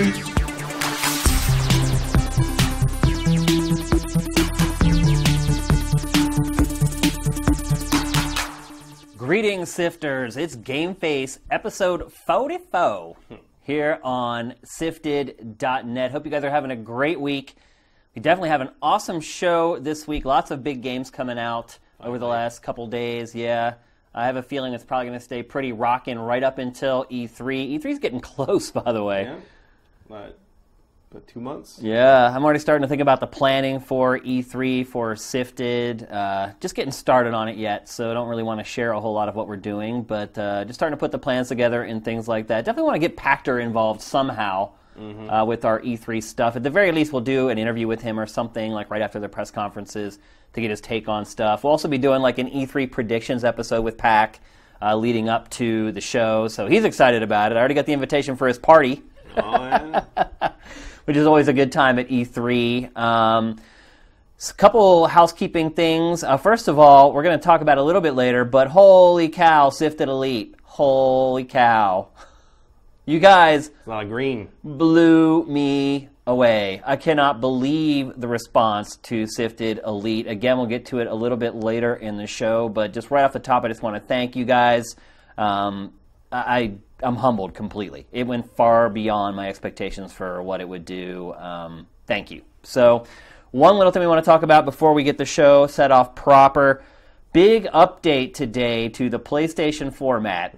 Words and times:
Greetings, 0.00 0.24
sifters. 9.70 10.38
It's 10.38 10.56
Game 10.56 10.94
Face 10.94 11.38
episode 11.50 12.10
44 12.10 13.14
here 13.60 14.00
on 14.02 14.54
sifted.net. 14.64 16.10
Hope 16.10 16.24
you 16.24 16.30
guys 16.30 16.44
are 16.44 16.50
having 16.50 16.70
a 16.70 16.76
great 16.76 17.20
week. 17.20 17.56
We 18.14 18.22
definitely 18.22 18.48
have 18.48 18.62
an 18.62 18.70
awesome 18.80 19.20
show 19.20 19.78
this 19.78 20.08
week. 20.08 20.24
Lots 20.24 20.50
of 20.50 20.64
big 20.64 20.80
games 20.80 21.10
coming 21.10 21.38
out 21.38 21.78
over 22.02 22.18
the 22.18 22.26
last 22.26 22.62
couple 22.62 22.86
days. 22.86 23.34
Yeah. 23.34 23.74
I 24.14 24.24
have 24.24 24.36
a 24.36 24.42
feeling 24.42 24.72
it's 24.72 24.82
probably 24.82 25.08
going 25.08 25.18
to 25.18 25.24
stay 25.24 25.42
pretty 25.42 25.72
rocking 25.72 26.18
right 26.18 26.42
up 26.42 26.56
until 26.56 27.04
E3. 27.10 27.28
E3. 27.28 27.78
E3's 27.78 27.98
getting 27.98 28.20
close, 28.20 28.70
by 28.70 28.92
the 28.92 29.04
way. 29.04 29.24
Yeah. 29.24 29.36
But, 30.10 30.40
but 31.10 31.28
two 31.28 31.40
months? 31.40 31.78
Yeah, 31.80 32.34
I'm 32.34 32.42
already 32.42 32.58
starting 32.58 32.82
to 32.82 32.88
think 32.88 33.00
about 33.00 33.20
the 33.20 33.28
planning 33.28 33.78
for 33.78 34.18
E3 34.18 34.84
for 34.84 35.14
Sifted. 35.14 36.10
Uh, 36.10 36.50
just 36.58 36.74
getting 36.74 36.90
started 36.90 37.32
on 37.32 37.48
it 37.48 37.56
yet, 37.56 37.88
so 37.88 38.10
I 38.10 38.14
don't 38.14 38.28
really 38.28 38.42
want 38.42 38.58
to 38.58 38.64
share 38.64 38.90
a 38.90 39.00
whole 39.00 39.14
lot 39.14 39.28
of 39.28 39.36
what 39.36 39.46
we're 39.46 39.56
doing, 39.56 40.02
but 40.02 40.36
uh, 40.36 40.64
just 40.64 40.80
starting 40.80 40.96
to 40.96 41.00
put 41.00 41.12
the 41.12 41.18
plans 41.18 41.46
together 41.46 41.84
and 41.84 42.04
things 42.04 42.26
like 42.26 42.48
that. 42.48 42.64
Definitely 42.64 42.88
want 42.88 43.00
to 43.00 43.08
get 43.08 43.16
Pachter 43.16 43.62
involved 43.62 44.00
somehow 44.02 44.70
uh, 45.30 45.44
with 45.44 45.64
our 45.64 45.80
E3 45.80 46.20
stuff. 46.20 46.56
At 46.56 46.64
the 46.64 46.70
very 46.70 46.90
least, 46.90 47.12
we'll 47.12 47.22
do 47.22 47.48
an 47.48 47.56
interview 47.56 47.86
with 47.86 48.02
him 48.02 48.18
or 48.18 48.26
something 48.26 48.72
like 48.72 48.90
right 48.90 49.00
after 49.00 49.20
the 49.20 49.28
press 49.28 49.52
conferences 49.52 50.18
to 50.54 50.60
get 50.60 50.70
his 50.70 50.80
take 50.80 51.08
on 51.08 51.24
stuff. 51.24 51.62
We'll 51.62 51.70
also 51.70 51.86
be 51.86 51.98
doing 51.98 52.20
like 52.20 52.38
an 52.38 52.50
E3 52.50 52.90
predictions 52.90 53.44
episode 53.44 53.82
with 53.82 53.96
Pac. 53.96 54.40
Uh, 54.82 54.96
leading 54.96 55.28
up 55.28 55.50
to 55.50 55.92
the 55.92 56.00
show, 56.00 56.48
so 56.48 56.66
he's 56.66 56.84
excited 56.84 57.22
about 57.22 57.52
it. 57.52 57.56
I 57.56 57.58
already 57.58 57.74
got 57.74 57.84
the 57.84 57.92
invitation 57.92 58.34
for 58.34 58.48
his 58.48 58.58
party 58.58 59.02
Which 61.04 61.16
is 61.16 61.26
always 61.26 61.48
a 61.48 61.52
good 61.52 61.72
time 61.72 61.98
at 61.98 62.08
E3. 62.08 62.96
Um, 62.96 63.56
a 64.48 64.52
couple 64.54 65.06
housekeeping 65.06 65.70
things. 65.70 66.24
Uh, 66.24 66.36
first 66.36 66.68
of 66.68 66.78
all, 66.78 67.12
we're 67.12 67.22
going 67.22 67.38
to 67.38 67.44
talk 67.44 67.60
about 67.60 67.78
a 67.78 67.82
little 67.82 68.00
bit 68.00 68.14
later, 68.14 68.44
but 68.44 68.68
holy 68.68 69.28
cow, 69.28 69.70
Sifted 69.70 70.08
Elite. 70.08 70.54
Holy 70.62 71.44
cow. 71.44 72.08
You 73.04 73.18
guys 73.18 73.70
a 73.86 73.90
lot 73.90 74.04
of 74.04 74.08
green. 74.08 74.48
blew 74.62 75.44
me 75.44 76.08
away. 76.26 76.80
I 76.86 76.96
cannot 76.96 77.40
believe 77.40 78.12
the 78.16 78.28
response 78.28 78.96
to 78.96 79.26
Sifted 79.26 79.80
Elite. 79.84 80.26
Again, 80.26 80.56
we'll 80.58 80.66
get 80.66 80.86
to 80.86 81.00
it 81.00 81.08
a 81.08 81.14
little 81.14 81.36
bit 81.36 81.54
later 81.54 81.96
in 81.96 82.16
the 82.16 82.26
show, 82.26 82.68
but 82.68 82.92
just 82.92 83.10
right 83.10 83.24
off 83.24 83.32
the 83.32 83.40
top, 83.40 83.64
I 83.64 83.68
just 83.68 83.82
want 83.82 83.96
to 83.96 84.00
thank 84.00 84.36
you 84.36 84.44
guys. 84.44 84.94
Um, 85.36 85.92
I, 86.30 86.74
I'm 87.02 87.16
humbled 87.16 87.54
completely. 87.54 88.06
It 88.12 88.26
went 88.26 88.54
far 88.56 88.88
beyond 88.90 89.36
my 89.36 89.48
expectations 89.48 90.12
for 90.12 90.42
what 90.42 90.60
it 90.60 90.68
would 90.68 90.84
do. 90.84 91.32
Um, 91.34 91.86
thank 92.06 92.30
you. 92.30 92.42
So, 92.62 93.04
one 93.52 93.76
little 93.76 93.92
thing 93.92 94.00
we 94.00 94.06
want 94.06 94.24
to 94.24 94.28
talk 94.28 94.42
about 94.42 94.64
before 94.64 94.92
we 94.94 95.02
get 95.02 95.18
the 95.18 95.24
show 95.24 95.66
set 95.66 95.90
off 95.90 96.14
proper. 96.14 96.82
Big 97.32 97.66
update 97.66 98.34
today 98.34 98.88
to 98.90 99.08
the 99.08 99.18
PlayStation 99.18 99.92
format. 99.92 100.54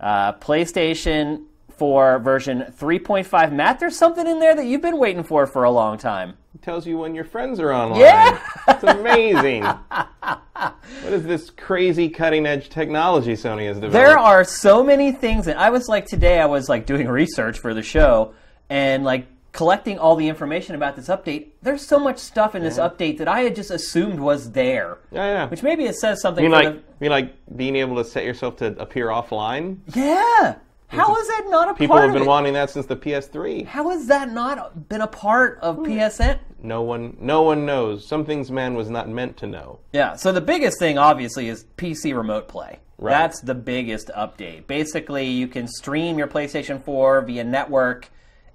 Uh, 0.00 0.32
PlayStation 0.34 1.44
4 1.76 2.18
version 2.20 2.72
3.5. 2.78 3.52
Matt, 3.52 3.80
there's 3.80 3.96
something 3.96 4.26
in 4.26 4.38
there 4.38 4.54
that 4.54 4.66
you've 4.66 4.82
been 4.82 4.98
waiting 4.98 5.22
for 5.22 5.46
for 5.46 5.64
a 5.64 5.70
long 5.70 5.98
time. 5.98 6.34
It 6.54 6.62
tells 6.62 6.86
you 6.86 6.98
when 6.98 7.14
your 7.14 7.24
friends 7.24 7.58
are 7.60 7.72
online. 7.72 8.00
Yeah. 8.00 8.40
It's 8.68 8.84
amazing. 8.84 9.64
what 9.64 11.12
is 11.12 11.24
this 11.24 11.50
crazy 11.50 12.08
cutting 12.08 12.46
edge 12.46 12.68
technology 12.68 13.32
Sony 13.34 13.66
has 13.66 13.76
developed? 13.76 13.92
There 13.94 14.18
are 14.18 14.44
so 14.44 14.82
many 14.84 15.10
things, 15.12 15.46
and 15.48 15.58
I 15.58 15.70
was 15.70 15.88
like 15.88 16.06
today, 16.06 16.40
I 16.40 16.46
was 16.46 16.68
like 16.68 16.86
doing 16.86 17.08
research 17.08 17.58
for 17.58 17.74
the 17.74 17.82
show 17.82 18.34
and 18.70 19.04
like 19.04 19.26
collecting 19.52 19.98
all 19.98 20.16
the 20.16 20.28
information 20.28 20.74
about 20.74 20.96
this 20.96 21.08
update. 21.08 21.48
There's 21.62 21.84
so 21.86 21.98
much 21.98 22.18
stuff 22.18 22.54
in 22.54 22.62
this 22.62 22.78
update 22.78 23.18
that 23.18 23.28
I 23.28 23.40
had 23.40 23.54
just 23.56 23.70
assumed 23.70 24.18
was 24.20 24.52
there. 24.52 24.98
Yeah, 25.12 25.26
yeah. 25.26 25.48
Which 25.48 25.62
maybe 25.62 25.84
it 25.84 25.94
says 25.96 26.20
something 26.20 26.42
you 26.42 26.50
mean 26.50 26.64
like 26.64 26.74
the- 26.74 26.78
you 26.78 26.82
mean 27.00 27.10
like 27.10 27.56
being 27.56 27.76
able 27.76 27.96
to 27.96 28.04
set 28.04 28.24
yourself 28.24 28.56
to 28.58 28.66
appear 28.80 29.08
offline? 29.08 29.78
Yeah. 29.94 30.56
How 30.96 31.16
is 31.16 31.28
that 31.28 31.44
not 31.48 31.62
a 31.64 31.66
part 31.68 31.78
People 31.78 31.94
part 31.96 32.02
have 32.06 32.10
of 32.10 32.14
been 32.14 32.22
it? 32.22 32.28
wanting 32.28 32.52
that 32.54 32.70
since 32.70 32.86
the 32.86 32.96
PS3. 32.96 33.66
How 33.66 33.90
has 33.90 34.06
that 34.06 34.30
not 34.30 34.88
been 34.88 35.00
a 35.00 35.06
part 35.06 35.58
of 35.60 35.76
Hmm. 35.76 35.84
PSN? 35.84 36.38
No 36.62 36.82
one 36.82 37.16
no 37.20 37.42
one 37.42 37.66
knows. 37.66 38.08
Some 38.08 38.24
things 38.24 38.50
man 38.50 38.74
was 38.74 38.88
not 38.88 39.08
meant 39.08 39.36
to 39.38 39.46
know. 39.46 39.80
Yeah, 39.92 40.14
so 40.16 40.32
the 40.32 40.40
biggest 40.40 40.78
thing 40.78 40.96
obviously 40.98 41.48
is 41.48 41.66
PC 41.76 42.16
remote 42.16 42.48
play. 42.48 42.78
Right. 42.96 43.10
That's 43.12 43.40
the 43.40 43.54
biggest 43.54 44.08
update. 44.16 44.66
Basically, 44.66 45.26
you 45.26 45.48
can 45.48 45.66
stream 45.68 46.16
your 46.16 46.28
PlayStation 46.28 46.82
4 46.82 47.22
via 47.22 47.42
network 47.44 48.08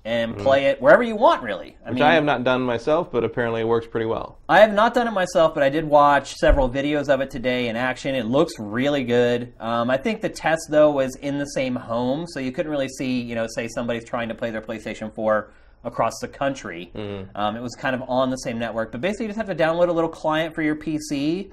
and 0.10 0.36
play 0.40 0.66
it 0.66 0.82
wherever 0.82 1.04
you 1.04 1.16
want, 1.16 1.44
really. 1.44 1.78
I 1.86 1.90
Which 1.90 1.96
mean, 1.96 2.04
I 2.04 2.16
have 2.16 2.24
not 2.24 2.44
done 2.44 2.64
myself, 2.64 3.12
but 3.12 3.24
apparently 3.24 3.62
it 3.62 3.68
works 3.68 3.86
pretty 3.86 4.08
well. 4.08 4.40
I 4.50 4.60
have 4.62 4.74
not 4.74 4.96
done 4.96 5.08
it 5.08 5.12
myself, 5.12 5.54
but 5.54 5.62
I 5.62 5.70
did 5.70 5.86
watch 5.86 6.34
several 6.34 6.68
videos 6.68 7.10
of 7.10 7.22
it 7.22 7.30
today 7.30 7.68
in 7.68 7.76
action. 7.76 8.16
It 8.16 8.26
looks 8.26 8.54
really 8.58 9.04
good. 9.04 9.54
Um, 9.60 9.92
I 9.92 9.98
think 9.98 10.22
the 10.22 10.30
test 10.30 10.62
though 10.72 10.90
was 10.90 11.16
in 11.18 11.38
the 11.38 11.46
same 11.46 11.76
home, 11.76 12.26
so 12.26 12.40
you 12.40 12.52
couldn't 12.52 12.72
really 12.72 12.90
see, 12.90 13.22
you 13.22 13.36
know, 13.36 13.46
say 13.54 13.68
somebody's 13.68 14.04
trying 14.04 14.30
to 14.30 14.36
play 14.36 14.50
their 14.50 14.64
PlayStation 14.64 15.14
4 15.14 15.52
across 15.84 16.14
the 16.22 16.28
country. 16.28 16.92
Um, 17.36 17.56
it 17.56 17.62
was 17.62 17.76
kind 17.76 17.96
of 17.96 18.02
on 18.10 18.32
the 18.32 18.38
same 18.38 18.58
network, 18.58 18.92
but 18.92 19.02
basically 19.02 19.28
you 19.28 19.30
just 19.30 19.38
have 19.38 19.56
to 19.56 19.64
download 19.64 19.90
a 19.90 19.94
little 19.94 20.10
client 20.10 20.56
for 20.56 20.64
your 20.64 20.76
PC, 20.76 21.52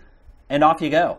and 0.48 0.64
off 0.64 0.80
you 0.80 0.88
go. 0.88 1.18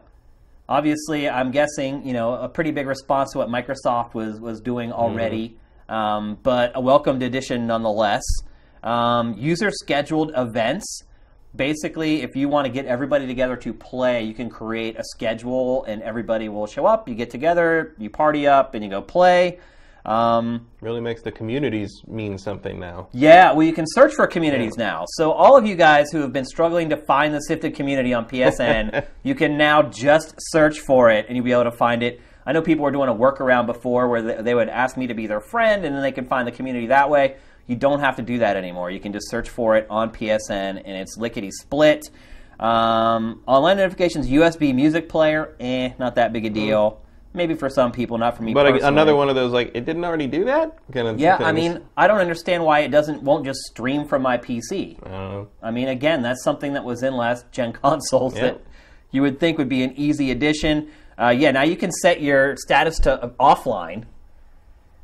Obviously, 0.68 1.30
I'm 1.30 1.52
guessing 1.52 2.06
you 2.06 2.14
know 2.14 2.34
a 2.34 2.50
pretty 2.50 2.72
big 2.72 2.88
response 2.88 3.32
to 3.34 3.38
what 3.38 3.48
Microsoft 3.48 4.16
was 4.16 4.42
was 4.42 4.60
doing 4.60 4.92
already, 4.92 5.56
um, 5.90 6.38
but 6.44 6.72
a 6.76 6.82
welcomed 6.82 7.24
addition 7.24 7.68
nonetheless. 7.68 8.24
Um, 8.84 9.34
user 9.38 9.72
scheduled 9.72 10.32
events. 10.36 11.04
Basically, 11.56 12.22
if 12.22 12.36
you 12.36 12.50
want 12.50 12.66
to 12.68 12.72
get 12.72 12.86
everybody 12.86 13.26
together 13.26 13.56
to 13.58 13.74
play, 13.74 14.24
you 14.24 14.34
can 14.34 14.50
create 14.50 14.98
a 15.00 15.04
schedule, 15.04 15.84
and 15.86 16.02
everybody 16.04 16.50
will 16.50 16.68
show 16.68 16.86
up. 16.86 17.10
You 17.10 17.16
get 17.16 17.30
together, 17.32 17.96
you 17.98 18.10
party 18.10 18.46
up, 18.48 18.76
and 18.76 18.84
you 18.84 18.90
go 18.90 19.02
play. 19.02 19.60
Um, 20.06 20.68
Really 20.80 21.02
makes 21.02 21.22
the 21.22 21.32
communities 21.34 22.02
mean 22.08 22.38
something 22.38 22.80
now. 22.80 23.10
yeah, 23.12 23.52
well, 23.52 23.64
you 23.64 23.74
can 23.74 23.84
search 23.88 24.14
for 24.14 24.26
communities 24.26 24.78
now. 24.78 25.04
So, 25.16 25.32
all 25.32 25.58
of 25.58 25.66
you 25.66 25.76
guys 25.76 26.12
who 26.12 26.22
have 26.22 26.32
been 26.32 26.46
struggling 26.46 26.90
to 26.90 26.98
find 26.98 27.34
the 27.34 27.42
Sifted 27.42 27.76
community 27.76 28.14
on 28.14 28.26
PSN, 28.26 29.06
you 29.24 29.36
can 29.36 29.58
now 29.58 29.82
just 29.82 30.36
search 30.38 30.80
for 30.80 31.10
it 31.10 31.26
and 31.28 31.36
you'll 31.36 31.44
be 31.44 31.52
able 31.52 31.66
to 31.66 31.72
find 31.72 32.04
it. 32.04 32.22
I 32.48 32.54
know 32.54 32.62
people 32.62 32.86
were 32.86 32.92
doing 32.92 33.10
a 33.10 33.14
workaround 33.14 33.66
before 33.66 34.08
where 34.08 34.22
they, 34.22 34.42
they 34.42 34.56
would 34.56 34.70
ask 34.70 34.96
me 34.96 35.06
to 35.08 35.14
be 35.14 35.28
their 35.28 35.42
friend 35.42 35.84
and 35.84 35.94
then 35.94 36.02
they 36.02 36.14
could 36.14 36.28
find 36.28 36.48
the 36.48 36.52
community 36.54 36.88
that 36.88 37.10
way. 37.10 37.36
You 37.68 37.76
don't 37.76 38.00
have 38.00 38.16
to 38.16 38.22
do 38.22 38.38
that 38.40 38.56
anymore. 38.56 38.90
You 38.90 39.02
can 39.02 39.12
just 39.12 39.30
search 39.30 39.50
for 39.50 39.76
it 39.76 39.86
on 39.90 40.12
PSN 40.12 40.50
and 40.84 40.88
it's 40.88 41.18
lickety 41.18 41.52
split. 41.52 42.10
Um, 42.58 43.44
online 43.46 43.76
notifications, 43.78 44.30
USB 44.30 44.74
music 44.74 45.10
player, 45.10 45.56
eh, 45.60 45.92
not 46.00 46.16
that 46.16 46.32
big 46.32 46.46
a 46.46 46.50
deal. 46.50 47.02
Maybe 47.34 47.54
for 47.54 47.70
some 47.70 47.92
people, 47.92 48.18
not 48.18 48.36
for 48.36 48.42
me 48.44 48.54
But 48.54 48.64
personally. 48.64 48.88
another 48.88 49.16
one 49.16 49.30
of 49.30 49.36
those 49.36 49.52
like 49.52 49.72
it 49.76 49.86
didn't 49.86 50.04
already 50.06 50.26
do 50.26 50.46
that 50.46 50.76
kind 50.92 51.08
of. 51.08 51.20
Yeah, 51.20 51.36
I 51.40 51.52
mean, 51.52 51.82
I 51.96 52.08
don't 52.08 52.20
understand 52.20 52.64
why 52.64 52.80
it 52.80 52.90
doesn't 52.90 53.22
won't 53.22 53.46
just 53.46 53.60
stream 53.66 54.08
from 54.08 54.22
my 54.24 54.38
PC. 54.38 54.98
I. 55.06 55.46
I 55.62 55.70
mean, 55.72 55.90
again, 55.90 56.24
that's 56.24 56.44
something 56.44 56.74
that 56.74 56.84
was 56.84 57.04
in 57.04 57.14
last 57.16 57.52
gen 57.52 57.74
consoles 57.84 58.36
Yeah. 58.36 58.42
that 58.44 58.62
you 59.12 59.22
would 59.22 59.40
think 59.40 59.58
would 59.60 59.70
be 59.70 59.84
an 59.84 59.94
easy 59.98 60.32
addition. 60.32 60.88
Uh, 61.20 61.30
yeah, 61.30 61.52
now 61.52 61.64
you 61.64 61.76
can 61.76 61.92
set 61.92 62.22
your 62.22 62.56
status 62.58 63.00
to 63.00 63.24
uh, 63.24 63.30
offline. 63.40 64.06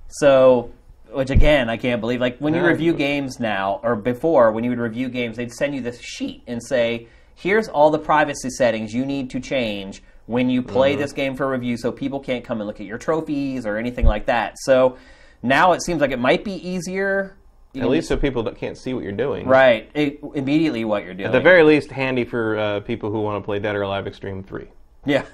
So, 0.10 0.72
which 1.12 1.32
again, 1.32 1.70
I 1.70 1.78
can't 1.78 2.02
believe. 2.02 2.22
Like 2.22 2.38
when 2.38 2.54
you 2.54 2.64
review 2.66 2.94
games 2.94 3.40
now, 3.40 3.80
or 3.84 3.96
before, 3.96 4.52
when 4.52 4.64
you 4.64 4.70
would 4.70 4.80
review 4.80 5.10
games, 5.10 5.38
they'd 5.38 5.52
send 5.52 5.74
you 5.74 5.82
this 5.82 6.00
sheet 6.02 6.44
and 6.46 6.62
say, 6.64 7.08
"Here's 7.34 7.68
all 7.68 7.90
the 7.90 8.00
privacy 8.00 8.50
settings 8.52 8.94
you 8.94 9.06
need 9.06 9.30
to 9.32 9.40
change." 9.40 10.04
When 10.26 10.50
you 10.50 10.62
play 10.62 10.96
this 10.96 11.12
game 11.12 11.36
for 11.36 11.50
review, 11.50 11.76
so 11.76 11.92
people 11.92 12.22
can't 12.22 12.46
come 12.46 12.62
and 12.62 12.68
look 12.68 12.80
at 12.80 12.86
your 12.86 12.98
trophies 12.98 13.66
or 13.66 13.76
anything 13.78 14.06
like 14.06 14.28
that. 14.28 14.56
So 14.60 14.98
now 15.42 15.74
it 15.74 15.84
seems 15.84 16.00
like 16.00 16.12
it 16.12 16.20
might 16.20 16.46
be 16.46 16.54
easier. 16.54 17.36
You 17.74 17.82
At 17.82 17.90
least 17.90 18.08
so 18.08 18.16
people 18.16 18.44
that 18.44 18.56
can't 18.56 18.78
see 18.78 18.94
what 18.94 19.04
you're 19.04 19.12
doing. 19.12 19.48
Right. 19.48 19.90
It, 19.94 20.22
immediately 20.36 20.86
what 20.86 21.04
you're 21.04 21.14
doing. 21.14 21.26
At 21.26 21.34
the 21.34 21.42
very 21.42 21.64
least, 21.64 21.92
handy 21.92 22.24
for 22.24 22.58
uh, 22.58 22.80
people 22.82 23.12
who 23.12 23.20
want 23.20 23.42
to 23.42 23.46
play 23.46 23.60
Dead 23.60 23.76
or 23.76 23.82
Alive 23.82 24.08
Extreme 24.08 24.44
3. 24.44 24.68
yeah. 25.06 25.26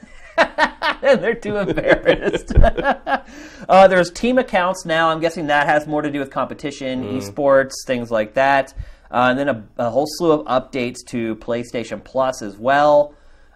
They're 1.01 1.35
too 1.35 1.57
embarrassed. 1.57 2.53
uh, 3.69 3.87
there's 3.87 4.11
team 4.11 4.37
accounts 4.37 4.85
now. 4.85 5.09
I'm 5.09 5.19
guessing 5.19 5.47
that 5.47 5.67
has 5.67 5.87
more 5.87 6.01
to 6.01 6.11
do 6.11 6.19
with 6.19 6.29
competition, 6.29 7.03
esports, 7.03 7.73
things 7.85 8.11
like 8.11 8.33
that. 8.33 8.73
Uh, 9.11 9.27
and 9.29 9.39
then 9.39 9.49
a, 9.49 9.63
a 9.77 9.89
whole 9.89 10.05
slew 10.07 10.31
of 10.31 10.45
updates 10.45 10.97
to 11.07 11.35
PlayStation 11.37 12.03
Plus 12.03 12.41
as 12.41 12.57
well. 12.57 13.15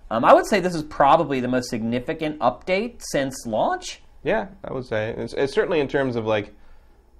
Um, 0.09 0.25
I 0.25 0.33
would 0.33 0.45
say 0.45 0.59
this 0.59 0.75
is 0.75 0.83
probably 0.83 1.39
the 1.39 1.47
most 1.47 1.69
significant 1.69 2.39
update 2.39 3.01
since 3.11 3.45
launch. 3.45 4.01
Yeah, 4.23 4.47
I 4.63 4.73
would 4.73 4.85
say. 4.85 5.13
It's, 5.17 5.33
it's 5.33 5.53
certainly 5.53 5.79
in 5.79 5.87
terms 5.87 6.15
of 6.15 6.25
like 6.25 6.53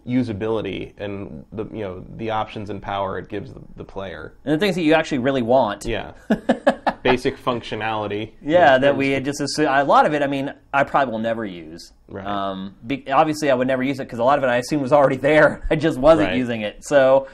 usability 0.08 0.94
and 0.98 1.46
the 1.54 1.66
you 1.66 1.80
know 1.80 2.06
the 2.18 2.30
options 2.30 2.70
and 2.70 2.82
power 2.82 3.18
it 3.18 3.30
gives 3.30 3.54
the, 3.54 3.62
the 3.78 3.84
player. 3.84 4.34
And 4.46 4.54
the 4.54 4.60
things 4.60 4.76
that 4.76 4.82
you 4.82 4.94
actually 4.94 5.20
really 5.20 5.42
want. 5.42 5.86
Yeah. 5.86 6.14
basic 7.04 7.38
functionality. 7.38 8.32
Yeah, 8.42 8.78
that 8.78 8.96
we 8.98 9.10
had 9.12 9.26
just 9.26 9.42
assumed, 9.42 9.68
a 9.70 9.84
lot 9.84 10.06
of 10.06 10.14
it. 10.14 10.22
I 10.22 10.28
mean, 10.28 10.54
I 10.74 10.84
probably 10.84 11.12
will 11.12 11.20
never 11.20 11.46
use. 11.46 11.92
Right. 12.08 12.26
Um, 12.26 12.76
be, 12.88 13.10
obviously, 13.12 13.52
I 13.52 13.54
would 13.54 13.68
never 13.68 13.84
use 13.84 14.00
it 14.00 14.06
because 14.06 14.20
a 14.20 14.24
lot 14.24 14.38
of 14.38 14.44
it 14.44 14.48
I 14.48 14.58
assumed 14.58 14.82
was 14.82 14.94
already 14.94 15.18
there. 15.18 15.68
I 15.70 15.76
just 15.76 15.98
wasn't 16.00 16.30
Right. 16.30 16.38
using 16.38 16.62
it. 16.62 16.84
So 16.86 17.28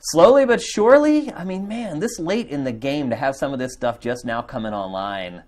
slowly 0.00 0.44
but 0.46 0.60
surely, 0.60 1.32
I 1.32 1.44
mean, 1.44 1.68
man, 1.68 2.00
this 2.00 2.18
late 2.18 2.48
in 2.48 2.64
the 2.64 2.72
game 2.72 3.10
to 3.10 3.16
have 3.16 3.36
some 3.36 3.52
of 3.52 3.58
this 3.58 3.72
stuff 3.74 4.00
just 4.00 4.24
now 4.24 4.42
coming 4.42 4.72
online. 4.72 5.42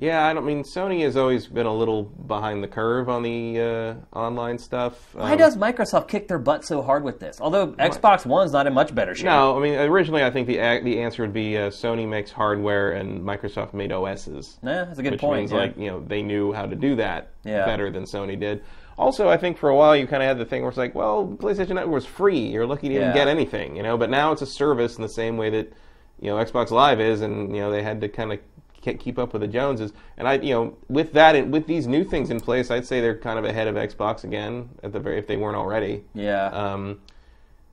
Yeah, 0.00 0.26
I 0.26 0.32
don't 0.32 0.46
mean 0.46 0.62
Sony 0.64 1.02
has 1.02 1.14
always 1.18 1.46
been 1.46 1.66
a 1.66 1.74
little 1.74 2.04
behind 2.04 2.64
the 2.64 2.68
curve 2.68 3.10
on 3.10 3.22
the 3.22 3.60
uh, 3.60 4.18
online 4.18 4.56
stuff. 4.56 5.14
Why 5.14 5.32
Um, 5.32 5.38
does 5.38 5.58
Microsoft 5.58 6.08
kick 6.08 6.26
their 6.26 6.38
butt 6.38 6.64
so 6.64 6.80
hard 6.80 7.04
with 7.04 7.20
this? 7.20 7.38
Although 7.38 7.72
Xbox 7.72 8.24
One's 8.24 8.50
not 8.52 8.66
in 8.66 8.72
much 8.72 8.94
better 8.94 9.14
shape. 9.14 9.26
No, 9.26 9.58
I 9.58 9.60
mean 9.60 9.74
originally 9.78 10.24
I 10.24 10.30
think 10.30 10.46
the 10.46 10.56
the 10.82 11.00
answer 11.02 11.22
would 11.22 11.34
be 11.34 11.58
uh, 11.58 11.68
Sony 11.68 12.08
makes 12.08 12.30
hardware 12.30 12.92
and 12.92 13.20
Microsoft 13.22 13.74
made 13.74 13.92
OSs. 13.92 14.58
Yeah, 14.62 14.84
that's 14.84 14.98
a 14.98 15.02
good 15.02 15.12
which 15.12 15.20
point. 15.20 15.40
means 15.40 15.52
yeah. 15.52 15.58
like 15.58 15.76
you 15.76 15.88
know 15.88 16.00
they 16.00 16.22
knew 16.22 16.50
how 16.54 16.64
to 16.64 16.74
do 16.74 16.96
that 16.96 17.28
Yeah. 17.44 17.66
better 17.66 17.90
than 17.90 18.04
Sony 18.04 18.40
did. 18.40 18.64
Also, 18.96 19.28
I 19.28 19.36
think 19.36 19.58
for 19.58 19.68
a 19.68 19.76
while 19.76 19.94
you 19.94 20.06
kind 20.06 20.22
of 20.22 20.28
had 20.28 20.38
the 20.38 20.44
thing 20.46 20.62
where 20.62 20.70
it's 20.70 20.78
like, 20.78 20.94
well, 20.94 21.26
PlayStation 21.26 21.74
Network 21.74 21.92
was 21.94 22.06
free; 22.06 22.38
you're 22.38 22.66
lucky 22.66 22.88
to 22.88 22.94
even 22.94 23.08
Yeah. 23.08 23.14
get 23.14 23.28
anything, 23.28 23.76
you 23.76 23.82
know. 23.82 23.98
But 23.98 24.08
now 24.08 24.32
it's 24.32 24.40
a 24.42 24.46
service 24.46 24.96
in 24.96 25.02
the 25.02 25.08
same 25.10 25.36
way 25.36 25.50
that 25.50 25.72
you 26.20 26.30
know 26.30 26.36
Xbox 26.36 26.70
Live 26.70 27.00
is, 27.00 27.20
and 27.20 27.54
you 27.54 27.60
know 27.60 27.70
they 27.70 27.82
had 27.82 28.00
to 28.00 28.08
kind 28.08 28.32
of 28.32 28.38
keep 28.80 29.18
up 29.18 29.32
with 29.32 29.42
the 29.42 29.48
Joneses. 29.48 29.92
And 30.16 30.26
I, 30.26 30.34
you 30.34 30.54
know, 30.54 30.76
with 30.88 31.12
that 31.12 31.36
and 31.36 31.52
with 31.52 31.66
these 31.66 31.86
new 31.86 32.04
things 32.04 32.30
in 32.30 32.40
place, 32.40 32.70
I'd 32.70 32.86
say 32.86 33.00
they're 33.00 33.16
kind 33.16 33.38
of 33.38 33.44
ahead 33.44 33.68
of 33.68 33.74
Xbox 33.76 34.24
again 34.24 34.68
at 34.82 34.92
the 34.92 35.00
very 35.00 35.18
if 35.18 35.26
they 35.26 35.36
weren't 35.36 35.56
already. 35.56 36.04
yeah. 36.14 36.46
Um, 36.46 37.00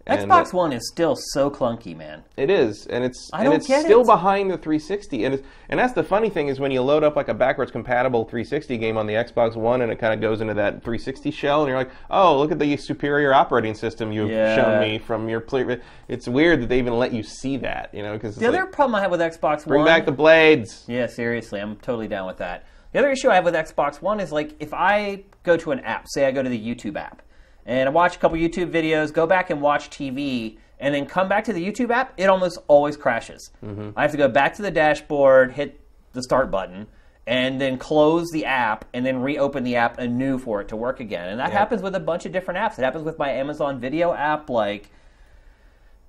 and, 0.07 0.30
Xbox 0.31 0.54
One 0.54 0.71
is 0.74 0.88
still 0.89 1.15
so 1.15 1.50
clunky, 1.51 1.95
man. 1.95 2.24
it 2.38 2.50
is, 2.50 2.88
and 2.88 3.04
it's 3.04 3.30
I 3.33 3.44
and 3.45 3.54
it's 3.54 3.65
still 3.65 4.01
it. 4.01 4.06
behind 4.07 4.50
the 4.50 4.57
360, 4.57 5.25
and 5.25 5.33
it's, 5.36 5.44
and 5.69 5.80
that's 5.80 5.94
the 5.94 6.04
funny 6.04 6.30
thing 6.30 6.48
is 6.48 6.59
when 6.59 6.71
you 6.71 6.81
load 6.81 7.04
up 7.04 7.15
like 7.15 7.27
a 7.27 7.33
backwards 7.33 7.71
compatible 7.71 8.24
360 8.25 8.77
game 8.77 8.98
on 8.98 9.06
the 9.07 9.13
Xbox 9.13 9.56
One, 9.56 9.81
and 9.81 9.92
it 9.92 9.98
kind 10.00 10.13
of 10.13 10.21
goes 10.21 10.42
into 10.42 10.54
that 10.56 10.83
360 10.83 11.31
shell, 11.31 11.62
and 11.62 11.69
you're 11.69 11.77
like, 11.77 11.92
oh, 12.09 12.38
look 12.39 12.51
at 12.51 12.59
the 12.59 12.77
superior 12.77 13.33
operating 13.33 13.75
system 13.75 14.12
you've 14.12 14.30
Yeah. 14.30 14.56
shown 14.56 14.80
me 14.81 14.98
from 14.98 15.30
your 15.30 15.39
play. 15.42 15.80
It's 16.07 16.27
weird 16.27 16.62
that 16.62 16.69
they 16.69 16.80
even 16.80 16.98
let 16.98 17.12
you 17.13 17.24
see 17.24 17.57
that, 17.57 17.94
you 17.94 18.03
know, 18.03 18.13
because 18.13 18.36
The 18.36 18.48
other 18.48 18.65
problem 18.65 18.95
I 18.95 19.01
have 19.01 19.12
with 19.12 19.19
Xbox 19.21 19.65
bring 19.65 19.80
One. 19.81 19.88
back 19.88 20.06
the 20.06 20.12
blades. 20.12 20.86
Yeah, 20.88 21.07
seriously, 21.07 21.60
I'm 21.60 21.75
totally 21.77 22.07
down 22.07 22.27
with 22.27 22.38
that. 22.38 22.65
The 22.94 23.00
other 23.00 23.12
issue 23.12 23.30
I 23.30 23.36
have 23.36 23.44
with 23.45 23.53
Xbox 23.53 24.01
One 24.01 24.19
is 24.19 24.31
like 24.31 24.56
if 24.60 24.74
I 24.74 25.24
go 25.44 25.57
to 25.57 25.71
an 25.71 25.81
app, 25.81 26.06
say 26.07 26.25
I 26.25 26.31
go 26.31 26.42
to 26.42 26.50
the 26.50 26.57
YouTube 26.60 26.95
app, 26.95 27.21
and 27.67 27.87
I 27.87 27.91
watch 27.91 28.15
a 28.15 28.19
couple 28.19 28.37
YouTube 28.37 28.71
videos, 28.71 29.13
go 29.13 29.27
back 29.27 29.49
and 29.51 29.61
watch 29.61 29.89
TV, 29.89 30.57
and 30.79 30.95
then 30.95 31.05
come 31.05 31.27
back 31.29 31.43
to 31.43 31.53
the 31.53 31.63
YouTube 31.63 31.91
app, 31.91 32.13
it 32.17 32.25
almost 32.29 32.57
always 32.67 32.95
crashes. 32.97 33.51
Mm-hmm. 33.63 33.91
I 33.95 34.01
have 34.03 34.11
to 34.11 34.17
go 34.17 34.27
back 34.29 34.55
to 34.55 34.61
the 34.61 34.71
dashboard, 34.71 35.51
hit 35.51 35.79
the 36.13 36.23
start 36.23 36.49
button, 36.49 36.87
and 37.27 37.59
then 37.59 37.77
close 37.77 38.29
the 38.31 38.45
app, 38.45 38.85
and 38.93 39.05
then 39.05 39.21
reopen 39.21 39.63
the 39.65 39.75
app 39.75 39.99
anew 39.99 40.37
for 40.39 40.61
it 40.61 40.69
to 40.69 40.75
work 40.77 41.01
again. 41.01 41.27
And 41.27 41.39
that 41.41 41.51
happens 41.51 41.81
with 41.81 41.93
a 41.93 41.99
bunch 41.99 42.25
of 42.25 42.31
different 42.31 42.57
apps. 42.57 42.79
It 42.79 42.83
happens 42.83 43.03
with 43.03 43.19
my 43.19 43.29
Amazon 43.31 43.79
Video 43.81 44.13
app, 44.13 44.49
like 44.49 44.89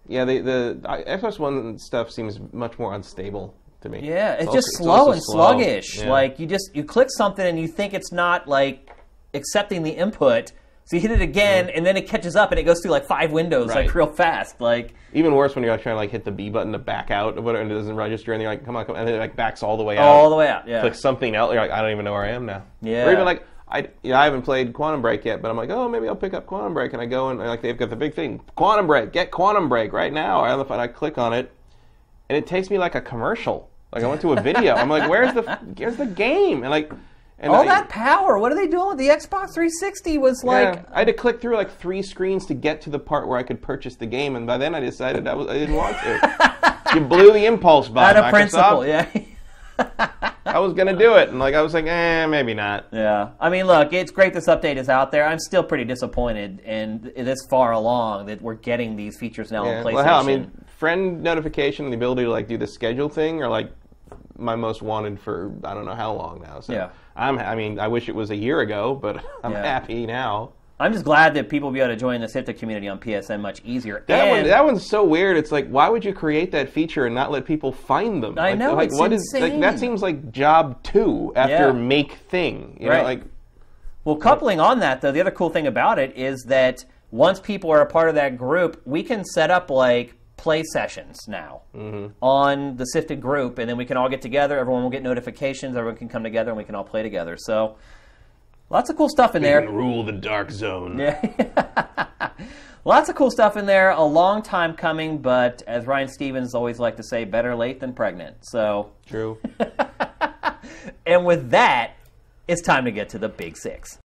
Yeah, 0.06 0.24
the 0.24 0.38
the 0.40 0.78
Xbox 0.84 1.38
One 1.40 1.76
stuff 1.78 2.10
seems 2.12 2.38
much 2.52 2.78
more 2.78 2.94
unstable 2.94 3.54
to 3.80 3.88
me. 3.88 4.00
Yeah, 4.02 4.34
it's, 4.34 4.46
also- 4.46 4.58
just 4.58 4.76
slow 4.76 4.90
also 4.92 5.12
and 5.12 5.22
slow. 5.24 5.34
sluggish. 5.34 5.98
Yeah. 5.98 6.10
Like 6.10 6.38
you 6.38 6.46
just 6.46 6.70
you 6.72 6.84
click 6.84 7.08
something 7.10 7.44
and 7.44 7.58
you 7.58 7.66
think 7.66 7.94
it's 7.94 8.12
not 8.12 8.46
like 8.46 8.90
accepting 9.34 9.82
the 9.82 9.90
input. 9.90 10.52
So 10.88 10.96
you 10.96 11.02
hit 11.02 11.10
it 11.10 11.20
again 11.20 11.68
and 11.68 11.84
then 11.84 11.98
it 11.98 12.08
catches 12.08 12.34
up 12.34 12.50
and 12.50 12.58
it 12.58 12.62
goes 12.62 12.80
through 12.80 12.92
like 12.92 13.04
five 13.04 13.30
windows 13.30 13.66
like 13.68 13.94
real 13.94 14.06
fast. 14.06 14.58
Like 14.58 14.94
Even 15.12 15.34
worse 15.34 15.54
when 15.54 15.62
you're 15.62 15.70
like 15.72 15.82
trying 15.82 15.92
to 15.92 15.98
like 15.98 16.10
hit 16.10 16.24
the 16.24 16.30
B 16.30 16.48
button 16.48 16.72
to 16.72 16.78
back 16.78 17.10
out 17.10 17.36
or 17.36 17.42
whatever, 17.42 17.62
and 17.62 17.70
it 17.70 17.74
doesn't 17.74 17.94
register, 17.94 18.32
and 18.32 18.40
you're 18.40 18.50
like, 18.50 18.64
come 18.64 18.74
on, 18.74 18.86
come 18.86 18.94
on, 18.94 19.00
and 19.00 19.06
then 19.08 19.16
it 19.16 19.18
like 19.18 19.36
backs 19.36 19.62
all 19.62 19.76
the 19.76 19.82
way 19.82 19.98
out. 19.98 20.04
all 20.04 20.30
the 20.30 20.36
way 20.36 20.48
out. 20.48 20.66
Yeah. 20.66 20.80
click 20.80 20.94
something 20.94 21.34
else. 21.34 21.52
You're 21.52 21.60
like, 21.60 21.72
I 21.72 21.82
don't 21.82 21.90
even 21.90 22.06
know 22.06 22.14
where 22.14 22.24
I 22.24 22.30
am 22.30 22.46
now. 22.46 22.62
Yeah. 22.80 23.04
Or 23.04 23.12
even 23.12 23.26
like, 23.26 23.46
I, 23.68 23.80
you 24.02 24.12
know, 24.12 24.16
I 24.16 24.24
haven't 24.24 24.42
played 24.42 24.72
Quantum 24.72 25.02
Break 25.02 25.26
yet, 25.26 25.42
but 25.42 25.50
I'm 25.50 25.58
like, 25.58 25.68
oh, 25.68 25.90
maybe 25.90 26.08
I'll 26.08 26.16
pick 26.16 26.32
up 26.32 26.46
Quantum 26.46 26.72
Break, 26.72 26.94
and 26.94 27.02
I 27.02 27.04
go 27.04 27.28
and 27.28 27.38
like 27.38 27.60
they've 27.60 27.76
got 27.76 27.90
the 27.90 27.96
big 27.96 28.14
thing, 28.14 28.40
Quantum 28.54 28.86
Break, 28.86 29.12
get 29.12 29.30
Quantum 29.30 29.68
Break 29.68 29.92
right 29.92 30.10
now. 30.12 30.40
I 30.40 30.52
on 30.52 30.58
the 30.58 30.64
phone, 30.64 30.80
I 30.80 30.86
click 30.86 31.18
on 31.18 31.34
it, 31.34 31.52
and 32.30 32.38
it 32.38 32.46
takes 32.46 32.70
me 32.70 32.78
like 32.78 32.94
a 32.94 33.02
commercial. 33.02 33.68
Like 33.92 34.04
I 34.04 34.06
went 34.06 34.22
to 34.22 34.32
a 34.32 34.40
video. 34.40 34.74
I'm 34.74 34.88
like, 34.88 35.06
where's 35.10 35.34
the 35.34 35.42
where's 35.76 35.96
the 35.96 36.06
game? 36.06 36.62
And 36.62 36.70
like, 36.70 36.90
and 37.40 37.52
all 37.52 37.62
I, 37.62 37.66
that 37.66 37.88
power. 37.88 38.38
What 38.38 38.52
are 38.52 38.54
they 38.54 38.66
doing 38.66 38.88
with 38.88 38.98
the 38.98 39.08
Xbox 39.08 39.54
360? 39.54 40.18
Was 40.18 40.44
like 40.44 40.74
yeah, 40.74 40.82
I 40.92 41.00
had 41.00 41.06
to 41.06 41.12
click 41.12 41.40
through 41.40 41.56
like 41.56 41.70
three 41.70 42.02
screens 42.02 42.46
to 42.46 42.54
get 42.54 42.80
to 42.82 42.90
the 42.90 42.98
part 42.98 43.28
where 43.28 43.38
I 43.38 43.42
could 43.42 43.62
purchase 43.62 43.96
the 43.96 44.06
game, 44.06 44.36
and 44.36 44.46
by 44.46 44.58
then 44.58 44.74
I 44.74 44.80
decided 44.80 45.26
I 45.26 45.34
was 45.34 45.48
I 45.48 45.54
didn't 45.54 45.76
want 45.76 45.96
to. 45.98 46.76
you 46.94 47.00
blew 47.00 47.32
the 47.32 47.44
impulse 47.46 47.88
by 47.88 48.10
out 48.10 48.16
of 48.16 48.24
Microsoft. 48.24 48.30
principle. 48.30 48.86
Yeah. 48.86 49.08
I 50.48 50.58
was 50.58 50.72
gonna 50.72 50.96
do 50.96 51.14
it, 51.14 51.28
and 51.28 51.38
like 51.38 51.54
I 51.54 51.62
was 51.62 51.74
like, 51.74 51.86
eh, 51.86 52.26
maybe 52.26 52.54
not. 52.54 52.86
Yeah, 52.90 53.30
I 53.38 53.50
mean, 53.50 53.66
look, 53.66 53.92
it's 53.92 54.10
great 54.10 54.32
this 54.32 54.46
update 54.46 54.76
is 54.76 54.88
out 54.88 55.12
there. 55.12 55.24
I'm 55.24 55.38
still 55.38 55.62
pretty 55.62 55.84
disappointed, 55.84 56.62
and 56.64 57.12
this 57.16 57.38
far 57.50 57.72
along 57.72 58.26
that 58.26 58.40
we're 58.40 58.54
getting 58.54 58.96
these 58.96 59.18
features 59.18 59.52
now 59.52 59.64
Yeah. 59.64 59.78
on 59.78 59.84
PlayStation. 59.84 59.94
Well, 59.94 60.04
hell, 60.04 60.20
I 60.20 60.26
mean, 60.26 60.50
friend 60.78 61.22
notification, 61.22 61.84
and 61.84 61.92
the 61.92 61.96
ability 61.96 62.24
to 62.24 62.30
like 62.30 62.48
do 62.48 62.56
the 62.56 62.66
schedule 62.66 63.08
thing, 63.08 63.42
are 63.42 63.48
like 63.48 63.70
my 64.38 64.56
most 64.56 64.82
wanted 64.82 65.20
for 65.20 65.52
I 65.64 65.74
don't 65.74 65.84
know 65.84 65.94
how 65.94 66.12
long 66.12 66.40
now. 66.40 66.60
So 66.60 66.72
Yeah. 66.72 66.90
I'm. 67.18 67.38
I 67.38 67.54
mean, 67.54 67.78
I 67.78 67.88
wish 67.88 68.08
it 68.08 68.14
was 68.14 68.30
a 68.30 68.36
year 68.36 68.60
ago, 68.60 68.94
but 68.94 69.22
I'm 69.44 69.52
Yeah. 69.52 69.62
happy 69.62 70.06
now. 70.06 70.52
I'm 70.80 70.92
just 70.92 71.04
glad 71.04 71.34
that 71.34 71.48
people 71.48 71.68
will 71.70 71.74
be 71.74 71.80
able 71.80 71.92
to 71.92 71.96
join 71.96 72.20
the 72.20 72.28
Sifted 72.28 72.56
community 72.56 72.86
on 72.86 73.00
PSN 73.00 73.40
much 73.40 73.60
easier. 73.64 74.04
That 74.06 74.28
and 74.28 74.30
one, 74.30 74.44
that 74.44 74.64
one's 74.64 74.86
so 74.88 75.02
weird. 75.02 75.36
It's 75.36 75.50
like, 75.50 75.66
why 75.68 75.88
would 75.88 76.04
you 76.04 76.14
create 76.14 76.52
that 76.52 76.68
feature 76.68 77.06
and 77.06 77.14
not 77.16 77.32
let 77.32 77.44
people 77.44 77.72
find 77.72 78.22
them? 78.22 78.38
I 78.38 78.50
like, 78.50 78.58
know, 78.60 78.74
Like, 78.74 78.90
it's 78.90 78.98
what 78.98 79.12
is- 79.12 79.28
like, 79.36 79.58
that 79.60 79.80
seems 79.80 80.02
like 80.02 80.30
job 80.30 80.80
two 80.84 81.32
after 81.34 81.52
Yeah. 81.66 81.72
make 81.72 82.12
thing. 82.30 82.76
You 82.80 82.90
Right. 82.90 82.98
know, 82.98 83.02
like 83.02 83.22
Well, 84.04 84.16
coupling 84.16 84.60
on 84.60 84.78
that, 84.78 85.00
though, 85.00 85.10
the 85.10 85.20
other 85.20 85.32
cool 85.32 85.50
thing 85.50 85.66
about 85.66 85.98
it 85.98 86.16
is 86.16 86.44
that 86.44 86.84
once 87.10 87.40
people 87.40 87.70
are 87.72 87.80
a 87.80 87.86
part 87.86 88.08
of 88.08 88.14
that 88.14 88.38
group, 88.38 88.80
we 88.86 89.02
can 89.02 89.24
set 89.24 89.50
up 89.50 89.70
like 89.70 90.14
play 90.38 90.62
sessions 90.62 91.28
now 91.28 91.62
mm-hmm. 91.74 92.12
on 92.22 92.76
the 92.76 92.84
Sifted 92.86 93.20
group, 93.20 93.58
and 93.58 93.68
then 93.68 93.76
we 93.76 93.84
can 93.84 93.98
all 93.98 94.08
get 94.08 94.22
together. 94.22 94.58
Everyone 94.58 94.82
will 94.82 94.90
get 94.90 95.02
notifications. 95.02 95.76
Everyone 95.76 95.98
can 95.98 96.08
come 96.08 96.24
together, 96.24 96.50
and 96.50 96.56
we 96.56 96.64
can 96.64 96.74
all 96.74 96.84
play 96.84 97.02
together. 97.02 97.36
So, 97.36 97.76
lots 98.70 98.88
of 98.88 98.96
cool 98.96 99.10
stuff 99.10 99.34
in 99.34 99.42
there. 99.42 99.68
rule 99.68 100.04
the 100.04 100.12
dark 100.12 100.50
zone. 100.50 100.98
Yeah. 100.98 102.06
Lots 102.84 103.10
of 103.10 103.16
cool 103.16 103.30
stuff 103.30 103.58
in 103.58 103.66
there. 103.66 103.90
A 103.90 104.02
long 104.02 104.40
time 104.40 104.72
coming, 104.72 105.18
but 105.18 105.62
as 105.66 105.84
Ryan 105.86 106.08
Stevens 106.08 106.54
always 106.54 106.78
like 106.78 106.96
to 106.96 107.02
say, 107.02 107.24
better 107.24 107.54
late 107.54 107.80
than 107.80 107.92
pregnant. 107.92 108.36
So, 108.40 108.92
True. 109.04 109.36
and 111.06 111.26
with 111.26 111.50
that, 111.50 111.96
it's 112.46 112.62
time 112.62 112.86
to 112.86 112.90
get 112.90 113.10
to 113.10 113.18
the 113.18 113.28
big 113.28 113.58
six. 113.58 113.98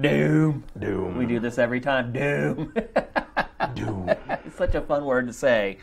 Doom. 0.00 0.64
Doom. 0.78 1.16
We 1.16 1.26
do 1.26 1.38
this 1.38 1.58
every 1.58 1.80
time. 1.80 2.12
Doom. 2.12 2.74
Doom. 3.74 4.08
it's 4.44 4.56
such 4.56 4.74
a 4.74 4.80
fun 4.80 5.04
word 5.04 5.28
to 5.28 5.32
say. 5.32 5.78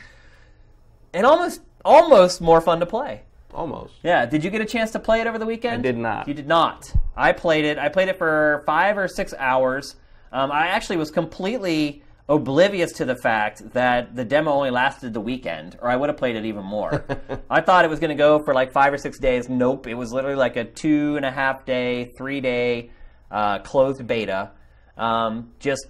And 1.13 1.25
almost 1.25 1.61
almost 1.85 2.41
more 2.41 2.61
fun 2.61 2.79
to 2.81 2.85
play. 2.85 3.21
Almost. 3.53 3.95
Yeah, 4.03 4.25
did 4.25 4.43
you 4.43 4.49
get 4.49 4.61
a 4.61 4.65
chance 4.65 4.91
to 4.91 4.99
play 4.99 5.21
it 5.21 5.27
over 5.27 5.37
the 5.37 5.45
weekend? 5.45 5.79
I 5.79 5.81
did 5.81 5.97
not. 5.97 6.27
You 6.27 6.33
did 6.33 6.47
not. 6.47 6.93
I 7.15 7.31
played 7.31 7.65
it. 7.65 7.77
I 7.77 7.89
played 7.89 8.07
it 8.07 8.17
for 8.17 8.63
five 8.65 8.97
or 8.97 9.07
six 9.07 9.33
hours. 9.37 9.95
Um, 10.31 10.51
I 10.51 10.67
actually 10.67 10.97
was 10.97 11.11
completely 11.11 12.01
oblivious 12.29 12.93
to 12.93 13.03
the 13.03 13.15
fact 13.15 13.73
that 13.73 14.15
the 14.15 14.23
demo 14.23 14.51
only 14.51 14.71
lasted 14.71 15.13
the 15.13 15.19
weekend, 15.19 15.77
or 15.81 15.89
I 15.89 15.97
would 15.97 16.07
have 16.07 16.17
played 16.17 16.37
it 16.37 16.45
even 16.45 16.63
more. 16.63 17.03
I 17.49 17.59
thought 17.59 17.83
it 17.83 17.89
was 17.89 17.99
going 17.99 18.09
to 18.09 18.15
go 18.15 18.39
for 18.39 18.53
like 18.53 18.71
five 18.71 18.93
or 18.93 18.97
six 18.97 19.19
days. 19.19 19.49
Nope, 19.49 19.87
it 19.87 19.95
was 19.95 20.13
literally 20.13 20.37
like 20.37 20.55
a 20.55 20.63
two 20.63 21.17
and 21.17 21.25
a 21.25 21.31
half 21.31 21.65
day, 21.65 22.05
three 22.05 22.39
day 22.39 22.91
uh, 23.31 23.59
closed 23.59 24.05
beta. 24.05 24.51
Um, 24.97 25.51
just 25.59 25.87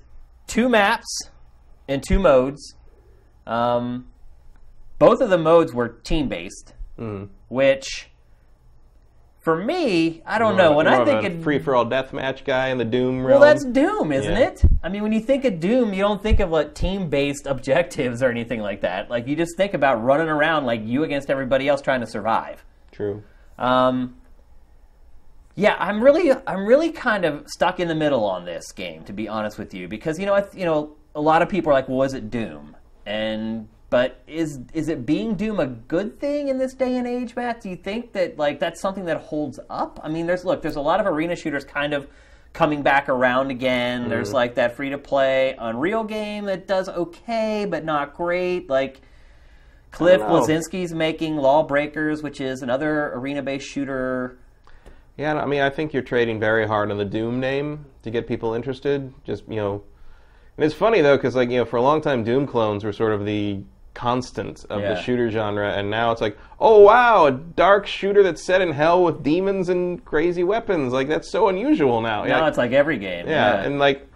two 0.48 0.69
maps 0.69 1.07
and 1.88 2.01
two 2.07 2.19
modes. 2.19 2.75
Um, 3.48 4.07
both 5.00 5.19
of 5.21 5.29
the 5.29 5.38
modes 5.38 5.74
were 5.74 5.89
team 5.89 6.29
based, 6.29 6.74
which 7.50 8.07
for 9.39 9.57
me, 9.57 10.21
I 10.24 10.38
don't 10.38 10.55
know. 10.55 10.74
When 10.74 10.86
I 10.86 11.03
think 11.03 11.24
of 11.25 11.41
free 11.43 11.57
for 11.57 11.75
all 11.75 11.86
deathmatch 11.88 12.45
guy 12.45 12.67
in 12.67 12.77
the 12.77 12.86
Doom 12.86 13.25
realm. 13.25 13.39
well, 13.41 13.50
that's 13.50 13.65
Doom, 13.65 14.12
isn't 14.12 14.31
Yeah. 14.31 14.50
it? 14.50 14.62
I 14.83 14.89
mean, 14.89 15.01
when 15.01 15.12
you 15.12 15.19
think 15.19 15.43
of 15.45 15.60
Doom, 15.60 15.93
you 15.93 16.01
don't 16.01 16.21
think 16.21 16.39
of 16.39 16.51
like 16.51 16.75
team-based 16.75 17.48
objectives 17.48 18.21
or 18.21 18.29
anything 18.29 18.60
like 18.62 18.81
that. 18.81 19.10
Like 19.10 19.27
you 19.27 19.36
just 19.36 19.57
think 19.57 19.74
about 19.74 20.03
running 20.03 20.27
around 20.29 20.65
like 20.67 20.81
you 20.86 21.03
against 21.03 21.31
everybody 21.31 21.67
else 21.67 21.81
trying 21.81 22.01
to 22.01 22.07
survive. 22.07 22.63
true. 22.91 23.24
Um, 23.57 24.15
yeah, 25.55 25.75
I'm 25.79 26.01
really, 26.01 26.31
I'm 26.48 26.65
really 26.65 26.91
kind 26.91 27.25
of 27.25 27.48
stuck 27.48 27.79
in 27.79 27.88
the 27.88 27.96
middle 27.96 28.24
on 28.24 28.46
this 28.46 28.72
game, 28.72 29.03
to 29.05 29.13
be 29.13 29.27
honest 29.27 29.58
with 29.58 29.74
you, 29.74 29.88
because 29.88 30.20
you 30.20 30.25
know, 30.25 30.34
I, 30.34 30.46
you 30.53 30.65
know, 30.65 30.96
a 31.15 31.22
lot 31.22 31.41
of 31.41 31.50
people 31.50 31.72
are 31.72 31.74
like, 31.74 31.89
"Well, 31.89 32.03
is 32.03 32.13
it 32.13 32.29
Doom?" 32.29 32.75
And 33.05 33.67
but 33.89 34.24
is 34.25 34.60
is 34.74 34.88
it 34.88 35.05
being 35.05 35.36
Doom 35.36 35.60
a 35.60 35.67
good 35.67 36.20
thing 36.20 36.48
in 36.48 36.58
this 36.58 36.74
day 36.74 36.96
and 36.96 37.05
age, 37.05 37.36
Matt? 37.36 37.62
Do 37.62 37.70
you 37.70 37.75
think 37.75 38.13
that 38.13 38.38
like 38.38 38.60
that's 38.60 38.79
something 38.79 39.05
that 39.05 39.17
holds 39.17 39.60
up? 39.70 40.00
I 40.01 40.10
mean, 40.10 40.25
there's 40.25 40.46
look, 40.46 40.62
there's 40.62 40.77
a 40.77 40.81
lot 40.81 41.00
of 41.01 41.05
arena 41.05 41.36
shooters 41.36 41.65
kind 41.65 41.93
of 41.93 42.08
coming 42.53 42.84
back 42.84 43.10
around 43.10 43.51
again. 43.51 44.01
Mm-hmm. 44.01 44.10
There's 44.10 44.31
like 44.31 44.55
that 44.55 44.77
free 44.77 44.89
to 44.91 44.98
play 44.98 45.55
Unreal 45.60 46.05
game 46.05 46.46
that 46.46 46.67
does 46.67 46.88
okay, 46.88 47.65
but 47.70 47.84
not 47.84 48.13
great. 48.13 48.70
Like 48.70 49.01
Cliff 49.91 50.22
I. 50.22 50.25
Bleszinski's 50.25 50.93
making 50.93 51.36
Lawbreakers, 51.36 52.24
which 52.24 52.39
is 52.39 52.62
another 52.62 53.13
arena 53.13 53.41
based 53.41 53.67
shooter. 53.67 54.38
Yeah, 55.18 55.36
I 55.41 55.46
mean, 55.46 55.62
I 55.62 55.70
think 55.70 55.94
you're 55.94 56.01
trading 56.03 56.39
very 56.39 56.65
hard 56.68 56.89
on 56.91 56.98
the 56.98 57.06
Doom 57.06 57.39
name 57.39 57.86
to 58.03 58.10
get 58.12 58.27
people 58.27 58.53
interested. 58.53 59.13
Just 59.24 59.44
you 59.48 59.58
know, 59.58 59.84
and 60.58 60.63
it's 60.65 60.74
funny 60.74 61.01
though 61.01 61.18
because 61.18 61.36
like 61.36 61.50
you 61.50 61.58
know, 61.58 61.65
for 61.65 61.77
a 61.77 61.82
long 61.82 62.01
time, 62.01 62.24
Doom 62.24 62.48
clones 62.48 62.84
were 62.84 62.94
sort 62.94 63.12
of 63.12 63.25
the 63.25 63.62
constant 63.94 64.65
of 64.70 64.82
Yeah. 64.82 64.94
the 64.94 65.01
shooter 65.01 65.30
genre, 65.30 65.74
and 65.74 65.89
now 65.89 66.12
it's 66.12 66.22
like, 66.22 66.38
oh 66.60 66.80
wow, 66.80 67.25
a 67.25 67.32
dark 67.32 67.86
shooter 67.86 68.24
that's 68.24 68.41
set 68.41 68.62
in 68.62 68.72
hell 68.72 69.03
with 69.03 69.22
demons 69.22 69.68
and 69.70 70.03
crazy 70.06 70.44
weapons. 70.44 70.94
Like 70.94 71.08
that's 71.10 71.30
so 71.30 71.50
unusual 71.50 72.01
now. 72.01 72.24
Now 72.24 72.39
Yeah, 72.39 72.48
it's 72.48 72.58
like 72.58 72.72
every 72.72 72.98
game. 72.98 73.27
yeah, 73.27 73.62
and 73.63 73.80
like. 73.80 74.08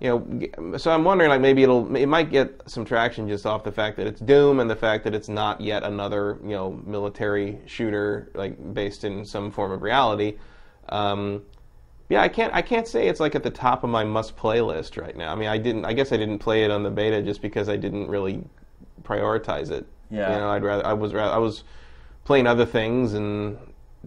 You 0.00 0.50
know, 0.58 0.78
so 0.78 0.90
I'm 0.90 1.04
wondering, 1.04 1.28
like 1.28 1.42
maybe 1.42 1.62
it'll, 1.62 1.94
it 1.94 2.06
might 2.06 2.30
get 2.30 2.62
some 2.66 2.86
traction 2.86 3.28
just 3.28 3.44
off 3.44 3.64
the 3.64 3.72
fact 3.72 3.98
that 3.98 4.06
it's 4.06 4.20
Doom 4.20 4.60
and 4.60 4.70
the 4.70 4.76
fact 4.76 5.04
that 5.04 5.14
it's 5.14 5.28
not 5.28 5.60
yet 5.60 5.82
another, 5.82 6.38
you 6.42 6.50
know, 6.50 6.80
military 6.86 7.58
shooter 7.66 8.30
like 8.34 8.72
based 8.72 9.04
in 9.04 9.26
some 9.26 9.50
form 9.50 9.72
of 9.72 9.82
reality. 9.82 10.38
Um, 10.88 11.42
yeah, 12.08 12.22
I 12.22 12.28
can't, 12.28 12.52
I 12.54 12.62
can't 12.62 12.88
say 12.88 13.08
it's 13.08 13.20
like 13.20 13.34
at 13.34 13.42
the 13.42 13.50
top 13.50 13.84
of 13.84 13.90
my 13.90 14.02
must 14.02 14.36
play 14.36 14.62
list 14.62 14.96
right 14.96 15.14
now. 15.14 15.32
I 15.32 15.34
mean, 15.36 15.48
I 15.48 15.58
didn't, 15.58 15.84
I 15.84 15.92
guess 15.92 16.12
I 16.12 16.16
didn't 16.16 16.38
play 16.38 16.64
it 16.64 16.70
on 16.70 16.82
the 16.82 16.90
beta 16.90 17.22
just 17.22 17.42
because 17.42 17.68
I 17.68 17.76
didn't 17.76 18.08
really 18.08 18.42
prioritize 19.02 19.70
it. 19.70 19.86
Yeah. 20.10 20.32
you 20.32 20.38
know, 20.38 20.50
I'd 20.50 20.64
rather, 20.64 20.84
I 20.84 20.94
was, 20.94 21.12
rather, 21.12 21.32
I 21.32 21.38
was 21.38 21.62
playing 22.24 22.46
other 22.46 22.66
things 22.66 23.12
and 23.12 23.58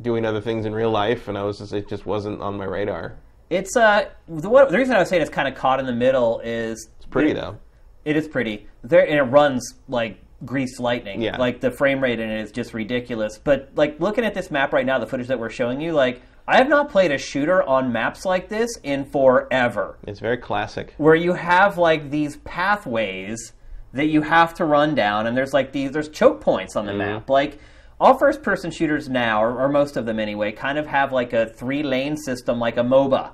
doing 0.01 0.25
other 0.25 0.41
things 0.41 0.65
in 0.65 0.73
real 0.73 0.91
life, 0.91 1.27
and 1.27 1.37
I 1.37 1.43
was 1.43 1.59
just, 1.59 1.71
it 1.71 1.87
just 1.87 2.05
wasn't 2.05 2.41
on 2.41 2.57
my 2.57 2.65
radar. 2.65 3.15
It's 3.53 3.77
uh 3.77 4.09
the, 4.27 4.49
what, 4.49 4.69
the 4.69 4.77
reason 4.77 4.95
I 4.95 4.99
was 4.99 5.09
saying 5.09 5.21
it's 5.21 5.31
kind 5.31 5.47
of 5.47 5.55
caught 5.55 5.79
in 5.79 5.85
the 5.85 5.93
middle 5.93 6.39
is 6.39 6.89
It's 6.97 7.05
pretty 7.05 7.33
though. 7.33 7.57
It 8.03 8.17
is 8.17 8.27
pretty. 8.27 8.67
There 8.83 9.05
and 9.07 9.17
it 9.17 9.23
runs 9.23 9.75
like 9.87 10.19
greased 10.43 10.79
lightning. 10.79 11.21
Yeah. 11.21 11.37
Like 11.37 11.61
the 11.61 11.71
frame 11.71 12.01
rate 12.01 12.19
in 12.19 12.29
it 12.29 12.41
is 12.41 12.51
just 12.51 12.73
ridiculous. 12.73 13.37
But 13.37 13.69
like 13.75 13.99
looking 13.99 14.25
at 14.25 14.33
this 14.33 14.49
map 14.49 14.73
right 14.73 14.85
now, 14.85 14.97
the 14.97 15.05
footage 15.05 15.27
that 15.27 15.39
we're 15.39 15.51
showing 15.51 15.79
you, 15.79 15.93
like 15.93 16.21
I 16.47 16.57
have 16.57 16.67
not 16.67 16.89
played 16.89 17.11
a 17.11 17.17
shooter 17.17 17.63
on 17.63 17.93
maps 17.93 18.25
like 18.25 18.49
this 18.49 18.69
in 18.83 19.05
forever. 19.05 19.97
It's 20.07 20.19
very 20.19 20.37
classic. 20.37 20.95
Where 20.97 21.15
you 21.15 21.33
have 21.33 21.77
like 21.77 22.09
these 22.09 22.37
pathways 22.37 23.53
that 23.93 24.07
you 24.07 24.23
have 24.23 24.55
to 24.55 24.65
run 24.65 24.95
down 24.95 25.27
and 25.27 25.37
there's 25.37 25.53
like 25.53 25.71
these 25.71 25.91
there's 25.91 26.09
choke 26.09 26.41
points 26.41 26.75
on 26.75 26.87
the 26.87 26.93
map. 26.93 27.29
Like 27.29 27.59
all 27.99 28.17
first 28.17 28.41
person 28.41 28.71
shooters 28.71 29.07
now, 29.07 29.41
or, 29.41 29.61
or 29.61 29.69
most 29.69 29.95
of 29.95 30.05
them 30.05 30.19
anyway, 30.19 30.51
kind 30.51 30.77
of 30.77 30.87
have 30.87 31.13
like 31.13 31.31
a 31.31 31.45
three 31.45 31.83
lane 31.83 32.17
system 32.17 32.59
like 32.59 32.77
a 32.77 32.81
MOBA. 32.81 33.31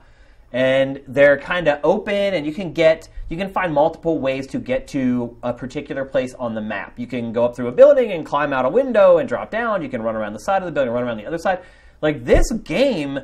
And 0.51 1.01
they're 1.07 1.37
kind 1.37 1.67
of 1.67 1.79
open 1.83 2.33
and 2.33 2.45
you 2.45 2.53
can 2.53 2.73
get 2.73 3.07
you 3.29 3.37
can 3.37 3.49
find 3.51 3.71
multiple 3.71 4.19
ways 4.19 4.47
to 4.47 4.59
get 4.59 4.87
to 4.89 5.37
a 5.43 5.53
particular 5.53 6.03
place 6.03 6.33
on 6.33 6.55
the 6.55 6.61
map. 6.61 6.97
You 6.97 7.05
can 7.05 7.31
go 7.31 7.45
up 7.45 7.55
through 7.55 7.67
a 7.67 7.71
building 7.71 8.11
and 8.11 8.25
climb 8.25 8.51
out 8.51 8.65
a 8.65 8.69
window 8.69 9.19
and 9.19 9.29
drop 9.29 9.51
down. 9.51 9.83
You 9.83 9.89
can 9.89 10.01
run 10.01 10.15
around 10.15 10.33
the 10.33 10.39
side 10.39 10.63
of 10.63 10.65
the 10.65 10.71
building, 10.71 10.91
run 10.91 11.03
around 11.03 11.17
the 11.17 11.27
other 11.27 11.37
side. 11.37 11.59
Like 12.01 12.25
this 12.25 12.51
game, 12.51 13.19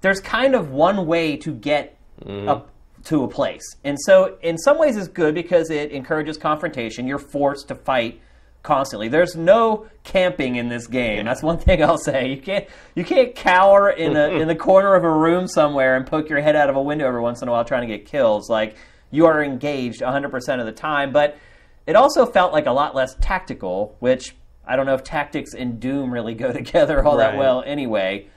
there's 0.00 0.20
kind 0.20 0.54
of 0.56 0.70
one 0.70 1.06
way 1.06 1.36
to 1.36 1.54
get 1.54 1.96
mm-hmm. 2.20 2.48
up 2.48 2.70
to 3.04 3.22
a 3.22 3.28
place. 3.28 3.76
And 3.84 3.96
so, 4.00 4.36
in 4.42 4.58
some 4.58 4.78
ways, 4.78 4.96
it's 4.96 5.08
good 5.08 5.34
because 5.34 5.70
it 5.70 5.92
encourages 5.92 6.36
confrontation. 6.36 7.06
You're 7.06 7.18
forced 7.18 7.68
to 7.68 7.74
fight 7.74 8.20
constantly. 8.62 9.08
There's 9.08 9.36
no 9.36 9.86
camping 10.04 10.56
in 10.56 10.68
this 10.68 10.86
game. 10.86 11.24
That's 11.24 11.42
one 11.42 11.58
thing 11.58 11.82
I'll 11.82 11.98
say. 11.98 12.28
You 12.28 12.40
can't 12.40 12.66
you 12.94 13.04
can't 13.04 13.34
cower 13.34 13.90
in 13.90 14.16
a 14.16 14.28
in 14.40 14.48
the 14.48 14.54
corner 14.56 14.94
of 14.94 15.04
a 15.04 15.10
room 15.10 15.46
somewhere 15.46 15.96
and 15.96 16.06
poke 16.06 16.28
your 16.28 16.40
head 16.40 16.56
out 16.56 16.70
of 16.70 16.76
a 16.76 16.82
window 16.82 17.06
every 17.06 17.20
once 17.20 17.42
in 17.42 17.48
a 17.48 17.50
while 17.50 17.64
trying 17.64 17.88
to 17.88 17.96
get 17.96 18.06
kills. 18.06 18.48
Like 18.48 18.76
you 19.10 19.26
are 19.26 19.42
engaged 19.42 20.00
100% 20.02 20.60
of 20.60 20.66
the 20.66 20.72
time, 20.72 21.12
but 21.12 21.38
it 21.86 21.96
also 21.96 22.26
felt 22.26 22.52
like 22.52 22.66
a 22.66 22.72
lot 22.72 22.94
less 22.94 23.14
tactical, 23.20 23.96
which 24.00 24.34
I 24.66 24.76
don't 24.76 24.84
know 24.84 24.94
if 24.94 25.02
tactics 25.02 25.54
and 25.54 25.80
Doom 25.80 26.12
really 26.12 26.34
go 26.34 26.52
together 26.62 27.04
all 27.04 27.16
that 27.16 27.36
well 27.36 27.62
anyway. 27.64 28.28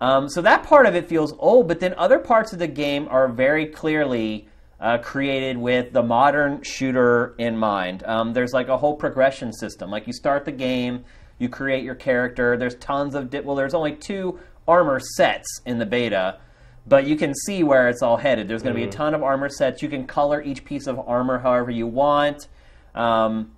Um, 0.00 0.28
so 0.28 0.42
that 0.42 0.64
part 0.64 0.86
of 0.86 0.94
it 0.94 1.08
feels 1.08 1.32
old, 1.38 1.68
but 1.68 1.80
then 1.80 1.94
other 1.96 2.18
parts 2.18 2.52
of 2.52 2.58
the 2.58 2.66
game 2.66 3.08
are 3.08 3.28
very 3.28 3.66
clearly 3.66 4.48
uh, 4.80 4.98
created 4.98 5.56
with 5.56 5.92
the 5.92 6.02
modern 6.02 6.62
shooter 6.62 7.34
in 7.38 7.56
mind. 7.56 8.02
Um, 8.04 8.32
there's 8.32 8.52
like 8.52 8.68
a 8.68 8.76
whole 8.76 8.94
progression 8.94 9.52
system. 9.52 9.90
Like 9.90 10.06
you 10.06 10.12
start 10.12 10.44
the 10.44 10.52
game, 10.52 11.04
you 11.38 11.48
create 11.48 11.84
your 11.84 11.94
character. 11.94 12.56
There's 12.56 12.76
tons 12.76 13.14
of 13.14 13.30
di- 13.30 13.40
well, 13.40 13.56
there's 13.56 13.74
only 13.74 13.94
two 13.94 14.38
armor 14.68 15.00
sets 15.00 15.48
in 15.64 15.78
the 15.78 15.86
beta, 15.86 16.38
but 16.86 17.06
you 17.06 17.16
can 17.16 17.34
see 17.34 17.62
where 17.62 17.88
it's 17.88 18.02
all 18.02 18.16
headed. 18.16 18.48
There's 18.48 18.62
going 18.62 18.74
to 18.74 18.80
be 18.80 18.86
a 18.86 18.90
ton 18.90 19.14
of 19.14 19.22
armor 19.22 19.48
sets. 19.48 19.82
You 19.82 19.88
can 19.88 20.06
color 20.06 20.42
each 20.42 20.64
piece 20.64 20.86
of 20.86 20.98
armor 20.98 21.38
however 21.38 21.70
you 21.70 21.86
want. 21.86 22.48
Um, 22.94 23.52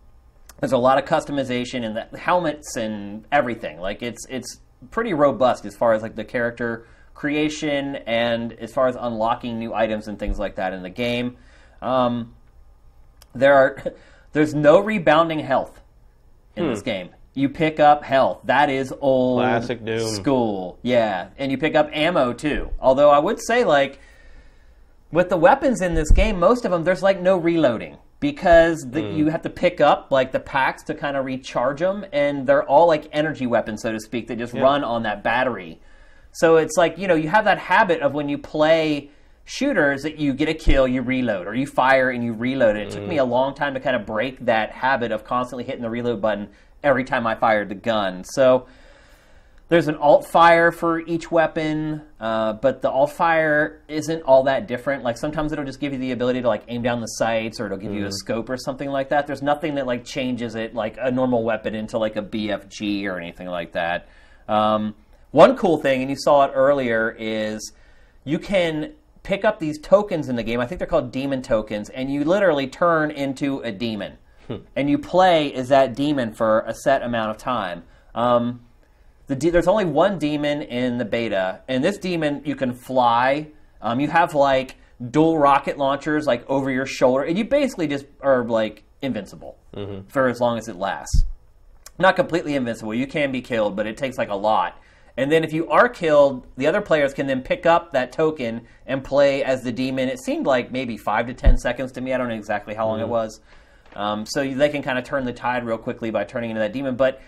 there's 0.60 0.72
a 0.72 0.78
lot 0.78 0.98
of 0.98 1.04
customization 1.04 1.84
in 1.84 1.94
the 1.94 2.18
helmets 2.18 2.76
and 2.76 3.24
everything. 3.30 3.78
Like 3.78 4.02
it's 4.02 4.26
it's 4.28 4.60
pretty 4.90 5.14
robust 5.14 5.64
as 5.64 5.76
far 5.76 5.92
as 5.92 6.02
like 6.02 6.16
the 6.16 6.24
character 6.24 6.86
creation 7.18 7.96
and 8.06 8.52
as 8.52 8.72
far 8.72 8.86
as 8.86 8.94
unlocking 8.94 9.58
new 9.58 9.74
items 9.74 10.06
and 10.06 10.20
things 10.20 10.38
like 10.38 10.54
that 10.54 10.72
in 10.72 10.84
the 10.84 10.90
game. 10.90 11.36
Um, 11.82 12.32
there 13.34 13.54
are 13.54 13.82
there's 14.32 14.54
no 14.54 14.78
rebounding 14.78 15.40
health 15.40 15.80
in 16.54 16.68
this 16.68 16.80
game. 16.80 17.10
You 17.34 17.48
pick 17.48 17.80
up 17.80 18.04
health. 18.04 18.42
That 18.44 18.70
is 18.70 18.94
old 19.00 19.40
Classic 19.40 19.84
Doom. 19.84 20.14
school. 20.14 20.78
Yeah, 20.82 21.30
and 21.38 21.50
you 21.50 21.58
pick 21.58 21.74
up 21.74 21.90
ammo 21.92 22.32
too. 22.32 22.70
Although 22.78 23.10
I 23.10 23.18
would 23.18 23.40
say 23.40 23.64
like 23.64 23.98
with 25.10 25.28
the 25.28 25.36
weapons 25.36 25.80
in 25.80 25.94
this 25.94 26.12
game, 26.12 26.38
most 26.38 26.64
of 26.64 26.70
them 26.70 26.84
there's 26.84 27.02
like 27.02 27.20
no 27.20 27.36
reloading 27.36 27.98
because 28.20 28.86
the, 28.88 29.02
you 29.02 29.26
have 29.26 29.42
to 29.42 29.50
pick 29.50 29.80
up 29.80 30.12
like 30.12 30.30
the 30.30 30.40
packs 30.40 30.84
to 30.84 30.94
kind 30.94 31.16
of 31.16 31.24
recharge 31.24 31.80
them, 31.80 32.06
and 32.12 32.46
they're 32.46 32.64
all 32.64 32.86
like 32.86 33.08
energy 33.10 33.48
weapons, 33.48 33.82
so 33.82 33.90
to 33.90 33.98
speak, 33.98 34.28
that 34.28 34.38
just 34.38 34.54
run 34.54 34.84
on 34.84 35.02
that 35.02 35.24
battery. 35.24 35.80
So 36.32 36.56
it's 36.56 36.76
like 36.76 36.98
you 36.98 37.08
know 37.08 37.14
you 37.14 37.28
have 37.28 37.44
that 37.44 37.58
habit 37.58 38.00
of 38.00 38.14
when 38.14 38.28
you 38.28 38.38
play 38.38 39.10
shooters 39.48 40.02
that 40.02 40.18
you 40.18 40.34
get 40.34 40.48
a 40.48 40.54
kill, 40.54 40.86
you 40.86 41.00
reload, 41.00 41.46
or 41.46 41.54
you 41.54 41.66
fire 41.66 42.10
and 42.10 42.22
you 42.22 42.34
reload. 42.34 42.76
it 42.76 42.90
took 42.90 43.06
me 43.06 43.16
a 43.16 43.24
long 43.24 43.54
time 43.54 43.72
to 43.72 43.80
kind 43.80 43.96
of 43.96 44.04
break 44.04 44.44
that 44.44 44.70
habit 44.70 45.10
of 45.10 45.24
constantly 45.24 45.64
hitting 45.64 45.80
the 45.80 45.88
reload 45.88 46.20
button 46.20 46.50
every 46.84 47.02
time 47.02 47.26
I 47.26 47.34
fired 47.34 47.70
the 47.70 47.74
gun. 47.74 48.24
So 48.24 48.66
there's 49.70 49.88
an 49.88 49.96
alt 49.96 50.26
fire 50.26 50.70
for 50.70 51.00
each 51.00 51.30
weapon, 51.30 52.02
uh, 52.20 52.54
but 52.54 52.82
the 52.82 52.90
alt 52.90 53.12
fire 53.12 53.80
isn't 53.88 54.22
all 54.22 54.42
that 54.44 54.66
different. 54.66 55.02
Like 55.02 55.16
sometimes 55.16 55.50
it'll 55.52 55.64
just 55.64 55.80
give 55.80 55.92
you 55.92 55.98
the 55.98 56.12
ability 56.12 56.42
to 56.42 56.48
like 56.48 56.64
aim 56.68 56.82
down 56.82 57.00
the 57.00 57.06
sights, 57.06 57.58
or 57.58 57.66
it'll 57.66 57.78
give 57.78 57.94
you 57.94 58.06
a 58.06 58.12
scope 58.12 58.50
or 58.50 58.56
something 58.58 58.90
like 58.90 59.08
that. 59.10 59.26
There's 59.26 59.42
nothing 59.42 59.76
that 59.76 59.86
like 59.86 60.04
changes 60.04 60.56
it 60.56 60.74
like 60.74 60.96
a 61.00 61.10
normal 61.10 61.42
weapon 61.42 61.74
into 61.74 61.98
like 61.98 62.16
a 62.16 62.22
BFG 62.22 63.06
or 63.06 63.18
anything 63.18 63.46
like 63.46 63.72
that. 63.72 64.08
Um, 64.46 64.94
one 65.30 65.56
cool 65.56 65.78
thing, 65.78 66.00
and 66.00 66.10
you 66.10 66.16
saw 66.16 66.44
it 66.44 66.52
earlier, 66.54 67.14
is 67.18 67.72
you 68.24 68.38
can 68.38 68.92
pick 69.22 69.44
up 69.44 69.58
these 69.58 69.78
tokens 69.78 70.28
in 70.28 70.36
the 70.36 70.42
game. 70.42 70.60
I 70.60 70.66
think 70.66 70.78
they're 70.78 70.88
called 70.88 71.12
demon 71.12 71.42
tokens, 71.42 71.90
and 71.90 72.10
you 72.10 72.24
literally 72.24 72.66
turn 72.66 73.10
into 73.10 73.60
a 73.60 73.70
demon, 73.72 74.18
and 74.74 74.88
you 74.88 74.98
play 74.98 75.52
as 75.52 75.68
that 75.68 75.94
demon 75.94 76.32
for 76.32 76.60
a 76.60 76.74
set 76.74 77.02
amount 77.02 77.30
of 77.30 77.36
time. 77.36 77.82
Um, 78.14 78.60
the 79.26 79.36
de- 79.36 79.50
there's 79.50 79.68
only 79.68 79.84
one 79.84 80.18
demon 80.18 80.62
in 80.62 80.96
the 80.96 81.04
beta, 81.04 81.60
and 81.68 81.84
this 81.84 81.98
demon 81.98 82.40
you 82.46 82.56
can 82.56 82.72
fly. 82.72 83.48
Um, 83.82 84.00
you 84.00 84.08
have 84.08 84.34
like 84.34 84.76
dual 85.10 85.38
rocket 85.38 85.76
launchers 85.76 86.26
like 86.26 86.48
over 86.48 86.70
your 86.70 86.86
shoulder, 86.86 87.24
and 87.24 87.36
you 87.36 87.44
basically 87.44 87.86
just 87.86 88.06
are 88.22 88.44
like 88.44 88.84
invincible 89.02 89.56
for 90.08 90.28
as 90.28 90.40
long 90.40 90.56
as 90.58 90.68
it 90.68 90.76
lasts. 90.76 91.24
Not 91.98 92.16
completely 92.16 92.54
invincible. 92.54 92.94
You 92.94 93.06
can 93.06 93.30
be 93.30 93.42
killed, 93.42 93.76
but 93.76 93.86
it 93.86 93.96
takes 93.98 94.16
like 94.16 94.30
a 94.30 94.34
lot. 94.34 94.80
And 95.18 95.32
then 95.32 95.42
if 95.42 95.52
you 95.52 95.68
are 95.68 95.88
killed, 95.88 96.46
the 96.56 96.68
other 96.68 96.80
players 96.80 97.12
can 97.12 97.26
then 97.26 97.42
pick 97.42 97.66
up 97.66 97.90
that 97.90 98.12
token 98.12 98.62
and 98.86 99.02
play 99.02 99.42
as 99.42 99.64
the 99.64 99.72
demon. 99.72 100.08
It 100.08 100.20
seemed 100.20 100.46
like 100.46 100.70
maybe 100.70 100.96
five 100.96 101.26
to 101.26 101.34
ten 101.34 101.58
seconds 101.58 101.90
to 101.92 102.00
me. 102.00 102.14
I 102.14 102.18
don't 102.18 102.28
know 102.28 102.36
exactly 102.36 102.72
how 102.72 102.86
long 102.86 103.00
it 103.00 103.08
was. 103.08 103.40
Um, 103.96 104.24
so 104.24 104.48
they 104.48 104.68
can 104.68 104.80
kind 104.80 104.96
of 104.96 105.04
turn 105.04 105.24
the 105.24 105.32
tide 105.32 105.66
real 105.66 105.76
quickly 105.76 106.12
by 106.12 106.22
turning 106.22 106.50
into 106.50 106.60
that 106.60 106.72
demon. 106.72 106.94
But 106.94 107.20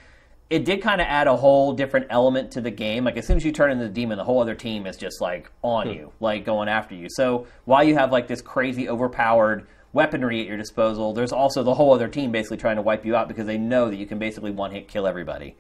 it 0.51 0.65
did 0.65 0.83
kind 0.83 1.01
of 1.01 1.09
add 1.09 1.27
a 1.27 1.35
whole 1.35 1.73
different 1.73 2.07
element 2.11 2.53
to 2.53 2.61
the 2.61 2.71
game. 2.71 3.03
Like 3.03 3.17
as 3.17 3.27
soon 3.27 3.37
as 3.39 3.45
you 3.45 3.51
turn 3.51 3.73
into 3.73 3.85
the 3.85 3.91
demon, 3.91 4.19
the 4.19 4.25
whole 4.25 4.41
other 4.41 4.55
team 4.55 4.87
is 4.87 4.97
just 4.97 5.21
like 5.21 5.51
on 5.63 5.91
you, 5.93 6.13
like 6.21 6.45
going 6.45 6.69
after 6.69 6.95
you. 6.95 7.09
So 7.11 7.49
while 7.65 7.83
you 7.83 7.97
have 7.97 8.13
like 8.13 8.29
this 8.29 8.41
crazy 8.41 8.89
overpowered 8.89 9.67
weaponry 9.93 10.41
at 10.41 10.47
your 10.47 10.57
disposal, 10.57 11.13
there's 11.13 11.33
also 11.33 11.65
the 11.65 11.75
whole 11.75 11.93
other 11.93 12.07
team 12.07 12.31
basically 12.31 12.59
trying 12.59 12.77
to 12.77 12.83
wipe 12.83 13.05
you 13.05 13.17
out 13.17 13.27
because 13.27 13.47
they 13.47 13.59
know 13.59 13.91
that 13.91 13.97
you 13.97 14.07
can 14.07 14.21
basically 14.21 14.53
one 14.53 14.71
hit 14.71 14.87
kill 14.87 15.09
everybody. 15.09 15.57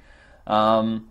Um, 0.46 1.08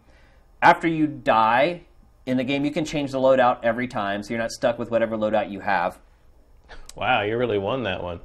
after 0.61 0.87
you 0.87 1.07
die 1.07 1.81
in 2.25 2.37
the 2.37 2.43
game, 2.43 2.65
you 2.65 2.71
can 2.71 2.85
change 2.85 3.11
the 3.11 3.19
loadout 3.19 3.59
every 3.63 3.87
time, 3.87 4.23
so 4.23 4.29
you're 4.29 4.39
not 4.39 4.51
stuck 4.51 4.77
with 4.77 4.91
whatever 4.91 5.17
loadout 5.17 5.51
you 5.51 5.59
have. 5.59 5.99
Wow, 6.95 7.21
you 7.21 7.37
really 7.37 7.57
won 7.57 7.83
that 7.83 8.03
one. 8.03 8.19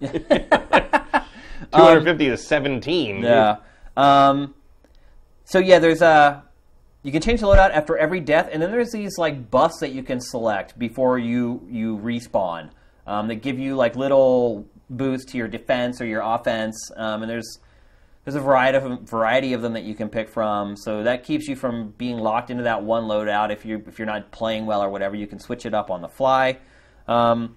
250 0.00 2.28
to 2.28 2.36
17. 2.36 3.22
Yeah. 3.22 3.56
Um, 3.96 4.54
so 5.44 5.58
yeah, 5.58 5.78
there's 5.78 6.02
a 6.02 6.42
you 7.02 7.12
can 7.12 7.20
change 7.20 7.40
the 7.40 7.46
loadout 7.46 7.70
after 7.70 7.96
every 7.96 8.20
death, 8.20 8.48
and 8.50 8.62
then 8.62 8.70
there's 8.70 8.90
these 8.90 9.18
like 9.18 9.50
buffs 9.50 9.78
that 9.80 9.92
you 9.92 10.02
can 10.02 10.20
select 10.20 10.78
before 10.78 11.18
you 11.18 11.66
you 11.70 11.98
respawn 11.98 12.70
um, 13.06 13.28
that 13.28 13.36
give 13.36 13.58
you 13.58 13.76
like 13.76 13.94
little 13.94 14.66
boosts 14.90 15.30
to 15.32 15.38
your 15.38 15.48
defense 15.48 16.00
or 16.00 16.06
your 16.06 16.22
offense, 16.22 16.90
um, 16.96 17.22
and 17.22 17.30
there's 17.30 17.58
there's 18.24 18.34
a 18.34 18.40
variety 18.40 18.78
of 18.78 19.00
variety 19.02 19.52
of 19.52 19.62
them 19.62 19.74
that 19.74 19.84
you 19.84 19.94
can 19.94 20.08
pick 20.08 20.28
from. 20.28 20.76
So 20.76 21.02
that 21.02 21.24
keeps 21.24 21.46
you 21.46 21.56
from 21.56 21.90
being 21.98 22.18
locked 22.18 22.50
into 22.50 22.64
that 22.64 22.82
one 22.82 23.04
loadout. 23.04 23.50
If 23.50 23.64
you 23.64 23.82
if 23.86 23.98
you're 23.98 24.06
not 24.06 24.30
playing 24.30 24.66
well 24.66 24.82
or 24.82 24.88
whatever, 24.88 25.14
you 25.14 25.26
can 25.26 25.38
switch 25.38 25.66
it 25.66 25.74
up 25.74 25.90
on 25.90 26.00
the 26.00 26.08
fly. 26.08 26.58
Um, 27.06 27.56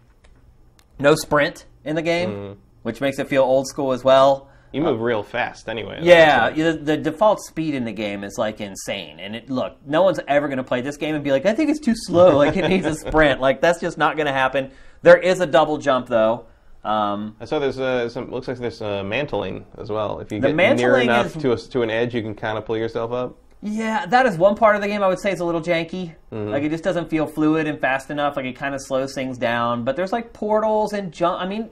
no 1.00 1.16
sprint 1.16 1.66
in 1.86 1.96
the 1.96 2.02
game, 2.02 2.58
which 2.84 3.00
makes 3.00 3.18
it 3.20 3.28
feel 3.30 3.44
old 3.44 3.68
school 3.68 3.94
as 3.94 4.04
well. 4.04 4.50
You 4.74 4.82
move 4.82 5.00
real 5.00 5.24
fast 5.24 5.70
anyway. 5.70 6.00
Yeah, 6.02 6.50
the, 6.50 6.74
the 6.74 6.98
default 6.98 7.40
speed 7.40 7.74
in 7.74 7.86
the 7.86 7.94
game 7.94 8.26
is 8.26 8.36
like 8.38 8.60
insane. 8.60 9.20
And 9.22 9.36
it 9.36 9.50
look, 9.50 9.78
no 9.86 10.04
one's 10.04 10.20
ever 10.28 10.48
going 10.50 10.58
to 10.58 10.64
play 10.64 10.82
this 10.82 10.98
game 10.98 11.16
and 11.16 11.24
be 11.24 11.32
like, 11.32 11.46
I 11.46 11.54
think 11.54 11.70
it's 11.70 11.80
too 11.80 11.96
slow. 11.96 12.36
Like 12.36 12.58
it 12.58 12.68
needs 12.68 12.86
a 12.86 12.94
sprint. 13.08 13.40
Like 13.40 13.62
that's 13.62 13.80
just 13.80 13.98
not 13.98 14.18
going 14.18 14.28
to 14.28 14.34
happen. 14.34 14.72
There 15.02 15.18
is 15.18 15.40
a 15.40 15.46
double 15.46 15.78
jump 15.78 16.08
though. 16.08 16.48
Um, 16.88 17.36
I 17.42 17.46
saw 17.46 17.60
there's 17.60 17.80
uh, 17.80 18.08
some. 18.10 18.32
Looks 18.32 18.48
like 18.48 18.58
there's 18.60 18.82
uh, 18.82 19.04
mantling 19.04 19.66
as 19.78 19.90
well. 19.90 20.20
If 20.20 20.32
you 20.32 20.40
get 20.40 20.56
near 20.56 20.98
enough 20.98 21.36
is- 21.36 21.42
to 21.42 21.52
a, 21.52 21.58
to 21.58 21.82
an 21.82 21.90
edge, 21.90 22.16
you 22.16 22.22
can 22.22 22.34
kind 22.36 22.58
of 22.58 22.66
pull 22.66 22.78
yourself 22.78 23.12
up. 23.12 23.38
yeah, 23.62 24.06
that 24.06 24.26
is 24.26 24.38
one 24.38 24.56
part 24.56 24.76
of 24.76 24.82
the 24.82 24.88
game 24.88 25.04
I 25.04 25.08
would 25.08 25.20
say 25.20 25.32
is 25.32 25.40
a 25.42 25.46
little 25.46 25.62
janky. 25.62 26.16
Mm-hmm. 26.32 26.50
Like 26.50 26.64
it 26.64 26.70
just 26.70 26.84
doesn't 26.84 27.10
feel 27.10 27.26
fluid 27.28 27.68
and 27.68 27.80
fast 27.82 28.10
enough. 28.10 28.38
Like 28.38 28.46
it 28.46 28.54
kind 28.56 28.74
of 28.74 28.82
slows 28.82 29.14
things 29.14 29.38
down. 29.38 29.84
But 29.84 29.96
there's 29.98 30.14
like 30.14 30.32
portals 30.32 30.94
and 30.94 31.12
jump. 31.12 31.42
I 31.42 31.48
mean, 31.48 31.70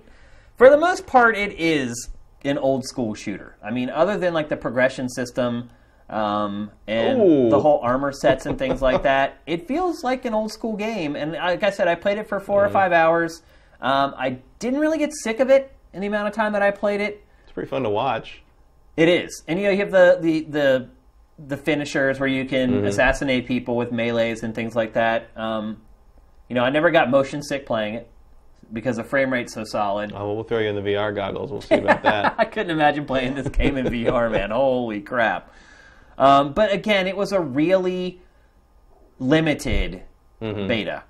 for 0.57 0.69
the 0.69 0.77
most 0.77 1.05
part, 1.07 1.37
it 1.37 1.53
is 1.57 2.09
an 2.43 2.57
old 2.57 2.83
school 2.85 3.13
shooter. 3.13 3.55
I 3.63 3.71
mean, 3.71 3.89
other 3.89 4.17
than 4.17 4.33
like 4.33 4.49
the 4.49 4.57
progression 4.57 5.07
system 5.09 5.69
um, 6.09 6.71
and 6.87 7.21
Ooh. 7.21 7.49
the 7.49 7.59
whole 7.59 7.79
armor 7.81 8.11
sets 8.11 8.45
and 8.45 8.57
things 8.59 8.81
like 8.81 9.03
that, 9.03 9.37
it 9.47 9.67
feels 9.67 10.03
like 10.03 10.25
an 10.25 10.33
old 10.33 10.51
school 10.51 10.75
game. 10.75 11.15
And 11.15 11.31
like 11.33 11.63
I 11.63 11.69
said, 11.69 11.87
I 11.87 11.95
played 11.95 12.17
it 12.17 12.27
for 12.27 12.39
4 12.39 12.61
Mm-hmm. 12.63 12.69
or 12.69 12.73
five 12.73 12.91
hours. 12.91 13.41
Um, 13.81 14.13
I 14.17 14.39
didn't 14.59 14.79
really 14.79 14.97
get 14.97 15.13
sick 15.13 15.39
of 15.39 15.49
it 15.49 15.71
in 15.93 16.01
the 16.01 16.07
amount 16.07 16.27
of 16.27 16.33
time 16.33 16.53
that 16.53 16.61
I 16.61 16.71
played 16.71 17.01
it. 17.01 17.23
It's 17.43 17.51
pretty 17.53 17.69
fun 17.69 17.83
to 17.83 17.89
watch. 17.89 18.41
It 18.97 19.09
is, 19.09 19.43
and 19.47 19.59
you 19.59 19.65
know 19.65 19.71
you 19.71 19.79
have 19.79 19.91
the 19.91 20.17
the 20.21 20.41
the, 20.41 20.89
the 21.47 21.57
finishers 21.57 22.19
where 22.19 22.29
you 22.29 22.45
can 22.45 22.71
Mm-hmm. 22.71 22.85
assassinate 22.85 23.45
people 23.45 23.75
with 23.75 23.91
melees 23.91 24.43
and 24.43 24.55
things 24.55 24.75
like 24.75 24.93
that. 24.93 25.29
Um, 25.35 25.81
you 26.47 26.55
know, 26.55 26.63
I 26.63 26.69
never 26.69 26.91
got 26.91 27.09
motion 27.09 27.41
sick 27.43 27.65
playing 27.65 27.95
it 27.95 28.09
because 28.71 28.95
the 28.97 29.03
frame 29.03 29.31
rate's 29.33 29.53
so 29.53 29.63
solid. 29.63 30.11
Oh, 30.13 30.25
well, 30.27 30.35
we'll 30.35 30.43
throw 30.45 30.59
you 30.59 30.69
in 30.69 30.75
the 30.75 30.81
VR 30.81 31.13
goggles. 31.13 31.51
We'll 31.51 31.61
see 31.61 31.75
about 31.75 32.03
that. 32.03 32.35
I 32.39 32.45
couldn't 32.45 32.71
imagine 32.71 33.05
playing 33.05 33.35
this 33.35 33.49
game 33.49 33.77
in 33.77 33.87
VR, 33.87 34.31
man. 34.31 34.51
Holy 34.51 35.01
crap! 35.01 35.51
Um, 36.17 36.53
but 36.53 36.71
again, 36.71 37.05
it 37.07 37.17
was 37.17 37.31
a 37.33 37.39
really 37.41 38.21
limited 39.19 40.03
beta. 40.39 41.03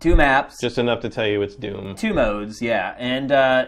Two 0.00 0.14
maps, 0.14 0.60
Just 0.60 0.78
enough 0.78 1.00
to 1.00 1.08
tell 1.08 1.26
you 1.26 1.40
it's 1.42 1.54
Doom. 1.56 1.94
two 1.94 2.12
modes, 2.12 2.60
yeah, 2.60 2.94
and 2.98 3.32
uh, 3.32 3.66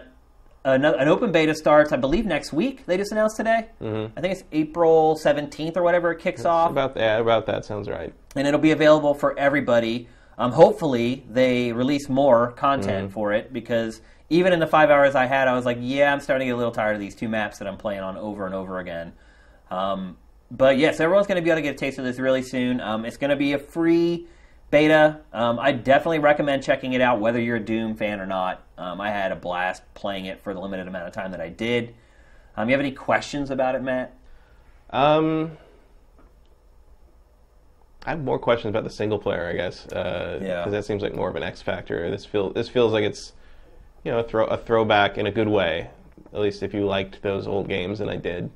an, 0.65 0.85
an 0.85 1.09
open 1.09 1.33
beta 1.33 1.55
starts, 1.55 1.91
I 1.93 1.97
believe, 1.97 2.27
next 2.27 2.53
week. 2.53 2.85
They 2.85 2.97
just 2.99 3.13
announced 3.13 3.37
today. 3.37 3.69
Mm-hmm. 3.81 4.19
I 4.19 4.21
think 4.21 4.33
it's 4.35 4.45
April 4.53 5.17
seventeenth 5.17 5.77
or 5.77 5.83
whatever 5.83 6.11
it 6.13 6.19
kicks 6.21 6.45
off, 6.45 6.71
About 6.71 6.95
that. 6.97 7.21
About 7.21 7.47
that 7.47 7.65
sounds 7.65 7.89
right. 7.89 8.13
and 8.37 8.47
it'll 8.47 8.61
be 8.61 8.73
available 8.73 9.15
for 9.15 9.39
everybody. 9.39 10.09
Um, 10.37 10.53
hopefully, 10.53 11.25
they 11.31 11.73
release 11.73 12.09
more 12.09 12.53
content 12.53 13.11
for 13.13 13.33
it 13.33 13.53
because 13.53 14.01
even 14.31 14.53
in 14.53 14.61
the 14.61 14.67
five 14.67 14.91
hours 14.91 15.15
I 15.15 15.25
had, 15.27 15.49
I 15.49 15.55
was 15.55 15.65
like, 15.65 15.79
yeah, 15.81 16.13
I'm 16.13 16.21
starting 16.21 16.47
to 16.47 16.51
get 16.51 16.55
a 16.55 16.59
little 16.59 16.73
tired 16.73 16.95
of 16.95 17.01
these 17.01 17.15
two 17.15 17.29
maps 17.29 17.59
that 17.59 17.67
I'm 17.67 17.79
playing 17.79 18.01
on 18.03 18.17
over 18.19 18.45
and 18.47 18.55
over 18.55 18.79
again. 18.79 19.15
Um, 19.71 20.17
but 20.51 20.77
yes, 20.79 21.01
everyone's 21.01 21.27
going 21.27 21.37
to 21.37 21.43
be 21.43 21.51
able 21.51 21.59
to 21.59 21.63
get 21.63 21.75
a 21.75 21.79
taste 21.79 21.99
of 21.99 22.05
this 22.05 22.19
really 22.19 22.43
soon. 22.43 22.81
Um, 22.81 23.05
it's 23.05 23.17
going 23.17 23.31
to 23.31 23.37
be 23.37 23.55
a 23.55 23.59
free 23.59 24.27
beta. 24.71 25.21
Um, 25.33 25.59
I 25.59 25.73
definitely 25.73 26.19
recommend 26.19 26.63
checking 26.63 26.93
it 26.93 27.01
out, 27.01 27.21
whether 27.21 27.41
you're 27.41 27.57
a 27.57 27.61
Doom 27.61 27.95
fan 27.95 28.21
or 28.21 28.27
not. 28.27 28.63
Um, 28.77 29.01
I 29.01 29.11
had 29.11 29.33
a 29.33 29.37
blast 29.37 29.83
playing 29.95 30.27
it 30.27 30.43
for 30.43 30.55
the 30.55 30.61
limited 30.61 30.87
amount 30.89 31.07
of 31.07 31.13
time 31.13 31.31
that 31.33 31.41
I 31.41 31.49
did. 31.49 31.95
Um, 32.57 32.69
you 32.69 32.73
have 32.73 32.81
any 32.81 32.93
questions 32.93 33.51
about 33.51 33.75
it, 33.75 33.83
Matt? 33.83 34.15
Um, 34.91 35.53
I 38.07 38.11
have 38.11 38.23
more 38.23 38.39
questions 38.39 38.71
about 38.71 38.85
the 38.85 38.91
single 38.91 39.19
player, 39.19 39.49
I 39.49 39.53
guess. 39.53 39.87
Uh, 39.89 40.39
Yeah. 40.43 40.59
Because 40.59 40.73
that 40.73 40.85
seems 40.85 41.03
like 41.03 41.15
more 41.15 41.29
of 41.29 41.37
an 41.37 41.43
X 41.43 41.63
factor. 41.63 42.11
This 42.11 42.25
feel 42.25 42.51
this 42.51 42.69
feels 42.69 42.93
like 42.93 43.05
it's, 43.05 43.33
you 44.05 44.11
know, 44.11 44.21
a 44.21 44.23
throw 44.25 44.47
a 44.47 44.57
throwback 44.57 45.19
in 45.19 45.27
a 45.27 45.31
good 45.31 45.49
way. 45.49 45.91
At 46.33 46.41
least 46.41 46.63
if 46.63 46.75
you 46.75 46.85
liked 46.87 47.23
those 47.23 47.47
old 47.47 47.69
games, 47.69 48.01
and 48.01 48.11
I 48.11 48.17
did. 48.17 48.51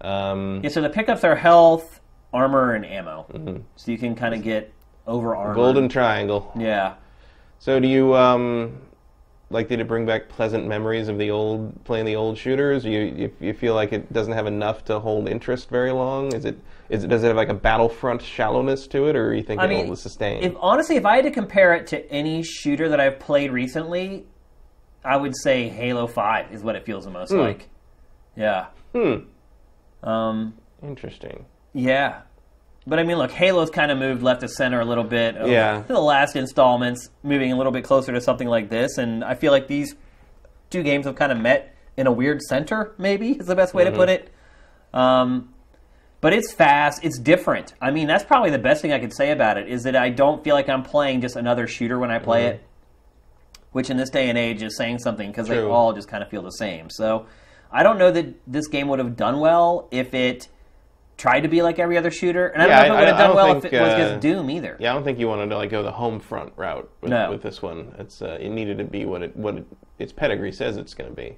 Um, 0.00 0.60
Yeah, 0.62 0.70
so 0.70 0.80
the 0.80 0.90
pickups 0.90 1.24
are 1.24 1.34
health, 1.36 2.00
armor, 2.32 2.74
and 2.74 2.84
ammo. 2.84 3.62
So 3.76 3.90
you 3.90 3.98
can 3.98 4.14
kind 4.14 4.34
of 4.34 4.42
get 4.42 4.72
over 5.08 5.34
armor. 5.34 5.54
Golden 5.54 5.88
Triangle. 5.88 6.52
Yeah. 6.56 6.94
So 7.58 7.80
do 7.80 7.88
you 7.88 8.14
um, 8.14 8.78
like? 9.50 9.68
Did 9.68 9.80
it 9.80 9.88
bring 9.88 10.06
back 10.06 10.28
pleasant 10.28 10.66
memories 10.68 11.08
of 11.08 11.18
the 11.18 11.30
old 11.30 11.84
playing 11.84 12.04
the 12.04 12.14
old 12.14 12.38
shooters? 12.38 12.84
You 12.84 13.00
you, 13.00 13.32
you 13.40 13.54
feel 13.54 13.74
like 13.74 13.92
it 13.92 14.12
doesn't 14.12 14.34
have 14.34 14.46
enough 14.46 14.84
to 14.84 15.00
hold 15.00 15.28
interest 15.28 15.68
very 15.68 15.90
long? 15.90 16.32
Is 16.34 16.44
it 16.44 16.56
is 16.88 17.02
it 17.02 17.08
does 17.08 17.24
it 17.24 17.28
have 17.28 17.36
like 17.36 17.48
a 17.48 17.54
Battlefront 17.54 18.22
shallowness 18.22 18.86
to 18.88 19.08
it, 19.08 19.16
or 19.16 19.34
you 19.34 19.42
think 19.42 19.60
I 19.60 19.66
it 19.66 19.88
will 19.88 19.96
sustain? 19.96 20.42
if 20.42 20.54
honestly, 20.60 20.96
if 20.96 21.04
I 21.04 21.16
had 21.16 21.24
to 21.24 21.32
compare 21.32 21.74
it 21.74 21.88
to 21.88 22.08
any 22.12 22.42
shooter 22.44 22.88
that 22.90 23.00
I've 23.00 23.18
played 23.18 23.50
recently, 23.50 24.26
I 25.04 25.16
would 25.16 25.34
say 25.36 25.68
Halo 25.68 26.06
Five 26.06 26.52
is 26.52 26.62
what 26.62 26.76
it 26.76 26.84
feels 26.84 27.04
the 27.06 27.10
most 27.10 27.32
like. 27.32 27.68
Yeah. 28.36 28.66
hmm. 28.94 29.16
Um, 30.02 30.54
Interesting. 30.80 31.44
yeah. 31.72 32.20
But 32.88 32.98
I 32.98 33.02
mean, 33.02 33.18
look, 33.18 33.30
Halo's 33.30 33.68
kind 33.68 33.90
of 33.90 33.98
moved 33.98 34.22
left 34.22 34.40
to 34.40 34.48
center 34.48 34.80
a 34.80 34.84
little 34.84 35.04
bit. 35.04 35.36
over 35.36 35.50
Yeah. 35.50 35.82
The 35.82 36.00
last 36.00 36.36
installments, 36.36 37.10
moving 37.22 37.52
a 37.52 37.56
little 37.56 37.72
bit 37.72 37.84
closer 37.84 38.12
to 38.12 38.20
something 38.20 38.48
like 38.48 38.70
this, 38.70 38.96
and 38.96 39.22
I 39.22 39.34
feel 39.34 39.52
like 39.52 39.68
these 39.68 39.94
two 40.70 40.82
games 40.82 41.04
have 41.04 41.14
kind 41.14 41.30
of 41.30 41.38
met 41.38 41.74
in 41.98 42.06
a 42.06 42.12
weird 42.12 42.40
center. 42.40 42.94
Maybe 42.96 43.32
is 43.32 43.46
the 43.46 43.54
best 43.54 43.74
way 43.74 43.84
to 43.84 43.90
mm-hmm. 43.90 43.98
put 43.98 44.08
it. 44.08 44.32
Um, 44.94 45.52
but 46.22 46.32
it's 46.32 46.50
fast. 46.52 47.04
It's 47.04 47.18
different. 47.18 47.74
I 47.80 47.90
mean, 47.90 48.06
that's 48.06 48.24
probably 48.24 48.50
the 48.50 48.58
best 48.58 48.80
thing 48.80 48.92
I 48.92 48.98
could 48.98 49.12
say 49.12 49.32
about 49.32 49.58
it 49.58 49.68
is 49.68 49.82
that 49.82 49.94
I 49.94 50.08
don't 50.08 50.42
feel 50.42 50.54
like 50.54 50.70
I'm 50.70 50.82
playing 50.82 51.20
just 51.20 51.36
another 51.36 51.66
shooter 51.66 51.98
when 51.98 52.10
I 52.10 52.18
play 52.18 52.44
mm-hmm. 52.44 52.54
it. 52.54 52.64
Which 53.72 53.90
in 53.90 53.98
this 53.98 54.08
day 54.08 54.30
and 54.30 54.38
age 54.38 54.62
is 54.62 54.78
saying 54.78 55.00
something 55.00 55.30
because 55.30 55.46
they 55.46 55.60
all 55.60 55.92
just 55.92 56.08
kind 56.08 56.22
of 56.22 56.30
feel 56.30 56.42
the 56.42 56.50
same. 56.50 56.88
So 56.88 57.26
I 57.70 57.82
don't 57.82 57.98
know 57.98 58.10
that 58.10 58.34
this 58.46 58.66
game 58.66 58.88
would 58.88 58.98
have 58.98 59.14
done 59.14 59.40
well 59.40 59.88
if 59.90 60.14
it 60.14 60.48
tried 61.18 61.40
to 61.40 61.48
be 61.48 61.60
like 61.60 61.78
every 61.78 61.98
other 61.98 62.10
shooter, 62.10 62.46
and 62.46 62.62
I 62.62 62.66
don't 62.66 62.88
know 62.88 62.94
if 62.94 62.98
it 62.98 63.00
would 63.00 63.08
have 63.08 63.18
done 63.18 63.36
well 63.36 63.56
if 63.58 63.64
it 63.66 63.72
was 63.72 63.92
uh, 63.92 63.98
just 63.98 64.20
Doom 64.20 64.50
either. 64.50 64.76
Yeah, 64.80 64.92
I 64.92 64.94
don't 64.94 65.04
think 65.04 65.18
you 65.18 65.28
wanted 65.28 65.50
to 65.50 65.56
like 65.56 65.68
go 65.68 65.82
the 65.82 65.92
Homefront 65.92 66.52
route 66.56 66.88
with, 67.02 67.10
No. 67.10 67.30
with 67.30 67.42
this 67.42 67.60
one. 67.60 67.94
It's 67.98 68.22
uh, 68.22 68.38
it 68.40 68.48
needed 68.48 68.78
to 68.78 68.84
be 68.84 69.04
what 69.04 69.22
it 69.22 69.36
what 69.36 69.56
it, 69.56 69.66
its 69.98 70.12
pedigree 70.12 70.52
says 70.52 70.76
it's 70.78 70.94
going 70.94 71.10
to 71.10 71.16
be. 71.16 71.36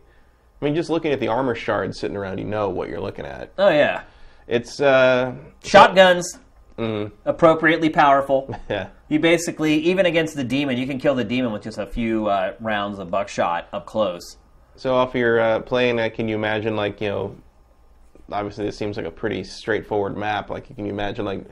I 0.61 0.65
mean, 0.65 0.75
just 0.75 0.91
looking 0.91 1.11
at 1.13 1.19
the 1.21 1.29
armor 1.29 1.55
shards 1.55 1.99
sitting 1.99 2.17
around, 2.17 2.39
you 2.39 2.45
know 2.45 2.69
what 2.69 2.89
you're 2.91 3.01
looking 3.01 3.25
at. 3.25 3.53
Oh 3.59 3.71
yeah, 3.71 4.03
It's 4.47 4.79
uh, 4.81 5.35
shotguns, 5.65 6.39
mm, 6.79 7.11
appropriately 7.25 7.89
powerful. 7.89 8.55
yeah. 8.69 8.91
You 9.09 9.19
basically, 9.19 9.75
even 9.77 10.05
against 10.07 10.37
the 10.37 10.45
demon, 10.45 10.77
you 10.77 10.87
can 10.87 11.01
kill 11.01 11.15
the 11.15 11.25
demon 11.25 11.51
with 11.53 11.63
just 11.63 11.79
a 11.79 11.87
few 11.87 12.27
uh, 12.29 12.53
rounds 12.61 12.99
of 12.99 13.11
buckshot 13.11 13.69
up 13.73 13.87
close. 13.87 14.37
So 14.77 14.95
off 14.95 15.15
your 15.15 15.41
uh, 15.41 15.61
playing 15.61 15.97
that, 15.97 16.15
can 16.15 16.29
you 16.29 16.35
imagine 16.37 16.77
like 16.77 17.01
you 17.01 17.09
know? 17.09 17.37
Obviously, 18.33 18.65
this 18.67 18.77
seems 18.77 18.97
like 18.97 19.07
a 19.07 19.11
pretty 19.11 19.45
straightforward 19.45 20.17
map. 20.17 20.51
Like, 20.51 20.75
can 20.75 20.85
you 20.85 20.93
imagine 20.93 21.25
like 21.25 21.45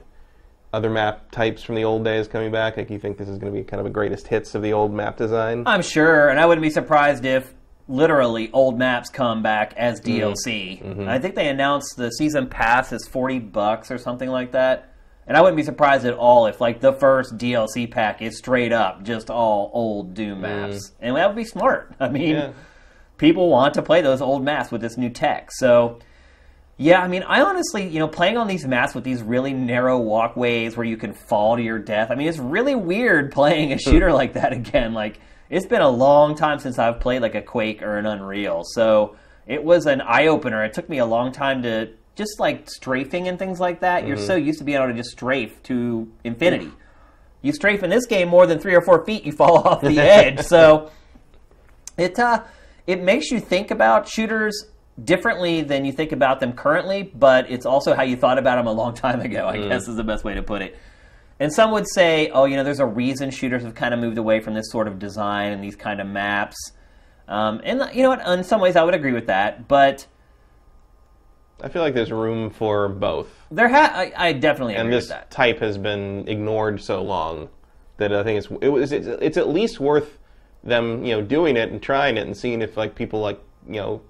other 0.73 0.89
map 0.89 1.31
types 1.31 1.63
from 1.63 1.75
the 1.75 1.83
old 1.83 2.03
days 2.03 2.27
coming 2.27 2.51
back? 2.51 2.77
Like, 2.77 2.89
you 2.89 2.99
think 2.99 3.17
this 3.17 3.27
is 3.29 3.37
going 3.37 3.51
to 3.53 3.57
be 3.59 3.63
kind 3.63 3.79
of 3.79 3.85
a 3.85 3.89
greatest 3.89 4.27
hits 4.27 4.55
of 4.55 4.61
the 4.61 4.73
old 4.73 4.93
map 4.93 5.17
design? 5.17 5.63
I'm 5.65 5.81
sure, 5.81 6.29
and 6.29 6.39
I 6.39 6.45
wouldn't 6.45 6.61
be 6.63 6.69
surprised 6.69 7.25
if 7.25 7.53
literally 7.87 8.51
old 8.51 8.77
maps 8.77 9.09
come 9.09 9.41
back 9.41 9.73
as 9.75 9.99
Mm-hmm. 10.01 10.91
DLC. 11.01 11.07
I 11.07 11.17
think 11.19 11.35
they 11.35 11.49
announced 11.49 11.97
the 11.97 12.11
season 12.11 12.47
pass 12.47 12.91
is 12.91 13.07
40 13.07 13.39
bucks 13.39 13.89
or 13.89 13.97
something 13.97 14.29
like 14.29 14.51
that. 14.51 14.93
And 15.25 15.35
I 15.37 15.41
wouldn't 15.41 15.57
be 15.57 15.63
surprised 15.63 16.05
at 16.05 16.13
all 16.15 16.47
if 16.47 16.59
like 16.61 16.81
the 16.81 16.93
first 16.93 17.37
DLC 17.37 17.89
pack 17.89 18.21
is 18.21 18.37
straight 18.37 18.71
up 18.73 19.03
just 19.03 19.29
all 19.29 19.69
old 19.73 20.13
Doom 20.15 20.41
maps. 20.41 20.91
And 20.99 21.15
that 21.15 21.27
would 21.27 21.35
be 21.35 21.43
smart. 21.45 21.95
I 21.99 22.09
mean, 22.09 22.35
Mm. 22.35 22.39
Yeah. 22.39 22.51
people 23.17 23.49
want 23.49 23.73
to 23.75 23.81
play 23.83 24.01
those 24.01 24.21
old 24.21 24.43
maps 24.43 24.71
with 24.71 24.81
this 24.81 24.97
new 24.97 25.09
tech. 25.09 25.51
So, 25.51 25.99
yeah, 26.81 27.01
I 27.01 27.09
mean, 27.09 27.23
I 27.23 27.41
honestly, 27.41 27.85
you 27.85 27.99
know, 27.99 28.07
playing 28.07 28.37
on 28.37 28.47
these 28.47 28.65
maps 28.65 28.95
with 28.95 29.03
these 29.03 29.21
really 29.21 29.51
narrow 29.51 29.99
walkways 29.99 30.77
where 30.77 30.85
you 30.85 30.95
can 30.95 31.13
fall 31.13 31.57
to 31.57 31.61
your 31.61 31.77
death. 31.77 32.09
I 32.09 32.15
mean, 32.15 32.29
it's 32.29 32.37
really 32.37 32.73
weird 32.73 33.31
playing 33.33 33.73
a 33.73 33.77
shooter 33.77 34.13
like 34.13 34.33
that 34.33 34.53
again. 34.53 34.93
Like, 34.93 35.19
it's 35.49 35.65
been 35.65 35.81
a 35.81 35.89
long 35.89 36.35
time 36.35 36.57
since 36.57 36.79
I've 36.79 37.01
played 37.01 37.21
like 37.21 37.35
a 37.35 37.41
Quake 37.41 37.83
or 37.83 37.97
an 37.97 38.05
Unreal. 38.05 38.63
So, 38.63 39.17
it 39.45 39.61
was 39.61 39.87
an 39.87 39.99
eye 39.99 40.27
opener. 40.27 40.63
It 40.63 40.73
took 40.73 40.87
me 40.87 40.99
a 40.99 41.05
long 41.05 41.33
time 41.33 41.63
to 41.63 41.89
just 42.15 42.39
like 42.39 42.69
strafing 42.69 43.27
and 43.27 43.37
things 43.37 43.59
like 43.59 43.81
that. 43.81 44.07
You're 44.07 44.15
so 44.15 44.35
used 44.35 44.59
to 44.59 44.63
being 44.63 44.77
able 44.77 44.87
to 44.87 44.93
just 44.93 45.11
strafe 45.11 45.61
to 45.63 46.09
infinity. 46.23 46.71
You 47.41 47.51
strafe 47.51 47.83
in 47.83 47.89
this 47.89 48.05
game 48.05 48.29
more 48.29 48.47
than 48.47 48.57
three 48.57 48.75
or 48.75 48.81
four 48.81 49.03
feet, 49.03 49.25
you 49.25 49.31
fall 49.37 49.67
off 49.67 49.81
the 49.81 49.99
edge. 49.99 50.45
So, 50.45 50.91
it 51.97 52.17
uh, 52.17 52.43
it 52.87 53.03
makes 53.03 53.31
you 53.31 53.41
think 53.41 53.69
about 53.69 54.07
shooters 54.07 54.65
differently 55.03 55.61
than 55.61 55.85
you 55.85 55.91
think 55.91 56.11
about 56.11 56.39
them 56.39 56.53
currently, 56.53 57.03
but 57.03 57.49
it's 57.49 57.65
also 57.65 57.93
how 57.93 58.03
you 58.03 58.15
thought 58.15 58.37
about 58.37 58.57
them 58.57 58.67
a 58.67 58.71
long 58.71 58.93
time 58.93 59.21
ago. 59.21 59.47
I 59.47 59.57
guess 59.57 59.87
is 59.87 59.95
the 59.95 60.03
best 60.03 60.23
way 60.23 60.33
to 60.35 60.43
put 60.43 60.61
it. 60.61 60.77
And 61.39 61.53
some 61.53 61.71
would 61.71 61.87
say, 61.87 62.29
oh, 62.31 62.45
you 62.45 62.57
know, 62.57 62.63
there's 62.63 62.81
a 62.81 62.85
reason 62.85 63.31
shooters 63.31 63.63
have 63.63 63.73
kind 63.73 63.93
of 63.93 63.99
moved 63.99 64.17
away 64.17 64.41
from 64.41 64.53
this 64.55 64.69
sort 64.69 64.87
of 64.87 64.99
design 64.99 65.53
and 65.53 65.63
these 65.63 65.75
kind 65.75 66.01
of 66.01 66.07
maps. 66.07 66.57
Um, 67.29 67.61
and 67.63 67.89
you 67.93 68.03
know 68.03 68.09
what? 68.09 68.27
In 68.27 68.43
some 68.43 68.59
ways, 68.59 68.75
I 68.75 68.83
would 68.83 68.95
agree 68.95 69.13
with 69.13 69.27
that, 69.27 69.67
but 69.67 70.05
I 71.61 71.69
feel 71.69 71.81
like 71.81 71.93
there's 71.93 72.11
room 72.11 72.49
for 72.49 72.87
both. 72.89 73.27
there 73.51 73.69
ha- 73.69 73.91
I, 73.93 74.11
I 74.15 74.33
definitely 74.33 74.75
and 74.75 74.87
agree 74.87 74.97
this 74.97 75.05
with 75.05 75.09
that. 75.11 75.31
type 75.31 75.59
has 75.59 75.77
been 75.77 76.27
ignored 76.27 76.81
so 76.81 77.01
long 77.03 77.49
that 77.97 78.13
I 78.13 78.23
think 78.23 78.37
it's 78.39 78.47
it 78.61 78.69
was 78.69 78.91
it's, 78.91 79.07
it's 79.07 79.37
at 79.37 79.49
least 79.49 79.79
worth 79.79 80.17
them 80.63 81.03
you 81.05 81.15
know 81.15 81.21
doing 81.21 81.55
it 81.55 81.69
and 81.71 81.81
trying 81.81 82.17
it 82.17 82.25
and 82.25 82.35
seeing 82.35 82.61
if 82.61 82.75
like 82.77 82.95
people 82.95 83.19
like 83.21 83.39
you 83.67 83.75
know 83.75 84.01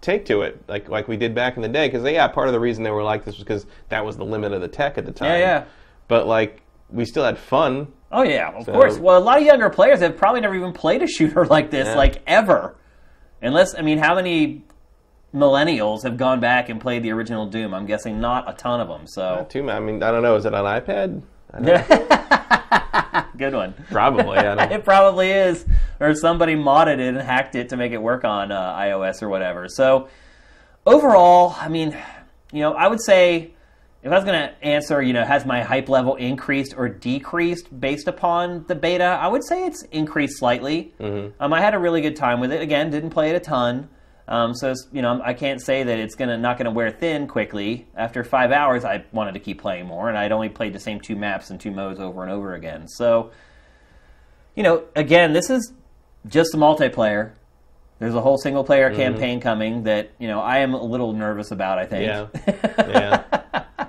take 0.00 0.24
to 0.26 0.42
it 0.42 0.62
like 0.68 0.88
like 0.88 1.08
we 1.08 1.16
did 1.16 1.34
back 1.34 1.56
in 1.56 1.62
the 1.62 1.68
day 1.68 1.86
because 1.88 2.04
yeah 2.10 2.26
part 2.28 2.46
of 2.48 2.52
the 2.54 2.60
reason 2.60 2.82
they 2.84 2.90
were 2.90 3.02
like 3.02 3.24
this 3.24 3.34
was 3.36 3.44
because 3.44 3.66
that 3.90 4.04
was 4.04 4.16
the 4.16 4.24
limit 4.24 4.52
of 4.52 4.60
the 4.60 4.68
tech 4.68 4.96
at 4.98 5.04
the 5.06 5.12
time 5.12 5.30
Yeah, 5.30 5.38
yeah. 5.38 5.64
but 6.08 6.26
like 6.26 6.62
we 6.90 7.04
still 7.04 7.24
had 7.24 7.38
fun 7.38 7.88
Oh 8.16 8.22
yeah, 8.22 8.50
of 8.52 8.64
So- 8.66 8.72
course. 8.72 8.96
Well, 8.96 9.18
a 9.18 9.24
lot 9.24 9.38
of 9.38 9.44
younger 9.44 9.68
players 9.70 9.98
have 9.98 10.16
probably 10.16 10.40
never 10.40 10.54
even 10.54 10.72
played 10.72 11.02
a 11.02 11.06
shooter 11.16 11.44
like 11.46 11.72
this, 11.72 11.88
Yeah. 11.88 11.96
like 11.96 12.22
ever. 12.28 12.76
Unless, 13.42 13.74
I 13.74 13.82
mean, 13.82 13.98
how 13.98 14.14
many 14.14 14.62
millennials 15.34 16.04
have 16.04 16.16
gone 16.16 16.38
back 16.38 16.68
and 16.68 16.80
played 16.80 17.02
the 17.02 17.10
original 17.10 17.46
Doom? 17.46 17.74
I'm 17.74 17.86
guessing 17.86 18.20
not 18.20 18.48
a 18.48 18.52
ton 18.54 18.80
of 18.80 18.86
them. 18.88 19.06
So 19.08 19.46
too 19.50 19.68
I 19.68 19.80
mean 19.80 20.00
I 20.02 20.12
don't 20.12 20.22
know 20.22 20.36
is 20.36 20.44
it 20.44 20.54
on 20.54 20.64
iPad 20.64 20.92
I 20.92 21.06
don't 21.06 21.16
know. 21.16 21.22
good 23.36 23.54
one. 23.54 23.74
probably 23.90 24.38
I 24.38 24.42
don't 24.42 24.72
It 24.72 24.84
probably 24.84 25.30
is, 25.30 25.64
or 26.00 26.14
somebody 26.14 26.54
modded 26.54 26.98
it 26.98 27.08
and 27.08 27.18
hacked 27.18 27.54
it 27.54 27.68
to 27.70 27.76
make 27.76 27.92
it 27.92 28.02
work 28.02 28.24
on 28.24 28.50
uh, 28.52 28.74
iOS 28.76 29.22
or 29.22 29.28
whatever. 29.28 29.68
So 29.68 30.08
overall, 30.86 31.54
I 31.58 31.68
mean, 31.68 31.96
you 32.52 32.60
know, 32.60 32.74
I 32.74 32.88
would 32.88 33.00
say 33.00 33.52
if 34.02 34.12
I 34.12 34.16
was 34.16 34.24
going 34.24 34.38
to 34.38 34.64
answer, 34.64 35.00
you 35.00 35.12
know, 35.12 35.24
has 35.24 35.46
my 35.46 35.62
hype 35.62 35.88
level 35.88 36.16
increased 36.16 36.74
or 36.76 36.88
decreased 36.88 37.80
based 37.80 38.06
upon 38.06 38.66
the 38.68 38.74
beta? 38.74 39.04
I 39.04 39.28
would 39.28 39.44
say 39.44 39.64
it's 39.64 39.82
increased 39.84 40.38
slightly. 40.38 40.92
Um, 41.40 41.52
I 41.52 41.60
had 41.60 41.74
a 41.74 41.78
really 41.78 42.02
good 42.02 42.16
time 42.16 42.38
with 42.40 42.52
it. 42.52 42.60
Again, 42.60 42.90
didn't 42.90 43.10
play 43.10 43.30
it 43.30 43.36
a 43.36 43.40
ton. 43.40 43.88
Um, 44.26 44.54
so 44.54 44.70
it's, 44.70 44.88
you 44.90 45.02
know, 45.02 45.20
I 45.22 45.34
can't 45.34 45.60
say 45.60 45.82
that 45.82 45.98
it's 45.98 46.14
gonna 46.14 46.38
not 46.38 46.56
gonna 46.56 46.70
wear 46.70 46.90
thin 46.90 47.26
quickly. 47.26 47.86
After 47.94 48.24
five 48.24 48.52
hours, 48.52 48.84
I 48.84 49.04
wanted 49.12 49.34
to 49.34 49.40
keep 49.40 49.60
playing 49.60 49.86
more, 49.86 50.08
and 50.08 50.16
I'd 50.16 50.32
only 50.32 50.48
played 50.48 50.72
the 50.72 50.80
same 50.80 51.00
two 51.00 51.16
maps 51.16 51.50
and 51.50 51.60
two 51.60 51.70
modes 51.70 52.00
over 52.00 52.22
and 52.22 52.32
over 52.32 52.54
again. 52.54 52.88
So, 52.88 53.32
you 54.56 54.62
know, 54.62 54.84
again, 54.96 55.32
this 55.34 55.50
is 55.50 55.72
just 56.26 56.54
a 56.54 56.56
multiplayer. 56.56 57.32
There's 57.98 58.14
a 58.14 58.20
whole 58.20 58.38
single 58.38 58.64
player 58.64 58.94
campaign 58.94 59.40
coming 59.40 59.84
that 59.84 60.12
you 60.18 60.26
know 60.26 60.40
I 60.40 60.58
am 60.58 60.74
a 60.74 60.82
little 60.82 61.12
nervous 61.12 61.50
about. 61.50 61.78
I 61.78 61.86
think. 61.86 62.06
Yeah. 62.06 62.64
yeah. 62.78 63.88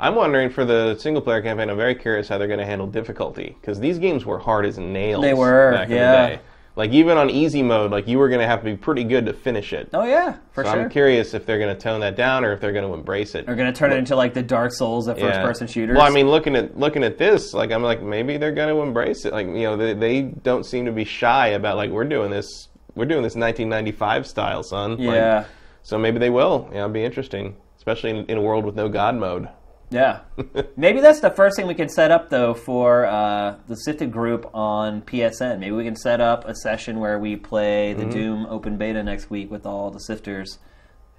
I'm 0.00 0.14
wondering 0.14 0.48
for 0.48 0.64
the 0.64 0.96
single 0.96 1.20
player 1.20 1.42
campaign. 1.42 1.68
I'm 1.68 1.76
very 1.76 1.94
curious 1.94 2.26
how 2.26 2.38
they're 2.38 2.48
going 2.48 2.58
to 2.58 2.64
handle 2.64 2.86
difficulty 2.86 3.54
because 3.60 3.78
these 3.78 3.98
games 3.98 4.24
were 4.24 4.38
hard 4.38 4.64
as 4.64 4.78
nails. 4.78 5.20
They 5.22 5.34
were, 5.34 5.72
back 5.72 5.90
yeah. 5.90 5.96
in 5.96 6.30
the 6.30 6.36
day. 6.36 6.42
Like 6.80 6.92
even 6.92 7.18
on 7.18 7.28
easy 7.28 7.62
mode, 7.62 7.90
like 7.90 8.08
you 8.08 8.16
were 8.18 8.30
going 8.30 8.40
to 8.40 8.46
have 8.46 8.60
to 8.60 8.64
be 8.64 8.74
pretty 8.74 9.04
good 9.04 9.26
to 9.26 9.34
finish 9.34 9.74
it. 9.74 9.90
oh 9.92 10.06
yeah, 10.06 10.38
for 10.52 10.64
so 10.64 10.72
sure. 10.72 10.80
I'm 10.80 10.88
curious 10.88 11.34
if 11.34 11.44
they're 11.44 11.58
going 11.58 11.76
to 11.76 11.78
tone 11.78 12.00
that 12.00 12.16
down 12.16 12.42
or 12.42 12.54
if 12.54 12.60
they're 12.62 12.72
going 12.72 12.88
to 12.88 12.94
embrace 12.94 13.34
it. 13.34 13.44
They're 13.44 13.54
gonna 13.54 13.70
turn 13.70 13.92
it 13.92 13.98
into 13.98 14.16
like 14.16 14.32
the 14.32 14.42
Dark 14.42 14.72
Souls 14.72 15.06
of 15.06 15.18
first-person 15.18 15.66
shooters. 15.66 15.94
Well, 15.98 16.06
I 16.06 16.08
mean, 16.08 16.30
looking 16.30 16.56
at 16.56 16.78
looking 16.78 17.04
at 17.04 17.18
this, 17.18 17.52
like 17.52 17.70
I'm 17.70 17.82
like 17.82 18.00
maybe 18.00 18.38
they're 18.38 18.50
going 18.54 18.74
to 18.74 18.80
embrace 18.80 19.26
it. 19.26 19.34
Like 19.34 19.46
you 19.46 19.64
know, 19.64 19.76
they, 19.76 19.92
they 19.92 20.22
don't 20.22 20.64
seem 20.64 20.86
to 20.86 20.92
be 20.92 21.04
shy 21.04 21.48
about 21.48 21.76
like 21.76 21.90
we're 21.90 22.04
doing 22.06 22.30
this. 22.30 22.68
We're 22.94 23.04
doing 23.04 23.22
this 23.24 23.34
1995 23.36 24.26
style, 24.26 24.62
son. 24.62 24.92
Like, 24.92 25.16
yeah, 25.16 25.44
so 25.82 25.98
maybe 25.98 26.18
they 26.18 26.30
will. 26.30 26.66
Yeah, 26.72 26.78
it'll 26.78 26.88
be 26.88 27.04
interesting, 27.04 27.56
especially 27.76 28.08
in, 28.08 28.24
in 28.24 28.38
a 28.38 28.42
world 28.42 28.64
with 28.64 28.74
no 28.74 28.88
God 28.88 29.16
mode. 29.16 29.50
Yeah. 29.90 30.20
Maybe 30.76 31.00
that's 31.00 31.20
the 31.20 31.30
first 31.30 31.56
thing 31.56 31.66
we 31.66 31.74
can 31.74 31.88
set 31.88 32.10
up 32.10 32.30
though 32.30 32.54
for 32.54 33.06
uh, 33.06 33.56
the 33.68 33.74
Sifted 33.76 34.12
group 34.12 34.48
on 34.54 35.02
PSN. 35.02 35.58
Maybe 35.58 35.72
we 35.72 35.84
can 35.84 35.96
set 35.96 36.20
up 36.20 36.44
a 36.46 36.54
session 36.54 37.00
where 37.00 37.18
we 37.18 37.36
play 37.36 37.94
Mm-hmm. 37.94 38.08
the 38.08 38.14
Doom 38.14 38.46
open 38.46 38.76
beta 38.76 39.02
next 39.02 39.30
week 39.30 39.50
with 39.50 39.66
all 39.66 39.90
the 39.90 40.00
Sifters. 40.00 40.58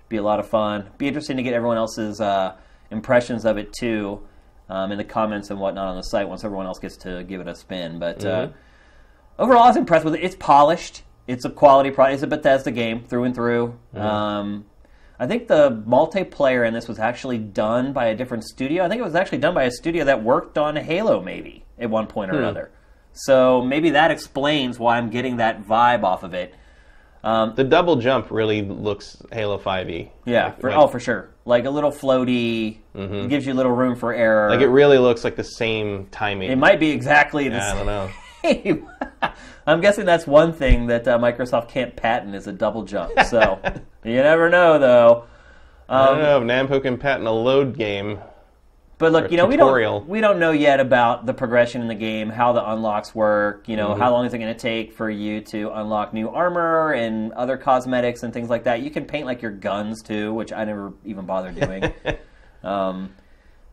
Be 0.10 0.18
a 0.18 0.24
lot 0.24 0.40
of 0.40 0.48
fun. 0.50 0.90
Be 0.98 1.08
interesting 1.08 1.38
to 1.38 1.44
get 1.44 1.54
everyone 1.54 1.78
else's 1.78 2.20
uh, 2.22 2.56
impressions 2.90 3.46
of 3.46 3.58
it 3.58 3.74
too. 3.74 4.22
Um, 4.70 4.94
in 4.94 4.98
the 4.98 5.04
comments 5.04 5.50
and 5.50 5.60
whatnot 5.60 5.88
on 5.90 5.98
the 5.98 6.02
site 6.04 6.30
once 6.30 6.46
everyone 6.46 6.66
else 6.66 6.80
gets 6.80 6.96
to 6.98 7.26
give 7.26 7.42
it 7.42 7.48
a 7.50 7.56
spin. 7.56 8.00
But 8.00 8.24
uh, 8.24 8.48
Mm-hmm. 8.48 9.42
overall, 9.44 9.64
I 9.64 9.68
was 9.68 9.76
impressed 9.76 10.06
with 10.06 10.16
it. 10.16 10.24
It's 10.24 10.36
polished. 10.38 11.04
It's 11.28 11.44
a 11.44 11.50
quality 11.50 11.92
product. 11.92 12.14
It's 12.16 12.24
a 12.24 12.28
Bethesda 12.28 12.72
game 12.72 13.04
through 13.04 13.26
and 13.26 13.36
through. 13.36 13.78
Um, 13.96 14.66
I 15.22 15.28
think 15.28 15.48
the 15.48 15.70
multiplayer 15.88 16.68
in 16.68 16.74
this 16.74 16.88
was 16.88 16.98
actually 16.98 17.38
done 17.38 17.94
by 17.94 18.08
a 18.08 18.16
different 18.16 18.44
studio. 18.44 18.84
I 18.84 18.90
think 18.90 19.00
it 19.00 19.04
was 19.04 19.14
actually 19.14 19.38
done 19.38 19.54
by 19.54 19.66
a 19.66 19.72
studio 19.72 20.04
that 20.06 20.24
worked 20.24 20.58
on 20.58 20.76
Halo, 20.76 21.22
maybe 21.22 21.64
at 21.78 21.92
one 21.92 22.08
point 22.08 22.32
or 22.32 22.40
another. 22.40 22.72
So 23.14 23.62
maybe 23.62 23.92
that 23.92 24.10
explains 24.10 24.80
why 24.80 24.98
I'm 24.98 25.12
getting 25.12 25.38
that 25.38 25.64
vibe 25.64 26.04
off 26.04 26.24
of 26.24 26.34
it. 26.34 26.56
Um, 27.24 27.54
The 27.56 27.64
double 27.64 27.98
jump 27.98 28.32
really 28.32 28.64
looks 28.64 29.22
Halo 29.32 29.60
5e. 29.60 30.10
yeah, 30.26 30.46
Like- 30.46 30.60
for, 30.60 30.70
like, 30.72 30.80
oh 30.80 30.88
for 30.88 31.00
sure. 31.00 31.30
Like 31.46 31.66
a 31.66 31.70
little 31.70 31.92
floaty, 31.92 32.78
mm-hmm. 32.96 33.28
gives 33.28 33.46
you 33.46 33.54
a 33.54 33.56
little 33.56 33.72
room 33.72 33.96
for 33.96 34.12
error. 34.14 34.50
like 34.50 34.62
it 34.62 34.70
really 34.70 34.98
looks 34.98 35.24
like 35.24 35.36
the 35.36 35.44
same 35.44 36.08
timing. 36.10 36.50
it 36.50 36.58
might 36.58 36.80
be 36.80 36.90
exactly 36.90 37.48
the 37.48 37.58
Yeah, 37.58 37.74
I 37.74 37.76
don't 37.76 37.86
know. 37.86 38.88
I'm 39.68 39.82
guessing 39.82 40.06
that's 40.06 40.26
one 40.26 40.52
thing 40.52 40.88
that 40.88 41.08
uh, 41.08 41.20
Microsoft 41.20 41.70
can't 41.70 41.96
patent 41.96 42.34
is 42.34 42.48
a 42.48 42.52
double 42.52 42.86
jump. 42.86 43.12
So 43.28 43.60
you 44.04 44.16
never 44.18 44.50
know, 44.50 44.80
though. 44.80 45.24
I 45.90 46.08
Um, 46.08 46.20
don't 46.20 46.48
know 46.48 46.54
if 46.62 46.70
Namco 46.70 46.82
can 46.82 46.98
patent 46.98 47.28
a 47.28 47.32
load 47.32 47.78
game. 47.78 48.20
But 48.98 49.12
look, 49.14 49.32
you 49.32 49.38
know, 49.38 49.48
we 49.48 49.58
don't 49.58 50.08
we 50.08 50.22
don't 50.22 50.38
know 50.38 50.52
yet 50.52 50.80
about 50.80 51.26
the 51.26 51.34
progression 51.34 51.82
in 51.82 51.88
the 51.88 51.96
game, 51.96 52.30
how 52.30 52.54
the 52.54 52.64
unlocks 52.72 53.16
work. 53.16 53.68
You 53.68 53.76
know, 53.76 53.90
Mm-hmm. 53.90 54.02
how 54.02 54.12
long 54.12 54.26
is 54.28 54.34
it 54.36 54.38
going 54.38 54.54
to 54.54 54.60
take 54.60 54.94
for 54.94 55.10
you 55.10 55.42
to 55.42 55.72
unlock 55.72 56.14
new 56.14 56.30
armor 56.30 56.92
and 56.94 57.34
other 57.34 57.58
cosmetics 57.58 58.22
and 58.22 58.32
things 58.32 58.48
like 58.50 58.66
that. 58.66 58.82
You 58.84 58.92
can 58.92 59.06
paint 59.06 59.26
like 59.26 59.42
your 59.42 59.52
guns 59.52 60.04
too, 60.04 60.34
which 60.36 60.54
I 60.54 60.66
never 60.66 60.94
even 61.04 61.26
bothered 61.26 61.60
doing. 61.60 61.92
um, 62.64 63.12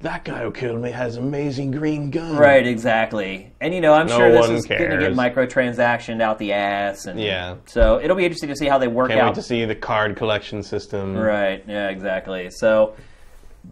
That 0.00 0.24
guy 0.24 0.42
who 0.42 0.52
killed 0.52 0.80
me 0.80 0.92
has 0.92 1.16
amazing 1.16 1.72
green 1.72 2.10
gun. 2.10 2.36
right, 2.36 2.64
exactly. 2.64 3.52
And 3.60 3.74
you 3.74 3.80
know, 3.80 3.94
I'm 3.94 4.06
No 4.06 4.16
sure 4.16 4.30
this 4.30 4.46
one 4.46 4.54
is 4.56 4.64
going 4.64 4.80
to 4.80 4.86
get 4.96 5.00
cares. 5.00 5.16
microtransactioned 5.16 6.20
out 6.22 6.38
the 6.38 6.52
ass. 6.52 7.06
And 7.06 7.18
Yeah. 7.20 7.56
So 7.66 8.00
it'll 8.00 8.16
be 8.16 8.24
interesting 8.24 8.48
to 8.50 8.56
see 8.56 8.66
how 8.66 8.78
they 8.78 8.86
work 8.86 9.08
Can't 9.08 9.20
out. 9.20 9.26
wait 9.30 9.34
to 9.34 9.42
see 9.42 9.64
the 9.64 9.74
card 9.74 10.14
collection 10.16 10.62
system. 10.62 11.16
Right. 11.16 11.64
Yeah. 11.66 11.88
Exactly. 11.88 12.48
So 12.50 12.94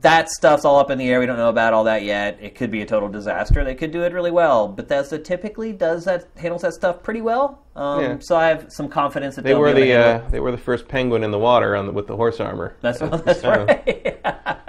that 0.00 0.28
stuff's 0.28 0.64
all 0.64 0.78
up 0.78 0.90
in 0.90 0.98
the 0.98 1.08
air. 1.08 1.20
We 1.20 1.26
don't 1.26 1.38
know 1.38 1.48
about 1.48 1.72
all 1.72 1.84
that 1.84 2.02
yet. 2.02 2.38
It 2.40 2.54
could 2.54 2.70
be 2.70 2.82
a 2.82 2.86
total 2.86 3.08
disaster. 3.08 3.64
They 3.64 3.74
could 3.74 3.92
do 3.92 4.02
it 4.02 4.12
really 4.12 4.30
well. 4.30 4.68
Bethesda 4.68 5.18
typically 5.18 5.72
does 5.72 6.04
that, 6.04 6.28
handles 6.36 6.62
that 6.62 6.74
stuff 6.74 7.02
pretty 7.02 7.22
well. 7.22 7.62
Um, 7.74 8.00
Yeah. 8.00 8.16
So 8.20 8.36
I 8.36 8.48
have 8.48 8.66
some 8.70 8.88
confidence 8.88 9.36
that 9.36 9.44
They 9.44 9.54
were 9.54 9.72
the 9.72 9.92
uh, 9.92 10.28
they 10.30 10.40
were 10.40 10.50
the 10.50 10.58
first 10.58 10.88
penguin 10.88 11.24
in 11.24 11.30
the 11.30 11.38
water 11.38 11.76
on 11.76 11.86
the, 11.86 11.92
with 11.92 12.06
the 12.06 12.16
horse 12.16 12.40
armor. 12.40 12.76
That's 12.80 12.98
that's 13.24 13.40
so, 13.40 13.64
right. 13.64 14.18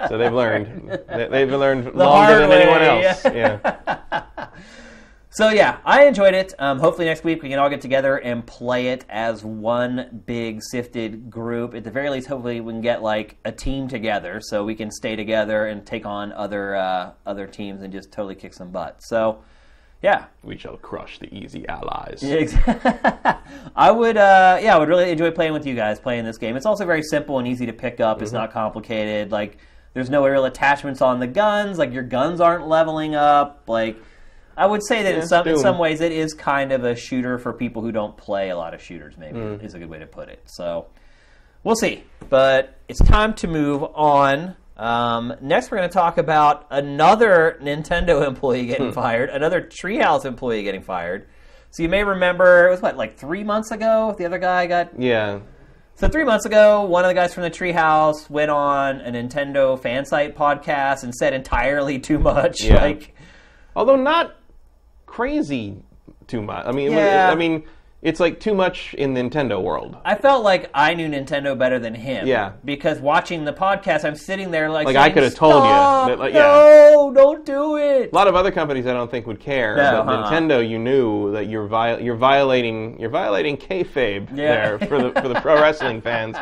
So 0.08 0.18
they've 0.18 0.32
learned. 0.32 0.98
They, 1.08 1.26
they've 1.26 1.50
learned 1.50 1.84
hard 1.84 1.96
longer 1.96 2.38
than 2.38 2.52
anyone 2.52 2.82
else. 2.82 3.24
Yeah. 3.24 4.24
So 5.30 5.50
yeah, 5.50 5.78
I 5.84 6.06
enjoyed 6.06 6.34
it. 6.34 6.54
Um, 6.58 6.78
hopefully 6.78 7.06
next 7.06 7.22
week 7.22 7.42
we 7.42 7.50
can 7.50 7.58
all 7.58 7.68
get 7.68 7.80
together 7.80 8.16
and 8.16 8.46
play 8.46 8.88
it 8.88 9.04
as 9.08 9.44
one 9.44 10.22
big 10.26 10.62
sifted 10.62 11.30
group. 11.30 11.74
At 11.74 11.84
the 11.84 11.90
very 11.90 12.08
least, 12.08 12.28
hopefully 12.28 12.60
we 12.60 12.72
can 12.72 12.80
get 12.80 13.02
like 13.02 13.36
a 13.44 13.52
team 13.52 13.88
together 13.88 14.40
so 14.40 14.64
we 14.64 14.74
can 14.74 14.90
stay 14.90 15.16
together 15.16 15.66
and 15.66 15.84
take 15.86 16.06
on 16.06 16.32
other 16.32 16.76
uh, 16.76 17.12
other 17.26 17.46
teams 17.46 17.82
and 17.82 17.92
just 17.92 18.10
totally 18.10 18.34
kick 18.34 18.54
some 18.54 18.70
butt. 18.70 19.02
So 19.02 19.42
yeah, 20.02 20.26
we 20.44 20.56
shall 20.56 20.76
crush 20.76 21.18
the 21.18 21.32
easy 21.34 21.66
allies. 21.66 22.22
I 23.76 23.90
would, 23.90 24.16
uh, 24.16 24.58
yeah, 24.62 24.76
I 24.76 24.78
would 24.78 24.88
really 24.88 25.10
enjoy 25.10 25.32
playing 25.32 25.52
with 25.52 25.66
you 25.66 25.74
guys 25.74 25.98
playing 25.98 26.24
this 26.24 26.38
game. 26.38 26.56
It's 26.56 26.66
also 26.66 26.86
very 26.86 27.02
simple 27.02 27.38
and 27.40 27.48
easy 27.48 27.66
to 27.66 27.72
pick 27.72 27.98
up. 27.98 28.16
Mm-hmm. 28.16 28.24
It's 28.24 28.32
not 28.32 28.52
complicated. 28.52 29.32
Like, 29.32 29.58
there's 29.94 30.08
no 30.08 30.24
real 30.24 30.44
attachments 30.44 31.02
on 31.02 31.18
the 31.18 31.26
guns. 31.26 31.78
Like, 31.78 31.92
your 31.92 32.04
guns 32.04 32.40
aren't 32.40 32.68
leveling 32.68 33.16
up. 33.16 33.64
Like, 33.66 34.00
I 34.58 34.66
would 34.66 34.82
say 34.84 35.02
that 35.04 35.14
in 35.14 35.26
some 35.26 35.46
in 35.48 35.56
some 35.58 35.78
ways 35.78 36.00
it 36.00 36.12
is 36.12 36.34
kind 36.34 36.72
of 36.72 36.84
a 36.84 36.94
shooter 36.96 37.38
for 37.38 37.52
people 37.52 37.80
who 37.82 37.92
don't 37.92 38.16
play 38.16 38.50
a 38.50 38.56
lot 38.56 38.74
of 38.74 38.82
shooters. 38.82 39.16
Maybe 39.16 39.38
Mm. 39.38 39.64
is 39.64 39.74
a 39.74 39.78
good 39.78 39.88
way 39.88 39.98
to 40.00 40.06
put 40.06 40.28
it. 40.28 40.42
So, 40.46 40.86
we'll 41.64 41.76
see. 41.76 42.02
But 42.28 42.76
it's 42.88 43.00
time 43.00 43.34
to 43.34 43.46
move 43.48 43.82
on. 43.94 44.56
Um, 44.76 45.34
next, 45.40 45.70
we're 45.70 45.78
going 45.78 45.88
to 45.88 45.92
talk 45.94 46.18
about 46.18 46.66
another 46.70 47.58
Nintendo 47.62 48.26
employee 48.26 48.62
Hmm. 48.64 48.68
getting 48.68 48.92
fired, 48.92 49.30
another 49.30 49.60
Treehouse 49.62 50.24
employee 50.24 50.62
getting 50.62 50.82
fired. 50.82 51.26
So 51.70 51.82
you 51.82 51.88
may 51.88 52.02
remember 52.04 52.68
it 52.68 52.70
was 52.70 52.80
what 52.82 52.96
like 52.96 53.16
three 53.16 53.44
months 53.44 53.70
ago. 53.70 54.14
The 54.16 54.24
other 54.24 54.38
guy 54.38 54.66
got 54.66 54.98
Yeah. 54.98 55.40
so 55.96 56.08
three 56.08 56.24
months 56.24 56.46
ago. 56.46 56.84
One 56.84 57.04
of 57.04 57.08
the 57.08 57.14
guys 57.14 57.34
from 57.34 57.42
the 57.42 57.50
Treehouse 57.50 58.30
went 58.30 58.50
on 58.50 59.00
a 59.02 59.10
Nintendo 59.12 59.78
fan 59.80 60.04
site 60.06 60.34
podcast 60.36 61.02
and 61.02 61.14
said 61.14 61.34
entirely 61.34 61.98
too 61.98 62.18
much. 62.18 62.62
Yeah. 62.64 62.74
Like 62.82 63.14
Although 63.76 63.96
not 63.96 64.34
crazy 65.08 65.76
too 66.26 66.42
much. 66.42 66.64
I 66.66 66.72
mean, 66.72 66.92
Yeah. 66.92 67.30
I 67.32 67.34
mean, 67.34 67.64
it's 68.00 68.20
like 68.20 68.38
too 68.38 68.54
much 68.54 68.94
in 68.94 69.12
Nintendo 69.14 69.60
world. 69.60 69.96
I 70.04 70.14
felt 70.14 70.44
like 70.44 70.70
I 70.72 70.94
knew 70.94 71.08
Nintendo 71.08 71.58
better 71.58 71.80
than 71.80 71.94
him. 71.96 72.28
Yeah. 72.28 72.52
Because 72.64 73.00
watching 73.00 73.44
the 73.44 73.52
podcast, 73.52 74.04
I'm 74.04 74.14
sitting 74.14 74.52
there 74.52 74.70
like, 74.70 74.86
Like, 74.86 74.94
I 74.96 75.10
could 75.10 75.24
have 75.24 75.34
told 75.34 75.54
you 75.64 75.70
"Stop! 75.70 76.08
that, 76.08 76.18
like, 76.20 76.32
yeah." 76.34 76.42
no, 76.42 77.10
don't 77.12 77.44
do 77.44 77.76
it. 77.76 78.12
A 78.12 78.14
lot 78.14 78.28
of 78.28 78.36
other 78.36 78.52
companies 78.52 78.86
I 78.86 78.92
don't 78.92 79.10
think 79.10 79.26
would 79.26 79.40
care, 79.40 79.74
No, 79.76 80.04
but 80.06 80.14
uh-uh. 80.14 80.30
Nintendo, 80.30 80.68
you 80.68 80.78
knew 80.78 81.32
that 81.32 81.48
you're 81.48 81.66
viol- 81.66 82.00
you're 82.00 82.14
violating 82.14 83.00
you're 83.00 83.10
violating 83.10 83.56
kayfabe 83.56 84.28
Yeah. 84.30 84.76
there 84.76 84.78
for 84.86 85.02
the 85.02 85.20
for 85.20 85.26
the 85.26 85.40
pro 85.40 85.54
wrestling 85.60 86.00
fans. 86.00 86.36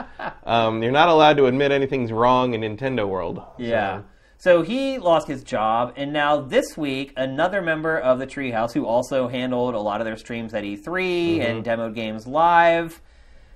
Um, 0.44 0.82
you're 0.82 0.92
not 0.92 1.08
allowed 1.08 1.38
to 1.38 1.46
admit 1.46 1.72
anything's 1.72 2.12
wrong 2.12 2.52
in 2.52 2.60
Nintendo 2.60 3.08
world. 3.08 3.40
Yeah. 3.56 3.98
So, 3.98 4.04
So 4.38 4.62
he 4.62 4.98
lost 4.98 5.26
his 5.28 5.42
job, 5.42 5.94
and 5.96 6.12
now 6.12 6.40
this 6.42 6.76
week, 6.76 7.12
another 7.16 7.62
member 7.62 7.98
of 7.98 8.18
the 8.18 8.26
Treehouse, 8.26 8.72
who 8.74 8.84
also 8.86 9.28
handled 9.28 9.74
a 9.74 9.80
lot 9.80 10.00
of 10.00 10.04
their 10.04 10.16
streams 10.16 10.52
at 10.54 10.62
E3 10.62 10.84
Mm-hmm. 10.84 11.40
and 11.42 11.64
demoed 11.64 11.94
games 11.94 12.26
live, 12.26 13.00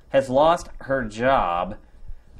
has 0.08 0.28
lost 0.30 0.68
her 0.80 1.04
job. 1.04 1.76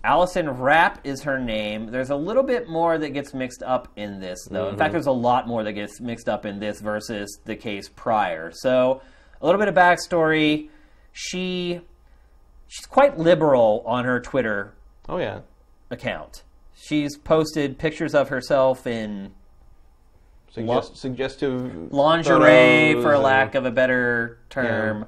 Allison 0.03 0.49
Rapp 0.49 1.07
is 1.07 1.23
her 1.25 1.39
name. 1.39 1.91
There's 1.91 2.09
a 2.09 2.17
little 2.17 2.43
bit 2.43 2.67
more 2.69 2.97
that 2.97 3.11
gets 3.11 3.35
mixed 3.35 3.63
up 3.63 3.89
in 3.97 4.19
this, 4.21 4.39
though. 4.51 4.65
In 4.65 4.69
Mm-hmm. 4.71 4.79
fact, 4.79 4.93
there's 4.93 5.07
a 5.07 5.13
lot 5.13 5.47
more 5.47 5.63
that 5.63 5.75
gets 5.75 6.01
mixed 6.01 6.27
up 6.29 6.47
in 6.47 6.59
this 6.59 6.81
versus 6.81 7.39
the 7.45 7.55
case 7.55 7.91
prior. 7.95 8.51
So, 8.55 9.03
a 9.43 9.47
little 9.47 9.59
bit 9.59 9.69
of 9.69 9.75
backstory. 9.75 10.71
She 11.13 11.81
she's 12.69 12.87
quite 12.87 13.19
liberal 13.19 13.83
on 13.87 14.05
her 14.07 14.19
Twitter 14.21 14.73
oh 15.09 15.19
yeah. 15.19 15.41
account. 15.91 16.45
She's 16.83 17.17
posted 17.19 17.79
pictures 17.79 18.15
of 18.15 18.31
herself 18.31 18.87
in 18.87 19.33
Suggest- 20.51 20.97
suggestive 20.97 21.93
lingerie, 21.93 23.01
for 23.03 23.13
and- 23.15 23.23
lack 23.23 23.55
of 23.55 23.67
a 23.67 23.71
better 23.71 24.39
term. 24.49 25.07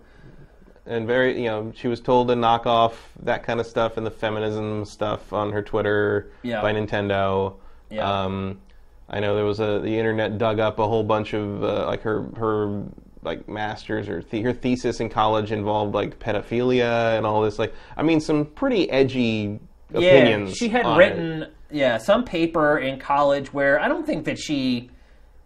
and 0.86 1.06
very 1.06 1.40
you 1.40 1.48
know 1.48 1.72
she 1.74 1.88
was 1.88 2.00
told 2.00 2.28
to 2.28 2.36
knock 2.36 2.66
off 2.66 3.12
that 3.22 3.42
kind 3.42 3.58
of 3.58 3.66
stuff 3.66 3.96
and 3.96 4.04
the 4.04 4.10
feminism 4.10 4.84
stuff 4.84 5.32
on 5.32 5.50
her 5.52 5.62
Twitter 5.62 6.30
Yeah. 6.42 6.60
by 6.60 6.72
Nintendo. 6.72 7.54
Yeah. 7.90 8.24
Um, 8.24 8.60
I 9.08 9.20
know 9.20 9.34
there 9.34 9.44
was 9.44 9.60
a 9.60 9.78
the 9.80 9.96
internet 9.98 10.38
dug 10.38 10.60
up 10.60 10.78
a 10.78 10.86
whole 10.86 11.02
bunch 11.04 11.32
of 11.34 11.64
uh, 11.64 11.86
like 11.86 12.02
her 12.02 12.24
her 12.36 12.82
like 13.22 13.48
masters 13.48 14.08
or 14.08 14.22
the, 14.30 14.42
her 14.42 14.52
thesis 14.52 15.00
in 15.00 15.08
college 15.08 15.52
involved 15.52 15.94
like 15.94 16.18
pedophilia 16.18 17.16
and 17.16 17.24
all 17.26 17.40
this 17.42 17.58
like 17.58 17.72
I 17.96 18.02
mean 18.02 18.20
some 18.20 18.44
pretty 18.44 18.90
edgy 18.90 19.58
opinions. 19.94 20.50
Yeah, 20.50 20.54
she 20.54 20.68
had 20.68 20.84
on 20.86 21.00
it. 21.00 21.52
Yeah 21.72 21.98
some 21.98 22.24
paper 22.24 22.78
in 22.78 22.98
college 22.98 23.52
where 23.52 23.80
I 23.80 23.88
don't 23.88 24.06
think 24.06 24.24
that 24.24 24.38
she 24.38 24.90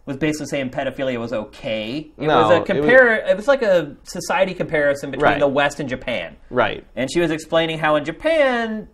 was 0.05 0.15
basically 0.17 0.45
saying 0.47 0.69
pedophilia 0.69 1.19
was 1.19 1.33
okay. 1.33 2.09
It 2.17 2.27
No, 2.27 2.43
was 2.43 2.51
a 2.51 2.55
it 2.55 2.59
was- 2.59 2.67
compare. 2.67 3.13
It 3.27 3.35
was, 3.35 3.47
like 3.47 3.61
a 3.61 3.95
society 4.03 4.53
comparison 4.53 5.11
between 5.11 5.31
Right. 5.31 5.39
the 5.39 5.47
West 5.49 5.79
and 5.81 5.89
Japan. 5.89 6.37
right. 6.49 6.85
and 6.95 7.11
she 7.11 7.19
was 7.19 7.29
explaining 7.31 7.79
how 7.79 7.95
in 7.97 8.05
Japan 8.05 8.87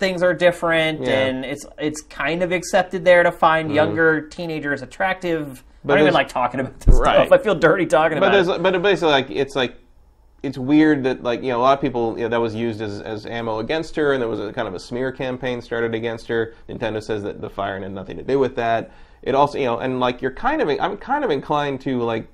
things 0.00 0.22
are 0.22 0.34
different 0.34 1.02
Yeah. 1.02 1.10
And 1.10 1.44
it's 1.44 1.64
it's 1.78 2.00
kind 2.02 2.42
of 2.42 2.52
accepted 2.52 3.04
there 3.04 3.22
to 3.22 3.32
find 3.32 3.68
mm-hmm. 3.68 3.76
younger 3.76 4.20
teenagers 4.28 4.82
attractive. 4.82 5.64
But 5.84 5.92
I 5.92 5.96
don't 5.98 6.06
even 6.08 6.14
like 6.14 6.28
talking 6.28 6.60
about 6.60 6.80
this 6.80 6.94
Right. 6.98 7.26
stuff. 7.26 7.32
I 7.32 7.42
feel 7.42 7.54
dirty 7.54 7.86
talking 7.86 8.18
But 8.18 8.28
about 8.28 8.32
there's 8.32 8.48
it. 8.48 8.62
but 8.62 8.80
basically 8.82 9.12
like 9.12 9.30
it's 9.30 9.54
like 9.54 9.76
it's 10.42 10.58
weird 10.58 11.02
that 11.04 11.22
like 11.22 11.42
you 11.42 11.48
know 11.48 11.58
a 11.58 11.62
lot 11.62 11.76
of 11.76 11.80
people 11.80 12.16
you 12.16 12.22
know 12.22 12.28
that 12.28 12.40
was 12.40 12.54
used 12.54 12.80
as, 12.80 13.00
as 13.00 13.26
ammo 13.26 13.58
against 13.58 13.96
her 13.96 14.12
and 14.12 14.22
there 14.22 14.28
was 14.28 14.40
a 14.40 14.52
kind 14.52 14.68
of 14.68 14.74
a 14.74 14.80
smear 14.80 15.10
campaign 15.10 15.60
started 15.60 15.94
against 15.94 16.28
her. 16.28 16.54
Nintendo 16.68 17.02
says 17.02 17.22
that 17.24 17.40
the 17.40 17.50
firing 17.50 17.82
had 17.82 17.92
nothing 17.92 18.16
to 18.16 18.22
do 18.22 18.38
with 18.38 18.54
that. 18.56 18.92
It 19.22 19.34
also 19.34 19.58
you 19.58 19.64
know 19.64 19.78
and 19.78 20.00
like 20.00 20.22
you're 20.22 20.30
kind 20.30 20.62
of 20.62 20.68
I'm 20.68 20.96
kind 20.96 21.24
of 21.24 21.30
inclined 21.30 21.80
to 21.82 22.00
like 22.02 22.28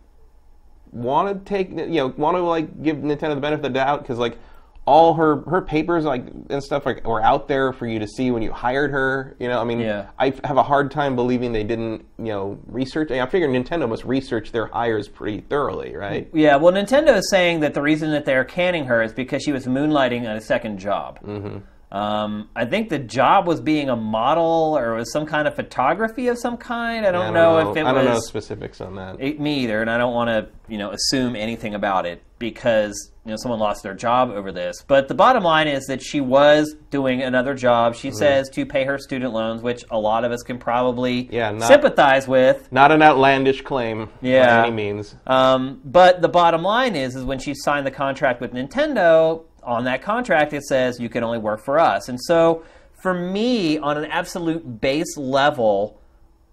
want 0.93 1.29
to 1.29 1.49
take 1.49 1.71
you 1.71 1.87
know 1.87 2.09
want 2.09 2.37
to 2.37 2.43
like 2.43 2.83
give 2.83 2.99
Nintendo 2.99 3.35
the 3.35 3.41
benefit 3.41 3.55
of 3.55 3.63
the 3.63 3.71
doubt 3.71 4.03
because 4.03 4.19
like 4.19 4.39
all 4.87 5.15
her 5.15 5.41
her 5.49 5.63
papers 5.63 6.05
like 6.05 6.27
and 6.51 6.63
stuff 6.63 6.85
like 6.85 7.07
were 7.07 7.23
out 7.23 7.49
there 7.49 7.73
for 7.73 7.87
you 7.87 7.99
to 7.99 8.07
see 8.07 8.31
when 8.31 8.43
you 8.43 8.53
hired 8.53 8.91
her. 8.91 9.35
You 9.39 9.49
know, 9.49 9.59
I 9.61 9.65
mean, 9.65 9.81
Yeah. 9.81 10.09
I 10.19 10.35
have 10.45 10.59
a 10.59 10.63
hard 10.63 10.91
time 10.91 11.17
believing 11.17 11.53
they 11.53 11.65
didn't 11.65 12.05
you 12.19 12.27
know 12.27 12.59
research. 12.67 13.11
I 13.11 13.25
figure 13.27 13.49
Nintendo 13.49 13.89
must 13.89 14.05
research 14.05 14.53
their 14.53 14.67
hires 14.67 15.09
pretty 15.09 15.41
thoroughly, 15.41 15.97
right? 15.97 16.29
Yeah, 16.35 16.57
well, 16.57 16.73
Nintendo 16.73 17.17
is 17.17 17.31
saying 17.31 17.61
that 17.61 17.73
the 17.75 17.81
reason 17.83 18.11
that 18.13 18.25
they're 18.27 18.45
canning 18.45 18.85
her 18.85 19.03
is 19.03 19.13
because 19.13 19.43
she 19.43 19.53
was 19.53 19.67
moonlighting 19.67 20.29
on 20.29 20.37
a 20.37 20.41
second 20.41 20.79
job. 20.79 21.19
Mm-hmm. 21.25 21.59
Um, 21.97 22.49
I 22.57 22.65
think 22.65 22.89
the 22.89 22.99
job 22.99 23.47
was 23.47 23.61
being 23.61 23.89
a 23.89 23.95
model 23.95 24.77
or 24.77 24.97
was 24.97 25.13
some 25.13 25.27
kind 25.27 25.47
of 25.47 25.55
photography 25.55 26.27
of 26.27 26.37
some 26.39 26.57
kind. 26.57 27.07
I 27.07 27.13
don't, 27.13 27.21
I 27.23 27.25
don't 27.27 27.35
know, 27.35 27.71
if 27.71 27.77
it 27.77 27.85
I 27.87 27.93
don't 27.93 28.05
know 28.05 28.15
was 28.15 28.27
specifics 28.27 28.81
on 28.81 28.97
that. 28.97 29.21
it, 29.21 29.39
me 29.39 29.61
either, 29.61 29.81
and 29.81 29.89
I 29.89 29.97
don't 29.97 30.13
want 30.13 30.29
to 30.29 30.49
you 30.69 30.77
know 30.77 30.91
assume 30.91 31.37
anything 31.37 31.75
about 31.75 32.05
it 32.05 32.21
because 32.41 33.13
you 33.25 33.31
know 33.31 33.37
someone 33.37 33.59
lost 33.59 33.83
their 33.83 33.95
job 33.95 34.31
over 34.31 34.53
this. 34.53 34.85
But 34.87 35.09
the 35.09 35.15
bottom 35.15 35.43
line 35.43 35.67
is 35.67 35.85
that 35.87 36.03
she 36.03 36.21
was 36.21 36.75
doing 36.91 37.23
another 37.23 37.55
job. 37.55 37.95
She 37.95 38.11
says 38.11 38.51
to 38.51 38.67
pay 38.67 38.85
her 38.85 38.99
student 38.99 39.33
loans, 39.33 39.63
which 39.63 39.83
a 39.91 39.99
lot 39.99 40.25
of 40.25 40.33
us 40.33 40.43
can 40.43 40.59
probably 40.59 41.29
Yeah, 41.33 41.51
not- 41.53 41.67
sympathize 41.69 42.29
with. 42.29 42.71
Not 42.71 42.93
an 42.93 43.01
outlandish 43.03 43.63
claim 43.63 44.11
Yeah. 44.21 44.61
by 44.63 44.67
any 44.67 44.77
means. 44.77 45.17
Um, 45.27 45.81
but 45.85 46.21
the 46.21 46.29
bottom 46.29 46.63
line 46.63 46.97
is, 46.97 47.17
is 47.17 47.25
when 47.25 47.39
she 47.39 47.55
signed 47.55 47.87
the 47.87 47.91
contract 47.91 48.41
with 48.43 48.53
Nintendo, 48.53 49.45
on 49.63 49.85
that 49.85 50.03
contract 50.03 50.53
it 50.53 50.63
says 50.65 51.01
you 51.01 51.09
can 51.09 51.25
only 51.25 51.39
work 51.39 51.65
for 51.65 51.79
us. 51.79 52.09
And 52.11 52.21
so, 52.21 52.63
for 53.03 53.15
me, 53.15 53.79
on 53.79 53.97
an 53.97 54.05
absolute 54.11 54.81
base 54.81 55.17
level, 55.17 55.99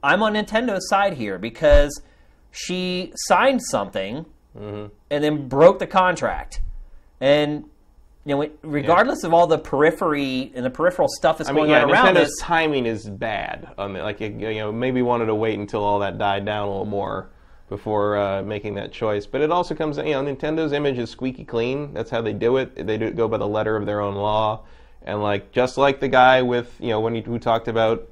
I'm 0.04 0.24
on 0.24 0.34
Nintendo's 0.34 0.88
side 0.90 1.14
here 1.16 1.38
because 1.38 2.02
she 2.52 3.12
signed 3.28 3.62
something 3.70 4.26
Mm-hmm. 4.58 4.88
And 5.12 5.24
then 5.24 5.48
broke 5.48 5.78
the 5.78 5.86
contract. 5.86 6.62
And 7.20 7.66
you 8.26 8.36
know, 8.36 8.50
regardless 8.62 9.24
of 9.24 9.34
all 9.34 9.48
the 9.48 9.58
periphery 9.58 10.52
and 10.56 10.64
the 10.66 10.70
peripheral 10.70 11.08
stuff 11.08 11.38
that's 11.40 11.50
I 11.50 11.54
mean, 11.54 11.66
going 11.66 11.72
yeah, 11.72 11.84
on 11.84 11.92
around 11.92 12.16
Nintendo's 12.16 12.30
this, 12.30 12.40
timing 12.40 12.86
is 12.86 13.10
bad 13.10 13.70
like 13.78 14.20
you 14.20 14.30
know 14.32 14.72
maybe 14.72 15.02
wanted 15.02 15.26
to 15.26 15.36
wait 15.36 15.58
until 15.58 15.84
all 15.84 16.00
that 16.00 16.18
died 16.18 16.46
down 16.46 16.68
a 16.68 16.70
little 16.70 16.86
more 16.86 17.30
before 17.68 18.18
uh, 18.18 18.44
making 18.44 18.76
that 18.76 18.92
choice. 18.92 19.26
But 19.26 19.40
it 19.40 19.50
also 19.50 19.74
comes, 19.74 19.98
you 19.98 20.04
know, 20.04 20.22
Nintendo's 20.22 20.74
image 20.74 21.00
is 21.00 21.10
squeaky 21.10 21.46
clean. 21.46 21.94
That's 21.94 22.12
how 22.12 22.22
they 22.22 22.34
do 22.34 22.58
it. 22.58 22.86
They 22.86 22.98
do 22.98 23.12
go 23.12 23.30
by 23.30 23.38
the 23.38 23.48
letter 23.48 23.78
of 23.78 23.86
their 23.86 24.02
own 24.02 24.16
law, 24.16 24.66
and 25.02 25.24
like 25.24 25.52
just 25.52 25.78
like 25.78 26.00
the 26.00 26.10
guy 26.10 26.42
with 26.42 26.76
you 26.80 26.90
know 26.90 27.00
when 27.00 27.16
he 27.16 27.22
who 27.22 27.40
talked 27.40 27.68
about 27.68 28.08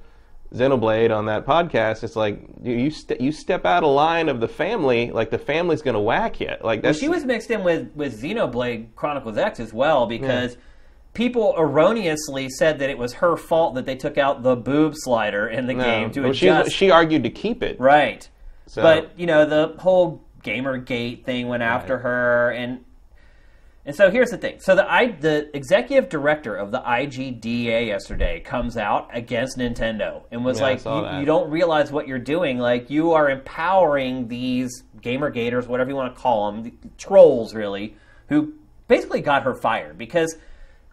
Xenoblade 0.53 1.15
on 1.15 1.27
that 1.27 1.45
podcast, 1.45 2.03
it's 2.03 2.15
like 2.15 2.41
you 2.63 2.73
you, 2.75 2.89
ste- 2.91 3.19
you 3.21 3.31
step 3.31 3.65
out 3.65 3.83
of 3.83 3.91
line 3.91 4.29
of 4.29 4.39
the 4.39 4.47
family, 4.47 5.11
like 5.11 5.29
the 5.29 5.37
family's 5.37 5.81
gonna 5.83 6.01
whack 6.01 6.39
you. 6.39 6.51
Like 6.61 6.81
that's 6.81 6.97
she 6.97 7.07
was 7.07 7.23
mixed 7.23 7.51
in 7.51 7.63
with 7.63 7.91
with 7.95 8.19
Xenoblade 8.19 8.87
Chronicles 8.95 9.37
X 9.37 9.59
as 9.59 9.73
well 9.73 10.07
because 10.07 10.57
people 11.13 11.53
erroneously 11.57 12.49
said 12.49 12.79
that 12.79 12.89
it 12.89 12.97
was 12.97 13.13
her 13.13 13.37
fault 13.37 13.75
that 13.75 13.85
they 13.85 13.95
took 13.95 14.17
out 14.17 14.41
the 14.41 14.55
boob 14.55 14.93
slider 14.95 15.47
in 15.47 15.67
the 15.67 15.73
no. 15.75 15.83
game 15.83 16.11
to 16.11 16.21
Well, 16.23 16.33
she, 16.33 16.47
adjust. 16.47 16.71
she 16.75 16.89
argued 16.89 17.23
to 17.23 17.29
keep 17.29 17.61
it. 17.61 17.79
right, 17.79 18.27
So- 18.65 18.81
but 18.81 19.11
you 19.19 19.27
know 19.27 19.45
the 19.45 19.75
whole 19.79 20.23
GamerGate 20.43 21.25
thing 21.25 21.47
went 21.47 21.63
after 21.63 21.99
her 21.99 22.51
and. 22.51 22.79
And 23.85 23.95
so 23.95 24.11
here's 24.11 24.29
the 24.29 24.37
thing. 24.37 24.59
So 24.59 24.75
the 24.75 24.91
I, 24.91 25.11
the 25.11 25.55
executive 25.55 26.09
director 26.09 26.55
of 26.55 26.71
the 26.71 26.79
IGDA 26.79 27.87
yesterday 27.87 28.39
comes 28.41 28.77
out 28.77 29.09
against 29.13 29.57
Nintendo 29.57 30.23
and 30.31 30.43
was 30.43 30.59
Yeah, 30.59 30.65
like, 30.65 30.85
you, 30.85 31.19
"You 31.19 31.25
don't 31.25 31.49
realize 31.49 31.91
what 31.91 32.07
you're 32.07 32.19
doing. 32.19 32.59
Like 32.59 32.89
you 32.89 33.13
are 33.13 33.29
empowering 33.29 34.27
these 34.27 34.83
gamer 35.01 35.29
gators, 35.29 35.67
whatever 35.67 35.89
you 35.89 35.95
want 35.95 36.13
to 36.13 36.21
call 36.21 36.51
them, 36.51 36.77
trolls, 36.97 37.55
really, 37.55 37.95
who 38.27 38.53
basically 38.87 39.21
got 39.21 39.43
her 39.43 39.55
fired 39.55 39.97
because." 39.97 40.37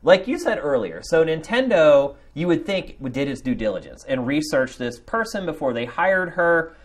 Like 0.03 0.29
you 0.29 0.39
said 0.39 0.61
earlier, 0.63 1.01
so 1.03 1.25
Nintendo, 1.25 2.15
you 2.33 2.47
would 2.47 2.65
think 2.65 2.97
did 3.13 3.27
its 3.29 3.41
due 3.41 3.57
diligence 3.57 4.05
and 4.05 4.25
researched 4.25 4.79
this 4.79 5.01
person 5.01 5.47
before 5.47 5.73
they 5.73 5.85
hired 5.85 6.31
her. 6.35 6.77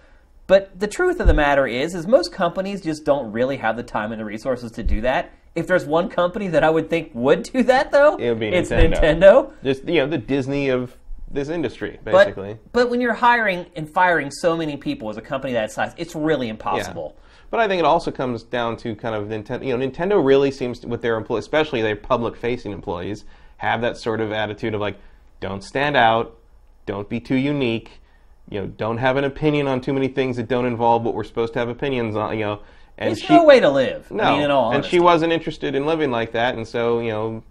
But 0.48 0.80
the 0.80 0.88
truth 0.88 1.20
of 1.20 1.28
the 1.28 1.34
matter 1.34 1.68
is, 1.68 1.94
is 1.94 2.08
most 2.08 2.34
companies 2.34 2.82
just 2.82 3.06
don't 3.06 3.32
really 3.32 3.58
have 3.58 3.78
the 3.78 3.84
time 3.84 4.12
and 4.12 4.20
the 4.20 4.26
resources 4.26 4.72
to 4.72 4.82
do 4.82 5.02
that. 5.02 5.32
If 5.54 5.68
there's 5.68 5.86
one 5.86 6.10
company 6.10 6.48
that 6.50 6.64
I 6.64 6.70
would 6.70 6.90
think 6.90 7.12
would 7.14 7.44
do 7.44 7.64
that, 7.64 7.92
though, 7.92 8.16
It 8.18 8.30
would 8.30 8.40
be 8.40 8.48
it's 8.48 8.70
Nintendo. 8.70 9.02
Nintendo. 9.02 9.54
Just 9.64 9.88
you 9.88 9.96
know 9.96 10.08
the 10.08 10.18
Disney 10.18 10.70
of 10.70 10.98
this 11.30 11.50
industry, 11.50 12.00
basically. 12.04 12.58
but 12.74 12.90
when 12.90 13.00
you're 13.00 13.14
hiring 13.14 13.66
and 13.76 13.90
firing 13.90 14.30
so 14.32 14.56
many 14.58 14.76
people 14.78 15.10
as 15.10 15.18
a 15.18 15.22
company 15.22 15.54
that 15.54 15.72
size, 15.72 15.94
it's 15.98 16.16
really 16.16 16.50
impossible. 16.50 17.16
But 17.50 17.60
I 17.60 17.68
think 17.68 17.80
it 17.80 17.86
also 17.86 18.12
comes 18.12 18.44
down 18.44 18.78
to 18.78 18.96
kind 18.96 19.14
of 19.14 19.28
Nintendo. 19.28 19.66
You 19.66 19.78
know, 19.78 19.86
Nintendo 19.86 20.24
really 20.24 20.52
seems 20.52 20.80
to, 20.80 20.88
with 20.88 21.02
their 21.02 21.18
employees, 21.18 21.44
especially 21.44 21.82
their 21.82 21.98
public-facing 21.98 22.72
employees, 22.72 23.26
have 23.58 23.82
that 23.82 23.98
sort 23.98 24.22
of 24.22 24.32
attitude 24.32 24.74
of 24.74 24.82
like, 24.82 24.98
don't 25.42 25.64
stand 25.64 25.98
out, 25.98 26.38
don't 26.86 27.10
be 27.10 27.20
too 27.20 27.36
unique, 27.36 28.02
you 28.50 28.60
know, 28.60 28.68
don't 28.68 28.98
have 28.98 29.18
an 29.18 29.26
opinion 29.26 29.68
on 29.68 29.82
too 29.82 29.94
many 29.94 30.08
things 30.08 30.38
that 30.38 30.48
don't 30.48 30.66
involve 30.66 31.04
what 31.04 31.14
we're 31.14 31.24
supposed 31.24 31.54
to 31.54 31.60
have 31.60 31.70
opinions 31.70 32.16
on. 32.16 32.38
You 32.38 32.46
know, 32.46 32.60
and 33.02 33.12
It's 33.12 33.22
she 33.22 33.34
no 33.36 33.44
way 33.44 33.60
to 33.60 33.70
live. 33.70 34.10
no, 34.12 34.24
I 34.24 34.32
mean, 34.34 34.42
in 34.44 34.52
all 34.52 34.72
and 34.72 34.86
she 34.86 35.00
wasn't 35.00 35.34
interested 35.34 35.76
in 35.76 35.86
living 35.86 36.12
like 36.12 36.32
that, 36.34 36.56
and 36.56 36.68
so 36.68 37.00
you 37.00 37.10
know, 37.10 37.44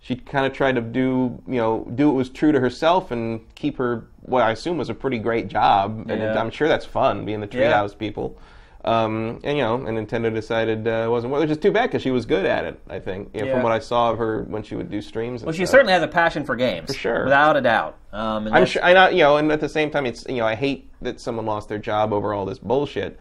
she 0.00 0.16
kind 0.16 0.46
of 0.46 0.52
tried 0.52 0.76
to 0.76 0.80
do 0.80 1.40
you 1.46 1.56
know 1.56 1.86
do 1.94 2.06
what 2.08 2.16
was 2.16 2.28
true 2.30 2.52
to 2.52 2.60
herself 2.60 3.10
and 3.10 3.40
keep 3.54 3.76
her 3.78 4.04
what 4.22 4.42
I 4.42 4.50
assume 4.52 4.76
was 4.78 4.90
a 4.90 4.94
pretty 4.94 5.18
great 5.18 5.48
job, 5.48 6.06
and 6.08 6.20
Yeah. 6.20 6.38
I'm 6.40 6.50
sure 6.50 6.68
that's 6.68 6.84
fun 6.86 7.24
being 7.24 7.40
the 7.40 7.48
Yeah. 7.50 7.72
treehouse 7.72 7.96
people. 7.96 8.36
Um, 8.82 9.40
and 9.44 9.58
you 9.58 9.62
know, 9.62 9.74
and 9.74 9.98
Nintendo 9.98 10.32
decided 10.34 10.88
uh, 10.88 11.04
it 11.04 11.10
wasn't 11.10 11.32
well, 11.32 11.42
which 11.42 11.50
is 11.50 11.58
too 11.58 11.70
bad 11.70 11.82
because 11.90 12.00
she 12.00 12.10
was 12.10 12.24
good 12.24 12.46
at 12.46 12.64
it. 12.64 12.80
I 12.88 12.98
think, 12.98 13.28
you 13.34 13.40
know, 13.40 13.46
Yeah. 13.48 13.52
from 13.54 13.62
what 13.62 13.72
I 13.72 13.78
saw 13.78 14.10
of 14.10 14.16
her 14.16 14.44
when 14.44 14.62
she 14.62 14.74
would 14.74 14.90
do 14.90 15.02
streams. 15.02 15.42
And 15.42 15.48
Well, 15.48 15.52
she 15.52 15.66
stuff. 15.66 15.72
certainly 15.72 15.92
has 15.92 16.02
a 16.02 16.08
passion 16.08 16.44
for 16.44 16.56
games, 16.56 16.86
for 16.86 16.98
sure. 16.98 17.24
without 17.24 17.58
a 17.58 17.60
doubt. 17.60 17.96
Um, 18.10 18.46
and 18.46 18.56
I'm 18.56 18.64
sure, 18.64 18.82
I 18.82 18.94
know, 18.94 19.08
you 19.10 19.18
know, 19.18 19.36
and 19.36 19.52
at 19.52 19.60
the 19.60 19.68
same 19.68 19.90
time, 19.90 20.06
it's 20.06 20.24
you 20.30 20.36
know, 20.38 20.46
I 20.46 20.54
hate 20.54 20.90
that 21.02 21.20
someone 21.20 21.44
lost 21.44 21.68
their 21.68 21.78
job 21.78 22.14
over 22.14 22.32
all 22.32 22.46
this 22.46 22.58
bullshit. 22.58 23.20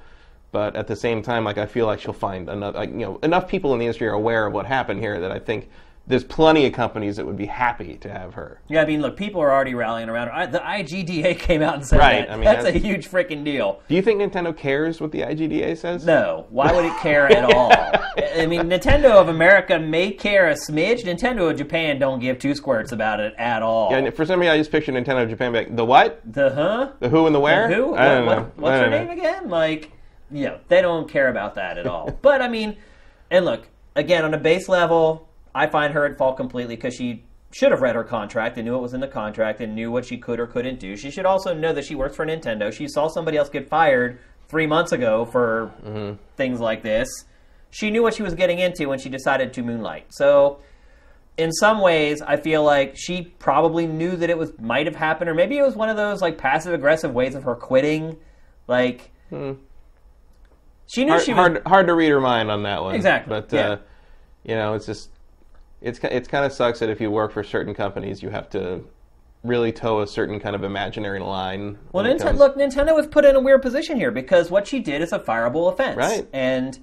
But 0.51 0.75
at 0.75 0.87
the 0.87 0.95
same 0.95 1.21
time, 1.21 1.43
like 1.43 1.57
I 1.57 1.65
feel 1.67 1.85
like 1.85 1.99
she'll 1.99 2.13
find 2.13 2.49
enough, 2.49 2.75
like 2.75 2.89
you 2.89 2.97
know, 2.97 3.19
enough 3.21 3.47
people 3.47 3.73
in 3.73 3.79
the 3.79 3.85
industry 3.85 4.07
are 4.07 4.13
aware 4.13 4.47
of 4.47 4.53
what 4.53 4.65
happened 4.65 4.99
here 4.99 5.19
that 5.19 5.31
I 5.31 5.37
think 5.39 5.69
there's 6.07 6.23
plenty 6.23 6.65
of 6.65 6.73
companies 6.73 7.17
that 7.17 7.25
would 7.27 7.37
be 7.37 7.45
happy 7.45 7.95
to 7.97 8.09
have 8.09 8.33
her. 8.33 8.59
Yeah, 8.67 8.81
I 8.81 8.85
mean, 8.87 8.99
look, 8.99 9.15
people 9.15 9.41
are 9.41 9.51
already 9.51 9.75
rallying 9.75 10.09
around 10.09 10.29
her. 10.29 10.33
I, 10.33 10.45
the 10.47 10.57
IGDA 10.57 11.37
came 11.39 11.61
out 11.61 11.75
and 11.75 11.85
said 11.85 11.99
Right, 11.99 12.25
that. 12.27 12.31
I 12.31 12.35
mean, 12.35 12.45
that's, 12.45 12.65
a 12.65 12.71
huge 12.71 13.07
freaking 13.11 13.43
deal. 13.45 13.83
Do 13.87 13.93
you 13.93 14.01
think 14.01 14.19
Nintendo 14.19 14.57
cares 14.57 14.99
what 14.99 15.11
the 15.11 15.21
IGDA 15.21 15.77
says? 15.77 16.03
No, 16.07 16.47
why 16.49 16.73
would 16.73 16.85
it 16.85 16.97
care 16.97 17.27
at 17.31 17.43
all? 17.53 17.71
I 17.71 18.47
mean, 18.47 18.61
Nintendo 18.63 19.11
of 19.21 19.27
America 19.29 19.77
may 19.77 20.09
care 20.09 20.49
a 20.49 20.55
smidge. 20.55 21.03
Nintendo 21.03 21.51
of 21.51 21.57
Japan 21.59 21.99
don't 21.99 22.19
give 22.19 22.39
two 22.39 22.55
squirts 22.55 22.91
about 22.91 23.19
it 23.19 23.35
at 23.37 23.61
all. 23.61 23.93
And 23.93 24.11
for 24.15 24.25
some 24.25 24.39
reason, 24.39 24.55
I 24.55 24.57
just 24.57 24.71
picture 24.71 24.91
Nintendo 24.91 25.21
of 25.21 25.29
Japan 25.29 25.53
back. 25.53 25.67
The 25.75 25.85
what? 25.85 26.21
the 26.25 26.49
huh? 26.49 26.91
The 27.01 27.09
who 27.09 27.27
and 27.27 27.35
the 27.35 27.39
where? 27.39 27.67
Who? 27.71 27.93
I 27.93 28.05
don't 28.15 28.25
What- 28.25 28.35
know. 28.35 28.41
what- 28.45 28.57
what's 28.57 28.81
her 28.81 28.89
name 28.89 29.11
again? 29.11 29.47
Like, 29.47 29.91
yeah, 30.31 30.57
they 30.67 30.81
don't 30.81 31.09
care 31.09 31.29
about 31.29 31.55
that 31.55 31.77
at 31.77 31.87
all. 31.87 32.11
but 32.21 32.41
I 32.41 32.47
mean, 32.47 32.77
and 33.31 33.45
look, 33.45 33.67
again, 33.95 34.25
on 34.25 34.33
a 34.33 34.37
base 34.37 34.67
level, 34.69 35.27
I 35.53 35.67
find 35.67 35.93
her 35.93 36.05
at 36.05 36.17
fault 36.17 36.37
completely 36.37 36.75
because 36.75 36.95
she 36.95 37.23
should 37.51 37.71
have 37.71 37.81
read 37.81 37.95
her 37.95 38.03
contract 38.03 38.57
and 38.57 38.65
knew 38.65 38.73
what 38.73 38.81
was 38.81 38.93
in 38.93 38.99
the 38.99 39.07
contract 39.07 39.59
and 39.59 39.73
knew 39.73 39.91
what 39.91 40.05
she 40.05 40.17
could 40.17 40.39
or 40.39 40.45
couldn't 40.47 40.79
do. 40.79 40.95
She 40.95 41.09
should 41.09 41.25
also 41.25 41.53
know 41.53 41.73
that 41.73 41.85
she 41.85 41.95
works 41.95 42.15
for 42.15 42.25
Nintendo. 42.25 42.71
She 42.71 42.87
saw 42.87 43.07
somebody 43.07 43.37
else 43.37 43.49
get 43.49 43.67
fired 43.67 44.19
three 44.47 44.67
months 44.67 44.91
ago 44.91 45.25
for 45.25 45.71
Mm-hmm. 45.85 46.15
things 46.35 46.59
like 46.59 46.83
this. 46.83 47.07
She 47.71 47.89
knew 47.91 48.01
what 48.03 48.13
she 48.15 48.23
was 48.23 48.33
getting 48.35 48.59
into 48.59 48.87
when 48.87 48.99
she 48.99 49.09
decided 49.09 49.53
to 49.53 49.63
moonlight. 49.63 50.05
So 50.09 50.59
in 51.37 51.51
some 51.51 51.81
ways, 51.81 52.21
I 52.21 52.37
feel 52.37 52.63
like 52.63 52.95
she 52.97 53.21
probably 53.39 53.85
knew 53.87 54.15
that 54.15 54.29
it 54.29 54.37
was 54.37 54.51
might 54.59 54.85
have 54.87 54.95
happened, 54.95 55.29
or 55.29 55.33
maybe 55.35 55.57
it 55.57 55.61
was 55.63 55.75
one 55.75 55.87
of 55.89 55.97
those 55.97 56.21
like 56.21 56.37
passive 56.37 56.73
aggressive 56.73 57.13
ways 57.13 57.33
of 57.35 57.43
her 57.43 57.55
quitting. 57.55 58.17
Like 58.67 59.11
she 60.89 61.05
knew 61.05 61.11
Hard, 61.11 61.23
she 61.23 61.31
was. 61.33 61.37
hard, 61.37 61.61
hard 61.65 61.87
to 61.87 61.93
read 61.93 62.09
her 62.09 62.19
mind 62.21 62.49
on 62.51 62.63
that 62.63 62.81
one. 62.83 62.95
Exactly, 62.95 63.29
But 63.29 63.53
yeah. 63.53 63.69
uh, 63.69 63.77
you 64.43 64.55
know, 64.55 64.73
it's 64.73 64.85
just 64.85 65.09
it's 65.81 65.99
it's 66.03 66.27
kind 66.27 66.45
of 66.45 66.51
sucks 66.51 66.79
that 66.79 66.89
if 66.89 66.99
you 66.99 67.11
work 67.11 67.31
for 67.31 67.43
certain 67.43 67.73
companies, 67.73 68.21
you 68.23 68.29
have 68.29 68.49
to 68.51 68.83
really 69.43 69.71
toe 69.71 70.01
a 70.01 70.07
certain 70.07 70.39
kind 70.39 70.55
of 70.55 70.63
imaginary 70.63 71.19
line. 71.19 71.77
well, 71.93 72.03
Nintendo, 72.03 72.19
comes- 72.23 72.39
look, 72.39 72.57
Nintendo 72.57 72.93
was 72.95 73.07
put 73.07 73.23
in 73.23 73.35
a 73.35 73.39
weird 73.39 73.61
position 73.61 73.95
here 73.95 74.11
because 74.11 74.51
what 74.51 74.67
she 74.67 74.79
did 74.79 75.01
is 75.01 75.13
a 75.13 75.19
fireable 75.19 75.71
offense, 75.71 75.95
Right. 75.97 76.27
And 76.33 76.77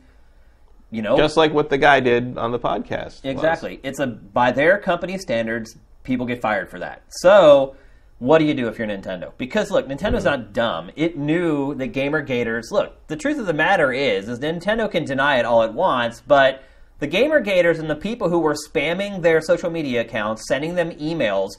you 0.91 1.03
know, 1.03 1.17
just 1.17 1.37
like 1.37 1.53
what 1.53 1.69
the 1.69 1.77
guy 1.79 1.99
did 2.01 2.39
on 2.39 2.53
the 2.53 2.59
podcast. 2.61 3.05
was. 3.05 3.21
Exactly. 3.25 3.81
It's 3.83 3.99
a 3.99 4.07
by 4.07 4.53
their 4.53 4.79
company 4.79 5.19
standards, 5.19 5.77
people 6.05 6.25
get 6.27 6.41
fired 6.41 6.71
for 6.71 6.79
that. 6.79 7.03
So, 7.09 7.75
what 8.19 8.39
do 8.39 8.45
you 8.45 8.55
do 8.55 8.69
if 8.69 8.79
you're 8.79 8.89
Nintendo? 8.89 9.33
Because 9.37 9.71
look, 9.71 9.87
Nintendo's 9.87 10.25
mm-hmm. 10.25 10.43
not 10.43 10.53
dumb. 10.53 10.91
It 10.97 11.19
knew 11.19 11.75
that 11.75 11.89
gamer 11.89 12.23
gators. 12.23 12.71
Look, 12.71 13.07
the 13.09 13.17
truth 13.17 13.39
of 13.39 13.47
the 13.47 13.53
matter 13.53 13.93
is, 13.93 14.29
is 14.29 14.39
Nintendo 14.39 14.91
can 14.91 15.05
deny 15.05 15.39
it 15.39 15.45
all 15.45 15.63
it 15.63 15.73
wants, 15.73 16.23
but 16.27 16.63
the 16.99 17.07
gamer 17.07 17.41
gators 17.41 17.79
and 17.79 17.91
the 17.91 17.97
people 17.97 18.31
who 18.31 18.39
were 18.39 18.55
spamming 18.55 19.21
their 19.21 19.41
social 19.43 19.71
media 19.71 20.01
accounts, 20.01 20.49
sending 20.49 20.75
them 20.75 20.93
emails, 20.93 21.53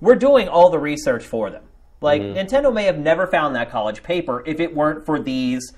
were 0.00 0.14
doing 0.14 0.48
all 0.48 0.70
the 0.70 0.78
research 0.78 1.24
for 1.24 1.50
them. 1.50 1.64
Like 2.00 2.22
mm-hmm. 2.22 2.38
Nintendo 2.38 2.72
may 2.72 2.84
have 2.84 2.98
never 2.98 3.26
found 3.26 3.56
that 3.56 3.70
college 3.70 4.02
paper 4.02 4.44
if 4.46 4.60
it 4.60 4.74
weren't 4.74 5.04
for 5.04 5.18
these 5.18 5.72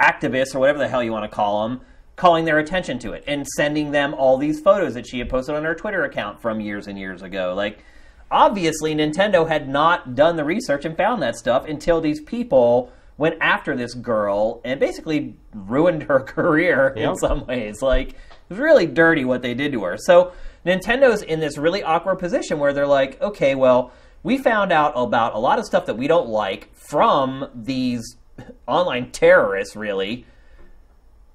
activists 0.00 0.54
or 0.54 0.58
whatever 0.58 0.78
the 0.78 0.88
hell 0.88 1.02
you 1.02 1.12
want 1.12 1.30
to 1.30 1.34
call 1.34 1.68
them 1.68 1.80
calling 2.18 2.44
their 2.44 2.58
attention 2.58 2.98
to 2.98 3.12
it 3.12 3.22
and 3.28 3.46
sending 3.46 3.92
them 3.92 4.12
all 4.12 4.36
these 4.36 4.60
photos 4.60 4.94
that 4.94 5.06
she 5.06 5.20
had 5.20 5.28
posted 5.28 5.54
on 5.54 5.62
her 5.62 5.74
Twitter 5.74 6.02
account 6.02 6.42
from 6.42 6.60
years 6.60 6.88
and 6.88 6.98
years 6.98 7.22
ago. 7.22 7.54
Like, 7.56 7.84
obviously, 8.30 8.94
Nintendo 8.94 9.48
had 9.48 9.68
not 9.68 10.14
done 10.14 10.36
the 10.36 10.44
research 10.44 10.84
and 10.84 10.96
found 10.96 11.22
that 11.22 11.36
stuff 11.36 11.66
until 11.66 12.00
these 12.00 12.20
people 12.20 12.92
went 13.16 13.36
after 13.40 13.76
this 13.76 13.94
girl 13.94 14.60
and 14.64 14.78
basically 14.78 15.36
ruined 15.52 16.04
her 16.04 16.20
career 16.24 16.88
in 16.88 17.16
some 17.16 17.46
ways. 17.46 17.82
Like, 17.82 18.10
it 18.10 18.16
was 18.48 18.58
really 18.58 18.86
dirty 18.86 19.24
what 19.24 19.42
they 19.42 19.54
did 19.54 19.72
to 19.72 19.84
her. 19.84 19.96
So, 19.98 20.32
Nintendo's 20.64 21.22
in 21.22 21.40
this 21.40 21.56
really 21.58 21.82
awkward 21.82 22.16
position 22.16 22.58
where 22.58 22.72
they're 22.72 22.86
like, 22.86 23.20
okay, 23.20 23.54
well, 23.54 23.92
we 24.22 24.38
found 24.38 24.72
out 24.72 24.92
about 24.96 25.34
a 25.34 25.38
lot 25.38 25.58
of 25.58 25.64
stuff 25.64 25.86
that 25.86 25.96
we 25.96 26.06
don't 26.06 26.28
like 26.28 26.74
from 26.74 27.48
these 27.54 28.16
online 28.66 29.10
terrorists, 29.10 29.76
really. 29.76 30.26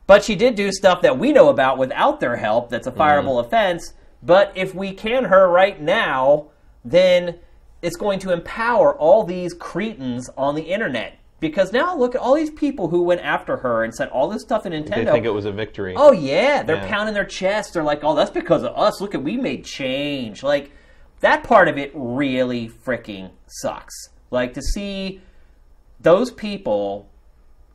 But 0.06 0.24
she 0.24 0.36
did 0.36 0.56
do 0.56 0.72
stuff 0.72 1.02
that 1.02 1.18
we 1.18 1.32
know 1.32 1.50
about 1.50 1.78
without 1.78 2.20
their 2.20 2.36
help 2.36 2.70
that's 2.70 2.88
a 2.88 2.92
mm. 2.92 2.98
fireable 2.98 3.44
offense. 3.44 3.94
But 4.22 4.52
if 4.56 4.76
we 4.76 4.94
can 4.94 5.26
her 5.26 5.50
right 5.50 5.82
now, 5.82 6.48
then 6.86 7.40
it's 7.82 7.96
going 7.96 8.20
to 8.20 8.32
empower 8.32 8.96
all 8.96 9.24
these 9.24 9.54
cretins 9.54 10.30
on 10.38 10.56
the 10.56 10.62
internet. 10.64 11.18
Because 11.40 11.74
now 11.74 11.98
look 11.98 12.16
at 12.16 12.22
all 12.22 12.36
these 12.36 12.52
people 12.52 12.88
who 12.88 13.04
went 13.04 13.20
after 13.20 13.58
her 13.58 13.84
and 13.84 13.94
sent 13.94 14.12
all 14.12 14.30
this 14.30 14.42
stuff 14.44 14.64
to 14.64 14.70
Nintendo. 14.70 15.04
They 15.04 15.12
think 15.12 15.26
it 15.26 15.32
was 15.32 15.44
a 15.44 15.52
victory. 15.52 15.94
Oh 15.98 16.14
yeah, 16.14 16.64
they're 16.64 16.78
Yeah. 16.78 16.88
pounding 16.88 17.14
their 17.14 17.26
chests. 17.26 17.74
They're 17.74 17.84
like, 17.84 18.00
"Oh, 18.04 18.16
that's 18.16 18.32
because 18.32 18.64
of 18.64 18.72
us. 18.78 19.02
Look 19.02 19.14
at 19.14 19.22
we 19.22 19.36
made 19.36 19.66
change." 19.66 20.42
Like 20.42 20.72
that 21.20 21.44
part 21.44 21.68
of 21.68 21.78
it 21.78 21.92
really 21.94 22.70
freaking 22.70 23.32
sucks. 23.48 23.94
Like 24.32 24.54
to 24.54 24.62
see 24.62 25.22
those 26.00 26.32
people 26.32 27.10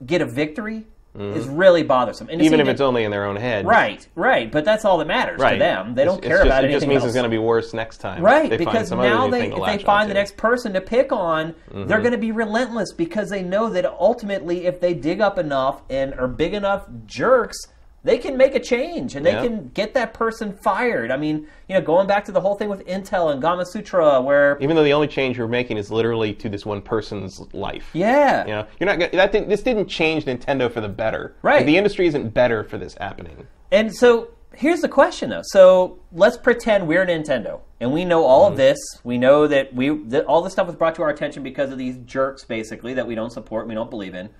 get 0.07 0.23
a 0.23 0.27
victory 0.27 0.87
is 1.21 1.47
really 1.49 1.83
bothersome. 1.83 2.29
And 2.29 2.39
Mm-hmm. 2.41 2.47
Even 2.47 2.61
if 2.61 2.69
it's 2.69 2.81
only 2.81 3.05
in 3.05 3.11
their 3.11 3.25
own 3.25 3.37
head. 3.37 3.67
right, 3.67 4.07
right, 4.15 4.51
but 4.51 4.65
that's 4.65 4.85
all 4.85 4.99
that 4.99 5.07
matters 5.07 5.41
Right. 5.41 5.55
to 5.55 5.59
them. 5.59 5.95
They 5.95 6.05
don't 6.05 6.23
care 6.23 6.39
just, 6.39 6.47
about 6.47 6.65
It 6.65 6.71
just 6.71 6.87
means 6.87 7.03
else. 7.03 7.09
it's 7.09 7.15
going 7.15 7.25
to 7.25 7.29
be 7.31 7.39
worse 7.39 7.75
next 7.75 7.99
time. 7.99 8.23
Right, 8.23 8.49
They 8.49 8.57
find 8.59 8.71
because 8.71 8.91
now 8.93 9.29
they, 9.29 9.51
if 9.53 9.65
they 9.65 9.79
find 9.85 10.09
the 10.09 10.15
next 10.15 10.37
person 10.37 10.73
to 10.75 10.81
pick 10.81 11.11
on, 11.13 11.55
Mm-hmm. 11.71 11.87
they're 11.87 12.01
going 12.01 12.13
to 12.13 12.19
be 12.19 12.33
relentless 12.33 12.93
because 12.93 13.31
they 13.31 13.43
know 13.43 13.69
that 13.71 13.85
ultimately, 13.87 14.67
if 14.67 14.81
they 14.81 14.95
dig 14.95 15.21
up 15.21 15.39
enough 15.39 15.83
and 15.91 16.15
are 16.15 16.29
big 16.29 16.55
enough 16.55 16.87
jerks, 17.07 17.59
they 18.05 18.19
can 18.19 18.37
make 18.37 18.55
a 18.55 18.61
change 18.61 19.17
and 19.17 19.27
they 19.27 19.33
Yeah. 19.33 19.43
can 19.43 19.71
get 19.75 19.93
that 19.95 20.15
person 20.15 20.53
fired. 20.53 21.11
I 21.11 21.17
mean, 21.17 21.47
you 21.69 21.75
know, 21.75 21.81
going 21.81 22.07
back 22.07 22.25
to 22.27 22.33
the 22.33 22.41
whole 22.41 22.55
thing 22.55 22.69
with 22.69 22.87
Intel 22.87 23.33
and 23.33 23.43
Gamasutra, 23.43 24.23
where 24.23 24.57
Even 24.61 24.77
though 24.77 24.85
the 24.85 24.93
only 24.93 25.09
change 25.09 25.37
you're 25.37 25.49
making 25.49 25.77
is 25.77 25.91
literally 25.91 26.33
to 26.35 26.49
this 26.49 26.65
one 26.65 26.81
person's 26.81 27.41
life. 27.53 27.91
yeah, 27.93 28.45
You 28.47 28.53
know, 28.53 28.67
you're 28.79 28.87
not 28.87 28.99
gonna, 28.99 29.11
that. 29.13 29.33
Didn't, 29.33 29.49
this 29.49 29.63
didn't 29.63 29.89
change 29.89 30.25
Nintendo 30.27 30.71
for 30.71 30.81
the 30.81 30.89
better. 30.89 31.35
Right. 31.43 31.57
Like, 31.57 31.67
the 31.67 31.77
industry 31.77 32.07
isn't 32.07 32.33
better 32.33 32.65
for 32.65 32.79
this 32.79 32.95
happening. 32.95 33.47
And 33.73 33.95
so 33.95 34.29
here's 34.55 34.81
the 34.81 34.89
question, 34.89 35.31
though. 35.31 35.43
So 35.45 35.99
let's 36.13 36.37
pretend 36.37 36.87
we're 36.87 37.05
Nintendo, 37.07 37.61
and 37.81 37.93
we 37.93 38.05
know 38.05 38.25
all 38.25 38.47
of 38.47 38.53
mm-hmm. 38.53 38.59
this. 38.59 38.79
We 39.05 39.19
know 39.19 39.47
that 39.47 39.75
we 39.75 39.91
that 40.07 40.25
all 40.25 40.43
this 40.43 40.53
stuff 40.53 40.67
was 40.67 40.77
brought 40.77 40.95
to 40.97 41.03
our 41.03 41.11
attention 41.11 41.43
because 41.43 41.71
of 41.71 41.79
these 41.79 41.97
jerks, 41.99 42.45
basically, 42.45 42.95
that 42.95 43.07
we 43.07 43.15
don't 43.15 43.31
support, 43.33 43.63
and 43.65 43.69
we 43.69 43.75
don't 43.75 43.91
believe 43.91 44.15
in. 44.15 44.31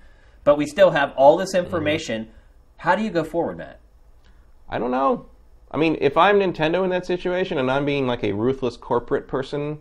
But 0.43 0.57
we 0.57 0.65
still 0.65 0.91
have 0.91 1.13
all 1.15 1.37
this 1.37 1.53
mm-hmm. 1.53 1.65
information. 1.65 2.29
How 2.79 2.95
do 2.95 3.03
you 3.03 3.09
go 3.09 3.25
forward, 3.25 3.57
Matt? 3.57 3.79
I 4.69 4.79
don't 4.79 4.91
know. 4.91 5.25
I 5.69 5.77
mean, 5.77 5.97
if 5.99 6.15
I'm 6.15 6.39
Nintendo 6.39 6.83
in 6.85 6.89
that 6.91 7.05
situation 7.05 7.57
and 7.57 7.69
I'm 7.69 7.85
being 7.85 8.07
like 8.07 8.23
a 8.23 8.31
ruthless 8.31 8.77
corporate 8.77 9.27
person, 9.27 9.79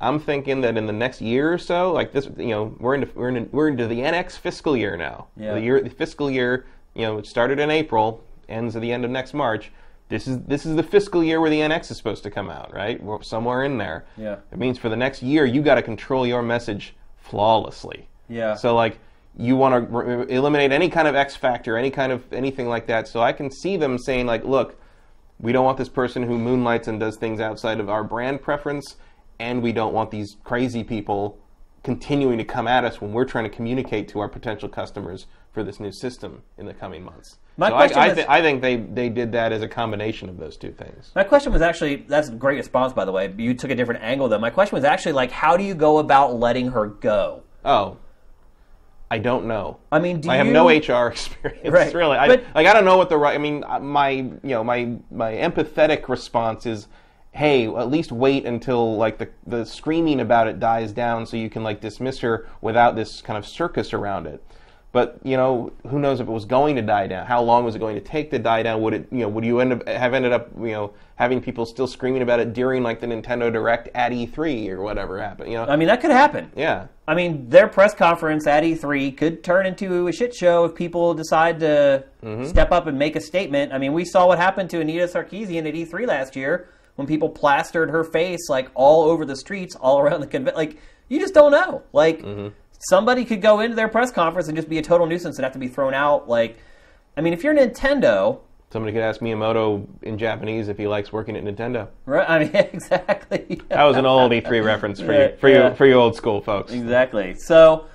I'm 0.00 0.18
thinking 0.18 0.62
that 0.62 0.78
in 0.78 0.86
the 0.86 0.92
next 0.92 1.20
year 1.20 1.52
or 1.52 1.58
so, 1.58 1.92
like 1.92 2.12
this, 2.12 2.26
you 2.38 2.48
know, 2.48 2.74
we're 2.80 2.94
into 2.94 3.08
we're 3.14 3.28
into, 3.28 3.50
we're 3.52 3.68
into 3.68 3.86
the 3.86 4.00
NX 4.00 4.38
fiscal 4.38 4.76
year 4.76 4.96
now. 4.96 5.26
Yeah. 5.36 5.54
The 5.54 5.60
year, 5.60 5.80
the 5.82 5.90
fiscal 5.90 6.30
year, 6.30 6.64
you 6.94 7.02
know, 7.02 7.18
it 7.18 7.26
started 7.26 7.58
in 7.58 7.70
April, 7.70 8.24
ends 8.48 8.74
at 8.74 8.82
the 8.82 8.92
end 8.92 9.04
of 9.04 9.10
next 9.10 9.34
March. 9.34 9.70
This 10.08 10.26
is 10.26 10.40
this 10.44 10.64
is 10.64 10.74
the 10.74 10.82
fiscal 10.82 11.22
year 11.22 11.42
where 11.42 11.50
the 11.50 11.60
NX 11.60 11.90
is 11.90 11.98
supposed 11.98 12.22
to 12.22 12.30
come 12.30 12.48
out, 12.48 12.72
right? 12.72 13.02
We're 13.02 13.22
somewhere 13.22 13.64
in 13.64 13.76
there. 13.76 14.06
Yeah. 14.16 14.36
It 14.50 14.58
means 14.58 14.78
for 14.78 14.88
the 14.88 14.96
next 14.96 15.22
year, 15.22 15.44
you 15.44 15.60
got 15.60 15.74
to 15.74 15.82
control 15.82 16.26
your 16.26 16.42
message 16.42 16.94
flawlessly. 17.18 18.08
Yeah. 18.30 18.54
So 18.54 18.74
like 18.74 18.98
you 19.38 19.56
want 19.56 19.90
to 19.90 20.26
eliminate 20.28 20.72
any 20.72 20.88
kind 20.90 21.06
of 21.06 21.14
X 21.14 21.36
factor, 21.36 21.78
any 21.78 21.90
kind 21.90 22.10
of 22.12 22.30
anything 22.32 22.68
like 22.68 22.86
that. 22.88 23.06
So 23.06 23.20
I 23.20 23.32
can 23.32 23.50
see 23.50 23.76
them 23.76 23.96
saying 23.96 24.26
like, 24.26 24.44
look, 24.44 24.76
we 25.40 25.52
don't 25.52 25.64
want 25.64 25.78
this 25.78 25.88
person 25.88 26.24
who 26.24 26.36
moonlights 26.38 26.88
and 26.88 26.98
does 26.98 27.16
things 27.16 27.40
outside 27.40 27.78
of 27.78 27.88
our 27.88 28.02
brand 28.02 28.42
preference, 28.42 28.96
and 29.38 29.62
we 29.62 29.72
don't 29.72 29.94
want 29.94 30.10
these 30.10 30.36
crazy 30.42 30.82
people 30.82 31.38
continuing 31.84 32.36
to 32.38 32.44
come 32.44 32.66
at 32.66 32.84
us 32.84 33.00
when 33.00 33.12
we're 33.12 33.24
trying 33.24 33.44
to 33.44 33.50
communicate 33.50 34.08
to 34.08 34.18
our 34.18 34.28
potential 34.28 34.68
customers 34.68 35.26
for 35.52 35.62
this 35.62 35.78
new 35.78 35.92
system 35.92 36.42
in 36.58 36.66
the 36.66 36.74
coming 36.74 37.04
months. 37.04 37.38
My 37.56 37.68
so 37.68 37.76
question 37.76 37.98
I, 37.98 38.04
I, 38.04 38.08
was- 38.08 38.16
thi- 38.18 38.24
I 38.28 38.42
think 38.42 38.60
they, 38.62 38.76
they 38.76 39.08
did 39.08 39.30
that 39.32 39.52
as 39.52 39.62
a 39.62 39.68
combination 39.68 40.28
of 40.28 40.36
those 40.38 40.56
two 40.56 40.72
things. 40.72 41.12
My 41.14 41.22
question 41.24 41.52
was 41.52 41.62
actually 41.62 41.96
that's 42.08 42.28
a 42.28 42.32
great 42.32 42.56
response, 42.56 42.92
by 42.92 43.04
the 43.04 43.12
way. 43.12 43.32
You 43.38 43.54
took 43.54 43.70
a 43.70 43.74
different 43.76 44.02
angle, 44.02 44.28
though. 44.28 44.38
My 44.40 44.50
question 44.50 44.74
was 44.74 44.84
actually 44.84 45.12
like, 45.12 45.30
how 45.30 45.56
do 45.56 45.62
you 45.62 45.74
go 45.74 45.98
about 45.98 46.34
letting 46.34 46.72
her 46.72 46.86
go? 46.86 47.44
Oh, 47.64 47.96
I 49.10 49.18
don't 49.18 49.46
know. 49.46 49.78
I 49.90 49.98
mean, 50.00 50.20
do 50.20 50.30
I 50.30 50.36
have 50.36 50.46
you, 50.46 50.52
no 50.52 50.68
HR 50.68 51.08
experience, 51.10 51.68
Right. 51.70 51.94
really. 51.94 52.16
I, 52.16 52.28
But- 52.28 52.44
like 52.54 52.66
I 52.66 52.72
don't 52.74 52.84
know 52.84 52.96
what 52.98 53.08
the 53.08 53.16
right. 53.16 53.34
I 53.34 53.38
mean, 53.38 53.64
uh, 53.66 53.78
my 53.80 54.10
you 54.10 54.38
know 54.42 54.62
my 54.64 54.96
my 55.10 55.32
empathetic 55.32 56.08
response 56.08 56.66
is, 56.66 56.88
hey, 57.32 57.66
at 57.66 57.90
least 57.90 58.12
wait 58.12 58.44
until 58.44 58.96
like 58.96 59.18
the 59.18 59.28
the 59.46 59.64
screaming 59.64 60.20
about 60.20 60.46
it 60.46 60.60
dies 60.60 60.92
down, 60.92 61.24
so 61.26 61.36
you 61.36 61.48
can 61.48 61.62
like 61.62 61.80
dismiss 61.80 62.18
her 62.20 62.46
without 62.60 62.96
this 62.96 63.22
kind 63.22 63.38
of 63.38 63.46
circus 63.46 63.92
around 63.94 64.26
it. 64.26 64.44
But 64.90 65.18
you 65.22 65.36
know, 65.36 65.72
who 65.88 65.98
knows 65.98 66.20
if 66.20 66.28
it 66.28 66.30
was 66.30 66.46
going 66.46 66.76
to 66.76 66.82
die 66.82 67.06
down? 67.06 67.26
How 67.26 67.42
long 67.42 67.64
was 67.64 67.74
it 67.74 67.78
going 67.78 67.96
to 67.96 68.00
take 68.00 68.30
to 68.30 68.38
die 68.38 68.62
down? 68.62 68.80
Would 68.80 68.94
it, 68.94 69.08
you 69.12 69.18
know, 69.18 69.28
would 69.28 69.44
you 69.44 69.60
end 69.60 69.72
up 69.74 69.86
have 69.86 70.14
ended 70.14 70.32
up, 70.32 70.48
you 70.58 70.72
know, 70.72 70.92
having 71.16 71.42
people 71.42 71.66
still 71.66 71.86
screaming 71.86 72.22
about 72.22 72.40
it 72.40 72.54
during 72.54 72.82
like 72.82 73.00
the 73.00 73.06
Nintendo 73.06 73.52
Direct 73.52 73.88
at 73.94 74.12
E3 74.12 74.70
or 74.70 74.80
whatever 74.80 75.20
happened? 75.20 75.50
You 75.50 75.58
know, 75.58 75.66
I 75.66 75.76
mean, 75.76 75.88
that 75.88 76.00
could 76.00 76.10
happen. 76.10 76.50
yeah, 76.56 76.86
I 77.06 77.14
mean, 77.14 77.50
their 77.50 77.68
press 77.68 77.94
conference 77.94 78.46
at 78.46 78.62
E3 78.62 79.14
could 79.16 79.44
turn 79.44 79.66
into 79.66 80.08
a 80.08 80.12
shit 80.12 80.34
show 80.34 80.64
if 80.64 80.74
people 80.74 81.12
decide 81.12 81.60
to 81.60 82.04
mm-hmm. 82.22 82.46
step 82.46 82.72
up 82.72 82.86
and 82.86 82.98
make 82.98 83.14
a 83.14 83.20
statement. 83.20 83.74
I 83.74 83.78
mean, 83.78 83.92
we 83.92 84.06
saw 84.06 84.26
what 84.26 84.38
happened 84.38 84.70
to 84.70 84.80
Anita 84.80 85.06
Sarkeesian 85.06 85.68
at 85.68 85.74
E3 85.74 86.06
last 86.06 86.34
year 86.34 86.70
when 86.96 87.06
people 87.06 87.28
plastered 87.28 87.90
her 87.90 88.04
face 88.04 88.48
like 88.48 88.70
all 88.74 89.04
over 89.04 89.24
the 89.24 89.36
streets, 89.36 89.76
all 89.76 90.00
around 90.00 90.20
the 90.20 90.26
convention. 90.26 90.56
Like, 90.56 90.78
you 91.08 91.20
just 91.20 91.32
don't 91.34 91.52
know. 91.52 91.82
Like, 91.92 92.20
mm-hmm. 92.22 92.48
Somebody 92.78 93.24
could 93.24 93.42
go 93.42 93.60
into 93.60 93.74
their 93.76 93.88
press 93.88 94.10
conference 94.10 94.48
and 94.48 94.56
just 94.56 94.68
be 94.68 94.78
a 94.78 94.82
total 94.82 95.06
nuisance 95.06 95.36
and 95.38 95.44
have 95.44 95.52
to 95.52 95.58
be 95.58 95.68
thrown 95.68 95.94
out. 95.94 96.28
Like, 96.28 96.58
I 97.16 97.20
mean, 97.20 97.32
if 97.32 97.42
you're 97.42 97.54
Nintendo, 97.54 98.40
somebody 98.70 98.92
could 98.92 99.02
ask 99.02 99.20
Miyamoto 99.20 99.86
in 100.02 100.18
Japanese 100.18 100.68
if 100.68 100.76
he 100.78 100.86
likes 100.86 101.12
working 101.12 101.36
at 101.36 101.44
Nintendo. 101.44 101.88
right? 102.06 102.28
I 102.28 102.38
mean, 102.40 102.54
exactly. 102.54 103.60
That 103.68 103.84
was 103.84 103.96
an 103.96 104.06
old 104.06 104.30
E3 104.32 104.64
reference 104.64 105.00
for 105.00 105.12
Yeah, 105.12 105.28
you, 105.30 105.36
for 105.38 105.48
yeah. 105.48 105.68
you, 105.70 105.74
for 105.74 105.86
you 105.86 105.94
old 105.94 106.14
school 106.16 106.40
folks. 106.40 106.72
Exactly. 106.72 107.34
So, 107.34 107.86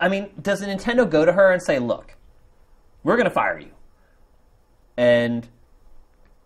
I 0.00 0.08
mean, 0.08 0.30
does 0.40 0.62
Nintendo 0.62 1.08
go 1.08 1.24
to 1.24 1.32
her 1.32 1.52
and 1.52 1.62
say, 1.62 1.78
"Look, 1.78 2.16
we're 3.04 3.16
going 3.16 3.24
to 3.28 3.30
fire 3.34 3.58
you, 3.58 3.70
and 4.96 5.48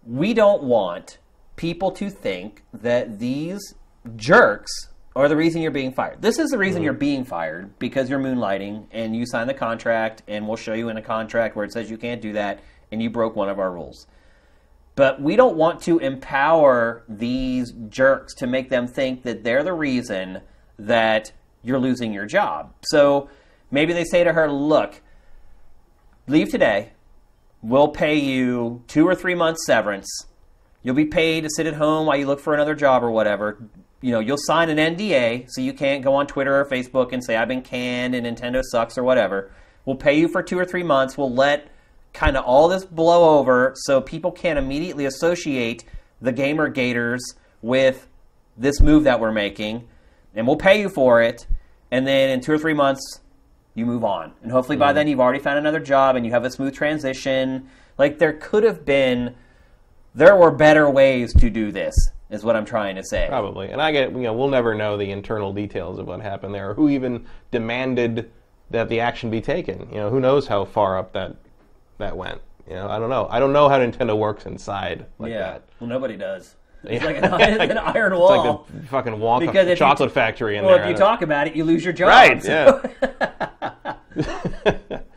we 0.07 0.35
don't 0.35 0.63
want 0.63 1.19
people 1.57 1.91
to 1.91 2.11
think 2.11 2.63
that 2.73 3.19
these 3.19 3.75
jerks 4.15 4.71
are 5.17 5.29
the 5.29 5.37
reason 5.37 5.63
you're 5.63 5.71
being 5.71 5.93
fired. 5.93 6.23
This 6.23 6.39
is 6.39 6.51
the 6.51 6.59
reason 6.59 6.83
you're 6.83 6.95
mm. 6.95 6.99
being 6.99 7.25
fired 7.25 7.77
because 7.79 8.09
you're 8.09 8.21
moonlighting 8.21 8.87
and 8.93 9.17
you 9.17 9.27
signed 9.27 9.51
the 9.51 9.55
contract, 9.55 10.23
and 10.29 10.47
we'll 10.47 10.57
show 10.57 10.75
you 10.75 10.91
in 10.91 10.97
a 10.97 11.03
contract 11.03 11.57
where 11.57 11.65
it 11.65 11.73
says 11.73 11.91
you 11.91 11.97
can't 11.97 12.21
do 12.21 12.35
that, 12.35 12.61
and 12.93 13.03
you 13.03 13.11
broke 13.11 13.35
one 13.35 13.49
of 13.49 13.59
our 13.59 13.73
rules." 13.73 14.07
But 14.95 15.21
we 15.21 15.37
don't 15.37 15.57
want 15.57 15.83
to 15.83 15.99
empower 15.99 17.03
these 17.07 17.73
jerks 17.89 18.35
to 18.37 18.47
make 18.47 18.71
them 18.71 18.87
think 18.87 19.25
that 19.25 19.45
they're 19.45 19.63
the 19.63 19.75
reason 19.75 20.41
that 20.79 21.33
you're 21.63 21.79
losing 21.79 22.15
your 22.15 22.25
job. 22.25 22.73
So 22.81 23.29
maybe 23.71 23.93
they 23.93 24.05
say 24.05 24.25
to 24.25 24.33
her, 24.33 24.51
look, 24.51 25.03
leave 26.27 26.49
today. 26.49 26.93
We'll 27.63 27.89
pay 27.89 28.17
you 28.17 28.85
two 28.87 29.07
or 29.07 29.15
three 29.15 29.35
months 29.35 29.67
severance. 29.67 30.09
You'll 30.83 30.95
be 30.95 31.07
paid 31.07 31.43
to 31.43 31.51
sit 31.51 31.67
at 31.67 31.75
home 31.75 32.07
while 32.07 32.17
you 32.17 32.27
look 32.27 32.41
for 32.41 32.55
another 32.55 32.75
job 32.75 33.03
or 33.03 33.11
whatever. 33.11 33.69
You 34.07 34.13
know, 34.13 34.21
you'll 34.21 34.39
sign 34.39 34.69
an 34.71 34.79
NDA 34.79 35.47
so 35.51 35.61
you 35.61 35.73
can't 35.73 36.05
go 36.05 36.15
on 36.15 36.29
Twitter 36.29 36.61
or 36.61 36.65
Facebook 36.65 37.13
and 37.13 37.25
say, 37.25 37.35
I've 37.35 37.49
been 37.49 37.61
canned 37.61 38.15
and 38.15 38.25
Nintendo 38.25 38.63
sucks 38.63 38.97
or 38.97 39.03
whatever. 39.03 39.51
We'll 39.85 39.97
pay 39.97 40.17
you 40.17 40.29
for 40.29 40.45
two 40.45 40.57
or 40.57 40.65
three 40.65 40.85
months. 40.85 41.19
We'll 41.19 41.35
let 41.35 41.67
kind 42.13 42.37
of 42.37 42.45
all 42.45 42.69
this 42.69 42.85
blow 42.85 43.37
over 43.37 43.73
so 43.75 44.01
people 44.01 44.31
can't 44.31 44.61
immediately 44.61 45.07
associate 45.07 45.85
the 46.21 46.31
Gamer 46.31 46.69
Gators 46.69 47.35
with 47.63 48.07
this 48.57 48.81
move 48.81 49.03
that 49.03 49.19
we're 49.19 49.33
making, 49.33 49.89
and 50.37 50.47
we'll 50.47 50.55
pay 50.55 50.81
you 50.81 50.89
for 50.89 51.21
it. 51.21 51.49
And 51.91 52.07
then 52.07 52.31
in 52.31 52.41
two 52.41 52.53
or 52.53 52.59
three 52.59 52.75
months, 52.75 53.03
you 53.75 53.87
move 53.87 54.05
on. 54.05 54.35
And 54.41 54.53
hopefully 54.53 54.79
by 54.79 54.91
mm-hmm. 54.91 54.95
then 54.95 55.09
you've 55.09 55.21
already 55.21 55.41
found 55.41 55.59
another 55.59 55.81
job 55.81 56.15
and 56.15 56.25
you 56.25 56.31
have 56.31 56.45
a 56.45 56.51
smooth 56.53 56.77
transition. 56.77 57.69
Like 57.99 58.21
there 58.21 58.35
could 58.35 58.63
have 58.63 58.85
been, 58.85 59.35
there 60.15 60.37
were 60.37 60.53
better 60.53 60.89
ways 60.89 61.35
to 61.41 61.51
do 61.51 61.73
this, 61.73 62.13
is 62.31 62.43
what 62.45 62.57
I'm 62.57 62.65
trying 62.65 62.97
to 62.97 63.05
say. 63.05 63.27
Probably. 63.29 63.69
And 63.69 63.81
I 63.81 63.93
get, 63.93 64.13
you 64.13 64.19
know, 64.23 64.33
we'll 64.33 64.49
never 64.49 64.75
know 64.75 64.97
the 64.97 65.11
internal 65.11 65.53
details 65.53 65.99
of 65.99 66.07
what 66.07 66.21
happened 66.21 66.55
there, 66.55 66.71
or 66.71 66.75
who 66.75 66.89
even 66.89 67.25
demanded 67.51 68.31
that 68.71 68.89
the 68.89 69.01
action 69.01 69.31
be 69.31 69.41
taken. 69.41 69.89
You 69.91 69.97
know, 69.97 70.11
who 70.11 70.19
knows 70.21 70.47
how 70.47 70.65
far 70.65 70.99
up 70.99 71.13
that 71.13 71.37
that 71.99 72.17
went. 72.17 72.41
You 72.69 72.75
know, 72.75 72.89
I 72.89 72.99
don't 72.99 73.11
know. 73.11 73.29
I 73.31 73.39
don't 73.39 73.53
know 73.53 73.69
how 73.69 73.79
Nintendo 73.79 74.19
works 74.19 74.45
inside 74.47 75.07
like 75.19 75.31
yeah. 75.31 75.39
that. 75.39 75.63
Well, 75.79 75.89
nobody 75.89 76.17
does. 76.17 76.57
It's 76.83 77.03
Yeah. 77.03 77.07
like 77.07 77.17
an, 77.19 77.25
it's 77.61 77.71
an 77.73 77.79
iron 77.79 78.13
It's 78.13 78.19
wall. 78.21 78.67
like 78.69 78.83
the 78.83 78.87
fucking 78.89 79.15
Wonka 79.15 79.41
Because 79.47 79.69
you 79.69 79.77
chocolate 79.77 80.11
factory 80.13 80.57
in 80.57 80.65
well, 80.65 80.77
there. 80.77 80.85
if 80.85 80.91
you 80.91 80.97
talk 80.97 81.23
about 81.23 81.47
it, 81.47 81.55
you 81.55 81.63
lose 81.65 81.85
your 81.85 81.93
job. 81.93 82.09
right, 82.09 82.45
yeah. 82.45 82.83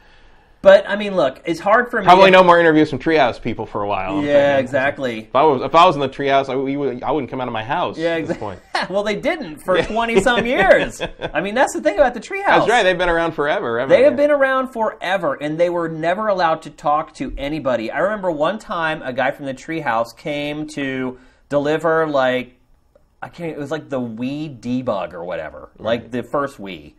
But 0.61 0.89
I 0.89 0.97
mean, 0.97 1.15
look, 1.15 1.41
it's 1.45 1.59
hard 1.61 1.89
for 1.89 1.99
me. 2.01 2.05
Probably 2.05 2.25
to- 2.25 2.31
no 2.31 2.43
more 2.43 2.59
interviews 2.59 2.89
from 2.89 2.99
Treehouse 2.99 3.41
people 3.41 3.65
for 3.65 3.81
a 3.83 3.87
while. 3.87 4.17
I'm 4.17 4.25
Yeah, 4.25 4.55
thinking. 4.55 4.65
exactly. 4.65 5.19
If 5.19 5.35
I 5.35 5.43
was 5.43 5.61
if 5.61 5.73
I 5.73 5.85
was 5.85 5.95
in 5.95 6.01
the 6.01 6.09
Treehouse, 6.09 6.49
I, 6.49 6.55
would, 6.55 7.01
I 7.01 7.11
wouldn't 7.11 7.29
come 7.31 7.39
out 7.39 7.47
of 7.47 7.53
my 7.53 7.63
house 7.63 7.97
Yeah, 7.97 8.09
at 8.15 8.27
this 8.27 8.31
exactly. 8.31 8.57
point. 8.73 8.89
well, 8.89 9.03
they 9.03 9.15
didn't 9.15 9.57
for 9.59 9.81
twenty 9.83 10.19
some 10.19 10.45
years. 10.45 11.01
I 11.33 11.39
mean, 11.39 11.55
that's 11.55 11.73
the 11.73 11.81
thing 11.81 11.95
about 11.95 12.13
the 12.13 12.19
treehouse. 12.19 12.45
That's 12.45 12.69
right. 12.69 12.83
They've 12.83 12.97
been 12.97 13.07
around 13.09 13.31
forever. 13.33 13.85
They 13.87 14.03
have 14.03 14.17
been 14.17 14.31
around 14.31 14.73
forever, 14.73 15.35
and 15.39 15.57
they 15.57 15.69
were 15.69 15.87
never 15.87 16.27
allowed 16.27 16.61
to 16.63 16.69
talk 16.69 17.13
to 17.15 17.33
anybody. 17.37 17.89
I 17.89 17.99
remember 17.99 18.29
one 18.29 18.59
time 18.59 19.01
a 19.01 19.13
guy 19.13 19.31
from 19.31 19.45
the 19.45 19.53
treehouse 19.53 20.15
came 20.15 20.67
to 20.69 21.17
deliver 21.47 22.05
like 22.05 22.57
I 23.21 23.29
can't. 23.29 23.51
It 23.55 23.59
was 23.59 23.71
like 23.71 23.87
the 23.89 24.01
Wii 24.01 24.59
debug 24.59 25.13
or 25.13 25.23
whatever, 25.23 25.69
like 25.77 26.11
the 26.11 26.21
first 26.23 26.57
Wii. 26.57 26.95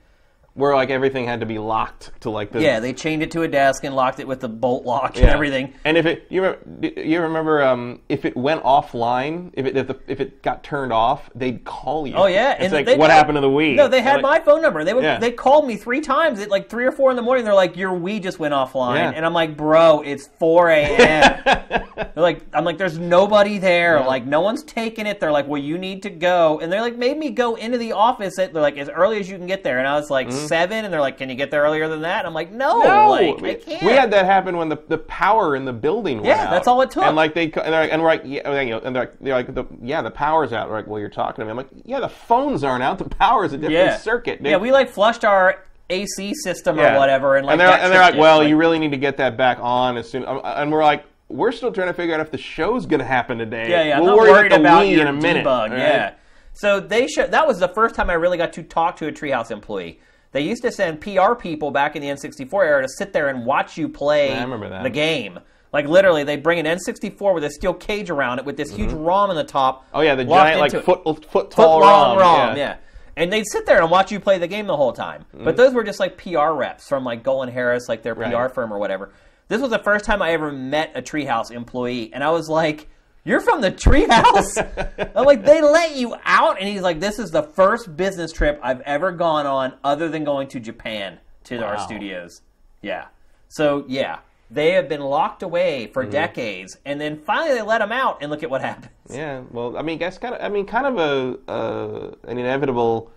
Where 0.55 0.74
like 0.74 0.90
everything 0.90 1.26
had 1.26 1.40
to 1.40 1.46
be 1.46 1.59
locked 1.59 2.11
to 2.20 2.28
like 2.30 2.51
the 2.51 2.61
Yeah, 2.61 2.80
they 2.80 2.92
chained 2.92 3.22
it 3.22 3.30
to 3.32 3.42
a 3.42 3.48
desk 3.48 3.84
and 3.84 3.94
locked 3.94 4.18
it 4.18 4.26
with 4.26 4.40
the 4.40 4.48
bolt 4.48 4.84
lock 4.84 5.16
and 5.16 5.26
Yeah. 5.26 5.32
everything. 5.32 5.74
And 5.84 5.96
if 5.96 6.07
it 6.07 6.26
you 6.28 6.42
remember, 6.42 7.01
you 7.01 7.20
remember 7.20 7.62
um, 7.62 8.01
if 8.09 8.24
it 8.24 8.36
went 8.36 8.62
offline, 8.64 9.51
if 9.55 9.64
it 9.66 9.76
if, 9.76 9.86
the, 9.86 9.98
if 10.09 10.20
it 10.20 10.42
got 10.42 10.62
turned 10.64 10.92
off, 10.92 11.30
they'd 11.34 11.64
call 11.64 12.07
you. 12.07 12.14
Oh 12.16 12.26
yeah, 12.26 12.53
it's 12.55 12.72
and 12.72 12.86
like 12.86 12.98
what 12.98 13.11
happened 13.11 13.36
to 13.36 13.40
the 13.40 13.48
Wii? 13.48 13.76
No, 13.76 13.86
they 13.88 14.03
had 14.03 14.16
They're 14.16 14.22
my 14.22 14.40
phone 14.40 14.61
number. 14.61 14.82
They 14.84 14.92
would 14.92 15.05
Yeah. 15.05 15.18
they 15.18 15.30
called 15.30 15.66
me 15.66 15.76
three 15.76 16.01
times 16.01 16.40
at 16.40 16.51
like 16.51 16.68
three 16.68 16.84
or 16.84 16.92
four 16.92 17.11
in 17.11 17.16
the 17.16 17.22
morning. 17.22 17.44
They're 17.44 17.55
like, 17.55 17.76
"Your 17.76 17.92
Wii 17.92 18.20
just 18.22 18.38
went 18.40 18.53
offline," 18.53 18.96
Yeah. 18.96 19.12
and 19.14 19.24
I'm 19.24 19.32
like, 19.34 19.57
"Bro, 19.57 20.03
it's 20.05 20.28
4 20.38 20.70
a.m." 20.70 21.40
they're 21.96 22.11
like, 22.16 22.40
"I'm 22.53 22.64
like, 22.64 22.76
there's 22.76 22.98
nobody 22.98 23.59
there. 23.59 24.01
Like, 24.05 24.26
no 24.26 24.40
one's 24.40 24.64
taking 24.64 25.07
it." 25.07 25.20
They're 25.20 25.32
like, 25.32 25.46
"Well, 25.46 25.62
you 25.62 25.78
need 25.78 26.03
to 26.03 26.11
go," 26.11 26.59
and 26.61 26.72
they're 26.72 26.80
like, 26.80 26.96
made 26.96 27.16
me 27.18 27.30
go 27.30 27.55
into 27.55 27.78
the 27.78 27.92
office 27.92 28.38
at 28.38 28.53
they're 28.53 28.62
like 28.62 28.78
as 28.78 28.88
early 28.88 29.20
as 29.20 29.30
you 29.30 29.36
can 29.38 29.46
get 29.46 29.62
there, 29.62 29.78
and 29.78 29.86
I 29.86 29.94
was 29.94 30.11
like 30.11 30.28
seven, 30.49 30.84
and 30.84 30.93
they're 30.93 31.01
like, 31.01 31.18
"Can 31.18 31.28
you 31.28 31.34
get 31.34 31.51
there 31.51 31.62
earlier 31.62 31.88
than 31.88 32.03
that?" 32.03 32.18
And 32.20 32.26
I'm 32.26 32.34
like, 32.34 32.51
"No, 32.51 32.80
Mm-hmm. 32.82 32.88
No, 32.88 33.11
like 33.11 33.41
we, 33.41 33.51
I 33.51 33.55
can't." 33.55 33.82
we 33.82 33.93
had 33.93 34.11
that 34.12 34.24
happen 34.26 34.57
when 34.57 34.68
the, 34.68 34.78
the 34.88 34.99
power 34.99 35.57
in 35.57 35.64
the 35.64 35.72
building 35.72 36.16
went 36.18 36.26
Yeah, 36.26 36.45
out. 36.45 36.51
that's 36.51 36.66
all 36.68 36.80
it 36.82 36.91
took. 36.91 37.05
And 37.05 37.16
like 37.16 37.34
they 37.34 37.45
and 37.45 37.53
they're 37.55 37.70
like, 37.70 37.93
and 37.93 38.03
we're 38.03 38.09
like 38.09 38.22
yeah, 38.24 38.61
you 38.61 38.70
know, 38.70 38.78
and 38.80 38.95
they're 38.95 39.03
like, 39.05 39.18
they're 39.20 39.34
like 39.34 39.55
the, 39.55 39.64
yeah, 39.82 40.03
the 40.03 40.11
power's 40.11 40.53
out. 40.53 40.68
We're 40.68 40.76
like, 40.76 40.86
well, 40.86 40.99
you're 41.01 41.09
talking 41.09 41.43
to 41.43 41.45
me. 41.47 41.51
I'm 41.51 41.57
like, 41.57 41.68
yeah, 41.84 42.01
the 42.01 42.09
phones 42.09 42.64
aren't 42.64 42.82
out. 42.82 42.99
The 42.99 43.09
power's 43.09 43.53
a 43.53 43.57
different 43.57 43.74
yeah 43.74 43.97
circuit. 43.97 44.41
Yeah, 44.43 44.57
we 44.57 44.72
like 44.72 44.88
flushed 44.91 45.24
our 45.24 45.64
AC 45.88 46.34
system 46.34 46.78
or 46.78 46.82
Yeah. 46.82 46.99
whatever, 46.99 47.36
and 47.36 47.47
like 47.47 47.59
they're, 47.59 47.68
and 47.68 47.93
they're 47.93 48.01
like, 48.01 48.16
well, 48.16 48.38
like- 48.38 48.49
you 48.49 48.57
really 48.57 48.78
need 48.78 48.93
to 48.93 48.97
get 48.97 49.16
that 49.16 49.36
back 49.36 49.59
on 49.61 49.97
as 49.97 50.09
soon. 50.09 50.24
um, 50.26 50.41
And 50.45 50.70
we're 50.70 50.84
like, 50.84 51.05
we're 51.28 51.53
still 51.53 51.70
trying 51.72 51.88
to 51.88 51.95
figure 51.95 52.14
out 52.14 52.20
if 52.20 52.30
the 52.30 52.38
show's 52.38 52.86
going 52.86 52.99
to 53.01 53.05
happen 53.07 53.38
today. 53.38 53.68
Yeah, 53.70 53.82
yeah. 53.84 53.97
I'm 53.97 54.03
we'll 54.03 54.16
not 54.16 54.18
worry 54.18 54.30
worried 54.32 54.53
about, 54.53 54.61
about 54.61 54.80
your 54.88 55.03
in 55.03 55.07
a 55.09 55.12
minute. 55.12 55.45
debug. 55.47 55.70
right? 55.70 55.78
Yeah. 55.78 56.14
So 56.53 56.80
they 56.80 57.07
show 57.07 57.26
that 57.26 57.47
was 57.47 57.59
the 57.61 57.68
first 57.68 57.95
time 57.95 58.11
I 58.11 58.14
really 58.14 58.36
got 58.36 58.53
to 58.55 58.62
talk 58.64 58.97
to 58.97 59.07
a 59.07 59.12
Treehouse 59.12 59.51
employee. 59.53 60.01
They 60.32 60.42
used 60.42 60.62
to 60.62 60.70
send 60.70 61.00
PR 61.00 61.34
people 61.34 61.70
back 61.70 61.96
in 61.96 62.02
the 62.02 62.08
N64 62.08 62.64
era 62.64 62.82
to 62.82 62.88
sit 62.88 63.12
there 63.12 63.28
and 63.28 63.44
watch 63.44 63.76
you 63.76 63.88
play 63.88 64.28
Yeah, 64.30 64.40
I 64.40 64.42
remember 64.42 64.68
that. 64.68 64.82
the 64.84 64.90
game. 64.90 65.40
Like 65.72 65.86
literally, 65.86 66.24
they 66.24 66.36
bring 66.36 66.58
an 66.58 66.66
N64 66.66 67.34
with 67.34 67.44
a 67.44 67.50
steel 67.50 67.74
cage 67.74 68.10
around 68.10 68.38
it 68.40 68.44
with 68.44 68.56
this 68.56 68.70
huge 68.74 68.90
mm-hmm. 68.90 69.04
ROM 69.04 69.30
in 69.30 69.36
the 69.36 69.44
top. 69.44 69.86
Oh 69.94 70.00
yeah, 70.00 70.14
the 70.14 70.24
giant 70.24 70.60
like 70.60 70.72
foot 70.72 71.04
foot 71.30 71.50
tall 71.50 71.80
ROM. 71.80 72.18
ROM, 72.18 72.56
yeah. 72.56 72.78
And 73.16 73.32
they'd 73.32 73.46
sit 73.46 73.66
there 73.66 73.80
and 73.82 73.90
watch 73.90 74.10
you 74.10 74.18
play 74.18 74.38
the 74.38 74.48
game 74.48 74.66
the 74.66 74.76
whole 74.76 74.92
time. 74.92 75.24
But 75.32 75.38
mm-hmm. 75.38 75.56
those 75.56 75.74
were 75.74 75.84
just 75.84 76.00
like 76.00 76.16
PR 76.16 76.52
reps 76.52 76.88
from 76.88 77.04
like 77.04 77.22
Golin 77.22 77.52
Harris, 77.52 77.88
like 77.88 78.02
their 78.02 78.14
PR 78.14 78.22
Right. 78.22 78.54
firm 78.54 78.72
or 78.72 78.78
whatever. 78.78 79.12
This 79.48 79.60
was 79.60 79.70
the 79.70 79.78
first 79.78 80.04
time 80.04 80.22
I 80.22 80.30
ever 80.30 80.52
met 80.52 80.92
a 80.94 81.02
Treehouse 81.02 81.50
employee, 81.50 82.12
and 82.12 82.22
I 82.22 82.30
was 82.30 82.48
like, 82.48 82.88
"You're 83.24 83.40
from 83.40 83.60
the 83.60 83.70
Treehouse?" 83.72 85.10
I'm 85.16 85.24
like, 85.24 85.44
"They 85.44 85.60
let 85.62 85.96
you 85.96 86.14
out?" 86.24 86.58
And 86.58 86.68
he's 86.68 86.82
like, 86.82 87.00
"This 87.00 87.18
is 87.18 87.30
the 87.30 87.42
first 87.42 87.96
business 87.96 88.32
trip 88.32 88.58
I've 88.62 88.80
ever 88.82 89.12
gone 89.12 89.46
on, 89.46 89.74
other 89.84 90.08
than 90.08 90.24
going 90.24 90.48
to 90.48 90.60
Japan 90.60 91.18
to 91.44 91.64
our 91.64 91.78
studios." 91.78 92.42
Yeah. 92.82 93.06
So 93.48 93.84
yeah, 93.88 94.20
they 94.50 94.72
have 94.72 94.88
been 94.88 95.00
locked 95.02 95.42
away 95.42 95.88
for 95.88 96.02
Mm-hmm. 96.02 96.12
decades, 96.12 96.76
and 96.84 97.00
then 97.00 97.18
finally 97.18 97.54
they 97.54 97.62
let 97.62 97.78
them 97.78 97.92
out, 97.92 98.18
and 98.20 98.30
look 98.30 98.42
at 98.42 98.50
what 98.50 98.60
happens. 98.62 98.90
Yeah, 99.10 99.42
well, 99.50 99.76
I 99.76 99.82
mean, 99.82 99.98
that's 99.98 100.18
kind 100.18 100.34
of, 100.34 100.40
I 100.40 100.48
mean, 100.48 100.66
kind 100.66 100.86
of 100.86 100.96
a 100.98 101.50
uh, 101.50 102.14
an 102.28 102.38
inevitable 102.38 103.10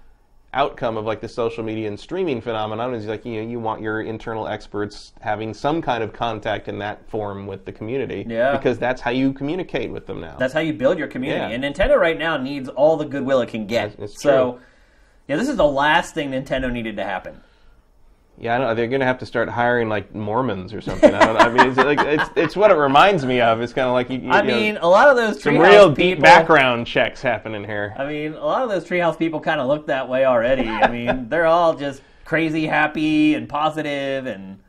outcome 0.54 0.97
of 0.97 1.06
like 1.06 1.20
the 1.22 1.28
social 1.28 1.64
media 1.64 1.88
and 1.88 1.99
streaming 1.99 2.39
phenomenon 2.41 2.93
is 2.93 3.06
like 3.06 3.26
you 3.26 3.41
know 3.41 3.47
you 3.49 3.60
want 3.60 3.82
your 3.82 4.01
internal 4.01 4.47
experts 4.47 5.14
having 5.22 5.54
some 5.54 5.82
kind 5.82 6.04
of 6.04 6.14
contact 6.14 6.68
in 6.68 6.78
that 6.80 7.08
form 7.10 7.47
with 7.47 7.66
the 7.66 7.72
community, 7.72 8.26
Yeah. 8.28 8.56
because 8.56 8.78
that's 8.78 9.01
how 9.01 9.12
you 9.12 9.34
communicate 9.34 9.91
with 9.91 10.06
them 10.06 10.22
now. 10.22 10.36
That's 10.38 10.54
how 10.54 10.60
you 10.60 10.74
build 10.74 10.97
your 10.97 11.08
community. 11.08 11.39
Yeah. 11.41 11.49
And 11.60 11.64
Nintendo 11.64 11.97
right 11.99 12.18
now 12.18 12.38
needs 12.38 12.70
all 12.70 12.97
the 12.97 13.06
goodwill 13.06 13.41
it 13.41 13.49
can 13.49 13.66
get. 13.68 13.93
It's- 13.93 14.12
it's 14.14 14.22
so, 14.22 14.54
true. 14.54 14.62
yeah, 15.28 15.36
this 15.38 15.49
is 15.49 15.56
the 15.58 15.68
last 15.68 16.14
thing 16.14 16.32
Nintendo 16.32 16.72
needed 16.72 16.95
to 16.97 17.04
happen. 17.04 17.41
Yeah, 18.38 18.56
I 18.56 18.58
know 18.58 18.74
they're 18.76 18.88
gonna 18.88 19.06
have 19.06 19.20
to 19.20 19.26
start 19.26 19.48
hiring 19.50 19.90
like 19.90 20.14
Mormons 20.14 20.74
or 20.74 20.82
something. 20.82 21.14
I 21.14 21.26
don't 21.26 21.34
know. 21.36 21.40
I 21.40 21.50
mean, 21.50 21.68
it's 21.68 21.78
like 21.78 22.00
it's, 22.02 22.30
it's 22.36 22.56
what 22.56 22.72
it 22.72 22.76
reminds 22.76 23.26
me 23.26 23.40
of. 23.42 23.62
It's 23.62 23.74
kind 23.74 23.88
of 23.88 23.94
like 23.94 24.10
you, 24.10 24.20
you 24.20 24.32
I 24.32 24.42
you 24.42 24.48
know, 24.48 24.56
mean, 24.60 24.78
a 24.78 24.88
lot 24.88 25.08
of 25.10 25.16
those 25.16 25.42
some 25.42 25.58
real 25.58 25.90
people. 25.94 26.16
deep 26.16 26.20
background 26.22 26.88
checks 26.88 27.22
happening 27.22 27.64
here. 27.64 27.94
I 27.98 28.06
mean, 28.08 28.34
a 28.34 28.46
lot 28.46 28.64
of 28.64 28.70
those 28.70 28.86
treehouse 28.86 29.18
people 29.18 29.40
kind 29.40 29.62
of 29.62 29.68
look 29.68 29.88
that 29.88 30.10
way 30.10 30.26
already. 30.26 30.68
I 30.68 30.90
mean, 30.90 31.28
they're 31.30 31.46
all 31.46 31.76
just 31.76 32.02
crazy 32.26 32.66
happy 32.66 33.36
and 33.36 33.48
positive 33.48 34.26
and 34.26 34.60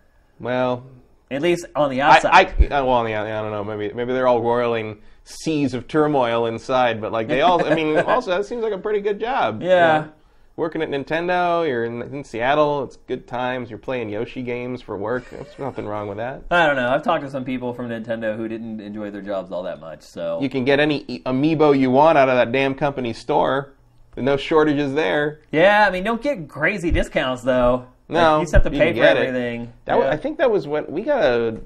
Well, 0.41 0.85
at 1.31 1.41
least 1.43 1.67
on 1.75 1.91
the 1.91 2.01
outside. 2.03 2.55
I, 2.61 2.67
uh, 2.67 2.85
well, 2.85 3.09
yeah, 3.09 3.23
I 3.23 3.43
don't 3.43 3.51
know. 3.51 3.65
Maybe 3.65 3.93
maybe 3.95 4.13
they're 4.13 4.29
all 4.29 4.43
roiling 4.43 5.01
seas 5.25 5.73
of 5.73 5.89
turmoil 5.89 6.47
inside, 6.47 7.01
but 7.01 7.11
like 7.13 7.29
they 7.29 7.41
all. 7.41 7.65
I 7.65 7.75
mean, 7.75 7.97
also 8.07 8.31
that 8.31 8.45
seems 8.45 8.63
like 8.63 8.73
a 8.75 8.79
pretty 8.79 9.01
good 9.01 9.19
job. 9.19 9.63
you 9.63 9.69
Yeah. 9.69 9.99
know? 10.01 10.13
Working 10.57 10.83
at 10.83 10.89
Nintendo, 10.89 11.67
you're 11.67 11.85
in, 11.85 12.01
in 12.03 12.23
Seattle. 12.23 12.85
It's 12.85 12.97
good 12.97 13.27
times. 13.27 13.71
You're 13.71 13.79
playing 13.79 14.09
Yoshi 14.09 14.41
games 14.43 14.81
for 14.81 14.97
work. 14.97 15.29
There's 15.31 15.59
nothing 15.59 15.85
wrong 15.85 16.07
with 16.07 16.19
that. 16.19 16.45
I 16.49 16.67
don't 16.67 16.77
know. 16.77 16.91
I've 16.91 17.03
talked 17.03 17.25
to 17.25 17.31
some 17.31 17.45
people 17.45 17.75
from 17.75 17.89
Nintendo 17.89 18.37
who 18.37 18.47
didn't 18.47 18.81
enjoy 18.81 19.11
their 19.11 19.21
jobs 19.21 19.51
all 19.51 19.65
that 19.65 19.81
much. 19.81 20.03
So 20.03 20.39
You 20.41 20.49
can 20.49 20.65
get 20.65 20.79
any 20.79 21.23
amiibo 21.27 21.77
you 21.77 21.91
want 21.91 22.19
out 22.19 22.29
of 22.29 22.37
that 22.37 22.53
damn 22.53 22.77
company 22.77 23.13
store. 23.13 23.73
There's 24.15 24.25
no 24.25 24.37
shortages 24.37 24.95
there. 24.95 25.41
yeah, 25.51 25.87
I 25.89 25.91
mean, 25.91 26.05
don't 26.05 26.23
get 26.23 26.49
crazy 26.49 26.93
discounts 26.93 27.43
though. 27.43 27.89
No, 28.09 28.35
Like, 28.35 28.39
you 28.39 28.45
just 28.45 28.53
have 28.55 28.63
to 28.65 28.71
pay 28.71 28.93
for 28.95 29.03
everything. 29.03 29.73
That 29.87 29.99
was, 29.99 30.07
I 30.07 30.17
think 30.17 30.39
that 30.39 30.51
was 30.53 30.69
when 30.69 30.87
we 30.87 31.03
got 31.03 31.25
a 31.25 31.61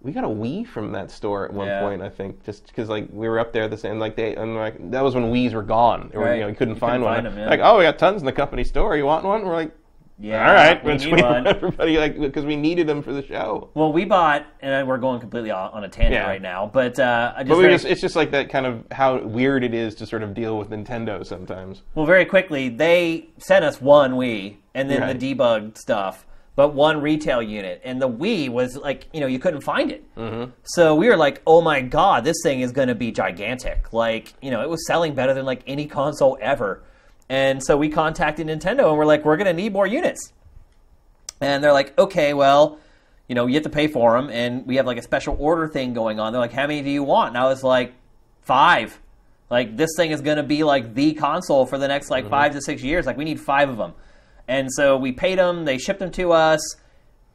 we 0.00 0.12
got 0.12 0.24
a 0.24 0.28
Wii 0.28 0.66
from 0.66 0.92
that 0.92 1.10
store 1.10 1.44
at 1.46 1.52
one 1.52 1.66
Yeah. 1.66 1.80
point. 1.80 2.02
I 2.02 2.08
think 2.08 2.44
just 2.44 2.66
because 2.68 2.88
like 2.88 3.08
we 3.12 3.28
were 3.28 3.38
up 3.38 3.52
there 3.52 3.66
the 3.68 3.76
same 3.76 3.98
like 3.98 4.14
they 4.16 4.34
and 4.36 4.54
like 4.56 4.90
that 4.90 5.02
was 5.02 5.14
when 5.14 5.24
Wii's 5.32 5.54
were 5.54 5.62
gone. 5.62 6.10
Or, 6.14 6.22
Right. 6.24 6.34
you 6.36 6.40
know, 6.42 6.48
you 6.48 6.54
couldn't 6.54 6.74
You 6.74 6.80
find 6.80 7.02
couldn't 7.02 7.04
one. 7.04 7.14
find 7.24 7.26
'em, 7.26 7.38
yeah. 7.38 7.48
Like 7.48 7.60
oh, 7.62 7.78
we 7.78 7.84
got 7.84 7.98
tons 7.98 8.22
in 8.22 8.26
the 8.26 8.32
company 8.32 8.64
store. 8.64 8.96
You 8.96 9.06
want 9.06 9.24
one? 9.24 9.44
We're 9.44 9.54
like. 9.54 9.72
yeah, 10.20 10.48
All 10.48 10.52
right, 10.54 10.84
we 10.84 10.94
need 10.96 11.22
one. 11.22 11.46
everybody 11.56 11.96
like 11.96 12.18
because 12.18 12.44
we 12.44 12.56
needed 12.56 12.86
them 12.88 13.02
for 13.02 13.12
the 13.12 13.24
show. 13.24 13.70
Well, 13.74 13.92
we 13.92 14.04
bought, 14.04 14.46
and 14.60 14.86
we're 14.88 14.98
going 14.98 15.20
completely 15.20 15.50
on 15.52 15.70
on 15.72 15.84
a 15.84 15.88
tangent 15.88 16.14
Yeah. 16.14 16.26
right 16.26 16.42
now, 16.42 16.68
but 16.72 16.98
uh, 16.98 17.34
I 17.36 17.44
just, 17.44 17.60
But 17.60 17.68
just 17.70 17.84
it's 17.86 18.00
just 18.00 18.16
like 18.16 18.30
that 18.32 18.48
kind 18.50 18.66
of 18.66 18.84
how 18.90 19.18
weird 19.22 19.62
it 19.62 19.74
is 19.74 19.94
to 19.96 20.06
sort 20.06 20.22
of 20.24 20.34
deal 20.34 20.58
with 20.58 20.70
Nintendo 20.70 21.24
sometimes. 21.24 21.82
well, 21.94 22.04
very 22.06 22.24
quickly, 22.24 22.68
they 22.68 23.28
sent 23.38 23.64
us 23.64 23.80
one 23.80 24.12
Wii 24.14 24.56
and 24.74 24.90
then 24.90 25.00
Right. 25.02 25.18
the 25.18 25.34
debug 25.34 25.76
stuff, 25.78 26.26
but 26.58 26.74
one 26.74 27.00
retail 27.00 27.40
unit, 27.40 27.80
and 27.84 28.02
the 28.02 28.08
Wii 28.08 28.48
was 28.48 28.76
like, 28.76 29.06
you 29.12 29.20
know, 29.20 29.28
you 29.28 29.38
couldn't 29.38 29.60
find 29.60 29.92
it. 29.92 30.02
Mm-hmm. 30.16 30.50
So 30.64 30.96
we 30.96 31.08
were 31.08 31.16
like, 31.16 31.40
oh 31.46 31.60
my 31.60 31.80
god, 31.80 32.24
this 32.24 32.34
thing 32.42 32.62
is 32.62 32.72
going 32.72 32.88
to 32.88 32.96
be 32.96 33.12
gigantic. 33.12 33.92
Like, 33.92 34.34
you 34.42 34.50
know, 34.50 34.60
it 34.60 34.68
was 34.68 34.84
selling 34.84 35.14
better 35.14 35.32
than 35.32 35.46
like 35.46 35.62
any 35.68 35.86
console 35.86 36.36
ever. 36.40 36.82
And 37.28 37.62
so 37.62 37.76
we 37.76 37.88
contacted 37.88 38.48
Nintendo 38.48 38.88
and 38.88 38.98
we're 38.98 39.04
like, 39.04 39.24
we're 39.24 39.36
going 39.36 39.46
to 39.46 39.52
need 39.52 39.72
more 39.72 39.86
units. 39.86 40.32
And 41.40 41.62
they're 41.62 41.72
like, 41.72 41.96
okay, 41.96 42.34
well, 42.34 42.80
you 43.28 43.36
know, 43.36 43.46
you 43.46 43.54
have 43.54 43.62
to 43.62 43.70
pay 43.70 43.86
for 43.86 44.20
them, 44.20 44.28
and 44.28 44.66
we 44.66 44.74
have 44.78 44.86
like 44.86 44.98
a 44.98 45.02
special 45.02 45.36
order 45.38 45.68
thing 45.68 45.94
going 45.94 46.18
on. 46.18 46.32
They're 46.32 46.40
like, 46.40 46.52
how 46.52 46.66
many 46.66 46.82
do 46.82 46.90
you 46.90 47.04
want? 47.04 47.28
And 47.28 47.38
I 47.38 47.44
was 47.44 47.62
like, 47.62 47.94
five. 48.42 48.98
Like 49.48 49.76
this 49.76 49.90
thing 49.96 50.10
is 50.10 50.22
going 50.22 50.38
to 50.38 50.42
be 50.42 50.64
like 50.64 50.96
the 50.96 51.14
console 51.14 51.66
for 51.66 51.78
the 51.78 51.86
next 51.86 52.10
like 52.10 52.28
five 52.28 52.52
to 52.54 52.60
six 52.60 52.82
years. 52.82 53.06
Like 53.06 53.16
we 53.16 53.24
need 53.24 53.38
five 53.38 53.68
of 53.68 53.76
them. 53.76 53.94
And 54.48 54.72
so 54.72 54.96
we 54.96 55.12
paid 55.12 55.38
them. 55.38 55.64
They 55.66 55.78
shipped 55.78 56.00
them 56.00 56.10
to 56.12 56.32
us, 56.32 56.60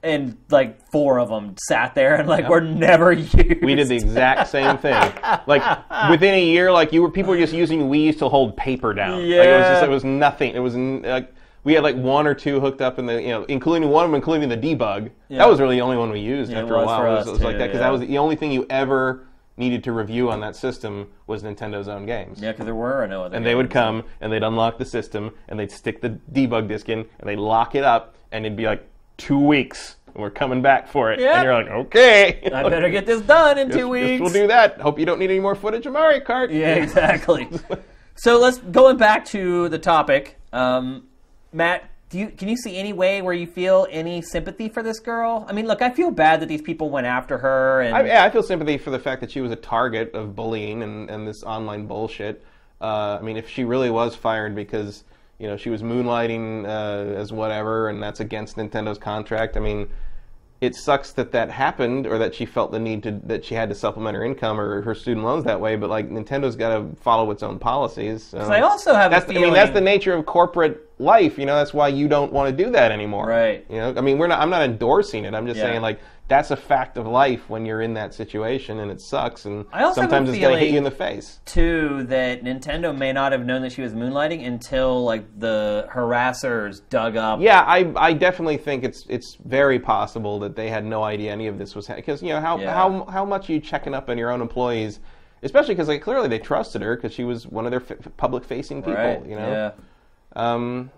and 0.02 0.36
like 0.50 0.90
four 0.92 1.20
of 1.20 1.30
them 1.30 1.56
sat 1.68 1.96
there 1.96 2.16
and 2.16 2.28
like 2.28 2.50
were 2.50 2.60
never 2.60 3.12
used. 3.14 3.36
We 3.62 3.76
did 3.76 3.88
the 3.88 3.96
exact 3.96 4.50
same 4.50 4.78
thing. 4.80 5.00
Like 5.46 5.62
within 6.10 6.34
a 6.34 6.44
year, 6.44 6.72
like 6.72 6.92
you 6.92 7.02
were 7.02 7.12
people 7.12 7.32
were 7.32 7.38
just 7.38 7.54
using 7.54 7.82
Wii's 7.90 8.18
to 8.18 8.28
hold 8.30 8.58
paper 8.58 8.94
down. 8.94 9.20
Like, 9.20 9.24
it 9.24 9.38
was 9.38 9.46
Yeah. 9.46 9.74
just 9.74 9.84
it 9.84 9.90
was 9.90 10.04
nothing. 10.04 10.56
It 10.56 10.60
was 10.60 10.76
like 10.76 11.34
we 11.64 11.74
had 11.74 11.84
like 11.84 11.96
one 11.96 12.28
or 12.28 12.34
two 12.34 12.60
hooked 12.60 12.82
up 12.82 13.00
in 13.00 13.06
the 13.06 13.22
you 13.22 13.30
know, 13.30 13.44
including 13.46 13.88
one 13.90 14.04
of 14.04 14.12
them, 14.12 14.16
including 14.16 14.50
the 14.50 14.58
debug. 14.58 15.10
Yeah. 15.30 15.38
That 15.38 15.48
was 15.50 15.62
really 15.62 15.76
the 15.78 15.82
only 15.82 15.96
one 15.98 16.10
we 16.12 16.20
used 16.20 16.52
Yeah, 16.52 16.62
after 16.62 16.76
a 16.76 16.86
while. 16.86 17.06
it 17.06 17.10
was, 17.20 17.28
it 17.28 17.32
was 17.32 17.42
like 17.42 17.58
that 17.60 17.68
because 17.68 17.76
yeah. 17.80 17.84
that 17.84 17.92
was 17.92 18.02
the 18.02 18.18
only 18.18 18.36
thing 18.36 18.52
you 18.52 18.66
ever 18.70 19.26
needed 19.58 19.84
to 19.84 19.92
review 19.92 20.32
on 20.32 20.40
that 20.42 20.56
system 20.56 21.10
was 21.28 21.44
Nintendo's 21.44 21.88
own 21.88 22.06
games. 22.06 22.42
yeah, 22.42 22.52
because 22.52 22.66
there 22.66 22.76
were 22.76 23.06
no 23.08 23.24
other. 23.24 23.36
And 23.36 23.46
they 23.46 23.56
would 23.56 23.70
come 23.70 24.04
and 24.22 24.32
they'd 24.32 24.44
unlock 24.44 24.78
the 24.78 24.86
system 24.86 25.32
and 25.48 25.60
they'd 25.60 25.72
stick 25.72 26.02
the 26.02 26.10
debug 26.32 26.68
disc 26.68 26.90
in 26.90 27.00
and 27.20 27.30
they'd 27.30 27.38
lock 27.38 27.76
it 27.76 27.84
up 27.84 28.16
and 28.32 28.46
it'd 28.46 28.58
be 28.58 28.66
like 28.66 28.88
two 29.18 29.40
weeks 29.40 29.98
and 30.08 30.22
we're 30.22 30.30
coming 30.30 30.62
back 30.62 30.88
for 30.88 31.12
it. 31.12 31.20
Yeah. 31.20 31.36
And 31.36 31.44
you're 31.44 31.54
like, 31.54 31.68
okay. 31.86 32.50
I 32.54 32.68
better 32.70 32.90
get 32.90 33.06
this 33.06 33.22
done 33.22 33.58
in 33.58 33.72
two 33.78 33.88
weeks. 33.88 34.22
We'll 34.22 34.34
do 34.34 34.48
that. 34.48 34.80
Hope 34.80 35.00
you 35.00 35.06
don't 35.06 35.20
need 35.20 35.30
any 35.30 35.40
more 35.40 35.56
footage 35.56 35.86
of 35.86 35.94
Mario 35.94 36.20
Kart. 36.20 36.52
Yeah, 36.52 36.76
exactly. 36.76 37.48
so 38.16 38.40
let's 38.40 38.58
going 38.60 38.98
back 38.98 39.26
to 39.26 39.70
the 39.70 39.80
topic. 39.80 40.40
Um, 40.52 41.08
Matt, 41.52 41.90
do 42.14 42.20
you 42.20 42.28
can 42.28 42.48
you 42.48 42.56
see 42.56 42.78
any 42.78 42.94
way 42.94 43.24
where 43.24 43.34
you 43.34 43.48
feel 43.48 43.88
any 43.90 44.22
sympathy 44.22 44.70
for 44.70 44.84
this 44.84 45.00
girl? 45.00 45.48
I 45.50 45.52
mean, 45.52 45.66
look, 45.66 45.82
I 45.82 45.90
feel 45.90 46.12
bad 46.12 46.42
that 46.42 46.46
these 46.46 46.62
people 46.62 46.92
went 46.92 47.08
after 47.08 47.40
her, 47.40 47.82
and 47.82 47.96
I, 47.96 48.06
yeah, 48.06 48.24
I 48.24 48.30
feel 48.30 48.44
sympathy 48.44 48.78
for 48.78 48.92
the 48.92 49.00
fact 49.00 49.20
that 49.22 49.32
she 49.32 49.42
was 49.42 49.52
a 49.52 49.56
target 49.56 50.14
of 50.14 50.36
bullying 50.36 50.84
and, 50.84 51.10
and 51.10 51.28
this 51.28 51.42
online 51.42 51.88
bullshit. 51.88 52.44
Uh, 52.80 53.18
I 53.20 53.24
mean, 53.24 53.36
if 53.36 53.50
she 53.50 53.64
really 53.64 53.90
was 53.90 54.16
fired 54.16 54.54
because 54.54 55.06
you 55.40 55.48
know 55.48 55.58
she 55.58 55.72
was 55.72 55.82
moonlighting 55.82 56.66
uh, 56.66 57.20
as 57.20 57.34
whatever, 57.34 57.90
and 57.90 58.02
that's 58.02 58.20
against 58.20 58.58
Nintendo's 58.58 59.00
contract. 59.00 59.58
I 59.58 59.62
mean, 59.62 59.90
it 60.64 60.76
sucks 60.76 61.12
that 61.14 61.32
that 61.34 61.52
happened, 61.52 62.08
or 62.08 62.18
that 62.18 62.34
she 62.34 62.46
felt 62.46 62.72
the 62.72 62.80
need 62.80 63.04
to 63.04 63.20
that 63.26 63.44
she 63.44 63.54
had 63.54 63.68
to 63.70 63.76
supplement 63.76 64.16
her 64.16 64.24
income 64.24 64.60
or 64.60 64.82
her 64.82 64.96
student 64.96 65.26
loans 65.26 65.44
that 65.44 65.60
way. 65.60 65.76
But 65.76 65.90
like 65.90 66.10
Nintendo's 66.10 66.56
got 66.56 66.78
to 66.78 66.96
follow 67.02 67.30
its 67.32 67.44
own 67.44 67.60
policies. 67.60 68.24
So 68.24 68.40
I 68.40 68.62
also 68.62 68.94
have 68.94 69.12
that's 69.12 69.30
I 69.30 69.34
mean 69.34 69.54
that's 69.54 69.74
the 69.74 69.82
nature 69.82 70.14
of 70.14 70.26
corporate 70.26 70.90
life. 71.00 71.38
You 71.38 71.46
know, 71.46 71.56
that's 71.56 71.74
why 71.74 71.90
you 71.90 72.08
don't 72.08 72.32
want 72.32 72.56
to 72.56 72.64
do 72.64 72.72
that 72.72 72.92
anymore. 72.92 73.28
Right. 73.28 73.66
You 73.70 73.78
know, 73.78 73.94
I 73.98 74.02
mean, 74.02 74.18
we're 74.18 74.28
not. 74.28 74.40
I'm 74.40 74.50
not 74.50 74.64
endorsing 74.64 75.26
it. 75.26 75.34
I'm 75.34 75.46
just 75.46 75.58
Yeah. 75.58 75.66
saying 75.66 75.82
like 75.82 76.00
that's 76.30 76.52
a 76.52 76.56
fact 76.56 76.98
of 76.98 77.06
life 77.06 77.50
when 77.50 77.66
you're 77.66 77.82
in 77.82 77.94
that 77.96 78.14
situation 78.14 78.80
and 78.80 78.90
it 78.90 79.02
sucks 79.02 79.46
and 79.46 79.66
I 79.74 79.84
also 79.84 80.02
sometimes 80.02 80.30
it's 80.30 80.40
going 80.40 80.54
to 80.56 80.60
hit 80.60 80.72
you 80.72 80.78
in 80.78 80.84
the 80.86 80.90
face. 80.92 81.40
too 81.46 82.04
that 82.04 82.44
Nintendo 82.44 82.98
may 82.98 83.12
not 83.12 83.34
have 83.34 83.46
known 83.46 83.62
that 83.64 83.74
she 83.74 83.82
was 83.82 83.94
moonlighting 83.94 84.46
until 84.48 85.04
like 85.04 85.26
the 85.40 85.86
harassers 85.94 86.82
dug 86.90 87.18
up. 87.18 87.42
Yeah, 87.42 87.62
I, 87.62 87.92
I 87.98 88.14
definitely 88.14 88.58
think 88.58 88.84
it's 88.84 89.06
it's 89.10 89.36
very 89.44 89.80
possible 89.80 90.40
that 90.40 90.56
they 90.56 90.70
had 90.70 90.86
no 90.86 91.04
idea 91.04 91.32
any 91.32 91.48
of 91.48 91.58
this 91.58 91.76
was 91.76 91.88
happening. 91.88 92.04
because 92.06 92.24
you 92.24 92.30
know 92.30 92.40
how 92.42 92.58
Yeah. 92.58 92.74
how 92.74 93.04
how 93.06 93.26
much 93.26 93.50
are 93.50 93.54
you 93.54 93.60
checking 93.60 93.94
up 93.94 94.10
on 94.10 94.18
your 94.18 94.32
own 94.32 94.40
employees, 94.42 95.02
especially 95.44 95.76
because 95.76 95.90
like 95.90 96.02
clearly 96.02 96.30
they 96.30 96.40
trusted 96.40 96.82
her 96.82 96.96
because 96.96 97.14
she 97.14 97.26
was 97.26 97.46
one 97.46 97.66
of 97.66 97.72
their 97.72 97.82
f- 97.82 98.08
public 98.18 98.46
facing 98.46 98.82
people. 98.82 98.94
right. 98.96 99.26
You 99.26 99.36
know, 99.36 99.74
Yeah. 100.36 100.42
um, 100.42 100.90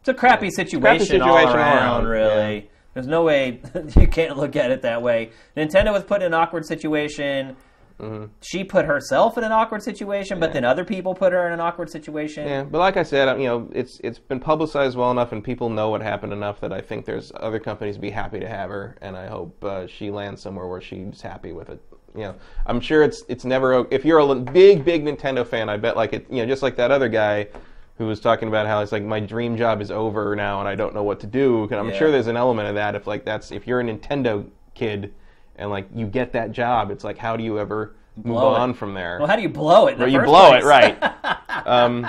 It's 0.00 0.08
a 0.08 0.14
crappy 0.14 0.50
situation, 0.50 1.06
situation 1.06 1.22
all 1.22 1.36
all 1.38 1.54
around, 1.54 1.56
around, 1.56 2.06
really. 2.08 2.70
There's 2.94 3.06
no 3.06 3.24
way 3.24 3.60
you 3.96 4.06
can't 4.06 4.36
look 4.36 4.56
at 4.56 4.70
it 4.70 4.82
that 4.82 5.02
way. 5.02 5.30
Nintendo 5.56 5.92
was 5.92 6.04
put 6.04 6.22
in 6.22 6.28
an 6.28 6.34
awkward 6.34 6.64
situation. 6.64 7.56
Mm-hmm. 8.00 8.24
She 8.40 8.64
put 8.64 8.86
herself 8.86 9.38
in 9.38 9.44
an 9.44 9.52
awkward 9.52 9.82
situation, 9.82 10.40
but 10.40 10.52
then 10.52 10.64
other 10.64 10.84
people 10.84 11.14
put 11.14 11.32
her 11.32 11.46
in 11.46 11.52
an 11.52 11.60
awkward 11.60 11.88
situation. 11.90 12.46
Yeah, 12.46 12.64
but 12.64 12.78
like 12.78 12.96
I 12.96 13.04
said, 13.04 13.40
you 13.40 13.46
know, 13.46 13.70
it's 13.72 14.00
it's 14.02 14.18
been 14.18 14.40
publicized 14.40 14.96
well 14.96 15.12
enough, 15.12 15.30
and 15.30 15.44
people 15.44 15.68
know 15.70 15.90
what 15.90 16.02
happened 16.02 16.32
enough 16.32 16.60
that 16.60 16.72
I 16.72 16.80
think 16.80 17.04
there's 17.04 17.30
other 17.36 17.60
companies 17.60 17.96
be 17.96 18.10
happy 18.10 18.40
to 18.40 18.48
have 18.48 18.68
her, 18.70 18.96
and 19.00 19.16
I 19.16 19.26
hope 19.26 19.62
uh, 19.62 19.86
she 19.86 20.10
lands 20.10 20.42
somewhere 20.42 20.66
where 20.66 20.80
she's 20.80 21.20
happy 21.20 21.52
with 21.52 21.70
it. 21.70 21.80
You 22.16 22.22
know, 22.22 22.34
I'm 22.66 22.80
sure 22.80 23.04
it's 23.04 23.22
it's 23.28 23.44
never 23.44 23.86
if 23.92 24.04
you're 24.04 24.18
a 24.18 24.34
big 24.34 24.84
big 24.84 25.04
Nintendo 25.04 25.46
fan, 25.46 25.68
I 25.68 25.76
bet 25.76 25.96
like 25.96 26.12
it, 26.12 26.26
you 26.28 26.38
know, 26.38 26.46
just 26.46 26.62
like 26.62 26.74
that 26.76 26.90
other 26.90 27.08
guy 27.08 27.46
who 27.96 28.06
was 28.06 28.20
talking 28.20 28.48
about 28.48 28.66
how 28.66 28.80
it's 28.80 28.92
like 28.92 29.02
my 29.04 29.20
dream 29.20 29.56
job 29.56 29.80
is 29.80 29.90
over 29.90 30.34
now 30.34 30.58
and 30.60 30.68
I 30.68 30.74
don't 30.74 30.94
know 30.94 31.02
what 31.04 31.20
to 31.20 31.26
do. 31.26 31.64
And 31.64 31.74
I'm 31.74 31.88
Yeah. 31.90 31.98
sure 31.98 32.10
there's 32.10 32.26
an 32.26 32.36
element 32.36 32.68
of 32.68 32.74
that 32.74 32.94
if 32.94 33.06
like 33.06 33.24
that's 33.24 33.52
if 33.52 33.66
you're 33.66 33.80
a 33.80 33.84
Nintendo 33.84 34.46
kid 34.74 35.14
and 35.56 35.70
like 35.70 35.86
you 35.94 36.06
get 36.06 36.32
that 36.32 36.50
job, 36.52 36.90
it's 36.90 37.04
like 37.04 37.18
how 37.18 37.36
do 37.36 37.44
you 37.44 37.58
ever 37.58 37.94
move 38.16 38.24
Blow 38.24 38.54
it. 38.54 38.58
on 38.58 38.74
from 38.74 38.94
there? 38.94 39.18
Well, 39.18 39.28
how 39.28 39.36
do 39.36 39.42
you 39.42 39.48
blow 39.48 39.86
it? 39.86 39.92
In 39.92 39.98
the 40.00 40.04
Or 40.06 40.08
you 40.08 40.20
blow 40.22 40.48
place? 40.50 40.64
it, 40.64 40.66
right? 40.66 41.02
um, 41.66 42.04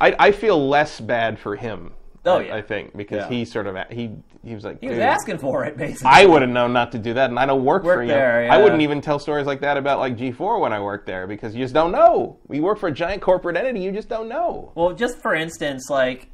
I, 0.00 0.14
I 0.18 0.32
feel 0.32 0.68
less 0.68 1.00
bad 1.00 1.38
for 1.38 1.56
him. 1.56 1.92
Oh, 2.24 2.38
yeah. 2.40 2.54
I 2.56 2.62
think 2.62 2.96
because 2.96 3.18
Yeah. 3.18 3.28
he 3.28 3.44
sort 3.44 3.66
of 3.66 3.76
he 3.90 4.10
he 4.44 4.54
was 4.54 4.64
like 4.64 4.80
He 4.80 4.88
was 4.88 4.96
"Dude, 4.96 5.02
asking 5.02 5.38
for 5.38 5.64
it, 5.64 5.76
basically. 5.76 6.10
I 6.10 6.26
would 6.26 6.42
have 6.42 6.50
known 6.50 6.72
not 6.72 6.92
to 6.92 6.98
do 6.98 7.14
that, 7.14 7.30
and 7.30 7.38
I 7.38 7.46
don't 7.46 7.64
work, 7.64 7.84
Work 7.84 7.96
for 7.98 8.02
you. 8.02 8.08
there, 8.08 8.50
I 8.50 8.58
wouldn't 8.58 8.82
even 8.82 9.00
tell 9.00 9.18
stories 9.18 9.46
like 9.46 9.60
that 9.60 9.76
about 9.76 9.98
like 9.98 10.16
G4 10.16 10.60
when 10.60 10.72
I 10.72 10.80
worked 10.80 11.06
there 11.06 11.26
because 11.26 11.54
you 11.54 11.64
just 11.64 11.74
don't 11.74 11.92
know. 11.92 12.36
We 12.46 12.60
work 12.60 12.78
for 12.78 12.88
a 12.88 12.92
giant 12.92 13.22
corporate 13.22 13.56
entity, 13.56 13.80
you 13.80 13.92
just 13.92 14.08
don't 14.08 14.28
know. 14.28 14.72
Well, 14.74 14.92
just 14.92 15.18
for 15.22 15.34
instance, 15.34 15.88
like, 15.90 16.28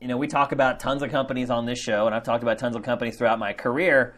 you 0.00 0.08
know, 0.08 0.16
we 0.16 0.26
talk 0.26 0.52
about 0.52 0.80
tons 0.80 1.02
of 1.02 1.10
companies 1.10 1.50
on 1.50 1.66
this 1.66 1.78
show, 1.78 2.06
and 2.06 2.14
I've 2.14 2.22
talked 2.24 2.42
about 2.42 2.58
tons 2.58 2.76
of 2.76 2.82
companies 2.82 3.16
throughout 3.18 3.38
my 3.38 3.52
career. 3.52 4.14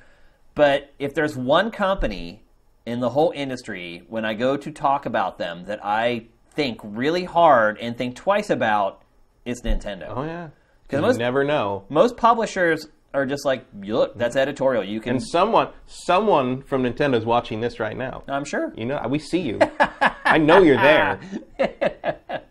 But 0.55 0.93
if 0.99 1.15
there's 1.15 1.37
one 1.37 1.71
company 1.71 2.43
in 2.87 3.01
the 3.01 3.11
whole 3.11 3.33
industry, 3.35 4.03
when 4.09 4.25
I 4.25 4.35
go 4.35 4.57
to 4.57 4.71
talk 4.71 5.07
about 5.07 5.39
them, 5.39 5.65
that 5.67 5.79
I 5.85 6.27
think 6.55 6.81
really 6.83 7.25
hard 7.25 7.79
and 7.79 7.97
think 7.97 8.17
twice 8.17 8.51
about, 8.51 9.03
it's 9.45 9.63
Nintendo. 9.63 10.07
Oh 10.17 10.25
yeah, 10.25 10.49
'Cause 10.89 10.99
you 10.99 11.07
most- 11.07 11.19
never 11.19 11.45
know. 11.45 11.85
Most 11.89 12.17
publishers 12.17 12.87
are 13.15 13.27
just 13.27 13.45
like, 13.45 13.65
look, 13.83 14.17
that's 14.17 14.33
mm-hmm. 14.33 14.43
editorial. 14.43 14.85
You 14.85 15.01
can, 15.01 15.13
And 15.17 15.23
someone 15.23 15.69
someone 15.87 16.63
from 16.63 16.83
Nintendo's 16.83 17.25
watching 17.25 17.61
this 17.61 17.81
right 17.81 17.97
now. 17.97 18.23
I'm 18.29 18.45
sure. 18.45 18.73
You 18.77 18.87
know, 18.87 19.05
we 19.09 19.19
see 19.19 19.41
you. 19.41 19.59
I 20.25 20.39
know 20.39 20.61
you're 20.63 20.77
there. 20.77 21.21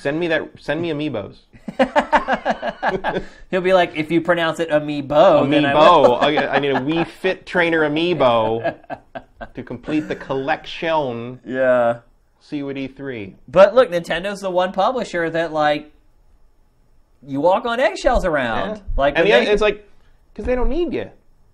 Send 0.00 0.20
me 0.20 0.28
that. 0.28 0.48
Send 0.60 0.80
me 0.80 0.90
amiibos. 0.90 1.38
He'll 3.50 3.60
be 3.60 3.72
like, 3.72 3.96
if 3.96 4.10
you 4.10 4.20
pronounce 4.20 4.60
it 4.60 4.70
amiibo, 4.70 5.50
then 5.50 5.66
I 5.66 5.74
will. 5.74 5.82
Oh, 5.82 6.20
amiibo. 6.20 6.38
I, 6.38 6.46
I 6.46 6.58
need 6.58 6.70
a 6.70 6.80
Wii 6.80 7.06
Fit 7.06 7.44
Trainer 7.44 7.80
amiibo 7.80 8.76
to 9.54 9.62
complete 9.62 10.00
the 10.00 10.16
collection. 10.16 11.40
Yeah. 11.44 12.00
See 12.40 12.58
you 12.58 12.70
at 12.70 12.76
E3. 12.76 13.34
But 13.48 13.74
look, 13.74 13.90
Nintendo's 13.90 14.40
the 14.40 14.50
one 14.50 14.72
publisher 14.72 15.28
that 15.30 15.52
like 15.52 15.92
you 17.26 17.40
walk 17.40 17.64
on 17.64 17.80
eggshells 17.80 18.24
around. 18.24 18.76
Yeah. 18.76 18.82
Like 18.96 19.18
and 19.18 19.28
yeah, 19.28 19.40
they, 19.40 19.50
it's 19.50 19.62
like 19.62 19.88
because 20.32 20.46
they 20.46 20.54
don't 20.54 20.68
need 20.68 20.92
you. 20.92 21.10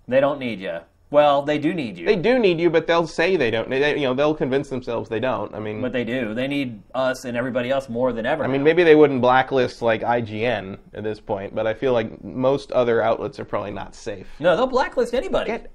they 0.09 0.21
don't 0.21 0.39
need 0.39 0.61
you. 0.61 0.81
Well, 1.13 1.43
they 1.43 1.59
do 1.59 1.75
need 1.75 1.99
you. 1.99 2.07
They 2.07 2.17
do 2.17 2.39
need 2.39 2.59
you, 2.59 2.71
but 2.71 2.87
they'll 2.87 3.07
say 3.07 3.37
they 3.37 3.51
don't. 3.51 3.69
They, 3.69 3.97
you 3.97 4.05
know, 4.05 4.15
they'll 4.15 4.35
convince 4.35 4.71
themselves 4.71 5.11
they 5.11 5.21
don't. 5.21 5.55
I 5.55 5.59
mean, 5.59 5.83
but 5.83 5.93
they 5.93 6.05
do. 6.05 6.33
They 6.33 6.49
need 6.49 6.83
us 6.95 7.27
and 7.27 7.37
everybody 7.37 7.69
else 7.69 7.91
more 7.91 8.15
than 8.15 8.25
ever. 8.25 8.43
I 8.43 8.47
mean, 8.47 8.63
maybe 8.63 8.83
they 8.83 8.95
wouldn't 8.95 9.21
blacklist 9.21 9.83
like 9.83 10.01
IGN 10.01 10.79
at 10.95 11.05
this 11.05 11.21
point, 11.21 11.55
but 11.55 11.67
I 11.67 11.75
feel 11.75 11.93
like 11.93 12.25
most 12.25 12.73
other 12.73 13.03
outlets 13.03 13.39
are 13.39 13.45
probably 13.45 13.73
not 13.73 13.95
safe. 13.95 14.27
no, 14.41 14.57
they'll 14.57 14.67
blacklist 14.67 15.13
anybody. 15.13 15.51
Get, 15.51 15.71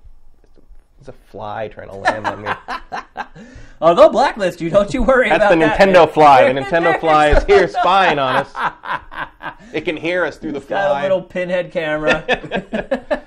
there's 0.99 1.09
a 1.09 1.31
fly 1.31 1.67
trying 1.67 1.89
to 1.89 1.95
land 1.95 2.27
on 2.27 2.41
me. 2.43 2.49
Oh, 3.79 3.93
they'll 3.93 4.09
blacklist 4.09 4.59
you. 4.59 4.71
Don't 4.71 4.91
you 4.91 5.03
worry 5.03 5.29
That's 5.29 5.37
about 5.37 5.49
that. 5.49 5.59
That's 5.59 5.77
the. 5.77 5.85
Nintendo 5.85 6.05
man. 6.05 6.13
fly. 6.13 6.51
The 6.51 6.59
Nintendo 6.61 6.99
fly 6.99 7.27
is 7.27 7.43
here 7.43 7.67
spying 7.67 8.17
on 8.17 8.37
us. 8.37 8.51
It 9.71 9.81
can 9.81 9.95
hear 9.95 10.25
us 10.25 10.37
through 10.37 10.53
the 10.53 10.59
Got 10.61 10.99
a 10.99 11.03
little 11.03 11.21
pinhead 11.21 11.71
camera. 11.71 12.23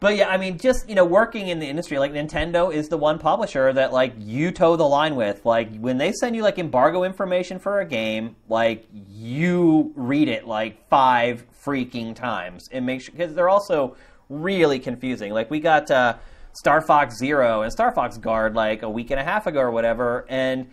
but 0.00 0.16
yeah, 0.16 0.28
I 0.28 0.38
mean, 0.38 0.56
just 0.56 0.88
you 0.88 0.94
know, 0.94 1.04
working 1.04 1.48
in 1.48 1.58
the 1.58 1.66
industry, 1.66 1.98
like 1.98 2.12
Nintendo 2.12 2.72
is 2.72 2.88
the 2.88 2.96
one 2.96 3.18
publisher 3.18 3.70
that 3.74 3.92
like 3.92 4.14
you 4.16 4.50
toe 4.50 4.76
the 4.76 4.88
line 4.88 5.14
with. 5.14 5.44
Like 5.44 5.76
when 5.76 5.98
they 5.98 6.12
send 6.12 6.34
you 6.34 6.42
like 6.42 6.58
embargo 6.58 7.04
information 7.04 7.58
for 7.58 7.80
a 7.80 7.84
game, 7.84 8.34
like 8.48 8.86
you 9.10 9.92
read 9.94 10.28
it 10.28 10.46
like 10.46 10.88
five 10.88 11.44
freaking 11.62 12.14
times 12.14 12.70
and 12.72 12.86
make 12.86 13.02
sure 13.02 13.12
because 13.12 13.34
they're 13.34 13.50
also 13.50 13.94
really 14.30 14.78
confusing. 14.78 15.32
Like 15.32 15.50
we 15.50 15.60
got 15.60 15.90
uh, 15.90 16.16
Star 16.52 16.80
Fox 16.80 17.16
Zero 17.16 17.62
and 17.62 17.72
Star 17.72 17.92
Fox 17.92 18.18
Guard 18.18 18.54
like 18.54 18.82
a 18.82 18.90
week 18.90 19.10
and 19.10 19.20
a 19.20 19.24
half 19.24 19.46
ago 19.46 19.60
or 19.60 19.70
whatever, 19.70 20.26
and 20.28 20.68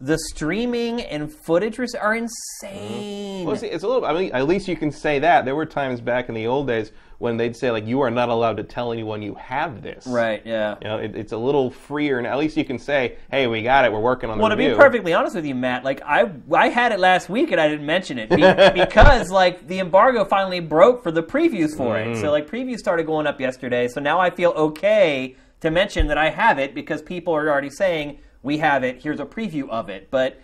the 0.00 0.18
streaming 0.18 1.02
and 1.02 1.32
footage 1.44 1.78
are 1.78 2.14
insane. 2.14 3.46
Well, 3.46 3.56
see, 3.56 3.66
it's 3.66 3.84
a 3.84 3.88
little. 3.88 4.04
I 4.06 4.14
mean, 4.14 4.32
at 4.32 4.46
least 4.46 4.66
you 4.66 4.76
can 4.76 4.90
say 4.90 5.18
that. 5.18 5.44
There 5.44 5.54
were 5.54 5.66
times 5.66 6.00
back 6.00 6.28
in 6.28 6.34
the 6.34 6.46
old 6.46 6.66
days 6.66 6.92
when 7.20 7.36
they'd 7.36 7.54
say 7.54 7.70
like, 7.70 7.86
"You 7.86 8.00
are 8.00 8.10
not 8.10 8.30
allowed 8.30 8.56
to 8.56 8.64
tell 8.64 8.92
anyone 8.92 9.20
you 9.20 9.34
have 9.34 9.82
this." 9.82 10.06
Right? 10.06 10.42
Yeah. 10.44 10.76
You 10.80 10.88
know, 10.88 10.98
it, 10.98 11.14
it's 11.14 11.32
a 11.32 11.36
little 11.36 11.70
freer, 11.70 12.16
and 12.16 12.26
at 12.26 12.38
least 12.38 12.56
you 12.56 12.64
can 12.64 12.78
say, 12.78 13.18
"Hey, 13.30 13.46
we 13.46 13.62
got 13.62 13.84
it. 13.84 13.92
We're 13.92 14.00
working 14.00 14.30
on 14.30 14.38
the 14.38 14.42
Well, 14.42 14.50
to 14.50 14.56
be 14.56 14.74
perfectly 14.74 15.12
honest 15.12 15.36
with 15.36 15.44
you, 15.44 15.54
Matt, 15.54 15.84
like 15.84 16.00
I 16.02 16.30
I 16.52 16.68
had 16.68 16.92
it 16.92 16.98
last 16.98 17.28
week 17.28 17.52
and 17.52 17.60
I 17.60 17.68
didn't 17.68 17.84
mention 17.84 18.18
it 18.18 18.30
be- 18.30 18.36
because 18.84 19.30
like 19.30 19.68
the 19.68 19.78
embargo 19.80 20.24
finally 20.24 20.60
broke 20.60 21.02
for 21.02 21.12
the 21.12 21.22
previews 21.22 21.76
for 21.76 21.98
it. 21.98 22.08
Mm. 22.08 22.20
So 22.20 22.30
like 22.30 22.48
previews 22.48 22.78
started 22.78 23.04
going 23.06 23.26
up 23.26 23.38
yesterday. 23.38 23.86
So 23.86 24.00
now 24.00 24.18
I 24.18 24.30
feel 24.30 24.50
okay 24.52 25.36
to 25.60 25.70
mention 25.70 26.06
that 26.08 26.16
I 26.16 26.30
have 26.30 26.58
it 26.58 26.74
because 26.74 27.02
people 27.02 27.34
are 27.36 27.50
already 27.50 27.70
saying 27.70 28.18
we 28.42 28.58
have 28.58 28.82
it. 28.82 29.02
Here's 29.02 29.20
a 29.20 29.26
preview 29.26 29.68
of 29.68 29.90
it. 29.90 30.10
But 30.10 30.40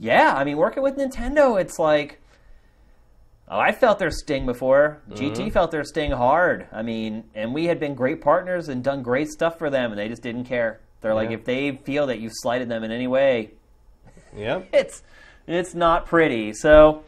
yeah, 0.00 0.34
I 0.36 0.42
mean, 0.42 0.56
working 0.56 0.82
with 0.82 0.96
Nintendo, 0.96 1.60
it's 1.60 1.78
like. 1.78 2.20
Oh, 3.48 3.58
I 3.60 3.70
felt 3.72 3.98
their 4.00 4.10
sting 4.10 4.44
before. 4.44 5.00
Mm-hmm. 5.08 5.24
GT 5.24 5.52
felt 5.52 5.70
their 5.70 5.84
sting 5.84 6.10
hard. 6.10 6.66
I 6.72 6.82
mean, 6.82 7.24
and 7.34 7.54
we 7.54 7.66
had 7.66 7.78
been 7.78 7.94
great 7.94 8.20
partners 8.20 8.68
and 8.68 8.82
done 8.82 9.02
great 9.02 9.28
stuff 9.28 9.56
for 9.58 9.70
them, 9.70 9.92
and 9.92 9.98
they 9.98 10.08
just 10.08 10.22
didn't 10.22 10.44
care. 10.44 10.80
They're 11.00 11.14
like, 11.14 11.30
if 11.30 11.44
they 11.44 11.76
feel 11.84 12.08
that 12.08 12.18
you 12.18 12.28
slighted 12.32 12.68
them 12.68 12.82
in 12.82 12.90
any 12.90 13.06
way, 13.06 13.52
Yep. 14.36 14.68
it's 14.72 15.02
it's 15.46 15.74
not 15.74 16.06
pretty. 16.06 16.52
So 16.54 17.04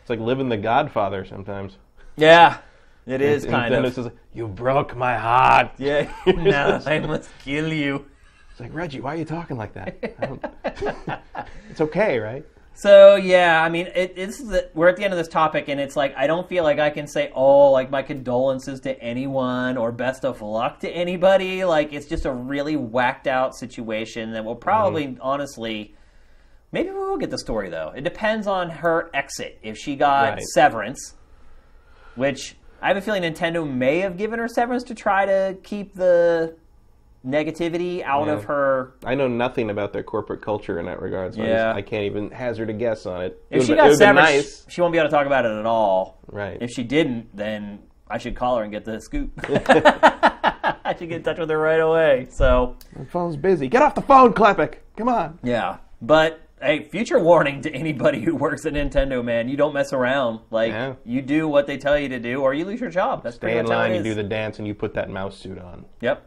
It's 0.00 0.08
like 0.10 0.18
living 0.20 0.48
the 0.48 0.56
Godfather 0.56 1.24
sometimes. 1.26 1.76
yeah, 2.16 2.58
it 3.06 3.20
is 3.20 3.44
And 3.44 3.52
kind 3.52 3.74
Nintendo 3.74 3.86
of. 3.88 3.94
says, 3.94 4.10
"You 4.32 4.48
broke 4.48 4.96
my 4.96 5.16
heart." 5.18 5.72
Yeah, 5.76 6.10
now 6.26 6.80
I 6.86 6.98
must 7.00 7.28
kill 7.44 7.70
you. 7.72 8.06
It's 8.50 8.60
like 8.60 8.72
Reggie, 8.72 9.00
why 9.00 9.12
are 9.14 9.18
you 9.18 9.26
talking 9.26 9.58
like 9.58 9.74
that? 9.74 9.98
It's 11.70 11.80
okay, 11.82 12.18
right? 12.18 12.44
So 12.76 13.16
yeah, 13.16 13.62
I 13.62 13.70
mean, 13.70 13.86
it, 13.94 14.12
it's 14.16 14.36
the, 14.36 14.68
we're 14.74 14.88
at 14.88 14.96
the 14.96 15.04
end 15.04 15.14
of 15.14 15.18
this 15.18 15.28
topic, 15.28 15.68
and 15.68 15.80
it's 15.80 15.96
like 15.96 16.14
I 16.14 16.26
don't 16.26 16.46
feel 16.46 16.62
like 16.62 16.78
I 16.78 16.90
can 16.90 17.06
say, 17.06 17.32
oh, 17.34 17.70
like 17.70 17.90
my 17.90 18.02
condolences 18.02 18.80
to 18.80 19.02
anyone 19.02 19.78
or 19.78 19.92
best 19.92 20.26
of 20.26 20.42
luck 20.42 20.80
to 20.80 20.90
anybody. 20.90 21.64
Like 21.64 21.94
it's 21.94 22.06
just 22.06 22.26
a 22.26 22.32
really 22.32 22.76
whacked 22.76 23.26
out 23.26 23.54
situation 23.56 24.32
that 24.32 24.44
will 24.44 24.56
mm-hmm. 24.56 24.62
probably, 24.62 25.16
honestly, 25.22 25.94
maybe 26.70 26.90
we 26.90 26.96
will 26.96 27.16
get 27.16 27.30
the 27.30 27.38
story 27.38 27.70
though. 27.70 27.94
It 27.96 28.04
depends 28.04 28.46
on 28.46 28.68
her 28.68 29.08
exit. 29.14 29.58
If 29.62 29.78
she 29.78 29.96
got 29.96 30.34
Right. 30.34 30.42
severance, 30.42 31.14
which 32.14 32.56
I 32.82 32.88
have 32.88 32.98
a 32.98 33.00
feeling 33.00 33.22
Nintendo 33.22 33.66
may 33.66 34.00
have 34.00 34.18
given 34.18 34.38
her 34.38 34.48
severance 34.48 34.82
to 34.84 34.94
try 34.94 35.24
to 35.24 35.56
keep 35.62 35.94
the 35.94 36.56
negativity 37.26 38.02
out 38.04 38.26
Yeah. 38.26 38.34
of 38.34 38.44
her 38.44 38.94
I 39.04 39.14
know 39.14 39.26
nothing 39.28 39.70
about 39.70 39.92
their 39.92 40.02
corporate 40.02 40.40
culture 40.42 40.78
in 40.78 40.86
that 40.86 41.00
regard, 41.02 41.34
so 41.34 41.42
I, 41.42 41.46
Yeah. 41.46 41.54
just, 41.64 41.76
I 41.78 41.82
can't 41.82 42.04
even 42.04 42.30
hazard 42.30 42.70
a 42.70 42.72
guess 42.72 43.04
on 43.06 43.22
it. 43.22 43.42
It 43.50 43.62
she 43.62 43.72
would've 43.72 43.76
got 43.76 43.76
been- 43.76 43.76
it 43.76 43.88
would've 43.88 43.98
been 43.98 44.06
severance, 44.16 44.30
nice, 44.36 44.66
she 44.68 44.80
won't 44.80 44.92
be 44.92 44.98
able 44.98 45.08
to 45.10 45.14
talk 45.14 45.26
about 45.26 45.44
it 45.44 45.52
at 45.58 45.66
all. 45.66 46.20
right? 46.28 46.58
If 46.60 46.70
she 46.70 46.82
didn't, 46.84 47.36
then 47.36 47.80
I 48.08 48.18
should 48.18 48.36
call 48.36 48.56
her 48.58 48.62
and 48.62 48.70
get 48.72 48.84
the 48.84 49.00
scoop. 49.00 49.32
I 50.84 50.94
should 50.98 51.08
get 51.08 51.16
in 51.16 51.22
touch 51.24 51.38
with 51.38 51.50
her 51.50 51.58
right 51.58 51.80
away. 51.80 52.26
So 52.30 52.76
My 52.96 53.04
phone's 53.04 53.36
busy. 53.36 53.68
Get 53.68 53.82
off 53.82 53.94
the 53.94 54.02
phone, 54.02 54.32
Klepek. 54.32 54.74
Come 54.96 55.08
on. 55.08 55.38
yeah, 55.42 55.78
but 56.00 56.40
hey, 56.62 56.84
future 56.84 57.18
warning 57.18 57.60
to 57.62 57.70
anybody 57.74 58.20
who 58.22 58.34
works 58.34 58.64
at 58.64 58.72
Nintendo, 58.72 59.22
man, 59.24 59.48
you 59.48 59.56
don't 59.56 59.74
mess 59.74 59.92
around. 59.92 60.40
Like 60.50 60.70
Yeah. 60.72 60.94
you 61.04 61.22
do 61.22 61.48
what 61.48 61.66
they 61.66 61.76
tell 61.76 61.98
you 61.98 62.08
to 62.10 62.18
do, 62.18 62.40
or 62.42 62.54
you 62.54 62.64
lose 62.64 62.80
your 62.80 62.88
job. 62.90 63.22
That's 63.22 63.36
Stay 63.36 63.46
pretty 63.48 63.58
in 63.58 63.64
much 63.64 63.72
how 63.72 63.78
line. 63.80 63.94
You 63.94 64.02
do 64.02 64.14
the 64.14 64.22
dance, 64.22 64.58
and 64.58 64.66
you 64.66 64.74
put 64.74 64.94
that 64.94 65.10
mouse 65.10 65.36
suit 65.36 65.58
on. 65.58 65.84
Yep. 66.00 66.24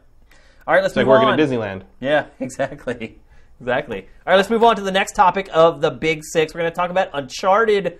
All 0.69 0.75
right, 0.75 0.83
let's 0.83 0.91
It's 0.91 0.97
like 0.97 1.07
move 1.07 1.13
working 1.13 1.29
on. 1.29 1.39
at 1.39 1.49
Disneyland. 1.49 1.81
Yeah, 1.99 2.27
exactly. 2.39 3.17
Exactly. 3.59 4.01
All 4.03 4.33
right, 4.33 4.35
let's 4.35 4.51
move 4.51 4.63
on 4.63 4.75
to 4.75 4.83
the 4.83 4.91
next 4.91 5.13
topic 5.13 5.49
of 5.51 5.81
the 5.81 5.89
Big 5.89 6.21
Six. 6.23 6.53
We're 6.53 6.59
going 6.59 6.71
to 6.71 6.75
talk 6.75 6.91
about 6.91 7.09
Uncharted 7.11 7.99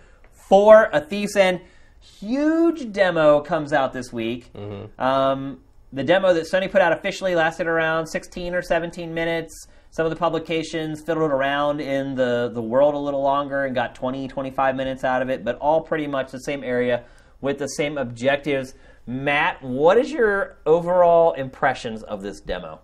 4, 0.50 0.90
A 0.94 1.02
Thief's 1.02 1.36
End. 1.36 1.62
Huge 2.00 2.92
demo 2.92 3.42
comes 3.42 3.74
out 3.74 3.92
this 3.92 4.14
week. 4.14 4.52
Um, 5.00 5.62
the 5.92 6.04
demo 6.04 6.32
that 6.32 6.44
Sony 6.44 6.72
put 6.72 6.80
out 6.80 6.94
officially 6.94 7.34
lasted 7.34 7.66
around 7.66 8.06
16 8.06 8.54
or 8.54 8.62
17 8.62 9.16
minutes. 9.16 9.68
Some 9.90 10.06
of 10.06 10.12
the 10.12 10.16
publications 10.16 11.02
fiddled 11.02 11.32
around 11.32 11.82
in 11.82 12.14
the, 12.14 12.52
the 12.54 12.62
world 12.62 12.94
a 12.94 13.00
little 13.00 13.24
longer 13.24 13.66
and 13.66 13.74
got 13.74 13.96
20, 13.96 14.28
25 14.28 14.76
minutes 14.76 15.04
out 15.04 15.24
of 15.24 15.32
it, 15.32 15.44
but 15.44 15.56
all 15.58 15.82
pretty 15.82 16.06
much 16.06 16.32
the 16.32 16.40
same 16.42 16.64
area 16.64 17.04
with 17.42 17.58
the 17.58 17.68
same 17.68 17.98
objectives. 17.98 18.76
Matt, 19.14 19.64
what 19.64 19.98
is 19.98 20.12
your 20.12 20.58
overall 20.68 21.34
impressions 21.34 22.04
of 22.04 22.22
this 22.22 22.40
demo? 22.40 22.80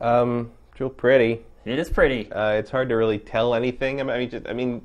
Um, 0.00 0.50
real 0.78 0.88
pretty. 0.88 1.42
It 1.66 1.78
is 1.78 1.90
pretty. 1.90 2.32
Uh, 2.32 2.52
it's 2.52 2.70
hard 2.70 2.88
to 2.88 2.94
really 2.96 3.18
tell 3.18 3.54
anything. 3.54 4.00
I 4.00 4.04
mean, 4.04 4.30
just, 4.30 4.48
I 4.48 4.54
mean, 4.54 4.80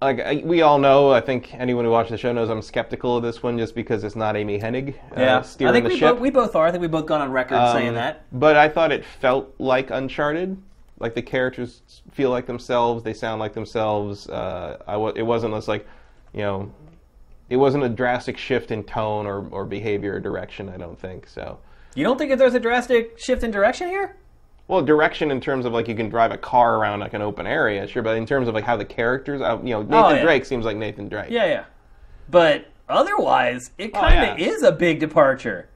like 0.00 0.20
I, 0.20 0.42
we 0.42 0.62
all 0.62 0.78
know. 0.78 1.10
I 1.12 1.20
think 1.20 1.52
anyone 1.52 1.84
who 1.84 1.90
watched 1.90 2.08
the 2.08 2.16
show 2.16 2.32
knows 2.32 2.48
I'm 2.48 2.62
skeptical 2.62 3.18
of 3.18 3.22
this 3.22 3.42
one 3.42 3.58
just 3.58 3.74
because 3.74 4.04
it's 4.04 4.16
not 4.16 4.36
Amy 4.36 4.58
Hennig 4.58 4.94
uh, 5.14 5.20
Yeah, 5.20 5.42
steering 5.42 5.70
I 5.70 5.74
think 5.74 5.84
the 5.84 5.90
we, 5.90 5.98
ship. 5.98 6.16
bo- 6.16 6.22
we 6.22 6.30
both 6.30 6.56
are. 6.56 6.66
I 6.66 6.70
think 6.70 6.80
we 6.80 6.88
both 6.88 7.04
gone 7.04 7.20
on 7.20 7.30
record 7.30 7.58
saying 7.72 7.88
Um, 7.90 7.94
that. 7.96 8.24
But 8.32 8.56
I 8.56 8.70
thought 8.70 8.90
it 8.90 9.04
felt 9.04 9.54
like 9.58 9.90
Uncharted. 9.90 10.56
Like 10.98 11.14
the 11.14 11.20
characters 11.22 11.82
feel 12.12 12.30
like 12.30 12.46
themselves. 12.46 13.02
They 13.04 13.12
sound 13.12 13.38
like 13.38 13.52
themselves. 13.52 14.30
Uh, 14.30 14.78
I 14.88 14.92
w- 14.92 15.12
it 15.14 15.22
wasn't 15.22 15.52
just 15.52 15.68
like, 15.68 15.86
you 16.32 16.40
know, 16.40 16.72
it 17.52 17.56
wasn't 17.56 17.84
a 17.84 17.88
drastic 17.88 18.38
shift 18.38 18.70
in 18.70 18.82
tone 18.82 19.26
or, 19.26 19.46
or 19.50 19.64
behavior 19.66 20.14
or 20.14 20.20
direction. 20.20 20.68
I 20.70 20.78
don't 20.78 20.98
think 20.98 21.26
so. 21.28 21.58
You 21.94 22.02
don't 22.04 22.16
think 22.16 22.30
that 22.30 22.38
there's 22.38 22.54
a 22.54 22.60
drastic 22.60 23.18
shift 23.18 23.42
in 23.44 23.50
direction 23.50 23.88
here? 23.88 24.16
Well, 24.68 24.80
direction 24.80 25.30
in 25.30 25.38
terms 25.40 25.66
of 25.66 25.72
like 25.74 25.86
you 25.86 25.94
can 25.94 26.08
drive 26.08 26.30
a 26.32 26.38
car 26.38 26.76
around 26.78 27.00
like 27.00 27.12
an 27.12 27.20
open 27.20 27.46
area, 27.46 27.86
sure. 27.86 28.02
But 28.02 28.16
in 28.16 28.24
terms 28.24 28.48
of 28.48 28.54
like 28.54 28.64
how 28.64 28.76
the 28.78 28.84
characters, 28.86 29.42
uh, 29.42 29.58
you 29.62 29.70
know, 29.74 29.82
Nathan 29.82 29.94
Oh, 29.94 30.10
yeah. 30.14 30.22
Drake 30.22 30.46
seems 30.46 30.64
like 30.64 30.78
Nathan 30.78 31.08
Drake. 31.08 31.28
Yeah, 31.30 31.44
yeah. 31.44 31.64
But 32.30 32.66
otherwise, 32.88 33.70
it 33.76 33.90
Oh, 33.94 34.00
kind 34.00 34.30
of 34.30 34.38
yeah. 34.38 34.46
is 34.46 34.62
a 34.62 34.72
big 34.72 34.98
departure. 35.00 35.68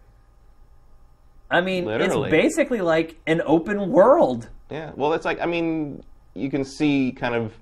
I 1.51 1.61
mean, 1.61 1.85
Literally. 1.85 2.31
it's 2.31 2.43
basically 2.43 2.81
like 2.81 3.17
an 3.27 3.43
open 3.45 3.91
world. 3.91 4.49
Yeah. 4.71 4.93
Well, 4.97 5.13
it's 5.13 5.25
like 5.27 5.41
I 5.43 5.47
mean, 5.47 6.03
you 6.35 6.49
can 6.51 6.65
see 6.65 7.13
kind 7.13 7.35
of 7.35 7.53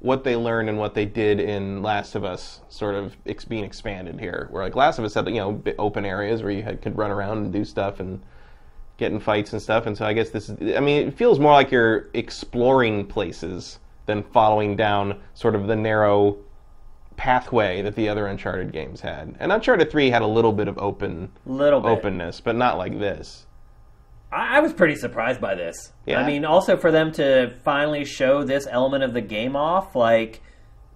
what 0.00 0.24
they 0.24 0.34
learned 0.34 0.68
and 0.68 0.78
what 0.78 0.94
they 0.94 1.04
did 1.04 1.38
in 1.40 1.82
Last 1.82 2.14
of 2.14 2.24
Us, 2.24 2.60
sort 2.68 2.94
of 2.94 3.16
ex- 3.26 3.44
being 3.44 3.64
expanded 3.64 4.18
here. 4.18 4.48
Where 4.50 4.62
like 4.64 4.74
Last 4.76 4.98
of 4.98 5.04
Us 5.04 5.14
had 5.14 5.28
you 5.28 5.34
know 5.34 5.62
open 5.78 6.04
areas 6.04 6.42
where 6.42 6.50
you 6.52 6.62
had, 6.62 6.80
could 6.82 6.96
run 6.96 7.10
around 7.10 7.38
and 7.38 7.52
do 7.52 7.64
stuff 7.64 8.00
and 8.00 8.20
get 8.96 9.12
in 9.12 9.20
fights 9.20 9.52
and 9.52 9.60
stuff. 9.62 9.86
And 9.86 9.96
so 9.96 10.04
I 10.06 10.12
guess 10.12 10.30
this 10.30 10.48
is. 10.48 10.76
I 10.76 10.80
mean, 10.80 11.08
it 11.08 11.16
feels 11.16 11.38
more 11.38 11.52
like 11.52 11.70
you're 11.70 12.08
exploring 12.14 13.06
places 13.06 13.78
than 14.06 14.22
following 14.22 14.74
down 14.76 15.20
sort 15.34 15.54
of 15.54 15.66
the 15.66 15.76
narrow 15.76 16.36
pathway 17.16 17.82
that 17.82 17.94
the 17.96 18.08
other 18.08 18.26
Uncharted 18.26 18.72
games 18.72 19.02
had. 19.02 19.36
And 19.38 19.52
Uncharted 19.52 19.90
Three 19.90 20.10
had 20.10 20.22
a 20.22 20.26
little 20.26 20.52
bit 20.52 20.68
of 20.68 20.78
open 20.78 21.30
Little 21.44 21.80
bit. 21.80 21.88
openness, 21.90 22.40
but 22.40 22.56
not 22.56 22.78
like 22.78 22.98
this. 22.98 23.46
I, 24.32 24.58
I 24.58 24.60
was 24.60 24.72
pretty 24.72 24.94
surprised 24.96 25.40
by 25.40 25.54
this. 25.54 25.92
Yeah. 26.06 26.20
I 26.20 26.26
mean, 26.26 26.44
also 26.44 26.76
for 26.76 26.90
them 26.90 27.12
to 27.12 27.54
finally 27.64 28.04
show 28.04 28.44
this 28.44 28.66
element 28.70 29.04
of 29.04 29.12
the 29.14 29.20
game 29.20 29.56
off, 29.56 29.94
like 29.96 30.42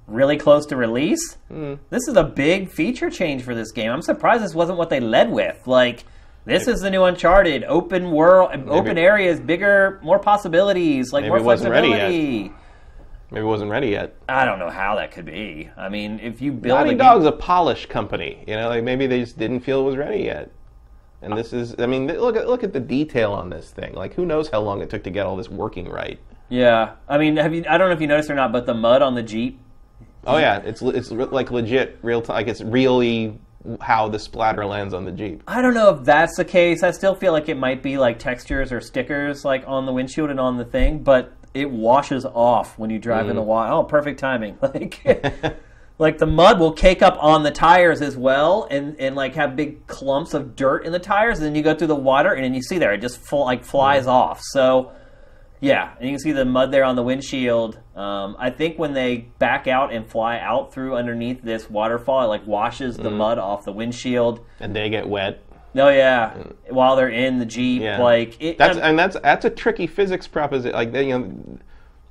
really 0.06 0.36
close 0.36 0.66
to 0.66 0.76
release. 0.76 1.36
Hmm. 1.48 1.74
This 1.90 2.08
is 2.08 2.16
a 2.16 2.24
big 2.24 2.70
feature 2.70 3.10
change 3.10 3.42
for 3.42 3.54
this 3.54 3.72
game. 3.72 3.90
I'm 3.90 4.02
surprised 4.02 4.42
this 4.44 4.54
wasn't 4.54 4.78
what 4.78 4.90
they 4.90 5.00
led 5.00 5.30
with. 5.30 5.66
Like, 5.66 6.04
this 6.44 6.68
is 6.68 6.80
the 6.80 6.90
new 6.90 7.04
Uncharted, 7.04 7.64
open 7.64 8.10
world, 8.10 8.50
open 8.68 8.98
areas, 8.98 9.40
bigger, 9.40 9.98
more 10.02 10.18
possibilities, 10.18 11.10
like 11.12 11.22
Maybe 11.22 11.30
more 11.30 11.38
it 11.38 11.44
wasn't 11.44 11.70
ready 11.70 11.88
yet. 11.88 11.98
flexibility. 12.00 12.52
Maybe 13.30 13.44
it 13.46 13.48
wasn't 13.48 13.70
ready 13.70 13.88
yet. 13.88 14.14
I 14.28 14.44
don't 14.44 14.58
know 14.58 14.68
how 14.68 14.96
that 14.96 15.10
could 15.10 15.24
be. 15.24 15.70
I 15.76 15.88
mean, 15.88 16.20
if 16.20 16.42
you 16.42 16.52
build 16.52 16.78
Naughty 16.78 16.90
a 16.90 16.98
Dog's 16.98 17.24
a 17.24 17.32
polish 17.32 17.86
company. 17.86 18.44
You 18.46 18.56
know, 18.56 18.68
like 18.68 18.84
maybe 18.84 19.06
they 19.06 19.20
just 19.20 19.38
didn't 19.38 19.60
feel 19.60 19.80
it 19.80 19.84
was 19.84 19.96
ready 19.96 20.22
yet. 20.24 20.50
And 21.24 21.36
this 21.36 21.52
is, 21.52 21.74
I 21.78 21.86
mean, 21.86 22.06
look 22.06 22.36
at 22.36 22.46
look 22.46 22.62
at 22.62 22.72
the 22.72 22.80
detail 22.80 23.32
on 23.32 23.48
this 23.48 23.70
thing. 23.70 23.94
Like, 23.94 24.14
who 24.14 24.26
knows 24.26 24.48
how 24.48 24.60
long 24.60 24.82
it 24.82 24.90
took 24.90 25.02
to 25.04 25.10
get 25.10 25.26
all 25.26 25.36
this 25.36 25.48
working 25.48 25.88
right? 25.88 26.18
yeah, 26.48 26.92
I 27.08 27.18
mean, 27.18 27.36
have 27.36 27.54
you? 27.54 27.64
I 27.68 27.78
don't 27.78 27.88
know 27.88 27.94
if 27.94 28.00
you 28.00 28.06
noticed 28.06 28.30
or 28.30 28.34
not, 28.34 28.52
but 28.52 28.66
the 28.66 28.74
mud 28.74 29.02
on 29.02 29.14
the 29.14 29.22
Jeep. 29.22 29.58
Oh 30.26 30.36
yeah, 30.38 30.58
it's 30.58 30.82
it's 30.82 31.10
like 31.10 31.50
legit 31.50 31.98
real 32.02 32.22
time. 32.22 32.36
Like 32.36 32.48
it's 32.48 32.60
really 32.60 33.38
how 33.80 34.08
the 34.08 34.18
splatter 34.18 34.66
lands 34.66 34.92
on 34.92 35.04
the 35.04 35.12
Jeep. 35.12 35.42
I 35.48 35.62
don't 35.62 35.74
know 35.74 35.90
if 35.90 36.04
that's 36.04 36.36
the 36.36 36.44
case. 36.44 36.82
I 36.82 36.90
still 36.90 37.14
feel 37.14 37.32
like 37.32 37.48
it 37.48 37.56
might 37.56 37.82
be 37.82 37.98
like 37.98 38.18
textures 38.18 38.72
or 38.72 38.80
stickers, 38.80 39.44
like 39.44 39.64
on 39.66 39.86
the 39.86 39.92
windshield 39.92 40.30
and 40.30 40.38
on 40.38 40.58
the 40.58 40.64
thing, 40.64 41.02
but 41.02 41.32
it 41.54 41.70
washes 41.70 42.24
off 42.24 42.78
when 42.78 42.90
you 42.90 42.98
drive 42.98 43.28
in 43.28 43.36
the 43.36 43.42
mm. 43.42 43.46
water. 43.46 43.72
Oh, 43.72 43.84
perfect 43.84 44.20
timing! 44.20 44.58
Like. 44.62 45.00
Like 45.96 46.18
the 46.18 46.26
mud 46.26 46.58
will 46.58 46.72
cake 46.72 47.02
up 47.02 47.16
on 47.22 47.44
the 47.44 47.52
tires 47.52 48.02
as 48.02 48.16
well, 48.16 48.66
and, 48.70 48.98
and 48.98 49.14
like 49.14 49.34
have 49.34 49.54
big 49.54 49.86
clumps 49.86 50.34
of 50.34 50.56
dirt 50.56 50.84
in 50.84 50.92
the 50.92 50.98
tires. 50.98 51.38
And 51.38 51.46
then 51.46 51.54
you 51.54 51.62
go 51.62 51.74
through 51.74 51.86
the 51.86 51.94
water, 51.94 52.32
and 52.32 52.44
then 52.44 52.52
you 52.54 52.62
see 52.62 52.78
there 52.78 52.92
it 52.92 53.00
just 53.00 53.32
like 53.32 53.64
flies 53.64 54.08
off. 54.08 54.40
So, 54.42 54.90
yeah, 55.60 55.94
and 55.96 56.08
you 56.08 56.14
can 56.14 56.18
see 56.18 56.32
the 56.32 56.44
mud 56.44 56.72
there 56.72 56.82
on 56.82 56.96
the 56.96 57.02
windshield. 57.04 57.78
Um, 57.94 58.34
I 58.40 58.50
think 58.50 58.76
when 58.76 58.92
they 58.92 59.28
back 59.38 59.68
out 59.68 59.92
and 59.92 60.10
fly 60.10 60.38
out 60.40 60.72
through 60.74 60.96
underneath 60.96 61.42
this 61.42 61.70
waterfall, 61.70 62.24
it 62.24 62.26
like 62.26 62.46
washes 62.46 62.96
the 62.96 63.10
mud 63.10 63.38
off 63.38 63.64
the 63.64 63.72
windshield. 63.72 64.44
And 64.58 64.74
they 64.74 64.90
get 64.90 65.08
wet. 65.08 65.44
Oh 65.76 65.88
yeah, 65.88 66.34
while 66.68 66.94
they're 66.96 67.08
in 67.08 67.38
the 67.38 67.46
jeep, 67.46 67.82
Yeah, 67.82 68.00
like 68.00 68.40
it, 68.40 68.58
that's 68.58 68.76
um, 68.76 68.82
and 68.82 68.98
that's 68.98 69.16
that's 69.20 69.44
a 69.44 69.50
tricky 69.50 69.86
physics 69.86 70.26
proposition. 70.26 70.72
Like 70.72 70.92
they, 70.92 71.08
you 71.08 71.18
know, 71.18 71.58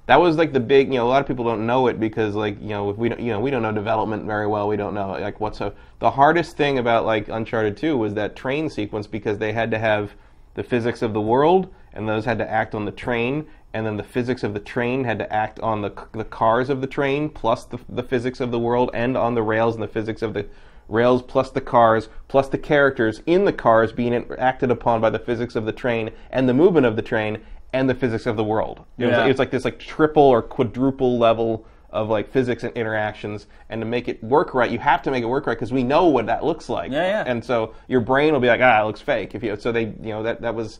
that 0.05 0.19
was 0.19 0.35
like 0.37 0.53
the 0.53 0.59
big. 0.59 0.87
You 0.89 0.95
know, 0.95 1.07
a 1.07 1.09
lot 1.09 1.21
of 1.21 1.27
people 1.27 1.45
don't 1.45 1.65
know 1.65 1.87
it 1.87 1.99
because 1.99 2.35
like 2.35 2.61
you 2.61 2.69
know 2.69 2.89
if 2.89 2.97
we 2.97 3.09
don't 3.09 3.19
you 3.19 3.31
know 3.31 3.39
we 3.39 3.51
don't 3.51 3.61
know 3.61 3.71
development 3.71 4.25
very 4.25 4.47
well. 4.47 4.67
We 4.67 4.77
don't 4.77 4.93
know 4.93 5.11
like 5.11 5.39
what's 5.39 5.57
so 5.57 5.73
the 5.99 6.11
hardest 6.11 6.57
thing 6.57 6.77
about 6.77 7.05
like 7.05 7.29
Uncharted 7.29 7.77
Two 7.77 7.97
was 7.97 8.13
that 8.15 8.35
train 8.35 8.69
sequence 8.69 9.07
because 9.07 9.37
they 9.37 9.53
had 9.53 9.71
to 9.71 9.79
have 9.79 10.13
the 10.55 10.63
physics 10.63 11.01
of 11.01 11.13
the 11.13 11.21
world 11.21 11.73
and 11.93 12.09
those 12.09 12.25
had 12.25 12.37
to 12.39 12.49
act 12.49 12.75
on 12.75 12.85
the 12.85 12.91
train. 12.91 13.45
And 13.73 13.85
then 13.85 13.97
the 13.97 14.03
physics 14.03 14.43
of 14.43 14.53
the 14.53 14.59
train 14.59 15.03
had 15.03 15.17
to 15.19 15.33
act 15.33 15.59
on 15.59 15.81
the, 15.81 15.91
the 16.11 16.25
cars 16.25 16.69
of 16.69 16.81
the 16.81 16.87
train, 16.87 17.27
plus 17.29 17.65
the, 17.65 17.79
the 17.89 18.03
physics 18.03 18.39
of 18.39 18.51
the 18.51 18.59
world, 18.59 18.91
and 18.93 19.17
on 19.17 19.33
the 19.33 19.41
rails 19.41 19.73
and 19.73 19.83
the 19.83 19.87
physics 19.87 20.21
of 20.21 20.35
the 20.35 20.45
rails 20.89 21.21
plus 21.21 21.49
the 21.49 21.61
cars 21.61 22.09
plus 22.27 22.49
the 22.49 22.57
characters 22.57 23.21
in 23.25 23.45
the 23.45 23.53
cars 23.53 23.93
being 23.93 24.13
acted 24.37 24.69
upon 24.69 24.99
by 24.99 25.09
the 25.09 25.17
physics 25.17 25.55
of 25.55 25.65
the 25.65 25.71
train 25.71 26.11
and 26.29 26.47
the 26.47 26.53
movement 26.53 26.85
of 26.85 26.97
the 26.97 27.01
train 27.01 27.41
and 27.73 27.89
the 27.89 27.95
physics 27.95 28.25
of 28.27 28.37
the 28.37 28.43
world. 28.43 28.85
It, 28.97 29.07
was, 29.07 29.17
it 29.17 29.27
was 29.27 29.39
like 29.39 29.51
this 29.51 29.65
like 29.65 29.79
triple 29.79 30.23
or 30.23 30.41
quadruple 30.41 31.17
level 31.17 31.65
of 31.89 32.09
like 32.09 32.31
physics 32.31 32.63
and 32.63 32.75
interactions 32.75 33.47
and 33.69 33.81
to 33.81 33.85
make 33.85 34.07
it 34.07 34.23
work 34.23 34.55
right 34.55 34.71
you 34.71 34.79
have 34.79 35.03
to 35.03 35.11
make 35.11 35.21
it 35.21 35.27
work 35.27 35.45
right 35.45 35.53
because 35.55 35.71
we 35.71 35.83
know 35.83 36.07
what 36.07 36.25
that 36.25 36.43
looks 36.43 36.67
like 36.67 36.91
Yeah, 36.91 37.05
yeah. 37.05 37.23
and 37.27 37.43
so 37.45 37.75
your 37.87 37.99
brain 38.01 38.33
will 38.33 38.39
be 38.39 38.47
like 38.47 38.61
ah 38.61 38.81
it 38.81 38.85
looks 38.85 38.99
fake 38.99 39.35
if 39.35 39.43
you 39.43 39.55
so 39.57 39.71
they 39.71 39.83
you 39.83 40.09
know 40.09 40.23
that 40.23 40.41
that 40.41 40.55
was 40.55 40.79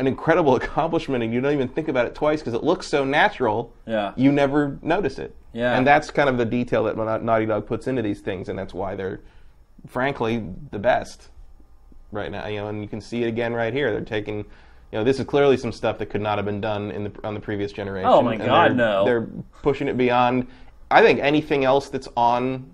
an 0.00 0.08
incredible 0.08 0.56
accomplishment 0.60 1.22
and 1.22 1.32
you 1.32 1.40
don't 1.40 1.52
even 1.52 1.68
think 1.68 1.86
about 1.86 2.06
it 2.06 2.16
twice 2.16 2.40
because 2.40 2.52
it 2.54 2.64
looks 2.64 2.88
so 2.88 3.04
natural 3.04 3.72
Yeah. 3.86 4.12
you 4.16 4.32
never 4.32 4.76
notice 4.82 5.20
it 5.20 5.36
Yeah. 5.52 5.76
and 5.78 5.86
that's 5.86 6.10
kind 6.10 6.28
of 6.28 6.36
the 6.36 6.44
detail 6.44 6.82
that 6.84 6.96
Naughty 7.22 7.46
Dog 7.46 7.64
puts 7.68 7.86
into 7.86 8.02
these 8.02 8.20
things 8.20 8.48
and 8.48 8.58
that's 8.58 8.74
why 8.74 8.96
they're 8.96 9.20
frankly 9.86 10.44
the 10.72 10.80
best 10.80 11.28
right 12.10 12.32
now 12.32 12.48
you 12.48 12.56
know 12.58 12.66
and 12.66 12.82
you 12.82 12.88
can 12.88 13.00
see 13.00 13.22
it 13.22 13.28
again 13.28 13.52
right 13.52 13.72
here 13.72 13.92
they're 13.92 14.00
taking 14.00 14.44
you 14.94 15.00
know 15.00 15.04
this 15.04 15.18
is 15.18 15.26
clearly 15.26 15.56
some 15.56 15.72
stuff 15.72 15.98
that 15.98 16.06
could 16.06 16.20
not 16.20 16.38
have 16.38 16.44
been 16.44 16.60
done 16.60 16.92
in 16.92 17.02
the 17.02 17.12
on 17.24 17.34
the 17.34 17.40
previous 17.40 17.72
generation 17.72 18.08
Oh, 18.08 18.22
my 18.22 18.36
God, 18.36 18.68
they're, 18.70 18.74
no. 18.76 19.04
they're 19.04 19.28
pushing 19.60 19.88
it 19.88 19.96
beyond 19.96 20.46
I 20.88 21.02
think 21.02 21.18
anything 21.18 21.64
else 21.64 21.88
that's 21.88 22.06
on 22.16 22.72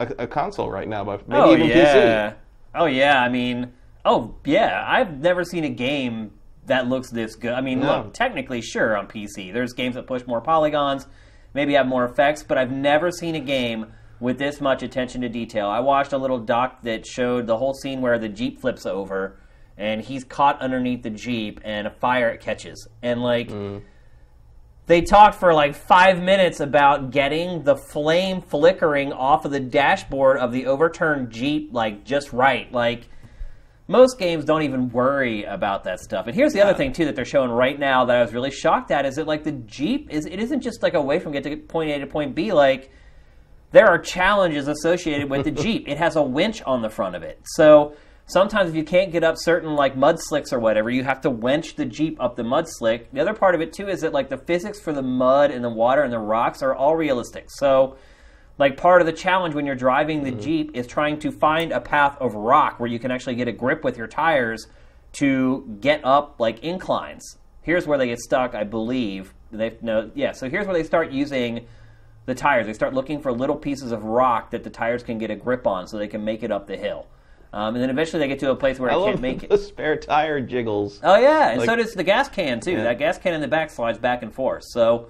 a, 0.00 0.06
a 0.20 0.26
console 0.26 0.70
right 0.70 0.88
now 0.88 1.04
but 1.04 1.28
maybe 1.28 1.40
oh 1.42 1.52
even 1.54 1.66
yeah, 1.68 2.30
PC 2.30 2.34
oh 2.76 2.86
yeah. 2.86 3.20
I 3.20 3.28
mean, 3.28 3.74
oh 4.06 4.34
yeah. 4.46 4.82
I've 4.88 5.20
never 5.20 5.44
seen 5.44 5.64
a 5.64 5.68
game 5.68 6.32
that 6.64 6.88
looks 6.88 7.10
this 7.10 7.34
good. 7.36 7.52
I 7.52 7.60
mean, 7.60 7.80
No. 7.80 7.98
look, 8.04 8.14
technically, 8.14 8.62
sure, 8.62 8.96
on 8.96 9.06
PC, 9.06 9.52
there's 9.52 9.74
games 9.74 9.96
that 9.96 10.06
push 10.06 10.26
more 10.26 10.40
polygons, 10.40 11.06
maybe 11.52 11.74
have 11.74 11.86
more 11.86 12.06
effects, 12.06 12.42
but 12.42 12.56
I've 12.56 12.72
never 12.72 13.10
seen 13.10 13.34
a 13.34 13.40
game 13.40 13.92
with 14.18 14.38
this 14.38 14.62
much 14.62 14.82
attention 14.82 15.20
to 15.20 15.28
detail. 15.28 15.66
I 15.68 15.80
watched 15.80 16.14
a 16.14 16.18
little 16.18 16.38
doc 16.38 16.80
that 16.84 17.04
showed 17.06 17.46
the 17.46 17.58
whole 17.58 17.74
scene 17.74 18.00
where 18.00 18.18
the 18.18 18.30
jeep 18.30 18.62
flips 18.62 18.86
over, 18.86 19.36
and 19.76 20.00
he's 20.00 20.24
caught 20.24 20.60
underneath 20.60 21.02
the 21.02 21.10
jeep, 21.10 21.60
and 21.64 21.86
a 21.86 21.90
fire 21.90 22.36
catches, 22.36 22.86
and 23.02 23.22
like. 23.22 23.48
Mm. 23.48 23.82
They 24.86 25.00
talked 25.00 25.36
for 25.36 25.54
like 25.54 25.74
five 25.74 26.22
minutes 26.22 26.60
about 26.60 27.10
getting 27.10 27.62
the 27.62 27.74
flame 27.74 28.42
flickering 28.42 29.14
off 29.14 29.46
of 29.46 29.50
the 29.50 29.58
dashboard 29.58 30.36
of 30.36 30.52
the 30.52 30.66
overturned 30.66 31.30
Jeep, 31.30 31.70
like 31.72 32.04
just 32.04 32.34
right. 32.34 32.70
Like, 32.70 33.08
most 33.86 34.18
games 34.18 34.44
don't 34.44 34.62
even 34.62 34.88
worry 34.90 35.44
about 35.44 35.84
that 35.84 36.00
stuff. 36.00 36.26
And 36.26 36.34
here's 36.34 36.52
the 36.52 36.62
other 36.62 36.74
thing 36.74 36.92
too 36.92 37.04
that 37.04 37.16
they're 37.16 37.24
showing 37.24 37.50
right 37.50 37.78
now 37.78 38.04
that 38.06 38.16
I 38.16 38.22
was 38.22 38.32
really 38.32 38.50
shocked 38.50 38.90
at 38.90 39.04
is 39.04 39.16
that 39.16 39.26
like 39.26 39.44
the 39.44 39.52
Jeep 39.52 40.10
is 40.10 40.26
it 40.26 40.38
isn't 40.38 40.60
just 40.60 40.82
like 40.82 40.94
a 40.94 41.02
way 41.02 41.18
from 41.18 41.32
get 41.32 41.44
to 41.44 41.56
point 41.56 41.90
A 41.90 41.98
to 41.98 42.06
point 42.06 42.34
B. 42.34 42.52
Like 42.52 42.90
there 43.72 43.86
are 43.86 43.98
challenges 43.98 44.68
associated 44.68 45.28
with 45.28 45.44
the 45.44 45.50
Jeep. 45.62 45.88
It 45.88 45.98
has 45.98 46.16
a 46.16 46.22
winch 46.22 46.62
on 46.62 46.80
the 46.80 46.88
front 46.88 47.14
of 47.14 47.22
it. 47.22 47.40
So 47.44 47.94
sometimes 48.26 48.70
if 48.70 48.76
you 48.76 48.84
can't 48.84 49.12
get 49.12 49.24
up 49.24 49.36
certain 49.38 49.74
like 49.74 49.96
mud 49.96 50.18
slicks 50.20 50.52
or 50.52 50.58
whatever, 50.58 50.90
you 50.90 51.04
have 51.04 51.20
to 51.22 51.30
wench 51.30 51.76
the 51.76 51.84
Jeep 51.84 52.20
up 52.20 52.36
the 52.36 52.44
mud 52.44 52.66
slick. 52.68 53.12
The 53.12 53.20
other 53.20 53.34
part 53.34 53.54
of 53.54 53.60
it 53.60 53.72
too 53.72 53.88
is 53.88 54.00
that 54.00 54.12
like 54.12 54.28
the 54.28 54.38
physics 54.38 54.80
for 54.80 54.92
the 54.92 55.02
mud 55.02 55.50
and 55.50 55.64
the 55.64 55.70
water 55.70 56.02
and 56.02 56.12
the 56.12 56.18
rocks 56.18 56.62
are 56.62 56.74
all 56.74 56.96
realistic. 56.96 57.46
So 57.48 57.96
like 58.58 58.76
part 58.76 59.00
of 59.00 59.06
the 59.06 59.12
challenge 59.12 59.54
when 59.54 59.66
you're 59.66 59.74
driving 59.74 60.22
the 60.22 60.30
mm-hmm. 60.30 60.40
Jeep 60.40 60.70
is 60.74 60.86
trying 60.86 61.18
to 61.20 61.30
find 61.30 61.72
a 61.72 61.80
path 61.80 62.16
of 62.20 62.34
rock 62.34 62.78
where 62.78 62.88
you 62.88 62.98
can 62.98 63.10
actually 63.10 63.34
get 63.34 63.48
a 63.48 63.52
grip 63.52 63.84
with 63.84 63.98
your 63.98 64.06
tires 64.06 64.66
to 65.14 65.76
get 65.80 66.04
up 66.04 66.36
like 66.38 66.62
inclines. 66.62 67.38
Here's 67.62 67.86
where 67.86 67.98
they 67.98 68.08
get 68.08 68.20
stuck, 68.20 68.54
I 68.54 68.64
believe. 68.64 69.34
They 69.50 69.76
no, 69.80 70.10
yeah. 70.14 70.32
So 70.32 70.50
here's 70.50 70.66
where 70.66 70.74
they 70.74 70.82
start 70.84 71.10
using 71.10 71.66
the 72.26 72.34
tires. 72.34 72.66
They 72.66 72.72
start 72.72 72.94
looking 72.94 73.20
for 73.20 73.32
little 73.32 73.56
pieces 73.56 73.92
of 73.92 74.04
rock 74.04 74.50
that 74.50 74.64
the 74.64 74.70
tires 74.70 75.02
can 75.02 75.18
get 75.18 75.30
a 75.30 75.36
grip 75.36 75.66
on, 75.66 75.86
so 75.86 75.96
they 75.96 76.08
can 76.08 76.24
make 76.24 76.42
it 76.42 76.50
up 76.50 76.66
the 76.66 76.76
hill. 76.76 77.06
Um, 77.54 77.76
and 77.76 77.82
then 77.84 77.88
eventually 77.88 78.18
they 78.18 78.26
get 78.26 78.40
to 78.40 78.50
a 78.50 78.56
place 78.56 78.80
where 78.80 78.90
I 78.90 78.94
can't 78.94 79.20
make 79.20 79.44
it. 79.44 79.48
the 79.48 79.58
spare 79.58 79.96
tire 79.96 80.40
jiggles 80.40 80.98
Oh 81.04 81.14
yeah, 81.14 81.50
and 81.50 81.62
so 81.62 81.76
does 81.76 81.92
the 81.92 82.02
gas 82.02 82.28
can 82.28 82.58
too. 82.58 82.72
Yeah. 82.72 82.82
That 82.82 82.98
gas 82.98 83.16
can 83.16 83.32
in 83.32 83.40
the 83.40 83.46
back 83.46 83.70
slides 83.70 83.96
back 83.96 84.24
and 84.24 84.34
forth. 84.34 84.64
So, 84.66 85.08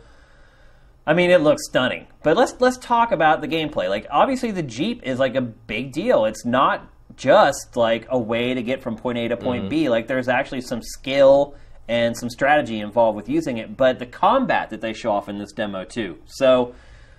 I 1.07 1.15
mean, 1.15 1.31
it 1.31 1.41
looks 1.41 1.63
stunning. 1.65 2.07
But 2.23 2.37
let's 2.37 2.55
let's 2.61 2.77
talk 2.77 3.13
about 3.13 3.41
the 3.41 3.49
gameplay. 3.49 3.89
Like, 3.89 4.07
obviously, 4.11 4.51
the 4.51 4.63
Jeep 4.63 5.03
is 5.05 5.19
like 5.19 5.37
a 5.37 5.41
big 5.41 5.93
deal. 5.93 6.27
It's 6.27 6.45
not 6.45 6.87
just 7.17 7.79
like 7.79 8.07
a 8.11 8.19
way 8.19 8.53
to 8.53 8.63
get 8.63 8.83
from 8.83 8.97
point 8.97 9.17
A 9.17 9.29
to 9.29 9.39
point 9.39 9.71
B. 9.71 9.89
Like, 9.89 10.07
there's 10.07 10.29
actually 10.29 10.61
some 10.61 10.83
skill 10.83 11.55
and 11.89 12.15
some 12.15 12.29
strategy 12.29 12.79
involved 12.79 13.17
with 13.17 13.27
using 13.27 13.57
it. 13.57 13.75
But 13.75 13.99
the 13.99 14.07
combat 14.07 14.69
that 14.69 14.83
they 14.83 14.93
show 14.93 15.13
off 15.13 15.31
in 15.31 15.39
this 15.39 15.53
demo 15.53 15.85
too. 15.85 16.19
So. 16.27 16.75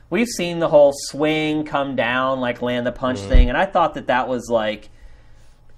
We've 0.08 0.28
seen 0.28 0.60
the 0.60 0.68
whole 0.68 0.94
swing, 1.08 1.66
come 1.66 1.96
down, 1.96 2.40
like 2.40 2.62
land 2.62 2.86
the 2.86 2.92
punch 2.92 3.18
thing, 3.22 3.50
and 3.50 3.58
I 3.58 3.66
thought 3.66 3.96
that 3.96 4.06
that 4.06 4.28
was 4.28 4.50
like 4.52 4.92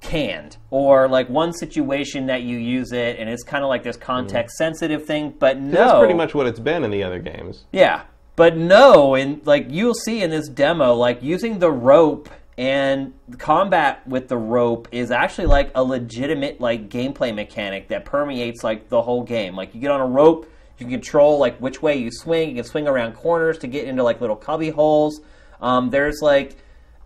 canned 0.08 0.56
or 0.70 1.08
like 1.10 1.28
one 1.30 1.52
situation 1.52 2.28
that 2.28 2.42
you 2.42 2.58
use 2.58 2.94
it 2.94 3.20
and 3.20 3.30
it's 3.30 3.44
kind 3.44 3.62
of 3.64 3.70
like 3.70 3.84
this 3.84 3.98
context 3.98 4.56
sensitive 4.56 5.06
thing 5.06 5.34
but 5.38 5.60
no 5.60 5.72
that's 5.72 6.00
pretty 6.00 6.14
much 6.14 6.34
what 6.34 6.48
it's 6.48 6.60
been 6.60 6.84
in 6.84 6.92
the 6.92 7.04
other 7.04 7.20
games. 7.20 7.66
Yeah 7.72 8.04
but 8.38 8.56
no 8.56 9.16
and 9.16 9.46
like 9.46 9.68
you'll 9.70 9.94
see 9.94 10.24
in 10.24 10.30
this 10.30 10.48
demo 10.48 10.94
like 10.94 11.22
using 11.22 11.60
the 11.60 11.72
rope 11.72 12.30
and 12.58 13.14
combat 13.38 14.08
with 14.08 14.30
the 14.30 14.38
rope 14.38 14.88
is 14.92 15.12
actually 15.12 15.46
like 15.46 15.72
a 15.76 15.84
legitimate 15.84 16.62
like 16.62 16.90
gameplay 16.90 17.36
mechanic 17.36 17.90
that 17.90 18.06
permeates 18.06 18.64
like 18.64 18.90
the 18.90 19.02
whole 19.02 19.24
game. 19.24 19.56
Like 19.56 19.76
you 19.76 19.82
get 19.82 19.92
on 19.92 20.00
a 20.00 20.08
rope 20.08 20.50
you 20.80 20.86
can 20.86 20.92
control 20.92 21.38
like 21.38 21.58
which 21.58 21.82
way 21.82 21.98
you 21.98 22.12
swing. 22.12 22.50
You 22.50 22.56
can 22.56 22.64
swing 22.64 22.88
around 22.88 23.14
corners 23.14 23.58
to 23.60 23.68
get 23.68 23.88
into 23.88 24.04
like 24.04 24.22
little 24.22 24.36
cubby 24.36 24.70
holes 24.70 25.22
um, 25.62 25.90
there's 25.90 26.20
like 26.22 26.58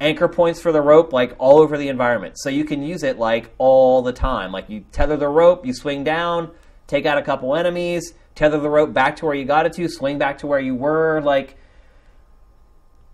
anchor 0.01 0.27
points 0.27 0.59
for 0.59 0.71
the 0.71 0.81
rope 0.81 1.13
like 1.13 1.35
all 1.37 1.59
over 1.59 1.77
the 1.77 1.87
environment. 1.87 2.35
So 2.37 2.49
you 2.49 2.65
can 2.65 2.83
use 2.83 3.03
it 3.03 3.17
like 3.17 3.53
all 3.59 4.01
the 4.01 4.11
time. 4.11 4.51
Like 4.51 4.69
you 4.69 4.83
tether 4.91 5.15
the 5.15 5.29
rope 5.29 5.65
you 5.65 5.73
swing 5.73 6.03
down 6.03 6.51
take 6.87 7.05
out 7.05 7.17
a 7.17 7.21
couple 7.21 7.55
enemies 7.55 8.13
tether 8.35 8.59
the 8.59 8.69
rope 8.69 8.93
back 8.93 9.15
to 9.17 9.25
where 9.25 9.35
you 9.35 9.45
got 9.45 9.65
it 9.65 9.73
to 9.73 9.87
swing 9.87 10.17
back 10.17 10.39
to 10.39 10.47
where 10.47 10.59
you 10.59 10.75
were. 10.75 11.21
Like 11.21 11.55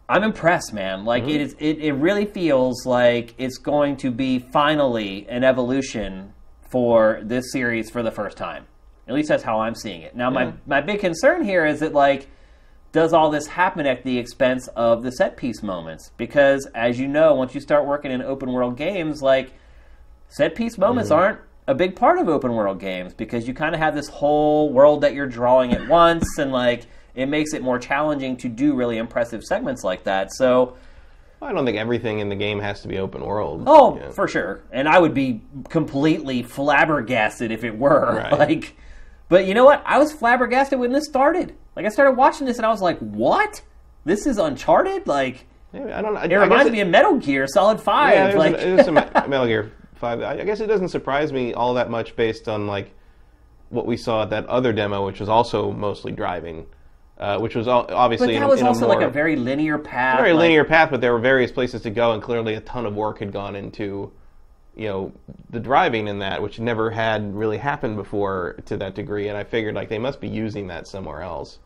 i'm 0.09 0.23
impressed 0.23 0.73
man. 0.73 1.05
Like 1.05 1.23
mm-hmm. 1.23 1.31
it 1.31 1.41
is 1.41 1.55
it, 1.59 1.79
it 1.79 1.93
really 1.93 2.25
feels 2.25 2.85
like 2.85 3.35
it's 3.37 3.57
going 3.57 3.97
to 3.97 4.09
be 4.09 4.39
finally 4.39 5.27
an 5.29 5.43
evolution 5.43 6.33
for 6.69 7.19
this 7.23 7.51
series 7.51 7.89
for 7.89 8.01
the 8.01 8.11
first 8.11 8.37
time. 8.37 8.65
At 9.07 9.13
least 9.13 9.29
that's 9.29 9.43
how 9.43 9.59
i'm 9.59 9.75
seeing 9.75 10.01
it. 10.01 10.15
Now 10.15 10.29
my, 10.29 10.53
my 10.65 10.81
big 10.81 10.99
concern 11.01 11.43
here 11.43 11.65
is 11.65 11.81
that 11.81 11.93
like 11.93 12.27
does 12.91 13.13
all 13.13 13.29
this 13.29 13.47
happen 13.47 13.85
at 13.85 14.03
the 14.03 14.17
expense 14.17 14.67
of 14.69 15.03
the 15.03 15.11
set 15.11 15.37
piece 15.37 15.61
moments? 15.61 16.11
Because 16.17 16.65
as 16.73 16.99
you 16.99 17.07
know, 17.07 17.35
once 17.35 17.53
you 17.53 17.61
start 17.61 17.85
working 17.85 18.11
in 18.11 18.21
open 18.21 18.51
world 18.51 18.77
games, 18.77 19.21
like 19.21 19.51
set 20.29 20.55
piece 20.55 20.77
moments 20.77 21.09
mm-hmm. 21.09 21.19
aren't 21.19 21.39
a 21.67 21.75
big 21.75 21.95
part 21.95 22.17
of 22.17 22.29
open 22.29 22.53
world 22.53 22.79
games 22.79 23.13
because 23.13 23.47
you 23.47 23.53
kind 23.53 23.75
of 23.75 23.81
have 23.81 23.93
this 23.93 24.07
whole 24.07 24.71
world 24.71 25.01
that 25.01 25.13
you're 25.13 25.27
drawing 25.27 25.73
at 25.73 25.87
once 25.87 26.37
and 26.37 26.51
like 26.51 26.85
it 27.13 27.25
makes 27.25 27.53
it 27.53 27.61
more 27.61 27.77
challenging 27.79 28.37
to 28.37 28.47
do 28.47 28.73
really 28.73 28.97
impressive 28.97 29.43
segments 29.43 29.83
like 29.83 30.03
that. 30.03 30.31
So, 30.33 30.77
I 31.41 31.51
don't 31.51 31.65
think 31.65 31.77
everything 31.77 32.19
in 32.19 32.29
the 32.29 32.35
game 32.35 32.59
has 32.59 32.81
to 32.81 32.87
be 32.87 32.97
open 32.97 33.23
world. 33.23 33.63
oh, 33.67 33.97
Yeah. 33.97 34.11
for 34.11 34.27
sure. 34.27 34.61
And 34.71 34.87
I 34.87 34.99
would 34.99 35.13
be 35.13 35.41
completely 35.69 36.41
flabbergasted 36.43 37.51
if 37.51 37.63
it 37.63 37.77
were. 37.77 38.15
Right. 38.17 38.31
Like, 38.37 38.75
but 39.29 39.45
you 39.45 39.53
know 39.53 39.65
what? 39.65 39.83
I 39.85 39.97
was 39.99 40.11
flabbergasted 40.13 40.79
when 40.79 40.91
this 40.91 41.05
started. 41.05 41.55
Like, 41.75 41.85
I 41.85 41.89
started 41.89 42.13
watching 42.17 42.47
this 42.47 42.57
and 42.57 42.65
I 42.65 42.69
was 42.69 42.81
like, 42.81 42.97
what? 42.99 43.61
This 44.05 44.25
is 44.25 44.37
Uncharted? 44.37 45.05
Like, 45.07 45.45
Yeah, 45.73 45.97
I 45.97 46.01
don't 46.01 46.13
know. 46.13 46.21
it 46.21 46.33
reminds 46.35 46.71
me 46.71 46.79
of 46.81 46.87
Metal 46.87 47.17
Gear 47.17 47.45
Solid 47.47 47.79
5. 47.81 48.13
Yeah, 48.13 48.23
there's, 48.23 48.35
like, 48.35 48.53
a, 48.53 48.57
there's 48.57 48.85
some 48.85 48.93
Metal 49.29 49.45
Gear 49.45 49.71
Five. 49.95 50.21
I 50.21 50.43
guess 50.43 50.59
it 50.59 50.67
doesn't 50.67 50.89
surprise 50.89 51.33
me 51.33 51.53
all 51.53 51.73
that 51.73 51.89
much 51.89 52.15
based 52.15 52.47
on 52.47 52.67
like 52.67 52.93
what 53.69 53.85
we 53.87 53.97
saw 53.97 54.23
at 54.23 54.29
that 54.29 54.45
other 54.45 54.71
demo, 54.71 55.05
which 55.05 55.19
was 55.19 55.27
also 55.27 55.71
mostly 55.71 56.11
driving, 56.11 56.67
uh, 57.17 57.39
which 57.39 57.55
was 57.55 57.67
obviously 57.67 58.27
but 58.27 58.33
in, 58.35 58.41
that 58.41 58.49
was 58.49 58.61
in 58.61 58.67
also 58.67 58.85
a 58.85 58.87
more, 58.89 58.95
like 58.99 59.07
a 59.07 59.11
very 59.11 59.35
linear 59.35 59.77
path. 59.79 60.19
very 60.19 60.33
like- 60.33 60.41
linear 60.41 60.63
path, 60.63 60.89
but 60.91 61.01
there 61.01 61.11
were 61.13 61.19
various 61.19 61.51
places 61.51 61.81
to 61.81 61.89
go, 61.89 62.11
and 62.13 62.21
clearly 62.21 62.53
a 62.53 62.61
ton 62.61 62.85
of 62.85 62.93
work 62.95 63.19
had 63.19 63.33
gone 63.33 63.55
into, 63.55 64.11
you 64.77 64.87
know, 64.87 65.11
the 65.49 65.59
driving 65.59 66.07
in 66.07 66.19
that, 66.19 66.41
which 66.41 66.59
never 66.59 66.91
had 66.91 67.33
really 67.35 67.57
happened 67.57 67.95
before 67.97 68.57
to 68.65 68.77
that 68.77 68.93
degree. 68.95 69.27
And 69.27 69.37
I 69.37 69.43
figured 69.43 69.75
like 69.75 69.89
they 69.89 69.97
must 69.99 70.21
be 70.21 70.27
using 70.29 70.67
that 70.67 70.87
somewhere 70.87 71.21
else. 71.21 71.59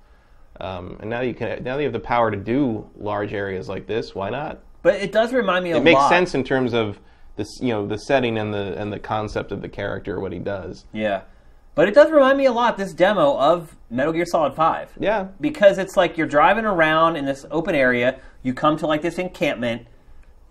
Um, 0.60 0.98
and 1.02 1.10
now 1.10 1.22
you 1.22 1.34
can 1.34 1.64
now 1.64 1.76
that 1.76 1.82
you 1.82 1.86
have 1.88 1.94
the 1.94 2.00
power 2.00 2.32
to 2.32 2.38
do 2.38 2.90
large 2.98 3.34
areas 3.34 3.68
like 3.68 3.86
this. 3.88 4.16
Why 4.16 4.30
not? 4.30 4.60
But 4.82 4.96
it 4.96 5.12
does 5.12 5.34
remind 5.34 5.64
me 5.64 5.72
a 5.72 5.78
It 5.78 5.84
makes 5.84 6.00
lot. 6.00 6.10
sense 6.10 6.34
in 6.34 6.44
terms 6.44 6.74
of 6.74 7.00
this, 7.36 7.48
you 7.62 7.70
know, 7.70 7.86
the 7.86 7.98
setting 7.98 8.38
and 8.38 8.54
the 8.54 8.78
and 8.80 8.92
the 8.94 9.00
concept 9.00 9.52
of 9.52 9.62
the 9.62 9.70
character, 9.70 10.20
what 10.20 10.32
he 10.32 10.40
does. 10.40 10.86
Yeah. 10.94 11.22
But 11.74 11.88
it 11.88 11.94
does 11.96 12.12
remind 12.12 12.38
me 12.38 12.46
a 12.46 12.52
lot, 12.52 12.78
this 12.78 12.94
demo 12.94 13.38
of 13.38 13.78
Metal 13.90 14.12
Gear 14.12 14.26
Solid 14.26 14.54
5. 14.56 14.90
Yeah, 15.00 15.28
Because 15.40 15.78
it's 15.78 15.96
like 15.96 16.18
you're 16.18 16.28
driving 16.28 16.66
around 16.66 17.16
in 17.16 17.24
this 17.24 17.46
open 17.50 17.76
area, 17.76 18.20
you 18.44 18.54
come 18.54 18.76
to 18.78 18.86
like 18.88 19.02
this 19.02 19.18
encampment, 19.18 19.88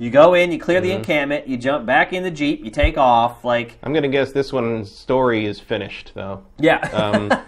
you 0.00 0.10
go 0.10 0.34
in, 0.34 0.50
you 0.50 0.58
clear 0.58 0.80
Mm-hmm. 0.80 0.88
the 0.88 0.94
encampment, 0.96 1.46
you 1.48 1.56
jump 1.56 1.86
back 1.86 2.12
in 2.12 2.22
the 2.22 2.30
Jeep, 2.30 2.64
you 2.64 2.70
take 2.70 2.96
off, 2.98 3.44
like, 3.44 3.78
I'm 3.82 3.92
gonna 3.92 4.08
guess 4.08 4.32
this 4.32 4.52
one's 4.52 4.90
story 4.90 5.44
is 5.46 5.60
finished 5.60 6.12
though. 6.14 6.42
yeah. 6.58 6.78
Um, 6.92 7.28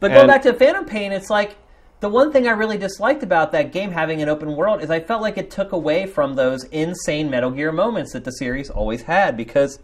but 0.00 0.08
going 0.08 0.12
and- 0.20 0.28
back 0.28 0.42
to 0.42 0.52
Phantom 0.52 0.84
Pain, 0.84 1.10
it's 1.12 1.30
like 1.30 1.56
the 2.00 2.08
one 2.08 2.30
thing 2.32 2.46
I 2.46 2.50
really 2.50 2.76
disliked 2.76 3.22
about 3.22 3.52
that 3.52 3.72
game 3.72 3.90
having 3.90 4.20
an 4.20 4.28
open 4.28 4.54
world 4.56 4.82
is 4.82 4.90
I 4.90 5.00
felt 5.00 5.22
like 5.22 5.38
it 5.38 5.50
took 5.50 5.72
away 5.72 6.06
from 6.06 6.34
those 6.34 6.64
insane 6.64 7.30
Metal 7.30 7.50
Gear 7.50 7.72
moments 7.72 8.12
that 8.12 8.24
the 8.24 8.32
series 8.32 8.68
always 8.68 9.02
had 9.02 9.36
because 9.36 9.78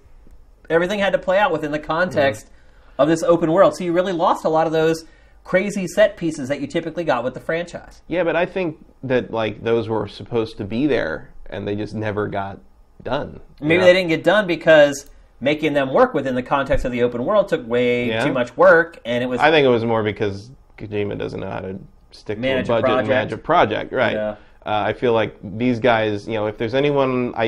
everything 0.69 0.99
had 0.99 1.13
to 1.15 1.19
play 1.19 1.39
out 1.39 1.51
within 1.51 1.73
the 1.73 1.79
context 1.79 2.47
Mm-hmm. 2.47 3.03
of 3.03 3.09
this 3.09 3.23
open 3.23 3.51
world. 3.51 3.75
So 3.75 3.85
you 3.85 3.95
really 3.95 4.13
lost 4.13 4.45
a 4.45 4.51
lot 4.51 4.67
of 4.67 4.75
those 4.75 5.05
crazy 5.45 5.87
set 5.87 6.19
pieces 6.19 6.51
that 6.51 6.61
you 6.61 6.67
typically 6.67 7.05
got 7.05 7.25
with 7.25 7.33
the 7.33 7.41
franchise. 7.41 8.03
yeah, 8.09 8.23
but 8.25 8.37
I 8.37 8.45
think 8.45 8.77
that 9.05 9.31
like 9.33 9.63
those 9.65 9.89
were 9.89 10.07
supposed 10.07 10.59
to 10.59 10.65
be 10.65 10.87
there, 10.87 11.31
and 11.51 11.67
they 11.69 11.77
just 11.77 11.95
never 11.95 12.29
got 12.29 12.59
done. 13.03 13.41
Maybe 13.61 13.79
know? 13.79 13.85
they 13.85 13.93
didn't 13.93 14.09
get 14.09 14.25
done 14.25 14.47
because 14.47 15.11
making 15.41 15.73
them 15.73 15.93
work 15.93 16.15
within 16.15 16.35
the 16.35 16.43
context 16.43 16.85
of 16.85 16.93
the 16.93 17.03
open 17.03 17.25
world 17.25 17.49
took 17.49 17.67
way 17.67 18.09
Yeah. 18.09 18.25
too 18.25 18.33
much 18.33 18.57
work, 18.57 18.99
and 19.05 19.23
it 19.23 19.27
was 19.27 19.41
I 19.41 19.51
think 19.51 19.65
it 19.65 19.71
was 19.71 19.85
more 19.85 20.03
because 20.03 20.51
Kojima 20.79 21.19
doesn't 21.19 21.41
know 21.41 21.51
how 21.51 21.61
to 21.61 21.79
stick 22.13 22.39
Manage 22.39 22.65
a 22.65 22.73
to 22.73 22.73
a 22.79 22.81
budget 22.83 22.89
and 22.99 23.07
project. 23.07 23.09
manage 23.09 23.33
a 23.33 23.39
project, 23.39 23.93
right? 23.93 24.13
Yeah. 24.15 24.31
Uh, 24.67 24.85
I 24.87 24.93
feel 24.93 25.13
like 25.13 25.37
these 25.43 25.79
guys, 25.79 26.27
you 26.29 26.35
know, 26.35 26.47
if 26.47 26.59
there's 26.59 26.75
anyone 26.75 27.35
I, 27.35 27.45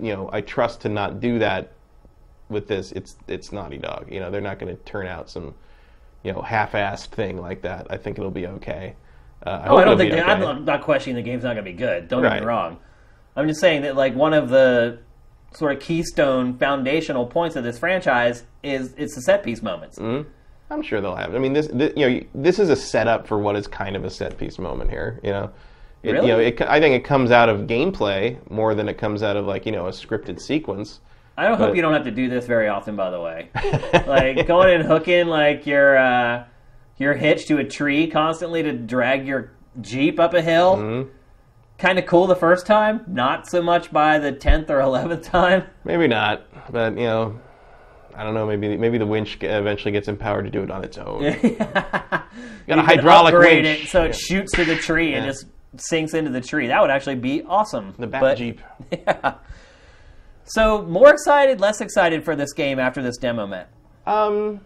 you 0.00 0.14
know, 0.14 0.30
I 0.32 0.40
trust 0.40 0.80
to 0.82 0.88
not 0.88 1.20
do 1.20 1.38
that 1.40 1.72
with 2.48 2.68
this, 2.68 2.92
it's 2.92 3.16
it's 3.26 3.50
Naughty 3.52 3.78
Dog. 3.78 4.06
You 4.10 4.20
know, 4.20 4.30
they're 4.30 4.40
not 4.40 4.58
going 4.60 4.74
to 4.74 4.80
turn 4.84 5.06
out 5.08 5.28
some, 5.28 5.54
you 6.22 6.32
know, 6.32 6.40
half-assed 6.40 7.06
thing 7.08 7.40
like 7.40 7.62
that. 7.62 7.88
I 7.90 7.96
think 7.96 8.18
it'll 8.18 8.30
be 8.30 8.46
okay. 8.46 8.94
Uh, 9.44 9.50
I 9.64 9.68
Oh, 9.68 9.76
I 9.78 9.84
don't 9.84 9.98
think 9.98 10.12
okay. 10.12 10.22
I'm 10.22 10.40
not, 10.40 10.62
not 10.64 10.82
questioning 10.82 11.16
the 11.16 11.22
game's 11.22 11.42
not 11.42 11.54
going 11.54 11.64
to 11.64 11.70
be 11.70 11.76
good. 11.76 12.06
Don't 12.08 12.22
get 12.22 12.40
me 12.40 12.46
wrong. 12.46 12.78
I'm 13.36 13.48
just 13.48 13.60
saying 13.60 13.82
that 13.82 13.96
like 13.96 14.14
one 14.14 14.34
of 14.34 14.48
the 14.48 14.98
sort 15.54 15.72
of 15.72 15.80
keystone 15.80 16.56
foundational 16.58 17.26
points 17.26 17.56
of 17.56 17.64
this 17.64 17.78
franchise 17.78 18.44
is 18.62 18.94
it's 18.96 19.14
the 19.14 19.22
set 19.22 19.42
piece 19.42 19.62
moments. 19.62 19.98
Mm-hmm. 19.98 20.28
I'm 20.70 20.82
sure 20.82 21.00
they'll 21.00 21.16
have. 21.16 21.32
it. 21.32 21.36
I 21.36 21.38
mean, 21.38 21.52
this, 21.54 21.68
this 21.72 21.92
you 21.96 22.08
know 22.08 22.20
this 22.34 22.58
is 22.58 22.68
a 22.68 22.76
setup 22.76 23.26
for 23.26 23.38
what 23.38 23.56
is 23.56 23.66
kind 23.66 23.96
of 23.96 24.04
a 24.04 24.10
set 24.10 24.36
piece 24.36 24.58
moment 24.58 24.90
here. 24.90 25.18
You 25.22 25.30
know, 25.30 25.50
it, 26.02 26.12
Really? 26.12 26.26
you 26.26 26.32
know, 26.32 26.38
it, 26.38 26.60
I 26.62 26.80
think 26.80 26.94
it 26.94 27.04
comes 27.04 27.30
out 27.30 27.48
of 27.48 27.60
gameplay 27.62 28.38
more 28.50 28.74
than 28.74 28.88
it 28.88 28.98
comes 28.98 29.22
out 29.22 29.36
of 29.36 29.46
like 29.46 29.66
you 29.66 29.72
know 29.72 29.86
a 29.86 29.90
scripted 29.90 30.40
sequence. 30.40 31.00
I 31.36 31.48
don't 31.48 31.56
hope 31.56 31.76
you 31.76 31.82
don't 31.82 31.94
have 31.94 32.04
to 32.04 32.10
do 32.10 32.28
this 32.28 32.46
very 32.46 32.68
often. 32.68 32.96
By 32.96 33.10
the 33.10 33.20
way, 33.20 33.50
like 34.06 34.46
going 34.46 34.74
and 34.74 34.84
hooking 34.84 35.28
like 35.28 35.66
your 35.66 35.96
uh, 35.96 36.44
your 36.98 37.14
hitch 37.14 37.46
to 37.46 37.58
a 37.58 37.64
tree 37.64 38.08
constantly 38.08 38.62
to 38.62 38.72
drag 38.72 39.26
your 39.26 39.52
jeep 39.80 40.20
up 40.20 40.34
a 40.34 40.42
hill. 40.42 40.76
Mm-hmm. 40.76 41.10
Kind 41.78 41.98
of 41.98 42.06
cool 42.06 42.26
the 42.26 42.34
first 42.36 42.66
time, 42.66 43.04
not 43.06 43.48
so 43.48 43.62
much 43.62 43.92
by 43.92 44.18
the 44.18 44.32
tenth 44.32 44.68
or 44.68 44.80
eleventh 44.90 45.22
time. 45.24 45.64
Maybe 45.84 46.08
not, 46.08 46.42
but 46.72 46.92
you 46.98 47.04
know, 47.06 47.40
I 48.16 48.24
don't 48.24 48.34
know. 48.34 48.46
Maybe 48.46 48.76
maybe 48.76 48.98
the 48.98 49.06
winch 49.06 49.38
eventually 49.42 49.92
gets 49.92 50.08
empowered 50.08 50.44
to 50.46 50.50
do 50.50 50.62
it 50.62 50.70
on 50.72 50.82
its 50.84 50.98
own. 50.98 51.22
you 51.42 51.54
Got 51.56 52.78
a 52.80 52.82
hydraulic 52.82 53.32
winch. 53.34 53.66
it 53.84 53.88
so 53.88 54.02
Yeah. 54.02 54.08
it 54.08 54.16
shoots 54.16 54.52
to 54.52 54.64
the 54.64 54.74
tree 54.76 55.14
and 55.14 55.24
just 55.24 55.46
sinks 55.76 56.14
into 56.14 56.30
the 56.32 56.40
tree. 56.40 56.66
That 56.66 56.80
would 56.80 56.90
actually 56.90 57.14
be 57.16 57.42
awesome. 57.44 57.94
the 57.98 58.06
Bat 58.08 58.20
But- 58.20 58.38
Jeep. 58.38 58.60
Yeah. 58.90 59.34
So 60.46 60.82
more 60.82 61.10
excited, 61.12 61.60
less 61.60 61.80
excited 61.82 62.24
for 62.24 62.34
this 62.34 62.52
game 62.54 62.78
after 62.78 63.02
this 63.02 63.18
demo, 63.18 63.46
Matt. 63.46 63.68
Um, 64.06 64.60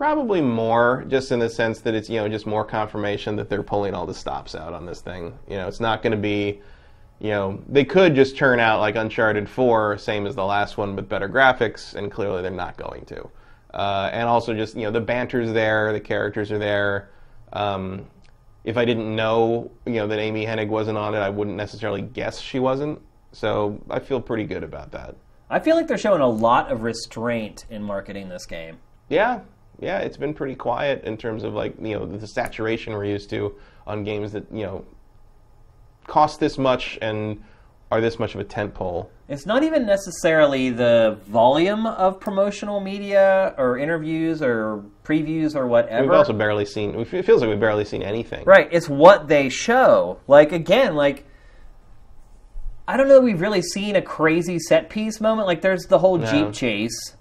probably 0.00 0.40
more, 0.40 1.04
just 1.08 1.30
in 1.30 1.38
the 1.38 1.50
sense 1.50 1.80
that 1.80 1.94
it's 1.94 2.08
you 2.08 2.16
know 2.16 2.26
just 2.26 2.46
more 2.46 2.64
confirmation 2.64 3.36
that 3.36 3.50
they're 3.50 3.62
pulling 3.62 3.92
all 3.92 4.06
the 4.06 4.14
stops 4.14 4.54
out 4.54 4.72
on 4.72 4.86
this 4.86 5.02
thing. 5.02 5.38
You 5.46 5.56
know, 5.56 5.68
it's 5.68 5.78
not 5.78 6.02
going 6.02 6.12
to 6.12 6.16
be, 6.16 6.62
you 7.18 7.28
know, 7.28 7.62
they 7.68 7.84
could 7.84 8.14
just 8.14 8.34
turn 8.34 8.60
out 8.60 8.80
like 8.80 8.96
Uncharted 8.96 9.46
Four, 9.46 9.98
same 9.98 10.26
as 10.26 10.34
the 10.34 10.44
last 10.44 10.78
one, 10.78 10.96
with 10.96 11.06
better 11.06 11.28
graphics, 11.28 11.94
and 11.96 12.10
clearly 12.10 12.40
they're 12.40 12.50
not 12.50 12.78
going 12.78 13.04
to. 13.04 13.28
Uh, 13.74 14.08
and 14.10 14.26
also 14.26 14.54
just 14.54 14.74
you 14.74 14.84
know 14.84 14.90
the 14.90 15.02
banter's 15.02 15.52
there, 15.52 15.92
the 15.92 16.00
characters 16.00 16.50
are 16.50 16.58
there. 16.58 17.10
Um, 17.52 18.06
if 18.64 18.78
I 18.78 18.86
didn't 18.86 19.14
know, 19.14 19.70
you 19.84 19.96
know, 19.96 20.06
that 20.06 20.18
Amy 20.18 20.46
Hennig 20.46 20.68
wasn't 20.68 20.96
on 20.96 21.14
it, 21.14 21.18
I 21.18 21.28
wouldn't 21.28 21.58
necessarily 21.58 22.00
guess 22.00 22.40
she 22.40 22.58
wasn't. 22.58 22.98
So 23.32 23.78
I 23.90 23.98
feel 23.98 24.22
pretty 24.22 24.44
good 24.44 24.64
about 24.64 24.92
that. 24.92 25.14
I 25.50 25.58
feel 25.58 25.76
like 25.76 25.88
they're 25.88 25.98
showing 25.98 26.22
a 26.22 26.28
lot 26.28 26.72
of 26.72 26.84
restraint 26.84 27.66
in 27.68 27.82
marketing 27.82 28.30
this 28.30 28.46
game. 28.46 28.78
Yeah, 29.10 29.40
yeah, 29.80 29.98
it's 29.98 30.16
been 30.16 30.34
pretty 30.34 30.54
quiet 30.54 31.04
in 31.04 31.16
terms 31.16 31.42
of 31.42 31.54
like 31.54 31.74
you 31.80 31.98
know 31.98 32.06
the 32.06 32.26
saturation 32.26 32.92
we're 32.92 33.06
used 33.06 33.30
to 33.30 33.54
on 33.86 34.04
games 34.04 34.32
that 34.32 34.44
you 34.52 34.64
know 34.64 34.84
cost 36.06 36.38
this 36.38 36.58
much 36.58 36.98
and 37.00 37.42
are 37.90 38.00
this 38.00 38.18
much 38.18 38.34
of 38.34 38.40
a 38.40 38.44
tent 38.44 38.74
pole. 38.74 39.10
It's 39.28 39.46
not 39.46 39.62
even 39.62 39.86
necessarily 39.86 40.70
the 40.70 41.18
volume 41.24 41.86
of 41.86 42.20
promotional 42.20 42.80
media 42.80 43.54
or 43.58 43.78
interviews 43.78 44.42
or 44.42 44.84
previews 45.02 45.56
or 45.56 45.66
whatever. 45.66 46.02
We've 46.02 46.12
also 46.12 46.32
barely 46.32 46.66
seen. 46.66 46.94
It 46.94 47.24
feels 47.24 47.40
like 47.40 47.48
we've 47.50 47.58
barely 47.58 47.84
seen 47.84 48.02
anything. 48.02 48.44
Right, 48.44 48.68
it's 48.70 48.88
what 48.88 49.28
they 49.28 49.48
show. 49.48 50.20
Like 50.28 50.52
again, 50.52 50.94
like 50.94 51.26
I 52.86 52.96
don't 52.96 53.08
know 53.08 53.14
that 53.14 53.22
we've 53.22 53.40
really 53.40 53.62
seen 53.62 53.96
a 53.96 54.02
crazy 54.02 54.58
set 54.58 54.90
piece 54.90 55.20
moment. 55.20 55.48
Like 55.48 55.62
there's 55.62 55.84
the 55.84 55.98
whole 55.98 56.18
No. 56.18 56.30
Jeep 56.30 56.52
chase 56.52 57.16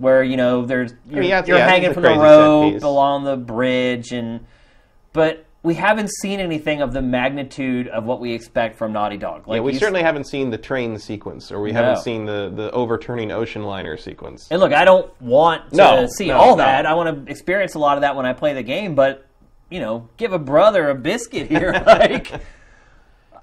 where, 0.00 0.22
you 0.22 0.36
know, 0.36 0.64
there's 0.64 0.94
you're, 1.08 1.22
yeah, 1.22 1.44
you're 1.46 1.58
yeah, 1.58 1.68
hanging 1.68 1.92
from 1.92 2.02
the 2.02 2.08
rope 2.18 2.82
along 2.82 3.24
the 3.24 3.36
bridge 3.36 4.12
and 4.12 4.46
but 5.12 5.44
we 5.62 5.74
haven't 5.74 6.10
seen 6.22 6.40
anything 6.40 6.80
of 6.80 6.92
the 6.94 7.02
magnitude 7.02 7.86
of 7.88 8.04
what 8.04 8.18
we 8.18 8.32
expect 8.32 8.78
from 8.78 8.92
Naughty 8.94 9.18
Dog. 9.18 9.46
Like 9.46 9.56
Yeah, 9.56 9.62
we 9.62 9.74
certainly 9.74 10.02
haven't 10.02 10.24
seen 10.24 10.48
the 10.48 10.56
train 10.56 10.98
sequence, 10.98 11.52
or 11.52 11.60
we 11.60 11.70
No. 11.72 11.82
haven't 11.82 12.02
seen 12.02 12.24
the, 12.24 12.50
the 12.54 12.70
overturning 12.70 13.30
ocean 13.30 13.64
liner 13.64 13.98
sequence. 13.98 14.48
And 14.50 14.58
look, 14.58 14.72
I 14.72 14.86
don't 14.86 15.10
want 15.20 15.70
to 15.70 15.76
No, 15.76 16.06
see 16.06 16.28
no, 16.28 16.38
all 16.38 16.56
that. 16.56 16.86
I 16.86 16.94
want 16.94 17.26
to 17.26 17.30
experience 17.30 17.74
a 17.74 17.78
lot 17.78 17.98
of 17.98 18.02
that 18.02 18.16
when 18.16 18.24
I 18.24 18.32
play 18.32 18.54
the 18.54 18.62
game, 18.62 18.94
but 18.94 19.26
you 19.68 19.80
know, 19.80 20.08
give 20.16 20.32
a 20.32 20.38
brother 20.38 20.88
a 20.88 20.94
biscuit 20.94 21.48
here. 21.48 21.72
like 21.86 22.32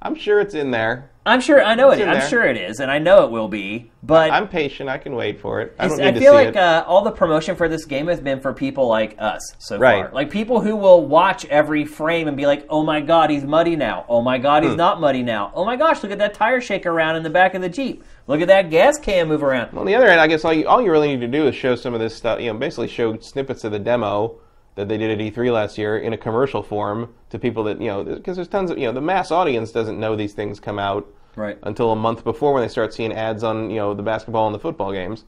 I'm 0.01 0.15
sure 0.15 0.39
it's 0.39 0.55
in 0.55 0.71
there. 0.71 1.11
I'm 1.28 1.41
sure 1.41 1.61
I 1.61 1.75
know 1.75 1.91
It's 1.91 1.99
it. 2.01 2.07
I'm 2.07 2.19
there. 2.19 2.30
sure 2.30 2.43
it 2.45 2.55
is, 2.57 2.80
and 2.80 2.89
I 2.89 2.99
know 2.99 3.25
it 3.25 3.32
will 3.32 3.47
be. 3.49 3.91
But 4.01 4.32
I'm 4.32 4.47
patient. 4.47 4.89
I 4.89 4.97
can 4.97 5.13
wait 5.15 5.39
for 5.41 5.59
it. 5.61 5.75
I 5.78 5.88
don't 5.89 5.97
need 5.97 6.07
I 6.07 6.11
to 6.11 6.19
feel 6.19 6.34
like 6.34 6.55
uh, 6.55 6.86
all 6.88 7.03
the 7.03 7.11
promotion 7.11 7.55
for 7.57 7.67
this 7.67 7.84
game 7.86 8.07
has 8.07 8.21
been 8.21 8.39
for 8.39 8.53
people 8.53 8.88
like 8.88 9.15
us 9.19 9.41
so 9.59 9.78
Right. 9.78 10.03
far. 10.05 10.13
Like 10.13 10.30
people 10.32 10.61
who 10.61 10.75
will 10.75 11.05
watch 11.05 11.43
every 11.45 11.84
frame 11.84 12.28
and 12.30 12.38
be 12.38 12.45
like, 12.45 12.65
"Oh 12.69 12.84
my 12.84 13.01
god, 13.01 13.30
he's 13.30 13.43
muddy 13.43 13.75
now. 13.75 14.05
Oh 14.07 14.21
my 14.21 14.38
god, 14.38 14.63
Hmm. 14.63 14.69
he's 14.69 14.78
not 14.78 15.01
muddy 15.01 15.21
now. 15.23 15.51
Oh 15.53 15.65
my 15.65 15.75
gosh, 15.75 16.01
look 16.01 16.11
at 16.13 16.17
that 16.19 16.34
tire 16.34 16.61
shake 16.61 16.86
around 16.86 17.17
in 17.17 17.23
the 17.23 17.30
back 17.30 17.53
of 17.53 17.61
the 17.61 17.69
Jeep. 17.69 18.03
Look 18.28 18.39
at 18.41 18.47
that 18.47 18.69
gas 18.69 18.97
can 18.97 19.28
move 19.28 19.43
around." 19.43 19.78
On 19.78 19.86
the 19.86 19.95
other 19.95 20.07
hand, 20.07 20.21
I 20.21 20.28
guess 20.28 20.45
all 20.45 20.53
you, 20.53 20.65
all 20.67 20.82
you 20.82 20.91
really 20.91 21.09
need 21.09 21.21
to 21.21 21.28
do 21.28 21.45
is 21.47 21.55
show 21.55 21.75
some 21.75 21.93
of 21.93 21.99
this 21.99 22.15
stuff. 22.15 22.39
You 22.39 22.53
know, 22.53 22.57
basically 22.57 22.88
show 22.88 23.17
snippets 23.19 23.65
of 23.65 23.73
the 23.73 23.80
demo 23.80 24.36
that 24.78 24.88
they 24.88 24.97
did 24.97 25.09
at 25.09 25.17
E3 25.34 25.51
last 25.51 25.78
year 25.78 25.97
in 25.97 26.13
a 26.13 26.17
commercial 26.17 26.61
form 26.61 27.13
to 27.32 27.39
people 27.39 27.63
that 27.65 27.82
you 27.82 27.88
know, 27.88 28.03
because 28.03 28.36
there's 28.38 28.47
tons 28.47 28.69
of 28.71 28.78
you 28.78 28.86
know, 28.86 28.91
the 28.93 29.01
mass 29.01 29.32
audience 29.32 29.71
doesn't 29.71 29.99
know 29.99 30.15
these 30.15 30.34
things 30.34 30.59
come 30.59 30.80
out 30.80 31.05
Right. 31.36 31.57
until 31.63 31.91
a 31.91 31.95
month 31.95 32.23
before 32.23 32.53
when 32.53 32.61
they 32.63 32.67
start 32.67 32.93
seeing 32.93 33.11
ads 33.11 33.43
on 33.43 33.69
you 33.69 33.78
know 33.78 33.93
the 33.93 34.01
basketball 34.03 34.45
and 34.47 34.55
the 34.55 34.59
football 34.59 34.91
games. 34.91 35.25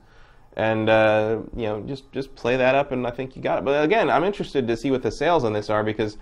and 0.56 0.88
uh, 0.90 1.40
you 1.56 1.64
know 1.68 1.82
just 1.82 2.12
just 2.12 2.34
play 2.36 2.58
that 2.58 2.74
up, 2.76 2.92
and 2.92 3.06
I 3.08 3.12
think 3.12 3.36
you 3.36 3.42
got 3.42 3.58
it. 3.60 3.66
But 3.66 3.84
again, 3.84 4.10
I'm 4.10 4.24
interested 4.24 4.68
to 4.68 4.78
see 4.78 4.90
what 4.92 5.02
the 5.04 5.12
sales 5.12 5.44
on 5.44 5.54
this 5.54 5.70
are 5.70 5.84
because 5.84 6.18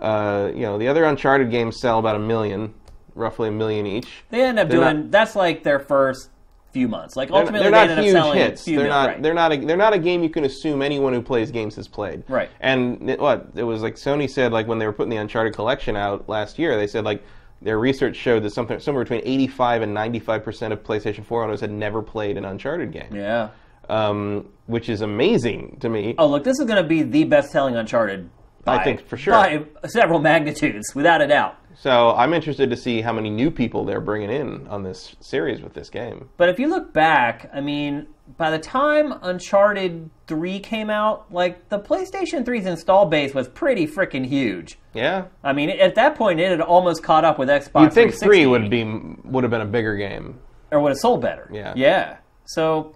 uh, 0.00 0.50
you 0.54 0.62
know 0.62 0.78
the 0.78 0.88
other 0.88 1.04
Uncharted 1.04 1.50
games 1.50 1.80
sell 1.80 1.98
about 1.98 2.14
a 2.16 2.18
million, 2.20 2.74
roughly 3.16 3.48
a 3.48 3.52
million 3.52 3.86
each. 3.86 4.08
They 4.30 4.42
end 4.42 4.58
up 4.60 4.68
They're 4.68 4.80
doing 4.80 4.96
not- 5.02 5.10
that's 5.10 5.34
like 5.36 5.62
their 5.64 5.78
first 5.80 6.30
few 6.72 6.88
months. 6.88 7.16
Like 7.16 7.28
They're, 7.28 7.38
ultimately, 7.38 7.70
they're 7.70 7.70
they 7.70 7.76
not 7.76 7.82
ended 7.90 7.98
up 7.98 8.04
huge 8.04 8.14
selling 8.14 8.38
hits. 8.38 8.64
They're 8.64 8.76
mil, 8.76 8.88
not. 8.88 9.06
right. 9.08 9.22
They're 9.22 9.34
not. 9.34 9.52
A, 9.52 9.56
they're 9.58 9.76
not 9.76 9.92
a 9.92 9.98
game 9.98 10.22
you 10.22 10.30
can 10.30 10.44
assume 10.44 10.82
anyone 10.82 11.12
who 11.12 11.22
plays 11.22 11.50
games 11.50 11.76
has 11.76 11.88
played. 11.88 12.22
Right. 12.28 12.50
And 12.60 13.10
it, 13.10 13.20
what 13.20 13.48
it 13.54 13.64
was 13.64 13.82
like 13.82 13.96
Sony 13.96 14.28
said 14.30 14.52
like 14.52 14.66
when 14.66 14.78
they 14.78 14.86
were 14.86 14.92
putting 14.92 15.10
the 15.10 15.16
Uncharted 15.16 15.54
collection 15.54 15.96
out 15.96 16.28
last 16.28 16.58
year, 16.58 16.76
they 16.76 16.86
said 16.86 17.04
like 17.04 17.22
their 17.62 17.78
research 17.78 18.16
showed 18.16 18.42
that 18.44 18.50
something 18.50 18.78
somewhere 18.80 19.04
between 19.04 19.22
85 19.24 19.82
and 19.82 19.92
95 19.94 20.44
percent 20.44 20.72
of 20.72 20.82
PlayStation 20.82 21.24
4 21.24 21.44
owners 21.44 21.60
had 21.60 21.70
never 21.70 22.02
played 22.02 22.36
an 22.36 22.44
Uncharted 22.44 22.92
game. 22.92 23.14
yeah. 23.14 23.50
Um, 23.88 24.48
which 24.66 24.88
is 24.88 25.00
amazing 25.00 25.78
to 25.80 25.88
me. 25.88 26.14
Oh, 26.16 26.28
look, 26.28 26.44
this 26.44 26.60
is 26.60 26.64
going 26.64 26.80
to 26.80 26.88
be 26.88 27.02
the 27.02 27.24
best-selling 27.24 27.74
Uncharted. 27.74 28.30
I 28.64 28.84
think 28.84 29.04
for 29.04 29.16
sure. 29.16 29.32
by 29.32 29.64
several 29.88 30.20
magnitudes, 30.20 30.94
without 30.94 31.20
a 31.20 31.26
doubt. 31.26 31.58
So 31.74 32.10
I'm 32.14 32.34
interested 32.34 32.68
to 32.70 32.76
see 32.76 33.00
how 33.00 33.12
many 33.12 33.30
new 33.30 33.50
people 33.50 33.84
they're 33.84 34.00
bringing 34.00 34.30
in 34.30 34.66
on 34.68 34.82
this 34.82 35.16
series 35.20 35.62
with 35.62 35.72
this 35.72 35.88
game. 35.88 36.28
But 36.36 36.48
if 36.48 36.58
you 36.58 36.68
look 36.68 36.92
back, 36.92 37.48
I 37.54 37.60
mean, 37.60 38.06
by 38.36 38.50
the 38.50 38.58
time 38.58 39.14
Uncharted 39.22 40.10
3 40.26 40.60
came 40.60 40.90
out, 40.90 41.32
like 41.32 41.68
the 41.68 41.78
PlayStation 41.78 42.44
3's 42.44 42.66
install 42.66 43.06
base 43.06 43.34
was 43.34 43.48
pretty 43.48 43.86
freaking 43.86 44.26
huge. 44.26 44.78
Yeah. 44.94 45.26
I 45.42 45.52
mean, 45.52 45.70
at 45.70 45.94
that 45.94 46.16
point, 46.16 46.40
it 46.40 46.50
had 46.50 46.60
almost 46.60 47.02
caught 47.02 47.24
up 47.24 47.38
with 47.38 47.48
Xbox. 47.48 47.82
You'd 47.82 47.92
think 47.92 48.14
360, 48.14 48.26
three 48.26 48.46
would 48.46 48.70
be 48.70 48.84
would 49.28 49.44
have 49.44 49.50
been 49.50 49.60
a 49.62 49.66
bigger 49.66 49.96
game. 49.96 50.38
or 50.70 50.80
would 50.80 50.90
have 50.90 50.98
sold 50.98 51.22
better. 51.22 51.48
Yeah. 51.52 51.72
Yeah. 51.76 52.18
So 52.46 52.94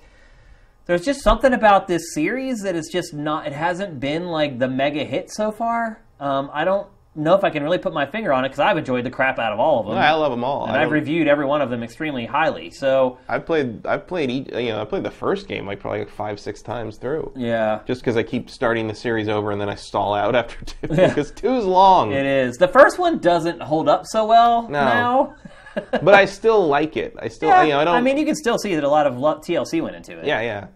there's 0.87 1.05
just 1.05 1.23
something 1.23 1.53
about 1.55 1.87
this 1.89 2.13
series 2.13 2.61
that 2.63 2.75
is 2.77 2.91
just 2.93 3.15
not. 3.15 3.47
It 3.47 3.53
hasn't 3.53 4.01
been 4.01 4.27
like 4.27 4.59
the 4.59 4.69
mega 4.69 5.05
hit 5.05 5.31
so 5.33 5.51
far. 5.51 6.03
Um, 6.21 6.51
I 6.53 6.65
don't 6.65 6.89
know 7.17 7.35
if 7.35 7.45
I 7.45 7.51
can 7.51 7.63
really 7.63 7.79
put 7.79 7.93
my 7.93 8.07
finger 8.07 8.33
on 8.33 8.45
it 8.45 8.49
because 8.49 8.59
I've 8.61 8.77
enjoyed 8.77 9.05
the 9.05 9.11
crap 9.11 9.39
out 9.39 9.53
of 9.53 9.61
all 9.61 9.81
of 9.81 9.87
them. 9.87 9.97
I 9.97 10.13
love 10.13 10.31
them 10.33 10.43
all. 10.45 10.67
and 10.67 10.77
I 10.77 10.83
I've 10.83 10.91
reviewed 10.91 11.29
every 11.29 11.45
one 11.45 11.61
of 11.63 11.71
them 11.71 11.83
extremely 11.83 12.27
highly. 12.27 12.71
So 12.71 13.19
I 13.29 13.39
played. 13.39 13.87
I 13.87 13.97
played. 13.99 14.31
each- 14.31 14.49
You 14.53 14.71
know, 14.71 14.83
I 14.83 14.85
played 14.85 15.05
the 15.05 15.11
first 15.11 15.47
game 15.49 15.67
like 15.67 15.81
probably 15.81 16.01
like 16.01 16.11
five, 16.11 16.41
six 16.41 16.61
times 16.63 16.97
through. 16.97 17.33
yeah. 17.37 17.81
Just 17.87 18.01
because 18.01 18.17
I 18.17 18.23
keep 18.23 18.51
starting 18.51 18.89
the 18.89 18.95
series 18.95 19.29
over 19.29 19.51
and 19.53 19.61
then 19.61 19.69
I 19.69 19.75
stall 19.77 20.15
out 20.15 20.35
after 20.41 20.65
two 20.65 20.89
because 20.89 21.31
two's 21.31 21.65
long. 21.65 22.13
It 22.13 22.27
is. 22.27 22.57
The 22.57 22.69
first 22.69 22.99
one 22.99 23.19
doesn't 23.19 23.61
hold 23.63 23.89
up 23.89 24.03
so 24.07 24.27
well 24.27 24.63
No. 24.63 24.71
now. 24.71 25.35
but 26.03 26.15
I 26.15 26.25
still 26.25 26.67
like 26.69 26.97
it. 26.97 27.17
I 27.21 27.29
still, 27.29 27.49
Yeah, 27.49 27.63
you 27.65 27.69
know, 27.71 27.81
I 27.81 27.85
don't. 27.85 27.97
I 27.97 28.01
mean, 28.01 28.17
you 28.17 28.25
can 28.25 28.37
still 28.37 28.59
see 28.59 28.75
that 28.77 28.85
a 28.85 28.89
lot 28.89 29.07
of 29.09 29.15
TLC 29.15 29.83
went 29.83 29.97
into 29.97 30.19
it. 30.19 30.25
yeah, 30.25 30.41
yeah. 30.41 30.67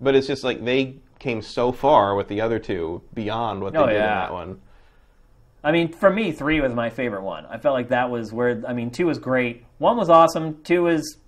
But 0.00 0.14
it's 0.14 0.26
just 0.26 0.44
like 0.44 0.64
they 0.64 0.96
came 1.18 1.40
so 1.42 1.72
far 1.72 2.14
with 2.14 2.28
the 2.28 2.40
other 2.40 2.58
two 2.58 3.02
beyond 3.14 3.62
what 3.62 3.72
they 3.72 3.78
Oh, 3.78 3.86
did 3.86 3.96
in 3.96 4.02
that 4.02 4.32
one. 4.32 4.60
I 5.66 5.72
mean, 5.72 5.92
for 5.92 6.10
me, 6.10 6.30
three 6.30 6.60
was 6.60 6.72
my 6.72 6.90
favorite 6.90 7.24
one. 7.24 7.44
I 7.46 7.58
felt 7.58 7.74
like 7.74 7.88
that 7.88 8.08
was 8.08 8.32
where. 8.32 8.62
I 8.68 8.72
mean, 8.72 8.92
two 8.92 9.06
was 9.06 9.18
great. 9.18 9.64
One 9.78 9.96
was 9.96 10.08
awesome. 10.08 10.62
Two 10.62 10.84
was 10.84 11.18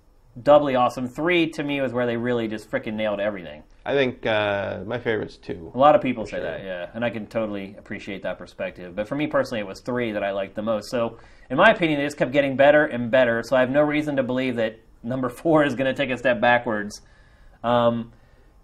doubly 0.41 0.75
awesome. 0.75 1.09
Three 1.09 1.49
to 1.49 1.61
me 1.61 1.81
was 1.81 1.91
where 1.91 2.05
they 2.05 2.15
really 2.15 2.47
just 2.47 2.71
freaking 2.71 2.93
nailed 2.93 3.19
everything. 3.19 3.63
I 3.85 3.93
think 3.95 4.25
uh, 4.25 4.79
my 4.85 4.97
favorite's 4.97 5.35
two. 5.35 5.73
A 5.75 5.77
lot 5.77 5.93
of 5.93 6.01
people 6.01 6.25
say 6.25 6.39
that, 6.39 6.63
yeah, 6.63 6.89
and 6.93 7.03
I 7.03 7.09
can 7.09 7.27
totally 7.27 7.75
appreciate 7.77 8.23
that 8.23 8.37
perspective. 8.37 8.95
But 8.95 9.09
for 9.09 9.15
me 9.15 9.27
personally, 9.27 9.59
it 9.59 9.67
was 9.67 9.81
three 9.81 10.13
that 10.13 10.23
I 10.23 10.31
liked 10.31 10.55
the 10.55 10.61
most. 10.61 10.89
So, 10.89 11.17
in 11.49 11.57
my 11.57 11.71
opinion, 11.71 11.99
they 11.99 12.05
just 12.05 12.15
kept 12.15 12.31
getting 12.31 12.55
better 12.55 12.85
and 12.85 13.11
better. 13.11 13.43
So 13.43 13.57
I 13.57 13.59
have 13.59 13.69
no 13.69 13.81
reason 13.81 14.15
to 14.15 14.23
believe 14.23 14.55
that 14.55 14.79
number 15.03 15.27
four 15.41 15.65
is 15.65 15.75
going 15.75 15.93
to 15.93 16.01
take 16.01 16.11
a 16.11 16.17
step 16.17 16.39
backwards. 16.39 17.01
Um, 17.61 18.13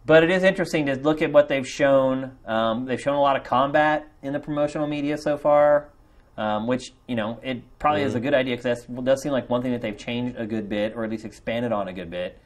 but 0.06 0.24
it 0.24 0.30
is 0.30 0.44
interesting 0.44 0.86
to 0.86 0.96
look 0.96 1.22
at 1.22 1.34
what 1.34 1.50
they've 1.50 1.68
shown. 1.68 2.38
Um, 2.46 2.86
they've 2.86 3.02
shown 3.02 3.16
a 3.16 3.22
lot 3.22 3.36
of 3.36 3.44
combat 3.44 4.08
in 4.26 4.34
the 4.34 4.40
promotional 4.40 4.88
media 4.88 5.18
so 5.18 5.38
far, 5.38 5.90
um, 6.38 6.68
which 6.68 6.94
you 7.08 7.16
know 7.16 7.40
it 7.44 7.62
probably 7.80 8.02
is 8.02 8.16
a 8.16 8.20
good 8.20 8.34
idea 8.34 8.58
because 8.58 8.86
that 8.86 9.04
does 9.06 9.22
seem 9.22 9.32
like 9.32 9.50
one 9.50 9.62
thing 9.62 9.72
that 9.72 9.82
they've 9.82 9.98
changed 9.98 10.36
a 10.38 10.46
good 10.46 10.68
bit, 10.70 10.94
or 10.96 11.04
at 11.04 11.10
least 11.10 11.26
expanded 11.26 11.72
on 11.72 11.88
a 11.88 11.94
good 11.94 12.10
bit. 12.10 12.38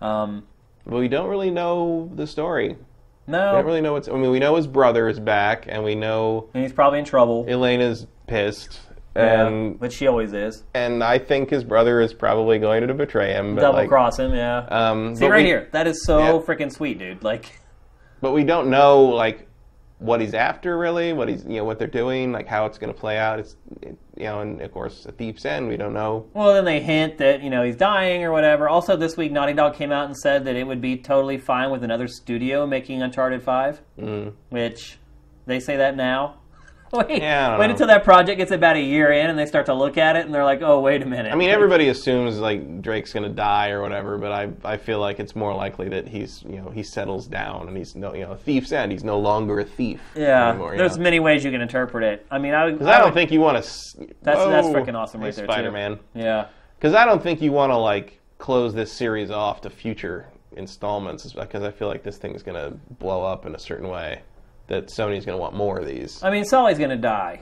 Um, 0.00 0.46
But 0.86 0.98
we 0.98 1.08
don't 1.08 1.28
really 1.28 1.50
know 1.50 2.10
the 2.14 2.26
story. 2.26 2.76
no, 3.26 3.50
We 3.50 3.56
don't 3.58 3.66
really 3.66 3.80
know 3.80 3.92
what's. 3.94 4.08
I 4.08 4.12
mean, 4.12 4.30
we 4.30 4.38
know 4.38 4.56
his 4.56 4.66
brother 4.66 5.08
is 5.08 5.20
back, 5.20 5.66
and 5.68 5.84
we 5.84 5.94
know 5.94 6.48
and 6.54 6.62
he's 6.62 6.72
probably 6.72 6.98
in 6.98 7.04
trouble. 7.04 7.44
Elena's 7.48 8.06
pissed, 8.26 8.80
Yeah, 9.16 9.46
and 9.48 9.80
which 9.80 9.92
she 9.94 10.06
always 10.06 10.32
is. 10.32 10.64
and 10.74 11.02
I 11.02 11.18
think 11.18 11.50
his 11.50 11.64
brother 11.64 12.00
is 12.00 12.12
probably 12.14 12.58
going 12.58 12.86
to 12.86 12.94
betray 12.94 13.32
him. 13.32 13.54
But 13.54 13.62
Double 13.62 13.78
like, 13.78 13.88
cross 13.88 14.18
him, 14.18 14.34
yeah. 14.34 14.58
Um, 14.70 15.14
See 15.16 15.26
right 15.26 15.38
we- 15.38 15.44
here, 15.46 15.68
that 15.72 15.86
is 15.86 16.04
so 16.04 16.18
Yeah. 16.18 16.32
freaking 16.46 16.72
sweet, 16.72 16.98
dude. 16.98 17.22
Like, 17.24 17.58
but 18.20 18.32
we 18.32 18.44
don't 18.44 18.68
know 18.70 19.02
like 19.02 19.47
what 19.98 20.20
he's 20.20 20.34
after 20.34 20.78
really 20.78 21.12
what 21.12 21.28
he's 21.28 21.44
you 21.44 21.56
know 21.56 21.64
what 21.64 21.78
they're 21.78 21.88
doing 21.88 22.30
like 22.30 22.46
how 22.46 22.66
it's 22.66 22.78
going 22.78 22.92
to 22.92 22.98
play 22.98 23.18
out 23.18 23.40
it's 23.40 23.56
it, 23.82 23.98
you 24.16 24.24
know 24.24 24.40
and 24.40 24.60
of 24.60 24.70
course 24.72 25.06
a 25.06 25.12
thief's 25.12 25.44
end 25.44 25.66
we 25.66 25.76
don't 25.76 25.92
know 25.92 26.24
well, 26.34 26.54
then 26.54 26.64
they 26.64 26.80
hint 26.80 27.18
that 27.18 27.42
you 27.42 27.50
know 27.50 27.62
he's 27.62 27.76
dying 27.76 28.24
or 28.24 28.32
whatever. 28.32 28.68
Also, 28.68 28.96
this 28.96 29.16
week, 29.16 29.32
Naughty 29.32 29.52
Dog 29.52 29.74
came 29.74 29.92
out 29.92 30.06
and 30.06 30.16
said 30.16 30.44
that 30.44 30.56
it 30.56 30.66
would 30.66 30.80
be 30.80 30.96
totally 30.96 31.38
fine 31.38 31.70
with 31.70 31.84
another 31.84 32.08
studio 32.08 32.66
making 32.66 33.02
Uncharted 33.02 33.42
Five, 33.42 33.80
mm. 33.98 34.32
which 34.50 34.98
they 35.46 35.60
say 35.60 35.76
that 35.76 35.96
now. 35.96 36.36
wait, 36.92 37.20
Yeah, 37.22 37.58
wait 37.58 37.70
until 37.70 37.86
that 37.88 38.02
project 38.04 38.38
gets 38.38 38.50
about 38.50 38.76
a 38.76 38.80
year 38.80 39.12
in 39.12 39.28
and 39.30 39.38
they 39.38 39.46
start 39.46 39.66
to 39.66 39.74
look 39.74 39.98
at 39.98 40.16
it 40.16 40.24
and 40.24 40.34
they're 40.34 40.44
like, 40.44 40.62
oh, 40.62 40.80
wait 40.80 41.02
a 41.02 41.06
minute. 41.06 41.30
i 41.32 41.36
mean 41.36 41.50
everybody 41.50 41.88
assumes 41.88 42.38
like 42.38 42.80
drake's 42.80 43.12
going 43.12 43.22
to 43.24 43.28
die 43.28 43.70
or 43.70 43.82
whatever 43.82 44.16
but 44.16 44.32
i 44.32 44.48
i 44.64 44.76
feel 44.76 44.98
like 44.98 45.20
it's 45.20 45.36
more 45.36 45.54
likely 45.54 45.88
that 45.88 46.08
he's 46.08 46.42
you 46.44 46.56
know 46.60 46.70
he 46.70 46.82
settles 46.82 47.26
down 47.26 47.68
and 47.68 47.76
he's 47.76 47.94
no 47.94 48.14
you 48.14 48.22
know 48.24 48.34
thief's 48.34 48.72
end 48.72 48.90
he's 48.92 49.04
no 49.04 49.18
longer 49.18 49.60
a 49.60 49.64
thief 49.64 50.00
yeah, 50.14 50.48
anymore, 50.50 50.76
there's 50.76 50.96
know? 50.96 51.02
many 51.04 51.20
ways 51.20 51.44
you 51.44 51.50
can 51.50 51.60
interpret 51.60 52.02
it. 52.04 52.26
I 52.30 52.38
mean, 52.38 52.54
I, 52.54 52.72
'Cause 52.74 52.86
I 52.86 52.96
don't 52.98 53.06
would- 53.08 53.14
think 53.14 53.30
you 53.30 53.40
want 53.40 53.62
to. 53.62 54.06
That's- 54.22 54.46
that's 54.48 54.68
freaking 54.68 54.94
awesome 54.94 55.20
right 55.20 55.34
there, 55.34 55.46
too. 55.46 55.52
Spider-Man. 55.52 55.98
Yeah. 56.14 56.46
Because 56.78 56.94
I 56.94 57.04
don't 57.04 57.22
think 57.22 57.40
you 57.42 57.52
want 57.52 57.70
to 57.70 57.76
like 57.76 58.20
close 58.38 58.72
this 58.74 58.90
series 58.92 59.30
off 59.30 59.60
to 59.62 59.70
future 59.70 60.26
installments, 60.56 61.32
because 61.32 61.62
I 61.62 61.70
feel 61.70 61.88
like 61.88 62.02
this 62.02 62.18
thing's 62.18 62.42
going 62.42 62.56
to 62.56 62.76
blow 62.98 63.24
up 63.24 63.46
in 63.46 63.54
a 63.54 63.58
certain 63.58 63.88
way. 63.88 64.20
That 64.68 64.86
Sony's 64.88 65.24
going 65.24 65.36
to 65.36 65.40
want 65.40 65.54
more 65.54 65.78
of 65.78 65.86
these. 65.86 66.22
I 66.22 66.30
mean, 66.30 66.44
Sully's 66.44 66.78
gonna 66.78 66.96
die. 66.96 67.40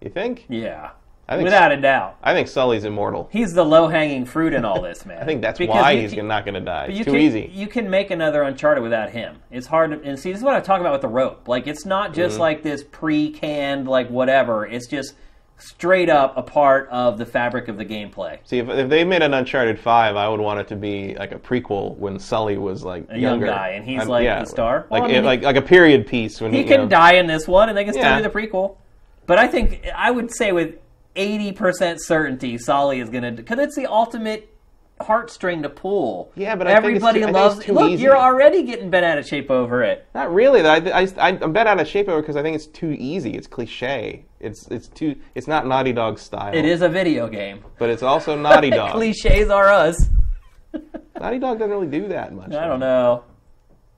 You 0.00 0.10
think? 0.10 0.46
Yeah, 0.48 0.90
I 1.28 1.36
think 1.36 1.44
without 1.44 1.70
a 1.72 1.76
doubt. 1.80 2.16
I 2.22 2.32
think 2.34 2.48
Sully's 2.48 2.84
immortal. 2.84 3.28
He's 3.30 3.52
the 3.52 3.64
low 3.64 3.86
hanging 3.86 4.24
fruit 4.24 4.52
in 4.54 4.64
all 4.64 4.80
this, 4.82 5.06
man. 5.06 5.22
I 5.22 5.24
think 5.24 5.42
that's 5.42 5.58
Because 5.58 5.74
why 5.80 5.92
you 5.92 6.02
he's 6.02 6.14
can- 6.14 6.26
not 6.26 6.44
going 6.44 6.54
to 6.54 6.60
die. 6.60 6.86
you 6.86 6.96
It's 6.96 7.04
too 7.04 7.12
can, 7.12 7.20
easy. 7.20 7.50
You 7.54 7.68
can 7.68 7.88
make 7.88 8.10
another 8.10 8.42
Uncharted 8.42 8.82
without 8.82 9.10
him. 9.10 9.36
It's 9.50 9.66
hard 9.66 9.90
to 9.92 10.00
and 10.02 10.18
see. 10.18 10.30
This 10.32 10.38
is 10.38 10.44
what 10.44 10.54
I 10.54 10.60
talk 10.60 10.80
about 10.80 10.92
with 10.92 11.02
the 11.02 11.08
rope. 11.08 11.46
Like 11.48 11.66
it's 11.68 11.84
not 11.86 12.14
just 12.14 12.34
Mm-hmm. 12.34 12.40
like 12.40 12.62
this 12.62 12.82
pre-canned 12.90 13.86
like 13.86 14.08
whatever. 14.08 14.66
It's 14.66 14.86
just 14.88 15.14
straight 15.62 16.08
up 16.10 16.36
a 16.36 16.42
part 16.42 16.88
of 16.90 17.18
the 17.18 17.26
fabric 17.26 17.68
of 17.68 17.76
the 17.78 17.84
gameplay. 17.84 18.38
See, 18.44 18.58
if, 18.58 18.68
if 18.68 18.88
they 18.88 19.04
made 19.04 19.22
an 19.22 19.32
Uncharted 19.34 19.78
Five, 19.78 20.16
I 20.16 20.28
would 20.28 20.40
want 20.40 20.60
it 20.60 20.68
to 20.68 20.76
be 20.76 21.14
like 21.14 21.32
a 21.32 21.38
prequel 21.38 21.96
when 21.96 22.18
Sully 22.18 22.58
was 22.58 22.84
like 22.84 23.04
A 23.10 23.12
young 23.14 23.32
younger. 23.40 23.46
guy, 23.46 23.68
and 23.70 23.84
he's 23.84 24.00
I'm- 24.00 24.08
like 24.08 24.24
yeah, 24.24 24.40
the 24.40 24.46
star. 24.46 24.86
like 24.90 25.02
Well, 25.02 25.04
I 25.04 25.06
mean, 25.14 25.16
it- 25.22 25.24
like 25.24 25.42
like 25.42 25.56
a 25.56 25.62
period 25.62 26.06
piece 26.06 26.40
when 26.40 26.52
He 26.52 26.60
you 26.60 26.64
can 26.66 26.82
know, 26.82 26.88
die 26.88 27.14
in 27.14 27.26
this 27.26 27.46
one, 27.48 27.68
and 27.68 27.78
they 27.78 27.84
can 27.84 27.92
still 27.94 28.04
Yeah. 28.04 28.16
do 28.18 28.22
the 28.22 28.30
prequel. 28.30 28.76
But 29.26 29.38
I 29.38 29.46
think 29.46 29.86
I 29.94 30.10
would 30.10 30.34
say 30.34 30.52
with 30.52 30.74
eighty 31.16 31.52
percent 31.52 32.02
certainty, 32.02 32.58
Sully 32.58 33.00
is 33.00 33.08
gonna 33.08 33.32
because 33.32 33.58
it's 33.58 33.76
the 33.76 33.86
ultimate 33.86 34.48
heartstring 35.02 35.62
to 35.62 35.68
pull. 35.68 36.32
Yeah, 36.34 36.54
but 36.56 36.66
I 36.66 36.70
think 36.80 36.96
it's 36.96 37.04
everybody 37.04 37.20
too- 37.26 37.32
loves. 37.32 37.58
it's 37.58 37.68
Look, 37.68 37.90
easy. 37.90 38.02
you're 38.02 38.16
already 38.16 38.62
getting 38.62 38.90
bent 38.90 39.04
out 39.04 39.18
of 39.18 39.26
shape 39.26 39.50
over 39.50 39.82
it. 39.82 40.06
Not 40.14 40.32
really. 40.32 40.60
I, 40.62 40.76
I, 41.02 41.08
I'm 41.18 41.52
bent 41.52 41.68
out 41.68 41.80
of 41.80 41.86
shape 41.88 42.08
over 42.08 42.20
because 42.20 42.36
I 42.36 42.42
think 42.42 42.54
it's 42.56 42.66
too 42.66 42.90
easy. 42.98 43.30
It's 43.32 43.46
cliche. 43.46 44.24
It's 44.40 44.66
it's 44.68 44.88
too. 44.88 45.16
It's 45.34 45.46
not 45.46 45.66
Naughty 45.66 45.92
Dog 45.92 46.18
style. 46.18 46.54
It 46.54 46.64
is 46.64 46.82
a 46.82 46.88
video 46.88 47.28
game. 47.28 47.64
but 47.78 47.90
it's 47.90 48.02
also 48.02 48.36
Naughty 48.36 48.70
Dog. 48.80 48.92
Cliches 48.92 49.50
are 49.50 49.68
us. 49.68 50.08
Naughty 51.20 51.38
Dog 51.38 51.58
doesn't 51.58 51.70
really 51.70 51.86
do 51.86 52.08
that 52.08 52.32
much. 52.32 52.52
I 52.52 52.66
don't 52.66 52.80
know. 52.80 53.24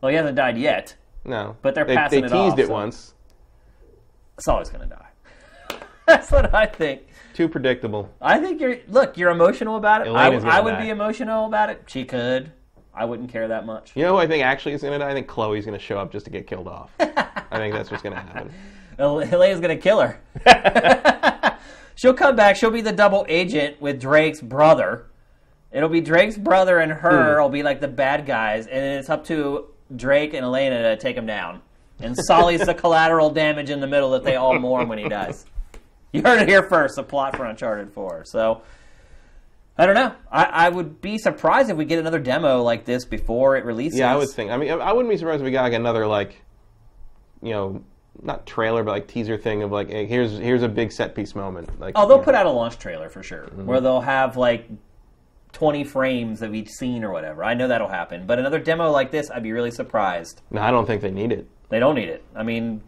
Well, 0.01 0.11
he 0.11 0.17
hasn't 0.17 0.37
died 0.37 0.59
yet. 0.59 0.95
No, 1.25 1.57
But 1.63 1.75
they're 1.75 1.87
they, 1.87 1.95
passing 1.97 2.21
they 2.21 2.27
it 2.27 2.31
teased 2.31 2.53
off, 2.53 2.59
it 2.59 2.67
so- 2.67 2.73
once. 2.73 3.15
Sully's 4.41 4.69
gonna 4.69 4.87
die. 4.87 5.79
That's 6.07 6.31
what 6.31 6.55
I 6.55 6.67
think. 6.67 7.03
Too 7.35 7.49
predictable. 7.49 8.11
I 8.23 8.39
think 8.39 8.61
you're. 8.61 8.79
Look, 8.89 9.19
you're 9.19 9.31
emotional 9.31 9.77
about 9.77 10.07
it. 10.07 10.11
I, 10.11 10.27
Elena's 10.29 10.45
I 10.45 10.61
would 10.61 10.73
die. 10.73 10.85
be 10.85 10.89
emotional 10.89 11.47
about 11.47 11.69
it. 11.69 11.83
She 11.87 12.05
could. 12.05 12.53
I 12.95 13.05
wouldn't 13.05 13.31
care 13.31 13.49
that 13.49 13.67
much. 13.67 13.93
You 13.95 14.05
know 14.05 14.13
who 14.13 14.19
I 14.19 14.27
think 14.27 14.45
actually 14.45 14.73
is 14.73 14.83
going 14.83 14.93
to 14.93 14.99
die? 15.01 15.11
I 15.11 15.15
think 15.15 15.27
Chloe's 15.27 15.67
going 15.67 15.77
to 15.77 15.85
show 15.85 15.99
up 15.99 16.13
just 16.13 16.25
to 16.27 16.31
get 16.31 16.47
killed 16.47 16.69
off. 16.69 16.91
I 17.01 17.59
think 17.59 17.75
that's 17.75 17.91
what's 17.91 18.03
going 18.03 18.15
to 18.15 18.21
happen. 18.21 18.53
Elena's 18.99 19.61
gonna 19.61 19.77
kill 19.77 20.01
her. 20.01 20.21
She'll 21.97 22.15
come 22.15 22.37
back. 22.37 22.57
She'll 22.57 22.71
be 22.71 22.81
the 22.81 22.93
double 22.93 23.25
agent 23.29 23.81
with 23.81 24.01
Drake's 24.01 24.41
brother. 24.41 25.07
It'll 25.73 25.89
be 25.89 26.01
Drake's 26.01 26.37
brother 26.37 26.79
and 26.79 26.93
her. 26.93 27.35
Hmm. 27.35 27.43
will 27.43 27.49
be 27.49 27.63
like 27.63 27.81
the 27.81 27.89
bad 27.89 28.27
guys, 28.27 28.67
and 28.67 28.77
then 28.77 28.99
it's 28.99 29.11
up 29.11 29.25
to 29.27 29.67
Drake 29.97 30.35
and 30.35 30.45
Elena 30.45 30.83
to 30.83 30.97
take 30.97 31.17
him 31.17 31.27
down. 31.27 31.61
And 32.01 32.17
Sully's 32.17 32.65
the 32.65 32.75
collateral 32.85 33.31
damage 33.31 33.71
in 33.71 33.81
the 33.81 33.87
middle 33.87 34.11
that 34.11 34.25
they 34.25 34.37
all 34.37 34.59
mourn 34.59 34.89
when 34.89 34.99
he 34.99 35.09
dies. 35.09 35.47
You 36.19 36.23
heard 36.23 36.41
it 36.43 36.49
here 36.49 36.63
first. 36.63 36.95
The 36.97 37.03
plot 37.03 37.37
for 37.37 37.45
Uncharted 37.45 37.93
Four. 37.93 38.25
So 38.25 38.63
I 39.77 39.87
don't 39.87 39.97
know. 39.97 40.15
I, 40.31 40.45
I 40.45 40.69
would 40.69 41.01
be 41.01 41.19
surprised 41.19 41.71
if 41.71 41.77
we 41.77 41.85
get 41.85 41.99
another 41.99 42.21
demo 42.21 42.63
like 42.63 42.85
this 42.85 43.05
before 43.05 43.57
it 43.57 43.65
releases. 43.65 43.99
Yeah, 43.99 44.13
I 44.13 44.17
would 44.17 44.29
think. 44.29 44.53
I 44.53 44.57
mean, 44.57 44.71
I 44.71 44.93
wouldn't 44.93 45.11
be 45.11 45.17
surprised 45.17 45.41
if 45.41 45.45
we 45.45 45.51
got 45.51 45.63
like 45.63 45.73
another 45.73 46.07
like, 46.07 46.41
you 47.43 47.51
know, 47.51 47.83
not 48.23 48.47
trailer 48.47 48.85
but 48.85 48.93
like 48.93 49.09
teaser 49.09 49.37
thing 49.37 49.65
of 49.65 49.73
like, 49.73 49.91
hey, 49.91 50.07
here's 50.07 50.39
here's 50.39 50.63
a 50.63 50.69
big 50.69 50.93
set 50.93 51.17
piece 51.17 51.35
moment. 51.35 51.81
Like, 51.81 51.95
Oh, 51.97 52.07
they'll 52.07 52.19
you 52.19 52.21
know. 52.21 52.25
put 52.25 52.35
out 52.37 52.47
a 52.47 52.51
launch 52.51 52.79
trailer 52.79 53.09
for 53.09 53.25
sure, 53.25 53.47
Mm-hmm. 53.47 53.67
where 53.67 53.81
they'll 53.81 54.01
have 54.01 54.37
like 54.37 54.69
20 55.55 55.83
frames 55.83 56.43
of 56.43 56.55
each 56.55 56.69
scene 56.69 57.03
or 57.03 57.11
whatever. 57.11 57.43
I 57.43 57.55
know 57.55 57.67
that'll 57.67 57.89
happen. 57.89 58.25
But 58.27 58.39
another 58.39 58.61
demo 58.61 58.91
like 58.93 59.11
this, 59.11 59.31
I'd 59.33 59.43
be 59.43 59.51
really 59.53 59.73
surprised. 59.73 60.43
No, 60.53 60.61
I 60.63 60.71
don't 60.71 60.87
think 60.87 61.03
they 61.03 61.11
need 61.11 61.33
it. 61.33 61.49
They 61.71 61.81
don't 61.81 61.97
need 61.97 62.09
it. 62.09 62.25
I 62.37 62.45
mean, 62.45 62.83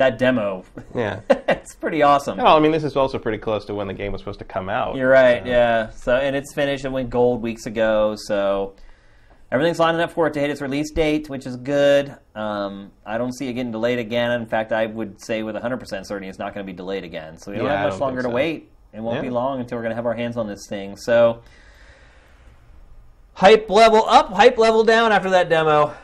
that 0.00 0.18
demo, 0.18 0.64
Yeah. 0.94 1.20
it's 1.48 1.74
pretty 1.74 2.02
awesome. 2.02 2.38
Well, 2.38 2.56
I 2.56 2.60
mean, 2.60 2.72
this 2.72 2.84
is 2.84 2.96
also 2.96 3.18
pretty 3.18 3.38
close 3.38 3.64
to 3.66 3.74
when 3.74 3.86
the 3.86 3.94
game 3.94 4.12
was 4.12 4.20
supposed 4.22 4.38
to 4.40 4.44
come 4.44 4.68
out. 4.68 4.96
You're 4.96 5.08
right, 5.10 5.42
so- 5.44 5.48
yeah. 5.48 5.90
So, 5.90 6.16
and 6.16 6.34
it's 6.34 6.52
finished. 6.54 6.84
It 6.84 6.88
went 6.90 7.10
gold 7.10 7.42
weeks 7.42 7.66
ago. 7.66 8.14
So, 8.16 8.74
everything's 9.52 9.78
lining 9.78 10.00
up 10.00 10.10
for 10.10 10.26
it 10.26 10.32
to 10.34 10.40
hit 10.40 10.48
its 10.50 10.60
release 10.60 10.90
date, 10.90 11.28
which 11.28 11.46
is 11.46 11.56
good. 11.56 12.16
Um, 12.34 12.90
I 13.06 13.18
don't 13.18 13.32
see 13.34 13.48
it 13.48 13.52
getting 13.52 13.72
delayed 13.72 13.98
again. 13.98 14.32
In 14.32 14.46
fact, 14.46 14.72
I 14.72 14.86
would 14.86 15.20
say 15.22 15.42
with 15.42 15.54
100% 15.54 16.06
certainty 16.06 16.28
it's 16.28 16.38
not 16.38 16.54
going 16.54 16.66
to 16.66 16.72
be 16.72 16.76
delayed 16.76 17.04
again. 17.04 17.36
So, 17.38 17.50
we 17.52 17.58
don't 17.58 17.66
Yeah, 17.66 17.72
have 17.76 17.84
much 17.84 17.92
don't 17.92 18.00
longer 18.00 18.22
think 18.22 18.32
to 18.32 18.34
wait. 18.34 18.70
It 18.92 19.00
won't 19.00 19.16
Yeah. 19.16 19.22
be 19.22 19.30
long 19.30 19.60
until 19.60 19.76
we're 19.78 19.82
going 19.82 19.92
to 19.92 19.96
have 19.96 20.06
our 20.06 20.14
hands 20.14 20.36
on 20.36 20.48
this 20.48 20.66
thing. 20.68 20.96
So, 20.96 21.42
hype 23.34 23.68
level 23.70 24.04
up, 24.08 24.30
hype 24.32 24.58
level 24.58 24.82
down 24.82 25.12
after 25.12 25.30
that 25.30 25.48
demo. 25.48 25.94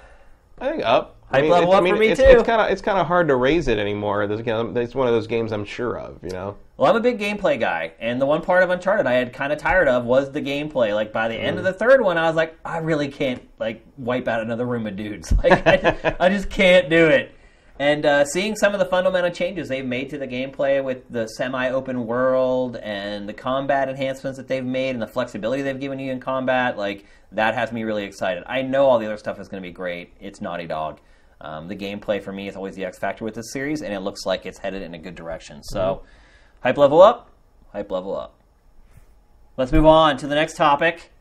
I 0.58 0.68
think 0.70 0.82
up. 0.84 1.15
Hype 1.30 1.38
I 1.38 1.42
mean, 1.42 1.50
level 1.50 1.72
it's, 1.72 1.78
I 1.78 1.80
mean, 1.80 1.94
for 1.94 2.00
me 2.00 2.08
it's, 2.08 2.20
too. 2.20 2.26
It's 2.26 2.42
kind 2.44 2.60
of 2.60 2.70
it's 2.70 2.82
kind 2.82 2.98
of 2.98 3.06
hard 3.06 3.26
to 3.28 3.36
raise 3.36 3.66
it 3.66 3.78
anymore. 3.78 4.28
There's, 4.28 4.40
you 4.40 4.46
know, 4.46 4.72
it's 4.76 4.94
one 4.94 5.08
of 5.08 5.12
those 5.12 5.26
games 5.26 5.50
I'm 5.50 5.64
sure 5.64 5.98
of. 5.98 6.22
You 6.22 6.30
know. 6.30 6.56
Well, 6.76 6.90
I'm 6.90 6.96
a 6.96 7.00
big 7.00 7.18
gameplay 7.18 7.58
guy, 7.58 7.92
and 7.98 8.20
the 8.20 8.26
one 8.26 8.42
part 8.42 8.62
of 8.62 8.70
Uncharted 8.70 9.06
I 9.06 9.14
had 9.14 9.32
kind 9.32 9.52
of 9.52 9.58
tired 9.58 9.88
of 9.88 10.04
was 10.04 10.30
the 10.30 10.40
gameplay. 10.40 10.94
Like 10.94 11.12
by 11.12 11.26
the 11.26 11.34
end 11.34 11.58
of 11.58 11.64
the 11.64 11.72
third 11.72 12.00
one, 12.00 12.16
I 12.16 12.28
was 12.28 12.36
like, 12.36 12.56
I 12.64 12.78
really 12.78 13.08
can't 13.08 13.42
like 13.58 13.84
wipe 13.96 14.28
out 14.28 14.40
another 14.40 14.66
room 14.66 14.86
of 14.86 14.96
dudes. 14.96 15.32
Like 15.42 15.66
I, 15.66 16.16
I 16.20 16.28
just 16.28 16.48
can't 16.48 16.88
do 16.88 17.06
it. 17.08 17.32
And 17.78 18.06
uh, 18.06 18.24
seeing 18.24 18.56
some 18.56 18.72
of 18.72 18.78
the 18.78 18.86
fundamental 18.86 19.30
changes 19.30 19.68
they've 19.68 19.84
made 19.84 20.08
to 20.10 20.18
the 20.18 20.26
gameplay 20.26 20.82
with 20.82 21.10
the 21.10 21.28
semi-open 21.28 22.06
world 22.06 22.76
and 22.76 23.28
the 23.28 23.34
combat 23.34 23.88
enhancements 23.88 24.38
that 24.38 24.48
they've 24.48 24.64
made 24.64 24.90
and 24.90 25.02
the 25.02 25.06
flexibility 25.06 25.62
they've 25.62 25.78
given 25.78 25.98
you 25.98 26.10
in 26.10 26.18
combat, 26.18 26.78
like 26.78 27.04
that 27.32 27.54
has 27.54 27.72
me 27.72 27.84
really 27.84 28.04
excited. 28.04 28.44
I 28.46 28.62
know 28.62 28.86
all 28.86 28.98
the 28.98 29.06
other 29.06 29.18
stuff 29.18 29.38
is 29.38 29.48
going 29.48 29.62
to 29.62 29.68
be 29.68 29.72
great. 29.72 30.14
It's 30.20 30.40
Naughty 30.40 30.66
Dog. 30.66 31.00
Um, 31.40 31.68
the 31.68 31.76
gameplay 31.76 32.22
for 32.22 32.32
me 32.32 32.48
is 32.48 32.56
always 32.56 32.76
the 32.76 32.84
X 32.84 32.98
factor 32.98 33.24
with 33.24 33.34
this 33.34 33.52
series, 33.52 33.82
and 33.82 33.92
it 33.92 34.00
looks 34.00 34.24
like 34.24 34.46
it's 34.46 34.58
headed 34.58 34.82
in 34.82 34.94
a 34.94 34.98
good 34.98 35.14
direction. 35.14 35.62
So, 35.62 36.02
hype 36.62 36.78
level 36.78 37.02
up, 37.02 37.30
hype 37.72 37.90
level 37.90 38.16
up. 38.16 38.34
Let's 39.56 39.72
move 39.72 39.86
on 39.86 40.16
to 40.18 40.26
the 40.26 40.34
next 40.34 40.56
topic. 40.56 41.10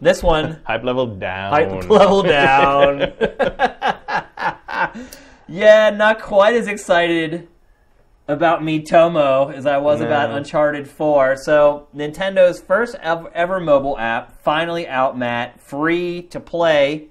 This 0.00 0.22
one, 0.22 0.60
Hype 0.64 0.84
level 0.84 1.06
down. 1.16 1.52
hype 1.52 1.90
level 1.90 2.22
down. 2.22 3.00
yeah, 5.48 5.90
not 5.90 6.20
quite 6.22 6.54
as 6.54 6.68
excited 6.68 7.48
about 8.28 8.60
Miitomo 8.60 9.52
as 9.52 9.66
I 9.66 9.78
was 9.78 9.98
No. 10.00 10.06
about 10.06 10.30
Uncharted 10.30 10.88
4. 10.88 11.36
So, 11.36 11.88
Nintendo's 11.94 12.60
first 12.60 12.94
ev- 13.02 13.26
ever 13.34 13.58
mobile 13.58 13.98
app 13.98 14.40
finally 14.42 14.86
out, 14.86 15.18
Matt. 15.18 15.60
Free 15.60 16.22
to 16.30 16.38
play, 16.38 17.08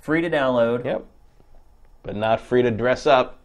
free 0.00 0.22
to 0.22 0.28
download. 0.30 0.84
Yep. 0.84 1.06
But 2.02 2.16
not 2.16 2.40
free 2.40 2.62
to 2.62 2.70
dress 2.70 3.06
up. 3.06 3.38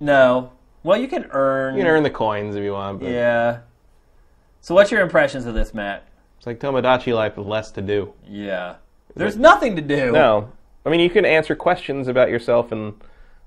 No. 0.00 0.52
Well, 0.82 0.98
you 0.98 1.08
can 1.08 1.26
earn. 1.30 1.74
You 1.74 1.82
can 1.82 1.88
earn 1.88 2.02
the 2.02 2.10
coins 2.10 2.56
if 2.56 2.62
you 2.62 2.72
want. 2.72 3.00
But 3.00 3.10
Yeah. 3.10 3.58
So, 4.60 4.74
what's 4.74 4.90
your 4.90 5.02
impressions 5.02 5.44
of 5.46 5.54
this, 5.54 5.74
Matt? 5.74 6.04
It's 6.38 6.46
like 6.46 6.58
Tomodachi 6.60 7.14
Life 7.14 7.36
with 7.36 7.46
less 7.46 7.70
to 7.72 7.82
do. 7.82 8.12
Yeah. 8.26 8.76
There's 9.14 9.36
nothing 9.36 9.76
to 9.76 9.82
do. 9.82 10.10
No. 10.12 10.50
I 10.84 10.90
mean, 10.90 11.00
you 11.00 11.10
can 11.10 11.24
answer 11.24 11.54
questions 11.54 12.08
about 12.08 12.30
yourself 12.30 12.72
and 12.72 12.94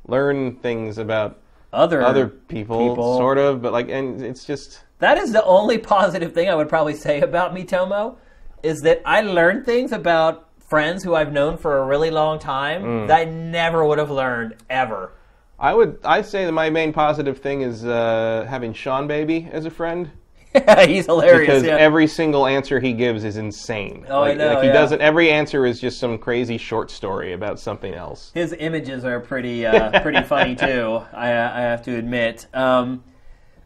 learn 0.08 0.56
things 0.58 0.98
about 0.98 1.40
Other 1.74 2.02
other 2.02 2.28
people, 2.28 2.90
people. 2.90 3.18
sort 3.18 3.38
of, 3.38 3.62
but 3.62 3.74
like, 3.74 3.90
and 3.90 4.22
it's 4.22 4.46
just. 4.46 4.82
That 5.00 5.18
is 5.18 5.32
the 5.32 5.44
only 5.44 5.78
positive 5.96 6.34
thing 6.34 6.50
I 6.50 6.56
would 6.56 6.70
probably 6.70 6.96
say 6.96 7.22
about 7.22 7.54
Miitomo 7.54 8.16
is 8.64 8.82
that 8.82 9.02
I 9.06 9.22
learned 9.22 9.66
things 9.66 9.92
about 9.92 10.47
friends 10.68 11.04
who 11.04 11.16
I've 11.16 11.32
known 11.34 11.58
for 11.58 11.78
a 11.80 11.86
really 11.86 12.12
long 12.12 12.40
time 12.40 12.84
Mm. 12.84 13.08
that 13.08 13.20
I 13.20 13.26
never 13.26 13.86
would 13.86 13.98
have 13.98 14.12
learned 14.12 14.56
ever. 14.70 15.12
I 15.60 15.74
would. 15.74 15.98
I 16.04 16.22
say 16.22 16.46
that 16.46 16.52
my 16.52 16.70
main 16.70 16.94
positive 16.94 17.40
thing 17.40 17.62
is 17.62 17.84
uh, 17.84 18.46
having 18.48 18.74
Sean 18.74 19.08
Baby 19.08 19.50
as 19.52 19.66
a 19.66 19.72
friend 19.72 20.12
He's 20.86 21.06
hilarious. 21.08 21.40
because 21.40 21.64
yeah. 21.64 21.78
every 21.78 22.06
single 22.08 22.46
answer 22.46 22.80
he 22.80 22.94
gives 22.94 23.24
is 23.24 23.38
insane. 23.38 24.06
Oh, 24.10 24.22
I 24.24 24.30
like, 24.30 24.38
know, 24.38 24.54
Like 24.54 24.62
he 24.64 24.68
yeah. 24.68 24.74
doesn't. 24.74 25.02
Every 25.02 25.32
answer 25.32 25.66
is 25.66 25.80
just 25.80 26.00
some 26.00 26.18
crazy 26.20 26.58
short 26.58 26.92
story 26.92 27.34
about 27.34 27.60
something 27.60 27.94
else. 27.94 28.32
His 28.34 28.54
images 28.60 29.04
are 29.06 29.20
pretty 29.20 29.66
uh, 29.66 30.00
pretty 30.04 30.22
funny 30.24 30.56
too. 30.56 31.02
I, 31.14 31.28
I 31.30 31.62
have 31.62 31.82
to 31.84 31.96
admit. 31.96 32.46
Um, 32.54 33.04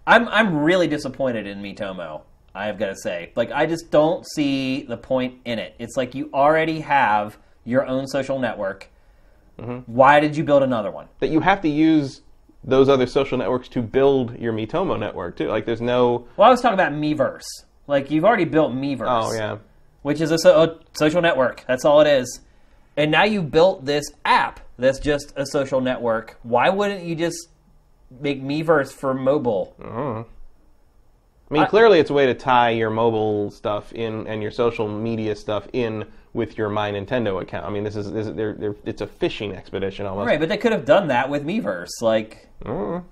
I'm 0.08 0.28
I'm 0.30 0.58
really 0.64 0.88
disappointed 0.88 1.46
in 1.46 1.62
Miitomo. 1.62 2.22
I've 2.54 2.78
got 2.78 2.88
to 2.88 2.96
say, 2.96 3.32
like 3.36 3.52
I 3.52 3.66
just 3.66 3.92
don't 3.92 4.26
see 4.36 4.84
the 4.84 4.98
point 4.98 5.36
in 5.46 5.60
it. 5.60 5.76
It's 5.80 5.96
like 5.98 6.14
you 6.16 6.30
already 6.34 6.82
have 6.82 7.38
your 7.66 7.86
own 7.86 8.08
social 8.08 8.40
network. 8.40 8.90
Mm-hmm. 9.60 9.92
Why 9.92 10.20
did 10.20 10.36
you 10.36 10.44
build 10.44 10.64
another 10.64 10.92
one? 10.92 11.08
That 11.20 11.30
you 11.30 11.40
have 11.40 11.62
to 11.62 11.70
use 11.70 12.22
those 12.64 12.90
other 12.90 13.08
social 13.08 13.38
networks 13.38 13.68
to 13.70 13.82
build 13.82 14.38
your 14.40 14.54
Miitomo 14.54 15.00
network 15.00 15.38
too. 15.38 15.48
Like 15.48 15.66
there's 15.66 15.82
no. 15.82 16.28
Well, 16.38 16.48
I 16.48 16.52
was 16.52 16.62
talking 16.62 16.74
about 16.74 16.94
Miiverse. 16.94 17.44
Like 17.88 18.12
you've 18.12 18.26
already 18.26 18.46
built 18.46 18.74
Miiverse. 18.74 19.06
Oh 19.08 19.34
yeah. 19.34 19.58
which 20.02 20.20
is 20.22 20.32
a, 20.32 20.38
so- 20.38 20.64
a 20.64 20.80
social 20.94 21.22
network. 21.22 21.64
That's 21.68 21.86
all 21.86 22.02
it 22.02 22.08
is. 22.08 22.42
And 22.98 23.12
now 23.12 23.24
you 23.24 23.42
built 23.42 23.86
this 23.86 24.04
app 24.26 24.60
that's 24.78 25.00
just 25.00 25.32
a 25.38 25.46
social 25.46 25.80
network. 25.80 26.38
Why 26.44 26.70
wouldn't 26.70 27.04
you 27.04 27.16
just 27.16 27.38
make 28.20 28.42
Miiverse 28.44 28.92
for 28.92 29.14
mobile? 29.14 29.76
I 31.52 31.54
mean, 31.54 31.64
I- 31.64 31.68
clearly 31.68 32.00
it's 32.00 32.10
a 32.10 32.14
way 32.14 32.26
to 32.26 32.34
tie 32.34 32.70
your 32.72 32.90
mobile 32.90 33.52
stuff 33.52 33.92
in 33.94 34.26
and 34.28 34.42
your 34.42 34.52
social 34.52 34.88
media 34.88 35.36
stuff 35.36 35.68
in 35.74 36.06
with 36.34 36.58
your 36.58 36.70
My 36.70 36.90
Nintendo 36.92 37.42
account. 37.42 37.66
I 37.66 37.70
mean, 37.70 37.84
this 37.84 37.98
is, 37.98 38.10
this 38.12 38.26
is 38.28 38.36
they're, 38.36 38.54
they're, 38.54 38.76
it's 38.86 39.02
a 39.02 39.08
fishing 39.08 39.54
expedition 39.54 40.06
almost. 40.06 40.28
Right, 40.28 40.40
but 40.40 40.48
they 40.48 40.56
could 40.58 40.72
have 40.72 40.86
done 40.86 41.08
that 41.10 41.30
with 41.30 41.46
Miiverse. 41.46 42.02
Like, 42.02 42.48
Mm. 42.64 43.04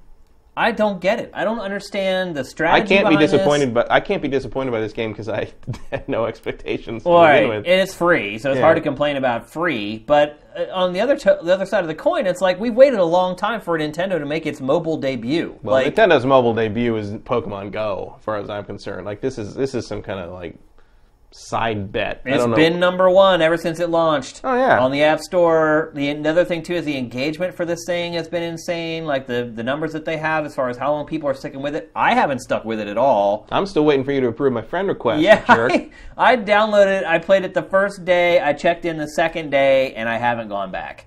I 0.59 0.71
don't 0.73 0.99
get 0.99 1.19
it. 1.19 1.31
I 1.33 1.45
don't 1.45 1.59
understand 1.61 2.35
the 2.35 2.43
strategy. 2.43 2.95
I 2.95 2.97
can't 3.01 3.09
be 3.09 3.15
disappointed, 3.15 3.67
This. 3.69 3.73
but 3.75 3.89
I 3.89 4.01
can't 4.01 4.21
be 4.21 4.27
disappointed 4.27 4.71
by 4.71 4.81
this 4.81 4.91
game 4.91 5.11
because 5.13 5.29
I 5.29 5.47
had 5.91 6.07
no 6.09 6.25
expectations 6.25 7.05
Well, 7.05 7.15
right, 7.21 7.47
with. 7.47 7.65
it's 7.65 7.93
free, 7.95 8.37
so 8.37 8.49
it's 8.51 8.57
Yeah. 8.57 8.63
hard 8.63 8.75
to 8.75 8.81
complain 8.81 9.15
about 9.15 9.49
free. 9.49 10.03
But 10.05 10.41
uh, 10.57 10.65
on 10.73 10.91
the 10.91 10.99
other 10.99 11.15
to- 11.15 11.39
the 11.41 11.53
other 11.53 11.65
side 11.65 11.81
of 11.83 11.87
the 11.87 11.95
coin, 11.95 12.27
it's 12.27 12.41
like 12.41 12.59
we've 12.59 12.75
waited 12.75 12.99
a 12.99 13.05
long 13.05 13.37
time 13.37 13.61
for 13.61 13.79
Nintendo 13.79 14.19
to 14.19 14.25
make 14.25 14.45
its 14.45 14.59
mobile 14.59 14.97
debut. 14.97 15.57
well, 15.63 15.75
like, 15.75 15.95
Nintendo's 15.95 16.25
mobile 16.25 16.53
debut 16.53 16.93
is 16.97 17.11
Pokemon 17.11 17.71
Go, 17.71 18.15
as 18.17 18.23
far 18.25 18.35
as 18.35 18.49
I'm 18.49 18.65
concerned. 18.65 19.05
Like 19.05 19.21
this 19.21 19.37
is 19.37 19.55
this 19.55 19.73
is 19.73 19.87
some 19.87 20.01
kind 20.01 20.19
of 20.19 20.31
like 20.33 20.57
side 21.31 21.91
bet. 21.91 22.21
It's 22.25 22.45
been 22.55 22.79
number 22.79 23.09
one 23.09 23.41
ever 23.41 23.57
since 23.57 23.79
it 23.79 23.89
launched. 23.89 24.41
Oh, 24.43 24.55
yeah. 24.55 24.79
On 24.79 24.91
the 24.91 25.03
App 25.03 25.19
Store. 25.19 25.91
The 25.93 26.09
another 26.09 26.43
thing 26.43 26.63
too 26.63 26.73
is 26.73 26.85
the 26.85 26.97
engagement 26.97 27.53
for 27.53 27.65
this 27.65 27.83
thing 27.85 28.13
has 28.13 28.27
been 28.27 28.43
insane. 28.43 29.05
Like 29.05 29.27
the 29.27 29.51
the 29.53 29.63
numbers 29.63 29.93
that 29.93 30.05
they 30.05 30.17
have 30.17 30.45
as 30.45 30.55
far 30.55 30.69
as 30.69 30.77
how 30.77 30.91
long 30.91 31.05
people 31.05 31.29
are 31.29 31.33
sticking 31.33 31.61
with 31.61 31.75
it. 31.75 31.91
I 31.95 32.13
haven't 32.15 32.39
stuck 32.39 32.65
with 32.65 32.79
it 32.79 32.87
at 32.87 32.97
all. 32.97 33.47
I'm 33.51 33.65
still 33.65 33.85
waiting 33.85 34.03
for 34.03 34.11
you 34.11 34.21
to 34.21 34.27
approve 34.27 34.53
my 34.53 34.61
friend 34.61 34.87
request. 34.87 35.21
Yeah, 35.21 35.45
jerk. 35.55 35.71
I, 35.71 35.91
I 36.17 36.37
downloaded 36.37 37.01
it. 37.01 37.05
I 37.05 37.19
played 37.19 37.45
it 37.45 37.53
the 37.53 37.63
first 37.63 38.05
day. 38.05 38.39
I 38.39 38.53
checked 38.53 38.85
in 38.85 38.97
the 38.97 39.09
second 39.09 39.51
day, 39.51 39.93
and 39.93 40.09
I 40.09 40.17
haven't 40.17 40.49
gone 40.49 40.71
back 40.71 41.05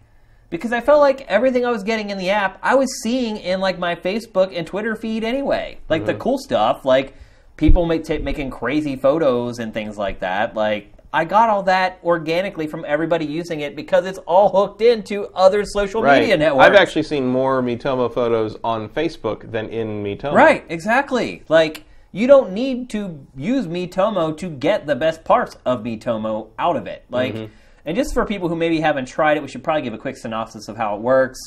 because 0.50 0.70
I 0.70 0.80
felt 0.82 1.00
like 1.00 1.22
everything 1.22 1.64
I 1.64 1.70
was 1.70 1.82
getting 1.82 2.10
in 2.10 2.18
the 2.18 2.28
app, 2.28 2.58
I 2.62 2.74
was 2.74 3.02
seeing 3.02 3.38
in 3.38 3.60
like 3.60 3.78
my 3.78 3.94
Facebook 3.94 4.52
and 4.54 4.66
Twitter 4.66 4.94
feed 4.94 5.24
anyway. 5.24 5.78
Like 5.88 6.04
the 6.04 6.12
mm-hmm. 6.12 6.20
cool 6.20 6.38
stuff, 6.38 6.84
like 6.84 7.14
people 7.62 7.86
make 7.86 8.02
ta 8.02 8.18
making 8.18 8.50
crazy 8.50 8.96
photos 8.96 9.60
and 9.60 9.72
things 9.72 9.96
like 9.96 10.18
that. 10.18 10.56
Like 10.56 10.92
I 11.12 11.24
got 11.24 11.48
all 11.48 11.62
that 11.64 12.00
organically 12.02 12.66
from 12.66 12.84
everybody 12.84 13.24
using 13.24 13.60
it 13.60 13.76
because 13.76 14.04
it's 14.04 14.18
all 14.26 14.48
hooked 14.48 14.82
into 14.82 15.28
other 15.28 15.64
social 15.64 16.02
right. 16.02 16.20
media 16.20 16.36
networks. 16.36 16.66
I've 16.66 16.74
actually 16.74 17.04
seen 17.04 17.24
more 17.24 17.62
Miitomo 17.62 18.12
photos 18.12 18.56
on 18.64 18.88
Facebook 18.88 19.52
than 19.52 19.68
in 19.68 20.02
Miitomo. 20.02 20.32
Right, 20.32 20.64
exactly. 20.68 21.44
Like 21.48 21.84
you 22.10 22.26
don't 22.26 22.52
need 22.52 22.90
to 22.90 23.24
use 23.36 23.68
Miitomo 23.68 24.36
to 24.38 24.50
get 24.50 24.86
the 24.86 24.96
best 24.96 25.22
parts 25.22 25.56
of 25.64 25.84
Miitomo 25.84 26.48
out 26.58 26.74
of 26.74 26.88
it. 26.88 27.04
Like, 27.10 27.48
and 27.86 27.96
just 27.96 28.12
for 28.12 28.26
people 28.26 28.48
who 28.48 28.56
maybe 28.56 28.80
haven't 28.80 29.06
tried 29.06 29.36
it, 29.36 29.42
we 29.42 29.48
should 29.48 29.62
probably 29.62 29.82
give 29.82 29.94
a 29.94 29.98
quick 29.98 30.16
synopsis 30.16 30.68
of 30.68 30.76
how 30.76 30.96
it 30.96 31.00
works. 31.00 31.38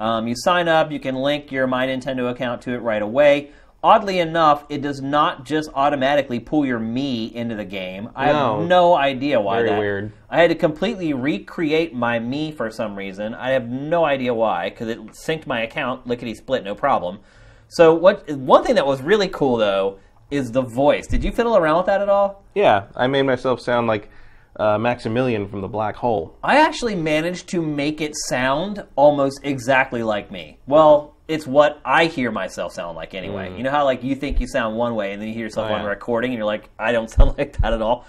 Um, 0.00 0.26
you 0.26 0.34
sign 0.36 0.66
up, 0.66 0.90
you 0.90 0.98
can 0.98 1.14
link 1.14 1.52
your 1.52 1.68
My 1.68 1.86
Nintendo 1.86 2.28
account 2.28 2.62
to 2.62 2.72
it 2.72 2.78
right 2.78 3.02
away. 3.02 3.52
Oddly 3.82 4.18
enough, 4.18 4.64
it 4.68 4.82
does 4.82 5.00
not 5.00 5.44
just 5.46 5.70
automatically 5.74 6.38
pull 6.38 6.66
your 6.66 6.78
Mii 6.78 7.32
into 7.32 7.54
the 7.54 7.64
game. 7.64 8.10
I 8.14 8.26
No. 8.30 8.58
have 8.58 8.68
no 8.68 8.94
idea 8.94 9.40
why. 9.40 9.56
Very 9.58 9.68
that. 9.70 9.78
weird. 9.78 10.12
I 10.28 10.40
had 10.42 10.50
to 10.50 10.54
completely 10.54 11.14
recreate 11.14 11.94
my 11.94 12.18
Mii 12.18 12.54
for 12.54 12.70
some 12.70 12.94
reason. 12.94 13.34
I 13.34 13.50
have 13.50 13.68
no 13.70 14.04
idea 14.04 14.34
why, 14.34 14.68
because 14.68 14.88
it 14.88 14.98
synced 15.12 15.46
my 15.46 15.62
account 15.62 16.06
lickety 16.06 16.34
split, 16.34 16.62
no 16.62 16.74
problem. 16.74 17.20
So 17.68 17.94
what? 17.94 18.28
One 18.30 18.64
thing 18.64 18.74
that 18.74 18.86
was 18.86 19.00
really 19.00 19.28
cool 19.28 19.56
though 19.56 19.98
is 20.30 20.52
the 20.52 20.62
voice. 20.62 21.06
Did 21.06 21.24
you 21.24 21.32
fiddle 21.32 21.56
around 21.56 21.78
with 21.78 21.86
that 21.86 22.02
at 22.02 22.08
all? 22.08 22.42
Yeah, 22.54 22.84
I 22.94 23.06
made 23.06 23.22
myself 23.22 23.60
sound 23.60 23.86
like 23.86 24.10
uh, 24.56 24.76
Maximilian 24.76 25.48
from 25.48 25.62
the 25.62 25.68
Black 25.68 25.96
Hole. 25.96 26.36
I 26.42 26.58
actually 26.60 26.96
managed 26.96 27.48
to 27.48 27.62
make 27.62 28.00
it 28.02 28.14
sound 28.28 28.84
almost 28.94 29.40
exactly 29.42 30.02
like 30.02 30.30
me. 30.30 30.58
Well, 30.66 31.14
it's 31.30 31.46
what 31.46 31.80
I 31.84 32.06
hear 32.06 32.30
myself 32.30 32.72
sound 32.72 32.96
like 32.96 33.14
anyway. 33.14 33.56
You 33.56 33.62
know 33.62 33.70
how 33.70 33.84
like 33.84 34.02
you 34.02 34.14
think 34.14 34.40
you 34.40 34.46
sound 34.46 34.76
one 34.76 34.94
way 34.94 35.12
and 35.12 35.20
then 35.22 35.28
you 35.28 35.34
hear 35.34 35.44
yourself 35.44 35.68
Mm. 35.68 35.70
Oh, 35.70 35.74
on 35.74 35.82
yeah. 35.82 35.88
recording 35.88 36.30
and 36.32 36.38
you're 36.38 36.46
like, 36.46 36.68
I 36.78 36.92
don't 36.92 37.08
sound 37.16 37.36
like 37.38 37.56
that 37.58 37.72
at 37.72 37.80
all. 37.82 38.04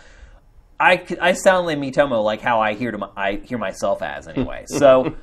I, 0.80 1.06
I 1.22 1.34
sound 1.34 1.68
like 1.68 1.78
Miitomo 1.78 2.24
like 2.24 2.42
how 2.42 2.60
I 2.60 2.74
hear 2.74 2.92
to 2.92 2.98
my, 2.98 3.10
I 3.16 3.34
hear 3.36 3.58
myself 3.60 4.02
as 4.02 4.28
anyway. 4.28 4.66
So 4.68 5.16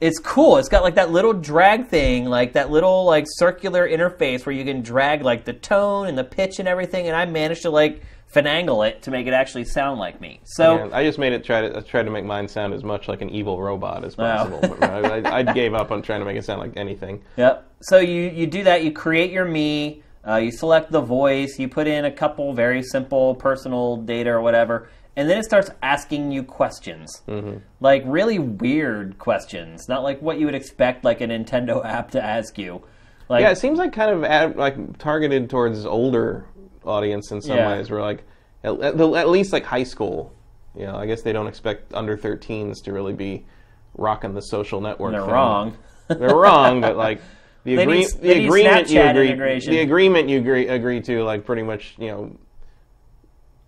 it's 0.00 0.18
cool. 0.18 0.58
It's 0.58 0.68
got 0.68 0.82
like 0.82 0.94
that 0.94 1.10
little 1.10 1.32
drag 1.32 1.88
thing, 1.88 2.26
like 2.26 2.52
that 2.52 2.70
little 2.70 3.04
like 3.04 3.24
circular 3.26 3.88
interface 3.88 4.46
where 4.46 4.54
you 4.54 4.64
can 4.64 4.80
drag 4.80 5.22
like 5.22 5.44
the 5.44 5.52
tone 5.52 6.06
and 6.06 6.16
the 6.16 6.24
pitch 6.24 6.58
and 6.58 6.68
everything. 6.68 7.08
And 7.08 7.16
I 7.16 7.26
managed 7.26 7.62
to 7.62 7.70
like 7.70 8.02
finagle 8.32 8.88
it 8.88 9.02
to 9.02 9.10
make 9.10 9.26
it 9.26 9.32
actually 9.32 9.64
sound 9.64 9.98
like 9.98 10.20
me. 10.20 10.40
So 10.44 10.86
Yeah, 10.86 10.96
I 10.96 11.02
just 11.02 11.18
made 11.18 11.32
it 11.32 11.44
try 11.44 11.62
to 11.62 11.78
I 11.78 11.80
tried 11.80 12.04
to 12.04 12.10
make 12.10 12.24
mine 12.24 12.46
sound 12.46 12.74
as 12.74 12.84
much 12.84 13.08
like 13.08 13.22
an 13.22 13.30
evil 13.30 13.60
robot 13.60 14.04
as 14.04 14.14
possible. 14.14 14.76
I, 14.82 15.20
I, 15.20 15.38
I 15.38 15.42
gave 15.42 15.74
up 15.74 15.90
on 15.90 16.02
trying 16.02 16.20
to 16.20 16.26
make 16.26 16.36
it 16.36 16.44
sound 16.44 16.60
like 16.60 16.76
anything. 16.76 17.22
Yep. 17.36 17.70
So 17.80 17.98
you 17.98 18.22
you 18.22 18.46
do 18.46 18.64
that. 18.64 18.82
You 18.82 18.92
create 18.92 19.30
your 19.30 19.46
Mii. 19.46 20.02
Uh, 20.26 20.36
you 20.36 20.50
select 20.50 20.90
the 20.90 21.00
voice. 21.00 21.58
You 21.58 21.68
put 21.68 21.86
in 21.86 22.04
a 22.04 22.10
couple 22.10 22.52
very 22.52 22.82
simple 22.82 23.34
personal 23.36 23.96
data 23.96 24.30
or 24.30 24.40
whatever, 24.40 24.88
and 25.18 25.28
then 25.28 25.36
it 25.36 25.44
starts 25.44 25.68
asking 25.82 26.30
you 26.30 26.44
questions, 26.44 27.22
mm-hmm. 27.26 27.58
like 27.80 28.04
really 28.06 28.38
weird 28.38 29.18
questions, 29.18 29.88
not 29.88 30.04
like 30.04 30.22
what 30.22 30.38
you 30.38 30.46
would 30.46 30.54
expect 30.54 31.04
like 31.04 31.20
a 31.20 31.26
Nintendo 31.26 31.84
app 31.84 32.12
to 32.12 32.24
ask 32.24 32.56
you. 32.56 32.82
Like, 33.28 33.42
Yeah, 33.42 33.50
it 33.50 33.58
seems 33.58 33.80
like 33.80 33.92
kind 33.92 34.12
of 34.12 34.22
ad, 34.22 34.54
like 34.54 34.96
targeted 34.98 35.50
towards 35.50 35.84
older 35.84 36.44
audience 36.84 37.32
in 37.32 37.42
some 37.42 37.56
Yeah. 37.56 37.76
ways. 37.76 37.90
Where 37.90 38.00
like 38.00 38.22
at, 38.62 38.80
at, 38.80 38.96
the- 38.96 39.14
at 39.14 39.28
least 39.28 39.52
like 39.52 39.64
high 39.64 39.82
school. 39.82 40.32
You 40.76 40.86
know, 40.86 40.94
I 40.94 41.06
guess 41.06 41.22
they 41.22 41.32
don't 41.32 41.48
expect 41.48 41.92
under 41.94 42.16
13s 42.16 42.84
to 42.84 42.92
really 42.92 43.12
be 43.12 43.44
rocking 43.96 44.34
the 44.34 44.42
social 44.42 44.80
network. 44.80 45.10
they're 45.10 45.22
thing. 45.22 45.30
wrong. 45.30 45.76
They're 46.08 46.36
wrong, 46.36 46.80
but 46.80 46.96
like 47.08 47.20
the, 47.64 47.76
agree- 47.78 47.98
need- 47.98 48.20
the 48.20 48.44
agreement 48.44 48.88
you 48.88 49.00
agree 49.00 49.58
the 49.60 49.80
agreement 49.80 50.28
you 50.28 50.38
agree 50.38 50.68
agree 50.68 51.00
to 51.02 51.24
like 51.24 51.44
pretty 51.44 51.64
much 51.64 51.96
you 51.98 52.06
know 52.06 52.38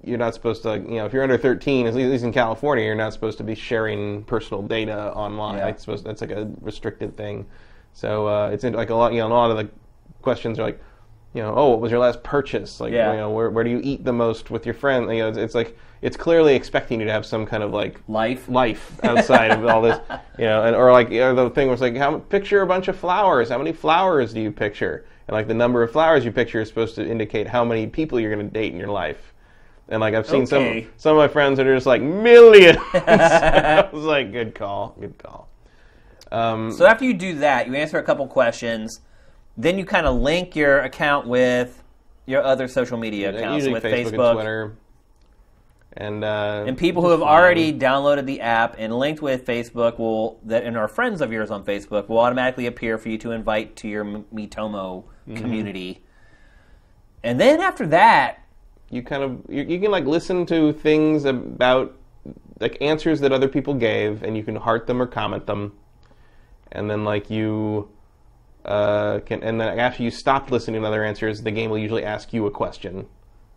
you're 0.04 0.18
not 0.18 0.34
supposed 0.34 0.62
to 0.62 0.74
you 0.76 0.96
know 0.96 1.06
if 1.06 1.12
you're 1.12 1.22
under 1.22 1.36
13 1.38 1.86
at 1.86 1.94
least 1.94 2.24
in 2.24 2.32
California 2.32 2.84
you're 2.84 2.94
not 2.94 3.12
supposed 3.12 3.38
to 3.38 3.44
be 3.44 3.54
sharing 3.54 4.24
personal 4.24 4.62
data 4.62 5.12
online. 5.14 5.58
Yeah. 5.58 5.68
It's 5.68 5.82
supposed 5.82 6.04
that's 6.04 6.20
like 6.20 6.30
a 6.30 6.50
restricted 6.60 7.16
thing. 7.16 7.46
So 7.92 8.26
uh, 8.28 8.50
it's 8.52 8.64
like 8.64 8.90
a 8.90 8.94
lot 8.94 9.12
you 9.12 9.18
know 9.18 9.26
a 9.26 9.34
lot 9.34 9.50
of 9.50 9.56
the 9.56 9.68
questions 10.22 10.58
are 10.58 10.62
like 10.62 10.80
you 11.34 11.42
know 11.42 11.54
oh 11.54 11.70
what 11.70 11.80
was 11.80 11.90
your 11.90 12.00
last 12.00 12.22
purchase 12.22 12.80
like 12.80 12.92
Yeah. 12.92 13.12
you 13.12 13.18
know 13.18 13.30
where 13.30 13.50
where 13.50 13.62
do 13.64 13.70
you 13.70 13.80
eat 13.82 14.04
the 14.04 14.12
most 14.12 14.50
with 14.50 14.66
your 14.66 14.74
friend 14.74 15.10
you 15.10 15.18
know 15.18 15.28
it's, 15.28 15.38
it's 15.38 15.54
like 15.54 15.76
it's 16.02 16.16
clearly 16.16 16.54
expecting 16.54 16.98
you 16.98 17.06
to 17.06 17.12
have 17.12 17.26
some 17.26 17.44
kind 17.44 17.62
of 17.62 17.72
like 17.72 18.00
Life. 18.08 18.48
life 18.48 18.98
outside 19.04 19.50
of 19.50 19.66
all 19.66 19.82
this, 19.82 19.98
you 20.38 20.46
know, 20.46 20.62
and, 20.64 20.74
or 20.74 20.90
like 20.92 21.10
you 21.10 21.20
know, 21.20 21.34
the 21.34 21.50
thing 21.50 21.68
was 21.68 21.82
like, 21.82 21.94
how 21.96 22.18
picture 22.20 22.62
a 22.62 22.66
bunch 22.66 22.88
of 22.88 22.96
flowers. 22.96 23.50
How 23.50 23.58
many 23.58 23.72
flowers 23.72 24.32
do 24.32 24.40
you 24.40 24.50
picture? 24.50 25.04
And 25.28 25.34
like 25.34 25.46
the 25.46 25.52
number 25.54 25.82
of 25.82 25.92
flowers 25.92 26.24
you 26.24 26.32
picture 26.32 26.60
is 26.62 26.68
supposed 26.68 26.94
to 26.94 27.06
indicate 27.06 27.46
how 27.46 27.64
many 27.66 27.86
people 27.86 28.18
you're 28.18 28.34
going 28.34 28.46
to 28.48 28.52
date 28.52 28.72
in 28.72 28.78
your 28.78 28.88
life. 28.88 29.29
And 29.90 30.00
like 30.00 30.14
I've 30.14 30.26
seen 30.26 30.42
Okay. 30.42 30.82
some 30.84 30.90
some 30.96 31.12
of 31.16 31.18
my 31.18 31.28
friends 31.28 31.56
that 31.58 31.66
are 31.66 31.74
just 31.74 31.86
like 31.86 32.00
millions. 32.02 32.78
I 32.94 33.88
was 33.92 34.04
like, 34.04 34.32
good 34.32 34.54
call, 34.54 34.94
good 35.00 35.18
call. 35.18 35.48
Um, 36.30 36.70
So 36.72 36.86
after 36.86 37.04
you 37.04 37.12
do 37.14 37.38
that, 37.38 37.66
you 37.66 37.74
answer 37.74 37.98
a 37.98 38.02
couple 38.02 38.26
questions. 38.28 39.00
Then 39.56 39.78
you 39.78 39.84
kind 39.84 40.06
of 40.06 40.14
link 40.16 40.54
your 40.54 40.80
account 40.80 41.26
with 41.26 41.82
your 42.26 42.42
other 42.42 42.68
social 42.68 42.96
media 42.96 43.36
accounts, 43.36 43.66
with 43.66 43.82
Facebook, 43.82 44.12
Facebook, 44.12 44.30
and 44.30 44.34
Twitter, 44.34 44.76
and 45.94 46.24
uh, 46.24 46.64
And 46.68 46.78
people 46.78 47.02
who 47.02 47.10
have 47.10 47.20
already 47.22 47.72
downloaded 47.72 48.26
the 48.26 48.40
app 48.42 48.76
and 48.78 48.96
linked 48.96 49.20
with 49.20 49.44
Facebook 49.44 49.98
will 49.98 50.38
that 50.44 50.62
and 50.62 50.76
are 50.76 50.86
friends 50.86 51.20
of 51.20 51.32
yours 51.32 51.50
on 51.50 51.64
Facebook 51.64 52.08
will 52.08 52.20
automatically 52.20 52.66
appear 52.66 52.96
for 52.96 53.08
you 53.08 53.18
to 53.18 53.32
invite 53.32 53.74
to 53.76 53.88
your 53.88 54.04
Miitomo 54.04 55.04
Mm-hmm. 55.28 55.36
community. 55.42 56.02
And 57.22 57.38
then 57.38 57.60
after 57.60 57.86
that, 57.88 58.38
you 58.90 59.02
kind 59.02 59.22
of 59.22 59.42
you, 59.48 59.62
you 59.62 59.80
can 59.80 59.90
like 59.90 60.04
listen 60.04 60.44
to 60.46 60.72
things 60.72 61.24
about 61.24 61.96
like 62.58 62.76
answers 62.80 63.20
that 63.20 63.32
other 63.32 63.48
people 63.48 63.74
gave 63.74 64.22
and 64.22 64.36
you 64.36 64.42
can 64.42 64.56
heart 64.56 64.86
them 64.86 65.00
or 65.00 65.06
comment 65.06 65.46
them. 65.46 65.72
And 66.72 66.90
then 66.90 67.04
like 67.04 67.30
you 67.30 67.88
uh, 68.64 69.20
can 69.20 69.42
and 69.42 69.60
then 69.60 69.78
after 69.78 70.02
you 70.02 70.10
stopped 70.10 70.50
listening 70.50 70.82
to 70.82 70.86
other 70.86 71.02
answers 71.02 71.42
the 71.42 71.50
game 71.50 71.70
will 71.70 71.78
usually 71.78 72.04
ask 72.04 72.32
you 72.32 72.46
a 72.46 72.50
question. 72.50 73.06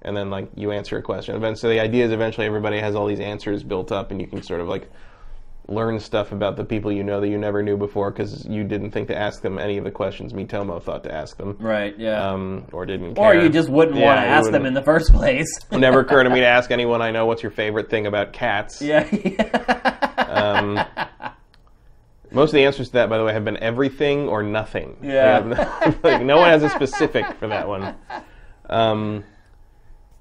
And 0.03 0.15
then 0.15 0.29
like 0.29 0.49
you 0.55 0.71
answer 0.71 0.97
a 0.97 1.01
question. 1.01 1.43
And 1.43 1.57
so 1.57 1.69
the 1.69 1.79
idea 1.79 2.05
is 2.05 2.11
eventually 2.11 2.45
everybody 2.45 2.79
has 2.79 2.95
all 2.95 3.07
these 3.07 3.19
answers 3.19 3.63
built 3.63 3.91
up 3.91 4.11
and 4.11 4.21
you 4.21 4.27
can 4.27 4.43
sort 4.43 4.61
of 4.61 4.67
like 4.67 4.89
learn 5.69 5.97
stuff 5.99 6.31
about 6.33 6.57
the 6.57 6.63
people 6.65 6.91
you 6.91 7.03
know 7.03 7.21
that 7.21 7.29
you 7.29 7.37
never 7.37 7.63
knew 7.63 7.77
before 7.77 8.11
because 8.11 8.45
you 8.45 8.65
didn't 8.65 8.91
think 8.91 9.07
to 9.07 9.17
ask 9.17 9.41
them 9.41 9.57
any 9.57 9.77
of 9.77 9.85
the 9.85 9.91
questions 9.91 10.33
Miitomo 10.33 10.81
thought 10.83 11.03
to 11.05 11.13
ask 11.13 11.37
them 11.37 11.55
right, 11.59 11.97
yeah. 11.97 12.31
um, 12.31 12.65
or 12.73 12.85
didn't 12.85 13.17
or 13.17 13.33
you 13.33 13.47
just 13.47 13.69
wouldn't 13.69 13.97
Yeah, 13.97 14.05
want 14.07 14.19
to 14.19 14.25
ask 14.27 14.51
them 14.51 14.65
in 14.65 14.73
the 14.73 14.81
first 14.83 15.13
place. 15.13 15.47
Never 15.71 16.01
occurred 16.01 16.25
to 16.25 16.29
me 16.29 16.41
to 16.41 16.45
ask 16.57 16.69
anyone 16.71 17.01
I 17.01 17.11
know 17.11 17.25
what's 17.27 17.41
your 17.41 17.51
favorite 17.51 17.89
thing 17.89 18.07
about 18.07 18.33
cats. 18.33 18.81
yeah. 18.81 19.07
Um, 20.33 20.83
most 22.31 22.49
of 22.49 22.53
the 22.53 22.65
answers 22.65 22.87
to 22.87 22.93
that, 22.93 23.07
by 23.09 23.17
the 23.19 23.23
way, 23.23 23.33
have 23.33 23.45
been 23.45 23.57
everything 23.57 24.27
or 24.27 24.41
nothing. 24.41 24.97
Yeah. 25.03 25.39
like, 26.03 26.23
no 26.23 26.37
one 26.37 26.49
has 26.49 26.63
a 26.63 26.69
specific 26.69 27.25
for 27.37 27.47
that 27.49 27.67
one. 27.67 27.95
Um, 28.67 29.23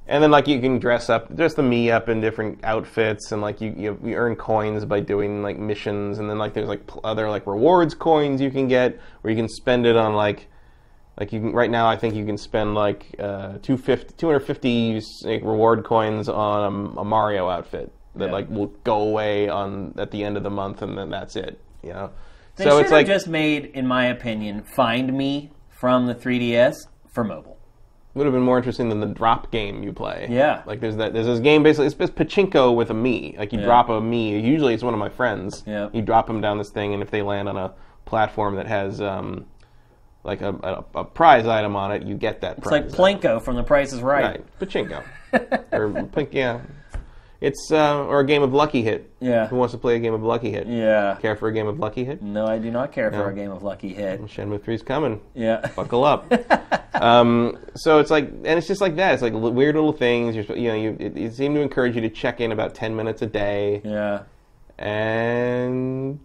and 0.09 0.23
then, 0.23 0.31
like, 0.31 0.49
you 0.49 0.61
can 0.61 0.79
dress 0.79 1.09
up, 1.09 1.35
dress 1.35 1.55
the 1.55 1.63
Mii 1.63 1.93
up 1.93 2.09
in 2.09 2.21
different 2.21 2.63
outfits, 2.65 3.31
and 3.33 3.41
like 3.41 3.61
you, 3.61 3.73
you, 3.77 3.99
you 4.03 4.15
earn 4.17 4.37
coins 4.37 4.85
by 4.85 5.01
doing 5.01 5.43
like 5.43 5.59
missions, 5.59 6.19
and 6.19 6.29
then 6.29 6.39
like 6.39 6.55
there's 6.55 6.69
like 6.69 6.83
other 7.05 7.29
like 7.31 7.47
rewards 7.47 7.95
coins 7.95 8.41
you 8.41 8.51
can 8.51 8.69
get, 8.69 8.99
where 9.21 9.31
you 9.31 9.37
can 9.37 9.49
spend 9.49 9.87
it 9.87 9.97
on 9.97 10.15
like 10.15 10.49
like 11.19 11.33
you 11.33 11.41
can 11.41 11.53
right 11.53 11.71
now, 11.71 11.87
I 11.89 11.97
think 11.97 12.15
you 12.15 12.25
can 12.25 12.39
spend 12.39 12.75
like 12.75 13.15
uh, 13.19 13.59
250, 13.63 14.15
250 14.17 15.01
like, 15.25 15.43
reward 15.43 15.85
coins 15.85 16.29
on 16.29 16.95
a, 16.97 17.01
a 17.01 17.05
Mario 17.05 17.49
outfit 17.49 17.93
that 18.17 18.27
Yeah. 18.27 18.33
like 18.33 18.51
will 18.51 18.69
go 18.85 19.03
away 19.03 19.49
on 19.49 19.95
at 19.99 20.11
the 20.11 20.25
end 20.25 20.37
of 20.37 20.43
the 20.43 20.51
month, 20.51 20.83
and 20.83 20.97
then 20.97 21.11
that's 21.11 21.37
it. 21.37 21.61
You 21.83 21.91
know, 21.93 22.11
They 22.57 22.65
so 22.65 22.71
should 22.71 22.81
it's 22.81 22.91
have 22.91 22.99
like 22.99 23.07
just 23.07 23.29
made, 23.29 23.67
in 23.67 23.87
my 23.87 24.07
opinion, 24.07 24.63
Find 24.63 25.11
Mii 25.11 25.51
from 25.69 26.07
the 26.07 26.15
3DS 26.15 26.77
for 27.09 27.25
mobile. 27.25 27.59
Would 28.15 28.27
have 28.27 28.35
been 28.35 28.43
more 28.43 28.59
interesting 28.59 28.91
than 28.91 29.01
the 29.01 29.07
drop 29.07 29.51
game 29.51 29.83
you 29.83 29.93
play. 29.93 30.27
Yeah. 30.31 30.63
like 30.67 30.81
there's 30.81 30.97
that 30.97 31.15
there's 31.15 31.27
this 31.27 31.41
game 31.41 31.63
basically 31.63 31.87
it's 31.87 31.95
pachinko 31.95 32.75
with 32.77 32.91
a 32.91 32.95
Mii. 32.95 33.39
Like 33.39 33.53
you 33.53 33.59
Yeah. 33.61 33.65
drop 33.65 33.89
a 33.89 34.01
Mii. 34.01 34.43
Usually 34.43 34.75
it's 34.75 34.83
one 34.83 34.93
of 34.93 35.01
my 35.01 35.09
friends. 35.09 35.63
Yeah. 35.67 35.89
You 35.95 36.03
drop 36.03 36.27
them 36.27 36.41
down 36.43 36.59
this 36.59 36.69
thing, 36.71 36.93
and 36.93 37.03
if 37.03 37.11
they 37.11 37.23
land 37.23 37.49
on 37.49 37.57
a 37.57 37.73
platform 38.05 38.57
that 38.57 38.67
has 38.67 39.01
um, 39.01 39.47
like 40.25 40.43
a, 40.43 40.51
a, 40.95 41.01
a 41.01 41.05
prize 41.05 41.47
item 41.47 41.75
on 41.75 41.91
it, 41.93 42.03
you 42.03 42.15
get 42.15 42.43
that. 42.43 42.61
Prize. 42.61 42.85
It's 42.85 42.99
like. 42.99 43.21
Plinko 43.23 43.41
from 43.41 43.57
The 43.57 43.63
Price 43.63 43.93
is 43.95 44.03
Right. 44.03 44.25
Right, 44.25 44.59
pachinko, 44.61 45.03
or 45.73 46.27
yeah. 46.33 46.61
It's 47.43 47.73
uh, 47.73 48.05
or 48.05 48.21
a 48.21 48.25
game 48.27 48.43
of 48.43 48.53
Lucky 48.55 48.83
Hit. 48.83 49.11
Yeah. 49.21 49.49
Who 49.49 49.57
wants 49.57 49.73
to 49.73 49.79
play 49.79 49.97
a 49.97 49.99
game 49.99 50.15
of 50.15 50.23
Lucky 50.23 50.53
Hit? 50.53 50.69
Yeah. 50.69 51.17
Care 51.21 51.35
for 51.35 51.49
a 51.49 51.53
game 51.53 51.67
of 51.67 51.79
Lucky 51.81 52.05
Hit? 52.05 52.23
No, 52.23 52.47
I 52.47 52.59
do 52.59 52.71
not 52.71 52.93
care 52.93 53.11
for 53.11 53.29
a 53.31 53.35
game 53.35 53.51
of 53.51 53.63
Lucky 53.65 53.93
Hit. 53.93 54.21
Shenmue 54.27 54.61
3's 54.61 54.83
coming. 54.83 55.21
Yeah. 55.35 55.69
Buckle 55.75 56.05
up. 56.05 56.33
um, 56.95 57.59
so 57.75 57.99
it's 57.99 58.11
like, 58.13 58.29
and 58.29 58.47
it's 58.47 58.69
just 58.69 58.81
like 58.81 58.95
that. 58.97 59.15
It's 59.15 59.23
like 59.23 59.33
li- 59.33 59.51
weird 59.51 59.75
little 59.75 59.93
things. 59.93 60.37
You're, 60.37 60.57
you 60.57 60.69
know, 60.69 60.75
you, 60.77 60.97
it, 61.01 61.17
it 61.19 61.35
seemed 61.35 61.57
to 61.57 61.61
encourage 61.63 61.97
you 61.97 62.01
to 62.03 62.11
check 62.11 62.41
in 62.41 62.53
about 62.53 62.75
ten 62.77 62.95
minutes 62.95 63.23
a 63.23 63.27
day 63.27 63.83
Yeah. 63.85 64.23
and 64.79 66.21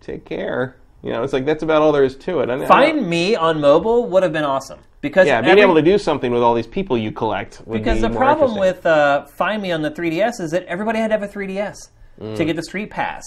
take 0.00 0.24
care. 0.24 0.76
You 1.02 1.12
know, 1.12 1.22
it's 1.22 1.32
like 1.32 1.44
that's 1.44 1.62
about 1.62 1.82
all 1.82 1.92
there 1.92 2.04
is 2.04 2.16
to 2.16 2.40
it. 2.40 2.50
I- 2.50 2.66
Find 2.66 3.00
Mii 3.02 3.38
on 3.38 3.60
mobile 3.60 4.06
would 4.08 4.22
have 4.22 4.32
been 4.32 4.44
awesome 4.44 4.80
because 5.00 5.26
yeah, 5.26 5.40
being 5.40 5.52
every- 5.52 5.62
able 5.62 5.74
to 5.74 5.82
do 5.82 5.98
something 5.98 6.32
with 6.32 6.42
all 6.42 6.54
these 6.54 6.66
people 6.66 6.96
you 6.98 7.12
collect. 7.12 7.62
Would 7.66 7.78
because 7.82 7.96
be 7.98 8.08
the 8.08 8.10
problem 8.14 8.58
with 8.58 8.84
uh, 8.86 9.26
Find 9.26 9.62
Mii 9.62 9.74
on 9.74 9.82
the 9.82 9.90
3DS 9.90 10.40
is 10.40 10.50
that 10.52 10.64
everybody 10.66 10.98
had 10.98 11.08
to 11.08 11.12
have 11.18 11.22
a 11.22 11.28
3DS 11.28 11.76
to 12.18 12.24
Mm. 12.24 12.46
get 12.46 12.56
the 12.56 12.62
Street 12.62 12.90
Pass. 12.90 13.22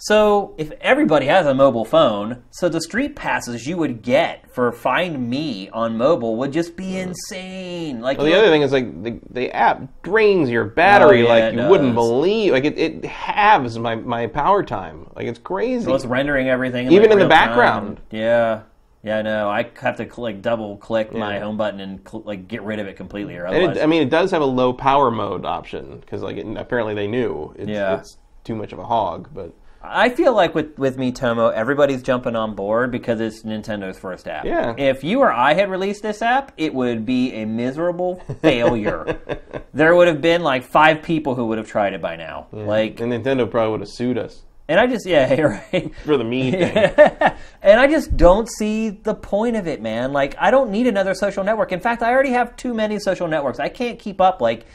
So 0.00 0.54
if 0.58 0.70
everybody 0.80 1.26
has 1.26 1.44
a 1.46 1.52
mobile 1.54 1.84
phone, 1.84 2.44
so 2.52 2.68
the 2.68 2.80
Street 2.80 3.16
Passes 3.16 3.66
you 3.66 3.76
would 3.76 4.00
get 4.02 4.48
for 4.54 4.70
Find 4.70 5.30
Mii 5.32 5.70
on 5.72 5.96
mobile 5.98 6.36
would 6.36 6.52
just 6.52 6.76
be 6.76 6.98
insane. 6.98 8.00
Like 8.00 8.16
Mm. 8.16 8.20
Well, 8.22 8.26
the 8.28 8.38
other 8.38 8.46
thing 8.48 8.62
is 8.62 8.70
like 8.72 9.02
the, 9.02 9.18
the 9.30 9.50
app 9.50 10.02
drains 10.02 10.50
your 10.50 10.64
battery 10.66 11.22
Oh, 11.22 11.34
yeah, 11.36 11.46
like 11.48 11.54
you 11.54 11.66
wouldn't 11.66 11.94
believe. 11.94 12.52
Like 12.52 12.64
it, 12.64 12.78
it 12.78 13.04
halves 13.04 13.76
my, 13.78 13.96
my 13.96 14.28
power 14.28 14.62
time. 14.62 15.10
Like 15.16 15.26
it's 15.26 15.38
crazy. 15.40 15.84
So 15.84 15.94
it's 15.96 16.04
rendering 16.06 16.48
everything, 16.48 16.86
Even 16.92 16.98
like, 16.98 17.04
in 17.04 17.10
the 17.10 17.16
real 17.16 17.28
time. 17.28 17.48
background. 17.48 18.00
Yeah, 18.12 18.60
yeah, 19.02 19.18
I 19.18 19.22
know. 19.22 19.48
I 19.48 19.70
have 19.80 19.96
to 19.96 20.20
like 20.20 20.42
double 20.42 20.76
click 20.76 21.12
my 21.12 21.38
home 21.38 21.56
button 21.56 21.80
and 21.80 22.00
cl- 22.08 22.24
like 22.24 22.48
get 22.48 22.62
rid 22.62 22.78
of 22.80 22.86
it 22.86 22.96
completely, 22.96 23.36
or 23.36 23.46
otherwise. 23.46 23.76
it, 23.76 23.82
I 23.82 23.86
mean, 23.86 24.02
it 24.02 24.10
does 24.10 24.30
have 24.32 24.42
a 24.42 24.46
low 24.46 24.72
power 24.72 25.10
mode 25.10 25.44
option 25.44 26.00
because, 26.00 26.22
like, 26.22 26.36
it, 26.36 26.46
apparently 26.56 26.94
they 26.94 27.06
knew 27.06 27.54
it's, 27.56 27.68
Yeah. 27.70 27.98
it's 27.98 28.18
too 28.44 28.56
much 28.56 28.72
of 28.72 28.78
a 28.80 28.84
hog. 28.84 29.28
But 29.32 29.52
I 29.80 30.08
feel 30.08 30.34
like 30.34 30.54
with 30.54 30.76
with 30.78 30.96
Miitomo, 30.98 31.52
everybody's 31.52 32.02
jumping 32.02 32.34
on 32.34 32.56
board 32.56 32.90
because 32.90 33.20
it's 33.20 33.44
Nintendo's 33.44 33.96
first 33.98 34.26
app. 34.26 34.44
Yeah. 34.44 34.74
If 34.76 35.04
you 35.04 35.20
or 35.20 35.32
I 35.32 35.54
had 35.54 35.70
released 35.70 36.02
this 36.02 36.20
app, 36.20 36.52
it 36.56 36.74
would 36.74 37.06
be 37.06 37.32
a 37.34 37.44
miserable 37.44 38.16
failure. 38.42 39.16
there 39.72 39.94
would 39.94 40.08
have 40.08 40.20
been 40.20 40.42
like 40.42 40.64
five 40.64 41.02
people 41.02 41.36
who 41.36 41.46
would 41.46 41.58
have 41.58 41.68
tried 41.68 41.92
it 41.92 42.02
by 42.02 42.16
now. 42.16 42.48
Like, 42.50 42.98
and 42.98 43.12
Nintendo 43.12 43.48
probably 43.48 43.70
would 43.70 43.80
have 43.80 43.88
sued 43.88 44.18
us 44.18 44.42
and 44.68 44.78
I 44.78 44.86
just 44.86 45.06
yeah, 45.06 45.32
you're 45.34 45.60
right. 45.72 45.94
for 46.04 46.16
the 46.16 46.24
Mii 46.24 46.52
thing. 46.52 47.32
and 47.62 47.80
I 47.80 47.86
just 47.86 48.16
don't 48.16 48.48
see 48.48 48.90
the 48.90 49.14
point 49.14 49.56
of 49.56 49.66
it, 49.66 49.80
man. 49.80 50.12
Like, 50.12 50.36
I 50.38 50.50
don't 50.50 50.70
need 50.70 50.86
another 50.86 51.14
social 51.14 51.42
network. 51.42 51.72
In 51.72 51.80
fact, 51.80 52.02
I 52.02 52.12
already 52.12 52.30
have 52.30 52.54
too 52.56 52.74
many 52.74 52.98
social 52.98 53.28
networks. 53.28 53.58
I 53.58 53.68
can't 53.68 53.98
keep 53.98 54.20
up. 54.20 54.40
Like, 54.42 54.66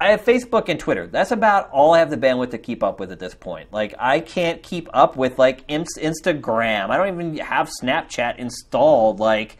I 0.00 0.12
have 0.12 0.24
Facebook 0.24 0.70
and 0.70 0.80
Twitter. 0.80 1.06
That's 1.06 1.30
about 1.30 1.70
all 1.70 1.92
I 1.92 1.98
have 1.98 2.08
the 2.08 2.16
bandwidth 2.16 2.52
to 2.52 2.58
keep 2.58 2.82
up 2.82 2.98
with 2.98 3.12
at 3.12 3.18
this 3.18 3.34
point. 3.34 3.70
Like, 3.70 3.94
I 3.98 4.20
can't 4.20 4.62
keep 4.62 4.88
up 4.94 5.16
with 5.16 5.38
like 5.38 5.68
Instagram. 5.68 6.88
I 6.88 6.96
don't 6.96 7.08
even 7.08 7.36
have 7.44 7.70
Snapchat 7.82 8.38
installed. 8.38 9.20
Like, 9.20 9.58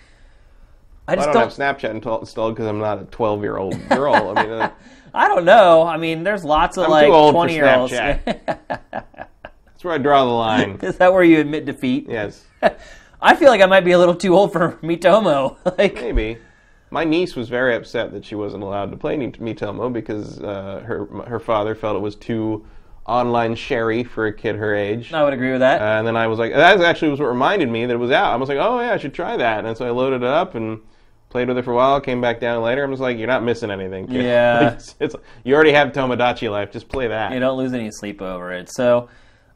I 1.07 1.13
I 1.13 1.17
just 1.17 1.27
don't, 1.27 1.35
don't. 1.35 1.43
have 1.43 1.79
Snapchat 1.79 2.21
installed 2.21 2.55
because 2.55 2.67
I'm 2.67 2.79
not 2.79 3.03
a 3.03 3.05
12 3.05 3.43
year 3.43 3.59
old 3.59 3.89
girl. 3.91 4.33
I 4.35 4.43
mean, 4.43 4.53
uh, 4.53 4.71
I 5.13 5.29
don't 5.29 5.45
know. 5.45 5.83
I 5.83 5.99
mean, 5.99 6.23
there's 6.23 6.45
lots 6.45 6.79
of 6.79 6.85
I'm 6.85 6.91
like 6.91 7.07
too 7.07 7.13
old 7.13 7.33
for 7.33 7.39
twenty 7.39 7.55
year 7.55 7.75
olds. 7.75 7.93
That's 9.81 9.87
where 9.87 9.95
I 9.95 9.99
draw 9.99 10.27
the 10.27 10.31
line. 10.31 10.79
Is 10.83 10.99
that 10.99 11.11
where 11.11 11.25
you 11.25 11.41
admit 11.41 11.65
defeat? 11.65 12.05
yes, 12.07 12.45
I 13.23 13.35
feel 13.35 13.49
like 13.49 13.63
I 13.63 13.67
might 13.67 13.81
be 13.81 13.93
a 13.93 13.99
little 13.99 14.15
too 14.15 14.37
old 14.37 14.53
for 14.53 14.73
Miitomo. 14.83 15.57
like, 15.79 15.95
maybe. 15.95 16.37
My 16.91 17.05
niece 17.05 17.35
was 17.35 17.49
very 17.49 17.75
upset 17.75 18.13
that 18.13 18.23
she 18.23 18.35
wasn't 18.35 18.63
allowed 18.63 18.91
to 18.91 18.99
play 18.99 19.17
Miitomo 19.17 19.91
because 19.91 20.39
uh, 20.41 20.83
her 20.85 21.07
her 21.27 21.41
father 21.41 21.75
felt 21.75 21.97
it 21.97 22.01
was 22.01 22.15
too 22.15 22.67
online 23.07 23.55
sherry 23.55 24.05
for 24.05 24.27
a 24.27 24.35
kid 24.35 24.57
her 24.57 24.75
age. 24.75 25.15
I 25.15 25.25
would 25.25 25.33
agree 25.33 25.53
with 25.53 25.61
that. 25.61 25.81
And 25.81 26.07
then 26.07 26.15
I 26.15 26.27
was 26.27 26.39
like, 26.39 26.53
that 26.53 26.79
actually 26.83 27.11
was 27.13 27.19
what 27.19 27.29
reminded 27.29 27.71
me 27.71 27.87
that 27.87 27.95
it 27.95 27.97
was 27.97 28.11
out. 28.11 28.35
I 28.35 28.37
was 28.37 28.51
like, 28.51 28.59
oh 28.59 28.81
yeah, 28.81 28.93
I 28.93 28.99
should 28.99 29.15
try 29.15 29.39
that. 29.39 29.65
And 29.65 29.75
so 29.79 29.87
I 29.87 29.91
loaded 29.93 30.17
it 30.17 30.29
up 30.29 30.57
and 30.57 30.79
played 31.31 31.49
with 31.49 31.57
it 31.57 31.65
for 31.65 31.73
a 31.73 31.77
while. 31.77 31.99
Came 32.03 32.21
back 32.21 32.39
down 32.39 32.63
later. 32.63 32.83
and 32.83 32.91
was 32.91 33.01
like, 33.01 33.17
you're 33.17 33.27
not 33.29 33.45
missing 33.45 33.71
anything. 33.71 34.09
kid." 34.09 34.25
Yeah. 34.25 34.73
it's, 34.75 34.95
it's- 35.01 35.25
you 35.43 35.55
already 35.55 35.73
have 35.73 35.93
Tomodachi 35.93 36.51
Life. 36.51 36.71
Just 36.71 36.91
play 36.91 37.09
that. 37.09 37.33
you 37.33 37.41
don't 37.41 37.57
lose 37.57 37.73
any 37.73 37.91
sleep 37.91 38.21
over 38.21 38.53
it. 38.53 38.69
So 38.69 39.09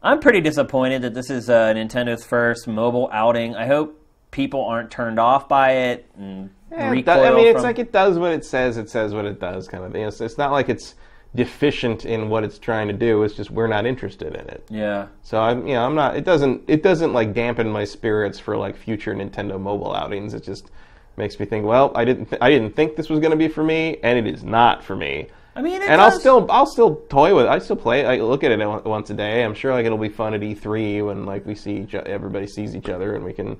I'm 0.05 0.21
pretty 0.21 0.41
disappointed 0.41 1.03
that 1.03 1.15
this 1.15 1.31
is 1.31 1.49
uh, 1.51 1.73
Nintendo's 1.75 2.23
first 2.25 2.69
mobile 2.69 3.09
outing. 3.13 3.57
I 3.57 3.67
hope 3.67 4.01
people 4.31 4.65
aren't 4.65 4.91
turned 4.91 5.19
off 5.19 5.49
by 5.49 5.71
it 5.73 6.09
and 6.17 6.51
Yeah, 6.71 6.89
it 6.89 6.91
recoil 6.91 7.17
does- 7.17 7.27
I 7.27 7.35
mean, 7.35 7.47
it's 7.47 7.55
from- 7.57 7.63
like 7.63 7.79
it 7.79 7.91
does 7.93 8.19
what 8.19 8.33
it 8.33 8.45
says. 8.45 8.77
It 8.77 8.91
says 8.91 9.15
what 9.15 9.25
it 9.25 9.41
does, 9.41 9.67
kind 9.67 9.83
of 9.85 9.93
thing. 9.93 10.03
It's, 10.03 10.21
it's 10.21 10.37
not 10.39 10.53
like 10.53 10.69
it's 10.69 10.95
deficient 11.35 12.05
in 12.05 12.29
what 12.29 12.45
it's 12.45 12.59
trying 12.59 12.87
to 12.89 12.93
do. 12.95 13.23
It's 13.25 13.35
just 13.35 13.51
we're 13.51 13.67
not 13.67 13.87
interested 13.87 14.35
in 14.35 14.49
it. 14.49 14.65
yeah. 14.71 15.07
So 15.23 15.41
I'm, 15.41 15.67
you 15.67 15.75
know, 15.75 15.85
I'm 15.85 15.95
not. 15.95 16.17
It 16.17 16.25
doesn't. 16.25 16.63
It 16.69 16.83
doesn't 16.83 17.13
like 17.13 17.33
dampen 17.35 17.69
my 17.71 17.85
spirits 17.85 18.39
for 18.39 18.57
like 18.57 18.77
future 18.77 19.15
Nintendo 19.15 19.61
mobile 19.61 19.95
outings. 19.95 20.35
It 20.35 20.45
just 20.45 20.71
makes 21.17 21.39
me 21.41 21.47
think. 21.47 21.65
Well, 21.65 21.91
I 21.97 22.05
didn't. 22.05 22.27
Th- 22.27 22.41
I 22.43 22.51
didn't 22.51 22.77
think 22.77 22.95
this 22.97 23.09
was 23.09 23.19
going 23.21 23.33
to 23.33 23.37
be 23.37 23.49
for 23.49 23.65
me, 23.65 23.97
and 24.03 24.19
it 24.19 24.33
is 24.33 24.45
not 24.45 24.85
for 24.85 24.95
me. 24.95 25.29
I 25.57 25.63
mean, 25.63 25.83
it 25.83 25.89
And 25.89 26.01
I'll 26.01 26.11
still, 26.11 26.47
I'll 26.51 26.67
still 26.67 26.97
toy 27.09 27.35
with. 27.35 27.47
it. 27.47 27.49
I 27.49 27.59
still 27.59 27.77
play. 27.77 28.01
it. 28.01 28.07
I 28.07 28.17
look 28.17 28.43
at 28.43 28.51
it 28.51 28.85
once 28.85 29.11
a 29.11 29.15
day. 29.15 29.45
I'm 29.45 29.55
sure 29.55 29.73
like 29.73 29.87
it'll 29.87 29.99
be 29.99 30.09
fun 30.09 30.35
at 30.35 30.41
E3 30.41 31.07
when 31.07 31.27
like 31.27 31.47
we 31.47 31.55
see 31.55 31.79
each, 31.83 31.95
everybody 31.95 32.47
sees 32.47 32.75
each 32.75 32.89
other 32.89 33.15
and 33.15 33.25
we 33.25 33.33
can 33.33 33.57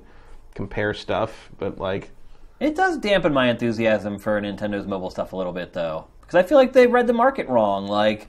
compare 0.55 0.93
stuff. 0.93 1.49
But 1.57 1.77
like, 1.79 2.11
It 2.59 2.75
does 2.75 2.97
dampen 2.97 3.33
my 3.33 3.49
enthusiasm 3.49 4.19
for 4.19 4.41
Nintendo's 4.41 4.87
mobile 4.87 5.09
stuff 5.09 5.33
a 5.33 5.37
little 5.37 5.53
bit, 5.53 5.73
though, 5.73 6.07
because 6.21 6.35
I 6.35 6.43
feel 6.43 6.57
like 6.57 6.73
they 6.73 6.87
read 6.87 7.07
the 7.07 7.13
market 7.13 7.47
wrong. 7.47 7.87
Like, 7.87 8.27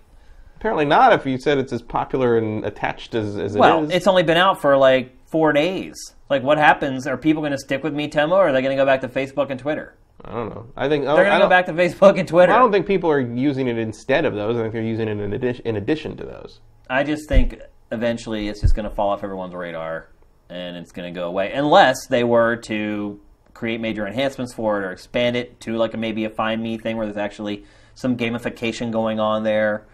apparently 0.56 0.84
not. 0.84 1.12
If 1.12 1.26
you 1.26 1.38
said 1.38 1.58
it's 1.58 1.72
as 1.72 1.82
popular 1.82 2.38
and 2.38 2.64
attached 2.64 3.14
as, 3.14 3.36
as 3.36 3.56
it 3.56 3.58
well, 3.58 3.84
is. 3.84 3.90
it's 3.90 4.06
only 4.06 4.22
been 4.22 4.36
out 4.36 4.60
for 4.60 4.76
like 4.76 5.16
four 5.26 5.52
days. 5.52 5.94
Like, 6.28 6.42
what 6.42 6.58
happens? 6.58 7.06
Are 7.06 7.16
people 7.16 7.40
going 7.42 7.52
to 7.52 7.58
stick 7.58 7.82
with 7.84 7.94
Miitomo, 7.94 8.32
or 8.32 8.48
are 8.48 8.52
they 8.52 8.62
going 8.62 8.76
to 8.76 8.80
go 8.80 8.86
back 8.86 9.00
to 9.02 9.08
Facebook 9.08 9.50
and 9.50 9.58
Twitter? 9.58 9.94
I 10.24 10.32
don't 10.32 10.48
know. 10.48 10.66
I 10.76 10.88
think 10.88 11.04
They're 11.04 11.14
going 11.14 11.32
to 11.32 11.44
go 11.44 11.48
back 11.48 11.66
to 11.66 11.72
Facebook 11.72 12.18
and 12.18 12.26
Twitter. 12.26 12.52
I 12.52 12.58
don't 12.58 12.72
think 12.72 12.86
people 12.86 13.10
are 13.10 13.20
using 13.20 13.68
it 13.68 13.78
instead 13.78 14.24
of 14.24 14.34
those. 14.34 14.56
I 14.56 14.62
think 14.62 14.72
they're 14.72 14.82
using 14.82 15.08
it 15.08 15.18
in 15.18 15.32
addition, 15.32 15.66
in 15.66 15.76
addition 15.76 16.16
to 16.16 16.24
those. 16.24 16.60
I 16.88 17.02
just 17.02 17.28
think 17.28 17.60
eventually 17.92 18.48
it's 18.48 18.60
just 18.60 18.74
going 18.74 18.88
to 18.88 18.94
fall 18.94 19.10
off 19.10 19.22
everyone's 19.22 19.54
radar 19.54 20.08
and 20.48 20.76
it's 20.76 20.92
going 20.92 21.12
to 21.12 21.18
go 21.18 21.26
away 21.28 21.52
unless 21.52 22.06
they 22.06 22.24
were 22.24 22.56
to 22.56 23.20
create 23.54 23.80
major 23.80 24.06
enhancements 24.06 24.52
for 24.52 24.80
it 24.80 24.84
or 24.84 24.92
expand 24.92 25.36
it 25.36 25.60
to 25.60 25.76
like 25.76 25.94
a, 25.94 25.96
maybe 25.96 26.24
a 26.24 26.30
find 26.30 26.62
Mii 26.62 26.80
thing 26.80 26.96
where 26.96 27.06
there's 27.06 27.16
actually 27.16 27.64
some 27.94 28.16
gamification 28.16 28.90
going 28.90 29.18
on 29.18 29.42
there. 29.44 29.86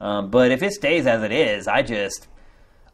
Um, 0.00 0.30
but 0.30 0.52
if 0.52 0.62
it 0.62 0.72
stays 0.72 1.06
as 1.06 1.22
it 1.22 1.32
is, 1.32 1.66
I 1.66 1.82
just 1.82 2.28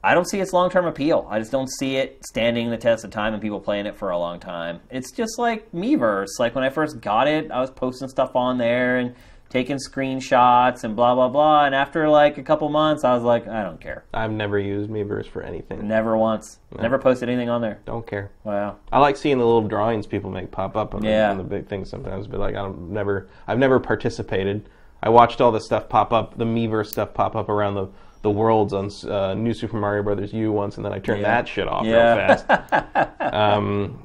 I 0.04 0.12
don't 0.12 0.28
see 0.28 0.38
its 0.38 0.52
long 0.52 0.68
term 0.68 0.84
appeal. 0.84 1.26
I 1.30 1.38
just 1.38 1.50
don't 1.50 1.70
see 1.70 1.96
it 1.96 2.24
standing 2.26 2.68
the 2.68 2.76
test 2.76 3.04
of 3.04 3.10
time 3.10 3.32
and 3.32 3.42
people 3.42 3.58
playing 3.58 3.86
it 3.86 3.96
for 3.96 4.10
a 4.10 4.18
long 4.18 4.38
time. 4.38 4.80
It's 4.90 5.10
just 5.10 5.38
like 5.38 5.72
Miiverse. 5.72 6.38
Like 6.38 6.54
when 6.54 6.62
I 6.62 6.68
first 6.68 7.00
got 7.00 7.26
it, 7.26 7.50
I 7.50 7.58
was 7.58 7.70
posting 7.70 8.08
stuff 8.08 8.36
on 8.36 8.58
there 8.58 8.98
and 8.98 9.14
taking 9.48 9.76
screenshots 9.76 10.84
and 10.84 10.94
blah 10.94 11.14
blah 11.14 11.30
blah. 11.30 11.64
And 11.64 11.74
after 11.74 12.06
like 12.10 12.36
a 12.36 12.42
couple 12.42 12.68
months, 12.68 13.02
I 13.02 13.14
was 13.14 13.22
like, 13.22 13.48
I 13.48 13.62
don't 13.62 13.80
care. 13.80 14.04
I've 14.12 14.30
never 14.30 14.58
used 14.58 14.90
Miiverse 14.90 15.26
for 15.26 15.42
anything. 15.42 15.88
Never 15.88 16.18
once. 16.18 16.58
Never 16.78 16.98
posted 16.98 17.30
anything 17.30 17.48
on 17.48 17.62
there. 17.62 17.80
Don't 17.86 18.06
care. 18.06 18.30
Wow. 18.44 18.76
I 18.92 18.98
like 18.98 19.16
seeing 19.16 19.38
the 19.38 19.46
little 19.46 19.66
drawings 19.66 20.06
people 20.06 20.30
make 20.30 20.50
pop 20.50 20.76
up 20.76 20.94
on, 20.94 21.00
the, 21.00 21.16
on 21.16 21.38
the 21.38 21.44
big 21.44 21.66
things 21.66 21.88
sometimes, 21.88 22.26
but 22.26 22.40
like 22.40 22.54
I 22.54 22.58
don't 22.58 22.90
never 22.90 23.28
I've 23.46 23.58
never 23.58 23.80
participated. 23.80 24.68
I 25.02 25.08
watched 25.08 25.40
all 25.40 25.52
the 25.52 25.60
stuff 25.60 25.88
pop 25.88 26.12
up, 26.12 26.36
the 26.36 26.44
Miiverse 26.44 26.88
stuff 26.88 27.14
pop 27.14 27.36
up 27.36 27.48
around 27.48 27.74
the 27.74 27.88
the 28.24 28.30
worlds 28.30 28.72
on 28.72 28.90
uh, 29.08 29.34
New 29.34 29.52
Super 29.54 29.76
Mario 29.76 30.02
Brothers 30.02 30.32
U 30.32 30.50
once, 30.50 30.76
and 30.78 30.84
then 30.84 30.92
I 30.94 30.98
turned 30.98 31.20
Yeah. 31.20 31.28
that 31.28 31.46
shit 31.46 31.68
off 31.68 31.84
Yeah. 31.86 32.16
real 32.26 32.36
fast. 32.38 33.20
um, 33.20 34.02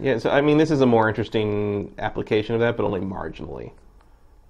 yeah, 0.00 0.18
so 0.18 0.30
I 0.30 0.40
mean, 0.40 0.56
this 0.56 0.70
is 0.70 0.80
a 0.80 0.86
more 0.86 1.08
interesting 1.08 1.92
application 1.98 2.54
of 2.54 2.60
that, 2.62 2.76
but 2.76 2.84
only 2.84 3.00
marginally. 3.00 3.72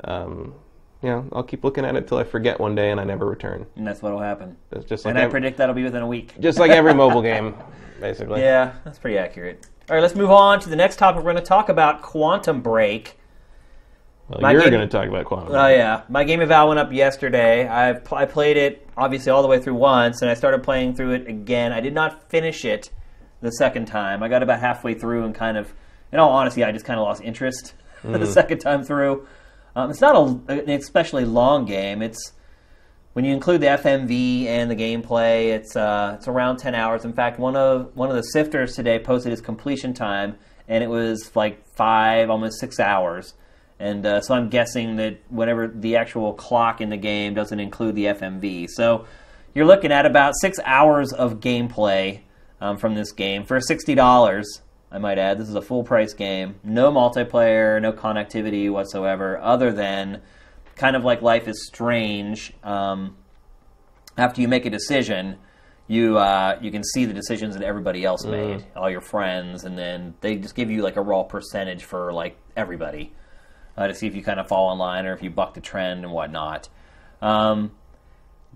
Um, 0.05 0.55
yeah, 1.03 1.23
I'll 1.33 1.43
keep 1.43 1.65
looking 1.65 1.85
at 1.87 1.97
it 1.97 2.07
till 2.07 2.19
I 2.19 2.25
forget 2.25 2.61
one 2.61 2.75
day, 2.75 2.91
and 2.91 3.01
I 3.01 3.05
never 3.05 3.25
return. 3.27 3.65
And 3.77 3.87
that's 3.87 4.03
what'll 4.03 4.21
happen. 4.21 4.57
That's 4.71 4.85
just 4.85 5.05
like 5.07 5.15
And 5.15 5.19
I 5.25 5.27
predict 5.29 5.57
that'll 5.57 5.75
be 5.75 5.83
within 5.85 6.03
a 6.03 6.07
week. 6.07 6.35
just 6.39 6.59
like 6.59 6.71
every 6.71 6.93
mobile 6.95 7.23
game, 7.33 7.55
basically. 8.01 8.41
Yeah, 8.43 8.73
that's 8.85 8.99
pretty 8.99 9.17
accurate. 9.17 9.67
All 9.89 9.97
right, 9.97 10.03
let's 10.03 10.15
move 10.15 10.31
on 10.31 10.61
to 10.61 10.69
the 10.69 10.77
next 10.77 10.97
topic. 10.97 11.19
We're 11.25 11.33
going 11.33 11.43
to 11.43 11.49
talk 11.49 11.71
about 11.71 12.03
Quantum 12.03 12.61
Break. 12.61 13.19
Well, 14.29 14.41
My 14.41 14.53
you're 14.53 14.63
game- 14.63 14.71
going 14.73 14.89
to 14.89 14.97
talk 14.99 15.07
about 15.09 15.25
Quantum. 15.25 15.55
Oh 15.55 15.69
yeah, 15.69 16.03
my 16.09 16.25
game 16.25 16.41
eval 16.41 16.69
went 16.69 16.81
up 16.81 16.93
yesterday. 16.93 17.67
I've 17.69 18.05
pl- 18.05 18.19
I 18.19 18.25
played 18.27 18.57
it 18.57 18.89
obviously 18.97 19.31
all 19.31 19.43
the 19.43 19.49
way 19.49 19.61
through 19.61 19.75
once, 19.75 20.21
and 20.23 20.31
I 20.31 20.35
started 20.35 20.63
playing 20.65 20.95
through 20.97 21.13
it 21.13 21.29
again. 21.29 21.73
I 21.73 21.81
did 21.81 21.95
not 21.95 22.29
finish 22.29 22.65
it 22.65 22.91
the 23.41 23.51
second 23.51 23.87
time. 23.87 24.23
I 24.23 24.29
got 24.29 24.43
about 24.43 24.59
halfway 24.61 24.95
through 24.95 25.25
and 25.25 25.35
kind 25.35 25.57
of, 25.57 25.73
in 26.13 26.19
all 26.19 26.31
honesty, 26.31 26.65
I 26.65 26.73
just 26.73 26.85
kind 26.85 26.99
of 26.99 27.05
lost 27.05 27.23
interest 27.23 27.75
the 28.05 28.27
second 28.27 28.59
time 28.59 28.83
through. 28.83 29.29
Um, 29.77 29.91
it's 29.91 30.01
not 30.01 30.17
a, 30.17 30.53
an 30.63 30.71
especially 30.71 31.25
long 31.25 31.65
game. 31.65 32.03
It's 32.03 32.33
when 33.13 33.25
you 33.25 33.33
include 33.33 33.61
the 33.61 33.67
FMV 33.69 34.47
and 34.47 34.69
the 34.71 34.75
gameplay, 34.75 35.51
it's 35.55 35.77
uh, 35.77 36.17
it's 36.19 36.27
around 36.27 36.57
ten 36.57 36.75
hours. 36.75 37.05
In 37.05 37.13
fact, 37.13 37.39
one 37.39 37.55
of 37.55 37.95
one 37.95 38.11
of 38.11 38.17
the 38.17 38.23
sifters 38.23 38.75
today 38.75 38.99
posted 38.99 39.31
his 39.31 39.41
completion 39.41 39.95
time, 39.95 40.37
and 40.67 40.83
it 40.83 40.89
was 40.89 41.31
like 41.37 41.65
five, 41.77 42.29
almost 42.29 42.59
six 42.59 42.81
hours. 42.81 43.35
And 43.79 44.07
uh, 44.07 44.21
so 44.21 44.35
I'm 44.35 44.49
guessing 44.49 44.97
that 44.97 45.19
whatever 45.29 45.69
the 45.69 45.97
actual 45.97 46.33
clock 46.33 46.81
in 46.81 46.89
the 46.89 46.97
game 46.97 47.35
doesn't 47.35 47.61
include 47.61 47.95
the 47.95 48.07
FMV. 48.07 48.69
So 48.71 49.07
you're 49.55 49.67
looking 49.67 49.93
at 49.93 50.07
about 50.07 50.35
six 50.41 50.59
hours 50.65 51.13
of 51.13 51.41
gameplay 51.41 52.21
um, 52.61 52.79
from 52.79 52.95
this 52.95 53.13
game 53.13 53.45
for 53.45 53.61
sixty 53.61 53.95
dollars. 53.95 54.63
I 54.91 54.99
might 54.99 55.19
add, 55.19 55.39
this 55.39 55.49
is 55.49 55.55
a 55.55 55.63
full 55.63 55.83
price 55.83 56.15
game. 56.15 56.55
No 56.63 56.93
multiplayer, 56.93 57.83
no 57.83 57.93
connectivity 57.93 58.71
whatsoever, 58.71 59.39
other 59.39 59.73
than 59.73 60.23
kind 60.77 60.95
of 60.95 61.05
like 61.05 61.23
Life 61.23 61.49
is 61.49 61.67
Strange. 61.67 62.53
Um, 62.63 63.17
after 64.17 64.41
you 64.41 64.49
make 64.49 64.65
a 64.65 64.71
decision, 64.71 65.37
you 65.87 66.17
uh, 66.17 66.59
you 66.63 66.71
can 66.71 66.83
see 66.83 67.05
the 67.05 67.13
decisions 67.13 67.57
that 67.57 67.65
everybody 67.65 68.05
else 68.05 68.25
made, 68.25 68.65
all 68.75 68.89
your 68.89 69.03
friends, 69.03 69.65
and 69.65 69.77
then 69.77 70.15
they 70.23 70.37
just 70.37 70.55
give 70.55 70.71
you 70.71 70.83
like 70.83 70.97
a 70.97 71.03
raw 71.03 71.25
percentage 71.25 71.85
for 71.85 72.13
like 72.13 72.39
everybody 72.57 73.13
uh, 73.77 73.87
to 73.87 73.95
see 73.95 74.07
if 74.07 74.15
you 74.15 74.23
kind 74.23 74.41
of 74.41 74.49
fall 74.49 74.73
in 74.73 74.79
line 74.79 75.07
or 75.07 75.13
if 75.13 75.23
you 75.23 75.31
buck 75.31 75.55
the 75.55 75.61
trend 75.61 76.05
and 76.05 76.13
whatnot. 76.13 76.69
Um, 77.23 77.73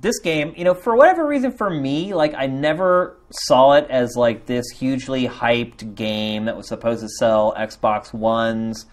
this 0.01 0.19
game, 0.21 0.55
you 0.57 0.65
know, 0.65 0.73
for 0.75 0.97
whatever 0.97 1.27
reason, 1.27 1.53
for 1.53 1.69
me, 1.69 2.15
like 2.15 2.33
I 2.35 2.47
never 2.47 3.17
saw 3.31 3.73
it 3.73 3.87
as 3.91 4.17
like 4.17 4.47
this 4.47 4.65
hugely 4.71 5.27
hyped 5.29 5.95
game 5.95 6.47
that 6.47 6.57
was 6.57 6.69
supposed 6.69 7.03
to 7.03 7.09
sell 7.09 7.55
Xbox 7.57 8.13
Ones. 8.15 8.87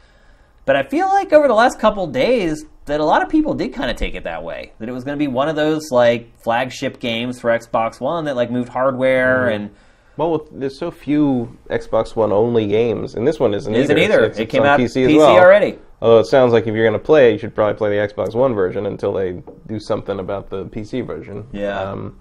But 0.65 0.75
I 0.75 0.83
feel 0.83 1.07
like 1.07 1.31
over 1.31 1.47
the 1.47 1.53
last 1.53 1.79
couple 1.79 2.07
days 2.07 2.65
that 2.85 2.99
a 2.99 3.05
lot 3.05 3.21
of 3.21 3.29
people 3.29 3.53
did 3.53 3.73
kind 3.73 3.89
of 3.89 3.95
take 3.95 4.15
it 4.15 4.25
that 4.25 4.43
way. 4.43 4.73
That 4.79 4.89
it 4.89 4.91
was 4.91 5.05
going 5.05 5.17
to 5.17 5.19
be 5.19 5.27
one 5.27 5.47
of 5.47 5.55
those 5.55 5.91
like 5.91 6.37
flagship 6.41 6.99
games 6.99 7.39
for 7.39 7.51
Xbox 7.57 8.01
One 8.01 8.25
that 8.25 8.35
like 8.35 8.51
moved 8.51 8.67
hardware 8.69 9.47
and 9.47 9.71
Well, 10.17 10.31
with, 10.31 10.59
there's 10.59 10.77
so 10.77 10.91
few 10.91 11.57
Xbox 11.69 12.17
One 12.17 12.33
only 12.33 12.67
games, 12.67 13.15
and 13.15 13.25
this 13.25 13.39
one 13.39 13.53
isn't, 13.53 13.73
isn't 13.73 13.97
either. 13.97 14.13
either. 14.15 14.23
It's- 14.25 14.39
it 14.39 14.49
came 14.49 14.63
out 14.63 14.77
PC, 14.77 15.05
PC, 15.05 15.11
as 15.11 15.15
well. 15.17 15.37
already. 15.37 15.79
Although 16.01 16.19
it 16.19 16.25
sounds 16.27 16.53
like 16.53 16.67
if 16.67 16.75
you're 16.75 16.85
going 16.85 16.99
to 16.99 17.05
play, 17.05 17.31
you 17.31 17.37
should 17.39 17.55
probably 17.55 17.75
play 17.75 17.89
the 17.89 18.13
Xbox 18.13 18.35
One 18.35 18.53
version 18.53 18.85
until 18.85 19.13
they 19.13 19.41
do 19.65 19.79
something 19.79 20.19
about 20.19 20.49
the 20.49 20.65
PC 20.65 21.05
version. 21.05 21.47
Yeah. 21.51 21.79
Um, 21.79 22.19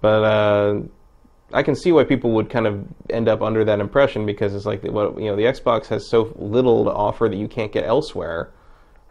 but 0.00 0.24
uh, 0.24 0.82
I 1.52 1.62
can 1.62 1.74
see 1.74 1.92
why 1.92 2.04
people 2.04 2.32
would 2.32 2.48
kind 2.48 2.66
of 2.66 2.84
end 3.10 3.28
up 3.28 3.42
under 3.42 3.64
that 3.64 3.80
impression 3.80 4.24
because 4.24 4.54
it's 4.54 4.66
like 4.66 4.84
what 4.84 5.18
you 5.18 5.26
know 5.26 5.36
the 5.36 5.44
Xbox 5.44 5.86
has 5.86 6.08
so 6.08 6.32
little 6.36 6.84
to 6.84 6.92
offer 6.92 7.28
that 7.28 7.36
you 7.36 7.48
can't 7.48 7.72
get 7.72 7.84
elsewhere. 7.84 8.50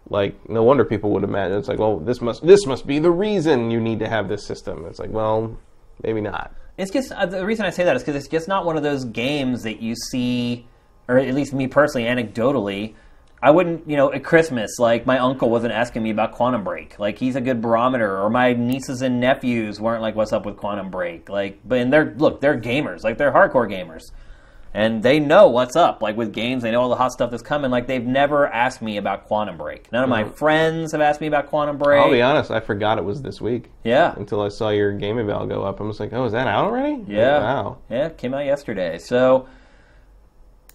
Like 0.10 0.50
no 0.50 0.64
wonder 0.64 0.84
people 0.84 1.12
would 1.12 1.24
imagine 1.24 1.58
it's 1.58 1.68
like, 1.68 1.80
well, 1.80 2.00
this 2.00 2.22
must 2.22 2.46
this 2.46 2.66
must 2.66 2.88
be 2.88 3.00
the 3.00 3.12
reason 3.12 3.72
you 3.72 3.80
need 3.80 4.00
to 4.00 4.10
have 4.10 4.28
this 4.28 4.46
system. 4.46 4.86
It's 4.86 5.00
like, 5.00 5.12
well, 5.12 5.58
maybe 6.04 6.22
not. 6.22 6.54
It's 6.78 6.92
just 6.92 7.12
uh, 7.12 7.26
the 7.26 7.46
reason 7.46 7.66
I 7.66 7.70
say 7.70 7.84
that 7.84 7.96
is 7.96 8.02
because 8.02 8.16
it's 8.16 8.28
just 8.28 8.48
not 8.48 8.66
one 8.66 8.78
of 8.78 8.84
those 8.84 9.06
games 9.06 9.64
that 9.64 9.82
you 9.82 9.96
see, 9.96 10.66
or 11.08 11.18
at 11.18 11.34
least 11.36 11.54
me 11.54 11.68
personally, 11.68 12.08
anecdotally. 12.08 12.96
I 13.44 13.50
wouldn't, 13.50 13.90
you 13.90 13.98
know, 13.98 14.14
at 14.14 14.24
Christmas, 14.24 14.78
like 14.78 15.08
my 15.08 15.18
uncle 15.18 15.50
wasn't 15.50 15.74
asking 15.74 16.04
me 16.04 16.12
about 16.12 16.34
Quantum 16.34 16.64
Break. 16.64 17.00
Like 17.00 17.18
he's 17.18 17.36
a 17.36 17.42
good 17.42 17.60
barometer, 17.60 18.22
or 18.22 18.30
my 18.30 18.54
nieces 18.54 19.02
and 19.02 19.20
nephews 19.20 19.82
weren't 19.82 20.02
like, 20.02 20.16
"What's 20.16 20.32
up 20.32 20.46
with 20.46 20.58
Quantum 20.58 20.92
Break?" 20.92 21.28
Like, 21.28 21.60
but 21.66 21.80
and 21.80 21.92
they're 21.92 22.14
look, 22.18 22.40
they're 22.40 22.60
gamers, 22.60 23.04
like 23.04 23.18
they're 23.18 23.32
hardcore 23.32 23.68
gamers, 23.68 24.12
and 24.76 25.02
they 25.02 25.20
know 25.20 25.48
what's 25.48 25.76
up. 25.76 26.04
Like 26.04 26.16
with 26.18 26.34
games, 26.34 26.62
they 26.62 26.70
know 26.70 26.82
all 26.82 26.90
the 26.90 26.96
hot 26.96 27.14
stuff 27.14 27.32
that's 27.32 27.42
coming. 27.42 27.72
Like 27.72 27.88
they've 27.88 28.06
never 28.06 28.46
asked 28.48 28.84
me 28.84 28.98
about 28.98 29.26
Quantum 29.26 29.58
Break. 29.58 29.92
None 29.92 30.04
of 30.04 30.10
my 30.10 30.24
mm-hmm. 30.24 30.34
friends 30.34 30.92
have 30.92 31.02
asked 31.02 31.20
me 31.20 31.26
about 31.26 31.48
Quantum 31.48 31.80
Break. 31.80 32.00
I'll 32.00 32.12
be 32.12 32.22
honest, 32.22 32.52
I 32.52 32.60
forgot 32.60 33.00
it 33.00 33.04
was 33.04 33.24
this 33.24 33.42
week 33.42 33.72
yeah, 33.84 34.14
until 34.18 34.42
I 34.42 34.50
saw 34.50 34.70
your 34.70 34.94
game 34.94 35.18
eval 35.18 35.48
go 35.48 35.64
up. 35.64 35.82
I 35.82 35.84
was 35.84 36.00
like, 36.00 36.14
oh, 36.14 36.26
is 36.26 36.34
that 36.34 36.46
out 36.46 36.66
already? 36.66 37.04
Yeah. 37.08 37.40
Wow. 37.40 37.78
Yeah, 37.90 38.06
it 38.06 38.20
came 38.20 38.36
out 38.36 38.46
yesterday. 38.46 39.00
So 39.00 39.48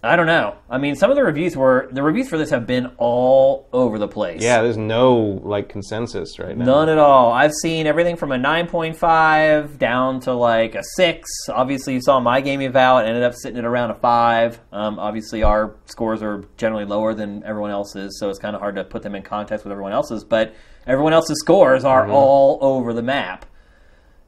I 0.03 0.15
don't 0.15 0.27
know. 0.27 0.55
I 0.69 0.77
mean, 0.77 0.95
some 0.95 1.09
of 1.09 1.15
the 1.15 1.23
reviews 1.23 1.57
were 1.57 1.89
the 1.91 2.03
reviews 2.03 2.29
for 2.29 2.37
this 2.37 2.51
have 2.51 2.67
been 2.67 2.91
all 2.97 3.67
over 3.73 3.97
the 3.97 4.07
place. 4.07 4.43
Yeah, 4.43 4.61
there's 4.61 4.77
no 4.77 5.41
like 5.43 5.69
consensus 5.69 6.37
right 6.37 6.55
now. 6.55 6.65
None 6.65 6.89
at 6.89 6.99
all. 6.99 7.31
I've 7.31 7.53
seen 7.53 7.87
everything 7.87 8.15
from 8.15 8.31
a 8.31 8.37
9.5 8.37 9.79
down 9.79 10.19
to 10.21 10.33
like 10.33 10.75
a 10.75 10.83
6. 10.95 11.27
Obviously, 11.49 11.95
you 11.95 12.01
saw 12.01 12.19
my 12.19 12.41
game 12.41 12.61
eval. 12.61 12.99
It 12.99 13.07
ended 13.07 13.23
up 13.23 13.33
sitting 13.33 13.57
at 13.57 13.65
around 13.65 13.89
a 13.89 13.95
5. 13.95 14.59
Um, 14.71 14.99
obviously, 14.99 15.41
our 15.41 15.75
scores 15.85 16.21
are 16.21 16.43
generally 16.57 16.85
lower 16.85 17.15
than 17.15 17.43
everyone 17.43 17.71
else's, 17.71 18.19
so 18.19 18.29
it's 18.29 18.39
kind 18.39 18.55
of 18.55 18.61
hard 18.61 18.75
to 18.75 18.83
put 18.83 19.01
them 19.01 19.15
in 19.15 19.23
context 19.23 19.65
with 19.65 19.71
everyone 19.71 19.93
else's. 19.93 20.23
But 20.23 20.53
everyone 20.85 21.13
else's 21.13 21.39
scores 21.39 21.83
are 21.83 22.07
all 22.07 22.59
over 22.61 22.93
the 22.93 23.03
map. 23.03 23.45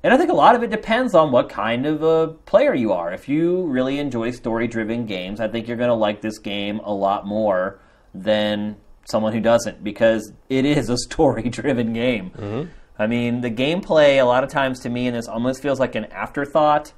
And 0.01 0.13
I 0.13 0.17
think 0.17 0.29
a 0.29 0.35
lot 0.35 0.55
of 0.55 0.63
it 0.63 0.69
depends 0.69 1.13
on 1.13 1.31
what 1.31 1.49
kind 1.49 1.85
of 1.85 2.03
a 2.03 2.27
player 2.45 2.73
you 2.73 2.93
are. 2.93 3.11
If 3.11 3.27
you 3.27 3.63
really 3.63 3.99
enjoy 3.99 4.31
story 4.31 4.67
driven 4.67 5.05
games, 5.05 5.41
I 5.41 5.49
think 5.49 5.67
you're 5.67 5.77
going 5.77 5.89
to 5.89 5.95
like 5.95 6.21
this 6.21 6.39
game 6.39 6.79
a 6.83 6.93
lot 6.93 7.27
more 7.27 7.79
than 8.13 8.77
someone 9.09 9.33
who 9.33 9.41
doesn't 9.41 9.83
because 9.83 10.31
it 10.47 10.65
is 10.65 10.89
a 10.89 10.97
story 11.09 11.49
driven 11.49 11.93
game. 11.93 12.31
Mm-hmm. 12.31 12.69
I 12.97 13.07
mean, 13.07 13.41
the 13.41 13.51
gameplay, 13.51 14.21
a 14.21 14.23
lot 14.23 14.43
of 14.43 14.49
times 14.49 14.81
to 14.81 14.89
me, 14.89 15.07
in 15.07 15.13
this 15.13 15.27
almost 15.27 15.61
feels 15.61 15.79
like 15.79 15.95
an 15.95 16.05
afterthought. 16.05 16.93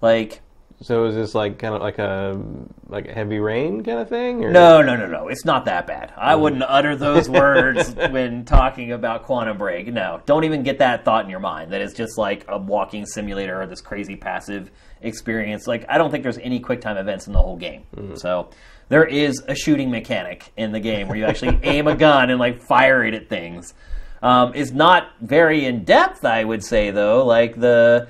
Like, 0.00 0.40
So 0.82 1.06
is 1.06 1.14
this 1.14 1.34
like 1.34 1.58
kind 1.58 1.74
of 1.74 1.80
like 1.80 1.98
a 1.98 2.38
like 2.88 3.08
a 3.08 3.12
heavy 3.12 3.38
rain 3.38 3.82
kind 3.82 3.98
of 3.98 4.08
thing? 4.10 4.44
Or? 4.44 4.50
no, 4.50 4.82
no, 4.82 4.94
no, 4.94 5.06
no. 5.06 5.28
It's 5.28 5.44
not 5.44 5.64
that 5.64 5.86
bad. 5.86 6.12
I 6.16 6.34
wouldn't 6.34 6.62
utter 6.62 6.94
those 6.94 7.28
words 7.30 7.94
when 7.94 8.44
talking 8.44 8.92
about 8.92 9.22
Quantum 9.22 9.56
Break. 9.56 9.86
No, 9.86 10.20
don't 10.26 10.44
even 10.44 10.62
get 10.62 10.78
that 10.80 11.04
thought 11.04 11.24
in 11.24 11.30
your 11.30 11.40
mind 11.40 11.72
that 11.72 11.80
it's 11.80 11.94
just 11.94 12.18
like 12.18 12.44
a 12.48 12.58
walking 12.58 13.06
simulator 13.06 13.60
or 13.60 13.66
this 13.66 13.80
crazy 13.80 14.16
passive 14.16 14.70
experience. 15.00 15.66
Like, 15.66 15.86
I 15.88 15.96
don't 15.96 16.10
think 16.10 16.22
there's 16.22 16.38
any 16.38 16.60
QuickTime 16.60 17.00
events 17.00 17.26
in 17.26 17.32
the 17.32 17.40
whole 17.40 17.56
game. 17.56 17.84
So, 18.16 18.50
there 18.88 19.04
is 19.04 19.42
a 19.48 19.54
shooting 19.54 19.90
mechanic 19.90 20.52
in 20.56 20.72
the 20.72 20.80
game 20.80 21.08
where 21.08 21.16
you 21.16 21.24
actually 21.24 21.58
aim 21.62 21.86
a 21.86 21.96
gun 21.96 22.28
and 22.28 22.38
like 22.38 22.62
fire 22.62 23.02
it 23.02 23.14
at 23.14 23.28
things. 23.30 23.72
Um, 24.22 24.54
is 24.54 24.72
not 24.72 25.08
very 25.20 25.66
in 25.66 25.84
depth, 25.84 26.24
I 26.24 26.42
would 26.42 26.64
say, 26.64 26.90
though. 26.90 27.24
Like, 27.24 27.58
the 27.58 28.08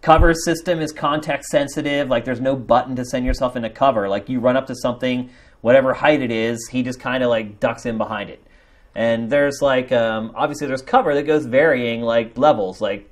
cover 0.00 0.34
system 0.34 0.80
is 0.80 0.92
context 0.92 1.50
sensitive. 1.50 2.08
Like 2.08 2.24
there's 2.24 2.40
no 2.40 2.56
button 2.56 2.96
to 2.96 3.04
send 3.04 3.26
yourself 3.26 3.56
into 3.56 3.70
cover. 3.70 4.08
Like 4.08 4.28
you 4.28 4.40
run 4.40 4.56
up 4.56 4.66
to 4.68 4.74
something, 4.76 5.30
whatever 5.60 5.94
height 5.94 6.22
it 6.22 6.30
is, 6.30 6.68
he 6.68 6.82
just 6.82 7.00
kind 7.00 7.22
of 7.22 7.30
like 7.30 7.60
ducks 7.60 7.86
in 7.86 7.98
behind 7.98 8.30
it. 8.30 8.42
And 8.94 9.30
there's 9.30 9.60
like 9.60 9.92
um, 9.92 10.32
obviously 10.34 10.66
there's 10.66 10.82
cover 10.82 11.14
that 11.14 11.24
goes 11.24 11.46
varying 11.46 12.02
like 12.02 12.36
levels. 12.36 12.80
Like 12.80 13.10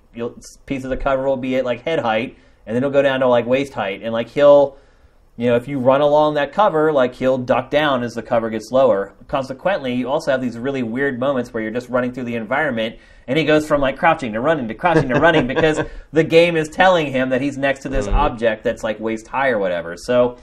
pieces 0.66 0.90
of 0.90 1.00
cover 1.00 1.26
will 1.26 1.36
be 1.36 1.56
at 1.56 1.64
like 1.64 1.82
head 1.82 1.98
height, 1.98 2.36
and 2.66 2.74
then 2.74 2.82
it'll 2.82 2.92
go 2.92 3.02
down 3.02 3.20
to 3.20 3.28
like 3.28 3.46
waist 3.46 3.72
height. 3.72 4.02
And 4.02 4.12
like 4.12 4.28
he'll, 4.28 4.78
you 5.36 5.46
know, 5.48 5.56
if 5.56 5.68
you 5.68 5.78
run 5.78 6.00
along 6.00 6.34
that 6.34 6.52
cover, 6.52 6.92
like 6.92 7.14
he'll 7.14 7.36
duck 7.36 7.70
down 7.70 8.02
as 8.02 8.14
the 8.14 8.22
cover 8.22 8.48
gets 8.48 8.70
lower. 8.70 9.14
Consequently, 9.28 9.94
you 9.94 10.08
also 10.08 10.30
have 10.30 10.40
these 10.40 10.58
really 10.58 10.82
weird 10.82 11.20
moments 11.20 11.52
where 11.52 11.62
you're 11.62 11.72
just 11.72 11.90
running 11.90 12.12
through 12.12 12.24
the 12.24 12.36
environment 12.36 12.96
and 13.28 13.38
he 13.38 13.44
goes 13.44 13.66
from 13.66 13.80
like 13.80 13.98
crouching 13.98 14.32
to 14.32 14.40
running 14.40 14.66
to 14.68 14.74
crouching 14.74 15.08
to 15.10 15.20
running 15.20 15.46
because 15.54 15.80
the 16.12 16.24
game 16.24 16.56
is 16.56 16.68
telling 16.68 17.12
him 17.12 17.28
that 17.30 17.42
he's 17.42 17.58
next 17.58 17.80
to 17.80 17.88
this 17.90 18.06
object 18.06 18.64
that's 18.64 18.82
like 18.82 18.98
waist 18.98 19.26
high 19.28 19.50
or 19.50 19.58
whatever. 19.58 19.96
So 19.96 20.38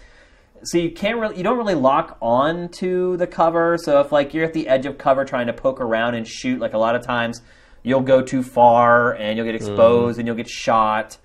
so 0.64 0.78
you 0.78 0.92
can't 0.92 1.20
really 1.20 1.38
you 1.38 1.44
don't 1.44 1.58
really 1.58 1.76
lock 1.76 2.18
on 2.22 2.70
to 2.70 3.18
the 3.18 3.26
cover. 3.28 3.80
So 3.80 4.00
if 4.00 4.12
like 4.12 4.34
you're 4.34 4.46
at 4.46 4.54
the 4.54 4.68
edge 4.68 4.86
of 4.86 5.00
cover 5.00 5.26
trying 5.26 5.48
to 5.48 5.54
poke 5.54 5.82
around 5.82 6.14
and 6.14 6.28
shoot, 6.28 6.60
like 6.60 6.74
a 6.74 6.78
lot 6.78 6.96
of 6.96 7.04
times 7.04 7.42
you'll 7.82 8.02
go 8.02 8.22
too 8.22 8.44
far 8.44 9.16
and 9.16 9.38
you'll 9.38 9.46
get 9.46 9.56
exposed 9.56 10.20
and 10.20 10.28
you'll 10.28 10.38
get 10.38 10.48
shot. 10.48 11.18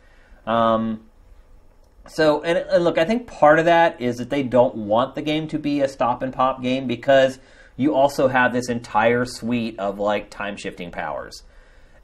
Um, 0.47 1.08
so, 2.09 2.43
and, 2.43 2.59
and 2.59 2.85
look, 2.85 2.99
I 2.99 3.05
think 3.05 3.27
part 3.27 3.59
of 3.59 3.67
that 3.67 4.01
is 4.01 4.17
that 4.17 4.31
they 4.31 4.43
don't 4.43 4.75
want 4.75 5.15
the 5.15 5.23
game 5.23 5.49
to 5.49 5.59
be 5.59 5.81
a 5.81 5.89
stop 5.89 6.23
and 6.23 6.33
pop 6.33 6.63
game 6.63 6.87
because 6.87 7.39
you 7.77 7.95
also 7.95 8.29
have 8.29 8.53
this 8.53 8.69
entire 8.69 9.25
suite 9.25 9.79
of 9.79 9.99
like 9.99 10.31
time 10.31 10.57
shifting 10.57 10.91
powers. 10.91 11.43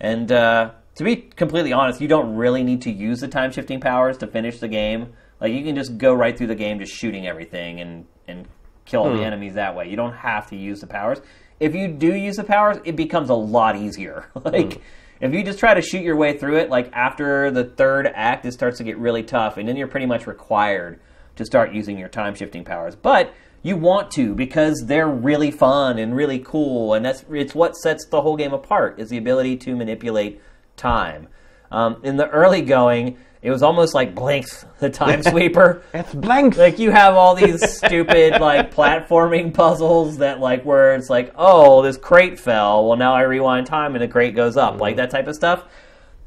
And 0.01 0.31
uh, 0.31 0.73
to 0.97 1.05
be 1.05 1.17
completely 1.17 1.73
honest, 1.73 2.01
you 2.01 2.09
don't 2.09 2.37
really 2.37 2.63
need 2.63 2.83
to 2.83 2.91
use 2.91 3.21
the 3.21 3.29
time 3.29 3.51
shifting 3.51 3.81
powers 3.81 4.19
to 4.19 4.27
finish 4.27 4.59
the 4.61 4.69
game. 4.69 5.15
Like 5.41 5.53
you 5.53 5.63
can 5.65 5.75
just 5.75 5.99
go 5.99 6.15
right 6.15 6.37
through 6.37 6.47
the 6.49 6.55
game 6.55 6.79
just 6.79 6.95
shooting 6.95 7.27
everything 7.27 7.81
and 7.81 8.07
and 8.29 8.47
kill 8.85 9.03
all 9.03 9.17
the 9.17 9.25
enemies 9.25 9.55
that 9.55 9.75
way. 9.75 9.89
You 9.89 9.97
don't 9.97 10.13
have 10.13 10.49
to 10.51 10.57
use 10.57 10.81
the 10.81 10.87
powers. 10.87 11.21
If 11.59 11.75
you 11.75 11.89
do 11.89 12.15
use 12.15 12.37
the 12.37 12.45
powers, 12.45 12.79
it 12.85 12.97
becomes 12.97 13.31
a 13.31 13.35
lot 13.35 13.77
easier. 13.77 14.31
like 14.45 14.81
if 15.21 15.33
you 15.33 15.43
just 15.43 15.59
try 15.59 15.75
to 15.75 15.83
shoot 15.83 16.03
your 16.03 16.17
way 16.17 16.37
through 16.37 16.57
it, 16.59 16.71
like 16.71 16.91
after 16.93 17.51
the 17.51 17.65
third 17.65 18.07
act, 18.15 18.45
it 18.45 18.53
starts 18.53 18.79
to 18.79 18.85
get 18.85 18.99
really 18.99 19.23
tough, 19.23 19.57
and 19.57 19.69
then 19.69 19.77
you're 19.77 19.89
pretty 19.89 20.07
much 20.07 20.27
required 20.27 21.01
to 21.37 21.45
start 21.45 21.73
using 21.73 21.99
your 21.99 22.09
time 22.09 22.35
shifting 22.35 22.65
powers. 22.65 22.95
But 22.95 23.33
you 23.63 23.77
want 23.77 24.11
to 24.13 24.35
because 24.35 24.85
they're 24.87 25.09
really 25.09 25.51
fun 25.51 25.99
and 25.99 26.15
really 26.15 26.39
cool, 26.39 26.95
and 26.95 27.05
that's 27.05 27.25
it's 27.31 27.55
what 27.55 27.77
sets 27.77 28.07
the 28.07 28.23
whole 28.23 28.37
game 28.37 28.53
apart 28.53 29.01
is 29.01 29.09
the 29.09 29.19
ability 29.19 29.57
to 29.59 29.75
manipulate 29.75 30.41
time. 30.77 31.29
Um, 31.71 32.01
in 32.05 32.17
the 32.17 32.29
early 32.29 32.63
going, 32.63 33.17
it 33.45 33.51
was 33.51 33.63
almost 33.63 33.93
like 33.95 34.15
Blinx, 34.15 34.65
the 34.79 34.89
time 34.89 35.23
sweeper. 35.31 35.83
It's 35.93 36.15
blank. 36.15 36.57
Like 36.57 36.79
you 36.79 36.91
have 36.91 37.15
all 37.15 37.35
these 37.35 37.63
stupid 37.77 38.41
like 38.41 38.75
platforming 38.75 39.53
puzzles 39.53 40.17
that 40.17 40.41
like 40.41 40.65
where 40.65 40.95
it's 40.95 41.11
like, 41.11 41.33
oh, 41.37 41.83
this 41.83 41.99
crate 41.99 42.41
fell. 42.41 42.89
Well, 42.89 42.97
now 42.97 43.15
I 43.15 43.21
rewind 43.21 43.67
time 43.67 43.95
and 43.95 44.03
the 44.03 44.09
crate 44.09 44.35
goes 44.35 44.57
up, 44.57 44.81
like 44.81 44.93
mm-hmm. 44.93 45.03
that 45.03 45.11
type 45.11 45.29
of 45.29 45.35
stuff. 45.35 45.65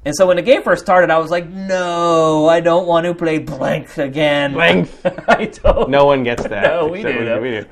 And 0.05 0.15
so 0.15 0.27
when 0.27 0.37
the 0.37 0.43
game 0.43 0.61
first 0.61 0.83
started, 0.83 1.09
I 1.09 1.17
was 1.17 1.31
like, 1.31 1.49
no, 1.49 2.47
I 2.47 2.59
don't 2.61 2.87
want 2.87 3.07
to 3.07 3.15
play 3.15 3.39
blank 3.39 3.97
again. 3.97 4.53
Blank. 4.53 4.89
I 5.27 5.45
don't. 5.47 5.89
no 5.89 6.05
one 6.05 6.23
gets 6.23 6.43
that. 6.43 6.63
No, 6.63 6.87
we 6.87 7.01
do, 7.01 7.25
though. 7.25 7.41
We 7.41 7.49
do. 7.49 7.65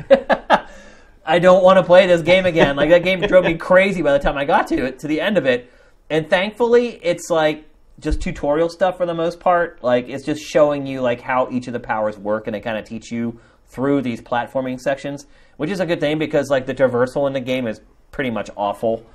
I 1.23 1.39
don't 1.39 1.63
want 1.63 1.77
to 1.77 1.84
play 1.84 2.07
this 2.07 2.23
game 2.23 2.45
again. 2.45 2.76
Like 2.76 2.89
that 2.89 3.03
game 3.03 3.22
drove 3.22 3.45
me 3.45 3.53
crazy 3.55 4.01
by 4.01 4.11
the 4.11 4.19
time 4.19 4.38
I 4.38 4.43
got 4.43 4.67
to 4.67 4.85
it, 4.85 4.99
to 4.99 5.07
the 5.07 5.22
end 5.22 5.38
of 5.38 5.45
it. 5.45 5.72
And 6.09 6.30
thankfully, 6.30 6.99
it's 7.01 7.30
like 7.30 7.65
just 7.99 8.22
tutorial 8.22 8.69
stuff 8.69 8.97
for 8.97 9.05
the 9.05 9.13
most 9.13 9.39
part. 9.39 9.84
Like 9.84 10.09
it's 10.09 10.26
just 10.26 10.43
showing 10.43 10.85
you 10.85 11.01
like 11.01 11.22
how 11.22 11.49
each 11.51 11.67
of 11.67 11.73
the 11.73 11.80
powers 11.80 12.17
work, 12.17 12.47
and 12.47 12.55
they 12.55 12.61
kind 12.61 12.77
of 12.77 12.85
teach 12.85 13.11
you 13.11 13.39
through 13.67 14.01
these 14.01 14.22
platforming 14.22 14.80
sections, 14.80 15.26
which 15.57 15.69
is 15.69 15.80
a 15.80 15.85
good 15.85 15.99
thing 15.99 16.19
because 16.19 16.49
like 16.49 16.65
the 16.65 16.73
traversal 16.76 17.27
in 17.27 17.34
the 17.34 17.39
game 17.39 17.67
is 17.67 17.81
pretty 18.11 18.30
much 18.30 18.49
awful. 18.55 19.05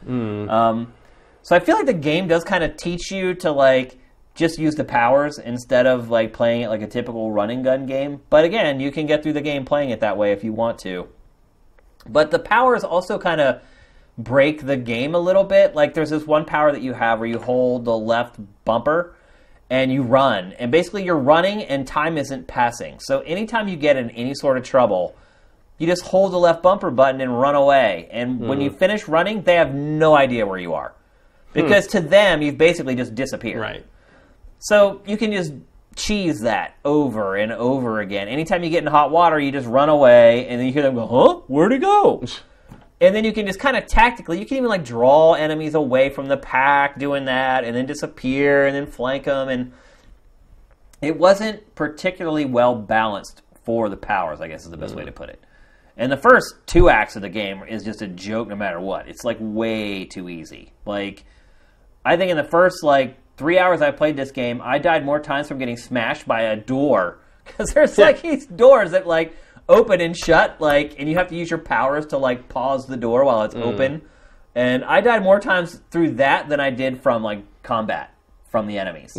Um, 0.51 0.93
so 1.43 1.57
I 1.57 1.61
feel 1.61 1.77
like 1.77 1.87
the 1.87 1.93
game 1.95 2.29
does 2.29 2.45
kind 2.45 2.63
of 2.65 2.77
teach 2.77 3.11
you 3.11 3.35
to 3.37 3.51
like 3.51 3.99
just 4.35 4.59
use 4.59 4.75
the 4.75 4.85
powers 4.85 5.39
instead 5.39 5.87
of 5.87 6.11
like 6.11 6.33
playing 6.33 6.63
it 6.63 6.69
like 6.69 6.83
a 6.83 6.87
typical 6.87 7.33
running 7.33 7.63
gun 7.63 7.87
game. 7.87 8.21
But 8.31 8.45
again, 8.45 8.81
you 8.81 8.91
can 8.91 9.07
get 9.07 9.23
through 9.23 9.35
the 9.35 9.41
game 9.41 9.65
playing 9.65 9.91
it 9.91 10.01
that 10.01 10.17
way 10.17 10.33
if 10.33 10.45
you 10.45 10.53
want 10.53 10.79
to. 10.81 11.09
But 12.09 12.31
the 12.31 12.39
powers 12.39 12.85
also 12.85 13.19
kind 13.19 13.41
of 13.41 13.63
break 14.25 14.67
the 14.67 14.77
game 14.77 15.15
a 15.15 15.19
little 15.19 15.45
bit. 15.45 15.75
Like 15.75 15.95
there's 15.95 16.11
this 16.11 16.27
one 16.27 16.45
power 16.45 16.73
that 16.73 16.83
you 16.83 16.93
have 16.93 17.19
where 17.19 17.29
you 17.29 17.39
hold 17.39 17.85
the 17.85 17.97
left 17.97 18.37
bumper 18.65 19.15
and 19.69 19.93
you 19.93 20.03
run. 20.03 20.53
And 20.55 20.71
basically 20.71 21.05
you're 21.05 21.17
running 21.17 21.63
and 21.63 21.87
time 21.87 22.19
isn't 22.19 22.47
passing. 22.47 22.99
So 23.01 23.21
anytime 23.21 23.69
you 23.69 23.77
get 23.77 23.97
in 23.97 24.11
any 24.11 24.35
sort 24.35 24.59
of 24.59 24.65
trouble, 24.65 25.17
you 25.79 25.87
just 25.87 26.03
hold 26.03 26.33
the 26.33 26.39
left 26.39 26.63
bumper 26.63 26.91
button 26.91 27.21
and 27.21 27.41
run 27.41 27.55
away. 27.55 28.09
And 28.11 28.41
when 28.41 28.59
hmm. 28.59 28.65
you 28.65 28.71
finish 28.71 29.09
running, 29.09 29.43
they 29.43 29.55
have 29.55 29.75
no 29.75 30.15
idea 30.15 30.47
where 30.47 30.59
you 30.59 30.75
are. 30.75 30.93
Hmm. 31.53 31.63
Because 31.63 31.87
to 31.89 32.01
them, 32.01 32.43
you've 32.43 32.59
basically 32.59 32.95
just 32.95 33.15
disappeared. 33.15 33.61
Right. 33.61 33.87
So 34.59 35.01
you 35.07 35.17
can 35.17 35.33
just 35.33 35.55
cheese 35.97 36.41
that 36.41 36.77
over 36.85 37.37
and 37.37 37.53
over 37.53 38.01
again. 38.01 38.29
Anytime 38.29 38.63
you 38.63 38.71
get 38.71 38.83
in 38.83 38.91
hot 38.91 39.11
water, 39.11 39.41
you 39.41 39.51
just 39.51 39.67
run 39.67 39.89
away, 39.89 40.47
and 40.47 40.61
then 40.61 40.67
you 40.67 40.73
hear 40.73 40.83
them 40.83 40.95
go, 40.95 41.07
"Huh? 41.07 41.41
Where'd 41.49 41.73
it 41.73 41.81
go?" 41.81 42.23
and 43.01 43.15
then 43.15 43.25
you 43.25 43.33
can 43.33 43.47
just 43.47 43.59
kind 43.59 43.77
of 43.77 43.87
tactically, 43.87 44.39
you 44.39 44.47
can 44.47 44.59
even 44.59 44.69
like 44.69 44.85
draw 44.85 45.35
enemies 45.35 45.75
away 45.75 46.11
from 46.11 46.27
the 46.27 46.37
pack 46.37 46.99
doing 46.99 47.25
that, 47.25 47.65
and 47.65 47.75
then 47.75 47.87
disappear, 47.87 48.67
and 48.67 48.75
then 48.75 48.87
flank 48.87 49.25
them, 49.25 49.49
and 49.49 49.73
it 51.01 51.19
wasn't 51.19 51.75
particularly 51.75 52.45
well 52.45 52.75
balanced 52.75 53.43
for 53.65 53.89
the 53.89 53.97
powers. 53.97 54.41
I 54.41 54.49
guess 54.49 54.65
is 54.65 54.71
the 54.71 54.77
best 54.77 54.95
way 54.95 55.03
mm. 55.03 55.07
to 55.07 55.13
put 55.13 55.31
it. 55.31 55.43
And 55.97 56.11
the 56.11 56.17
first 56.17 56.55
two 56.67 56.89
acts 56.89 57.17
of 57.17 57.23
the 57.23 57.29
game 57.29 57.63
is 57.69 57.85
just 57.85 58.01
a 58.01 58.07
joke, 58.07 58.49
no 58.49 58.57
matter 58.57 58.81
what. 58.81 59.09
It's 59.09 59.25
like 59.25 59.37
way 59.39 60.05
too 60.07 60.29
easy. 60.29 60.73
Like, 60.87 61.25
I 62.05 62.17
think 62.17 62.31
in 62.31 62.37
the 62.37 62.45
first 62.45 62.83
like 62.83 63.19
three 63.37 63.59
hours 63.59 63.83
I 63.83 63.91
played 63.91 64.17
this 64.17 64.31
game, 64.31 64.61
I 64.63 64.79
died 64.79 65.05
more 65.05 65.21
times 65.21 65.49
from 65.49 65.59
getting 65.59 65.77
smashed 65.77 66.27
by 66.27 66.43
a 66.43 66.57
door 66.57 67.19
because 67.45 67.73
there's 67.73 67.99
like 67.99 68.23
these 68.23 68.47
doors 68.47 68.93
that 68.93 69.07
like 69.07 69.37
open 69.71 70.01
and 70.01 70.17
shut, 70.17 70.61
like, 70.61 70.97
and 70.99 71.09
you 71.09 71.17
have 71.17 71.29
to 71.29 71.37
use 71.37 71.49
your 71.51 71.59
powers 71.61 72.07
to 72.07 72.19
like 72.19 72.49
pause 72.49 72.87
the 72.87 72.97
door 72.97 73.25
while 73.25 73.43
it's 73.45 73.55
open. 73.55 74.03
And 74.55 74.85
I 74.85 75.01
died 75.01 75.23
more 75.23 75.39
times 75.41 75.81
through 75.91 76.13
that 76.17 76.49
than 76.49 76.61
I 76.61 76.71
did 76.71 77.03
from 77.03 77.23
like 77.23 77.45
combat 77.63 78.13
from 78.51 78.67
the 78.67 78.79
enemies. 78.79 79.17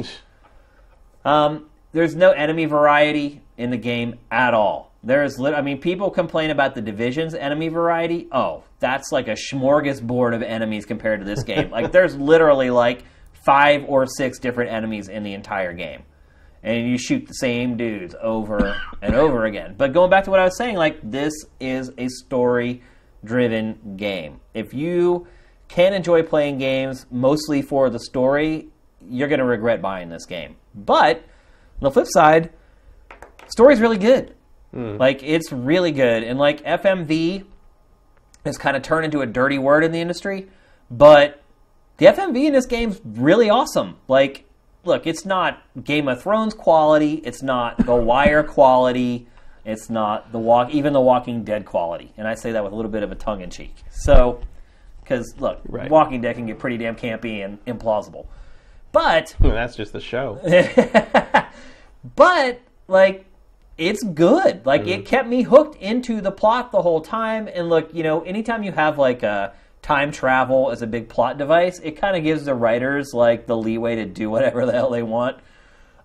Um, 1.24 1.70
there's 1.94 2.16
no 2.16 2.32
enemy 2.32 2.66
variety 2.66 3.42
in 3.58 3.70
the 3.70 3.78
game 3.78 4.20
at 4.30 4.54
all. 4.54 4.92
There's, 5.04 5.40
lit- 5.40 5.56
I 5.56 5.62
mean, 5.62 5.80
people 5.80 6.12
complain 6.12 6.52
about 6.52 6.76
the 6.76 6.82
division's 6.82 7.34
enemy 7.34 7.70
variety. 7.70 8.28
Oh, 8.32 8.64
that's 8.80 9.12
like 9.12 9.28
a 9.28 9.36
smorgasbord 9.36 10.36
of 10.36 10.44
enemies 10.44 10.86
compared 10.86 11.22
to 11.22 11.26
this 11.26 11.44
game. 11.44 11.72
like, 11.78 11.92
there's 11.92 12.16
literally 12.16 12.70
like 12.70 13.04
five 13.46 13.84
or 13.88 14.06
six 14.06 14.38
different 14.40 14.72
enemies 14.72 15.08
in 15.08 15.24
the 15.24 15.34
entire 15.34 15.74
game, 15.74 16.04
and 16.64 16.88
you 16.88 16.98
shoot 16.98 17.28
the 17.28 17.34
same 17.34 17.78
dudes 17.78 18.16
over 18.22 18.80
and 19.02 19.16
over 19.16 19.46
again. 19.46 19.76
But 19.78 19.94
going 19.94 20.10
back 20.10 20.26
to 20.26 20.30
what 20.30 20.40
I 20.40 20.46
was 20.46 20.58
saying, 20.58 20.76
like, 20.76 21.00
this 21.04 21.34
is 21.60 21.92
a 21.98 22.08
story-driven 22.08 23.98
game. 23.98 24.40
If 24.54 24.74
you 24.74 25.28
can 25.68 25.94
enjoy 25.94 26.24
playing 26.24 26.58
games 26.58 27.06
mostly 27.10 27.62
for 27.62 27.90
the 27.90 28.00
story, 28.00 28.70
you're 29.10 29.28
going 29.28 29.40
to 29.40 29.46
regret 29.46 29.82
buying 29.82 30.10
this 30.10 30.26
game. 30.26 30.56
But 30.76 31.18
on 31.18 31.24
the 31.82 31.92
flip 31.92 32.08
side, 32.10 32.52
story's 33.48 33.80
really 33.80 33.98
good. 33.98 34.36
Hmm. 34.72 34.98
Like 34.98 35.22
it's 35.24 35.52
really 35.52 35.92
good, 35.92 36.24
and 36.24 36.40
like 36.40 36.64
FMV 36.64 37.46
has 38.46 38.58
kind 38.58 38.78
of 38.78 38.84
turned 38.84 39.06
into 39.06 39.22
a 39.22 39.26
dirty 39.26 39.58
word 39.58 39.84
in 39.84 39.92
the 39.92 40.00
industry, 40.00 40.48
but 40.90 41.42
the 41.98 42.06
FMV 42.08 42.46
in 42.46 42.54
this 42.54 42.66
game's 42.66 43.02
really 43.04 43.50
awesome. 43.50 43.98
Like, 44.08 44.46
look, 44.84 45.08
it's 45.08 45.26
not 45.26 45.62
Game 45.84 46.08
of 46.08 46.22
Thrones 46.22 46.54
quality, 46.54 47.16
it's 47.24 47.42
not 47.42 47.86
The 47.86 47.96
Wire 47.96 48.44
quality, 48.44 49.28
it's 49.66 49.90
not 49.90 50.32
the 50.32 50.40
walk, 50.40 50.72
even 50.72 50.94
the 50.94 51.02
Walking 51.02 51.44
Dead 51.44 51.66
quality, 51.66 52.14
and 52.18 52.28
I 52.28 52.36
say 52.36 52.52
that 52.52 52.64
with 52.64 52.74
a 52.74 52.76
little 52.76 52.92
bit 52.92 53.04
of 53.04 53.12
a 53.12 53.16
tongue 53.16 53.42
in 53.42 53.50
cheek. 53.50 53.76
So, 53.92 54.42
because 55.02 55.36
look, 55.40 55.62
Right. 55.68 55.90
Walking 55.90 56.22
Dead 56.22 56.36
can 56.36 56.48
get 56.48 56.58
pretty 56.60 56.78
damn 56.78 56.96
campy 56.96 57.46
and 57.46 57.64
implausible, 57.66 58.26
but 58.92 59.36
That's 59.40 59.76
just 59.76 59.94
the 59.94 60.02
show. 60.02 60.40
but 62.16 62.62
like 62.88 63.26
it's 63.78 64.04
good 64.04 64.66
like 64.66 64.82
it 64.82 65.00
mm-hmm. 65.00 65.04
kept 65.04 65.28
me 65.28 65.44
hooked 65.44 65.76
into 65.78 66.20
the 66.22 66.32
plot 66.32 66.72
the 66.72 66.82
whole 66.82 67.02
time 67.02 67.48
and 67.54 67.70
look 67.70 67.94
you 67.94 68.04
know 68.04 68.22
anytime 68.22 68.64
you 68.64 68.72
have 68.72 68.98
like 68.98 69.24
a 69.24 69.54
time 69.82 70.12
travel 70.12 70.70
as 70.72 70.82
a 70.82 70.88
big 70.88 71.10
plot 71.10 71.38
device 71.38 71.80
it 71.80 71.92
kind 71.92 72.16
of 72.16 72.24
gives 72.24 72.46
the 72.46 72.54
writers 72.54 73.14
like 73.14 73.48
the 73.48 73.58
leeway 73.58 73.96
to 73.96 74.06
do 74.06 74.30
whatever 74.30 74.66
the 74.66 74.72
hell 74.72 74.90
they 74.90 75.04
want 75.04 75.38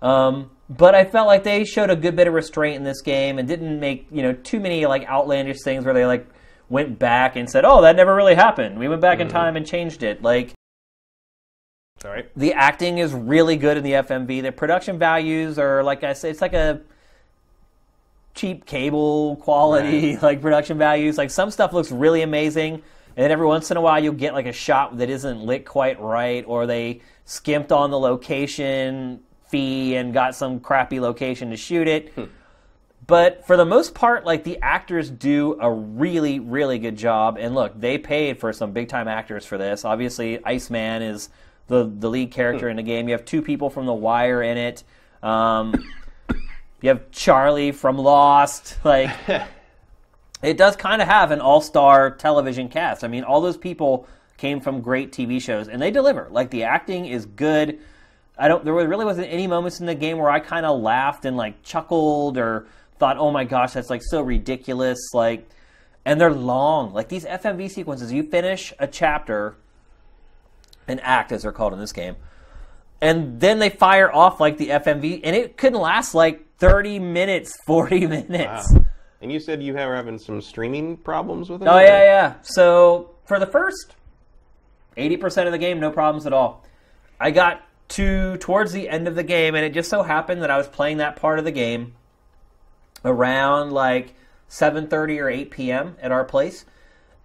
um, 0.02 0.50
but 0.68 0.94
i 0.94 1.04
felt 1.04 1.26
like 1.26 1.44
they 1.44 1.64
showed 1.64 1.90
a 1.90 1.96
good 1.96 2.16
bit 2.16 2.26
of 2.26 2.34
restraint 2.34 2.76
in 2.76 2.84
this 2.84 3.02
game 3.02 3.38
and 3.38 3.46
didn't 3.46 3.78
make 3.78 4.06
you 4.10 4.22
know 4.22 4.32
too 4.32 4.60
many 4.60 4.86
like 4.86 5.06
outlandish 5.08 5.62
things 5.62 5.84
where 5.84 5.94
they 5.94 6.06
like 6.06 6.26
went 6.68 6.98
back 6.98 7.36
and 7.36 7.48
said 7.48 7.64
oh 7.64 7.82
that 7.82 7.96
never 7.96 8.14
really 8.14 8.34
happened 8.34 8.78
we 8.78 8.88
went 8.88 9.00
back 9.00 9.20
in 9.20 9.28
time 9.28 9.56
and 9.56 9.66
changed 9.66 10.02
it 10.02 10.22
like 10.22 10.52
Sorry. 11.98 12.26
the 12.36 12.52
acting 12.52 12.98
is 12.98 13.14
really 13.14 13.56
good 13.56 13.78
in 13.78 13.82
the 13.82 13.92
FMV. 13.92 14.42
The 14.42 14.52
production 14.52 14.98
values 14.98 15.58
are 15.58 15.82
like 15.82 16.04
I 16.04 16.12
said, 16.12 16.30
it's 16.30 16.42
like 16.42 16.52
a 16.52 16.80
cheap 18.34 18.66
cable 18.66 19.36
quality 19.36 20.16
like 20.22 20.42
production 20.42 20.76
values. 20.76 21.16
Like 21.16 21.30
some 21.30 21.50
stuff 21.50 21.72
looks 21.72 21.90
really 21.90 22.22
amazing, 22.22 22.82
and 23.16 23.24
then 23.24 23.30
every 23.30 23.46
once 23.46 23.70
in 23.70 23.76
a 23.76 23.80
while 23.80 24.02
you'll 24.02 24.12
get 24.12 24.34
like 24.34 24.46
a 24.46 24.52
shot 24.52 24.98
that 24.98 25.08
isn't 25.08 25.40
lit 25.40 25.64
quite 25.64 26.00
right, 26.00 26.44
or 26.46 26.66
they 26.66 27.00
skimped 27.24 27.72
on 27.72 27.90
the 27.90 27.98
location 27.98 29.20
fee 29.48 29.96
and 29.96 30.12
got 30.12 30.34
some 30.34 30.60
crappy 30.60 31.00
location 31.00 31.50
to 31.50 31.56
shoot 31.56 31.88
it. 31.88 32.12
But 33.06 33.46
for 33.46 33.56
the 33.56 33.64
most 33.64 33.94
part, 33.94 34.24
like 34.24 34.42
the 34.42 34.58
actors 34.60 35.10
do 35.10 35.56
a 35.60 35.70
really, 35.70 36.40
really 36.40 36.78
good 36.78 36.96
job. 36.96 37.36
And 37.38 37.54
look, 37.54 37.80
they 37.80 37.98
paid 37.98 38.38
for 38.38 38.52
some 38.52 38.72
big 38.72 38.88
time 38.88 39.06
actors 39.06 39.46
for 39.46 39.56
this. 39.56 39.84
Obviously, 39.84 40.44
Iceman 40.44 41.02
is 41.02 41.28
the 41.68 41.84
the 41.98 42.10
lead 42.10 42.32
character 42.32 42.68
in 42.68 42.76
the 42.76 42.82
game. 42.82 43.08
You 43.08 43.12
have 43.12 43.24
two 43.24 43.42
people 43.42 43.70
from 43.70 43.86
The 43.86 43.94
Wire 43.94 44.42
in 44.42 44.58
it. 44.58 44.82
Um, 45.22 45.74
you 46.80 46.88
have 46.88 47.10
Charlie 47.12 47.72
from 47.72 47.96
Lost. 47.96 48.76
Like 48.84 49.10
it 50.46 50.56
does 50.56 50.76
kind 50.76 51.02
of 51.02 51.08
have 51.08 51.32
an 51.32 51.40
all 51.40 51.60
star 51.60 52.10
television 52.10 52.68
cast. 52.68 53.02
I 53.02 53.08
mean, 53.08 53.24
all 53.24 53.40
those 53.40 53.56
people 53.56 54.06
came 54.36 54.60
from 54.60 54.80
great 54.80 55.10
TV 55.10 55.42
shows, 55.42 55.66
and 55.68 55.82
they 55.82 55.90
deliver. 55.90 56.28
Like 56.30 56.50
the 56.50 56.62
acting 56.62 57.06
is 57.06 57.26
good. 57.26 57.80
I 58.38 58.46
don't. 58.46 58.64
There 58.64 58.72
really 58.72 59.04
wasn't 59.04 59.28
any 59.28 59.48
moments 59.48 59.80
in 59.80 59.86
the 59.86 59.94
game 59.94 60.18
where 60.18 60.30
I 60.30 60.38
kind 60.38 60.64
of 60.64 60.80
laughed 60.80 61.24
and 61.24 61.36
like 61.36 61.64
chuckled 61.64 62.38
or 62.38 62.68
thought, 62.98 63.16
"Oh 63.18 63.32
my 63.32 63.44
gosh, 63.44 63.72
that's 63.72 63.90
like 63.90 64.02
so 64.04 64.20
ridiculous." 64.22 64.98
Like, 65.12 65.48
and 66.04 66.20
they're 66.20 66.32
long. 66.32 66.94
Like 66.94 67.08
these 67.08 67.24
FMV 67.24 67.68
sequences, 67.68 68.12
you 68.12 68.22
finish 68.22 68.72
a 68.78 68.86
chapter, 68.86 69.56
an 70.86 71.00
act 71.00 71.32
as 71.32 71.42
they're 71.42 71.50
called 71.50 71.72
in 71.72 71.80
this 71.80 71.92
game, 71.92 72.14
and 73.00 73.40
then 73.40 73.58
they 73.58 73.70
fire 73.70 74.12
off 74.12 74.38
like 74.38 74.58
the 74.58 74.68
FMV, 74.68 75.22
and 75.24 75.34
it 75.34 75.56
couldn't 75.56 75.80
last 75.80 76.14
like 76.14 76.56
thirty 76.58 77.00
minutes, 77.00 77.58
forty 77.66 78.06
minutes. 78.06 78.72
Wow. 78.72 78.86
And 79.22 79.32
you 79.32 79.40
said 79.40 79.62
you 79.62 79.72
were 79.72 79.94
having 79.94 80.18
some 80.18 80.40
streaming 80.40 80.98
problems 80.98 81.48
with 81.48 81.62
it? 81.62 81.68
Oh 81.68 81.78
yeah, 81.78 82.04
yeah. 82.04 82.34
So 82.42 83.10
for 83.24 83.38
the 83.38 83.46
first 83.46 83.96
eighty 84.96 85.16
percent 85.16 85.46
of 85.46 85.52
the 85.52 85.58
game, 85.58 85.80
no 85.80 85.90
problems 85.90 86.26
at 86.26 86.32
all. 86.32 86.64
I 87.18 87.30
got 87.30 87.62
to 87.88 88.36
towards 88.38 88.72
the 88.72 88.88
end 88.88 89.08
of 89.08 89.14
the 89.14 89.22
game, 89.22 89.54
and 89.54 89.64
it 89.64 89.72
just 89.72 89.88
so 89.88 90.02
happened 90.02 90.42
that 90.42 90.50
I 90.50 90.58
was 90.58 90.68
playing 90.68 90.98
that 90.98 91.16
part 91.16 91.38
of 91.38 91.44
the 91.44 91.50
game 91.50 91.94
around 93.04 93.72
like 93.72 94.14
seven 94.48 94.86
thirty 94.86 95.18
or 95.18 95.30
eight 95.30 95.50
p.m. 95.50 95.96
at 96.02 96.12
our 96.12 96.24
place, 96.24 96.66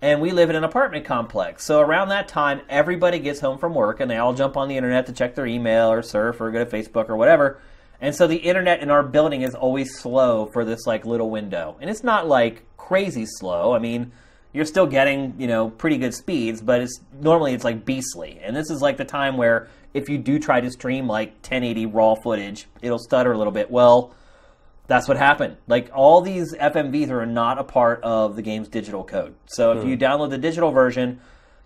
and 0.02 0.22
we 0.22 0.32
live 0.32 0.50
in 0.50 0.56
an 0.56 0.64
apartment 0.64 1.04
complex. 1.04 1.66
So 1.66 1.82
around 1.82 2.08
that 2.10 2.28
time, 2.28 2.62
everybody 2.70 3.20
gets 3.20 3.42
home 3.42 3.58
from 3.58 3.74
work, 3.74 4.00
and 4.00 4.10
they 4.10 4.18
all 4.18 4.34
jump 4.34 4.56
on 4.56 4.70
the 4.70 4.78
internet 4.78 5.08
to 5.08 5.14
check 5.14 5.36
their 5.36 5.46
email 5.46 5.92
or 5.92 6.02
surf 6.02 6.40
or 6.40 6.52
go 6.52 6.64
to 6.64 6.72
Facebook 6.72 7.10
or 7.10 7.18
whatever. 7.18 7.60
And 8.02 8.16
so 8.16 8.26
the 8.26 8.38
internet 8.38 8.82
in 8.82 8.90
our 8.90 9.04
building 9.04 9.44
is 9.44 9.54
always 9.54 10.00
slow 10.00 10.48
for 10.48 10.66
this 10.66 10.88
like 10.88 11.06
little 11.06 11.30
window. 11.30 11.78
And 11.80 11.90
it's 11.90 12.04
not 12.04 12.28
like 12.28 12.66
crazy 12.76 13.26
slow. 13.26 13.74
I 13.74 13.80
mean, 13.80 14.12
you're 14.54 14.66
still 14.66 14.88
getting, 14.88 15.36
you 15.38 15.48
know, 15.48 15.70
pretty 15.70 15.98
good 15.98 16.14
speeds, 16.14 16.62
but 16.62 16.82
it's 16.82 17.00
normally 17.22 17.54
it's 17.54 17.64
like 17.64 17.86
beastly. 17.86 18.40
And 18.44 18.56
this 18.56 18.72
is 18.72 18.82
like 18.82 18.98
the 18.98 19.06
time 19.06 19.38
where 19.38 19.70
if 19.94 20.10
you 20.10 20.18
do 20.18 20.40
try 20.40 20.60
to 20.60 20.72
stream 20.72 21.08
like 21.08 21.34
1080 21.36 21.86
raw 21.86 22.16
footage, 22.16 22.68
it'll 22.82 23.00
stutter 23.00 23.32
a 23.32 23.38
little 23.38 23.54
bit. 23.54 23.70
Well, 23.70 24.14
that's 24.88 25.08
what 25.08 25.18
happened. 25.18 25.58
Like 25.68 25.92
all 25.94 26.22
these 26.22 26.54
FMVs 26.56 27.10
are 27.10 27.26
not 27.26 27.60
a 27.60 27.64
part 27.64 28.04
of 28.04 28.36
the 28.36 28.42
game's 28.42 28.68
digital 28.68 29.04
code. 29.04 29.36
So 29.46 29.78
if 29.78 29.86
you 29.88 29.96
hmm. 29.96 30.04
download 30.04 30.32
the 30.32 30.38
digital 30.40 30.72
version, 30.72 31.22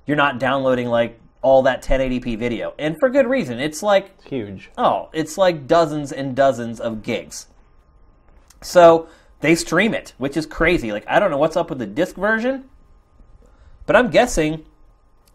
you're 0.06 0.18
not 0.18 0.38
downloading 0.38 0.88
like 0.90 1.20
all 1.46 1.62
that 1.62 1.84
1080p 1.84 2.40
video. 2.40 2.74
And 2.80 3.00
for 3.00 3.08
good 3.08 3.28
reason. 3.28 3.60
It's 3.60 3.84
like 3.84 4.12
It's 4.18 4.28
huge. 4.28 4.72
Oh, 4.80 5.10
it's 5.14 5.38
like 5.38 5.68
dozens 5.68 6.12
and 6.12 6.36
dozens 6.36 6.80
of 6.80 7.04
gigs. 7.04 7.46
So 8.62 9.08
they 9.42 9.54
stream 9.54 9.94
it, 9.94 10.14
which 10.18 10.36
is 10.36 10.48
crazy. 10.48 10.92
Like 10.92 11.06
I 11.08 11.20
don't 11.20 11.30
know 11.30 11.38
what's 11.38 11.56
up 11.56 11.70
with 11.70 11.78
the 11.80 11.86
disc 11.86 12.16
version, 12.16 12.66
but 13.86 13.96
I'm 13.96 14.10
guessing 14.10 14.66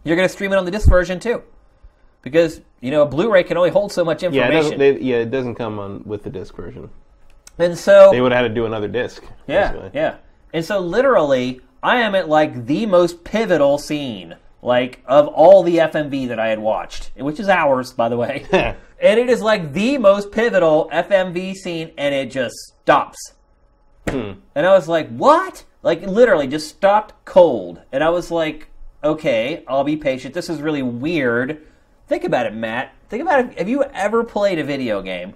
you're 0.03 0.17
going 0.17 0.27
to 0.27 0.33
stream 0.33 0.51
it 0.51 0.57
on 0.57 0.65
the 0.65 0.71
disc 0.71 0.89
version 0.89 1.17
too, 1.19 1.43
because 2.23 2.59
you 2.81 2.91
know 2.91 3.03
a 3.03 3.05
Blu-ray 3.05 3.43
can 3.43 3.55
only 3.55 3.69
hold 3.69 3.91
so 3.93 4.03
much 4.03 4.21
Yeah, 4.21 4.27
it 4.29 4.33
information. 4.33 4.61
doesn't, 4.79 4.79
they, 4.79 4.99
yeah, 4.99 5.15
it 5.17 5.31
doesn't 5.31 5.55
come 5.55 5.79
on 5.79 6.03
with 6.03 6.23
the 6.23 6.29
disc 6.29 6.53
version. 6.55 6.89
and 7.57 7.77
so 7.77 8.09
They 8.11 8.19
would 8.19 8.33
have 8.33 8.41
had 8.43 8.47
to 8.49 8.53
do 8.53 8.65
another 8.65 8.89
disc. 8.89 9.23
Yeah, 9.47 9.71
basically. 9.71 9.91
yeah. 9.93 10.15
And 10.53 10.65
so 10.65 10.79
literally, 10.79 11.61
I 11.81 12.01
am 12.01 12.15
at 12.15 12.27
like 12.27 12.65
the 12.65 12.85
most 12.85 13.23
pivotal 13.23 13.77
scene, 13.77 14.35
like 14.61 15.01
of 15.05 15.27
all 15.27 15.63
the 15.63 15.77
FMV 15.77 16.27
that 16.27 16.39
I 16.39 16.49
had 16.49 16.59
watched, 16.59 17.11
which 17.15 17.39
is 17.39 17.49
hours, 17.49 17.93
by 17.93 18.09
the 18.09 18.17
way. 18.17 18.45
and 18.51 19.19
it 19.19 19.29
is 19.29 19.41
like 19.41 19.73
the 19.73 19.97
most 19.97 20.31
pivotal 20.31 20.89
FMV 20.91 21.55
scene, 21.55 21.91
and 21.97 22.13
it 22.13 22.31
just 22.31 22.55
stops. 22.81 23.33
Hmm. 24.07 24.33
And 24.55 24.65
I 24.65 24.73
was 24.73 24.87
like, 24.87 25.09
what? 25.09 25.63
Like 25.83 26.01
literally 26.03 26.47
just 26.47 26.69
stopped 26.69 27.13
cold. 27.25 27.81
And 27.91 28.03
I 28.03 28.09
was 28.09 28.29
like, 28.29 28.69
okay, 29.03 29.63
I'll 29.67 29.83
be 29.83 29.97
patient. 29.97 30.33
This 30.33 30.49
is 30.49 30.61
really 30.61 30.83
weird. 30.83 31.65
Think 32.07 32.23
about 32.23 32.45
it, 32.45 32.53
Matt. 32.53 32.93
Think 33.09 33.23
about 33.23 33.45
it. 33.45 33.57
Have 33.57 33.69
you 33.69 33.83
ever 33.83 34.23
played 34.23 34.59
a 34.59 34.63
video 34.63 35.01
game? 35.01 35.33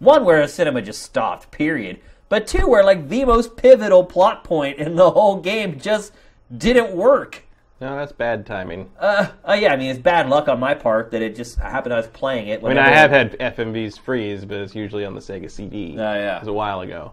One 0.00 0.24
where 0.24 0.40
a 0.40 0.48
cinema 0.48 0.82
just 0.82 1.02
stopped, 1.02 1.50
period. 1.50 2.00
But 2.28 2.46
two 2.46 2.68
where 2.68 2.84
like 2.84 3.08
the 3.08 3.24
most 3.24 3.56
pivotal 3.56 4.04
plot 4.04 4.44
point 4.44 4.78
in 4.78 4.96
the 4.96 5.10
whole 5.10 5.40
game 5.40 5.78
just 5.78 6.12
didn't 6.56 6.94
work. 6.94 7.44
No, 7.80 7.96
that's 7.96 8.12
bad 8.12 8.44
timing. 8.44 8.90
Uh, 8.98 9.28
uh, 9.48 9.54
yeah, 9.54 9.72
I 9.72 9.76
mean, 9.76 9.88
it's 9.90 9.98
bad 9.98 10.28
luck 10.28 10.48
on 10.48 10.60
my 10.60 10.74
part 10.74 11.10
that 11.12 11.22
it 11.22 11.34
just 11.34 11.58
happened 11.58 11.94
I 11.94 11.96
was 11.96 12.08
playing 12.08 12.48
it. 12.48 12.62
I 12.62 12.68
mean, 12.68 12.76
I 12.76 12.90
have 12.90 13.10
had 13.10 13.38
FMVs 13.38 13.98
freeze, 13.98 14.44
but 14.44 14.58
it's 14.58 14.74
usually 14.74 15.06
on 15.06 15.14
the 15.14 15.20
Sega 15.20 15.50
CD. 15.50 15.96
Oh, 15.98 16.02
yeah. 16.14 16.36
It 16.36 16.40
was 16.40 16.48
a 16.48 16.52
while 16.52 16.82
ago. 16.82 17.12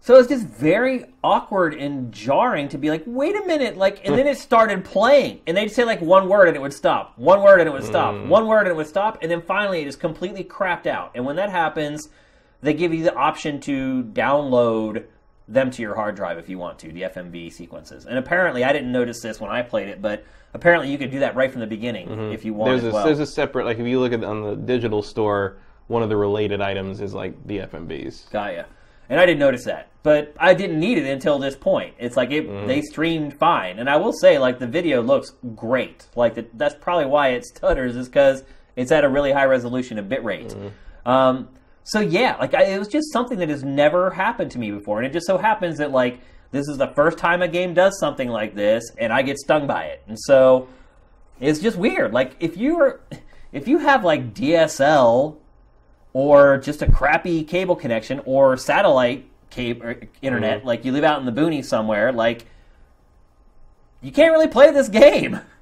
So 0.00 0.16
it's 0.16 0.28
just 0.28 0.46
very 0.46 1.04
awkward 1.24 1.74
and 1.74 2.12
jarring 2.12 2.68
to 2.68 2.78
be 2.78 2.88
like, 2.90 3.02
wait 3.06 3.34
a 3.34 3.44
minute, 3.44 3.76
like, 3.76 4.00
and 4.06 4.16
then 4.16 4.28
it 4.28 4.38
started 4.48 4.84
playing, 4.84 5.40
and 5.48 5.56
they'd 5.56 5.68
say 5.72 5.82
like 5.84 6.00
one 6.00 6.28
word 6.28 6.46
and 6.46 6.56
it 6.56 6.60
would 6.60 6.72
stop, 6.72 7.14
one 7.18 7.42
word 7.42 7.58
and 7.60 7.68
it 7.68 7.72
would 7.72 7.82
stop, 7.84 8.14
Mm. 8.14 8.28
one 8.28 8.46
word 8.46 8.60
and 8.60 8.68
it 8.68 8.76
would 8.76 8.86
stop, 8.86 9.18
and 9.20 9.30
then 9.30 9.42
finally 9.42 9.80
it 9.82 9.86
just 9.86 9.98
completely 9.98 10.44
crapped 10.44 10.86
out. 10.86 11.10
And 11.16 11.26
when 11.26 11.34
that 11.36 11.50
happens, 11.50 12.10
they 12.62 12.74
give 12.74 12.94
you 12.94 13.02
the 13.02 13.14
option 13.16 13.58
to 13.62 14.04
download 14.12 15.04
them 15.48 15.70
to 15.70 15.82
your 15.82 15.94
hard 15.94 16.14
drive 16.14 16.38
if 16.38 16.48
you 16.48 16.58
want 16.58 16.78
to, 16.80 16.92
the 16.92 17.02
FMV 17.02 17.52
sequences. 17.52 18.04
And 18.06 18.18
apparently, 18.18 18.64
I 18.64 18.72
didn't 18.72 18.92
notice 18.92 19.20
this 19.20 19.40
when 19.40 19.50
I 19.50 19.62
played 19.62 19.88
it, 19.88 20.02
but 20.02 20.24
apparently 20.54 20.90
you 20.90 20.98
could 20.98 21.10
do 21.10 21.20
that 21.20 21.34
right 21.34 21.50
from 21.50 21.60
the 21.60 21.66
beginning 21.66 22.32
if 22.32 22.44
you 22.44 22.52
want 22.54 22.70
Mm-hmm. 22.70 22.82
There's 22.82 22.84
as 22.84 22.92
a 22.92 22.94
well. 22.94 23.04
there's 23.06 23.18
a 23.20 23.26
separate 23.26 23.64
like 23.64 23.78
if 23.78 23.86
you 23.86 23.98
look 24.00 24.12
at 24.12 24.22
on 24.24 24.42
the 24.42 24.54
digital 24.56 25.02
store, 25.02 25.56
one 25.86 26.02
of 26.02 26.08
the 26.10 26.16
related 26.16 26.60
items 26.60 27.00
is 27.00 27.14
like 27.14 27.34
the 27.46 27.58
FMVs. 27.60 28.30
Got 28.30 28.54
ya. 28.54 28.64
And 29.10 29.18
I 29.18 29.24
didn't 29.24 29.38
notice 29.40 29.64
that, 29.64 29.88
but 30.02 30.34
I 30.38 30.52
didn't 30.52 30.78
need 30.78 30.98
it 30.98 31.06
until 31.10 31.38
this 31.38 31.56
point. 31.56 31.94
It's 31.98 32.14
like 32.14 32.30
it, 32.30 32.46
Mm-hmm. 32.46 32.66
they 32.66 32.82
streamed 32.82 33.32
fine, 33.38 33.78
and 33.78 33.88
I 33.88 33.96
will 33.96 34.12
say, 34.12 34.38
like 34.38 34.58
the 34.58 34.66
video 34.66 35.00
looks 35.00 35.32
great. 35.56 36.06
Like 36.14 36.34
the, 36.34 36.46
that's 36.52 36.74
probably 36.74 37.06
why 37.06 37.28
it 37.28 37.46
stutters, 37.46 37.96
is 37.96 38.06
because 38.06 38.44
it's 38.76 38.92
at 38.92 39.04
a 39.04 39.08
really 39.08 39.32
high 39.32 39.46
resolution 39.46 39.98
and 39.98 40.10
bit 40.10 40.22
rate. 40.22 40.48
Mm-hmm. 40.48 41.08
Um, 41.08 41.48
so 41.88 42.00
yeah, 42.00 42.36
like 42.38 42.52
I, 42.52 42.64
it 42.64 42.78
was 42.78 42.86
just 42.86 43.10
something 43.14 43.38
that 43.38 43.48
has 43.48 43.64
never 43.64 44.10
happened 44.10 44.50
to 44.50 44.58
me 44.58 44.70
before, 44.70 44.98
and 44.98 45.06
it 45.06 45.12
just 45.14 45.26
so 45.26 45.38
happens 45.38 45.78
that 45.78 45.90
like 45.90 46.20
this 46.50 46.68
is 46.68 46.76
the 46.76 46.88
first 46.88 47.16
time 47.16 47.40
a 47.40 47.48
game 47.48 47.72
does 47.72 47.98
something 47.98 48.28
like 48.28 48.54
this, 48.54 48.84
and 48.98 49.10
I 49.10 49.22
get 49.22 49.38
stung 49.38 49.66
by 49.66 49.84
it, 49.84 50.02
and 50.06 50.18
so 50.20 50.68
it's 51.40 51.60
just 51.60 51.78
weird. 51.78 52.12
Like 52.12 52.36
if 52.40 52.58
you're 52.58 53.00
if 53.52 53.66
you 53.66 53.78
have 53.78 54.04
like 54.04 54.34
DSL 54.34 55.36
or 56.12 56.58
just 56.58 56.82
a 56.82 56.92
crappy 56.92 57.42
cable 57.42 57.74
connection 57.74 58.20
or 58.26 58.58
satellite 58.58 59.26
cable 59.48 59.86
er, 59.86 60.00
internet, 60.20 60.58
mm-hmm. 60.58 60.66
like 60.66 60.84
you 60.84 60.92
live 60.92 61.04
out 61.04 61.20
in 61.20 61.24
the 61.24 61.40
boonies 61.40 61.64
somewhere, 61.64 62.12
like 62.12 62.44
you 64.02 64.12
can't 64.12 64.32
really 64.32 64.48
play 64.48 64.70
this 64.72 64.90
game 64.90 65.40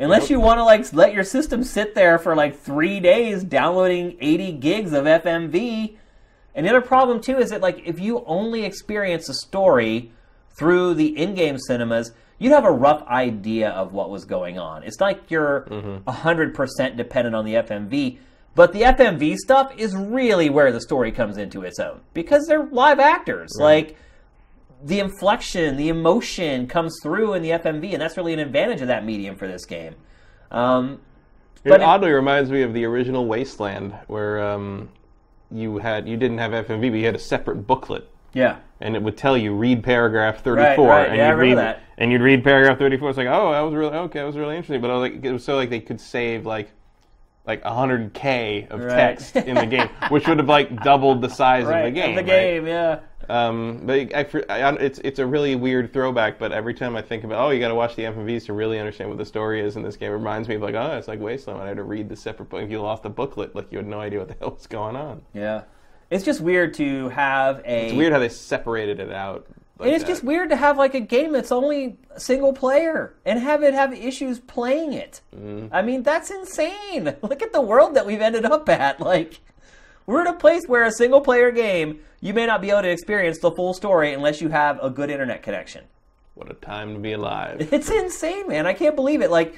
unless 0.00 0.30
you 0.30 0.40
want 0.40 0.58
to 0.58 0.64
like 0.64 0.92
let 0.92 1.12
your 1.12 1.24
system 1.24 1.62
sit 1.62 1.94
there 1.94 2.18
for 2.18 2.34
like 2.34 2.58
three 2.58 3.00
days 3.00 3.44
downloading 3.44 4.16
80 4.20 4.52
gigs 4.52 4.92
of 4.92 5.04
FMV. 5.04 5.96
And 6.54 6.66
the 6.66 6.70
other 6.70 6.80
problem 6.80 7.20
too 7.20 7.38
is 7.38 7.50
that 7.50 7.60
like 7.60 7.82
if 7.86 8.00
you 8.00 8.24
only 8.26 8.64
experience 8.64 9.28
a 9.28 9.34
story 9.34 10.10
through 10.58 10.94
the 10.94 11.16
in-game 11.16 11.58
cinemas, 11.58 12.12
you'd 12.38 12.52
have 12.52 12.64
a 12.64 12.72
rough 12.72 13.06
idea 13.06 13.70
of 13.70 13.92
what 13.92 14.10
was 14.10 14.24
going 14.24 14.58
on. 14.58 14.82
It's 14.82 15.00
like 15.00 15.30
you're 15.30 15.66
mm-hmm. 15.70 16.08
100% 16.08 16.96
dependent 16.96 17.36
on 17.36 17.44
the 17.44 17.54
FMV, 17.54 18.18
but 18.54 18.72
the 18.72 18.82
FMV 18.82 19.36
stuff 19.36 19.72
is 19.76 19.94
really 19.94 20.50
where 20.50 20.72
the 20.72 20.80
story 20.80 21.12
comes 21.12 21.36
into 21.36 21.62
its 21.62 21.78
own 21.78 22.00
because 22.14 22.46
they're 22.46 22.66
live 22.66 22.98
actors. 22.98 23.52
Like 23.58 23.96
the 24.82 25.00
inflection, 25.00 25.76
the 25.76 25.88
emotion 25.88 26.66
comes 26.66 26.98
through 27.02 27.34
in 27.34 27.42
the 27.42 27.50
FMV, 27.50 27.92
and 27.92 28.00
that's 28.00 28.16
really 28.16 28.32
an 28.32 28.38
advantage 28.38 28.80
of 28.80 28.88
that 28.88 29.04
medium 29.04 29.36
for 29.36 29.46
this 29.46 29.64
game. 29.64 29.94
Um, 30.50 31.00
It 31.64 31.68
But 31.68 31.80
it- 31.80 31.84
oddly 31.84 32.10
reminds 32.10 32.50
me 32.50 32.62
of 32.62 32.72
the 32.72 32.84
original 32.86 33.26
Wasteland, 33.26 33.92
where 34.06 34.40
um, 34.42 34.88
you 35.50 35.76
had 35.78 36.08
you 36.08 36.16
didn't 36.16 36.38
have 36.38 36.52
FMV, 36.52 36.88
but 36.90 36.96
you 36.98 37.04
had 37.04 37.14
a 37.14 37.18
separate 37.18 37.66
booklet, 37.66 38.08
yeah, 38.32 38.56
and 38.80 38.96
it 38.96 39.02
would 39.02 39.16
tell 39.18 39.36
you 39.36 39.52
read 39.54 39.82
paragraph 39.84 40.42
thirty 40.42 40.74
four, 40.76 40.88
right. 40.88 41.08
and 41.08 41.16
Yeah, 41.18 41.30
you'd 41.32 41.36
read 41.38 41.58
that. 41.58 41.80
and 41.98 42.10
you'd 42.10 42.22
read 42.22 42.42
paragraph 42.42 42.78
thirty 42.78 42.96
four. 42.96 43.10
It's 43.10 43.18
like, 43.18 43.26
oh, 43.28 43.52
that 43.52 43.60
was 43.60 43.74
really 43.74 43.94
okay, 43.94 44.20
that 44.20 44.24
was 44.24 44.38
really 44.38 44.56
interesting. 44.56 44.80
But 44.80 44.90
I 44.90 44.94
was 44.94 45.10
like, 45.10 45.22
it 45.24 45.32
was 45.32 45.44
so 45.44 45.56
like 45.56 45.68
they 45.68 45.80
could 45.80 46.00
save 46.00 46.46
like 46.46 46.70
like 47.46 47.62
hundred 47.62 48.14
k 48.14 48.66
of 48.70 48.80
Right. 48.82 48.96
text 49.18 49.36
in 49.36 49.54
the 49.56 49.66
game, 49.66 49.88
which 50.08 50.26
would 50.28 50.38
have 50.38 50.48
like 50.48 50.82
doubled 50.82 51.20
the 51.20 51.28
size 51.28 51.64
right. 51.66 51.80
of 51.80 51.84
the 51.94 52.00
game. 52.00 52.14
the 52.14 52.22
right? 52.22 52.26
game, 52.26 52.66
yeah. 52.66 53.00
Um, 53.30 53.82
but 53.84 54.14
I, 54.14 54.26
I, 54.48 54.72
it's 54.74 54.98
it's 55.00 55.18
a 55.18 55.26
really 55.26 55.54
weird 55.54 55.92
throwback. 55.92 56.38
But 56.38 56.52
every 56.52 56.74
time 56.74 56.96
I 56.96 57.02
think 57.02 57.24
about, 57.24 57.46
oh, 57.46 57.50
you 57.50 57.60
got 57.60 57.68
to 57.68 57.74
watch 57.74 57.94
the 57.94 58.02
FMVs 58.02 58.46
to 58.46 58.52
really 58.52 58.78
understand 58.78 59.08
what 59.08 59.18
the 59.18 59.24
story 59.24 59.60
is 59.60 59.76
in 59.76 59.82
this 59.82 59.96
game, 59.96 60.10
it 60.10 60.14
reminds 60.14 60.48
me 60.48 60.56
of 60.56 60.62
like, 60.62 60.74
oh, 60.74 60.96
it's 60.96 61.08
like 61.08 61.20
Wasteland. 61.20 61.62
I 61.62 61.68
had 61.68 61.76
to 61.76 61.84
read 61.84 62.08
the 62.08 62.16
separate 62.16 62.48
book. 62.48 62.62
If 62.62 62.70
you 62.70 62.80
lost 62.80 63.04
the 63.04 63.10
booklet, 63.10 63.54
like 63.54 63.70
you 63.70 63.78
had 63.78 63.86
no 63.86 64.00
idea 64.00 64.18
what 64.18 64.28
the 64.28 64.34
hell 64.40 64.50
was 64.50 64.66
going 64.66 64.96
on. 64.96 65.22
Yeah. 65.32 65.62
It's 66.10 66.24
just 66.24 66.40
weird 66.40 66.74
to 66.74 67.08
have 67.10 67.62
a. 67.64 67.86
It's 67.86 67.94
weird 67.94 68.12
how 68.12 68.18
they 68.18 68.28
separated 68.28 68.98
it 68.98 69.12
out. 69.12 69.46
Like 69.78 69.86
And 69.86 69.94
it's 69.94 70.04
that. 70.04 70.10
just 70.10 70.24
weird 70.24 70.50
to 70.50 70.56
have 70.56 70.76
like 70.76 70.94
a 70.94 71.00
game 71.00 71.32
that's 71.32 71.52
only 71.52 71.96
single 72.18 72.52
player 72.52 73.14
and 73.24 73.38
have 73.38 73.62
it 73.62 73.74
have 73.74 73.92
issues 73.94 74.40
playing 74.40 74.92
it. 74.92 75.20
Mm-hmm. 75.34 75.72
I 75.72 75.82
mean, 75.82 76.02
that's 76.02 76.30
insane. 76.30 77.14
Look 77.22 77.42
at 77.42 77.52
the 77.52 77.60
world 77.60 77.94
that 77.94 78.06
we've 78.06 78.20
ended 78.20 78.44
up 78.44 78.68
at. 78.68 79.00
Like, 79.00 79.40
we're 80.04 80.20
in 80.22 80.26
a 80.26 80.34
place 80.34 80.64
where 80.66 80.82
a 80.84 80.90
single 80.90 81.20
player 81.20 81.52
game, 81.52 82.00
you 82.20 82.34
may 82.34 82.46
not 82.46 82.60
be 82.60 82.70
able 82.70 82.82
to 82.82 82.90
experience 82.90 83.38
the 83.38 83.50
full 83.50 83.74
story 83.74 84.12
unless 84.12 84.40
you 84.40 84.48
have 84.48 84.78
a 84.82 84.90
good 84.90 85.10
internet 85.10 85.42
connection. 85.42 85.84
What 86.34 86.50
a 86.50 86.54
time 86.54 86.94
to 86.94 87.00
be 87.00 87.12
alive. 87.12 87.68
It's 87.72 87.90
insane, 87.90 88.48
man. 88.48 88.66
I 88.66 88.72
can't 88.72 88.96
believe 88.96 89.20
it. 89.20 89.30
Like, 89.30 89.56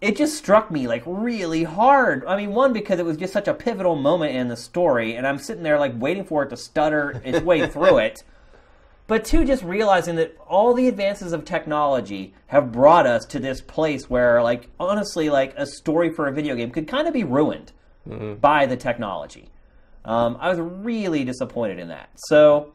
it 0.00 0.16
just 0.16 0.36
struck 0.36 0.70
me 0.70 0.86
like 0.86 1.02
really 1.06 1.64
hard. 1.64 2.24
I 2.26 2.36
mean, 2.36 2.54
one 2.54 2.72
because 2.72 2.98
it 2.98 3.04
was 3.04 3.16
just 3.16 3.32
such 3.32 3.48
a 3.48 3.54
pivotal 3.54 3.96
moment 3.96 4.34
in 4.34 4.48
the 4.48 4.56
story, 4.56 5.16
and 5.16 5.26
I'm 5.26 5.38
sitting 5.38 5.62
there 5.62 5.78
like 5.78 5.92
waiting 5.96 6.24
for 6.24 6.42
it 6.42 6.50
to 6.50 6.56
stutter 6.56 7.20
its 7.24 7.40
way 7.40 7.66
through 7.70 7.98
it. 7.98 8.22
But 9.08 9.24
two, 9.24 9.46
just 9.46 9.64
realizing 9.64 10.16
that 10.16 10.36
all 10.46 10.74
the 10.74 10.86
advances 10.86 11.32
of 11.32 11.46
technology 11.46 12.34
have 12.48 12.70
brought 12.70 13.06
us 13.06 13.24
to 13.26 13.38
this 13.38 13.62
place 13.62 14.10
where, 14.10 14.42
like, 14.42 14.68
honestly, 14.78 15.30
like 15.30 15.54
a 15.56 15.64
story 15.64 16.12
for 16.12 16.28
a 16.28 16.32
video 16.32 16.54
game 16.54 16.70
could 16.70 16.86
kind 16.86 17.08
of 17.08 17.14
be 17.14 17.24
ruined 17.24 17.72
mm-hmm. 18.06 18.34
by 18.34 18.66
the 18.66 18.76
technology. 18.76 19.48
Um, 20.08 20.38
I 20.40 20.48
was 20.48 20.58
really 20.58 21.22
disappointed 21.22 21.78
in 21.78 21.88
that. 21.88 22.08
So, 22.16 22.72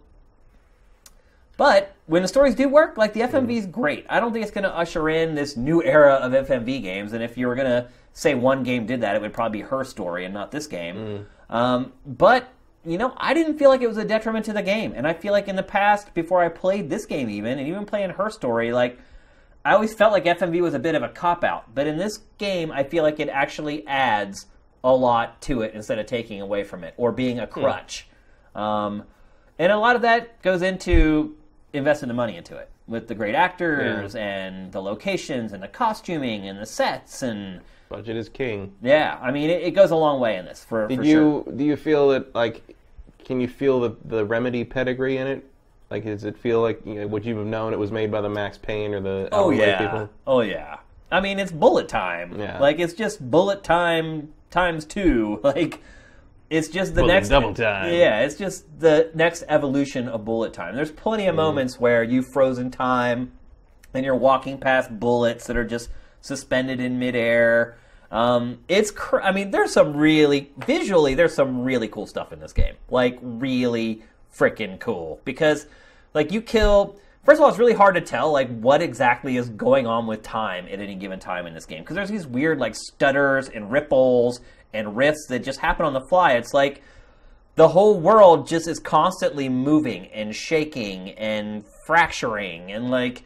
but 1.57 1.95
when 2.05 2.21
the 2.21 2.27
stories 2.27 2.53
do 2.53 2.69
work, 2.69 2.95
like 2.95 3.13
the 3.13 3.21
FMV 3.21 3.57
is 3.57 3.65
great. 3.65 4.05
I 4.07 4.19
don't 4.19 4.31
think 4.31 4.43
it's 4.43 4.53
going 4.53 4.65
to 4.65 4.75
usher 4.75 5.09
in 5.09 5.33
this 5.33 5.57
new 5.57 5.81
era 5.81 6.13
of 6.13 6.31
FMV 6.31 6.83
games. 6.83 7.13
And 7.13 7.23
if 7.23 7.35
you 7.35 7.47
were 7.47 7.55
going 7.55 7.67
to 7.67 7.89
say 8.13 8.35
one 8.35 8.61
game 8.61 8.85
did 8.85 9.01
that, 9.01 9.15
it 9.15 9.21
would 9.21 9.33
probably 9.33 9.61
be 9.61 9.67
her 9.67 9.83
story 9.83 10.25
and 10.25 10.33
not 10.33 10.51
this 10.51 10.67
game. 10.67 10.95
Um, 11.49 11.93
but 12.05 12.53
you 12.85 12.99
know, 12.99 13.15
I 13.17 13.33
didn't 13.33 13.57
feel 13.57 13.69
like 13.69 13.81
it 13.81 13.87
was 13.87 13.97
a 13.97 14.05
detriment 14.05 14.45
to 14.45 14.53
the 14.53 14.61
game. 14.61 14.93
And 14.95 15.07
I 15.07 15.13
feel 15.13 15.31
like 15.31 15.47
in 15.47 15.55
the 15.55 15.63
past, 15.63 16.13
before 16.13 16.43
I 16.43 16.49
played 16.49 16.87
this 16.87 17.07
game, 17.07 17.31
even 17.31 17.57
and 17.57 17.67
even 17.67 17.85
playing 17.85 18.11
her 18.11 18.29
story, 18.29 18.71
like 18.71 18.99
I 19.65 19.73
always 19.73 19.95
felt 19.95 20.11
like 20.11 20.25
FMV 20.25 20.61
was 20.61 20.75
a 20.75 20.79
bit 20.79 20.93
of 20.93 21.01
a 21.01 21.09
cop 21.09 21.43
out. 21.43 21.73
But 21.73 21.87
in 21.87 21.97
this 21.97 22.19
game, 22.37 22.71
I 22.71 22.83
feel 22.83 23.01
like 23.01 23.19
it 23.19 23.29
actually 23.29 23.87
adds 23.87 24.45
a 24.83 24.93
lot 24.93 25.41
to 25.41 25.61
it 25.61 25.73
instead 25.73 25.97
of 25.99 26.05
taking 26.05 26.41
away 26.41 26.63
from 26.63 26.83
it 26.83 26.93
or 26.97 27.11
being 27.11 27.39
a 27.39 27.47
crutch. 27.47 28.07
Um, 28.55 29.03
and 29.57 29.71
a 29.71 29.77
lot 29.77 29.95
of 29.95 30.01
that 30.01 30.41
goes 30.41 30.61
into 30.61 31.35
investing 31.71 32.07
the 32.07 32.13
money 32.13 32.35
into 32.35 32.55
it 32.57 32.69
with 32.87 33.07
the 33.07 33.15
great 33.15 33.33
actors 33.35 34.15
and 34.15 34.71
the 34.71 34.81
locations 34.81 35.53
and 35.53 35.63
the 35.63 35.67
costuming 35.67 36.47
and 36.47 36.59
the 36.59 36.65
sets 36.65 37.23
and 37.23 37.61
Budget 37.89 38.17
is 38.17 38.27
king. 38.27 38.73
yeah, 38.81 39.17
I 39.21 39.31
mean 39.31 39.49
it, 39.49 39.61
it 39.61 39.71
goes 39.71 39.91
a 39.91 39.95
long 39.95 40.19
way 40.19 40.37
in 40.37 40.45
this 40.45 40.63
for, 40.63 40.87
Did 40.87 40.99
for 40.99 41.05
you 41.05 41.43
sure. 41.45 41.53
do 41.55 41.63
you 41.63 41.75
feel 41.75 42.09
that 42.09 42.33
like 42.35 42.75
can 43.23 43.39
you 43.39 43.47
feel 43.47 43.79
the 43.79 43.95
the 44.05 44.25
remedy 44.25 44.63
pedigree 44.63 45.17
in 45.17 45.27
it? 45.27 45.45
Like 45.89 46.03
does 46.03 46.23
it 46.23 46.37
feel 46.37 46.61
like 46.61 46.81
you 46.85 46.95
know, 46.95 47.07
would 47.07 47.23
you 47.23 47.37
have 47.37 47.45
known 47.47 47.71
it 47.71 47.79
was 47.79 47.91
made 47.91 48.11
by 48.11 48.19
the 48.21 48.29
Max 48.29 48.57
Payne 48.57 48.93
or 48.93 48.99
the 48.99 49.29
Oh 49.31 49.51
yeah, 49.51 49.77
people? 49.77 50.09
oh 50.27 50.41
yeah. 50.41 50.77
I 51.11 51.21
mean 51.21 51.39
it's 51.39 51.51
bullet 51.51 51.87
time. 51.87 52.37
Yeah. 52.39 52.59
Like 52.59 52.79
it's 52.79 52.93
just 52.93 53.21
bullet 53.31 53.63
time 53.63 54.33
times 54.53 54.85
two. 54.85 55.39
Like 55.43 55.81
it's 56.49 56.67
just 56.67 56.93
the 56.93 57.01
Bullet 57.01 57.13
next 57.13 57.29
double 57.29 57.53
time. 57.53 57.91
Yeah, 57.93 58.21
it's 58.21 58.35
just 58.35 58.79
the 58.79 59.09
next 59.15 59.43
evolution 59.49 60.07
of 60.07 60.23
bullet 60.23 60.53
time. 60.53 60.75
There's 60.75 60.91
plenty 60.91 61.25
of 61.25 61.35
moments 61.35 61.79
where 61.79 62.03
you've 62.03 62.27
frozen 62.27 62.69
time 62.69 63.31
and 63.93 64.05
you're 64.05 64.15
walking 64.15 64.59
past 64.59 64.99
bullets 64.99 65.47
that 65.47 65.57
are 65.57 65.65
just 65.65 65.89
suspended 66.21 66.79
in 66.79 66.99
midair. 66.99 67.75
Um, 68.11 68.59
it's, 68.67 68.91
cr- 68.91 69.21
I 69.21 69.31
mean, 69.31 69.49
there's 69.49 69.73
some 69.73 69.97
really 69.97 70.51
visually, 70.57 71.15
there's 71.15 71.33
some 71.33 71.63
really 71.63 71.87
cool 71.87 72.05
stuff 72.05 72.31
in 72.31 72.39
this 72.39 72.53
game. 72.53 72.75
Like 72.89 73.17
really 73.21 74.03
freaking 74.35 74.79
cool 74.79 75.21
because, 75.25 75.65
like, 76.13 76.31
you 76.31 76.41
kill. 76.41 76.97
First 77.23 77.39
of 77.39 77.43
all, 77.43 77.49
it's 77.49 77.59
really 77.59 77.73
hard 77.73 77.95
to 77.95 78.01
tell 78.01 78.31
like 78.31 78.49
what 78.59 78.81
exactly 78.81 79.37
is 79.37 79.49
going 79.49 79.87
on 79.87 80.07
with 80.07 80.23
time 80.23 80.67
at 80.69 80.79
any 80.79 80.95
given 80.95 81.19
time 81.19 81.47
in 81.47 81.53
this 81.53 81.65
game. 81.65 81.81
Because 81.81 81.95
there's 81.95 82.09
these 82.09 82.27
weird 82.27 82.59
like 82.59 82.75
stutters 82.75 83.47
and 83.49 83.71
ripples 83.71 84.41
and 84.73 84.97
rifts 84.97 85.27
that 85.29 85.43
just 85.43 85.59
happen 85.59 85.85
on 85.85 85.93
the 85.93 86.01
fly. 86.01 86.33
It's 86.33 86.53
like 86.53 86.83
the 87.55 87.67
whole 87.67 87.97
world 87.99 88.47
just 88.47 88.67
is 88.67 88.79
constantly 88.79 89.47
moving 89.47 90.07
and 90.07 90.35
shaking 90.35 91.11
and 91.11 91.63
fracturing 91.85 92.71
and 92.71 92.91
like 92.91 93.23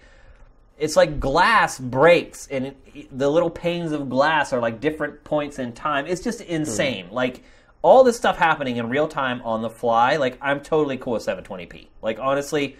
it's 0.78 0.96
like 0.96 1.20
glass 1.20 1.80
breaks 1.80 2.48
and 2.48 2.68
it, 2.68 3.18
the 3.18 3.28
little 3.28 3.50
panes 3.50 3.92
of 3.94 4.10
glass 4.10 4.54
are 4.54 4.60
like 4.60 4.80
different 4.80 5.24
points 5.24 5.58
in 5.58 5.74
time. 5.74 6.06
It's 6.06 6.22
just 6.22 6.44
hmm. 6.44 6.52
insane. 6.52 7.08
Like 7.10 7.42
all 7.82 8.04
this 8.04 8.18
stuff 8.18 8.38
happening 8.38 8.78
in 8.78 8.90
real 8.90 9.08
time 9.08 9.42
on 9.44 9.62
the 9.62 9.70
fly 9.70 10.18
like 10.18 10.38
i'm 10.42 10.60
totally 10.60 10.98
cool 10.98 11.14
with 11.14 11.26
720p 11.26 11.88
like 12.02 12.20
honestly 12.20 12.76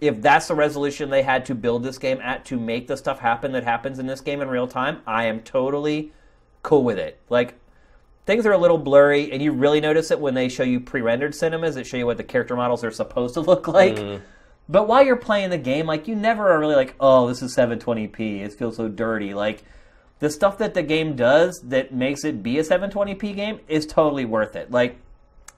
if 0.00 0.20
that's 0.20 0.48
the 0.48 0.54
resolution 0.54 1.10
they 1.10 1.22
had 1.22 1.46
to 1.46 1.54
build 1.54 1.82
this 1.82 1.98
game 1.98 2.20
at 2.20 2.44
to 2.46 2.58
make 2.58 2.86
the 2.86 2.96
stuff 2.96 3.20
happen 3.20 3.52
that 3.52 3.64
happens 3.64 3.98
in 3.98 4.06
this 4.06 4.20
game 4.20 4.40
in 4.40 4.48
real 4.48 4.66
time, 4.66 5.00
I 5.06 5.24
am 5.24 5.40
totally 5.40 6.12
cool 6.62 6.84
with 6.84 6.98
it. 6.98 7.20
Like 7.28 7.54
things 8.26 8.46
are 8.46 8.52
a 8.52 8.58
little 8.58 8.78
blurry, 8.78 9.30
and 9.32 9.40
you 9.42 9.52
really 9.52 9.80
notice 9.80 10.10
it 10.10 10.20
when 10.20 10.34
they 10.34 10.48
show 10.48 10.62
you 10.62 10.80
pre-rendered 10.80 11.34
cinemas 11.34 11.74
that 11.76 11.86
show 11.86 11.96
you 11.96 12.06
what 12.06 12.16
the 12.16 12.24
character 12.24 12.56
models 12.56 12.82
are 12.84 12.90
supposed 12.90 13.34
to 13.34 13.40
look 13.42 13.68
like. 13.68 13.96
Mm-hmm. 13.96 14.22
But 14.68 14.88
while 14.88 15.04
you're 15.04 15.16
playing 15.16 15.50
the 15.50 15.58
game, 15.58 15.86
like 15.86 16.08
you 16.08 16.14
never 16.14 16.50
are 16.50 16.58
really 16.58 16.74
like, 16.74 16.94
oh, 16.98 17.28
this 17.28 17.42
is 17.42 17.54
720p. 17.54 18.40
It 18.40 18.54
feels 18.54 18.76
so 18.76 18.88
dirty. 18.88 19.34
Like 19.34 19.62
the 20.20 20.30
stuff 20.30 20.58
that 20.58 20.74
the 20.74 20.82
game 20.82 21.16
does 21.16 21.60
that 21.64 21.92
makes 21.92 22.24
it 22.24 22.42
be 22.42 22.58
a 22.58 22.62
720p 22.62 23.36
game 23.36 23.60
is 23.68 23.84
totally 23.84 24.24
worth 24.24 24.56
it. 24.56 24.70
Like 24.70 24.98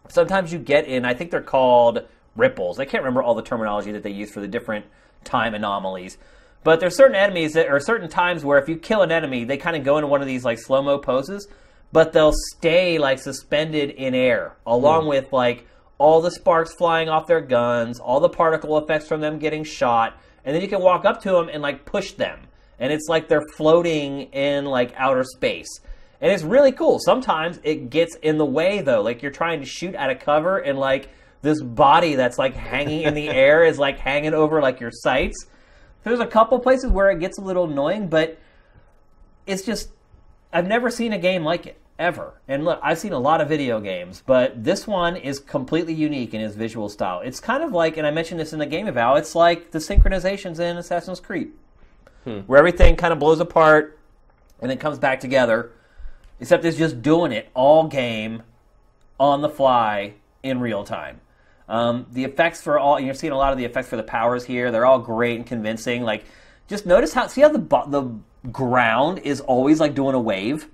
sometimes 0.09 0.53
you 0.53 0.59
get 0.59 0.87
in, 0.87 1.05
I 1.05 1.15
think 1.15 1.31
they're 1.31 1.41
called 1.41 2.05
ripples. 2.37 2.79
I 2.79 2.85
can't 2.85 3.03
remember 3.03 3.23
all 3.23 3.35
the 3.35 3.43
terminology 3.43 3.93
that 3.93 4.03
they 4.03 4.11
use 4.11 4.31
for 4.31 4.41
the 4.41 4.49
different 4.49 4.85
time 5.25 5.55
anomalies. 5.55 6.19
But 6.65 6.81
there's 6.81 6.97
certain 6.97 7.15
enemies 7.15 7.53
that 7.53 7.69
are 7.69 7.79
certain 7.79 8.09
times 8.09 8.45
where 8.45 8.59
if 8.59 8.69
you 8.69 8.77
kill 8.77 9.03
an 9.03 9.13
enemy, 9.13 9.45
they 9.45 9.57
kind 9.57 9.77
of 9.77 9.85
go 9.85 9.99
into 9.99 10.09
one 10.09 10.21
of 10.21 10.27
these 10.27 10.45
like 10.45 10.59
slow 10.59 10.83
mo 10.83 10.99
poses, 10.99 11.47
but 11.93 12.13
they'll 12.13 12.35
stay 12.57 12.99
like 12.99 13.19
suspended 13.19 13.91
in 13.91 14.15
air, 14.15 14.57
along 14.67 15.03
hmm. 15.03 15.11
with 15.11 15.33
like 15.33 15.67
all 15.99 16.21
the 16.21 16.31
sparks 16.31 16.75
flying 16.75 17.09
off 17.09 17.27
their 17.27 17.41
guns, 17.41 18.01
all 18.01 18.21
the 18.21 18.29
particle 18.29 18.77
effects 18.79 19.07
from 19.07 19.21
them 19.21 19.39
getting 19.39 19.65
shot, 19.65 20.19
and 20.45 20.55
then 20.55 20.63
you 20.63 20.69
can 20.69 20.81
walk 20.81 21.05
up 21.05 21.23
to 21.23 21.31
them 21.31 21.49
and 21.49 21.63
like 21.63 21.85
push 21.85 22.13
them, 22.13 22.41
and 22.79 22.93
it's 22.93 23.09
like 23.09 23.29
they're 23.29 23.47
floating 23.57 24.23
in 24.33 24.65
like 24.65 24.93
outer 24.97 25.25
space. 25.25 25.81
And 26.21 26.33
it's 26.33 26.43
really 26.43 26.73
cool. 26.73 26.99
Sometimes 26.99 27.61
it 27.63 27.91
gets 27.91 28.17
in 28.17 28.39
the 28.39 28.45
way 28.45 28.81
though, 28.81 29.03
like 29.03 29.23
you're 29.23 29.31
trying 29.31 29.61
to 29.61 29.67
shoot 29.67 29.95
out 29.95 30.11
of 30.11 30.19
cover 30.19 30.59
and 30.59 30.79
like 30.79 31.11
this 31.47 31.63
body 31.63 32.17
that's 32.17 32.39
like 32.39 32.55
hanging 32.55 33.03
in 33.03 33.15
the 33.15 33.29
air 33.45 33.65
is 33.65 33.79
like 33.79 33.99
hanging 33.99 34.35
over 34.35 34.61
like 34.61 34.81
your 34.81 34.91
sights. 34.93 35.47
There's 36.03 36.21
a 36.21 36.27
couple 36.27 36.59
places 36.59 36.91
where 36.91 37.11
it 37.11 37.21
gets 37.21 37.39
a 37.39 37.41
little 37.41 37.65
annoying, 37.65 38.09
but 38.09 38.39
it's 39.47 39.63
just 39.63 39.91
I've 40.53 40.67
never 40.67 40.91
seen 40.91 41.13
a 41.13 41.19
game 41.19 41.45
like 41.45 41.67
it 41.67 41.81
ever. 41.99 42.35
And 42.49 42.65
look, 42.65 42.81
I've 42.83 42.99
seen 42.99 43.13
a 43.13 43.19
lot 43.19 43.41
of 43.41 43.49
video 43.49 43.81
games, 43.81 44.23
but 44.27 44.63
this 44.63 44.87
one 44.87 45.17
is 45.17 45.39
completely 45.39 45.95
unique 45.95 46.35
in 46.35 46.41
its 46.41 46.55
visual 46.55 46.89
style. 46.89 47.21
It's 47.21 47.41
kind 47.41 47.63
of 47.63 47.73
like, 47.73 47.97
and 47.97 48.07
I 48.07 48.11
mentioned 48.11 48.41
this 48.41 48.53
in 48.53 48.59
the 48.59 48.67
game 48.67 48.87
eval, 48.87 49.17
it's 49.17 49.35
like 49.35 49.71
the 49.71 49.79
synchronizations 49.79 50.59
in 50.59 50.77
Assassin's 50.77 51.21
Creed, 51.21 51.53
hmm. 52.25 52.41
where 52.41 52.59
everything 52.59 52.97
kind 52.97 53.13
of 53.13 53.19
blows 53.19 53.41
apart 53.41 53.99
and 54.61 54.71
then 54.71 54.79
comes 54.79 54.99
back 54.99 55.21
together. 55.21 55.73
Except 56.39 56.65
it's 56.67 56.77
just 56.77 57.01
doing 57.01 57.33
it 57.33 57.49
all 57.55 57.87
game 57.87 58.43
on 59.19 59.41
the 59.41 59.49
fly 59.49 60.15
in 60.43 60.61
real 60.61 60.85
time. 60.85 61.21
Um, 61.69 62.07
the 62.13 62.25
effects 62.25 62.63
for 62.63 62.79
all 62.79 63.01
you're 63.01 63.15
seeing 63.15 63.33
a 63.33 63.37
lot 63.37 63.53
of 63.53 63.59
the 63.59 63.65
effects 63.65 63.89
for 63.89 63.97
the 63.97 64.03
powers 64.03 64.45
here. 64.45 64.71
They're 64.71 64.87
all 64.87 65.01
great 65.01 65.37
and 65.37 65.47
convincing. 65.47 66.03
Like, 66.03 66.25
just 66.69 66.87
notice 66.87 67.13
how 67.13 67.27
see 67.27 67.41
how 67.41 67.49
the 67.49 67.59
the 67.89 68.11
ground 68.53 69.19
is 69.21 69.41
always 69.41 69.81
like 69.81 69.95
doing 69.95 70.15
a 70.15 70.21
wave. 70.21 70.69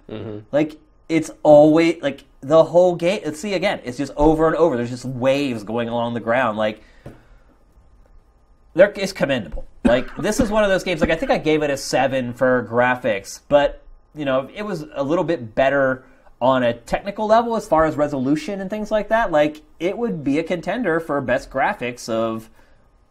Like 0.52 0.78
it's 1.08 1.30
always 1.42 2.02
like 2.02 2.24
the 2.40 2.64
whole 2.64 2.94
game. 2.94 3.22
Let's 3.24 3.40
See 3.40 3.54
again, 3.54 3.80
it's 3.84 3.98
just 3.98 4.12
over 4.16 4.46
and 4.46 4.56
over. 4.56 4.76
There's 4.76 4.90
just 4.90 5.04
waves 5.04 5.62
going 5.64 5.88
along 5.88 6.14
the 6.14 6.20
ground. 6.20 6.58
Like 6.58 6.82
there 8.74 8.92
it's 8.96 9.12
commendable. 9.12 9.66
Like 9.84 10.14
this 10.18 10.40
is 10.40 10.50
one 10.50 10.64
of 10.64 10.70
those 10.70 10.84
games. 10.84 11.00
Like 11.00 11.10
I 11.10 11.16
think 11.16 11.30
I 11.30 11.38
gave 11.38 11.62
it 11.62 11.70
a 11.70 11.76
seven 11.76 12.32
for 12.32 12.66
graphics, 12.70 13.40
but 13.48 13.82
you 14.14 14.24
know 14.24 14.50
it 14.54 14.62
was 14.62 14.84
a 14.94 15.02
little 15.02 15.24
bit 15.24 15.54
better 15.54 16.04
on 16.42 16.64
a 16.64 16.74
technical 16.74 17.28
level 17.28 17.54
as 17.54 17.68
far 17.68 17.84
as 17.84 17.94
resolution 17.94 18.60
and 18.60 18.68
things 18.68 18.90
like 18.90 19.10
that. 19.10 19.30
Like 19.30 19.62
it 19.78 19.96
would 19.96 20.24
be 20.24 20.40
a 20.40 20.42
contender 20.42 20.98
for 20.98 21.20
best 21.20 21.48
graphics 21.50 22.08
of 22.08 22.50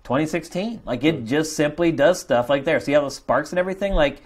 2016. 0.04 0.82
Like 0.86 1.06
it 1.06 1.24
just 1.24 1.56
simply 1.56 1.94
does 1.94 2.20
stuff 2.20 2.50
like 2.50 2.66
there. 2.66 2.82
See 2.82 2.92
how 2.92 3.06
the 3.06 3.10
sparks 3.10 3.54
and 3.54 3.58
everything. 3.58 3.94
Like 3.94 4.22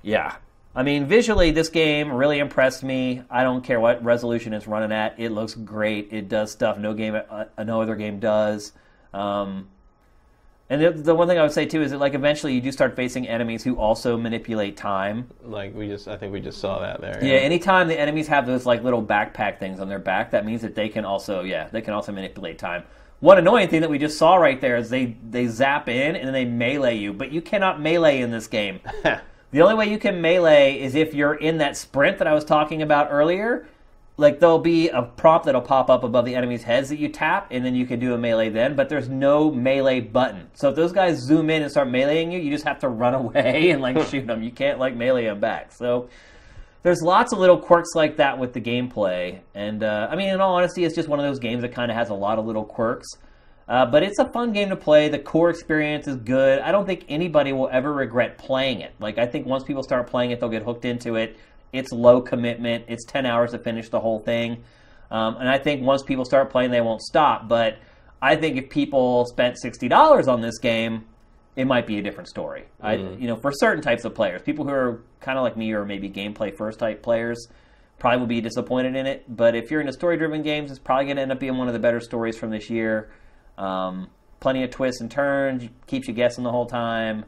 yeah. 0.00 0.36
I 0.76 0.84
mean, 0.84 1.06
visually, 1.06 1.50
this 1.50 1.70
game 1.70 2.12
really 2.12 2.38
impressed 2.38 2.84
me. 2.84 3.24
I 3.28 3.42
don't 3.42 3.64
care 3.64 3.80
what 3.80 4.04
resolution 4.04 4.52
it's 4.52 4.68
running 4.68 4.92
at; 4.92 5.18
it 5.18 5.30
looks 5.30 5.54
great. 5.54 6.12
It 6.12 6.28
does 6.28 6.52
stuff 6.52 6.78
no 6.78 6.94
game, 6.94 7.20
uh, 7.28 7.46
no 7.64 7.82
other 7.82 7.96
game 7.96 8.20
does. 8.20 8.72
Um, 9.12 9.70
and 10.70 10.82
the, 10.82 10.90
the 10.90 11.14
one 11.14 11.28
thing 11.28 11.38
I 11.38 11.42
would 11.42 11.52
say 11.52 11.66
too 11.66 11.82
is 11.82 11.90
that, 11.90 11.98
like, 11.98 12.14
eventually 12.14 12.54
you 12.54 12.60
do 12.60 12.70
start 12.72 12.94
facing 12.96 13.26
enemies 13.26 13.64
who 13.64 13.76
also 13.76 14.16
manipulate 14.16 14.76
time. 14.76 15.28
Like 15.42 15.74
we 15.74 15.88
just, 15.88 16.08
I 16.08 16.16
think 16.16 16.32
we 16.32 16.40
just 16.40 16.60
saw 16.60 16.80
that 16.80 17.00
there. 17.00 17.18
Yeah, 17.22 17.34
anytime 17.36 17.88
the 17.88 17.98
enemies 17.98 18.28
have 18.28 18.46
those 18.46 18.66
like 18.66 18.82
little 18.82 19.02
backpack 19.02 19.58
things 19.58 19.80
on 19.80 19.88
their 19.88 19.98
back, 19.98 20.30
that 20.32 20.44
means 20.44 20.62
that 20.62 20.74
they 20.74 20.88
can 20.88 21.04
also, 21.04 21.42
yeah, 21.42 21.68
they 21.68 21.80
can 21.80 21.94
also 21.94 22.12
manipulate 22.12 22.58
time. 22.58 22.84
One 23.20 23.38
annoying 23.38 23.68
thing 23.68 23.80
that 23.80 23.90
we 23.90 23.98
just 23.98 24.16
saw 24.16 24.36
right 24.36 24.60
there 24.60 24.76
is 24.76 24.90
they 24.90 25.16
they 25.28 25.48
zap 25.48 25.88
in 25.88 26.14
and 26.14 26.24
then 26.24 26.32
they 26.32 26.44
melee 26.44 26.96
you, 26.96 27.12
but 27.12 27.32
you 27.32 27.42
cannot 27.42 27.80
melee 27.80 28.20
in 28.20 28.30
this 28.30 28.46
game. 28.46 28.80
The 29.50 29.62
only 29.62 29.74
way 29.74 29.90
you 29.90 29.98
can 29.98 30.20
melee 30.20 30.78
is 30.78 30.94
if 30.94 31.14
you're 31.14 31.34
in 31.34 31.58
that 31.58 31.76
sprint 31.76 32.18
that 32.18 32.26
I 32.26 32.34
was 32.34 32.44
talking 32.44 32.82
about 32.82 33.08
earlier. 33.10 33.66
Like 34.18 34.40
there'll 34.40 34.58
be 34.58 34.88
a 34.88 35.02
prompt 35.02 35.46
that'll 35.46 35.62
pop 35.62 35.88
up 35.88 36.02
above 36.02 36.24
the 36.24 36.34
enemy's 36.34 36.64
heads 36.64 36.88
that 36.88 36.98
you 36.98 37.08
tap, 37.08 37.46
and 37.52 37.64
then 37.64 37.76
you 37.76 37.86
can 37.86 38.00
do 38.00 38.14
a 38.14 38.18
melee 38.18 38.50
then. 38.50 38.74
But 38.74 38.88
there's 38.88 39.08
no 39.08 39.50
melee 39.52 40.00
button. 40.00 40.50
So 40.54 40.70
if 40.70 40.76
those 40.76 40.90
guys 40.90 41.18
zoom 41.18 41.50
in 41.50 41.62
and 41.62 41.70
start 41.70 41.86
meleeing 41.86 42.32
you, 42.32 42.40
you 42.40 42.50
just 42.50 42.64
have 42.64 42.80
to 42.80 42.88
run 42.88 43.14
away 43.22 43.70
and 43.70 43.80
like 43.80 43.96
shoot 44.08 44.26
them. 44.26 44.42
You 44.42 44.50
can't 44.50 44.80
like 44.80 44.96
melee 44.96 45.26
them 45.26 45.38
back. 45.38 45.72
So 45.72 46.08
there's 46.82 47.00
lots 47.00 47.32
of 47.32 47.38
little 47.38 47.58
quirks 47.58 47.94
like 47.94 48.16
that 48.16 48.38
with 48.38 48.52
the 48.52 48.60
gameplay. 48.60 49.38
And 49.54 49.84
uh, 49.84 50.08
I 50.10 50.16
mean, 50.16 50.30
in 50.30 50.40
all 50.40 50.56
honesty, 50.56 50.84
it's 50.84 50.96
just 50.96 51.08
one 51.08 51.20
of 51.20 51.24
those 51.24 51.38
games 51.38 51.62
that 51.62 51.72
kind 51.72 51.90
of 51.90 51.96
has 51.96 52.10
a 52.10 52.14
lot 52.14 52.40
of 52.40 52.44
little 52.44 52.64
quirks. 52.64 53.06
Uh, 53.68 53.84
but 53.86 54.02
it's 54.02 54.18
a 54.18 54.24
fun 54.24 54.52
game 54.52 54.70
to 54.70 54.76
play. 54.76 55.08
The 55.08 55.18
core 55.18 55.50
experience 55.50 56.08
is 56.08 56.16
good. 56.16 56.58
I 56.60 56.72
don't 56.72 56.86
think 56.86 57.04
anybody 57.08 57.52
will 57.52 57.68
ever 57.70 57.92
regret 57.92 58.38
playing 58.38 58.80
it. 58.80 58.94
Like 58.98 59.18
I 59.18 59.26
think 59.26 59.46
once 59.46 59.62
people 59.62 59.82
start 59.84 60.08
playing 60.08 60.30
it, 60.30 60.40
they'll 60.40 60.48
get 60.48 60.62
hooked 60.62 60.86
into 60.86 61.16
it. 61.16 61.36
It's 61.72 61.92
low 61.92 62.20
commitment. 62.20 62.84
It's 62.88 63.04
ten 63.04 63.26
hours 63.26 63.52
to 63.52 63.58
finish 63.58 63.88
the 63.88 64.00
whole 64.00 64.20
thing, 64.20 64.64
um, 65.10 65.36
and 65.36 65.48
I 65.48 65.58
think 65.58 65.82
once 65.82 66.02
people 66.02 66.24
start 66.24 66.50
playing, 66.50 66.70
they 66.70 66.80
won't 66.80 67.02
stop. 67.02 67.48
But 67.48 67.78
I 68.20 68.36
think 68.36 68.56
if 68.56 68.70
people 68.70 69.26
spent 69.26 69.58
sixty 69.58 69.88
dollars 69.88 70.28
on 70.28 70.40
this 70.40 70.58
game, 70.58 71.04
it 71.56 71.66
might 71.66 71.86
be 71.86 71.98
a 71.98 72.02
different 72.02 72.28
story. 72.28 72.64
I, 72.80 72.94
you 72.94 73.26
know, 73.26 73.36
for 73.36 73.50
certain 73.52 73.82
types 73.82 74.04
of 74.04 74.14
players, 74.14 74.42
people 74.42 74.64
who 74.64 74.70
are 74.70 75.02
kind 75.20 75.36
of 75.36 75.42
like 75.42 75.56
me 75.56 75.72
or 75.72 75.84
maybe 75.84 76.08
gameplay 76.08 76.56
first 76.56 76.78
type 76.78 77.02
players, 77.02 77.48
probably 77.98 78.20
will 78.20 78.26
be 78.26 78.40
disappointed 78.40 78.94
in 78.94 79.06
it. 79.06 79.24
But 79.36 79.54
if 79.56 79.70
you're 79.70 79.80
into 79.80 79.92
story 79.92 80.16
driven 80.16 80.42
games, 80.42 80.70
it's 80.70 80.78
probably 80.78 81.06
going 81.06 81.16
to 81.16 81.22
end 81.22 81.32
up 81.32 81.40
being 81.40 81.56
one 81.56 81.66
of 81.66 81.74
the 81.74 81.80
better 81.80 82.00
stories 82.00 82.38
from 82.38 82.50
this 82.50 82.70
year. 82.70 83.10
Um, 83.56 84.08
plenty 84.40 84.62
of 84.62 84.70
twists 84.70 85.00
and 85.00 85.10
turns, 85.10 85.68
keeps 85.86 86.06
you 86.06 86.14
guessing 86.14 86.44
the 86.44 86.50
whole 86.52 86.66
time. 86.66 87.24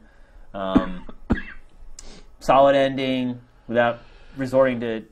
Um, 0.53 1.05
solid 2.39 2.75
ending 2.75 3.41
without 3.67 3.99
resorting 4.41 4.81
to 4.81 5.03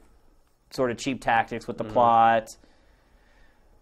sort 0.71 0.91
of 0.91 0.97
cheap 0.97 1.21
tactics 1.21 1.67
with 1.67 1.77
the 1.77 1.83
plot. 1.85 2.49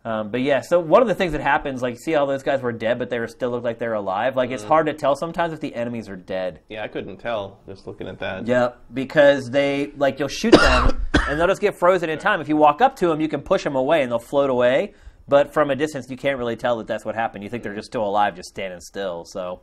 Um, 0.06 0.30
but 0.30 0.41
yeah, 0.41 0.61
so 0.61 0.80
one 0.80 1.02
of 1.02 1.10
the 1.10 1.15
things 1.15 1.34
that 1.34 1.41
happens, 1.41 1.82
like, 1.82 1.98
see 1.98 2.15
all 2.15 2.28
those 2.28 2.44
guys 2.44 2.61
were 2.61 2.72
dead, 2.72 2.98
but 2.98 3.10
they 3.10 3.19
were 3.19 3.28
still 3.28 3.49
look 3.49 3.65
like 3.65 3.78
they're 3.78 3.94
alive. 3.94 4.38
Like, 4.38 4.52
it's 4.52 4.64
hard 4.64 4.86
to 4.86 4.94
tell 4.94 5.18
sometimes 5.18 5.52
if 5.52 5.60
the 5.60 5.76
enemies 5.76 6.07
are 6.07 6.15
dead. 6.15 6.61
Yeah, 6.69 6.84
I 6.84 6.88
couldn't 6.88 7.18
tell 7.18 7.60
just 7.68 7.88
looking 7.88 8.07
at 8.07 8.19
that. 8.19 8.48
Yep, 8.48 8.80
because 8.94 9.49
they 9.49 9.91
like 9.98 10.18
you'll 10.19 10.30
shoot 10.30 10.53
them 10.53 11.02
and 11.28 11.38
they'll 11.38 11.48
just 11.48 11.60
get 11.60 11.78
frozen 11.78 12.10
in 12.10 12.19
time. 12.19 12.40
If 12.40 12.48
you 12.48 12.56
walk 12.56 12.80
up 12.80 12.95
to 12.98 13.07
them, 13.07 13.19
you 13.19 13.28
can 13.28 13.41
push 13.41 13.65
them 13.65 13.76
away 13.76 14.02
and 14.02 14.10
they'll 14.10 14.19
float 14.19 14.49
away. 14.49 14.94
But 15.28 15.53
from 15.53 15.72
a 15.72 15.76
distance, 15.76 16.10
you 16.10 16.15
can't 16.15 16.38
really 16.38 16.56
tell 16.56 16.78
that 16.78 16.88
that's 16.88 17.03
what 17.03 17.15
happened. 17.15 17.44
You 17.44 17.49
think 17.49 17.64
they're 17.64 17.76
just 17.76 17.88
still 17.88 18.06
alive, 18.06 18.34
just 18.36 18.48
standing 18.48 18.80
still. 18.80 19.26
So, 19.26 19.61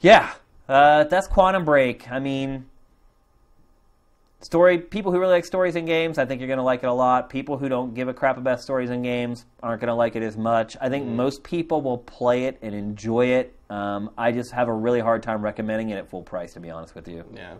yeah, 0.00 0.32
uh, 0.68 1.04
that's 1.04 1.28
Quantum 1.28 1.64
Break. 1.64 2.10
I 2.10 2.18
mean, 2.18 2.66
story. 4.40 4.78
People 4.78 5.12
who 5.12 5.18
really 5.18 5.32
like 5.32 5.44
stories 5.44 5.76
in 5.76 5.84
games, 5.84 6.18
I 6.18 6.24
think 6.24 6.40
you're 6.40 6.48
going 6.48 6.58
to 6.58 6.62
like 6.64 6.82
it 6.82 6.88
a 6.88 6.92
lot. 6.92 7.30
People 7.30 7.56
who 7.56 7.68
don't 7.68 7.94
give 7.94 8.08
a 8.08 8.14
crap 8.14 8.36
about 8.36 8.60
stories 8.60 8.90
in 8.90 9.02
games 9.02 9.46
aren't 9.62 9.80
going 9.80 9.88
to 9.88 9.94
like 9.94 10.16
it 10.16 10.22
as 10.22 10.36
much. 10.36 10.76
I 10.80 10.88
think 10.88 11.06
most 11.06 11.42
people 11.42 11.82
will 11.82 11.98
play 11.98 12.44
it 12.44 12.58
and 12.62 12.74
enjoy 12.74 13.26
it. 13.26 13.56
Um, 13.68 14.10
I 14.18 14.32
just 14.32 14.52
have 14.52 14.68
a 14.68 14.72
really 14.72 15.00
hard 15.00 15.22
time 15.22 15.42
recommending 15.42 15.90
it 15.90 15.96
at 15.96 16.08
full 16.08 16.22
price, 16.22 16.54
to 16.54 16.60
be 16.60 16.70
honest 16.70 16.94
with 16.94 17.08
you. 17.08 17.24
Yeah. 17.34 17.54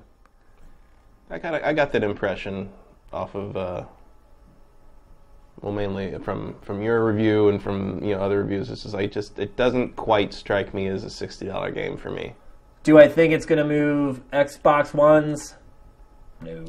I 1.30 1.38
got 1.38 1.62
I 1.62 1.72
got 1.72 1.92
that 1.92 2.02
impression 2.02 2.70
off 3.12 3.36
of 3.36 3.56
uh, 3.56 3.84
well 5.60 5.72
mainly 5.72 6.18
from 6.18 6.56
from 6.60 6.82
your 6.82 7.04
review 7.04 7.48
and 7.48 7.62
from 7.62 8.02
you 8.02 8.16
know 8.16 8.20
other 8.20 8.42
reviews. 8.42 8.68
This 8.68 8.84
is 8.84 8.94
like 8.94 9.12
just 9.12 9.38
it 9.38 9.56
doesn't 9.56 9.94
quite 9.94 10.34
strike 10.34 10.74
me 10.74 10.88
as 10.88 11.04
a 11.04 11.10
sixty 11.10 11.46
dollar 11.46 11.70
game 11.70 11.96
for 11.96 12.10
me. 12.10 12.34
Do 12.82 12.98
I 12.98 13.08
think 13.08 13.32
it's 13.32 13.46
going 13.46 13.58
to 13.58 13.64
move 13.64 14.22
Xbox 14.32 14.94
Ones? 14.94 15.54
No. 16.42 16.64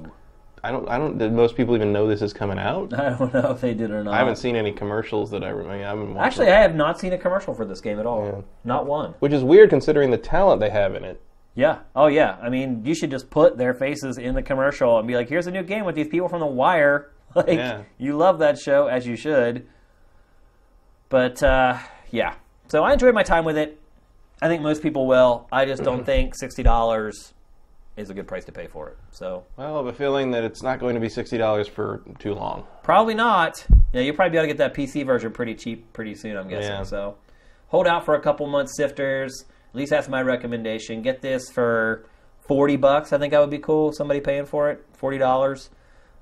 I 0.63 0.71
don't 0.71 0.87
I 0.89 0.97
don't 0.99 1.17
did 1.17 1.33
most 1.33 1.55
people 1.55 1.75
even 1.75 1.91
know 1.91 2.07
this 2.07 2.21
is 2.21 2.33
coming 2.33 2.59
out? 2.59 2.93
I 2.99 3.09
don't 3.17 3.33
know 3.33 3.51
if 3.51 3.61
they 3.61 3.73
did 3.73 3.89
or 3.91 4.03
not. 4.03 4.13
I 4.13 4.17
haven't 4.17 4.35
seen 4.35 4.55
any 4.55 4.71
commercials 4.71 5.31
that 5.31 5.43
I, 5.43 5.49
re- 5.49 5.65
I, 5.65 5.73
mean, 5.75 5.83
I 5.83 5.89
haven't 5.89 6.13
watched 6.13 6.25
Actually, 6.27 6.47
it. 6.47 6.53
I 6.53 6.61
have 6.61 6.75
not 6.75 6.99
seen 6.99 7.13
a 7.13 7.17
commercial 7.17 7.53
for 7.55 7.65
this 7.65 7.81
game 7.81 7.99
at 7.99 8.05
all. 8.05 8.25
Yeah. 8.25 8.41
Not 8.63 8.85
one. 8.85 9.15
which 9.19 9.33
is 9.33 9.43
weird 9.43 9.69
considering 9.71 10.11
the 10.11 10.17
talent 10.19 10.59
they 10.61 10.69
have 10.69 10.93
in 10.95 11.03
it. 11.03 11.19
Yeah. 11.55 11.79
Oh, 11.95 12.07
yeah. 12.07 12.37
I 12.41 12.49
mean, 12.49 12.85
you 12.85 12.95
should 12.95 13.11
just 13.11 13.29
put 13.29 13.57
their 13.57 13.73
faces 13.73 14.17
in 14.17 14.35
the 14.35 14.41
commercial 14.41 14.99
and 14.99 15.07
be 15.07 15.15
like, 15.15 15.27
"Here's 15.27 15.47
a 15.47 15.51
new 15.51 15.63
game 15.63 15.83
with 15.83 15.95
these 15.95 16.07
people 16.07 16.29
from 16.29 16.39
The 16.39 16.45
Wire." 16.45 17.11
like, 17.35 17.47
Yeah. 17.49 17.83
you 17.97 18.15
love 18.15 18.39
that 18.39 18.57
show 18.57 18.87
as 18.87 19.05
you 19.07 19.15
should. 19.17 19.67
But 21.09 21.41
uh, 21.43 21.77
yeah. 22.11 22.35
So 22.67 22.83
I 22.83 22.93
enjoyed 22.93 23.13
my 23.13 23.23
time 23.23 23.43
with 23.45 23.57
it. 23.57 23.79
I 24.41 24.47
think 24.47 24.61
most 24.63 24.81
people 24.81 25.07
will. 25.07 25.47
I 25.51 25.65
just 25.65 25.83
don't 25.83 26.05
think 26.05 26.35
sixty 26.35 26.63
dollars 26.63 27.33
is 28.01 28.09
a 28.09 28.13
good 28.13 28.27
price 28.27 28.43
to 28.45 28.51
pay 28.51 28.67
for 28.67 28.89
it. 28.89 28.97
So 29.11 29.43
Well, 29.55 29.73
I 29.73 29.77
have 29.77 29.85
a 29.85 29.93
feeling 29.93 30.31
that 30.31 30.43
it's 30.43 30.61
not 30.61 30.79
going 30.79 30.95
to 30.95 31.01
be 31.01 31.09
sixty 31.09 31.37
dollars 31.37 31.67
for 31.67 32.01
too 32.19 32.33
long. 32.33 32.65
probably 32.83 33.13
not. 33.15 33.65
Yeah, 33.93 34.01
you'll 34.01 34.15
probably 34.15 34.31
be 34.31 34.37
able 34.37 34.47
to 34.47 34.53
get 34.53 34.57
that 34.57 34.73
PC 34.73 35.05
version 35.05 35.31
pretty 35.31 35.55
cheap 35.55 35.91
pretty 35.93 36.15
soon. 36.15 36.35
I'm 36.37 36.47
guessing. 36.49 36.71
Yeah. 36.71 36.83
So 36.83 37.15
hold 37.67 37.87
out 37.87 38.05
for 38.05 38.15
a 38.15 38.21
couple 38.21 38.47
months, 38.47 38.75
sifters. 38.75 39.45
At 39.69 39.75
least 39.75 39.91
that's 39.91 40.07
my 40.09 40.21
recommendation. 40.21 41.01
Get 41.01 41.21
this 41.21 41.49
for 41.49 42.05
forty 42.41 42.75
bucks. 42.75 43.13
I 43.13 43.17
think 43.17 43.31
that 43.31 43.39
would 43.39 43.49
be 43.49 43.59
cool. 43.59 43.91
Somebody 43.93 44.19
paying 44.19 44.45
for 44.45 44.69
it, 44.71 44.85
forty 44.93 45.17
dollars. 45.17 45.69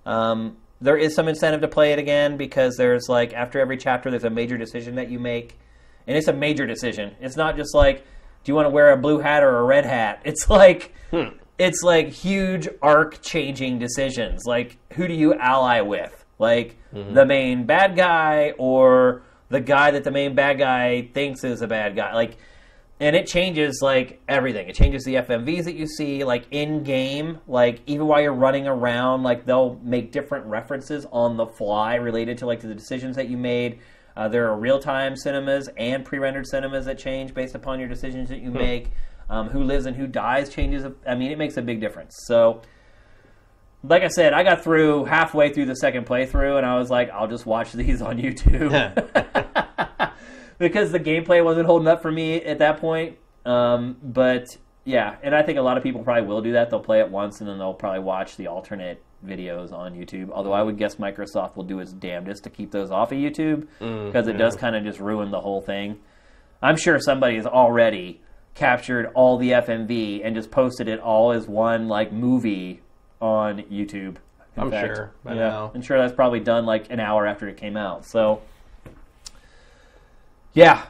Um, 0.06 0.58
there 0.82 0.98
is 0.98 1.14
some 1.14 1.28
incentive 1.28 1.62
to 1.62 1.68
play 1.68 1.92
it 1.92 2.00
again 2.00 2.38
because 2.38 2.76
there's 2.78 3.10
like 3.10 3.34
after 3.34 3.60
every 3.60 3.78
chapter, 3.78 4.10
there's 4.10 4.24
a 4.24 4.30
major 4.30 4.58
decision 4.58 4.96
that 4.96 5.10
you 5.10 5.20
make, 5.20 5.60
and 6.08 6.18
it's 6.18 6.28
a 6.28 6.34
major 6.34 6.66
decision. 6.66 7.16
It's 7.20 7.36
not 7.36 7.58
just 7.58 7.76
like, 7.76 7.98
do 8.44 8.52
you 8.52 8.56
want 8.56 8.66
to 8.68 8.70
wear 8.70 8.92
a 8.92 8.98
blue 8.98 9.20
hat 9.20 9.44
or 9.44 9.58
a 9.58 9.64
red 9.64 9.86
hat? 9.86 10.22
It's 10.26 10.50
like, 10.50 10.94
it's 11.60 11.84
like 11.84 12.10
huge 12.10 12.68
arc 12.82 13.22
changing 13.22 13.78
decisions. 13.78 14.46
Like, 14.46 14.78
who 14.94 15.08
do 15.08 15.14
you 15.14 15.34
ally 15.36 15.82
with? 15.82 16.26
Like 16.40 16.78
the 17.14 17.26
main 17.26 17.66
bad 17.66 17.96
guy 17.98 18.54
or 18.58 19.22
the 19.50 19.60
guy 19.60 19.92
that 19.92 20.06
the 20.06 20.12
main 20.12 20.36
bad 20.36 20.58
guy 20.58 21.10
thinks 21.14 21.44
is 21.44 21.62
a 21.62 21.68
bad 21.68 21.96
guy? 21.96 22.14
Like, 22.16 22.38
and 23.02 23.16
it 23.16 23.28
changes 23.28 23.80
like 23.82 24.22
everything. 24.28 24.68
It 24.70 24.76
changes 24.76 25.04
the 25.04 25.16
FMVs 25.16 25.66
that 25.66 25.76
you 25.76 25.86
see, 25.86 26.24
like 26.24 26.46
in 26.52 26.84
game, 26.84 27.40
like 27.48 27.82
even 27.86 28.08
while 28.08 28.22
you're 28.22 28.34
running 28.34 28.68
around, 28.68 29.24
like 29.24 29.46
they'll 29.46 29.80
make 29.84 30.12
different 30.12 30.46
references 30.46 31.06
on 31.12 31.36
the 31.36 31.46
fly 31.46 31.96
related 31.96 32.38
to 32.40 32.46
like 32.46 32.62
to 32.62 32.68
the 32.68 32.76
decisions 32.76 33.16
that 33.18 33.28
you 33.28 33.38
made. 33.38 33.80
Uh, 34.16 34.28
there 34.28 34.50
are 34.50 34.58
real 34.58 34.80
time 34.80 35.16
cinemas 35.16 35.70
and 35.78 36.04
pre 36.06 36.20
rendered 36.20 36.48
cinemas 36.48 36.86
that 36.86 36.98
change 36.98 37.34
based 37.34 37.56
upon 37.56 37.80
your 37.80 37.88
decisions 37.88 38.30
that 38.30 38.40
you 38.40 38.52
make. 38.52 38.92
Um, 39.30 39.50
who 39.50 39.64
lives 39.64 39.86
and 39.86 39.96
who 39.96 40.08
dies 40.08 40.50
changes. 40.50 40.86
I 41.06 41.14
mean, 41.14 41.32
it 41.32 41.38
makes 41.38 41.56
a 41.58 41.62
big 41.62 41.80
difference. 41.80 42.16
So, 42.26 42.62
like 43.84 44.02
I 44.02 44.08
said, 44.08 44.34
I 44.34 44.44
got 44.44 44.64
through 44.64 45.06
halfway 45.06 45.54
through 45.54 45.68
the 45.68 45.76
second 45.76 46.08
playthrough, 46.08 46.58
and 46.58 46.66
I 46.66 46.78
was 46.80 46.90
like, 46.90 47.12
I'll 47.12 47.28
just 47.28 47.46
watch 47.46 47.72
these 47.74 48.02
on 48.02 48.18
YouTube 48.18 48.72
because 50.58 50.92
the 50.92 51.00
gameplay 51.00 51.44
wasn't 51.44 51.68
holding 51.68 51.88
up 51.88 52.02
for 52.02 52.12
me 52.12 52.42
at 52.42 52.60
that 52.60 52.80
point. 52.80 53.18
Um, 53.46 53.98
but 54.02 54.46
yeah, 54.84 55.18
and 55.22 55.36
I 55.36 55.44
think 55.44 55.60
a 55.60 55.62
lot 55.62 55.78
of 55.78 55.84
people 55.84 56.04
probably 56.04 56.28
will 56.28 56.42
do 56.42 56.54
that. 56.54 56.72
They'll 56.72 56.80
play 56.80 57.00
it 57.00 57.10
once, 57.10 57.40
and 57.40 57.50
then 57.50 57.60
they'll 57.60 57.74
probably 57.74 58.02
watch 58.02 58.36
the 58.36 58.48
alternate 58.48 59.04
videos 59.26 59.72
on 59.72 59.94
YouTube. 59.94 60.30
Although 60.32 60.54
I 60.54 60.64
would 60.64 60.78
guess 60.78 60.96
Microsoft 60.96 61.56
will 61.56 61.64
do 61.64 61.80
its 61.80 61.92
damnedest 61.94 62.44
to 62.46 62.50
keep 62.50 62.72
those 62.72 62.90
off 62.90 63.12
of 63.12 63.18
YouTube 63.18 63.68
because 63.80 64.28
it 64.28 64.38
does 64.38 64.56
kind 64.56 64.76
of 64.76 64.84
just 64.84 65.00
ruin 65.00 65.32
the 65.32 65.42
whole 65.42 65.62
thing. 65.62 66.00
I'm 66.62 66.78
sure 66.78 67.00
somebody 67.00 67.38
is 67.38 67.46
already 67.46 68.22
captured 68.60 69.10
all 69.16 69.38
the 69.38 69.52
FMV 69.52 70.22
and 70.24 70.36
just 70.36 70.52
posted 70.52 70.90
it 70.90 71.00
all 71.00 71.32
as 71.32 71.48
one 71.48 71.88
like 71.88 72.12
movie 72.12 72.82
on 73.22 73.60
YouTube. 73.64 74.18
I'm 74.58 74.70
sure 74.70 75.12
by 75.24 75.34
yeah, 75.34 75.40
now. 75.40 75.72
I'm 75.74 75.82
sure 75.82 75.98
that's 75.98 76.14
probably 76.14 76.42
done 76.42 76.66
like 76.66 76.92
an 76.92 77.00
hour 77.00 77.26
after 77.26 77.48
it 77.48 77.56
came 77.56 77.78
out. 77.78 78.06
So, 78.06 78.42
yeah. 80.54 80.86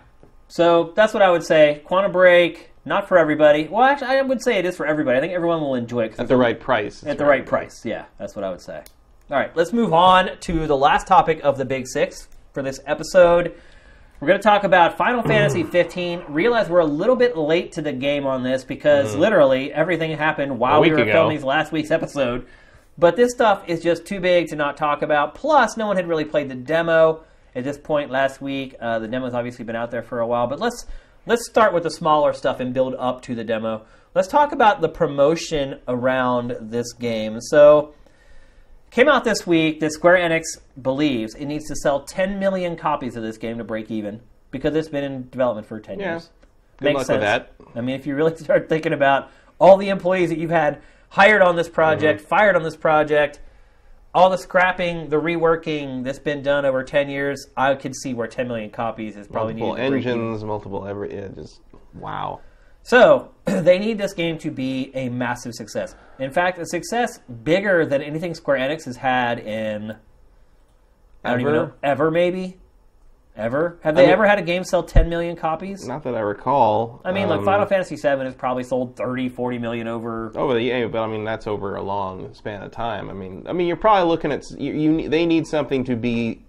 So 0.48 0.94
that's 0.96 1.14
what 1.14 1.22
I 1.22 1.30
would 1.30 1.44
say. 1.44 1.84
Quantum 1.86 2.12
Break, 2.12 2.72
not 2.86 3.08
for 3.08 3.20
everybody. 3.20 3.68
Well, 3.68 3.84
actually, 3.84 4.08
I 4.08 4.22
would 4.24 4.42
say 4.42 4.58
it 4.58 4.66
is 4.66 4.76
for 4.76 4.88
everybody. 4.88 5.20
I 5.20 5.22
think 5.22 5.34
everyone 5.34 5.62
will 5.62 5.76
enjoy 5.76 6.06
it 6.06 6.20
At 6.20 6.28
the 6.28 6.38
right 6.38 6.60
price. 6.60 7.04
at 7.06 7.20
the 7.20 7.26
right 7.26 7.46
price. 7.46 7.86
Yeah, 7.86 8.06
that's 8.18 8.36
what 8.36 8.44
I 8.44 8.50
would 8.50 8.62
say. 8.62 8.82
All 9.30 9.38
right, 9.38 9.56
let's 9.56 9.72
move 9.72 9.94
on 9.94 10.40
to 10.40 10.66
the 10.66 10.76
last 10.76 11.06
topic 11.06 11.40
of 11.44 11.60
the 11.60 11.66
Big 11.66 11.86
Six 11.88 12.30
for 12.52 12.64
this 12.64 12.80
episode. 12.88 13.54
We're 14.20 14.28
going 14.28 14.40
to 14.40 14.44
talk 14.44 14.66
about 14.66 14.98
Final 14.98 15.24
Fantasy 15.24 15.64
15. 15.64 16.26
Realize 16.28 16.68
we're 16.68 16.80
a 16.80 16.86
little 16.86 17.16
bit 17.16 17.38
late 17.38 17.72
to 17.74 17.82
the 17.82 17.94
game 17.94 18.26
on 18.26 18.44
this 18.44 18.66
because 18.66 19.16
literally 19.16 19.72
everything 19.72 20.12
happened 20.18 20.60
while 20.60 20.82
we 20.82 20.92
were 20.92 20.98
ago. 20.98 21.12
filming 21.14 21.42
last 21.42 21.72
week's 21.72 21.90
episode. 21.90 22.46
But 22.98 23.16
this 23.16 23.32
stuff 23.32 23.64
is 23.70 23.82
just 23.82 24.06
too 24.06 24.20
big 24.20 24.48
to 24.48 24.58
not 24.58 24.76
talk 24.76 25.04
about. 25.04 25.36
Plus, 25.36 25.78
no 25.78 25.88
one 25.88 25.96
had 25.96 26.10
really 26.10 26.26
played 26.26 26.50
the 26.50 26.56
demo 26.56 27.24
at 27.56 27.64
this 27.64 27.78
point 27.78 28.12
last 28.12 28.42
week. 28.42 28.76
Uh, 28.82 29.00
the 29.00 29.08
demo's 29.08 29.34
obviously 29.34 29.64
been 29.64 29.78
out 29.78 29.90
there 29.90 30.04
for 30.04 30.20
a 30.20 30.28
while, 30.28 30.48
but 30.48 30.60
let's 30.60 30.86
let's 31.26 31.48
start 31.50 31.74
with 31.74 31.84
the 31.84 31.92
smaller 31.92 32.34
stuff 32.34 32.60
and 32.60 32.74
build 32.74 32.96
up 33.00 33.22
to 33.22 33.36
the 33.36 33.46
demo. 33.46 33.86
Let's 34.14 34.28
talk 34.28 34.52
about 34.52 34.82
the 34.82 34.90
promotion 34.90 35.80
around 35.88 36.58
this 36.60 36.92
game. 36.92 37.40
So, 37.40 37.94
came 38.92 39.08
out 39.08 39.24
this 39.24 39.46
week 39.46 39.80
that 39.80 39.92
Square 39.92 40.18
Enix 40.18 40.44
believes 40.82 41.36
it 41.36 41.46
needs 41.46 41.66
to 41.68 41.76
sell 41.76 42.02
10 42.02 42.40
million 42.40 42.76
copies 42.76 43.16
of 43.16 43.24
this 43.24 43.38
game 43.38 43.58
to 43.58 43.64
break 43.64 43.90
even 43.92 44.22
because 44.52 44.76
it's 44.76 44.90
been 44.90 45.04
in 45.04 45.30
development 45.30 45.68
for 45.68 45.80
10 45.80 46.00
Yeah. 46.00 46.12
years. 46.14 46.30
Good 46.80 46.86
Makes 46.86 46.98
luck 46.98 47.06
sense. 47.08 47.16
with 47.18 47.22
that. 47.22 47.52
I 47.76 47.82
mean, 47.82 47.96
if 47.96 48.08
you 48.08 48.16
really 48.16 48.36
start 48.38 48.70
thinking 48.70 48.94
about 48.94 49.30
all 49.60 49.78
the 49.78 49.90
employees 49.90 50.30
that 50.30 50.38
you've 50.40 50.50
had 50.50 50.82
hired 51.10 51.42
on 51.42 51.56
this 51.56 51.70
project, 51.70 52.22
Mm-hmm. 52.22 52.30
fired 52.30 52.56
on 52.56 52.64
this 52.64 52.76
project, 52.78 53.40
all 54.14 54.30
the 54.32 54.38
scrapping, 54.38 55.10
the 55.10 55.18
reworking 55.18 56.04
that's 56.04 56.18
been 56.20 56.42
done 56.42 56.66
over 56.66 56.84
10 56.84 57.10
years, 57.10 57.46
I 57.56 57.76
could 57.76 57.96
see 57.96 58.14
where 58.16 58.28
10 58.28 58.48
million 58.48 58.72
copies 58.72 59.16
is 59.16 59.28
probably 59.28 59.54
Multiple 59.54 59.76
needed 59.76 59.86
to 59.86 59.92
break 59.92 60.06
even. 60.06 60.20
engines, 60.22 60.44
multiple 60.44 60.88
every. 60.88 61.14
Yeah, 61.16 61.28
just 61.36 61.60
wow. 61.94 62.42
So 62.90 63.30
they 63.46 63.78
need 63.78 64.00
this 64.00 64.14
game 64.14 64.40
to 64.40 64.50
be 64.50 64.92
a 64.96 65.10
massive 65.10 65.54
success. 65.54 65.94
In 66.18 66.32
fact, 66.32 66.58
a 66.58 66.66
success 66.66 67.20
bigger 67.44 67.86
than 67.86 68.02
anything 68.02 68.34
Square 68.34 68.58
Enix 68.68 68.86
has 68.86 68.98
had 68.98 69.38
in 69.38 69.96
I 71.24 71.30
don't 71.30 71.42
even 71.42 71.54
Ever? 71.54 71.66
know 71.68 71.74
ever 71.84 72.10
maybe 72.10 72.58
ever 73.36 73.78
have 73.84 73.96
they 73.96 74.04
mean- 74.04 74.10
ever 74.10 74.26
had 74.26 74.40
a 74.40 74.42
game 74.42 74.64
sell 74.64 74.82
10 74.82 75.08
million 75.08 75.36
copies? 75.36 75.86
Not 75.88 76.02
that 76.04 76.16
I 76.16 76.20
recall. 76.22 77.00
I 77.06 77.12
mean, 77.12 77.30
like 77.30 77.40
Um, 77.40 77.46
Final 77.46 77.68
Fantasy 77.68 77.96
VII 77.96 78.26
has 78.26 78.34
probably 78.34 78.64
sold 78.64 78.96
30, 78.96 79.30
40 79.30 79.60
million 79.60 79.88
over. 79.88 80.32
Oh, 80.36 80.56
yeah, 80.56 80.88
but 80.88 81.04
I 81.04 81.08
mean 81.08 81.24
that's 81.24 81.46
over 81.46 81.76
a 81.76 81.84
long 81.84 82.34
span 82.34 82.64
of 82.64 82.72
time. 82.72 83.12
I 83.12 83.14
mean, 83.14 83.46
I 83.48 83.54
mean 83.54 83.68
you're 83.68 83.78
probably 83.78 84.10
looking 84.10 84.32
at 84.32 84.42
you. 84.58 84.74
you 84.74 85.10
they 85.10 85.28
need 85.28 85.46
something 85.46 85.84
to 85.84 85.96
be 85.96 86.42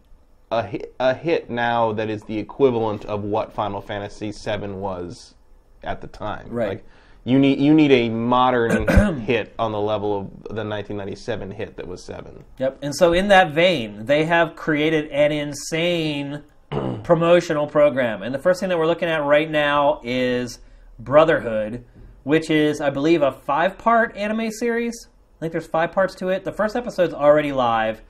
a 0.50 0.62
hit, 0.62 0.94
a 0.98 1.12
hit 1.12 1.50
now 1.50 1.92
that 1.92 2.08
is 2.08 2.22
the 2.22 2.38
equivalent 2.38 3.04
of 3.04 3.24
what 3.24 3.52
Final 3.52 3.82
Fantasy 3.82 4.32
VII 4.32 4.68
was 4.68 5.34
at 5.82 6.00
the 6.00 6.06
time. 6.06 6.48
Right. 6.50 6.68
Like 6.68 6.84
you 7.24 7.38
need 7.38 7.60
you 7.60 7.74
need 7.74 7.92
a 7.92 8.08
modern 8.08 9.20
hit 9.20 9.54
on 9.58 9.72
the 9.72 9.80
level 9.80 10.18
of 10.18 10.26
the 10.44 10.64
1997 10.64 11.50
hit 11.50 11.76
that 11.76 11.86
was 11.86 12.02
seven. 12.02 12.44
Yep. 12.58 12.78
And 12.82 12.94
so, 12.94 13.12
in 13.12 13.28
that 13.28 13.52
vein, 13.52 14.06
they 14.06 14.24
have 14.24 14.56
created 14.56 15.10
an 15.10 15.30
insane 15.30 16.42
promotional 17.02 17.66
program. 17.66 18.22
And 18.22 18.34
the 18.34 18.38
first 18.38 18.60
thing 18.60 18.68
that 18.70 18.78
we're 18.78 18.86
looking 18.86 19.08
at 19.08 19.22
right 19.22 19.50
now 19.50 20.00
is 20.02 20.60
Brotherhood, 20.98 21.84
which 22.24 22.50
is, 22.50 22.80
I 22.80 22.90
believe, 22.90 23.22
a 23.22 23.32
five 23.32 23.76
part 23.76 24.16
anime 24.16 24.50
series. 24.50 25.08
I 25.36 25.40
think 25.40 25.52
there's 25.52 25.66
five 25.66 25.92
parts 25.92 26.14
to 26.16 26.28
it. 26.28 26.44
The 26.44 26.52
first 26.52 26.76
episode's 26.76 27.14
already 27.14 27.52
live. 27.52 28.02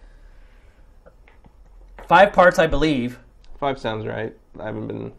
Five 2.08 2.32
parts, 2.32 2.58
I 2.58 2.66
believe. 2.66 3.18
Five 3.58 3.78
sounds 3.78 4.06
right. 4.06 4.34
I 4.58 4.66
haven't 4.66 4.86
been. 4.88 5.12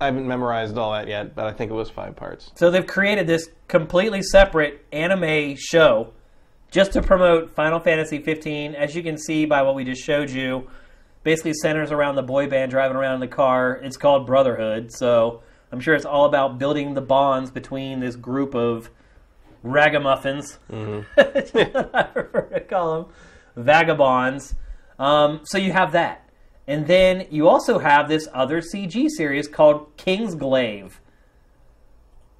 I 0.00 0.06
haven't 0.06 0.26
memorized 0.26 0.76
all 0.76 0.92
that 0.92 1.08
yet, 1.08 1.34
but 1.34 1.46
I 1.46 1.52
think 1.52 1.70
it 1.70 1.74
was 1.74 1.90
five 1.90 2.16
parts. 2.16 2.50
So 2.56 2.70
they've 2.70 2.86
created 2.86 3.26
this 3.26 3.48
completely 3.68 4.22
separate 4.22 4.84
anime 4.92 5.56
show 5.56 6.12
just 6.70 6.92
to 6.92 7.02
promote 7.02 7.54
Final 7.54 7.78
Fantasy 7.78 8.18
15. 8.18 8.74
As 8.74 8.96
you 8.96 9.02
can 9.02 9.16
see 9.16 9.44
by 9.46 9.62
what 9.62 9.74
we 9.74 9.84
just 9.84 10.02
showed 10.02 10.30
you, 10.30 10.68
basically 11.22 11.54
centers 11.54 11.92
around 11.92 12.16
the 12.16 12.22
boy 12.22 12.48
band 12.48 12.70
driving 12.70 12.96
around 12.96 13.14
in 13.14 13.20
the 13.20 13.28
car. 13.28 13.80
It's 13.82 13.96
called 13.96 14.26
Brotherhood, 14.26 14.92
so 14.92 15.42
I'm 15.70 15.80
sure 15.80 15.94
it's 15.94 16.04
all 16.04 16.24
about 16.26 16.58
building 16.58 16.94
the 16.94 17.00
bonds 17.00 17.50
between 17.50 18.00
this 18.00 18.16
group 18.16 18.54
of 18.54 18.90
ragamuffins. 19.64 20.58
What 20.68 21.94
I 21.94 22.02
prefer 22.02 22.48
to 22.54 22.60
call 22.60 23.02
them 23.02 23.12
vagabonds. 23.56 24.54
Um, 24.98 25.40
so 25.44 25.58
you 25.58 25.72
have 25.72 25.92
that. 25.92 26.23
And 26.66 26.86
then 26.86 27.26
you 27.30 27.48
also 27.48 27.78
have 27.78 28.08
this 28.08 28.26
other 28.32 28.60
CG 28.60 29.08
series 29.10 29.48
called 29.48 29.96
Kingsglaive, 29.96 30.92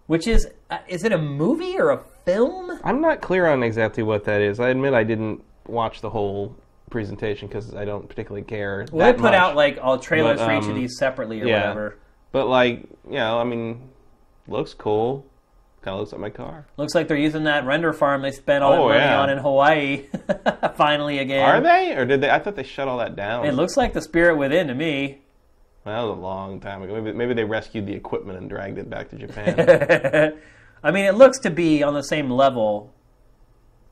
which 0.07 0.27
is 0.27 0.49
uh, 0.71 0.79
is 0.89 1.05
it 1.05 1.13
a 1.13 1.19
movie 1.19 1.79
or 1.79 1.91
a 1.91 1.99
film? 2.25 2.81
I'm 2.83 3.01
not 3.01 3.21
clear 3.21 3.47
on 3.47 3.63
exactly 3.63 4.03
what 4.03 4.25
that 4.25 4.41
is. 4.41 4.61
I 4.61 4.71
admit 4.71 4.95
I 4.95 5.05
didn't 5.05 5.43
watch 5.67 6.01
the 6.01 6.11
whole 6.11 6.57
presentation 6.91 7.49
because 7.49 7.75
I 7.75 7.85
don't 7.85 8.09
particularly 8.09 8.45
care. 8.45 8.87
Well, 8.91 9.07
they 9.07 9.13
put 9.13 9.23
much. 9.23 9.35
out 9.35 9.57
like 9.57 9.79
all 9.81 9.99
trailers 9.99 10.39
But, 10.39 10.47
for 10.47 10.53
each 10.57 10.65
of 10.65 10.71
um, 10.71 10.75
these 10.77 10.97
separately 10.97 11.43
or 11.43 11.47
yeah. 11.47 11.61
whatever. 11.61 11.99
But 12.33 12.49
like, 12.49 12.85
you 13.07 13.17
know, 13.17 13.39
I 13.39 13.45
mean, 13.45 13.91
looks 14.49 14.73
cool. 14.75 15.27
Kind 15.85 15.95
of 15.97 16.01
looks 16.01 16.13
like 16.13 16.21
my 16.23 16.31
car. 16.31 16.67
Looks 16.79 16.95
like 16.95 17.09
they're 17.09 17.17
using 17.19 17.45
that 17.45 17.67
render 17.67 17.93
farm 17.93 18.23
they 18.23 18.31
spent 18.31 18.65
all 18.65 18.73
Oh, 18.73 18.89
that 18.89 18.95
money 18.95 19.01
yeah. 19.05 19.21
on 19.21 19.29
in 19.31 19.37
Hawaii. 19.39 20.05
Finally 20.77 21.19
again. 21.19 21.47
Are 21.47 21.61
they, 21.61 21.93
or 21.95 22.07
did 22.07 22.23
they? 22.23 22.31
I 22.31 22.39
thought 22.39 22.57
they 22.57 22.63
shut 22.63 22.89
all 22.89 22.97
that 22.99 23.17
down. 23.17 23.45
It 23.45 23.53
looks 23.53 23.77
like 23.77 23.93
the 23.93 24.01
spirit 24.01 24.37
within 24.39 24.69
to 24.69 24.75
me. 24.75 25.19
Well, 25.85 25.95
that 25.95 26.09
was 26.11 26.19
a 26.19 26.23
long 26.23 26.61
time 26.61 26.83
ago. 26.83 26.95
Maybe, 26.95 27.13
maybe 27.15 27.35
they 27.35 27.45
rescued 27.45 27.87
the 27.87 27.93
equipment 27.93 28.39
and 28.39 28.49
dragged 28.49 28.79
it 28.79 28.89
back 28.89 29.11
to 29.11 29.17
Japan. 29.17 30.39
I 30.83 30.91
mean, 30.91 31.05
it 31.05 31.17
looks 31.17 31.39
to 31.41 31.51
be 31.51 31.83
on 31.83 31.93
the 31.93 32.03
same 32.03 32.31
level. 32.31 32.95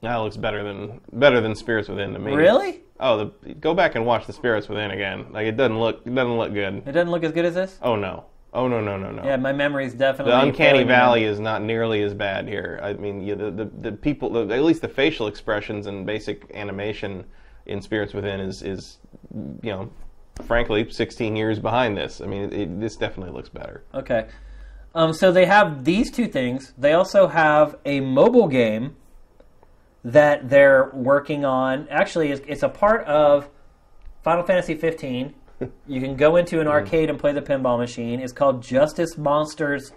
that 0.01 0.17
looks 0.17 0.39
better 0.39 0.65
than 0.65 1.01
better 1.13 1.43
than 1.43 1.55
Spirits 1.55 1.91
Within 1.91 2.15
to 2.15 2.19
me. 2.19 2.33
Really? 2.33 2.81
Oh, 3.01 3.19
the, 3.43 3.55
go 3.55 3.75
back 3.75 3.97
and 3.97 4.07
watch 4.07 4.27
the 4.27 4.33
Spirits 4.33 4.67
Within 4.69 4.93
again. 4.93 5.27
Like 5.31 5.47
it 5.47 5.59
doesn't 5.59 5.79
look 5.79 6.01
it 6.07 6.15
doesn't 6.15 6.39
look 6.39 6.55
good. 6.55 6.83
It 6.87 6.93
doesn't 6.93 7.11
look 7.11 7.25
as 7.25 7.33
good 7.33 7.45
as 7.45 7.55
this. 7.55 7.79
Oh 7.83 7.97
no, 7.97 8.25
Oh 8.55 8.69
no 8.69 8.81
no 8.81 8.99
no 8.99 9.11
no. 9.11 9.25
Yeah, 9.25 9.37
my 9.37 9.53
memory 9.53 9.87
is 9.87 9.95
definitely 9.95 10.33
the 10.33 10.41
uncanny 10.41 10.85
valley 10.85 11.25
is 11.25 11.41
not 11.41 11.63
nearly 11.63 12.03
as 12.03 12.13
bad 12.13 12.47
here. 12.47 12.79
I 12.83 12.93
mean, 12.93 13.23
you, 13.23 13.35
the, 13.35 13.51
the 13.51 13.65
the 13.65 13.93
people, 13.93 14.31
the, 14.31 14.55
at 14.55 14.63
least 14.63 14.83
the 14.83 14.89
facial 14.89 15.27
expressions 15.27 15.87
and 15.87 16.05
basic 16.05 16.51
animation 16.55 17.25
in 17.67 17.81
Spirits 17.81 18.13
Within 18.13 18.41
is 18.41 18.63
is 18.63 18.99
you 19.63 19.71
know, 19.71 19.91
frankly, 20.47 20.91
16 20.91 21.37
years 21.37 21.59
behind 21.59 21.97
this. 21.97 22.21
I 22.21 22.27
mean, 22.27 22.53
it, 22.53 22.81
this 22.81 22.97
definitely 22.97 23.33
looks 23.33 23.49
better. 23.49 23.85
Okay. 23.95 24.27
Um, 24.95 25.13
so 25.15 25.33
they 25.33 25.47
have 25.47 25.85
these 25.85 26.11
two 26.11 26.29
things. 26.29 26.75
They 26.77 26.93
also 26.93 27.29
have 27.29 27.77
a 27.87 28.01
mobile 28.01 28.49
game 28.49 28.97
that 30.05 30.51
they're 30.51 30.91
working 30.93 31.45
on. 31.45 31.89
Actually, 31.89 32.33
it's, 32.33 32.43
it's 32.47 32.63
a 32.63 32.69
part 32.69 33.07
of 33.07 33.49
Final 34.23 34.45
Fantasy 34.45 34.75
15. 34.75 35.35
You 35.87 36.01
can 36.01 36.17
go 36.17 36.37
into 36.37 36.61
an 36.61 36.67
mm. 36.67 36.71
arcade 36.71 37.11
and 37.11 37.19
play 37.19 37.33
the 37.33 37.43
pinball 37.43 37.79
machine. 37.79 38.21
It's 38.21 38.33
called 38.33 38.63
Justice 38.63 39.17
Monsters 39.17 39.93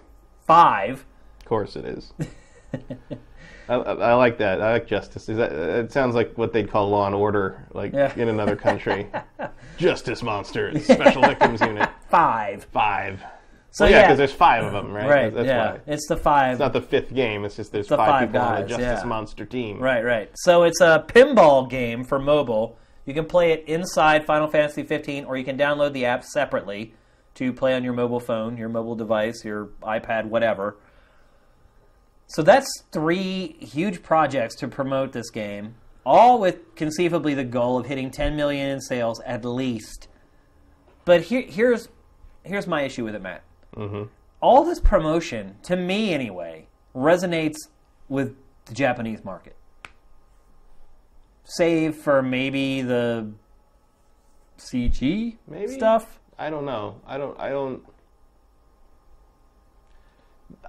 5. 0.46 1.04
Of 1.38 1.44
course, 1.44 1.76
it 1.76 1.84
is. 1.84 2.12
I, 3.68 3.74
I 3.74 4.14
like 4.14 4.38
that. 4.38 4.60
I 4.60 4.72
like 4.72 4.86
justice. 4.86 5.28
Is 5.28 5.38
that, 5.38 5.52
it 5.52 5.92
sounds 5.92 6.14
like 6.14 6.36
what 6.38 6.52
they'd 6.52 6.70
call 6.70 6.88
Law 6.88 7.06
and 7.06 7.14
Order, 7.14 7.66
like 7.72 7.92
Yeah. 7.92 8.12
in 8.16 8.28
another 8.28 8.56
country. 8.56 9.08
justice 9.76 10.22
monsters, 10.22 10.84
special 10.84 11.22
victims 11.22 11.60
unit 11.60 11.88
5. 12.10 12.64
five. 12.72 13.24
So 13.70 13.84
Well, 13.84 13.90
yeah, 13.90 13.98
yeah, 13.98 14.06
because 14.06 14.18
there's 14.18 14.32
five 14.32 14.64
of 14.64 14.72
them, 14.72 14.92
right? 14.92 15.08
right. 15.08 15.34
That's 15.34 15.46
yeah, 15.46 15.72
why. 15.72 15.80
it's 15.86 16.06
the 16.06 16.16
5. 16.16 16.52
It's 16.52 16.60
not 16.60 16.72
the 16.72 16.80
fifth 16.80 17.12
game. 17.12 17.44
It's 17.44 17.56
just 17.56 17.72
there's 17.72 17.88
the 17.88 17.96
five, 17.96 18.08
five 18.08 18.28
people 18.28 18.40
on 18.40 18.62
the 18.62 18.68
Justice 18.68 19.00
yeah. 19.02 19.04
Monster 19.04 19.44
team. 19.44 19.80
Right, 19.80 20.02
right. 20.02 20.30
So 20.34 20.62
it's 20.62 20.80
a 20.80 21.04
pinball 21.08 21.68
game 21.68 22.04
for 22.04 22.18
mobile. 22.18 22.78
You 23.06 23.14
can 23.14 23.24
play 23.24 23.52
it 23.52 23.64
inside 23.68 24.26
Final 24.26 24.48
Fantasy 24.48 24.82
15, 24.82 25.24
or 25.24 25.36
you 25.36 25.44
can 25.44 25.56
download 25.56 25.92
the 25.92 26.04
app 26.04 26.24
separately 26.24 26.92
to 27.34 27.52
play 27.52 27.74
on 27.74 27.84
your 27.84 27.92
mobile 27.92 28.20
phone, 28.20 28.56
your 28.58 28.68
mobile 28.68 28.96
device, 28.96 29.44
your 29.44 29.66
iPad, 29.82 30.26
whatever. 30.26 30.76
So 32.26 32.42
that's 32.42 32.68
three 32.90 33.56
huge 33.60 34.02
projects 34.02 34.56
to 34.56 34.68
promote 34.68 35.12
this 35.12 35.30
game, 35.30 35.76
all 36.04 36.40
with 36.40 36.74
conceivably 36.74 37.34
the 37.34 37.44
goal 37.44 37.78
of 37.78 37.86
hitting 37.86 38.10
10 38.10 38.34
million 38.34 38.68
in 38.70 38.80
sales 38.80 39.20
at 39.24 39.44
least. 39.44 40.08
But 41.04 41.22
here, 41.22 41.42
here's 41.42 41.88
here's 42.42 42.66
my 42.66 42.82
issue 42.82 43.04
with 43.04 43.14
it, 43.14 43.22
Matt. 43.22 43.44
Mm-hmm. 43.76 44.04
All 44.40 44.64
this 44.64 44.80
promotion, 44.80 45.56
to 45.64 45.76
me 45.76 46.12
anyway, 46.12 46.66
resonates 46.94 47.56
with 48.08 48.36
the 48.64 48.74
Japanese 48.74 49.24
market. 49.24 49.55
Save 51.48 51.94
for 51.96 52.22
maybe 52.22 52.82
the 52.82 53.30
CG 54.58 55.36
Maybe? 55.48 55.68
stuff. 55.72 56.18
I 56.38 56.50
don't 56.50 56.64
know. 56.66 57.00
I 57.06 57.16
don't. 57.18 57.38
I 57.40 57.50
don't. 57.50 57.82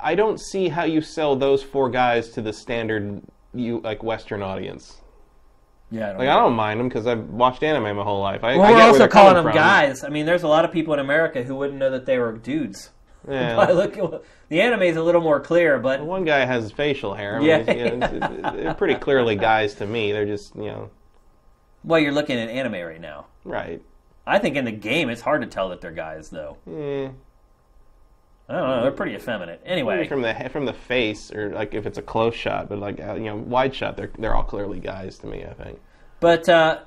I 0.02 0.16
don't 0.16 0.40
see 0.40 0.70
how 0.70 0.84
you 0.84 1.02
sell 1.02 1.36
those 1.36 1.64
four 1.64 1.90
guys 1.90 2.30
to 2.30 2.42
the 2.42 2.54
standard 2.54 3.22
you 3.54 3.80
like 3.80 4.04
Western 4.04 4.42
audience. 4.44 5.02
Yeah, 5.90 6.04
I 6.04 6.08
don't 6.10 6.18
Like 6.20 6.26
know. 6.28 6.32
I 6.32 6.40
don't 6.42 6.54
mind 6.54 6.80
them 6.80 6.90
because 6.90 7.08
I've 7.08 7.28
watched 7.30 7.64
anime 7.64 7.96
my 7.98 8.04
whole 8.04 8.22
life. 8.22 8.44
I, 8.44 8.58
Well, 8.58 8.66
I 8.66 8.72
we're 8.74 8.82
also 8.82 9.08
calling 9.08 9.36
them 9.36 9.46
from. 9.46 9.54
guys. 9.54 10.04
I 10.04 10.10
mean, 10.10 10.26
there's 10.26 10.44
a 10.44 10.48
lot 10.48 10.66
of 10.66 10.72
people 10.72 10.94
in 10.94 11.00
America 11.00 11.44
who 11.44 11.56
wouldn't 11.56 11.80
know 11.80 11.90
that 11.90 12.06
they 12.06 12.18
were 12.18 12.34
dudes. 12.34 12.92
Yeah. 13.28 13.66
Look, 13.72 13.96
the 14.50 14.62
anime 14.62 14.84
is 14.84 14.96
a 14.98 15.04
little 15.04 15.22
more 15.22 15.40
clear, 15.40 15.80
but 15.80 16.06
One 16.06 16.24
guy 16.26 16.46
has 16.46 16.72
facial 16.72 17.14
hair. 17.14 17.36
I 17.36 17.40
mean, 17.40 17.48
Yeah. 17.48 17.74
you 17.74 17.98
know, 17.98 18.52
they're 18.56 18.74
pretty 18.74 18.96
clearly 18.96 19.36
guys 19.36 19.74
to 19.76 19.86
me. 19.86 20.12
They're 20.12 20.26
just 20.26 20.56
you 20.56 20.64
know 20.66 20.90
well, 21.84 22.00
you're 22.00 22.12
looking 22.12 22.38
at 22.38 22.50
anime 22.50 22.74
right 22.86 23.00
now. 23.02 23.28
right. 23.46 23.82
I 24.26 24.40
think 24.40 24.58
in 24.58 24.66
the 24.66 24.72
game 24.74 25.10
it's 25.10 25.22
hard 25.22 25.42
to 25.42 25.48
tell 25.48 25.70
that 25.70 25.80
they're 25.80 25.92
guys, 25.92 26.30
though. 26.30 26.58
Eh. 26.70 27.08
I 28.50 28.54
don't 28.54 28.70
know. 28.70 28.82
They're 28.82 28.92
pretty 28.92 29.14
effeminate. 29.16 29.62
Maybe 29.64 29.72
Anyway, 29.72 30.08
from 30.08 30.22
the 30.22 30.34
from 30.52 30.66
the 30.66 30.74
face 30.74 31.32
or 31.34 31.50
like 31.52 31.74
if 31.74 31.86
it's 31.86 31.98
a 31.98 32.02
close 32.02 32.34
shot, 32.36 32.70
but 32.70 32.80
like 32.80 33.00
uh, 33.02 33.16
you 33.16 33.26
know 33.26 33.36
wide 33.36 33.74
shot, 33.76 33.98
they're 33.98 34.12
they're 34.20 34.36
all 34.36 34.44
clearly 34.44 34.80
guys 34.80 35.18
to 35.20 35.28
me. 35.28 35.44
I 35.46 35.54
think. 35.54 35.80
but 36.22 36.48
uh, 36.50 36.80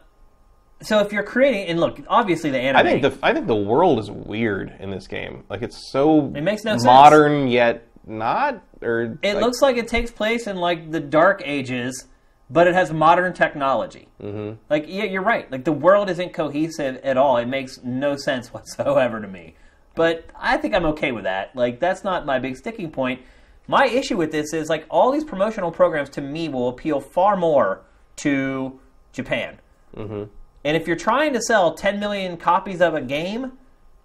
so 0.83 1.01
if 1.01 1.13
you're 1.13 1.23
creating, 1.23 1.67
and 1.67 1.81
look, 1.81 2.01
obviously 2.09 2.51
the 2.51 2.59
anime. 2.59 2.87
I 2.87 2.91
think 2.91 3.03
the 3.03 3.19
I 3.23 3.33
think 3.33 3.47
the 3.47 3.55
world 3.57 3.99
is 3.99 4.11
weird 4.11 4.75
in 4.81 4.91
this 4.91 5.07
game. 5.07 5.45
Like 5.49 5.63
it's 5.63 5.91
so 5.91 6.33
It 6.35 6.43
makes 6.43 6.65
no 6.65 6.73
sense. 6.73 6.85
modern 6.85 7.49
yet 7.49 7.87
not. 8.07 8.63
Or 8.83 9.19
It 9.23 9.35
like, 9.35 9.45
looks 9.45 9.61
like 9.61 9.77
it 9.77 9.89
takes 9.89 10.11
place 10.11 10.47
in 10.47 10.57
like 10.57 10.91
the 10.91 11.01
dark 11.01 11.43
ages, 11.45 12.07
but 12.49 12.67
it 12.67 12.75
has 12.75 12.93
modern 12.93 13.35
technology. 13.35 14.09
Mm-hmm. 14.23 14.57
Like, 14.71 14.87
yeah, 14.89 15.05
you're 15.05 15.23
right. 15.23 15.51
Like 15.51 15.65
the 15.65 15.73
world 15.73 16.09
isn't 16.09 16.33
cohesive 16.33 16.97
at 17.05 17.17
all. 17.17 17.37
It 17.37 17.47
makes 17.47 17.83
no 17.83 18.17
sense 18.17 18.49
whatsoever 18.53 19.21
to 19.21 19.29
me. 19.29 19.55
But 19.95 20.25
I 20.35 20.57
think 20.57 20.75
I'm 20.75 20.87
okay 20.87 21.13
with 21.13 21.25
that. 21.25 21.55
Like 21.55 21.81
that's 21.81 22.05
not 22.05 22.25
my 22.25 22.39
big 22.39 22.57
sticking 22.57 22.91
point. 22.91 23.21
My 23.69 23.87
issue 23.87 24.17
with 24.17 24.33
this 24.33 24.53
is 24.53 24.69
like 24.69 24.87
all 24.89 25.13
these 25.13 25.25
promotional 25.25 25.71
programs 25.71 26.09
to 26.11 26.21
me 26.21 26.49
will 26.49 26.69
appeal 26.69 27.01
far 27.01 27.37
more 27.37 27.83
to 28.17 28.81
Japan. 29.13 29.59
Mm-hmm. 29.97 30.25
And 30.65 30.77
if 30.77 30.87
you're 30.87 30.97
trying 30.97 31.33
to 31.33 31.43
sell 31.43 31.75
10 31.75 31.99
million 31.99 32.37
copies 32.37 32.81
of 32.81 32.95
a 32.95 33.01
game, 33.01 33.53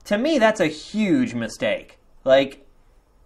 to 0.06 0.18
me 0.18 0.38
that's 0.40 0.60
a 0.60 0.68
huge 0.68 1.34
mistake. 1.34 2.00
Like 2.24 2.66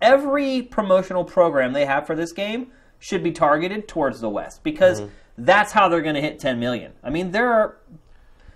every 0.01 0.61
promotional 0.61 1.23
program 1.23 1.73
they 1.73 1.85
have 1.85 2.07
for 2.07 2.15
this 2.15 2.31
game 2.31 2.71
should 2.99 3.23
be 3.23 3.31
targeted 3.31 3.87
towards 3.87 4.19
the 4.19 4.29
West 4.29 4.63
because 4.63 5.01
mm-hmm. 5.01 5.11
that's 5.37 5.71
how 5.71 5.87
they're 5.87 6.01
going 6.01 6.15
to 6.15 6.21
hit 6.21 6.39
10 6.39 6.59
million. 6.59 6.91
I 7.03 7.09
mean, 7.09 7.31
there 7.31 7.51
are 7.51 7.77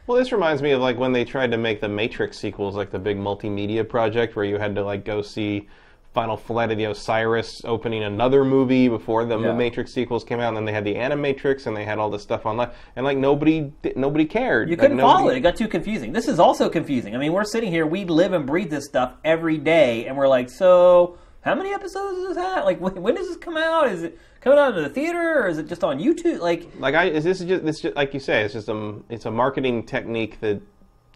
Well, 0.08 0.18
this 0.18 0.32
reminds 0.32 0.62
me 0.62 0.72
of 0.72 0.82
like 0.82 0.98
when 0.98 1.14
they 1.14 1.24
tried 1.24 1.52
to 1.52 1.58
make 1.58 1.80
the 1.80 1.90
Matrix 1.90 2.38
sequels, 2.38 2.76
like 2.76 2.92
the 2.92 3.00
big 3.00 3.18
multimedia 3.18 3.88
project 3.88 4.36
where 4.36 4.46
you 4.46 4.58
had 4.58 4.76
to 4.76 4.84
like 4.84 5.06
go 5.06 5.22
see 5.22 5.68
Final 6.14 6.38
Flight 6.38 6.72
of 6.72 6.78
the 6.78 6.86
Osiris 6.86 7.62
opening 7.66 8.04
another 8.04 8.46
movie 8.46 8.88
before 8.88 9.26
the 9.26 9.40
Yeah. 9.40 9.54
Matrix 9.54 9.94
sequels 9.94 10.24
came 10.24 10.40
out, 10.40 10.50
and 10.50 10.58
then 10.58 10.66
they 10.66 10.72
had 10.72 10.84
the 10.86 10.94
Animatrix, 10.96 11.66
and 11.66 11.76
they 11.76 11.84
had 11.86 11.98
all 11.98 12.10
this 12.12 12.22
stuff 12.22 12.46
online, 12.46 12.70
and 12.96 13.04
like 13.04 13.18
nobody 13.18 13.72
nobody 13.96 14.26
cared. 14.26 14.70
You 14.70 14.78
couldn't 14.78 14.98
nobody- 14.98 15.18
follow 15.20 15.30
it. 15.32 15.38
It 15.38 15.42
got 15.42 15.56
too 15.56 15.68
confusing. 15.68 16.14
This 16.14 16.28
is 16.28 16.40
also 16.40 16.70
confusing. 16.70 17.16
I 17.16 17.18
mean, 17.18 17.34
we're 17.34 17.44
sitting 17.44 17.72
here, 17.72 17.88
we 17.88 18.06
live 18.06 18.34
and 18.34 18.46
breathe 18.46 18.70
this 18.70 18.86
stuff 18.86 19.14
every 19.26 19.58
day, 19.58 20.06
and 20.06 20.16
we're 20.16 20.28
like, 20.28 20.50
so 20.52 21.18
how 21.42 21.56
many 21.56 21.74
episodes 21.74 22.18
does 22.20 22.28
this 22.30 22.38
have? 22.38 22.64
Like, 22.64 22.80
when, 22.82 23.02
when 23.02 23.16
does 23.16 23.28
this 23.28 23.38
come 23.38 23.58
out? 23.58 23.88
Is 23.90 24.04
it 24.04 24.18
coming 24.40 24.60
out 24.60 24.78
of 24.78 24.84
the 24.84 24.90
theater, 24.90 25.42
or 25.44 25.48
is 25.48 25.58
it 25.58 25.68
just 25.68 25.84
on 25.84 25.98
YouTube? 26.00 26.40
Like, 26.40 26.68
Like 26.80 26.94
I 26.94 27.06
is 27.06 27.24
this 27.24 27.40
just 27.40 27.66
this 27.66 27.80
just 27.82 27.96
like 27.96 28.14
you 28.14 28.20
say, 28.20 28.44
it's 28.44 28.54
just 28.54 28.70
a 28.70 28.96
it's 29.10 29.26
a 29.26 29.32
marketing 29.32 29.84
technique 29.84 30.40
that 30.42 30.62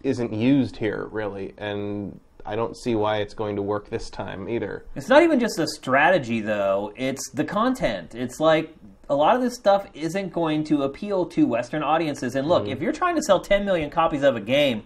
isn't 0.02 0.32
used 0.32 0.76
here 0.76 1.06
really, 1.12 1.54
and 1.56 2.18
I 2.48 2.56
don't 2.56 2.74
see 2.74 2.94
why 2.94 3.18
it's 3.18 3.34
going 3.34 3.56
to 3.56 3.62
work 3.62 3.90
this 3.90 4.08
time 4.08 4.48
either. 4.48 4.86
it's 4.96 5.08
not 5.08 5.22
even 5.22 5.38
just 5.38 5.58
a 5.58 5.66
strategy, 5.66 6.40
though. 6.40 6.94
It's 6.96 7.30
the 7.34 7.44
content. 7.44 8.14
It's 8.14 8.40
like 8.40 8.74
a 9.10 9.14
lot 9.14 9.36
of 9.36 9.42
this 9.42 9.54
stuff 9.54 9.86
isn't 9.92 10.32
going 10.32 10.64
to 10.64 10.82
appeal 10.82 11.26
to 11.26 11.46
Western 11.46 11.82
audiences. 11.82 12.34
And 12.36 12.48
look, 12.48 12.62
mm-hmm. 12.62 12.72
if 12.72 12.80
you're 12.80 12.92
trying 12.92 13.16
to 13.16 13.22
sell 13.22 13.38
10 13.38 13.66
million 13.66 13.90
copies 13.90 14.22
of 14.22 14.34
a 14.34 14.40
game, 14.40 14.84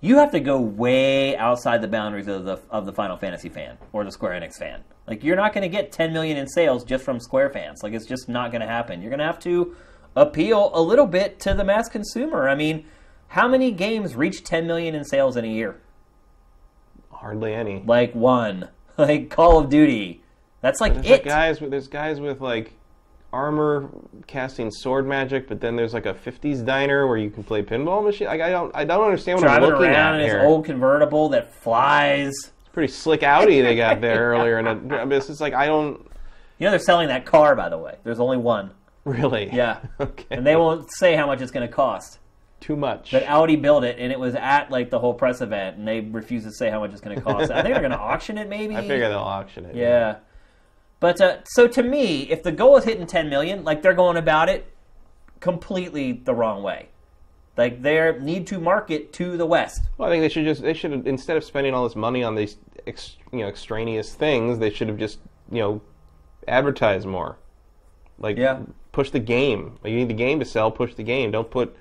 you 0.00 0.16
have 0.16 0.32
to 0.32 0.40
go 0.40 0.58
way 0.58 1.36
outside 1.36 1.82
the 1.82 1.88
boundaries 1.88 2.26
of 2.26 2.44
the 2.44 2.58
of 2.70 2.86
the 2.86 2.92
Final 2.92 3.18
Fantasy 3.18 3.50
fan 3.50 3.76
or 3.92 4.04
the 4.04 4.12
Square 4.12 4.40
Enix 4.40 4.58
fan. 4.58 4.82
Like 5.06 5.22
you're 5.22 5.36
not 5.36 5.52
going 5.52 5.62
to 5.62 5.68
get 5.68 5.92
10 5.92 6.10
million 6.12 6.38
in 6.38 6.46
sales 6.46 6.84
just 6.84 7.04
from 7.04 7.20
Square 7.20 7.50
fans. 7.50 7.82
Like 7.82 7.92
it's 7.92 8.06
just 8.06 8.30
not 8.30 8.50
going 8.50 8.62
to 8.62 8.66
happen. 8.66 9.02
You're 9.02 9.10
going 9.10 9.20
to 9.20 9.26
have 9.26 9.38
to 9.40 9.76
appeal 10.16 10.70
a 10.72 10.80
little 10.80 11.06
bit 11.06 11.38
to 11.40 11.52
the 11.52 11.64
mass 11.64 11.88
consumer. 11.90 12.48
I 12.48 12.54
mean, 12.54 12.86
how 13.28 13.46
many 13.46 13.72
games 13.72 14.14
reach 14.14 14.44
10 14.44 14.66
million 14.66 14.94
in 14.94 15.04
sales 15.04 15.36
in 15.36 15.44
a 15.44 15.48
year? 15.48 15.80
Hardly 17.24 17.54
any. 17.54 17.82
Like 17.86 18.14
one. 18.14 18.68
Like 18.96 19.28
Call 19.28 19.58
of 19.58 19.70
Duty. 19.70 20.22
That's 20.60 20.80
like 20.80 20.94
There's 20.94 21.06
it. 21.06 21.10
like 21.10 21.24
guys 21.24 21.60
with 21.60 21.72
there's 21.72 21.88
guys 21.88 22.20
with 22.20 22.40
like 22.40 22.74
armor 23.32 23.88
casting 24.28 24.70
sword 24.70 25.04
magic, 25.04 25.48
but 25.48 25.60
then 25.60 25.74
there's 25.74 25.92
like 25.94 26.06
a 26.06 26.14
'50s 26.14 26.64
diner 26.64 27.08
where 27.08 27.16
you 27.16 27.28
can 27.28 27.42
play 27.42 27.60
pinball 27.60 28.04
machine. 28.04 28.28
Like 28.28 28.40
I 28.40 28.50
don't 28.50 28.70
I 28.72 28.84
don't 28.84 29.02
understand 29.04 29.40
what 29.40 29.46
Driving 29.46 29.64
I'm 29.64 29.70
looking 29.72 29.86
around 29.86 30.14
at 30.14 30.20
in 30.20 30.26
his 30.26 30.32
here. 30.32 30.42
old 30.44 30.64
convertible 30.64 31.28
that 31.30 31.52
flies. 31.60 32.28
It's 32.28 32.68
Pretty 32.72 32.92
slick 32.92 33.24
Audi 33.24 33.60
they 33.62 33.74
got 33.74 34.00
there 34.00 34.30
earlier, 34.32 34.58
and 34.58 34.68
I 34.68 34.74
mean, 35.04 35.12
it's 35.12 35.26
just 35.26 35.40
like 35.40 35.54
I 35.54 35.66
don't 35.66 36.06
You 36.58 36.66
know 36.66 36.70
they're 36.70 36.78
selling 36.78 37.08
that 37.08 37.26
car, 37.26 37.56
by 37.56 37.68
the 37.68 37.78
way. 37.78 37.96
There's 38.04 38.20
only 38.20 38.36
one. 38.36 38.70
really. 39.04 39.50
Yeah. 39.52 39.80
okay. 39.98 40.26
And 40.30 40.46
they 40.46 40.54
won't 40.54 40.88
say 40.92 41.16
how 41.16 41.26
much 41.26 41.40
it's 41.40 41.50
going 41.50 41.66
to 41.66 41.72
cost. 41.74 42.20
Too 42.60 42.76
much. 42.76 43.10
But 43.10 43.24
Audi 43.24 43.56
built 43.56 43.84
it, 43.84 43.98
and 43.98 44.10
it 44.12 44.18
was 44.18 44.34
at 44.34 44.70
like 44.70 44.90
the 44.90 44.98
whole 44.98 45.14
press 45.14 45.40
event, 45.40 45.76
and 45.76 45.86
they 45.86 46.00
refused 46.00 46.46
to 46.46 46.52
say 46.52 46.70
how 46.70 46.80
much 46.80 46.92
it's 46.92 47.00
going 47.00 47.16
to 47.16 47.22
cost. 47.22 47.50
I 47.50 47.62
think 47.62 47.74
they're 47.74 47.80
going 47.80 47.90
to 47.92 47.98
auction 47.98 48.38
it, 48.38 48.48
maybe. 48.48 48.76
I 48.76 48.80
figure 48.80 49.08
they'll 49.08 49.18
auction 49.18 49.66
it. 49.66 49.74
Yeah. 49.76 50.16
But 51.00 51.20
uh, 51.20 51.38
so 51.44 51.66
to 51.68 51.82
me, 51.82 52.22
if 52.30 52.42
the 52.42 52.52
goal 52.52 52.76
is 52.78 52.84
hitting 52.84 53.06
10 53.06 53.28
million, 53.28 53.64
like 53.64 53.82
they're 53.82 53.92
going 53.94 54.16
about 54.16 54.48
it 54.48 54.72
completely 55.40 56.12
the 56.12 56.34
wrong 56.34 56.62
way. 56.62 56.88
Like 57.56 57.82
they 57.82 58.16
need 58.20 58.46
to 58.48 58.58
market 58.58 59.12
to 59.14 59.36
the 59.36 59.46
West. 59.46 59.82
Well, 59.98 60.08
I 60.08 60.12
think 60.12 60.22
they 60.22 60.28
should 60.28 60.44
just 60.44 60.62
they 60.62 60.72
should 60.74 60.90
have 60.92 61.06
instead 61.06 61.36
of 61.36 61.44
spending 61.44 61.72
all 61.74 61.84
this 61.86 61.94
money 61.94 62.24
on 62.24 62.34
these 62.34 62.56
ex, 62.86 63.16
you 63.32 63.40
know 63.40 63.48
extraneous 63.48 64.14
things, 64.14 64.58
they 64.58 64.70
should 64.70 64.88
have 64.88 64.98
just 64.98 65.18
you 65.52 65.60
know 65.60 65.80
advertised 66.48 67.06
more. 67.06 67.36
Like 68.18 68.36
Yeah. 68.36 68.60
push 68.92 69.10
the 69.10 69.20
game. 69.20 69.78
Like, 69.84 69.92
you 69.92 69.98
need 69.98 70.08
the 70.08 70.14
game 70.14 70.38
to 70.40 70.44
sell. 70.44 70.70
Push 70.70 70.94
the 70.94 71.02
game. 71.04 71.30
Don't 71.30 71.50
put 71.50 71.76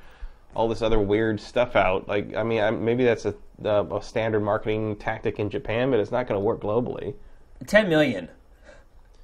all 0.56 0.68
this 0.68 0.82
other 0.82 1.00
weird 1.00 1.40
stuff 1.40 1.76
out. 1.76 2.08
Like 2.08 2.36
I 2.36 2.44
mean, 2.44 2.62
I, 2.62 2.72
maybe 2.72 3.04
that's 3.04 3.26
a 3.26 3.36
uh, 3.64 3.84
a 3.96 4.02
standard 4.02 4.42
marketing 4.42 4.96
tactic 4.98 5.40
in 5.40 5.50
Japan, 5.50 5.92
but 5.92 6.00
it's 6.00 6.12
not 6.12 6.28
going 6.28 6.40
to 6.40 6.44
work 6.44 6.62
globally. 6.62 7.14
Ten 7.68 7.90
million. 7.90 8.30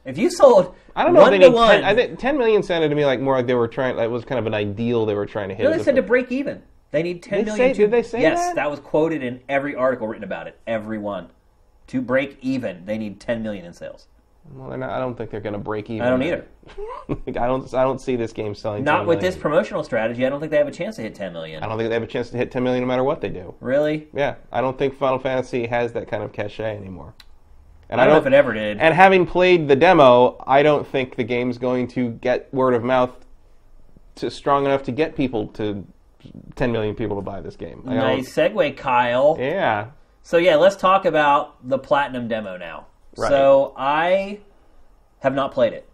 If 0.06 0.18
you 0.18 0.30
sold 0.32 0.74
I 0.96 1.04
don't 1.04 1.14
know. 1.14 1.22
one 1.22 1.34
if 1.34 1.42
they 1.42 1.48
to 1.50 1.54
one, 1.54 1.82
10, 1.82 1.84
I 1.84 1.94
think 1.94 2.20
10 2.20 2.38
million 2.38 2.64
sounded 2.64 2.90
to 2.90 2.96
me 2.96 3.06
like 3.06 3.20
more 3.20 3.36
like 3.36 3.48
they 3.48 3.54
were 3.54 3.68
trying. 3.68 3.98
That 3.98 4.10
was 4.10 4.24
kind 4.26 4.40
of 4.40 4.48
an 4.48 4.54
ideal 4.54 5.06
they 5.06 5.14
were 5.14 5.26
trying 5.26 5.50
to 5.50 5.56
hit. 5.56 5.64
no, 5.64 5.76
they 5.76 5.84
said 5.84 5.96
to 5.96 6.02
break 6.02 6.32
even. 6.32 6.64
They 6.92 7.04
need 7.04 7.22
ten 7.22 7.40
They 7.40 7.46
million. 7.46 7.68
say- 7.68 7.74
to- 7.74 7.82
did 7.84 7.92
they 7.92 8.04
say 8.04 8.22
yes, 8.22 8.56
that? 8.56 8.70
was 8.72 8.80
quoted 8.80 9.22
in 9.22 9.42
every 9.48 9.76
article 9.76 10.08
written 10.08 10.24
about 10.24 10.48
it. 10.48 10.58
Every 10.66 10.98
one. 10.98 11.30
To 11.88 12.02
break 12.02 12.38
even, 12.42 12.86
they 12.86 12.98
need 12.98 13.20
ten 13.20 13.44
million 13.44 13.66
in 13.66 13.74
sales. 13.74 14.08
Well, 14.54 14.78
not, 14.78 14.90
I 14.90 15.00
don't 15.00 15.18
think 15.18 15.30
they're 15.30 15.40
going 15.40 15.54
to 15.54 15.60
break 15.60 15.90
even. 15.90 16.06
I 16.06 16.10
don't 16.10 16.24
either. 16.24 16.46
Like, 17.08 17.38
I 17.38 17.48
don't. 17.48 17.74
I 17.74 17.84
don't 17.84 18.00
see 18.00 18.16
this 18.16 18.32
game 18.32 18.54
selling. 18.54 18.84
Not 18.84 19.00
10 19.00 19.08
with 19.08 19.20
this 19.20 19.36
promotional 19.36 19.84
strategy. 19.84 20.28
I 20.28 20.30
don't 20.30 20.40
think 20.40 20.52
they 20.52 20.58
have 20.58 20.68
a 20.68 20.72
chance 20.72 20.98
to 20.98 21.02
hit 21.02 21.16
ten 21.16 21.34
million. 21.34 21.64
I 21.64 21.68
don't 21.68 21.80
think 21.80 21.90
they 21.90 21.96
have 21.96 22.04
a 22.04 22.08
chance 22.08 22.30
to 22.30 22.38
hit 22.38 22.52
10 22.52 22.64
million 22.64 22.84
no 22.84 22.88
matter 22.88 23.04
what 23.04 23.20
they 23.22 23.30
do. 23.30 23.56
Really? 23.60 24.08
Yeah, 24.14 24.36
I 24.52 24.62
don't 24.62 24.78
think 24.78 24.96
Final 24.96 25.18
Fantasy 25.18 25.66
has 25.66 25.94
that 25.94 26.08
kind 26.08 26.22
of 26.22 26.32
cachet 26.32 26.78
anymore. 26.78 27.16
And 27.90 28.00
I 28.00 28.06
don't 28.06 28.14
know 28.14 28.20
if 28.20 28.28
it 28.28 28.34
ever 28.34 28.54
did. 28.54 28.78
And 28.78 28.94
having 28.94 29.26
played 29.26 29.68
the 29.68 29.76
demo, 29.76 30.44
I 30.46 30.62
don't 30.62 30.86
think 30.88 31.16
the 31.16 31.24
game's 31.24 31.58
going 31.58 31.88
to 31.90 32.12
get 32.12 32.54
word 32.54 32.76
of 32.76 32.84
mouth 32.84 33.12
to 34.16 34.30
strong 34.30 34.66
enough 34.66 34.84
to 34.84 34.92
get 34.92 35.16
people 35.16 35.48
to 35.48 35.88
10 36.56 36.72
million 36.72 36.94
people 36.94 37.16
to 37.16 37.22
buy 37.24 37.42
this 37.42 37.56
game. 37.56 37.84
I 37.88 37.96
Nice 37.96 38.32
segue, 38.32 38.78
Kyle. 38.78 39.36
Yeah. 39.40 39.88
So 40.22 40.38
yeah, 40.38 40.56
let's 40.56 40.76
talk 40.76 41.06
about 41.06 41.68
the 41.68 41.80
platinum 41.80 42.28
demo 42.28 42.58
now. 42.58 42.86
Right. 43.20 43.30
So 43.30 43.74
I 43.78 44.40
have 45.20 45.34
not 45.34 45.52
played 45.54 45.74
it. 45.74 45.86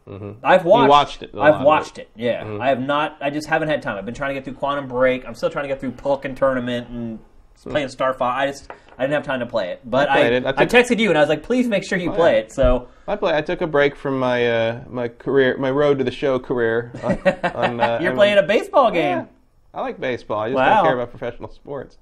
I've 0.43 0.65
watched. 0.65 0.89
watched 0.89 1.23
it, 1.23 1.31
I've 1.35 1.55
Mm-hmm. 1.55 1.63
watched 1.63 1.97
it. 1.97 2.09
Yeah, 2.15 2.57
I 2.61 2.67
have 2.69 2.79
not. 2.79 3.17
I 3.21 3.31
just 3.31 3.47
haven't 3.47 3.69
had 3.69 3.81
time. 3.81 3.97
I've 3.97 4.05
been 4.05 4.13
trying 4.13 4.29
to 4.29 4.33
get 4.35 4.43
through 4.45 4.53
Quantum 4.53 4.87
Break. 4.87 5.25
I'm 5.27 5.33
still 5.33 5.49
trying 5.49 5.63
to 5.63 5.67
get 5.69 5.79
through 5.79 5.93
Pokkén 5.93 6.35
Tournament 6.35 6.89
and 6.89 7.19
playing 7.63 7.89
Star 7.89 8.13
Fox. 8.13 8.37
I 8.39 8.47
just 8.47 8.69
I 8.99 9.01
didn't 9.03 9.13
have 9.13 9.23
time 9.23 9.39
to 9.39 9.47
play 9.47 9.69
it. 9.71 9.81
But 9.83 10.09
I 10.09 10.19
I, 10.19 10.21
it. 10.25 10.45
I 10.45 10.49
I, 10.57 10.65
texted 10.67 10.99
you 10.99 11.09
and 11.09 11.17
I 11.17 11.21
was 11.21 11.29
like, 11.29 11.41
please 11.41 11.67
make 11.67 11.83
sure 11.83 11.97
you 11.97 12.11
play 12.11 12.33
yeah. 12.33 12.39
it. 12.41 12.51
So 12.53 12.87
I 13.07 13.15
play. 13.15 13.35
I 13.35 13.41
took 13.41 13.61
a 13.61 13.67
break 13.67 13.95
from 13.95 14.19
my 14.19 14.47
uh, 14.47 14.83
my 14.87 15.07
career, 15.07 15.57
my 15.57 15.71
road 15.71 15.97
to 15.97 16.03
the 16.03 16.11
show 16.11 16.37
career. 16.37 16.91
On, 17.03 17.17
on, 17.55 17.79
uh, 17.81 17.99
you're 18.01 18.13
playing 18.13 18.37
a 18.37 18.43
baseball 18.43 18.91
game. 18.91 19.17
Yeah, 19.19 19.25
I 19.73 19.81
like 19.81 19.99
baseball. 19.99 20.39
I 20.41 20.49
just 20.49 20.55
Wow. 20.55 20.75
don't 20.75 20.83
care 20.85 20.93
about 20.99 21.09
professional 21.09 21.49
sports. 21.49 21.97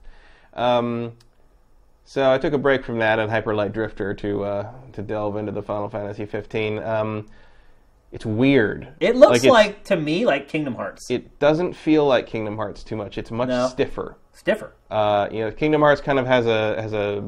Um, 0.56 1.14
so 2.06 2.32
I 2.32 2.38
took 2.38 2.54
a 2.54 2.58
break 2.58 2.84
from 2.84 3.00
that 3.00 3.20
and 3.20 3.30
Hyper 3.30 3.54
Light 3.56 3.74
Drifter 3.74 4.14
to 4.16 4.44
uh, 4.44 4.72
to 4.94 5.02
delve 5.02 5.38
into 5.38 5.52
the 5.52 5.62
Final 5.62 5.90
Fantasy 5.90 6.26
15. 6.26 6.80
Um, 6.80 7.28
it's 8.12 8.26
weird. 8.26 8.90
It 9.00 9.16
looks 9.16 9.38
it's- 9.40 9.52
like 9.52 9.84
to 9.86 9.96
me 9.96 10.26
like 10.26 10.48
Kingdom 10.48 10.76
Hearts. 10.76 11.10
it 11.10 11.40
doesn't 11.40 11.74
feel 11.74 12.06
like 12.06 12.28
Kingdom 12.28 12.56
Hearts 12.58 12.84
too 12.84 12.96
much. 12.96 13.18
It's 13.18 13.32
much 13.32 13.50
No. 13.50 13.68
stiffer. 13.68 14.18
Stiffer. 14.34 14.74
Uh, 14.92 15.28
you 15.32 15.40
know, 15.42 15.52
Kingdom 15.52 15.82
Hearts 15.82 16.02
kind 16.02 16.20
of 16.20 16.28
has 16.28 16.46
a 16.46 16.80
has 16.82 16.94
a 16.94 17.24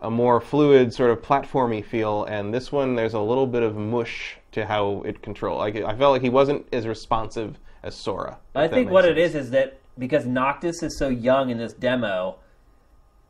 a 0.00 0.10
more 0.10 0.40
fluid 0.40 0.92
sort 0.92 1.10
of 1.10 1.22
platformy 1.22 1.84
feel, 1.84 2.24
and 2.24 2.52
this 2.52 2.72
one 2.72 2.96
there's 2.96 3.14
a 3.14 3.20
little 3.20 3.46
bit 3.46 3.62
of 3.62 3.76
mush 3.76 4.36
to 4.50 4.66
how 4.66 5.02
it 5.06 5.22
control. 5.22 5.58
Like 5.58 5.76
I 5.76 5.94
felt 5.96 6.12
like 6.12 6.22
he 6.22 6.28
wasn't 6.30 6.66
as 6.72 6.86
responsive 6.88 7.58
as 7.84 7.94
Sora. 7.94 8.38
I 8.54 8.66
think 8.68 8.90
what 8.90 9.04
it 9.04 9.18
is 9.18 9.34
is 9.36 9.50
that 9.50 9.78
because 9.98 10.26
Noctis 10.26 10.82
is 10.82 10.98
so 10.98 11.08
young 11.08 11.50
in 11.50 11.58
this 11.58 11.72
demo, 11.74 12.36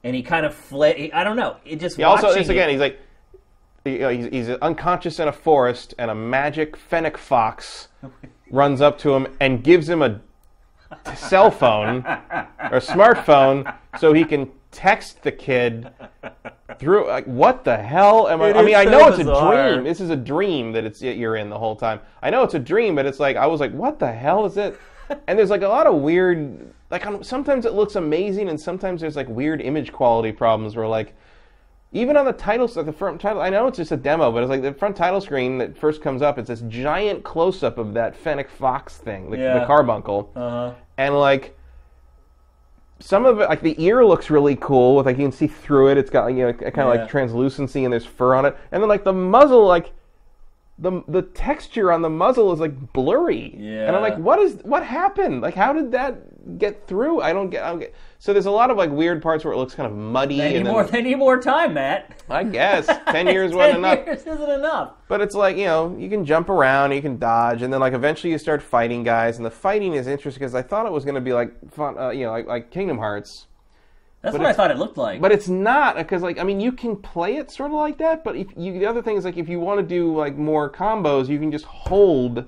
and 0.04 0.14
he 0.16 0.22
kind 0.22 0.44
of 0.46 0.54
fled. 0.54 1.10
I 1.12 1.24
don't 1.24 1.36
know. 1.36 1.56
It 1.64 1.80
just 1.80 1.96
He 1.96 2.02
also, 2.02 2.32
this 2.34 2.48
again, 2.48 2.68
it- 2.68 2.72
he's 2.72 2.80
like, 2.80 2.98
you 3.84 3.98
know, 3.98 4.08
he's, 4.10 4.26
he's 4.26 4.48
unconscious 4.48 5.18
in 5.18 5.28
a 5.28 5.32
forest, 5.32 5.94
and 5.98 6.10
a 6.10 6.14
magic 6.14 6.76
fennec 6.76 7.16
fox 7.18 7.88
runs 8.50 8.80
up 8.80 8.98
to 8.98 9.14
him 9.14 9.26
and 9.40 9.64
gives 9.64 9.88
him 9.88 10.02
a 10.02 10.20
cell 11.14 11.50
phone 11.50 11.98
or 12.70 12.78
smartphone 12.80 13.74
so 13.98 14.12
he 14.12 14.24
can 14.24 14.50
text 14.70 15.22
the 15.22 15.32
kid 15.32 15.90
through. 16.78 17.08
Like, 17.08 17.24
what 17.26 17.64
the 17.64 17.76
hell 17.76 18.28
am 18.28 18.40
I? 18.42 18.50
It 18.50 18.56
I 18.56 18.60
mean, 18.60 18.68
is 18.70 18.74
I 18.76 18.84
so 18.84 18.90
know 18.90 19.08
it's 19.08 19.18
a 19.18 19.24
dream. 19.74 19.84
This 19.84 20.00
is 20.00 20.10
a 20.10 20.16
dream 20.16 20.72
that 20.72 20.84
it's 20.84 21.02
you're 21.02 21.36
in 21.36 21.50
the 21.50 21.58
whole 21.58 21.74
time. 21.76 22.00
I 22.22 22.30
know 22.30 22.42
it's 22.42 22.54
a 22.54 22.58
dream, 22.60 22.94
but 22.94 23.04
it's 23.06 23.18
like 23.20 23.36
I 23.36 23.46
was 23.46 23.58
like, 23.60 23.72
what 23.72 23.98
the 23.98 24.12
hell 24.12 24.44
is 24.46 24.56
it? 24.56 24.78
And 25.26 25.38
there's 25.38 25.50
like 25.50 25.62
a 25.62 25.68
lot 25.68 25.86
of 25.86 25.96
weird. 25.96 26.72
Like 26.92 27.06
um, 27.06 27.24
sometimes 27.24 27.64
it 27.64 27.72
looks 27.72 27.96
amazing, 27.96 28.50
and 28.50 28.60
sometimes 28.60 29.00
there's 29.00 29.16
like 29.16 29.28
weird 29.28 29.62
image 29.62 29.92
quality 29.92 30.30
problems 30.30 30.76
where 30.76 30.86
like 30.86 31.14
even 31.94 32.16
on 32.18 32.26
the 32.26 32.32
title, 32.32 32.70
like 32.76 32.86
the 32.86 32.92
front 32.92 33.20
title, 33.20 33.40
I 33.42 33.48
know 33.50 33.66
it's 33.66 33.78
just 33.78 33.92
a 33.92 33.96
demo, 33.96 34.30
but 34.30 34.42
it's 34.42 34.50
like 34.50 34.62
the 34.62 34.74
front 34.74 34.94
title 34.94 35.20
screen 35.20 35.58
that 35.58 35.76
first 35.76 36.02
comes 36.02 36.20
up. 36.22 36.38
It's 36.38 36.48
this 36.48 36.62
giant 36.68 37.24
close 37.24 37.62
up 37.62 37.78
of 37.78 37.94
that 37.94 38.14
Fennec 38.14 38.48
Fox 38.50 38.98
thing, 38.98 39.30
the, 39.30 39.38
Yeah. 39.38 39.58
the 39.60 39.66
carbuncle, 39.66 40.30
Uh-huh. 40.36 40.72
and 40.98 41.18
like 41.18 41.56
some 43.00 43.24
of 43.24 43.40
it, 43.40 43.48
like 43.48 43.62
the 43.62 43.74
ear 43.82 44.04
looks 44.04 44.30
really 44.30 44.56
cool. 44.56 44.96
With 44.96 45.06
like 45.06 45.16
you 45.16 45.24
can 45.24 45.32
see 45.32 45.46
through 45.48 45.88
it. 45.92 45.98
It's 45.98 46.10
got 46.10 46.26
you 46.28 46.46
know 46.46 46.52
kind 46.52 46.66
of 46.66 46.76
Yeah. 46.76 47.00
like 47.02 47.08
translucency, 47.08 47.84
and 47.84 47.92
there's 47.92 48.06
fur 48.06 48.34
on 48.34 48.44
it. 48.44 48.54
And 48.70 48.82
then 48.82 48.88
like 48.90 49.04
the 49.04 49.14
muzzle, 49.14 49.66
like 49.66 49.92
the 50.78 51.02
the 51.08 51.22
texture 51.22 51.90
on 51.90 52.02
the 52.02 52.10
muzzle 52.10 52.52
is 52.52 52.60
like 52.60 52.92
blurry. 52.92 53.56
Yeah. 53.58 53.86
And 53.86 53.96
I'm 53.96 54.02
like, 54.02 54.18
what 54.18 54.38
is 54.38 54.60
what 54.62 54.82
happened? 54.84 55.40
Like, 55.42 55.54
how 55.54 55.72
did 55.72 55.90
that 55.92 56.16
get 56.58 56.86
through? 56.86 57.20
I 57.20 57.32
don't 57.32 57.50
get. 57.50 57.62
I 57.64 57.70
don't 57.70 57.78
get. 57.80 57.94
So 58.18 58.32
there's 58.32 58.46
a 58.46 58.50
lot 58.50 58.70
of 58.70 58.76
like 58.76 58.90
weird 58.90 59.20
parts 59.22 59.44
where 59.44 59.52
it 59.52 59.56
looks 59.56 59.74
kind 59.74 59.86
of 59.90 59.96
muddy. 59.96 60.38
They 60.38 60.48
need 60.50 60.56
and 60.58 60.66
then- 60.66 60.72
more. 60.72 60.84
They 60.84 61.02
need 61.02 61.16
more 61.16 61.40
time, 61.40 61.74
Matt. 61.74 62.22
I 62.30 62.44
guess 62.44 62.86
ten 63.08 63.26
years 63.26 63.52
wasn't 63.52 63.82
10 63.82 63.92
enough. 63.98 64.06
years 64.06 64.20
isn't 64.26 64.50
enough. 64.50 64.92
But 65.08 65.20
it's 65.20 65.34
like 65.34 65.56
you 65.56 65.66
know 65.66 65.96
you 65.98 66.08
can 66.08 66.24
jump 66.24 66.48
around, 66.48 66.92
you 66.92 67.02
can 67.02 67.18
dodge, 67.18 67.62
and 67.62 67.72
then 67.72 67.80
like 67.80 67.92
eventually 67.94 68.30
you 68.32 68.38
start 68.38 68.62
fighting 68.62 69.02
guys, 69.02 69.36
and 69.36 69.44
the 69.46 69.50
fighting 69.50 69.94
is 69.94 70.06
interesting 70.06 70.40
because 70.40 70.54
I 70.54 70.62
thought 70.62 70.86
it 70.86 70.92
was 70.92 71.04
going 71.04 71.16
to 71.16 71.20
be 71.20 71.32
like 71.32 71.52
fun, 71.72 71.98
uh, 71.98 72.10
you 72.10 72.24
know, 72.26 72.30
like, 72.32 72.46
like 72.46 72.70
Kingdom 72.70 72.98
Hearts, 72.98 73.46
That's 74.22 74.32
But 74.34 74.40
what 74.42 74.50
I 74.50 74.52
thought 74.52 74.70
it 74.70 74.78
looked 74.78 74.96
like. 74.96 75.20
but 75.20 75.32
it's 75.32 75.48
not 75.48 75.96
because 75.96 76.22
like 76.22 76.38
I 76.38 76.44
mean 76.44 76.60
you 76.60 76.72
can 76.72 76.96
play 76.96 77.36
it 77.36 77.50
sort 77.50 77.70
of 77.70 77.76
like 77.76 77.98
that, 77.98 78.22
but 78.24 78.36
if 78.36 78.46
you 78.56 78.72
the 78.78 78.86
other 78.86 79.02
thing 79.02 79.16
is 79.16 79.24
like 79.24 79.36
if 79.36 79.48
you 79.48 79.58
want 79.60 79.80
to 79.80 79.86
do 79.86 80.14
like 80.16 80.36
more 80.36 80.70
combos, 80.70 81.28
you 81.28 81.38
can 81.40 81.50
just 81.50 81.64
hold 81.64 82.46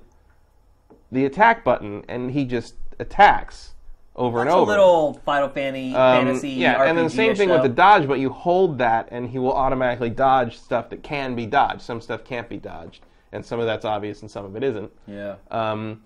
the 1.12 1.24
attack 1.26 1.64
button 1.64 2.04
and 2.08 2.30
he 2.30 2.44
just 2.44 2.74
attacks 2.98 3.73
over 4.16 4.38
That's 4.38 4.50
and 4.52 4.60
over. 4.60 4.70
a 4.70 4.74
little 4.74 5.14
Final 5.24 5.48
Fantasy, 5.48 5.94
Um, 5.94 6.26
fantasy. 6.26 6.50
yeah, 6.50 6.82
and 6.84 6.96
then 6.96 7.04
the 7.04 7.10
same 7.10 7.34
thing 7.34 7.48
with 7.50 7.62
the 7.62 7.68
dodge, 7.68 8.06
but 8.06 8.18
you 8.20 8.30
hold 8.30 8.78
that 8.78 9.08
and 9.10 9.28
he 9.28 9.38
will 9.38 9.52
automatically 9.52 10.10
dodge 10.10 10.56
stuff 10.58 10.88
that 10.90 11.02
can 11.02 11.34
be 11.34 11.46
dodged. 11.46 11.82
Some 11.82 12.00
stuff 12.00 12.22
can't 12.24 12.48
be 12.48 12.56
dodged, 12.58 13.02
and 13.32 13.44
some 13.44 13.58
of 13.58 13.66
that's 13.66 13.84
obvious 13.84 14.22
and 14.22 14.30
some 14.30 14.44
of 14.44 14.54
it 14.56 14.62
isn't. 14.62 14.90
Yeah. 15.08 15.34
Um, 15.50 16.02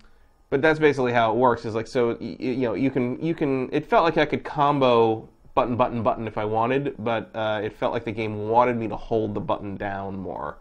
but 0.49 0.61
that's 0.63 0.79
basically 0.79 1.13
how 1.13 1.31
it 1.31 1.35
works. 1.37 1.65
Is 1.65 1.75
like 1.75 1.85
so 1.85 2.09
y- 2.09 2.17
y- 2.21 2.35
you 2.39 2.55
know 2.63 2.73
you 2.73 2.89
can 2.89 3.23
you 3.23 3.35
can. 3.35 3.69
It 3.71 3.85
felt 3.85 4.03
like 4.03 4.17
I 4.17 4.25
could 4.25 4.43
combo 4.43 5.29
button 5.53 5.75
button 5.75 6.01
button 6.01 6.27
if 6.27 6.37
I 6.39 6.45
wanted, 6.45 6.95
but 6.97 7.29
uh, 7.35 7.61
it 7.63 7.73
felt 7.73 7.93
like 7.93 8.05
the 8.05 8.11
game 8.11 8.47
wanted 8.49 8.75
me 8.77 8.87
to 8.87 8.95
hold 8.95 9.35
the 9.35 9.39
button 9.41 9.75
down 9.77 10.17
more. 10.17 10.57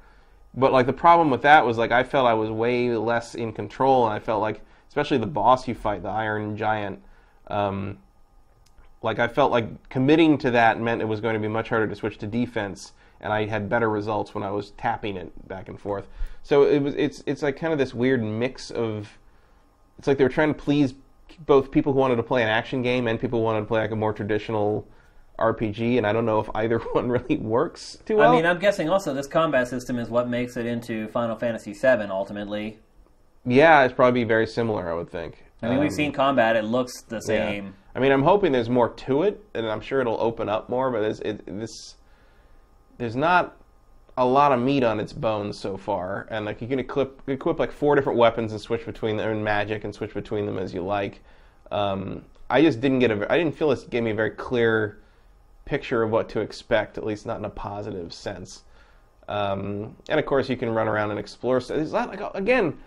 But 0.55 0.73
like 0.75 0.85
the 0.85 0.93
problem 0.93 1.31
with 1.31 1.41
that 1.43 1.65
was 1.65 1.79
like 1.79 1.93
I 1.93 2.03
felt 2.03 2.27
I 2.27 2.35
was 2.35 2.51
way 2.51 2.91
less 2.91 3.35
in 3.35 3.55
control, 3.55 4.05
and 4.05 4.13
I 4.13 4.19
felt 4.19 4.43
like 4.43 4.61
especially 4.89 5.17
the 5.17 5.27
boss 5.27 5.67
you 5.67 5.75
fight, 5.75 6.03
the 6.03 6.11
Iron 6.11 6.55
Giant. 6.55 7.01
Um, 7.49 7.99
like 9.03 9.19
I 9.19 9.29
felt 9.29 9.53
like 9.53 9.89
committing 9.89 10.39
to 10.39 10.51
that 10.51 10.81
meant 10.81 11.01
it 11.01 11.07
was 11.07 11.21
going 11.21 11.35
to 11.35 11.41
be 11.41 11.49
much 11.49 11.69
harder 11.69 11.87
to 11.87 11.95
switch 11.95 12.19
to 12.19 12.27
defense, 12.27 12.93
and 13.21 13.33
I 13.33 13.47
had 13.47 13.69
better 13.69 13.89
results 13.89 14.35
when 14.35 14.43
I 14.43 14.51
was 14.51 14.73
tapping 14.73 15.17
it 15.17 15.49
back 15.49 15.69
and 15.69 15.79
forth. 15.81 16.09
So 16.43 16.65
it 16.65 16.83
was 16.83 16.95
it's 16.97 17.23
it's 17.27 17.43
like 17.43 17.57
kind 17.57 17.73
of 17.73 17.79
this 17.79 17.95
weird 17.95 18.23
mix 18.23 18.71
of 18.71 19.19
it's 19.99 20.07
like 20.09 20.19
they 20.19 20.25
were 20.25 20.31
trying 20.31 20.53
to 20.53 20.61
please 20.61 20.95
both 21.47 21.71
people 21.71 21.93
who 21.93 21.99
wanted 21.99 22.17
to 22.17 22.23
play 22.23 22.43
an 22.43 22.49
action 22.49 22.83
game 22.83 23.07
and 23.07 23.21
people 23.21 23.39
who 23.39 23.45
wanted 23.45 23.61
to 23.61 23.67
play 23.67 23.81
like 23.81 23.91
a 23.91 23.97
more 23.97 24.13
traditional 24.13 24.87
RPG, 25.39 25.99
and 25.99 26.07
I 26.07 26.13
don't 26.13 26.27
know 26.27 26.41
if 26.41 26.51
either 26.55 26.79
one 26.93 27.09
really 27.09 27.37
works 27.37 27.99
too 28.05 28.17
well. 28.17 28.33
I 28.33 28.37
mean, 28.37 28.47
I'm 28.47 28.59
guessing 28.59 28.89
also 28.89 29.15
this 29.15 29.27
combat 29.27 29.69
system 29.69 29.99
is 29.99 30.09
what 30.09 30.29
makes 30.29 30.57
it 30.57 30.67
into 30.67 31.09
Final 31.09 31.37
Fantasy 31.37 31.73
VII 31.73 32.09
ultimately. 32.11 32.81
yeah, 33.45 33.85
it's 33.85 33.95
probably 33.95 34.25
very 34.25 34.47
similar. 34.47 34.91
I 34.91 34.95
would 34.95 35.11
think. 35.11 35.45
I 35.63 35.69
mean, 35.69 35.79
we've 35.81 35.91
Um, 35.91 35.95
seen 35.97 36.13
combat; 36.13 36.57
it 36.57 36.65
looks 36.65 37.03
the 37.03 37.17
yeah. 37.17 37.21
same. 37.21 37.75
I 37.95 38.01
mean, 38.01 38.13
I'm 38.13 38.23
hoping 38.23 38.53
there's 38.53 38.71
more 38.71 38.91
to 38.91 39.23
it, 39.25 39.43
and 39.55 39.67
I'm 39.67 39.81
sure 39.81 40.01
it'll 40.01 40.21
open 40.21 40.49
up 40.49 40.69
more. 40.69 40.91
But 40.91 41.03
it's, 41.03 41.21
it, 41.21 41.43
this, 41.47 41.97
there's 42.97 43.17
not 43.17 43.57
a 44.17 44.25
lot 44.25 44.53
of 44.53 44.61
meat 44.61 44.83
on 44.85 45.01
its 45.01 45.13
bones 45.13 45.59
so 45.59 45.77
far, 45.77 46.27
and 46.31 46.45
like 46.45 46.61
you 46.61 46.69
can 46.69 46.79
equip 46.79 47.29
equip 47.29 47.59
like 47.59 47.73
four 47.73 47.95
different 47.97 48.19
weapons 48.19 48.53
and 48.53 48.61
switch 48.61 48.85
between 48.87 49.17
them 49.17 49.31
and 49.31 49.45
magic 49.45 49.85
and 49.85 49.95
switch 49.95 50.15
between 50.15 50.47
them 50.47 50.59
as 50.59 50.73
you 50.75 50.83
like. 50.83 51.23
Um, 51.71 52.25
I 52.51 52.63
just 52.63 52.81
didn't 52.81 53.01
get 53.01 53.11
a. 53.11 53.33
I 53.33 53.37
didn't 53.37 53.57
feel 53.57 53.69
this 53.71 53.85
gave 53.85 54.03
me 54.03 54.11
a 54.11 54.15
very 54.15 54.31
clear 54.31 54.99
picture 55.65 56.03
of 56.03 56.11
what 56.11 56.29
to 56.31 56.41
expect, 56.41 56.99
at 56.99 57.05
least 57.05 57.27
not 57.27 57.39
in 57.39 57.45
a 57.45 57.51
positive 57.51 58.13
sense. 58.13 58.63
Um, 59.29 59.97
and 60.09 60.19
of 60.19 60.25
course, 60.25 60.49
you 60.49 60.57
can 60.57 60.71
run 60.71 60.89
around 60.89 61.11
and 61.11 61.21
explore. 61.21 61.61
So 61.61 61.75
it's 61.75 61.93
not 61.93 62.09
like 62.09 62.21
again, 62.35 62.79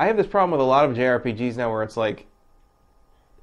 I 0.00 0.06
have 0.06 0.16
this 0.16 0.26
problem 0.26 0.52
with 0.52 0.62
a 0.62 0.64
lot 0.64 0.88
of 0.88 0.96
JRPGs 0.96 1.58
now, 1.58 1.70
where 1.70 1.82
it's 1.82 1.98
like 1.98 2.26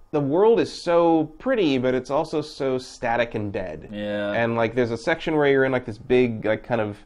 the 0.10 0.20
world 0.20 0.60
is 0.60 0.74
so 0.74 1.26
pretty, 1.38 1.78
but 1.78 1.94
it's 1.94 2.10
also 2.10 2.42
so 2.42 2.80
static 2.80 3.36
and 3.36 3.54
dead. 3.54 3.90
Yeah. 3.92 4.32
And 4.32 4.56
like, 4.56 4.74
there's 4.74 4.90
a 4.90 4.98
section 4.98 5.36
where 5.36 5.48
you're 5.48 5.66
in 5.66 5.72
like 5.72 5.86
this 5.86 6.00
big, 6.00 6.46
like 6.46 6.64
kind 6.64 6.82
of 6.82 6.98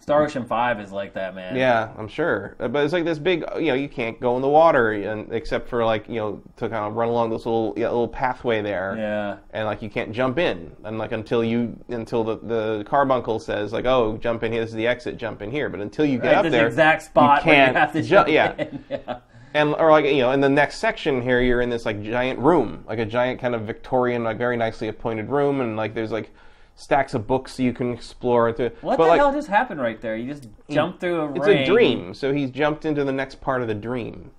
Star 0.00 0.24
Ocean 0.24 0.44
Five 0.46 0.80
is 0.80 0.90
like 0.92 1.14
that, 1.14 1.34
man. 1.34 1.54
Yeah, 1.54 1.90
I'm 1.96 2.08
sure. 2.08 2.56
Uh, 2.58 2.68
But 2.68 2.84
it's 2.84 2.92
like 2.92 3.04
this 3.04 3.18
big, 3.18 3.44
you 3.56 3.66
know, 3.66 3.74
you 3.74 3.88
can't 3.88 4.18
go 4.20 4.34
in 4.36 4.42
the 4.42 4.48
water, 4.48 4.92
and 4.92 5.30
except 5.32 5.68
for 5.68 5.84
like, 5.84 6.08
you 6.08 6.16
know, 6.16 6.42
to 6.56 6.68
kind 6.68 6.86
of 6.86 6.94
run 6.96 7.08
along 7.08 7.30
this 7.30 7.44
little, 7.46 7.74
yeah, 7.76 7.88
little 7.88 8.08
pathway 8.08 8.62
there. 8.62 8.96
Yeah. 8.98 9.36
And 9.52 9.66
like, 9.66 9.82
you 9.82 9.90
can't 9.90 10.10
jump 10.12 10.38
in, 10.38 10.74
and 10.84 10.98
like 10.98 11.12
until 11.12 11.44
you, 11.44 11.78
until 11.88 12.24
the 12.24 12.36
the 12.38 12.84
carbuncle 12.88 13.38
says 13.38 13.72
like, 13.72 13.84
oh, 13.84 14.16
jump 14.16 14.42
in 14.42 14.52
here. 14.52 14.62
This 14.62 14.70
is 14.70 14.76
the 14.76 14.86
exit. 14.86 15.16
Jump 15.18 15.42
in 15.42 15.50
here. 15.50 15.68
But 15.68 15.80
until 15.80 16.06
you 16.06 16.18
get 16.18 16.28
Right, 16.28 16.36
up 16.36 16.42
there's 16.44 16.52
there, 16.52 16.62
the 16.62 16.66
exact 16.68 17.02
spot 17.02 17.44
you 17.44 17.52
can't 17.52 17.72
you 17.74 17.78
have 17.80 17.92
to 17.92 18.02
ju- 18.02 18.08
jump 18.08 18.28
yeah. 18.28 18.54
in. 18.58 18.84
yeah. 18.90 19.18
and 19.52 19.74
or 19.74 19.90
like 19.90 20.04
you 20.06 20.18
know 20.22 20.30
in 20.32 20.40
the 20.40 20.48
next 20.48 20.76
section 20.78 21.20
here 21.20 21.40
you're 21.40 21.60
in 21.60 21.68
this 21.68 21.84
like 21.84 22.00
giant 22.02 22.38
room 22.38 22.84
like 22.86 23.00
a 23.00 23.04
giant 23.04 23.40
kind 23.40 23.54
of 23.54 23.62
victorian 23.62 24.22
like 24.22 24.38
very 24.38 24.56
nicely 24.56 24.86
appointed 24.88 25.28
room 25.28 25.60
and 25.60 25.76
like 25.76 25.92
there's 25.92 26.12
like 26.12 26.30
stacks 26.80 27.12
of 27.12 27.26
books 27.26 27.60
you 27.60 27.72
can 27.74 27.92
explore 27.92 28.48
into 28.48 28.72
What 28.80 28.96
but 28.96 29.04
the 29.04 29.10
like 29.10 29.18
hell 29.20 29.32
just 29.32 29.48
happened 29.48 29.80
right 29.82 30.00
there? 30.00 30.16
You 30.16 30.32
just 30.32 30.48
jumped 30.70 31.00
through 31.00 31.20
a 31.20 31.32
it's 31.34 31.46
ring. 31.46 31.58
a 31.58 31.66
dream 31.66 32.14
so 32.14 32.32
he's 32.32 32.50
jumped 32.50 32.86
into 32.86 33.04
the 33.04 33.12
next 33.12 33.40
part 33.40 33.60
of 33.60 33.68
the 33.68 33.74
dream 33.74 34.30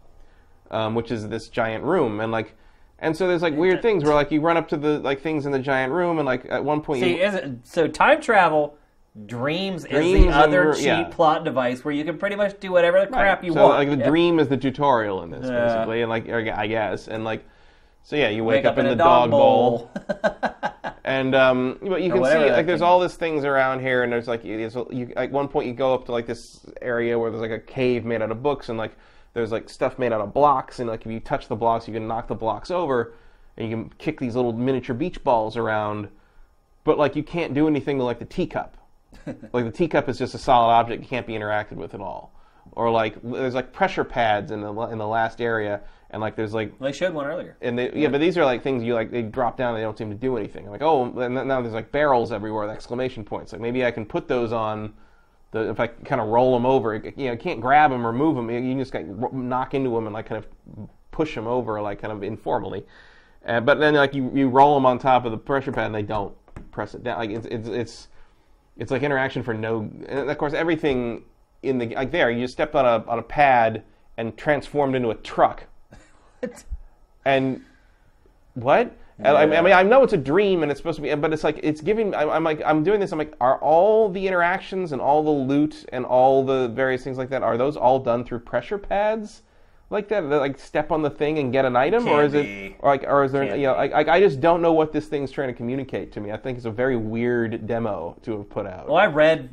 um, 0.71 0.95
which 0.95 1.11
is 1.11 1.27
this 1.29 1.49
giant 1.49 1.83
room 1.83 2.19
and 2.19 2.31
like 2.31 2.55
and 2.99 3.15
so 3.15 3.27
there's 3.27 3.41
like 3.43 3.55
weird 3.55 3.81
things 3.83 4.03
where 4.03 4.13
like 4.15 4.31
you 4.31 4.41
run 4.41 4.57
up 4.57 4.67
to 4.69 4.77
the 4.77 4.97
like 4.99 5.21
things 5.21 5.45
in 5.45 5.51
the 5.51 5.59
giant 5.59 5.93
room 5.93 6.17
and 6.17 6.25
like 6.25 6.45
at 6.49 6.63
one 6.63 6.81
point 6.81 7.01
See, 7.03 7.17
you, 7.17 7.23
is 7.23 7.33
it, 7.35 7.51
so 7.63 7.87
time 7.87 8.21
travel, 8.21 8.75
dreams, 9.25 9.85
is 9.85 10.23
the 10.23 10.29
other 10.29 10.73
cheap 10.73 10.85
yeah. 10.85 11.03
plot 11.11 11.43
device 11.43 11.83
where 11.85 11.93
you 11.93 12.03
can 12.03 12.17
pretty 12.17 12.35
much 12.35 12.59
do 12.59 12.71
whatever 12.71 13.01
the 13.01 13.07
crap 13.07 13.43
you 13.43 13.53
so 13.53 13.67
want. 13.67 13.87
like 13.87 13.89
the 13.99 14.03
dream 14.05 14.39
is 14.39 14.47
the 14.47 14.57
tutorial 14.57 15.21
in 15.23 15.29
this 15.29 15.47
Yeah. 15.47 15.65
basically 15.75 16.01
and 16.01 16.09
like 16.09 16.29
I 16.29 16.67
guess 16.67 17.07
and 17.07 17.23
like 17.23 17.43
so 18.03 18.15
yeah 18.15 18.29
you 18.29 18.43
wake, 18.43 18.63
Wake 18.63 18.71
up, 18.71 18.77
in, 18.77 18.85
the 18.85 18.95
dog, 18.95 19.31
bowl 19.31 19.91
And 21.03 21.33
um, 21.33 21.79
but 21.81 22.03
you 22.03 22.11
can 22.11 22.23
see 22.23 22.51
like 22.51 22.65
there's 22.65 22.81
all 22.81 22.99
these 22.99 23.15
things 23.15 23.43
around 23.43 23.81
here, 23.81 24.03
and 24.03 24.11
there's 24.11 24.27
like 24.27 24.43
there's, 24.43 24.75
you, 24.91 25.11
at 25.15 25.31
one 25.31 25.47
point 25.47 25.67
you 25.67 25.73
go 25.73 25.93
up 25.93 26.05
to 26.05 26.11
like 26.11 26.27
this 26.27 26.65
area 26.81 27.17
where 27.17 27.31
there's 27.31 27.41
like 27.41 27.51
a 27.51 27.59
cave 27.59 28.05
made 28.05 28.21
out 28.21 28.31
of 28.31 28.43
books, 28.43 28.69
and 28.69 28.77
like 28.77 28.95
there's 29.33 29.51
like 29.51 29.69
stuff 29.69 29.97
made 29.97 30.13
out 30.13 30.21
of 30.21 30.33
blocks, 30.33 30.79
and 30.79 30.87
like 30.87 31.05
if 31.05 31.11
you 31.11 31.19
touch 31.19 31.47
the 31.47 31.55
blocks, 31.55 31.87
you 31.87 31.93
can 31.93 32.07
knock 32.07 32.27
the 32.27 32.35
blocks 32.35 32.69
over, 32.69 33.13
and 33.57 33.67
you 33.67 33.75
can 33.75 33.89
kick 33.97 34.19
these 34.19 34.35
little 34.35 34.53
miniature 34.53 34.95
beach 34.95 35.23
balls 35.23 35.57
around, 35.57 36.07
but 36.83 36.99
like 36.99 37.15
you 37.15 37.23
can't 37.23 37.53
do 37.53 37.67
anything 37.67 37.97
to 37.97 38.03
like 38.03 38.19
the 38.19 38.25
teacup. 38.25 38.77
like 39.25 39.65
the 39.65 39.71
teacup 39.71 40.07
is 40.07 40.19
just 40.19 40.35
a 40.35 40.37
solid 40.37 40.71
object; 40.71 41.03
it 41.03 41.07
can't 41.07 41.25
be 41.25 41.33
interacted 41.33 41.77
with 41.77 41.95
at 41.95 41.99
all. 41.99 42.31
Or 42.73 42.91
like 42.91 43.15
there's 43.23 43.55
like 43.55 43.73
pressure 43.73 44.03
pads 44.03 44.51
in 44.51 44.61
the 44.61 44.71
in 44.83 44.99
the 44.99 45.07
last 45.07 45.41
area, 45.41 45.81
and 46.11 46.21
like 46.21 46.35
there's 46.35 46.53
like 46.53 46.73
Well, 46.79 46.91
they 46.91 46.97
showed 46.97 47.13
one 47.13 47.25
earlier. 47.25 47.57
and 47.61 47.77
they, 47.77 47.91
yeah, 47.93 48.09
but 48.09 48.21
these 48.21 48.37
are 48.37 48.45
like 48.45 48.61
things 48.63 48.83
you 48.83 48.93
like. 48.93 49.11
They 49.11 49.21
drop 49.23 49.57
down. 49.57 49.69
And 49.69 49.77
they 49.79 49.83
don't 49.83 49.97
seem 49.97 50.09
to 50.09 50.15
do 50.15 50.37
anything. 50.37 50.65
I'm 50.65 50.71
like 50.71 50.81
oh, 50.81 51.05
and 51.19 51.33
now 51.33 51.61
there's 51.61 51.73
like 51.73 51.91
barrels 51.91 52.31
everywhere 52.31 52.67
with 52.67 52.75
exclamation 52.75 53.23
points. 53.23 53.51
Like 53.53 53.61
maybe 53.61 53.85
I 53.85 53.91
can 53.91 54.05
put 54.05 54.27
those 54.27 54.51
on. 54.53 54.93
The, 55.51 55.69
if 55.69 55.79
I 55.81 55.87
kind 55.87 56.21
of 56.21 56.27
roll 56.27 56.53
them 56.53 56.65
over, 56.65 56.95
you 56.95 57.25
know, 57.25 57.31
you 57.33 57.37
can't 57.37 57.59
grab 57.59 57.91
them 57.91 58.07
or 58.07 58.13
move 58.13 58.35
them. 58.37 58.49
You 58.49 58.77
just 58.77 58.93
like 58.93 59.05
knock 59.33 59.73
into 59.73 59.89
them 59.89 60.05
and 60.05 60.13
like 60.13 60.25
kind 60.27 60.43
of 60.43 60.87
push 61.11 61.35
them 61.35 61.45
over, 61.45 61.81
like 61.81 62.01
kind 62.01 62.13
of 62.13 62.23
informally. 62.23 62.85
Uh, 63.45 63.59
but 63.59 63.79
then 63.79 63.95
like 63.95 64.13
you, 64.13 64.31
you 64.33 64.47
roll 64.47 64.75
them 64.75 64.85
on 64.85 64.97
top 64.99 65.25
of 65.25 65.31
the 65.31 65.37
pressure 65.37 65.71
pad 65.71 65.87
and 65.87 65.95
they 65.95 66.03
don't 66.03 66.33
press 66.71 66.93
it 66.93 67.03
down. 67.03 67.17
Like 67.17 67.31
it's 67.31 67.47
it's 67.47 67.67
it's 67.67 68.07
it's 68.77 68.91
like 68.91 69.03
interaction 69.03 69.43
for 69.43 69.53
no. 69.53 69.89
And 70.07 70.29
of 70.29 70.37
course, 70.37 70.53
everything 70.53 71.23
in 71.63 71.77
the 71.77 71.95
like 71.95 72.11
there, 72.11 72.31
you 72.31 72.47
stepped 72.47 72.75
on 72.75 72.85
a 72.85 73.05
on 73.09 73.19
a 73.19 73.23
pad 73.23 73.83
and 74.17 74.37
transformed 74.37 74.95
into 74.95 75.09
a 75.09 75.15
truck. 75.15 75.65
And 77.25 77.61
what? 78.55 78.95
And 79.19 79.37
I, 79.37 79.43
I 79.43 79.61
mean, 79.61 79.73
I 79.73 79.83
know 79.83 80.03
it's 80.03 80.13
a 80.13 80.17
dream 80.17 80.63
and 80.63 80.71
it's 80.71 80.79
supposed 80.79 80.95
to 80.95 81.01
be, 81.03 81.13
but 81.13 81.31
it's 81.31 81.43
like 81.43 81.59
it's 81.61 81.81
giving. 81.81 82.15
I'm, 82.15 82.29
I'm 82.29 82.43
like, 82.43 82.61
I'm 82.65 82.83
doing 82.83 82.99
this. 82.99 83.11
I'm 83.11 83.19
like, 83.19 83.35
are 83.39 83.59
all 83.59 84.09
the 84.09 84.27
interactions 84.27 84.93
and 84.93 85.01
all 85.01 85.23
the 85.23 85.29
loot 85.29 85.85
and 85.93 86.05
all 86.05 86.43
the 86.43 86.69
various 86.69 87.03
things 87.03 87.17
like 87.17 87.29
that 87.29 87.43
are 87.43 87.57
those 87.57 87.77
all 87.77 87.99
done 87.99 88.23
through 88.25 88.39
pressure 88.39 88.79
pads? 88.79 89.43
Like 89.91 90.07
that, 90.07 90.21
that, 90.29 90.39
like 90.39 90.57
step 90.57 90.91
on 90.91 91.01
the 91.01 91.09
thing 91.09 91.37
and 91.37 91.51
get 91.51 91.65
an 91.65 91.75
item, 91.75 92.07
or 92.07 92.21
Can't 92.21 92.27
is 92.27 92.33
it, 92.33 92.75
or 92.79 92.89
like, 92.91 93.03
or 93.03 93.25
is 93.25 93.33
there, 93.33 93.45
Can't 93.45 93.59
you 93.59 93.67
know, 93.67 93.73
like, 93.73 93.91
I, 93.93 94.15
I 94.15 94.19
just 94.21 94.39
don't 94.39 94.61
know 94.61 94.71
what 94.71 94.93
this 94.93 95.07
thing's 95.07 95.31
trying 95.31 95.49
to 95.49 95.53
communicate 95.53 96.13
to 96.13 96.21
me. 96.21 96.31
I 96.31 96.37
think 96.37 96.55
it's 96.57 96.65
a 96.65 96.71
very 96.71 96.95
weird 96.95 97.67
demo 97.67 98.17
to 98.23 98.37
have 98.37 98.49
put 98.49 98.65
out. 98.65 98.87
Well, 98.87 98.95
I 98.95 99.07
read 99.07 99.49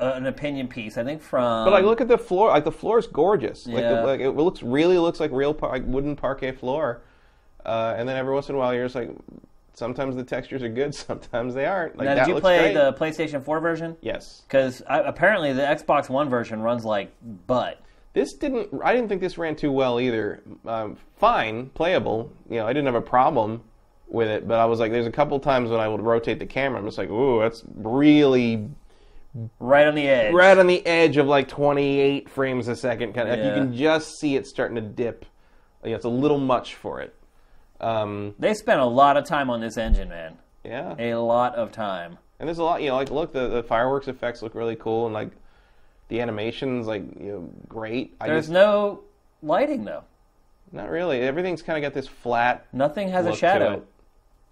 uh, 0.00 0.12
an 0.14 0.26
opinion 0.26 0.68
piece. 0.68 0.96
I 0.98 1.04
think 1.04 1.22
from. 1.22 1.64
But 1.64 1.72
like, 1.72 1.84
look 1.84 2.00
at 2.00 2.08
the 2.08 2.18
floor. 2.18 2.48
Like 2.48 2.64
the 2.64 2.72
floor 2.72 2.98
is 2.98 3.06
gorgeous. 3.06 3.66
Like, 3.66 3.76
the, 3.76 3.80
Yeah. 3.82 4.02
like 4.04 4.20
it 4.20 4.30
looks 4.30 4.62
really 4.62 4.98
looks 4.98 5.20
like 5.20 5.30
real 5.32 5.54
par- 5.54 5.70
like 5.70 5.84
wooden 5.86 6.16
parquet 6.16 6.52
floor. 6.52 7.02
Uh, 7.64 7.94
and 7.96 8.08
then 8.08 8.16
every 8.16 8.34
once 8.34 8.48
in 8.48 8.54
a 8.54 8.58
while, 8.58 8.74
you're 8.74 8.84
just 8.84 8.94
like, 8.94 9.10
sometimes 9.72 10.16
the 10.16 10.24
textures 10.24 10.62
are 10.62 10.68
good, 10.68 10.94
sometimes 10.94 11.54
they 11.54 11.64
aren't. 11.66 11.96
Like 11.96 12.06
now, 12.06 12.14
that 12.16 12.26
did 12.26 12.34
you 12.34 12.40
play 12.40 12.58
great. 12.58 12.74
the 12.74 12.92
PlayStation 12.92 13.42
4 13.42 13.60
version? 13.60 13.96
Yes. 14.02 14.42
Because 14.46 14.82
apparently 14.88 15.52
the 15.52 15.62
Xbox 15.62 16.08
One 16.10 16.28
version 16.28 16.60
runs 16.60 16.84
like 16.84 17.12
butt. 17.46 17.80
This 18.12 18.32
didn't. 18.34 18.68
I 18.84 18.92
didn't 18.94 19.08
think 19.08 19.20
this 19.20 19.38
ran 19.38 19.56
too 19.56 19.72
well 19.72 19.98
either. 20.00 20.40
Um, 20.66 20.96
fine, 21.16 21.70
playable. 21.70 22.30
You 22.48 22.58
know, 22.58 22.66
I 22.66 22.72
didn't 22.72 22.86
have 22.86 22.94
a 22.94 23.00
problem 23.00 23.62
with 24.06 24.28
it, 24.28 24.46
but 24.46 24.60
I 24.60 24.66
was 24.66 24.78
like, 24.78 24.92
there's 24.92 25.06
a 25.08 25.10
couple 25.10 25.40
times 25.40 25.70
when 25.70 25.80
I 25.80 25.88
would 25.88 26.00
rotate 26.00 26.38
the 26.38 26.46
camera. 26.46 26.78
I'm 26.78 26.84
just 26.84 26.98
like, 26.98 27.10
ooh, 27.10 27.40
that's 27.40 27.64
really 27.74 28.68
Right 29.58 29.86
on 29.86 29.94
the 29.94 30.06
edge. 30.08 30.32
right 30.32 30.56
on 30.56 30.66
the 30.68 30.84
edge 30.86 31.16
of 31.16 31.26
like 31.26 31.48
28 31.48 32.28
frames 32.30 32.68
a 32.68 32.76
second. 32.76 33.14
Kind 33.14 33.28
of, 33.28 33.38
Yeah. 33.38 33.46
you 33.48 33.54
can 33.54 33.74
just 33.74 34.18
see 34.18 34.36
it 34.36 34.46
starting 34.46 34.76
to 34.76 34.80
dip. 34.80 35.24
You 35.82 35.90
know, 35.90 35.96
it's 35.96 36.04
a 36.04 36.08
little 36.10 36.38
much 36.38 36.74
for 36.76 37.00
it. 37.00 37.14
Um, 37.80 38.34
They 38.38 38.54
spent 38.54 38.80
a 38.80 38.84
lot 38.86 39.16
of 39.16 39.24
time 39.26 39.50
on 39.50 39.60
this 39.60 39.76
engine, 39.76 40.08
man. 40.08 40.38
yeah, 40.62 40.94
A 40.98 41.14
lot 41.16 41.54
of 41.56 41.72
time. 41.72 42.18
and 42.38 42.48
there's 42.48 42.58
a 42.58 42.64
lot. 42.64 42.80
You 42.82 42.88
know, 42.90 42.96
like 42.96 43.10
look, 43.10 43.32
the, 43.32 43.48
the 43.48 43.62
fireworks 43.62 44.08
effects 44.08 44.40
look 44.42 44.54
really 44.54 44.76
cool, 44.76 45.06
and 45.06 45.12
like 45.14 45.30
the 46.08 46.20
animations, 46.20 46.86
like 46.86 47.02
you 47.18 47.32
know, 47.32 47.50
great. 47.68 48.14
I 48.20 48.28
There's 48.28 48.44
just 48.44 48.52
no 48.52 49.00
lighting 49.42 49.84
though. 49.84 50.04
not 50.72 50.88
really. 50.90 51.20
Everything's 51.20 51.60
kind 51.62 51.76
of 51.76 51.82
got 51.82 51.94
this 51.94 52.06
flat. 52.08 52.66
Nothing 52.72 53.08
has 53.08 53.26
a 53.26 53.34
shadow. 53.34 53.82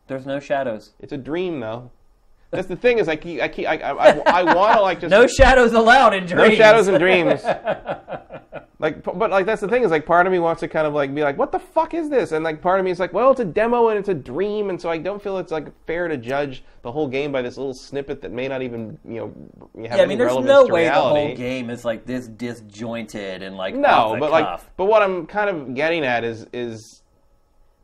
There's 0.08 0.26
no 0.26 0.40
shadows. 0.40 0.90
It's 1.00 1.12
a 1.12 1.16
dream, 1.16 1.60
though. 1.60 1.90
That's 2.52 2.68
the 2.68 2.76
thing 2.76 2.98
is, 2.98 3.08
I 3.08 3.16
keep, 3.16 3.40
I 3.40 3.48
keep, 3.48 3.66
I, 3.66 3.76
I, 3.78 3.90
I, 4.10 4.40
I 4.40 4.54
want 4.54 4.76
to 4.76 4.82
like 4.82 5.00
just 5.00 5.10
No 5.18 5.26
shadows 5.26 5.72
allowed 5.72 6.12
in 6.14 6.26
dreams. 6.26 6.50
no 6.50 6.54
shadows 6.54 6.86
in 6.86 7.00
dreams. 7.00 7.42
like, 8.78 9.02
but 9.02 9.30
like 9.30 9.46
that's 9.46 9.62
the 9.62 9.68
thing 9.68 9.84
is 9.84 9.90
like 9.90 10.04
part 10.04 10.26
of 10.26 10.32
me 10.32 10.38
wants 10.38 10.60
to 10.60 10.68
kind 10.68 10.86
of 10.86 10.92
like 10.92 11.14
be 11.14 11.22
like, 11.22 11.38
what 11.38 11.50
the 11.50 11.58
fuck 11.58 11.94
is 11.94 12.10
this? 12.10 12.32
And 12.32 12.44
like 12.44 12.60
part 12.60 12.78
of 12.78 12.84
me 12.84 12.90
is 12.90 13.00
like, 13.00 13.14
well, 13.14 13.30
it's 13.30 13.40
a 13.40 13.44
demo 13.44 13.88
and 13.88 13.98
it's 13.98 14.10
a 14.10 14.14
dream, 14.14 14.68
and 14.68 14.78
so 14.78 14.90
I 14.90 14.98
don't 14.98 15.22
feel 15.22 15.38
it's 15.38 15.50
like 15.50 15.68
fair 15.86 16.08
to 16.08 16.18
judge 16.18 16.62
the 16.82 16.92
whole 16.92 17.08
game 17.08 17.32
by 17.32 17.40
this 17.40 17.56
little 17.56 17.72
snippet 17.72 18.20
that 18.20 18.32
may 18.32 18.48
not 18.48 18.60
even 18.60 18.98
you 19.08 19.14
know 19.16 19.82
have 19.88 19.96
Yeah, 19.98 20.02
I 20.02 20.06
mean, 20.06 20.18
there's 20.18 20.36
no 20.36 20.66
way 20.66 20.82
reality. 20.82 21.20
the 21.20 21.26
whole 21.28 21.36
game 21.36 21.70
is 21.70 21.86
like 21.86 22.04
this 22.04 22.28
disjointed 22.28 23.42
and 23.42 23.56
like 23.56 23.74
No, 23.74 24.16
but 24.20 24.30
like, 24.30 24.60
but 24.76 24.84
what 24.84 25.00
I'm 25.02 25.26
kind 25.26 25.48
of 25.48 25.74
getting 25.74 26.04
at 26.04 26.22
is 26.22 26.46
is 26.52 27.02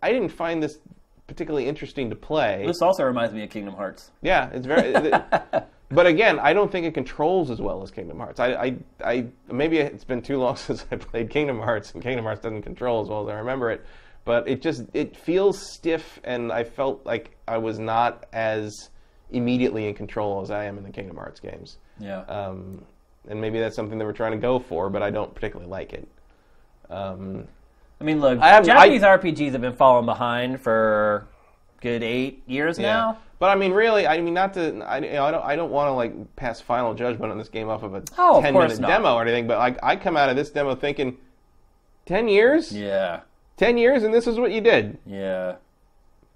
I 0.02 0.12
didn't 0.12 0.28
find 0.28 0.62
this 0.62 0.78
particularly 1.28 1.68
interesting 1.68 2.10
to 2.10 2.16
play. 2.16 2.64
This 2.66 2.82
also 2.82 3.04
reminds 3.04 3.32
me 3.32 3.44
of 3.44 3.50
Kingdom 3.50 3.74
Hearts. 3.74 4.10
Yeah, 4.22 4.50
it's 4.50 4.66
very. 4.66 4.92
but 5.90 6.06
again, 6.06 6.40
I 6.40 6.52
don't 6.52 6.72
think 6.72 6.86
it 6.86 6.94
controls 6.94 7.50
as 7.50 7.60
well 7.60 7.82
as 7.82 7.92
Kingdom 7.92 8.18
Hearts. 8.18 8.40
I, 8.40 8.48
I, 8.54 8.76
I, 9.04 9.26
maybe 9.52 9.78
it's 9.78 10.04
been 10.04 10.22
too 10.22 10.38
long 10.38 10.56
since 10.56 10.84
I 10.90 10.96
played 10.96 11.30
Kingdom 11.30 11.60
Hearts, 11.60 11.92
and 11.92 12.02
Kingdom 12.02 12.24
Hearts 12.24 12.40
doesn't 12.40 12.62
control 12.62 13.02
as 13.02 13.08
well 13.08 13.28
as 13.28 13.32
I 13.32 13.38
remember 13.38 13.70
it. 13.70 13.84
But 14.24 14.48
it 14.48 14.60
just 14.60 14.82
it 14.92 15.16
feels 15.16 15.72
stiff, 15.72 16.18
and 16.24 16.50
I 16.50 16.64
felt 16.64 17.06
like 17.06 17.36
I 17.46 17.58
was 17.58 17.78
not 17.78 18.26
as 18.32 18.90
immediately 19.30 19.86
in 19.86 19.94
control 19.94 20.40
as 20.40 20.50
I 20.50 20.64
am 20.64 20.78
in 20.78 20.84
the 20.84 20.90
Kingdom 20.90 21.16
Hearts 21.16 21.40
games. 21.40 21.78
Yeah. 22.00 22.20
Um, 22.22 22.84
and 23.28 23.40
maybe 23.40 23.60
that's 23.60 23.76
something 23.76 23.98
they 23.98 24.04
were 24.04 24.12
trying 24.12 24.32
to 24.32 24.38
go 24.38 24.58
for, 24.58 24.88
but 24.88 25.02
I 25.02 25.10
don't 25.10 25.34
particularly 25.34 25.70
like 25.70 25.92
it. 25.92 26.08
Um, 26.88 27.48
I 28.00 28.04
mean, 28.04 28.20
look, 28.20 28.38
I 28.40 28.48
haven't- 28.48 28.68
Japanese 28.68 29.02
RPGs 29.02 29.52
have 29.52 29.60
been 29.60 29.74
falling 29.76 30.06
behind 30.06 30.60
for 30.60 31.26
good 31.80 32.02
eight 32.02 32.42
years 32.46 32.78
now. 32.78 33.18
But 33.40 33.50
I 33.50 33.54
mean, 33.54 33.72
really, 33.72 34.04
I 34.06 34.20
mean, 34.20 34.34
not 34.34 34.54
to, 34.54 34.80
I, 34.84 34.98
you 34.98 35.12
know, 35.12 35.24
I 35.24 35.30
don't, 35.30 35.44
I 35.44 35.54
don't 35.56 35.70
want 35.70 35.88
to 35.88 35.92
like 35.92 36.36
pass 36.36 36.60
final 36.60 36.92
judgment 36.94 37.30
on 37.30 37.38
this 37.38 37.48
game 37.48 37.68
off 37.68 37.82
of 37.84 37.94
a 37.94 38.02
Oh, 38.18 38.38
of 38.38 38.42
ten 38.44 38.52
minute 38.54 38.80
not. 38.80 38.88
demo 38.88 39.14
or 39.14 39.22
anything. 39.22 39.46
But 39.46 39.58
like, 39.58 39.78
I 39.82 39.94
come 39.96 40.16
out 40.16 40.28
of 40.28 40.34
this 40.36 40.50
demo 40.50 40.74
thinking, 40.74 41.16
ten 42.04 42.26
years, 42.28 42.72
Yeah. 42.76 43.20
ten 43.56 43.78
years, 43.78 44.02
and 44.02 44.12
this 44.12 44.26
is 44.26 44.38
what 44.40 44.50
you 44.50 44.60
did. 44.60 44.98
Yeah. 45.06 45.54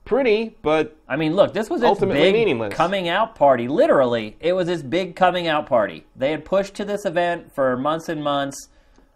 Pretty, 0.05 0.57
but 0.63 0.97
I 1.09 1.15
mean, 1.17 1.35
look, 1.37 1.55
this 1.55 1.71
was 1.71 1.81
its 1.83 1.89
Ultimately 1.89 2.23
big 2.23 2.35
meaningless. 2.35 2.75
coming 2.75 3.09
out 3.09 3.35
party. 3.37 3.69
Literally, 3.69 4.37
it 4.41 4.53
was 4.53 4.67
this 4.67 4.83
big 4.83 5.15
coming 5.17 5.47
out 5.47 5.67
party. 5.67 6.07
They 6.17 6.33
had 6.33 6.45
pushed 6.45 6.75
to 6.75 6.85
this 6.85 7.05
event 7.05 7.53
for 7.55 7.77
months 7.77 8.09
and 8.09 8.23
months. 8.23 8.69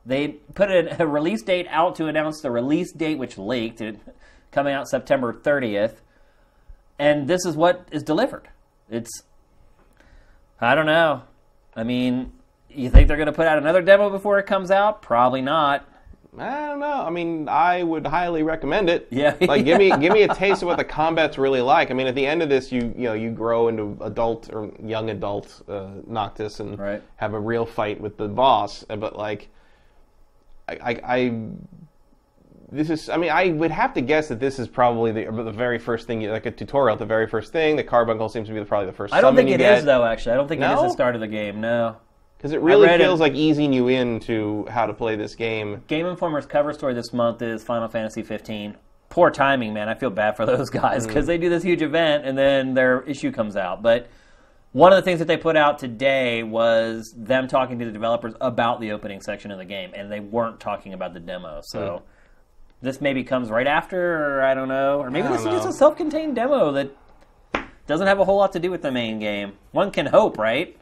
They 0.07 0.29
put 0.55 0.71
a, 0.71 1.03
a 1.03 1.07
release 1.07 1.43
date 1.43 1.67
out 1.69 1.97
to 1.97 2.07
announce 2.07 2.41
the 2.41 2.51
release 2.51 2.93
date, 2.93 3.19
which 3.19 3.37
leaked, 3.37 3.81
it, 3.81 3.99
coming 4.53 4.73
out 4.73 4.89
September 4.89 5.33
30th. 5.33 5.97
And 6.99 7.27
this 7.29 7.45
is 7.45 7.57
what 7.57 7.89
is 7.91 8.03
delivered. 8.05 8.49
It's, 8.89 9.11
I 10.61 10.75
don't 10.77 10.87
know. 10.87 11.23
I 11.75 11.83
mean, 11.83 12.33
you 12.71 12.89
think 12.89 13.09
they're 13.09 13.17
going 13.17 13.27
to 13.27 13.33
put 13.33 13.47
out 13.47 13.59
another 13.59 13.83
demo 13.83 14.09
before 14.09 14.39
it 14.39 14.47
comes 14.47 14.71
out? 14.71 15.03
Probably 15.03 15.43
not. 15.43 15.87
I 16.39 16.67
don't 16.67 16.81
know. 16.81 16.87
I 17.05 17.11
mean, 17.11 17.49
I 17.49 17.83
would 17.83 18.07
highly 18.07 18.43
recommend 18.43 18.91
it. 18.91 19.09
Yeah. 19.11 19.35
like 19.41 19.65
give 19.65 19.79
me 19.79 19.89
give 19.97 20.13
me 20.13 20.23
a 20.23 20.35
taste 20.35 20.61
of 20.63 20.67
what 20.69 20.77
the 20.77 20.85
combat's 20.85 21.39
really 21.39 21.63
like. 21.63 21.91
I 21.91 21.95
mean, 21.95 22.07
at 22.07 22.15
the 22.15 22.27
end 22.27 22.43
of 22.43 22.51
this, 22.51 22.71
you 22.71 22.93
you 22.95 23.05
know 23.05 23.15
you 23.15 23.31
grow 23.31 23.69
into 23.69 23.97
adult 24.03 24.51
or 24.53 24.71
young 24.83 25.09
adult 25.09 25.63
uh, 25.67 25.89
Noctis 26.07 26.61
and 26.61 26.79
Right. 26.79 27.03
have 27.17 27.33
a 27.33 27.41
real 27.41 27.65
fight 27.65 27.99
with 27.99 28.19
the 28.19 28.29
boss. 28.29 28.85
But 28.85 29.17
like, 29.17 29.49
I, 30.69 31.01
I, 31.05 31.41
this 32.73 32.91
is. 32.91 33.09
I 33.09 33.17
mean, 33.17 33.31
I 33.31 33.51
would 33.53 33.71
have 33.71 33.95
to 33.95 34.01
guess 34.01 34.29
that 34.29 34.41
this 34.41 34.59
is 34.59 34.67
probably 34.67 35.13
the 35.13 35.31
the 35.31 35.53
very 35.53 35.79
first 35.79 36.07
thing, 36.07 36.21
you- 36.21 36.31
like 36.33 36.47
a 36.47 36.51
tutorial. 36.51 36.97
The 36.97 37.07
very 37.07 37.27
first 37.29 37.53
thing. 37.53 37.77
The 37.77 37.85
carbuncle 37.85 38.29
seems 38.29 38.49
to 38.49 38.55
be 38.55 38.59
the, 38.61 38.67
probably 38.67 38.87
the 38.87 38.93
first. 38.93 39.15
I 39.15 39.21
don't 39.21 39.37
think 39.37 39.51
it 39.51 39.61
is 39.61 39.85
though. 39.85 40.05
Actually, 40.05 40.33
I 40.33 40.37
don't 40.37 40.49
think 40.49 40.61
it 40.61 40.65
is 40.65 40.77
No? 40.77 40.83
the 40.83 40.91
start 40.91 41.15
of 41.15 41.21
the 41.21 41.29
game. 41.29 41.61
No. 41.61 41.97
Because 42.37 42.53
it 42.53 42.61
really 42.61 42.87
read 42.87 43.01
it- 43.01 43.05
feels 43.05 43.21
like 43.21 43.35
easing 43.35 43.73
you 43.73 43.89
into 43.89 44.67
how 44.69 44.87
to 44.87 44.93
play 44.93 45.15
this 45.17 45.35
game. 45.35 45.83
Game 45.87 46.05
Informer's 46.07 46.45
cover 46.47 46.73
story 46.73 46.93
this 46.93 47.13
month 47.13 47.41
is 47.41 47.63
Final 47.63 47.89
Fantasy 47.89 48.23
15. 48.23 48.77
Poor 49.09 49.31
timing, 49.31 49.73
man. 49.73 49.89
I 49.89 49.95
feel 49.95 50.11
bad 50.11 50.37
for 50.37 50.45
those 50.47 50.69
guys 50.69 51.05
Mm. 51.05 51.09
because 51.09 51.27
they 51.27 51.39
do 51.39 51.49
this 51.49 51.63
huge 51.63 51.81
event 51.83 52.27
and 52.27 52.37
then 52.37 52.75
their 52.75 53.03
issue 53.03 53.31
comes 53.31 53.57
out. 53.57 53.81
But 53.83 54.09
one 54.73 54.93
of 54.93 54.97
the 54.97 55.03
things 55.03 55.19
that 55.21 55.27
they 55.29 55.37
put 55.37 55.57
out 55.57 55.79
today 55.79 56.43
was 56.43 57.15
them 57.17 57.49
talking 57.49 57.79
to 57.79 57.85
the 57.85 57.93
developers 57.93 58.35
about 58.41 58.81
the 58.81 58.93
opening 58.93 59.21
section 59.21 59.51
of 59.51 59.59
the 59.59 59.65
game, 59.65 59.93
and 59.95 60.11
they 60.13 60.21
weren't 60.21 60.61
talking 60.61 60.93
about 60.93 61.15
the 61.15 61.21
demo. 61.21 61.61
So 61.63 61.79
Mm. 61.79 62.03
this 62.83 63.01
maybe 63.01 63.25
comes 63.25 63.51
right 63.51 63.67
after, 63.67 64.37
or 64.39 64.43
I 64.43 64.55
don't 64.55 64.69
know, 64.69 65.01
or 65.01 65.11
maybe 65.11 65.29
this 65.29 65.41
is 65.41 65.47
just 65.47 65.69
a 65.69 65.73
self-contained 65.73 66.35
demo 66.37 66.73
that 66.73 66.91
doesn't 67.87 68.07
have 68.07 68.19
a 68.19 68.25
whole 68.25 68.37
lot 68.37 68.53
to 68.53 68.59
do 68.59 68.71
with 68.71 68.83
the 68.83 68.93
main 68.93 69.19
game. 69.19 69.53
One 69.73 69.91
can 69.91 70.07
hope, 70.07 70.37
right? 70.39 70.77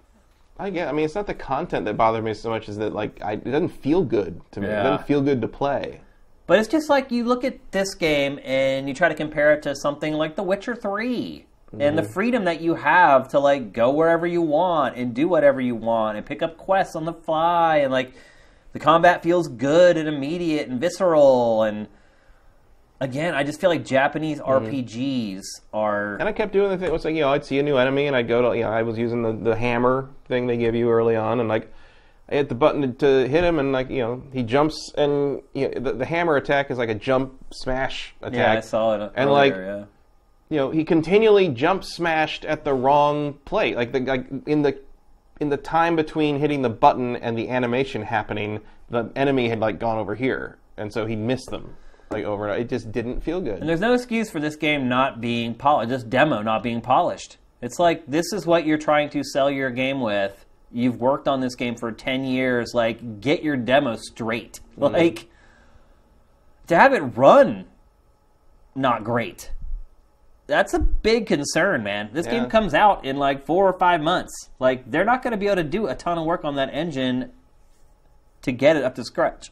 I 0.59 0.71
get. 0.71 0.89
I 0.89 0.93
mean, 0.93 1.05
it's 1.05 1.15
not 1.15 1.27
the 1.27 1.35
content 1.35 1.85
that 1.85 1.97
bothers 1.97 2.23
me 2.25 2.33
so 2.35 2.49
much 2.49 2.69
as 2.69 2.79
that 2.79 2.95
like 2.95 3.21
I, 3.23 3.33
it 3.33 3.45
doesn't 3.45 3.71
feel 3.71 4.03
good 4.03 4.41
to 4.53 4.61
me. 4.61 4.69
It 4.69 4.71
doesn't 4.71 5.07
feel 5.07 5.21
good 5.21 5.41
to 5.43 5.49
play. 5.49 6.01
But 6.47 6.59
it's 6.59 6.69
just 6.69 6.89
like 6.91 7.11
you 7.11 7.25
look 7.25 7.43
at 7.43 7.59
this 7.73 7.95
game 7.95 8.39
and 8.45 8.87
you 8.89 8.95
try 8.95 9.09
to 9.09 9.15
compare 9.15 9.53
it 9.55 9.63
to 9.63 9.75
something 9.75 10.13
like 10.13 10.37
The 10.37 10.43
Witcher 10.43 10.75
3 11.77 11.85
and 11.85 11.99
the 11.99 12.03
mm-hmm. 12.03 12.13
freedom 12.13 12.45
that 12.45 12.61
you 12.61 12.75
have 12.75 13.29
to 13.29 13.39
like 13.39 13.73
go 13.73 13.91
wherever 13.91 14.27
you 14.27 14.43
want 14.43 14.97
and 14.97 15.15
do 15.15 15.29
whatever 15.29 15.61
you 15.61 15.75
want 15.75 16.17
and 16.17 16.27
pick 16.27 16.43
up 16.43 16.57
quests 16.57 16.97
on 16.97 17.05
the 17.05 17.13
fly 17.13 17.79
and 17.79 17.93
like 17.93 18.15
the 18.73 18.79
combat 18.79 19.23
feels 19.23 19.49
good 19.49 19.97
and 19.97 20.09
immediate 20.09 20.69
and 20.69 20.81
visceral 20.81 21.63
and 21.63 21.89
again, 23.01 23.35
I 23.35 23.45
just 23.45 23.61
feel 23.61 23.71
like 23.71 23.85
Japanese 23.85 24.41
mm-hmm. 24.41 24.67
RPGs 24.67 25.43
are 25.73 26.17
And 26.17 26.29
I 26.29 26.33
kept 26.33 26.53
doing 26.53 26.71
the 26.71 26.79
thing. 26.79 26.89
It 26.89 26.93
was 26.93 27.05
like 27.05 27.15
you 27.15 27.21
know, 27.21 27.31
I'd 27.31 27.45
see 27.45 27.59
a 27.59 27.63
new 27.63 27.77
enemy, 27.77 28.07
and 28.07 28.17
I'd 28.17 28.29
go 28.29 28.43
to 28.43 28.57
you 28.57 28.65
know, 28.65 28.71
I 28.71 28.83
was 28.83 28.99
using 28.99 29.23
the, 29.23 29.33
the 29.33 29.57
hammer 29.57 30.11
thing 30.27 30.47
they 30.47 30.57
give 30.57 30.75
you 30.75 30.91
early 30.91 31.17
on, 31.17 31.41
and 31.41 31.49
like 31.49 31.73
I 32.29 32.37
hit 32.37 32.49
the 32.49 32.55
button 32.55 32.95
to 32.97 33.29
hit 33.29 33.45
him, 33.45 33.59
and 33.59 33.73
like 33.73 33.91
you 33.91 33.99
know, 33.99 34.23
he 34.33 34.43
jumps, 34.43 34.93
and 34.97 35.43
you 35.53 35.69
know, 35.69 35.81
the, 35.81 35.93
the 35.93 36.07
hammer 36.07 36.37
attack 36.37 36.71
is 36.71 36.79
like 36.79 36.89
a 36.89 36.95
jump 36.95 37.35
smash 37.53 38.15
attack. 38.23 38.39
yeah, 38.39 38.53
I 38.53 38.61
saw 38.61 38.95
it 38.95 39.13
And, 39.15 39.31
like, 39.31 39.55
yeah. 39.55 39.85
You 40.55 40.61
know, 40.61 40.71
he 40.71 40.85
continually 40.85 41.49
jump 41.49 41.83
smashed 41.83 42.45
at 42.45 42.65
the 42.65 42.73
wrong 42.73 43.33
plate. 43.45 43.75
Like 43.75 43.91
the 43.91 43.99
like 43.99 44.29
in 44.47 44.63
the 44.63 44.79
in 45.41 45.49
the 45.49 45.57
time 45.57 45.97
between 45.97 46.39
hitting 46.39 46.63
the 46.63 46.71
button 46.71 47.17
and 47.17 47.37
the 47.37 47.49
animation 47.51 48.03
happening, 48.03 48.61
the 48.89 49.11
enemy 49.17 49.49
had 49.49 49.59
like 49.59 49.81
gone 49.81 49.99
over 49.99 50.15
here, 50.15 50.59
and 50.77 50.93
so 50.93 51.07
he 51.07 51.17
missed 51.17 51.51
them 51.51 51.77
like 52.11 52.25
over. 52.25 52.49
and 52.49 52.63
It 52.63 52.69
just 52.69 52.93
didn't 52.93 53.21
feel 53.21 53.41
good. 53.41 53.59
And 53.59 53.69
there's 53.69 53.81
no 53.81 53.95
excuse 53.95 54.31
for 54.31 54.39
this 54.39 54.55
game 54.55 54.89
not 54.89 55.21
being 55.21 55.57
polished, 55.57 55.91
this 55.91 56.05
demo 56.05 56.41
not 56.41 56.63
being 56.63 56.81
polished. 56.81 57.39
It's 57.61 57.81
like 57.81 58.07
this 58.07 58.33
is 58.33 58.47
what 58.47 58.65
you're 58.65 58.79
trying 58.79 59.11
to 59.11 59.25
sell 59.25 59.51
your 59.51 59.71
game 59.71 60.01
with. 60.01 60.47
You've 60.71 61.01
worked 61.01 61.27
on 61.27 61.41
this 61.41 61.57
game 61.57 61.75
for 61.75 61.91
10 61.91 62.25
years. 62.25 62.73
Like, 62.75 63.21
get 63.21 63.43
your 63.43 63.57
demo 63.57 63.97
straight. 63.97 64.61
Mm-hmm. 64.75 64.93
Like, 64.93 65.29
to 66.67 66.75
have 66.75 66.93
it 66.93 66.99
run 66.99 67.67
not 68.75 69.05
great. 69.05 69.53
That's 70.47 70.75
a 70.75 70.79
big 70.79 71.27
concern, 71.27 71.83
man. 71.83 72.11
This 72.13 72.27
Yeah. 72.27 72.33
game 72.33 72.51
comes 72.51 72.75
out 72.75 73.05
in 73.05 73.17
like 73.17 73.47
four 73.47 73.67
or 73.69 73.79
five 73.79 74.01
months. 74.03 74.51
Like, 74.59 74.91
they're 74.91 75.05
not 75.05 75.23
going 75.23 75.31
to 75.33 75.37
be 75.39 75.47
able 75.47 75.57
to 75.57 75.65
do 75.65 75.87
a 75.87 75.95
ton 75.95 76.19
of 76.19 76.25
work 76.27 76.45
on 76.45 76.57
that 76.57 76.69
engine 76.73 77.33
to 78.43 78.53
get 78.53 78.77
it 78.77 78.85
up 78.85 78.95
to 78.97 79.05
scratch. 79.05 79.51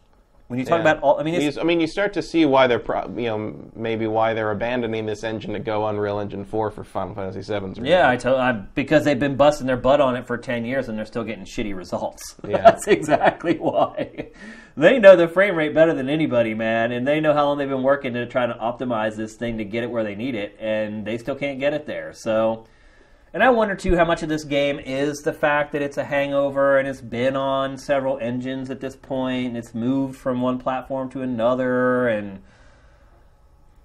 When 0.52 0.58
you 0.58 0.66
talk 0.66 0.84
Yeah. 0.84 0.90
about 0.90 1.02
all, 1.02 1.18
I 1.18 1.22
mean, 1.22 1.34
it's, 1.34 1.56
You- 1.56 1.62
I 1.62 1.64
mean, 1.64 1.80
you 1.80 1.86
start 1.86 2.12
to 2.12 2.20
see 2.20 2.44
why 2.44 2.66
they're, 2.66 2.78
pro- 2.78 3.08
you 3.16 3.24
know, 3.24 3.54
maybe 3.74 4.06
why 4.06 4.34
they're 4.34 4.50
abandoning 4.50 5.06
this 5.06 5.24
engine 5.24 5.54
to 5.54 5.58
go 5.58 5.86
Unreal 5.86 6.18
Engine 6.18 6.44
4 6.44 6.70
for 6.70 6.84
Final 6.84 7.14
Fantasy 7.14 7.40
VII's. 7.40 7.78
Yeah, 7.78 8.06
I 8.06 8.16
tell 8.18 8.36
I, 8.36 8.52
because 8.52 9.02
they've 9.06 9.18
been 9.18 9.36
busting 9.36 9.66
their 9.66 9.78
butt 9.78 10.02
on 10.02 10.14
it 10.14 10.26
for 10.26 10.36
ten 10.36 10.66
years 10.66 10.90
and 10.90 10.98
they're 10.98 11.06
still 11.06 11.24
getting 11.24 11.46
shitty 11.46 11.74
results. 11.74 12.36
Yeah. 12.46 12.58
That's 12.58 12.86
exactly 12.86 13.56
why. 13.56 14.28
They 14.76 14.98
know 14.98 15.16
the 15.16 15.26
frame 15.26 15.56
rate 15.56 15.72
better 15.74 15.94
than 15.94 16.10
anybody, 16.10 16.52
man, 16.52 16.92
and 16.92 17.08
they 17.08 17.18
know 17.18 17.32
how 17.32 17.46
long 17.46 17.56
they've 17.56 17.66
been 17.66 17.82
working 17.82 18.12
to 18.12 18.26
try 18.26 18.44
to 18.44 18.52
optimize 18.52 19.16
this 19.16 19.36
thing 19.36 19.56
to 19.56 19.64
get 19.64 19.84
it 19.84 19.90
where 19.90 20.04
they 20.04 20.14
need 20.14 20.34
it, 20.34 20.54
and 20.60 21.06
they 21.06 21.16
still 21.16 21.34
can't 21.34 21.60
get 21.60 21.72
it 21.72 21.86
there. 21.86 22.12
So, 22.12 22.64
and 23.32 23.42
I 23.42 23.50
wonder 23.50 23.74
too 23.74 23.96
how 23.96 24.04
much 24.04 24.22
of 24.22 24.28
this 24.28 24.44
game 24.44 24.78
is 24.78 25.20
the 25.20 25.32
fact 25.32 25.72
that 25.72 25.82
it's 25.82 25.96
a 25.96 26.04
hangover 26.04 26.78
and 26.78 26.86
it's 26.86 27.00
been 27.00 27.36
on 27.36 27.78
several 27.78 28.18
engines 28.18 28.70
at 28.70 28.80
this 28.80 28.96
point, 28.96 29.48
and 29.48 29.56
it's 29.56 29.74
moved 29.74 30.16
from 30.16 30.40
one 30.40 30.58
platform 30.58 31.10
to 31.10 31.22
another, 31.22 32.08
and 32.08 32.42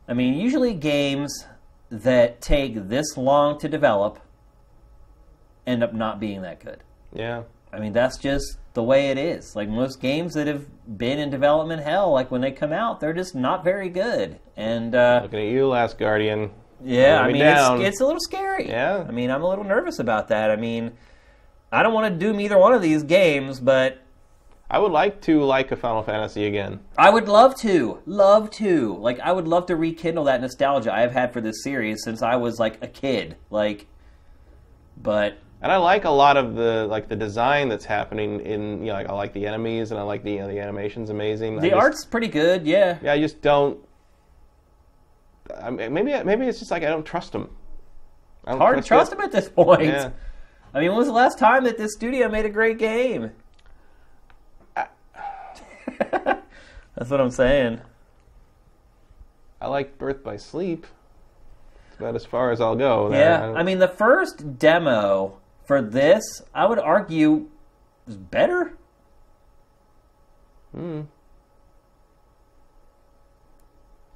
I 0.07 0.13
mean, 0.13 0.33
usually 0.33 0.73
games 0.73 1.45
that 1.89 2.41
take 2.41 2.89
this 2.89 3.17
long 3.17 3.59
to 3.59 3.69
develop 3.69 4.19
end 5.65 5.83
up 5.83 5.93
not 5.93 6.19
being 6.19 6.41
that 6.41 6.59
good. 6.59 6.83
Yeah. 7.13 7.43
I 7.71 7.79
mean, 7.79 7.93
that's 7.93 8.17
just 8.17 8.57
the 8.73 8.83
way 8.83 9.09
it 9.09 9.17
is. 9.17 9.55
Like 9.55 9.67
most 9.67 9.99
games 9.99 10.33
that 10.33 10.47
have 10.47 10.65
been 10.97 11.19
in 11.19 11.29
development 11.29 11.83
hell, 11.83 12.11
like 12.11 12.31
when 12.31 12.41
they 12.41 12.51
come 12.51 12.71
out, 12.71 12.99
they're 12.99 13.13
just 13.13 13.35
not 13.35 13.63
very 13.63 13.89
good. 13.89 14.39
And 14.55 14.95
uh, 14.95 15.19
Looking 15.23 15.39
at 15.39 15.51
you, 15.51 15.67
Last 15.67 15.97
Guardian. 15.97 16.51
Yeah, 16.83 17.21
I 17.21 17.31
mean, 17.31 17.41
down. 17.41 17.81
it's, 17.81 17.89
it's 17.89 18.01
a 18.01 18.05
little 18.05 18.19
scary. 18.19 18.67
Yeah. 18.67 19.05
I 19.07 19.11
mean, 19.11 19.29
I'm 19.31 19.41
a 19.41 19.49
little 19.49 19.63
nervous 19.63 19.99
about 19.99 20.27
that. 20.29 20.51
I 20.51 20.55
mean, 20.55 20.91
I 21.71 21.83
don't 21.83 21.93
want 21.93 22.13
to 22.13 22.19
doom 22.19 22.39
either 22.39 22.57
one 22.57 22.73
of 22.73 22.81
these 22.81 23.03
games, 23.03 23.59
but 23.59 23.99
I 24.69 24.79
would 24.79 24.91
like 24.91 25.21
to 25.21 25.43
like 25.43 25.71
a 25.71 25.75
Final 25.75 26.03
Fantasy 26.03 26.45
again. 26.45 26.81
I 26.97 27.09
would 27.09 27.27
love 27.27 27.55
to, 27.61 27.99
love 28.05 28.51
to. 28.51 28.97
Like, 28.97 29.19
I 29.21 29.31
would 29.31 29.47
love 29.47 29.65
to 29.67 29.75
rekindle 29.75 30.25
that 30.25 30.41
nostalgia 30.41 30.93
I've 30.93 31.13
had 31.13 31.31
for 31.33 31.41
this 31.41 31.63
series 31.63 32.03
since 32.03 32.21
I 32.21 32.35
was 32.35 32.59
like 32.59 32.81
a 32.83 32.87
kid. 32.87 33.37
Like, 33.49 33.87
but 35.01 35.37
And 35.61 35.71
I 35.71 35.77
like 35.77 36.05
a 36.05 36.09
lot 36.09 36.37
of 36.37 36.55
the 36.55 36.85
like 36.89 37.07
the 37.07 37.15
design 37.15 37.69
that's 37.69 37.85
happening 37.85 38.41
in 38.41 38.79
you 38.81 38.87
know 38.87 38.93
like 38.93 39.09
I 39.09 39.13
like 39.13 39.33
the 39.33 39.45
enemies 39.45 39.91
and 39.91 39.99
I 39.99 40.03
like 40.03 40.23
the 40.23 40.31
you 40.31 40.39
know, 40.39 40.47
the 40.47 40.59
animation's 40.59 41.09
amazing. 41.09 41.57
The 41.57 41.69
just- 41.69 41.81
art's 41.81 42.05
pretty 42.05 42.27
good. 42.27 42.65
Yeah. 42.65 42.97
yeah, 43.01 43.13
I 43.13 43.19
just 43.19 43.41
don't. 43.41 43.79
I 45.61 45.69
mean, 45.69 45.93
maybe 45.93 46.11
maybe 46.23 46.45
it's 46.47 46.59
just 46.59 46.71
like 46.71 46.83
I 46.83 46.87
don't 46.87 47.05
trust 47.05 47.31
them. 47.31 47.49
I 48.45 48.51
don't 48.51 48.59
Hard 48.59 48.77
to 48.77 48.83
trust 48.83 49.11
it. 49.11 49.15
him 49.19 49.21
at 49.25 49.31
this 49.31 49.49
point. 49.49 49.83
Yeah. 49.85 50.11
I 50.73 50.79
mean, 50.79 50.89
when 50.89 50.97
was 50.97 51.07
the 51.07 51.13
last 51.13 51.39
time 51.39 51.63
that 51.65 51.77
this 51.77 51.93
studio 51.93 52.29
made 52.29 52.45
a 52.45 52.49
great 52.49 52.77
game? 52.77 53.31
That's 55.97 57.09
what 57.11 57.21
I'm 57.21 57.31
saying. 57.31 57.81
I 59.61 59.67
like 59.67 59.97
Birth 59.97 60.23
by 60.23 60.37
Sleep. 60.37 60.85
It's 61.89 61.97
about 61.99 62.15
as 62.15 62.25
far 62.25 62.51
as 62.51 62.61
I'll 62.61 62.75
go. 62.75 63.09
there. 63.09 63.19
Yeah, 63.19 63.39
don't- 63.47 63.57
I 63.57 63.63
mean, 63.63 63.79
the 63.79 63.87
first 63.87 64.57
demo 64.59 65.39
for 65.65 65.81
this, 65.81 66.41
I 66.53 66.65
would 66.65 66.79
argue, 66.79 67.47
is 68.07 68.17
better. 68.17 68.73
Hmm. 70.75 71.01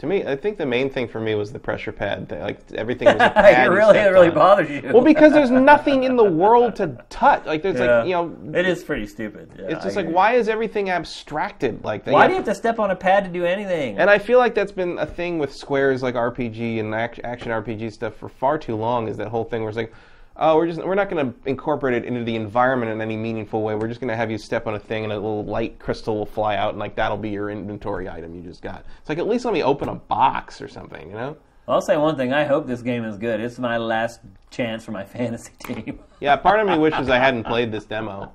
To 0.02 0.08
me, 0.08 0.26
I 0.26 0.36
think 0.36 0.58
the 0.58 0.66
main 0.66 0.90
thing 0.90 1.08
for 1.08 1.20
me 1.20 1.36
was 1.36 1.54
the 1.54 1.60
pressure 1.60 1.92
pad. 1.92 2.28
Thing. 2.28 2.42
Like 2.42 2.60
everything 2.74 3.06
was 3.14 3.16
a 3.18 3.30
pad. 3.30 3.68
it 3.68 3.70
really, 3.70 4.00
it 4.00 4.08
really 4.10 4.30
on. 4.30 4.34
bothers 4.34 4.68
you. 4.68 4.90
Well, 4.92 5.04
because 5.04 5.32
there's 5.32 5.52
nothing 5.52 6.06
in 6.06 6.16
the 6.16 6.24
world 6.24 6.76
to 6.78 6.98
touch. 7.10 7.46
Like 7.46 7.62
there's 7.62 7.80
Yeah. 7.80 8.00
like 8.00 8.08
you 8.08 8.14
know, 8.14 8.36
it 8.58 8.66
is 8.68 8.84
pretty 8.84 9.06
stupid. 9.06 9.52
Yeah, 9.60 9.66
it's 9.68 9.84
just 9.84 9.96
like 9.96 10.08
why 10.10 10.34
is 10.34 10.50
everything 10.50 10.90
abstracted 10.90 11.84
like 11.84 12.04
that? 12.06 12.14
Why 12.16 12.26
do 12.26 12.34
you 12.34 12.38
have 12.38 12.46
to 12.46 12.56
step 12.56 12.80
on 12.80 12.90
a 12.90 12.96
pad 12.96 13.26
to 13.26 13.30
do 13.30 13.46
anything? 13.46 14.00
And 14.00 14.10
I 14.10 14.18
feel 14.18 14.40
like 14.40 14.56
that's 14.56 14.72
been 14.72 14.98
a 14.98 15.06
thing 15.06 15.38
with 15.38 15.54
Square's 15.56 16.02
like 16.02 16.16
RPG 16.16 16.80
and 16.80 16.96
action 16.96 17.52
RPG 17.52 17.92
stuff 17.94 18.16
for 18.16 18.28
far 18.28 18.58
too 18.58 18.76
long. 18.76 19.08
Is 19.08 19.18
that 19.18 19.28
whole 19.28 19.44
thing 19.44 19.62
where 19.62 19.70
it's 19.70 19.78
like, 19.78 19.94
oh, 20.38 20.56
we're 20.56 20.68
just 20.68 20.84
we're 20.84 20.96
not 20.96 21.10
going 21.10 21.26
to 21.26 21.50
incorporate 21.50 21.96
it 21.96 22.06
into 22.06 22.24
the 22.24 22.36
environment 22.36 22.92
in 22.92 23.02
any 23.02 23.18
meaningful 23.18 23.62
way. 23.64 23.76
We're 23.76 23.88
just 23.88 24.00
going 24.00 24.10
to 24.10 24.16
have 24.16 24.32
you 24.32 24.38
step 24.38 24.68
on 24.68 24.76
a 24.76 24.80
thing 24.80 25.04
and 25.04 25.14
a 25.14 25.16
little 25.16 25.46
light 25.46 25.80
crystal 25.80 26.18
will 26.18 26.26
fly 26.26 26.56
out 26.56 26.72
and 26.72 26.80
like 26.80 26.96
that'll 26.96 27.18
be 27.18 27.30
your 27.30 27.50
inventory 27.50 28.10
item 28.10 28.36
you 28.36 28.42
just 28.42 28.62
got. 28.62 28.86
It's 29.00 29.10
like 29.10 29.18
at 29.18 29.28
least 29.28 29.46
let 29.46 29.54
me 29.54 29.64
open 29.64 29.90
a 29.90 29.96
box 29.96 30.62
or 30.62 30.68
something, 30.68 31.10
you 31.10 31.16
know? 31.16 31.38
I'll 31.68 31.82
say 31.82 31.96
one 31.96 32.18
thing. 32.18 32.34
I 32.34 32.44
hope 32.44 32.68
this 32.68 32.82
game 32.82 33.06
is 33.06 33.18
good. 33.18 33.40
It's 33.40 33.60
my 33.60 33.78
last 33.78 34.20
chance 34.50 34.84
for 34.84 34.92
my 34.92 35.06
fantasy 35.06 35.54
team. 35.64 36.00
Yeah, 36.20 36.36
part 36.36 36.60
of 36.60 36.68
me 36.68 36.78
wishes 36.78 37.10
I 37.10 37.18
hadn't 37.18 37.46
played 37.46 37.72
this 37.72 37.86
demo. 37.86 38.34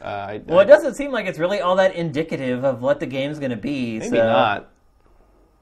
Uh, 0.00 0.04
I, 0.04 0.42
well, 0.46 0.60
it 0.60 0.66
doesn't 0.66 0.94
seem 0.94 1.10
like 1.10 1.26
it's 1.26 1.38
really 1.38 1.60
all 1.60 1.76
that 1.76 1.94
indicative 1.94 2.64
of 2.64 2.82
what 2.82 3.00
the 3.00 3.06
game's 3.06 3.38
going 3.38 3.50
to 3.50 3.56
be. 3.56 3.98
maybe 3.98 4.16
so 4.16 4.26
not. 4.26 4.70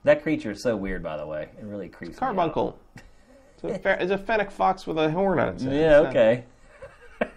That 0.05 0.23
creature 0.23 0.53
is 0.53 0.63
so 0.63 0.77
weird, 0.77 1.03
by 1.03 1.17
the 1.17 1.27
way. 1.27 1.49
It 1.59 1.65
really 1.65 1.89
creeps 1.89 2.21
me 2.21 2.27
out. 2.27 2.79
It's 3.63 3.85
a, 3.87 4.03
it's 4.03 4.13
a 4.13 4.19
fennec 4.19 4.51
fox 4.51 4.87
with 4.87 4.99
a 4.99 5.11
horn 5.11 5.39
on 5.39 5.49
its 5.49 5.63
head. 5.63 5.73
Yeah. 5.75 6.01
It's 6.01 6.05
not- 6.05 6.17
Okay. 6.17 6.45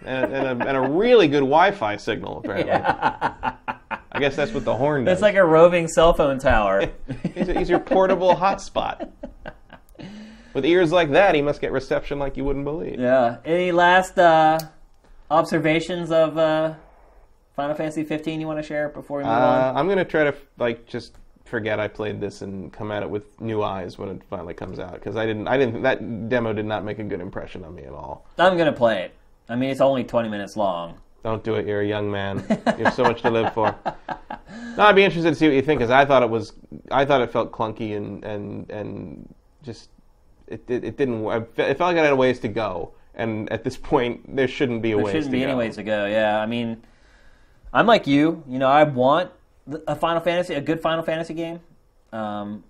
and, 0.04 0.32
and, 0.34 0.62
a, 0.62 0.68
and 0.68 0.76
a 0.76 0.80
really 0.90 1.26
good 1.28 1.40
Wi-Fi 1.40 1.96
signal 1.96 2.38
apparently. 2.44 2.72
I 2.72 4.18
guess 4.18 4.36
that's 4.36 4.52
what 4.52 4.64
the 4.64 4.74
horn 4.76 5.04
does. 5.04 5.14
It's 5.14 5.22
like 5.22 5.36
a 5.36 5.44
roving 5.44 5.88
cell 5.88 6.12
phone 6.12 6.38
tower. 6.38 6.90
he's, 7.34 7.46
he's 7.48 7.70
your 7.70 7.78
portable 7.80 8.34
hotspot. 8.34 9.10
With 10.52 10.64
ears 10.66 10.90
like 10.92 11.12
that, 11.12 11.34
he 11.34 11.42
must 11.42 11.60
get 11.60 11.70
reception 11.72 12.18
like 12.18 12.36
you 12.36 12.44
wouldn't 12.44 12.64
believe. 12.64 12.98
yeah. 12.98 13.36
Any 13.44 13.70
last 13.72 14.18
uh, 14.18 14.58
observations 15.30 16.10
of 16.10 16.36
uh, 16.36 16.74
Final 17.54 17.74
Fantasy 17.76 18.02
15 18.02 18.40
you 18.40 18.46
want 18.48 18.58
to 18.58 18.62
share 18.64 18.88
before 18.88 19.18
we 19.18 19.24
move 19.24 19.32
on? 19.32 19.38
Uh, 19.38 19.78
I'm 19.78 19.88
gonna 19.88 20.04
try 20.04 20.24
to 20.24 20.34
like 20.58 20.86
just 20.86 21.16
forget 21.50 21.78
I 21.80 21.88
played 21.88 22.20
this 22.20 22.40
and 22.42 22.72
come 22.72 22.90
at 22.90 23.02
it 23.02 23.10
with 23.10 23.38
new 23.40 23.62
eyes 23.62 23.98
when 23.98 24.08
it 24.08 24.22
finally 24.30 24.54
comes 24.54 24.78
out 24.78 24.94
because 24.94 25.16
I 25.16 25.26
didn't. 25.26 25.48
I 25.48 25.58
didn't. 25.58 25.82
That 25.82 26.28
demo 26.30 26.52
did 26.54 26.64
not 26.64 26.84
make 26.84 26.98
a 26.98 27.04
good 27.04 27.20
impression 27.20 27.64
on 27.64 27.74
me 27.74 27.82
at 27.82 27.92
all. 27.92 28.24
I'm 28.38 28.56
gonna 28.56 28.72
play 28.72 29.02
it. 29.02 29.14
I 29.48 29.56
mean, 29.56 29.70
it's 29.70 29.80
only 29.80 30.04
20 30.04 30.28
minutes 30.28 30.56
long. 30.56 30.94
Don't 31.24 31.44
do 31.44 31.56
it. 31.56 31.66
You're 31.66 31.82
a 31.82 31.86
young 31.86 32.10
man. 32.10 32.44
You 32.78 32.84
have 32.84 32.94
so 32.94 33.02
much 33.02 33.20
to 33.22 33.30
live 33.30 33.52
for. 33.52 33.74
No, 34.76 34.84
I'd 34.84 34.96
be 34.96 35.04
interested 35.04 35.28
to 35.30 35.34
see 35.34 35.46
what 35.48 35.54
you 35.54 35.60
think 35.62 35.80
because 35.80 35.90
I 35.90 36.04
thought 36.04 36.22
it 36.22 36.30
was. 36.30 36.54
I 36.90 37.04
thought 37.04 37.20
it 37.20 37.30
felt 37.30 37.52
clunky 37.52 37.96
and 37.96 38.24
and 38.24 38.70
and 38.70 39.34
just 39.62 39.90
it 40.46 40.62
it, 40.68 40.84
it 40.84 40.96
didn't. 40.96 41.26
I 41.26 41.36
It 41.38 41.76
felt 41.76 41.80
like 41.80 41.96
it 41.96 42.04
had 42.04 42.12
a 42.12 42.16
ways 42.16 42.38
to 42.40 42.48
go. 42.48 42.92
And 43.16 43.52
at 43.52 43.64
this 43.64 43.76
point, 43.76 44.34
there 44.34 44.48
shouldn't 44.48 44.80
be 44.80 44.92
a 44.92 44.96
There 44.96 45.04
ways 45.04 45.12
shouldn't 45.12 45.26
to 45.26 45.32
be 45.32 45.40
go. 45.40 45.48
any 45.48 45.54
ways 45.58 45.74
to 45.76 45.82
go. 45.82 46.06
Yeah, 46.06 46.40
I 46.40 46.46
mean, 46.46 46.82
I'm 47.72 47.86
like 47.86 48.06
you. 48.06 48.42
You 48.48 48.58
know, 48.58 48.68
I 48.68 48.84
want 48.84 49.30
a 49.86 49.96
Final 49.96 50.20
Fantasy, 50.20 50.54
a 50.54 50.60
good 50.60 50.80
Final 50.80 51.02
Fantasy 51.02 51.34
game. 51.34 51.60
Um, 52.12 52.64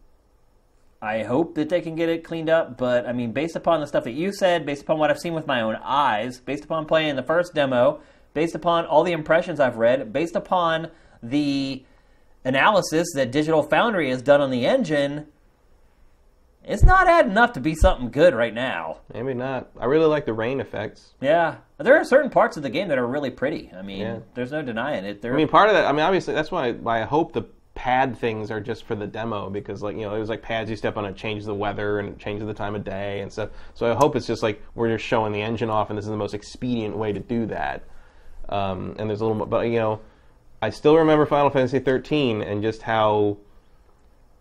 I 1.02 1.22
hope 1.22 1.55
that 1.55 1.70
they 1.70 1.81
can 1.81 1.94
get 1.94 2.09
it 2.10 2.24
cleaned 2.24 2.51
up, 2.51 2.77
but 2.77 3.06
I 3.06 3.12
mean, 3.12 3.32
based 3.32 3.56
upon 3.56 3.81
the 3.81 3.86
stuff 3.86 4.05
that 4.05 4.12
you 4.12 4.32
said, 4.32 4.66
based 4.66 4.82
upon 4.82 4.98
what 4.98 5.10
I've 5.10 5.18
seen 5.18 5.32
with 5.32 5.47
my 5.47 5.62
own 5.62 5.77
eyes, 5.77 6.40
based 6.40 6.64
upon 6.64 6.85
playing 6.86 7.16
the 7.16 7.22
first 7.22 7.55
demo, 7.55 8.01
based 8.35 8.55
upon 8.55 8.85
all 8.85 9.02
the 9.02 9.12
impressions 9.12 9.60
I've 9.60 9.77
read, 9.77 10.12
based 10.12 10.36
upon 10.36 10.90
the 11.22 11.85
analysis 12.44 13.09
that 13.14 13.31
Digital 13.31 13.62
Foundry 13.62 14.10
has 14.10 14.20
done 14.20 14.43
on 14.43 14.51
the 14.51 14.66
engine, 14.66 15.27
it's 16.64 16.82
not 16.82 17.09
adding 17.09 17.39
up 17.39 17.55
to 17.55 17.60
be 17.60 17.74
something 17.74 18.10
good 18.10 18.35
right 18.35 18.52
now. 18.52 18.98
Maybe 19.12 19.32
not. 19.32 19.70
I 19.78 19.86
really 19.86 20.06
like 20.06 20.27
the 20.27 20.35
rain 20.35 20.60
effects. 20.60 21.14
Yeah, 21.20 21.56
there 21.85 21.97
are 21.97 22.05
certain 22.05 22.31
parts 22.31 22.57
of 22.57 22.62
the 22.62 22.70
game 22.70 22.89
that 22.89 22.98
are 22.98 23.07
really 23.07 23.31
pretty. 23.31 23.70
I 23.77 23.82
mean, 23.82 24.01
Yeah. 24.01 24.19
there's 24.35 24.52
no 24.52 24.62
denying 24.62 25.05
it. 25.05 25.23
They're, 25.23 25.32
I 25.35 25.36
mean, 25.36 25.48
part 25.48 25.69
of 25.69 25.74
that. 25.74 25.86
I 25.86 25.93
mean, 25.93 26.01
obviously, 26.01 26.35
that's 26.35 26.51
why, 26.51 26.73
why 26.73 27.02
I 27.02 27.05
hope 27.05 27.32
the 27.32 27.43
pad 27.74 28.19
things 28.19 28.51
are 28.51 28.61
just 28.61 28.85
for 28.85 28.94
the 28.94 29.07
demo 29.07 29.48
because, 29.48 29.82
like, 29.82 29.97
you 29.97 30.02
know, 30.02 30.15
it 30.15 30.19
was 30.19 30.28
like 30.28 30.43
pads 30.43 30.69
you 30.69 30.77
step 30.77 30.97
on 30.97 31.05
it 31.07 31.16
changes 31.16 31.47
the 31.47 31.55
weather 31.55 31.98
and 31.98 32.09
it 32.11 32.19
changes 32.19 32.47
the 32.47 32.52
time 32.55 32.74
of 32.74 32.85
day 32.85 33.20
and 33.20 33.32
stuff. 33.32 33.51
So 33.74 33.90
I 33.90 33.94
hope 33.94 34.16
it's 34.16 34.27
just 34.27 34.43
like 34.43 34.62
we're 34.74 34.89
just 34.89 35.05
showing 35.05 35.32
the 35.32 35.40
engine 35.40 35.70
off, 35.70 35.89
and 35.90 35.97
this 35.97 36.05
is 36.05 36.11
the 36.11 36.16
most 36.16 36.35
expedient 36.35 36.97
way 36.97 37.12
to 37.12 37.20
do 37.20 37.47
that. 37.47 37.82
Um, 38.48 38.97
and 38.98 39.09
there's 39.09 39.20
a 39.20 39.27
little, 39.27 39.47
but 39.47 39.61
you 39.69 39.78
know, 39.78 40.01
I 40.61 40.70
still 40.70 40.97
remember 40.98 41.24
Final 41.24 41.48
Fantasy 41.51 41.78
13 41.78 42.43
and 42.43 42.62
just 42.62 42.82
how 42.82 43.39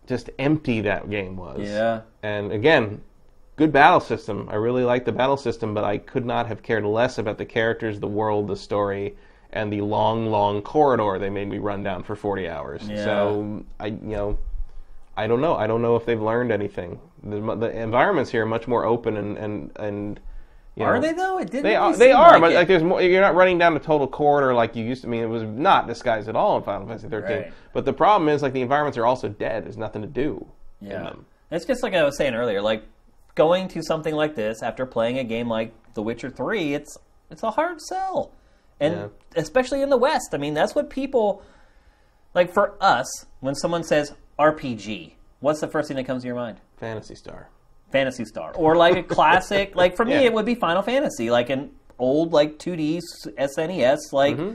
just 0.06 0.28
empty 0.38 0.80
that 0.82 1.08
game 1.08 1.36
was. 1.36 1.60
yeah, 1.68 2.00
And 2.22 2.50
again, 2.52 3.00
good 3.60 3.72
battle 3.72 4.00
system. 4.00 4.48
I 4.50 4.54
really 4.54 4.84
like 4.84 5.04
the 5.04 5.12
battle 5.12 5.36
system, 5.36 5.74
but 5.74 5.84
I 5.84 5.98
could 5.98 6.24
not 6.24 6.46
have 6.46 6.62
cared 6.62 6.82
less 6.82 7.18
about 7.18 7.36
the 7.36 7.44
characters, 7.44 8.00
the 8.00 8.08
world, 8.08 8.48
the 8.48 8.56
story, 8.56 9.16
and 9.52 9.70
the 9.70 9.82
long, 9.82 10.30
long 10.30 10.62
corridor 10.62 11.18
they 11.18 11.28
made 11.28 11.46
me 11.46 11.58
run 11.58 11.82
down 11.82 12.02
for 12.02 12.16
40 12.16 12.48
hours. 12.48 12.88
Yeah. 12.88 13.04
So 13.04 13.62
I, 13.78 13.88
you 13.88 13.98
know, 14.00 14.38
I 15.14 15.26
don't 15.26 15.42
know. 15.42 15.56
I 15.56 15.66
don't 15.66 15.82
know 15.82 15.94
if 15.96 16.06
they've 16.06 16.20
learned 16.20 16.52
anything. 16.52 16.98
The, 17.22 17.38
the 17.54 17.70
environments 17.78 18.30
here 18.30 18.44
are 18.44 18.46
much 18.46 18.66
more 18.66 18.86
open 18.86 19.18
and 19.18 19.36
and 19.36 19.70
and. 19.76 20.20
You 20.76 20.84
are 20.84 20.94
know, 20.94 21.00
they 21.02 21.12
though? 21.12 21.38
It 21.38 21.50
didn't. 21.50 21.64
They 21.64 21.76
really 21.76 21.76
are. 21.76 21.96
They 21.96 22.12
are, 22.12 22.30
like 22.32 22.40
but 22.40 22.52
it. 22.52 22.54
like 22.54 22.68
there's 22.68 22.82
more. 22.82 23.02
You're 23.02 23.20
not 23.20 23.34
running 23.34 23.58
down 23.58 23.76
a 23.76 23.80
total 23.80 24.06
corridor 24.06 24.54
like 24.54 24.74
you 24.74 24.84
used 24.84 25.02
to. 25.02 25.08
I 25.08 25.10
mean, 25.10 25.24
it 25.24 25.26
was 25.26 25.42
not 25.42 25.86
disguised 25.86 26.30
at 26.30 26.36
all 26.36 26.56
in 26.56 26.62
Final 26.62 26.86
Fantasy 26.86 27.08
13. 27.08 27.36
Right. 27.36 27.52
But 27.74 27.84
the 27.84 27.92
problem 27.92 28.30
is, 28.30 28.40
like, 28.40 28.54
the 28.54 28.62
environments 28.62 28.96
are 28.96 29.04
also 29.04 29.28
dead. 29.28 29.64
There's 29.64 29.76
nothing 29.76 30.00
to 30.00 30.08
do. 30.08 30.46
in 30.80 30.86
yeah, 30.86 31.02
them. 31.02 31.26
it's 31.50 31.66
just 31.66 31.82
like 31.82 31.92
I 31.92 32.04
was 32.04 32.16
saying 32.16 32.34
earlier. 32.34 32.62
Like 32.62 32.84
going 33.34 33.68
to 33.68 33.82
something 33.82 34.14
like 34.14 34.34
this 34.34 34.62
after 34.62 34.86
playing 34.86 35.18
a 35.18 35.24
game 35.24 35.48
like 35.48 35.72
The 35.94 36.02
Witcher 36.02 36.30
Three, 36.30 36.74
it's 36.74 36.96
it's 37.30 37.42
a 37.42 37.50
hard 37.52 37.80
sell, 37.80 38.32
and 38.80 38.94
Yeah. 38.94 39.06
especially 39.36 39.82
in 39.82 39.90
the 39.90 39.96
West. 39.96 40.30
I 40.32 40.36
mean, 40.38 40.54
that's 40.54 40.74
what 40.74 40.90
people 40.90 41.42
like. 42.34 42.52
For 42.52 42.74
us, 42.80 43.06
when 43.40 43.54
someone 43.54 43.84
says 43.84 44.12
RPG, 44.38 45.14
what's 45.40 45.60
the 45.60 45.68
first 45.68 45.88
thing 45.88 45.96
that 45.96 46.04
comes 46.06 46.22
to 46.22 46.26
your 46.26 46.36
mind? 46.36 46.58
Phantasy 46.78 47.14
Star. 47.14 47.48
Phantasy 47.92 48.24
Star, 48.24 48.52
or 48.54 48.76
like 48.76 48.96
a 48.96 49.02
classic. 49.14 49.74
like 49.76 49.96
for 49.96 50.04
me, 50.04 50.12
Yeah. 50.14 50.20
it 50.22 50.32
would 50.32 50.46
be 50.46 50.54
Final 50.54 50.82
Fantasy, 50.82 51.30
like 51.30 51.50
an 51.50 51.70
old 51.98 52.32
like 52.32 52.58
2D 52.58 53.00
SNES, 53.38 54.12
like 54.12 54.36
Mm-hmm. 54.36 54.54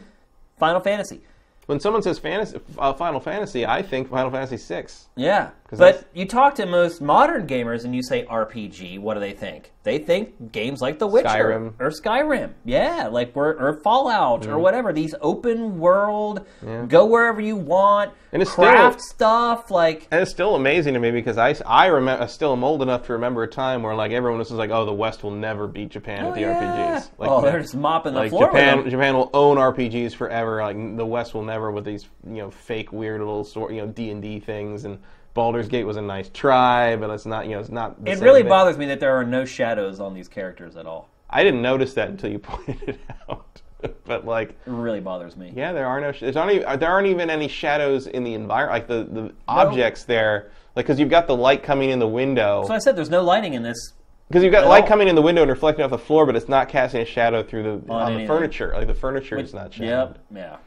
Final 0.57 0.79
Fantasy. 0.81 1.21
When 1.65 1.79
someone 1.79 2.03
says 2.03 2.19
fantasy, 2.19 2.59
uh, 2.77 2.93
Final 2.93 3.19
Fantasy, 3.19 3.65
I 3.65 3.81
think 3.81 4.09
Final 4.09 4.29
Fantasy 4.31 4.55
VI. 4.57 4.85
Yeah, 5.15 5.49
'Cause 5.64 5.64
but 5.71 6.07
you 6.13 6.25
talk 6.25 6.55
to 6.55 6.65
most 6.65 7.01
modern 7.01 7.47
gamers 7.47 7.85
and 7.85 7.95
you 7.95 8.03
say 8.03 8.23
RPG, 8.25 8.99
what 8.99 9.15
do 9.15 9.19
they 9.19 9.33
think? 9.33 9.71
They 9.83 9.97
think 9.99 10.51
games 10.51 10.81
like 10.81 10.97
The 10.99 11.05
Witcher 11.07 11.27
Skyrim. 11.29 11.73
or 11.79 11.89
Skyrim, 11.91 12.53
yeah, 12.65 13.07
like 13.07 13.35
we're, 13.35 13.53
or 13.53 13.79
Fallout 13.81 14.41
Mm. 14.43 14.47
or 14.49 14.59
whatever. 14.59 14.91
These 14.93 15.13
open 15.21 15.79
world, 15.79 16.45
go 16.87 17.05
wherever 17.05 17.39
you 17.39 17.55
want, 17.55 18.11
And 18.31 18.41
it's 18.41 18.51
craft 18.51 19.01
still- 19.01 19.15
stuff. 19.15 19.69
Like 19.71 20.07
And 20.11 20.21
it's 20.21 20.31
still 20.31 20.55
amazing 20.55 20.93
to 20.95 20.99
me 20.99 21.11
because 21.11 21.37
I, 21.37 21.55
I 21.65 21.87
remember, 21.87 22.23
I 22.23 22.27
still 22.27 22.53
am 22.53 22.63
old 22.63 22.81
enough 22.81 23.05
to 23.07 23.13
remember 23.13 23.43
a 23.43 23.47
time 23.47 23.83
where 23.83 23.93
like 23.95 24.11
everyone 24.11 24.39
was 24.39 24.51
like, 24.51 24.71
oh, 24.71 24.85
the 24.85 24.93
West 24.93 25.23
will 25.23 25.31
never 25.31 25.67
beat 25.67 25.89
Japan 25.89 26.25
oh, 26.25 26.29
at 26.29 26.35
the 26.35 26.41
yeah. 26.41 26.99
RPGs. 26.99 27.09
Like, 27.19 27.29
oh, 27.29 27.41
they're 27.41 27.59
just 27.61 27.75
mopping 27.75 28.13
the 28.13 28.19
like 28.21 28.29
floor 28.31 28.47
Japan. 28.47 28.89
Japan 28.89 29.15
will 29.15 29.29
own 29.33 29.57
RPGs 29.57 30.15
forever. 30.15 30.61
Like 30.61 30.97
the 30.97 31.05
West 31.05 31.33
will 31.35 31.43
never 31.43 31.71
with 31.71 31.85
these 31.85 32.07
you 32.25 32.37
know 32.37 32.49
fake 32.51 32.91
weird 32.91 33.19
little 33.19 33.43
sort 33.43 33.71
you 33.71 33.81
know 33.81 33.87
D 33.87 34.09
and 34.09 34.21
D 34.21 34.39
things. 34.39 34.85
And 34.85 34.97
Baldur's 35.35 35.67
Gate 35.67 35.83
was 35.83 35.97
a 35.97 36.01
nice 36.01 36.29
try, 36.29 36.95
but 36.95 37.11
it's 37.11 37.27
not 37.27 37.45
you 37.45 37.51
know 37.51 37.59
it's 37.59 37.69
not. 37.69 38.03
The 38.03 38.11
It 38.11 38.19
really 38.21 38.41
thing. 38.41 38.49
bothers 38.49 38.77
me 38.77 38.87
that 38.87 38.99
there 38.99 39.15
are 39.15 39.23
no 39.23 39.45
shadows 39.45 39.99
on 39.99 40.15
these 40.15 40.27
characters 40.27 40.75
at 40.75 40.87
all. 40.87 41.09
I 41.29 41.43
didn't 41.43 41.61
notice 41.61 41.93
that 41.93 42.09
until 42.09 42.31
you 42.31 42.39
pointed 42.39 42.89
it 42.89 42.99
out. 43.29 43.61
but 44.05 44.25
like 44.25 44.51
It 44.51 44.57
really 44.65 45.01
bothers 45.01 45.35
me. 45.35 45.51
Yeah, 45.53 45.73
there 45.73 45.85
are 45.85 45.99
no. 46.01 46.11
There's 46.11 46.35
not 46.35 46.51
even, 46.51 46.65
uh, 46.65 46.77
there 46.77 46.89
aren't 46.89 47.07
even 47.07 47.29
any 47.29 47.49
shadows 47.49 48.07
in 48.07 48.23
the 48.23 48.33
environment. 48.33 48.71
Like 48.71 48.87
the, 48.87 49.21
the 49.21 49.33
objects 49.47 50.05
there, 50.05 50.51
like 50.75 50.85
because 50.85 50.99
you've 50.99 51.09
got 51.09 51.27
the 51.27 51.35
light 51.35 51.61
coming 51.61 51.89
in 51.89 51.99
the 51.99 52.07
window. 52.07 52.63
So 52.65 52.73
I 52.73 52.79
said 52.79 52.95
there's 52.95 53.09
no 53.09 53.21
lighting 53.21 53.53
in 53.53 53.61
this. 53.61 53.93
Because 54.29 54.41
you've 54.41 54.53
got 54.53 54.65
light 54.67 54.83
all. 54.83 54.87
coming 54.87 55.07
in 55.07 55.15
the 55.15 55.21
window 55.21 55.43
and 55.43 55.51
reflecting 55.51 55.83
off 55.83 55.91
the 55.91 55.99
floor, 55.99 56.25
but 56.25 56.35
it's 56.35 56.49
not 56.49 56.67
casting 56.69 57.01
a 57.01 57.05
shadow 57.05 57.43
through 57.43 57.63
the 57.63 57.93
On 57.93 58.13
on, 58.13 58.17
the 58.17 58.25
furniture. 58.25 58.71
Like 58.73 58.87
the 58.87 58.95
furniture 58.95 59.37
is 59.37 59.53
not 59.53 59.73
shadowed. 59.73 60.17
Yep. 60.31 60.35
Yeah. 60.35 60.57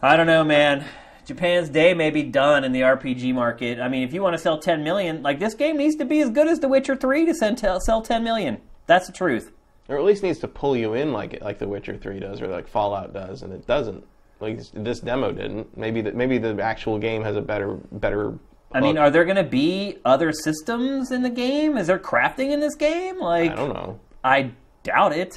I 0.00 0.16
don't 0.16 0.26
know, 0.26 0.42
man. 0.44 0.86
Japan's 1.24 1.68
day 1.68 1.94
may 1.94 2.10
be 2.10 2.22
done 2.22 2.64
in 2.64 2.72
the 2.72 2.80
RPG 2.80 3.34
market. 3.34 3.80
I 3.80 3.88
mean, 3.88 4.02
if 4.02 4.12
you 4.12 4.22
want 4.22 4.34
to 4.34 4.38
sell 4.38 4.58
10 4.58 4.82
million, 4.82 5.22
like 5.22 5.38
this 5.38 5.54
game 5.54 5.76
needs 5.76 5.96
to 5.96 6.04
be 6.04 6.20
as 6.20 6.30
good 6.30 6.48
as 6.48 6.60
The 6.60 6.68
Witcher 6.68 6.96
3 6.96 7.26
to 7.26 7.34
send, 7.34 7.58
sell 7.58 8.02
10 8.02 8.24
million. 8.24 8.60
That's 8.86 9.06
the 9.06 9.12
truth. 9.12 9.52
Or 9.90 9.98
at 9.98 10.04
least 10.04 10.22
needs 10.22 10.38
to 10.38 10.48
pull 10.48 10.76
you 10.76 10.94
in 10.94 11.12
like 11.12 11.34
it, 11.34 11.42
like 11.42 11.58
The 11.58 11.66
Witcher 11.66 11.96
Three 11.96 12.20
does, 12.20 12.40
or 12.40 12.46
like 12.46 12.68
Fallout 12.68 13.12
does, 13.12 13.42
and 13.42 13.52
it 13.52 13.66
doesn't. 13.66 14.04
Like 14.38 14.56
this, 14.56 14.70
this 14.72 15.00
demo 15.00 15.32
didn't. 15.32 15.76
Maybe 15.76 16.00
the, 16.00 16.12
maybe 16.12 16.38
the 16.38 16.62
actual 16.62 16.96
game 16.96 17.24
has 17.24 17.34
a 17.34 17.40
better 17.40 17.74
better. 17.90 18.38
I 18.72 18.80
mean, 18.80 18.96
are 18.96 19.10
there 19.10 19.24
going 19.24 19.36
to 19.36 19.42
be 19.42 19.98
other 20.04 20.32
systems 20.32 21.10
in 21.10 21.22
the 21.22 21.30
game? 21.30 21.76
Is 21.76 21.88
there 21.88 21.98
crafting 21.98 22.52
in 22.52 22.60
this 22.60 22.76
game? 22.76 23.18
Like, 23.18 23.50
I 23.50 23.56
don't 23.56 23.74
know. 23.74 23.98
I 24.22 24.52
doubt 24.84 25.12
it. 25.12 25.36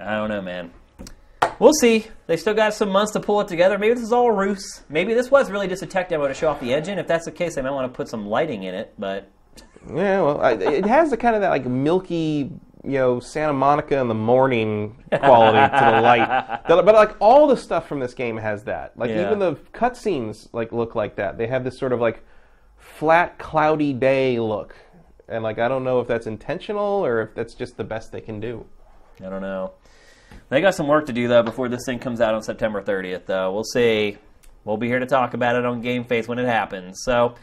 I 0.00 0.16
don't 0.16 0.28
know, 0.28 0.42
man. 0.42 0.72
We'll 1.58 1.72
see. 1.72 2.06
They 2.26 2.36
still 2.36 2.54
got 2.54 2.74
some 2.74 2.90
months 2.90 3.12
to 3.12 3.20
pull 3.20 3.40
it 3.40 3.48
together. 3.48 3.78
Maybe 3.78 3.94
this 3.94 4.02
is 4.04 4.12
all 4.12 4.26
a 4.28 4.32
ruse. 4.32 4.82
Maybe 4.88 5.14
this 5.14 5.30
was 5.30 5.50
really 5.50 5.66
just 5.68 5.82
a 5.82 5.86
tech 5.86 6.08
demo 6.08 6.28
to 6.28 6.34
show 6.34 6.48
off 6.48 6.60
the 6.60 6.72
engine. 6.72 6.98
If 6.98 7.06
that's 7.08 7.24
the 7.24 7.32
case, 7.32 7.54
they 7.56 7.62
might 7.62 7.70
want 7.72 7.92
to 7.92 7.96
put 7.96 8.08
some 8.08 8.26
lighting 8.28 8.62
in 8.62 8.74
it. 8.74 8.94
But 8.98 9.28
Yeah, 9.88 10.22
well, 10.22 10.40
I, 10.40 10.52
it 10.52 10.86
has 10.86 11.10
the 11.10 11.16
kind 11.16 11.34
of 11.34 11.40
that 11.42 11.50
like 11.50 11.66
milky, 11.66 12.50
you 12.84 12.90
know, 12.98 13.18
Santa 13.18 13.52
Monica 13.54 13.98
in 13.98 14.06
the 14.08 14.14
morning 14.14 15.02
quality 15.12 15.58
to 15.58 15.92
the 15.96 16.00
light. 16.00 16.60
But 16.68 16.84
like 16.94 17.16
all 17.18 17.46
the 17.48 17.56
stuff 17.56 17.88
from 17.88 17.98
this 17.98 18.14
game 18.14 18.36
has 18.36 18.64
that. 18.64 18.96
Like 18.96 19.10
Yeah. 19.10 19.26
even 19.26 19.40
the 19.40 19.54
cutscenes 19.72 20.48
like 20.52 20.70
look 20.72 20.94
like 20.94 21.16
that. 21.16 21.38
They 21.38 21.48
have 21.48 21.64
this 21.64 21.76
sort 21.78 21.92
of 21.92 22.00
like 22.00 22.22
flat, 22.76 23.38
cloudy 23.38 23.92
day 23.92 24.38
look, 24.38 24.76
and 25.28 25.42
like 25.42 25.58
I 25.58 25.66
don't 25.66 25.82
know 25.82 25.98
if 26.00 26.06
that's 26.06 26.26
intentional 26.28 27.04
or 27.04 27.22
if 27.22 27.34
that's 27.34 27.54
just 27.54 27.76
the 27.76 27.84
best 27.84 28.12
they 28.12 28.20
can 28.20 28.38
do. 28.38 28.64
I 29.20 29.28
don't 29.28 29.42
know. 29.42 29.72
They 30.48 30.60
got 30.60 30.74
some 30.74 30.88
work 30.88 31.06
to 31.06 31.12
do 31.12 31.28
though 31.28 31.42
before 31.42 31.68
this 31.68 31.84
thing 31.84 31.98
comes 31.98 32.20
out 32.20 32.34
on 32.34 32.42
September 32.42 32.82
30th. 32.82 33.26
Though 33.26 33.52
we'll 33.52 33.64
see. 33.64 34.16
We'll 34.64 34.76
be 34.76 34.88
here 34.88 34.98
to 34.98 35.06
talk 35.06 35.34
about 35.34 35.56
it 35.56 35.64
on 35.64 35.80
Game 35.80 36.04
Face 36.04 36.28
when 36.28 36.38
it 36.38 36.46
happens. 36.46 37.02
So 37.04 37.34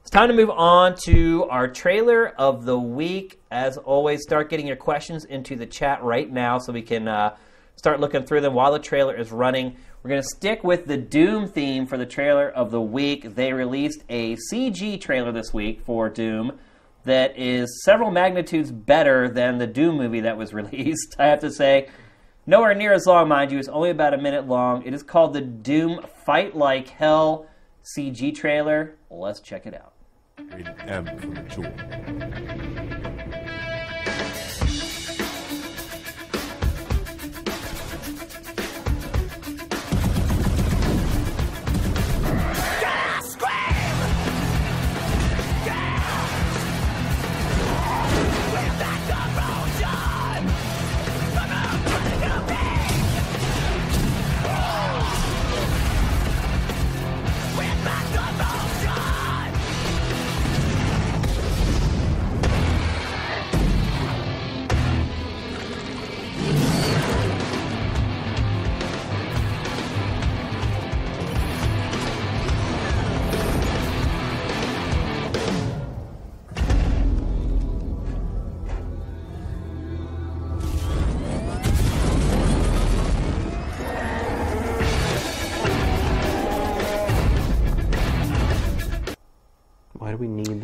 it's 0.00 0.10
time 0.10 0.28
to 0.28 0.34
move 0.34 0.50
on 0.50 0.96
to 1.04 1.44
our 1.50 1.68
trailer 1.68 2.28
of 2.38 2.64
the 2.64 2.78
week. 2.78 3.40
As 3.50 3.76
always, 3.76 4.22
start 4.22 4.50
getting 4.50 4.66
your 4.66 4.76
questions 4.76 5.24
into 5.24 5.56
the 5.56 5.66
chat 5.66 6.02
right 6.02 6.30
now 6.30 6.58
so 6.58 6.72
we 6.72 6.82
can 6.82 7.08
uh, 7.08 7.36
start 7.76 8.00
looking 8.00 8.24
through 8.24 8.40
them 8.40 8.54
while 8.54 8.72
the 8.72 8.78
trailer 8.78 9.14
is 9.14 9.30
running. 9.30 9.76
We're 10.02 10.10
going 10.10 10.22
to 10.22 10.28
stick 10.28 10.64
with 10.64 10.86
the 10.86 10.96
Doom 10.96 11.48
theme 11.48 11.86
for 11.86 11.96
the 11.96 12.06
trailer 12.06 12.48
of 12.48 12.70
the 12.70 12.80
week. 12.80 13.34
They 13.34 13.52
released 13.52 14.02
a 14.08 14.36
CG 14.50 15.00
trailer 15.00 15.32
this 15.32 15.52
week 15.52 15.82
for 15.82 16.08
Doom 16.08 16.58
that 17.04 17.38
is 17.38 17.82
several 17.84 18.10
magnitudes 18.10 18.72
better 18.72 19.28
than 19.28 19.58
the 19.58 19.66
Doom 19.66 19.96
movie 19.96 20.20
that 20.20 20.36
was 20.36 20.52
released, 20.54 21.16
I 21.18 21.26
have 21.26 21.40
to 21.40 21.50
say. 21.50 21.88
Nowhere 22.48 22.74
near 22.74 22.94
as 22.94 23.04
long, 23.04 23.28
mind 23.28 23.52
you. 23.52 23.58
It's 23.58 23.68
only 23.68 23.90
about 23.90 24.14
a 24.14 24.16
minute 24.16 24.48
long. 24.48 24.82
It 24.86 24.94
is 24.94 25.02
called 25.02 25.34
the 25.34 25.42
Doom 25.42 26.00
Fight 26.24 26.56
Like 26.56 26.88
Hell 26.88 27.46
CG 27.84 28.34
trailer. 28.34 28.96
Let's 29.10 29.40
check 29.40 29.66
it 29.66 29.74
out. 29.74 29.92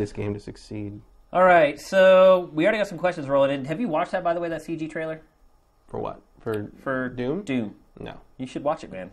This 0.04 0.12
game 0.12 0.34
to 0.34 0.40
succeed? 0.40 1.00
All 1.32 1.42
right, 1.42 1.80
so 1.80 2.50
we 2.52 2.64
already 2.64 2.78
got 2.78 2.88
some 2.88 2.98
questions 2.98 3.26
rolling 3.26 3.50
in. 3.50 3.64
Have 3.64 3.80
you 3.80 3.88
watched 3.88 4.12
that, 4.12 4.22
by 4.22 4.34
the 4.34 4.40
way, 4.40 4.50
that 4.50 4.62
CG 4.62 4.90
trailer 4.90 5.20
For 5.88 5.98
what? 5.98 6.20
For 6.40 6.70
for 6.82 7.08
Doom? 7.08 7.42
Doom. 7.42 7.74
No. 7.98 8.20
You 8.36 8.46
should 8.46 8.62
watch 8.62 8.84
it, 8.84 8.92
man. 8.92 9.10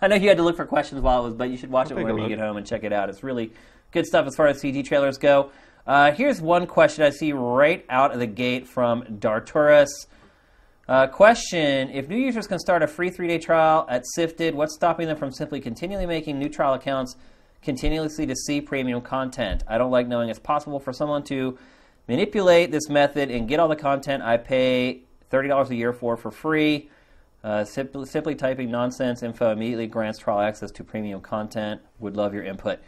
I 0.00 0.08
know 0.08 0.16
you 0.16 0.28
had 0.28 0.36
to 0.36 0.42
look 0.42 0.56
for 0.56 0.64
questions 0.64 1.00
while 1.00 1.20
it 1.20 1.24
was, 1.24 1.34
but 1.34 1.50
you 1.50 1.56
should 1.56 1.70
watch 1.70 1.86
it 1.86 1.94
take 1.94 1.98
a 1.98 2.04
whenever 2.04 2.20
you 2.20 2.28
get 2.28 2.38
home 2.38 2.56
and 2.56 2.66
check 2.66 2.84
it 2.84 2.92
out. 2.92 3.08
It's 3.08 3.22
really 3.22 3.52
good 3.90 4.06
stuff 4.06 4.26
as 4.26 4.36
far 4.36 4.46
as 4.46 4.62
CG 4.62 4.84
trailers 4.84 5.18
go. 5.18 5.50
Uh, 5.86 6.12
here's 6.12 6.40
one 6.40 6.66
question 6.66 7.04
I 7.04 7.10
see 7.10 7.32
right 7.32 7.84
out 7.88 8.12
of 8.12 8.20
the 8.20 8.26
gate 8.26 8.68
from 8.68 9.02
Darturus. 9.02 9.88
Uh, 10.88 11.08
question: 11.08 11.90
If 11.90 12.08
new 12.08 12.16
users 12.16 12.46
can 12.46 12.58
start 12.58 12.82
a 12.82 12.86
free 12.86 13.10
three-day 13.10 13.38
trial 13.38 13.86
at 13.88 14.04
Sifted, 14.14 14.54
what's 14.54 14.74
stopping 14.74 15.08
them 15.08 15.16
from 15.16 15.32
simply 15.32 15.60
continually 15.60 16.06
making 16.06 16.38
new 16.38 16.48
trial 16.48 16.74
accounts, 16.74 17.16
continuously 17.62 18.26
to 18.26 18.36
see 18.36 18.60
premium 18.60 19.00
content? 19.00 19.64
I 19.66 19.78
don't 19.78 19.90
like 19.90 20.08
knowing 20.08 20.28
it's 20.28 20.38
possible 20.38 20.80
for 20.80 20.92
someone 20.92 21.22
to 21.24 21.58
manipulate 22.08 22.70
this 22.72 22.88
method 22.88 23.30
and 23.30 23.48
get 23.48 23.60
all 23.60 23.68
the 23.68 23.76
content 23.76 24.22
I 24.22 24.36
pay 24.36 25.02
thirty 25.30 25.48
dollars 25.48 25.70
a 25.70 25.74
year 25.74 25.92
for 25.92 26.16
for 26.16 26.30
free. 26.30 26.90
Uh, 27.44 27.64
simply, 27.64 28.06
simply 28.06 28.34
typing 28.36 28.70
nonsense 28.70 29.22
info 29.22 29.50
immediately 29.50 29.88
grants 29.88 30.18
trial 30.18 30.40
access 30.40 30.70
to 30.70 30.84
premium 30.84 31.20
content. 31.20 31.80
Would 31.98 32.16
love 32.16 32.34
your 32.34 32.44
input. 32.44 32.78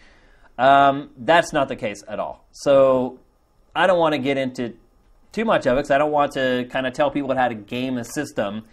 Um, 0.57 1.11
that's 1.17 1.53
not 1.53 1.69
the 1.69 1.75
case 1.75 2.05
at 2.07 2.21
all. 2.21 2.47
So 2.53 3.19
I 3.75 3.89
don't 3.89 3.99
want 3.99 4.13
to 4.13 4.19
get 4.19 4.39
into 4.39 4.75
too 5.33 5.45
much 5.45 5.67
of 5.67 5.73
it 5.73 5.77
because 5.77 5.91
I 5.91 5.99
don't 5.99 6.13
want 6.13 6.33
to 6.33 6.69
kind 6.71 6.87
of 6.87 6.93
tell 6.93 7.11
people 7.11 7.35
how 7.37 7.49
to 7.49 7.57
game 7.57 7.99
a 7.99 8.05
system. 8.05 8.65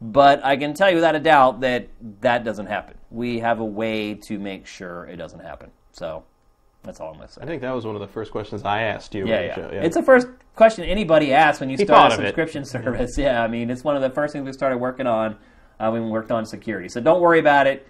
But 0.00 0.44
I 0.44 0.56
can 0.56 0.72
tell 0.74 0.88
you 0.88 0.96
without 0.96 1.14
a 1.14 1.20
doubt 1.20 1.60
that 1.60 1.88
that 2.22 2.42
doesn't 2.44 2.66
happen. 2.66 2.96
We 3.10 3.40
have 3.40 3.60
a 3.60 3.64
way 3.64 4.14
to 4.14 4.38
make 4.38 4.66
sure 4.66 5.04
it 5.06 5.16
doesn't 5.16 5.40
happen. 5.40 5.70
So 5.92 6.24
that's 6.82 7.00
all 7.00 7.08
I'm 7.10 7.16
going 7.16 7.28
to 7.28 7.34
say. 7.34 7.42
I 7.42 7.46
think 7.46 7.60
that 7.60 7.72
was 7.74 7.84
one 7.84 7.96
of 7.96 8.00
the 8.00 8.08
first 8.08 8.32
questions 8.32 8.62
I 8.64 8.82
asked 8.82 9.14
you. 9.14 9.26
Yeah, 9.26 9.54
on 9.56 9.68
the 9.68 9.74
yeah. 9.74 9.82
It's 9.82 9.96
the 9.96 10.02
first 10.02 10.26
question 10.56 10.84
anybody 10.84 11.34
asks 11.34 11.60
when 11.60 11.68
you 11.68 11.76
He 11.76 11.84
start 11.84 12.12
a 12.12 12.16
subscription 12.16 12.64
service. 12.64 13.18
Yeah, 13.18 13.42
I 13.42 13.48
mean, 13.48 13.68
it's 13.70 13.84
one 13.84 13.96
of 13.96 14.02
the 14.02 14.10
first 14.10 14.32
things 14.32 14.46
we 14.46 14.52
started 14.54 14.78
working 14.78 15.06
on 15.06 15.36
uh, 15.78 15.90
when 15.90 16.04
we 16.04 16.10
worked 16.10 16.30
on 16.30 16.46
security. 16.46 16.88
So 16.88 17.00
don't 17.00 17.20
worry 17.20 17.38
about 17.38 17.66
it. 17.66 17.86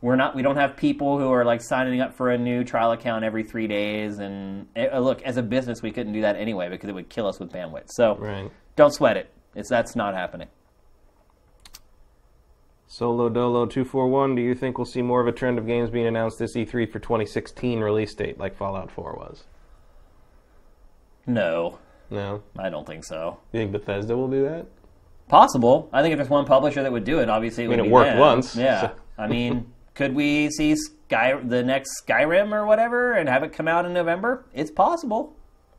We're 0.00 0.16
not. 0.16 0.34
We 0.34 0.40
don't 0.40 0.56
have 0.56 0.78
people 0.78 1.18
who 1.18 1.30
are 1.30 1.44
like 1.44 1.60
signing 1.60 2.00
up 2.00 2.14
for 2.14 2.30
a 2.30 2.38
new 2.38 2.64
trial 2.64 2.92
account 2.92 3.22
every 3.22 3.42
three 3.42 3.66
days. 3.66 4.18
And 4.18 4.66
uh, 4.74 4.98
look, 4.98 5.20
as 5.22 5.36
a 5.36 5.42
business, 5.42 5.82
we 5.82 5.90
couldn't 5.90 6.14
do 6.14 6.22
that 6.22 6.36
anyway 6.36 6.70
because 6.70 6.88
it 6.88 6.94
would 6.94 7.10
kill 7.10 7.26
us 7.26 7.38
with 7.38 7.52
bandwidth. 7.52 7.90
So 7.90 8.16
Right. 8.16 8.50
don't 8.76 8.94
sweat 8.94 9.18
it. 9.18 9.30
It's 9.54 9.68
that's 9.68 9.94
not 9.94 10.14
happening. 10.14 10.48
Solo 12.92 13.28
Dolo 13.28 13.66
241, 13.66 14.34
do 14.34 14.42
you 14.42 14.52
think 14.52 14.76
we'll 14.76 14.84
see 14.84 15.00
more 15.00 15.20
of 15.20 15.28
a 15.28 15.32
trend 15.32 15.58
of 15.60 15.66
games 15.66 15.90
being 15.90 16.08
announced 16.08 16.40
this 16.40 16.56
E3 16.56 16.90
for 16.90 16.98
2016 16.98 17.78
release 17.78 18.12
date 18.16 18.36
like 18.36 18.56
Fallout 18.56 18.90
4 18.90 19.14
was? 19.14 19.44
No, 21.24 21.78
No? 22.10 22.42
I 22.58 22.68
don't 22.68 22.84
think 22.84 23.04
so. 23.04 23.38
You 23.52 23.60
think 23.60 23.70
Bethesda 23.70 24.16
will 24.16 24.26
do 24.26 24.42
that? 24.42 24.66
Possible. 25.28 25.88
I 25.92 26.02
think 26.02 26.10
if 26.14 26.18
there's 26.18 26.28
one 26.28 26.44
publisher 26.44 26.82
that 26.82 26.90
would 26.90 27.04
do 27.04 27.20
it, 27.20 27.30
obviously 27.30 27.62
it 27.62 27.68
mean, 27.68 27.78
would 27.78 27.86
it 27.86 27.88
be 27.90 27.92
worked 27.92 28.10
them. 28.10 28.18
once, 28.18 28.56
Yeah. 28.56 28.80
so- 28.80 28.90
I 29.16 29.28
mean, 29.28 29.72
could 29.94 30.12
we 30.12 30.50
see 30.50 30.74
Sky 30.74 31.34
the 31.40 31.62
next 31.62 32.02
Skyrim 32.04 32.50
or 32.52 32.66
whatever 32.66 33.12
and 33.12 33.28
have 33.28 33.44
it 33.44 33.52
come 33.52 33.68
out 33.68 33.84
in 33.86 33.92
November? 33.92 34.46
It's 34.52 34.72
possible. 34.72 35.36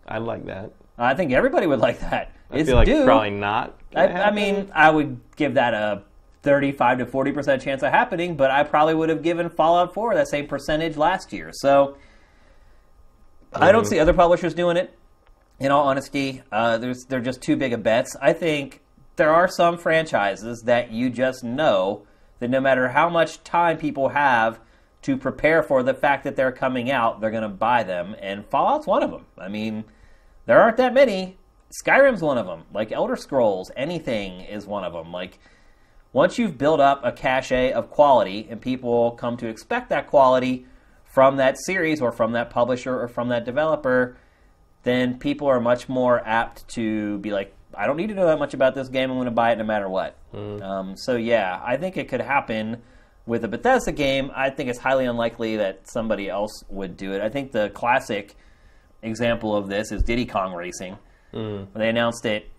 I'd 0.07 0.19
like 0.19 0.45
that. 0.45 0.71
I 0.97 1.13
think 1.13 1.33
everybody 1.33 1.67
would 1.67 1.79
like 1.79 1.99
that. 1.99 2.31
I 2.49 2.57
it's 2.59 2.69
feel 2.69 2.77
like 2.77 2.85
due. 2.85 3.03
probably 3.03 3.31
not. 3.31 3.77
I, 3.93 4.07
I 4.07 4.31
mean, 4.31 4.71
I 4.73 4.89
would 4.89 5.19
give 5.35 5.55
that 5.55 5.73
a 5.73 6.03
35 6.43 6.99
to 6.99 7.05
40 7.05 7.31
percent 7.31 7.61
chance 7.61 7.83
of 7.83 7.91
happening, 7.91 8.35
but 8.35 8.49
I 8.51 8.63
probably 8.63 8.95
would 8.95 9.09
have 9.09 9.21
given 9.21 9.49
Fallout 9.49 9.93
4 9.93 10.15
that 10.15 10.27
same 10.27 10.47
percentage 10.47 10.97
last 10.97 11.31
year. 11.33 11.51
So 11.53 11.97
I 13.53 13.71
don't 13.71 13.83
Mhm. 13.83 13.87
see 13.89 13.99
other 13.99 14.13
publishers 14.13 14.53
doing 14.53 14.77
it. 14.77 14.97
In 15.59 15.71
all 15.71 15.87
honesty, 15.87 16.41
uh, 16.51 16.77
there's 16.77 17.05
they're 17.05 17.19
just 17.19 17.41
too 17.41 17.55
big 17.55 17.73
of 17.73 17.83
bets. 17.83 18.15
I 18.21 18.33
think 18.33 18.81
there 19.17 19.29
are 19.31 19.47
some 19.47 19.77
franchises 19.77 20.63
that 20.65 20.91
you 20.91 21.09
just 21.09 21.43
know 21.43 22.03
that 22.39 22.49
no 22.49 22.59
matter 22.59 22.89
how 22.89 23.09
much 23.09 23.43
time 23.43 23.77
people 23.77 24.09
have 24.09 24.59
to 25.03 25.17
prepare 25.17 25.61
for 25.61 25.83
the 25.83 25.93
fact 25.93 26.23
that 26.23 26.35
they're 26.35 26.51
coming 26.51 26.89
out, 26.91 27.21
they're 27.21 27.29
going 27.31 27.43
to 27.43 27.49
buy 27.49 27.83
them, 27.83 28.15
and 28.19 28.45
Fallout's 28.47 28.87
one 28.87 29.03
of 29.03 29.11
them. 29.11 29.25
I 29.37 29.47
mean, 29.47 29.83
there 30.45 30.59
aren't 30.61 30.77
that 30.77 30.93
many. 30.93 31.37
Skyrim's 31.85 32.21
one 32.21 32.37
of 32.37 32.45
them. 32.47 32.63
Like 32.73 32.91
Elder 32.91 33.15
Scrolls, 33.15 33.71
anything 33.77 34.41
is 34.41 34.65
one 34.65 34.83
of 34.83 34.93
them. 34.93 35.11
Like 35.11 35.39
once 36.13 36.37
you've 36.37 36.57
built 36.57 36.79
up 36.79 37.01
a 37.03 37.11
cachet 37.11 37.71
of 37.71 37.89
quality 37.89 38.47
and 38.49 38.61
people 38.61 39.11
come 39.11 39.37
to 39.37 39.47
expect 39.47 39.89
that 39.89 40.07
quality 40.07 40.65
from 41.05 41.37
that 41.37 41.57
series 41.65 42.01
or 42.01 42.11
from 42.11 42.33
that 42.33 42.49
publisher 42.49 42.99
or 42.99 43.07
from 43.07 43.29
that 43.29 43.45
developer, 43.45 44.17
then 44.83 45.17
people 45.17 45.47
are 45.47 45.59
much 45.59 45.87
more 45.87 46.21
apt 46.25 46.67
to 46.69 47.17
be 47.19 47.31
like, 47.31 47.53
I 47.73 47.85
don't 47.85 47.97
need 47.97 48.07
to 48.07 48.15
know 48.15 48.25
that 48.27 48.39
much 48.39 48.53
about 48.53 48.75
this 48.75 48.89
game. 48.89 49.09
I'm 49.09 49.17
going 49.17 49.25
to 49.25 49.31
buy 49.31 49.51
it 49.51 49.57
no 49.57 49.63
matter 49.63 49.87
what. 49.87 50.17
Um, 50.61 50.97
so 50.97 51.15
yeah, 51.15 51.61
I 51.63 51.77
think 51.77 51.97
it 51.97 52.09
could 52.09 52.21
happen 52.21 52.81
with 53.25 53.43
a 53.45 53.47
Bethesda 53.47 53.91
game. 53.91 54.31
I 54.35 54.49
think 54.49 54.69
it's 54.69 54.79
highly 54.79 55.05
unlikely 55.05 55.57
that 55.57 55.89
somebody 55.89 56.29
else 56.29 56.63
would 56.69 56.97
do 56.97 57.13
it. 57.13 57.21
I 57.21 57.29
think 57.29 57.51
the 57.51 57.69
classic 57.69 58.35
example 59.01 59.55
of 59.55 59.67
this 59.69 59.91
is 59.91 60.03
Diddy 60.03 60.25
Kong 60.25 60.53
Racing. 60.53 60.97
When 61.71 61.79
they 61.81 61.87
announced 61.87 62.25
it, 62.25 62.49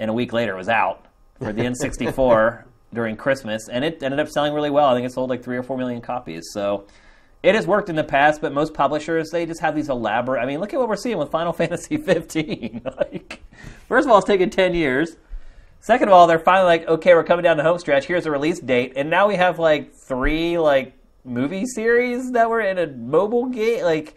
and 0.00 0.10
a 0.10 0.12
week 0.14 0.32
later 0.32 0.54
it 0.54 0.56
was 0.56 0.68
out 0.68 1.06
for 1.38 1.52
the 1.52 1.62
N64 1.82 2.64
during 2.92 3.16
Christmas, 3.16 3.68
and 3.68 3.84
it 3.84 4.02
ended 4.02 4.20
up 4.20 4.28
selling 4.28 4.52
really 4.52 4.70
well. 4.70 4.86
I 4.86 4.94
think 4.94 5.06
it 5.06 5.12
sold 5.12 5.30
like 5.30 5.42
three 5.42 5.56
or 5.56 5.62
four 5.62 5.76
million 5.76 6.00
copies. 6.00 6.48
So 6.52 6.86
it 7.42 7.54
has 7.54 7.66
worked 7.66 7.88
in 7.88 7.96
the 7.96 8.04
past, 8.04 8.40
but 8.40 8.52
most 8.52 8.74
publishers 8.74 9.30
they 9.30 9.46
just 9.46 9.60
have 9.60 9.74
these 9.74 9.88
elaborate. 9.88 10.40
I 10.40 10.46
mean, 10.46 10.60
look 10.60 10.72
at 10.72 10.80
what 10.80 10.88
we're 10.88 10.96
seeing 10.96 11.18
with 11.18 11.30
Final 11.30 11.52
Fantasy 11.54 11.96
15. 11.96 12.82
like, 12.98 13.42
first 13.88 14.06
of 14.06 14.12
all, 14.12 14.18
it's 14.18 14.26
taken 14.26 14.50
10 14.50 14.74
years. 14.74 15.16
Second 15.80 16.08
of 16.08 16.14
all, 16.14 16.26
they're 16.26 16.38
finally 16.38 16.66
like, 16.66 16.88
okay, 16.88 17.14
we're 17.14 17.22
coming 17.22 17.44
down 17.44 17.56
the 17.56 17.62
home 17.62 17.78
stretch. 17.78 18.06
Here's 18.06 18.26
a 18.26 18.30
release 18.30 18.58
date, 18.58 18.94
and 18.96 19.08
now 19.08 19.28
we 19.28 19.36
have 19.36 19.58
like 19.58 19.94
three 19.94 20.58
like 20.58 20.94
movie 21.24 21.66
series 21.66 22.32
that 22.32 22.48
were 22.50 22.60
in 22.60 22.78
a 22.78 22.86
mobile 22.86 23.46
game. 23.46 23.84
Like, 23.84 24.16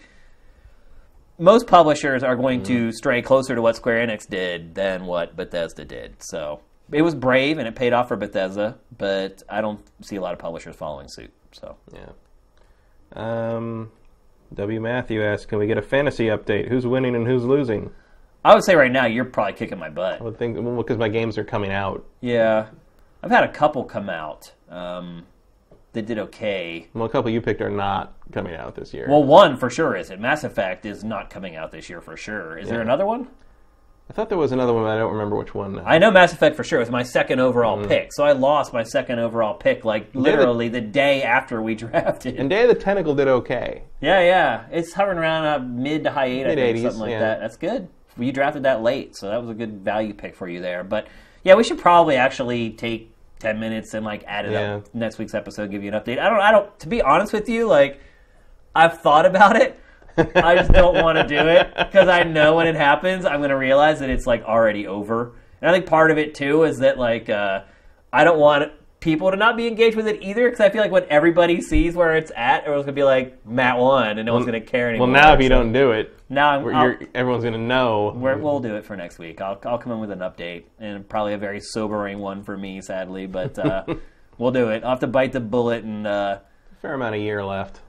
most 1.38 1.68
publishers 1.68 2.24
are 2.24 2.36
going 2.36 2.64
to 2.64 2.90
mm. 2.90 2.94
stray 2.94 3.22
closer 3.22 3.56
to 3.56 3.62
what 3.62 3.76
Square 3.76 4.08
Enix 4.08 4.28
did 4.28 4.76
than 4.76 5.06
what 5.06 5.36
Bethesda 5.36 5.86
did. 5.86 6.16
So 6.22 6.62
it 6.92 7.02
was 7.02 7.16
brave 7.16 7.58
and 7.58 7.68
it 7.68 7.76
paid 7.76 7.94
off 7.94 8.08
for 8.08 8.16
Bethesda, 8.16 8.78
but 8.98 9.44
I 9.50 9.62
don't 9.62 9.80
see 10.02 10.16
a 10.16 10.22
lot 10.22 10.34
of 10.34 10.40
publishers 10.40 10.76
following 10.76 11.08
suit. 11.08 11.32
So 11.52 11.78
Yeah. 11.94 12.10
Um, 13.14 13.92
W. 14.54 14.80
Matthew 14.82 15.24
asks, 15.24 15.46
can 15.46 15.60
we 15.60 15.68
get 15.68 15.78
a 15.78 15.82
fantasy 15.82 16.26
update? 16.26 16.70
Who's 16.70 16.86
winning 16.88 17.16
and 17.16 17.28
who's 17.28 17.44
losing? 17.44 17.92
I 18.44 18.54
would 18.54 18.64
say 18.64 18.76
right 18.76 18.92
now 18.92 19.06
you're 19.06 19.26
probably 19.26 19.54
kicking 19.54 19.78
my 19.78 19.90
butt. 19.90 20.22
I 20.22 20.24
would 20.24 20.38
think, 20.38 20.58
well, 20.60 20.78
because 20.78 20.98
my 20.98 21.10
games 21.10 21.38
are 21.38 21.44
coming 21.44 21.72
out. 21.72 22.06
Yeah, 22.22 22.68
I've 23.22 23.32
had 23.32 23.44
a 23.44 23.50
couple 23.50 23.84
come 23.84 24.10
out. 24.10 24.54
Um, 24.70 25.26
that 25.94 26.06
did 26.06 26.20
okay. 26.20 26.88
Well, 26.94 27.06
a 27.06 27.10
couple 27.10 27.32
you 27.32 27.42
picked 27.42 27.62
are 27.62 27.70
not 27.70 28.14
coming 28.32 28.54
out 28.56 28.76
this 28.76 28.94
year. 28.94 29.08
Well, 29.10 29.24
one 29.24 29.58
for 29.58 29.70
sure 29.70 29.96
is 29.96 30.12
it. 30.12 30.20
Mass 30.20 30.44
Effect 30.44 30.86
is 30.86 31.04
not 31.04 31.30
coming 31.30 31.56
out 31.56 31.72
this 31.72 31.90
year 31.90 32.00
for 32.00 32.16
sure. 32.16 32.58
Is 32.58 32.70
there 32.70 32.82
another 32.82 33.06
one? 33.06 33.28
I 34.10 34.14
thought 34.14 34.28
there 34.30 34.38
was 34.40 34.52
another 34.52 34.74
one, 34.74 34.84
but 34.84 34.90
I 34.90 34.98
don't 34.98 35.12
remember 35.12 35.36
which 35.36 35.54
one. 35.54 35.76
Now. 35.76 35.84
I 35.86 36.00
know 36.00 36.10
Mass 36.10 36.34
Effect 36.34 36.56
for 36.56 36.64
sure. 36.64 36.80
It 36.80 36.82
was 36.84 36.90
my 36.90 37.04
second 37.04 37.40
overall 37.40 37.78
Mm. 37.78 37.88
pick, 37.88 38.12
so 38.12 38.24
I 38.24 38.32
lost 38.32 38.74
my 38.74 38.82
second 38.82 39.20
overall 39.20 39.54
pick 39.54 39.86
like 39.86 40.10
literally 40.16 40.68
the 40.68 40.82
day 40.82 41.22
after 41.22 41.62
we 41.62 41.76
drafted. 41.84 42.38
and 42.40 42.50
Day 42.50 42.64
of 42.64 42.70
the 42.70 42.76
Tentacle 42.76 43.14
did 43.14 43.28
okay. 43.28 43.84
yeah, 44.02 44.20
yeah, 44.22 44.64
it's 44.72 44.94
hovering 44.94 45.20
around 45.20 45.46
uh, 45.46 45.60
mid 45.60 46.04
to 46.06 46.12
high 46.12 46.26
eight, 46.26 46.42
I 46.42 46.48
think, 46.50 46.56
Mid-eighties, 46.58 46.82
something 46.84 47.02
like 47.02 47.12
yeah. 47.12 47.20
that. 47.20 47.40
That's 47.40 47.58
good. 47.58 47.88
You 48.18 48.32
drafted 48.32 48.64
that 48.64 48.82
late, 48.82 49.16
so 49.16 49.30
that 49.30 49.40
was 49.40 49.50
a 49.50 49.54
good 49.54 49.82
value 49.82 50.14
pick 50.16 50.36
for 50.36 50.50
you 50.50 50.60
there. 50.60 50.84
But 50.84 51.08
yeah, 51.44 51.54
we 51.54 51.64
should 51.64 51.78
probably 51.78 52.16
actually 52.16 52.72
take 52.72 53.14
ten 53.38 53.60
minutes 53.60 53.94
and 53.94 54.04
like 54.04 54.24
add 54.26 54.46
it 54.46 54.52
Yeah. 54.54 54.76
up 54.78 54.94
next 54.96 55.20
week's 55.20 55.36
episode, 55.36 55.70
give 55.70 55.84
you 55.84 55.92
an 55.94 56.00
update. 56.02 56.18
I 56.20 56.30
don't, 56.30 56.40
I 56.42 56.52
don't. 56.52 56.80
To 56.80 56.88
be 56.88 57.02
honest 57.04 57.32
with 57.32 57.48
you, 57.48 57.68
like 57.68 58.02
I've 58.76 59.00
thought 59.02 59.26
about 59.28 59.56
it. 59.56 59.80
I 60.18 60.56
just 60.56 60.72
don't 60.72 61.02
want 61.02 61.18
to 61.18 61.28
do 61.28 61.48
it 61.48 61.74
because 61.76 62.08
I 62.08 62.24
know 62.24 62.56
when 62.56 62.68
it 62.68 62.76
happens, 62.76 63.26
I'm 63.26 63.40
going 63.40 63.50
to 63.50 63.58
realize 63.58 64.00
that 64.00 64.10
it's 64.10 64.28
like 64.28 64.44
already 64.44 64.88
over. 64.88 65.34
And 65.62 65.70
I 65.70 65.74
think 65.74 65.86
part 65.86 66.12
of 66.12 66.18
it 66.18 66.36
too 66.36 66.64
is 66.64 66.80
that 66.80 66.98
like 66.98 67.30
uh, 67.30 67.64
I 68.12 68.24
don't 68.24 68.40
want 68.40 68.72
people 69.00 69.32
to 69.32 69.38
not 69.38 69.56
be 69.56 69.68
engaged 69.68 69.96
with 69.96 70.08
it 70.08 70.22
either 70.22 70.46
because 70.50 70.60
I 70.60 70.70
feel 70.70 70.82
like 70.82 70.92
when 70.92 71.06
everybody 71.10 71.62
sees 71.62 71.96
where 71.96 72.16
it's 72.16 72.32
at, 72.36 72.64
everyone's 72.64 72.86
going 72.86 72.96
to 72.96 73.00
be 73.00 73.04
like 73.04 73.46
Matt 73.46 73.78
won, 73.78 74.18
and 74.18 74.26
no 74.26 74.34
one's 74.34 74.46
going 74.46 74.62
to 74.62 74.66
care 74.66 74.90
anymore. 74.90 75.08
Well, 75.08 75.16
now 75.16 75.34
if 75.34 75.42
you 75.42 75.48
So 75.48 75.56
don't 75.56 75.72
do 75.72 75.92
it, 75.92 76.18
now 76.28 76.50
I'm, 76.50 76.64
you're, 76.66 77.00
everyone's 77.16 77.44
going 77.44 77.54
to 77.54 77.60
know. 77.60 78.14
we're, 78.16 78.38
we'll 78.38 78.60
do 78.60 78.76
it 78.76 78.86
for 78.86 78.96
next 78.96 79.20
week. 79.20 79.42
I'll, 79.42 79.60
I'll 79.66 79.78
come 79.78 79.94
in 79.94 80.00
with 80.00 80.12
an 80.12 80.20
update 80.20 80.66
and 80.80 81.08
probably 81.08 81.34
a 81.34 81.38
very 81.38 81.62
sobering 81.62 82.20
one 82.20 82.44
for 82.44 82.58
me, 82.58 82.82
sadly, 82.82 83.26
but 83.26 83.58
uh, 83.58 83.86
we'll 84.38 84.52
do 84.52 84.70
it. 84.70 84.84
I'll 84.84 84.92
have 84.92 85.00
to 85.00 85.08
bite 85.08 85.32
the 85.32 85.40
bullet 85.40 85.84
and. 85.84 86.06
Uh, 86.06 86.40
Fair 86.82 86.94
amount 86.94 87.16
of 87.16 87.22
year 87.22 87.44
left. 87.44 87.82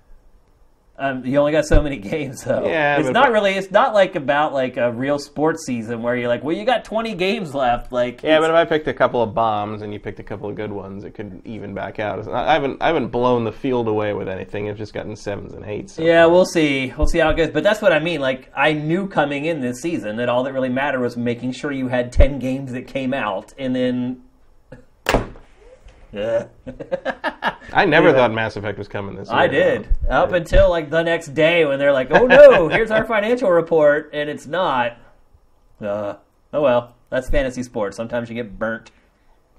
Um, 1.00 1.24
you 1.24 1.38
only 1.38 1.52
got 1.52 1.64
so 1.64 1.82
many 1.82 1.96
games, 2.12 2.44
though. 2.44 2.66
Yeah, 2.66 2.98
it's 2.98 3.08
not 3.08 3.32
really. 3.32 3.52
It's 3.52 3.70
not 3.70 3.94
like 3.94 4.16
about 4.16 4.52
like 4.52 4.76
a 4.76 4.92
real 4.92 5.18
sports 5.18 5.64
season 5.64 6.02
where 6.02 6.14
you're 6.14 6.28
like, 6.28 6.44
well, 6.44 6.54
you 6.54 6.64
got 6.66 6.84
20 6.84 7.14
games 7.14 7.54
left. 7.54 7.90
Like, 7.90 8.22
Yeah, 8.22 8.38
but 8.38 8.50
if 8.50 8.54
I 8.56 8.64
picked 8.66 8.86
a 8.86 8.92
couple 8.94 9.22
of 9.22 9.34
bombs 9.34 9.80
and 9.82 9.92
you 9.94 9.98
picked 9.98 10.20
a 10.20 10.22
couple 10.22 10.48
of 10.48 10.54
good 10.56 10.70
ones, 10.70 11.04
it 11.04 11.14
could 11.14 11.40
even 11.46 11.72
back 11.74 11.98
out. 11.98 12.24
Not- 12.26 12.34
I 12.46 12.52
haven't 12.52 12.82
I 12.82 12.88
haven't 12.88 13.08
blown 13.08 13.44
the 13.44 13.52
field 13.52 13.88
away 13.88 14.12
with 14.12 14.28
anything. 14.28 14.68
I've 14.68 14.76
just 14.78 14.92
gotten 14.92 15.16
sevens 15.16 15.54
and 15.54 15.64
eights. 15.64 15.94
so 15.94 16.02
yeah, 16.02 16.24
far. 16.24 16.30
we'll 16.32 16.44
see. 16.44 16.92
We'll 16.96 17.06
see 17.06 17.18
how 17.18 17.30
it 17.30 17.36
goes. 17.36 17.48
But 17.50 17.64
that's 17.64 17.80
what 17.80 17.92
I 17.92 17.98
mean. 17.98 18.20
Like, 18.20 18.52
I 18.54 18.74
knew 18.74 19.08
coming 19.08 19.46
in 19.46 19.60
this 19.60 19.80
season 19.80 20.16
that 20.16 20.28
all 20.28 20.42
that 20.44 20.52
really 20.52 20.68
mattered 20.68 21.00
was 21.00 21.16
making 21.16 21.52
sure 21.52 21.72
you 21.72 21.88
had 21.88 22.12
10 22.12 22.38
games 22.38 22.72
that 22.72 22.86
came 22.86 23.14
out, 23.14 23.54
and 23.58 23.74
then. 23.74 24.22
Yeah. 26.12 26.46
I 27.72 27.84
never 27.84 28.08
Yeah. 28.08 28.14
thought 28.14 28.32
Mass 28.32 28.56
Effect 28.56 28.78
was 28.78 28.88
coming 28.88 29.16
this 29.16 29.28
year. 29.28 29.38
I 29.38 29.46
did 29.46 29.88
up 30.08 30.32
until 30.32 30.70
like 30.70 30.90
the 30.90 31.02
next 31.02 31.28
day 31.28 31.64
when 31.64 31.78
they're 31.78 31.92
like, 31.92 32.08
"Oh 32.10 32.26
no, 32.26 32.68
here's 32.68 32.90
our 32.90 33.04
financial 33.04 33.50
report," 33.50 34.10
and 34.12 34.28
it's 34.28 34.46
not. 34.46 34.96
Uh, 35.80 36.14
oh 36.52 36.62
well, 36.62 36.94
that's 37.10 37.30
fantasy 37.30 37.62
sports. 37.62 37.96
Sometimes 37.96 38.28
you 38.28 38.34
get 38.34 38.58
burnt. 38.58 38.90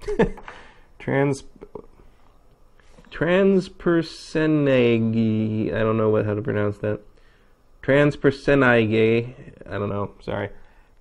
Trans 1.00 1.44
Transpersenage. 3.12 5.72
I 5.74 5.80
don't 5.80 5.98
know 5.98 6.10
what 6.10 6.26
how 6.26 6.34
to 6.34 6.42
pronounce 6.42 6.78
that. 6.80 7.00
Transpersenage. 7.82 9.34
I 9.70 9.78
don't 9.78 9.90
know. 9.90 10.12
Sorry. 10.22 10.50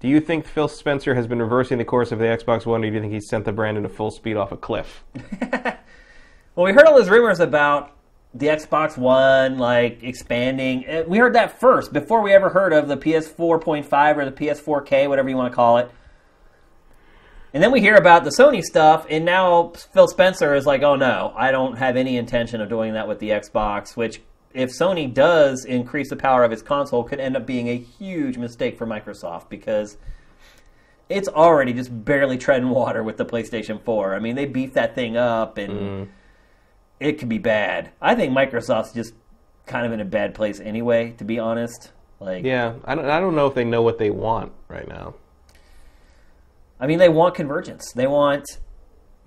Do 0.01 0.09
you 0.09 0.21
think 0.21 0.47
Phil 0.47 0.67
Spencer 0.69 1.15
has 1.15 1.27
been 1.27 1.41
reversing 1.41 1.79
the 1.79 1.85
course 1.85 2.11
of 2.11 2.19
the 2.19 2.25
Xbox 2.25 2.65
One, 2.65 2.83
or 2.83 2.89
do 2.89 2.95
you 2.95 3.01
think 3.01 3.13
he 3.13 3.21
sent 3.21 3.45
the 3.45 3.53
brand 3.53 3.77
into 3.77 3.89
full 3.89 4.11
speed 4.11 4.37
off 4.37 4.53
a 4.53 4.57
cliff? 4.57 5.05
Well, 6.57 6.67
we 6.67 6.73
heard 6.73 6.85
all 6.85 6.97
those 6.97 7.09
rumors 7.09 7.39
about 7.39 7.93
the 8.35 8.49
Xbox 8.49 8.99
One 8.99 9.57
like 9.57 10.03
expanding. 10.03 10.85
Uh, 10.87 11.05
We 11.07 11.17
heard 11.19 11.35
that 11.37 11.61
first 11.61 11.93
before 11.93 12.23
we 12.23 12.33
ever 12.33 12.49
heard 12.51 12.73
of 12.73 12.89
the 12.89 12.97
PS4.5 12.97 14.17
or 14.17 14.25
the 14.25 14.33
PS4K, 14.33 15.09
whatever 15.09 15.29
you 15.29 15.37
want 15.37 15.53
to 15.53 15.55
call 15.55 15.79
it. 15.79 15.91
And 17.55 17.63
then 17.63 17.71
we 17.71 17.81
hear 17.81 17.95
about 17.95 18.25
the 18.25 18.31
Sony 18.31 18.63
stuff, 18.63 19.07
and 19.09 19.25
now 19.25 19.73
Phil 19.95 20.09
Spencer 20.09 20.55
is 20.55 20.67
like, 20.67 20.83
"Oh 20.83 20.97
no, 20.97 21.33
I 21.37 21.51
don't 21.53 21.79
have 21.79 21.97
any 21.97 22.17
intention 22.17 22.61
of 22.61 22.69
doing 22.69 22.95
that 22.95 23.07
with 23.09 23.21
the 23.21 23.31
Xbox." 23.31 23.97
Which, 23.97 24.21
if 24.53 24.71
Sony 24.71 25.13
does 25.13 25.65
increase 25.65 26.11
the 26.11 26.17
power 26.17 26.45
of 26.45 26.53
its 26.53 26.63
console, 26.63 27.05
could 27.05 27.21
end 27.21 27.37
up 27.37 27.47
being 27.47 27.69
a 27.69 27.77
huge 27.77 28.37
mistake 28.37 28.77
for 28.77 28.87
Microsoft 28.87 29.49
because 29.49 29.97
it's 31.09 31.29
already 31.29 31.73
just 31.73 32.05
barely 32.05 32.39
treading 32.39 32.71
water 32.71 33.03
with 33.03 33.17
the 33.17 33.25
PlayStation 33.25 33.83
4. 33.83 34.15
I 34.15 34.19
mean, 34.19 34.37
they 34.37 34.47
beefed 34.47 34.75
that 34.75 34.95
thing 34.95 35.17
up, 35.17 35.59
and 35.59 35.73
mm-hmm. 35.73 36.11
it 36.99 37.19
could 37.19 37.29
be 37.29 37.39
bad. 37.39 37.91
I 38.01 38.15
think 38.15 38.33
Microsoft's 38.33 38.93
just 38.93 39.15
kind 39.67 39.87
of 39.87 39.93
in 39.93 40.01
a 40.01 40.05
bad 40.05 40.35
place 40.35 40.61
anyway, 40.61 41.13
to 41.19 41.25
be 41.25 41.39
honest. 41.39 41.93
Like, 42.19 42.45
Yeah, 42.45 42.75
I 42.85 42.95
don't. 42.95 43.07
I 43.07 43.21
don't 43.21 43.35
know 43.35 43.47
if 43.47 43.55
they 43.55 43.65
know 43.65 43.83
what 43.83 43.99
they 43.99 44.11
want 44.11 44.53
right 44.69 44.87
now. 44.87 45.15
I 46.79 46.87
mean, 46.87 46.99
they 46.99 47.09
want 47.09 47.35
convergence. 47.35 47.93
They 47.93 48.07
want 48.07 48.59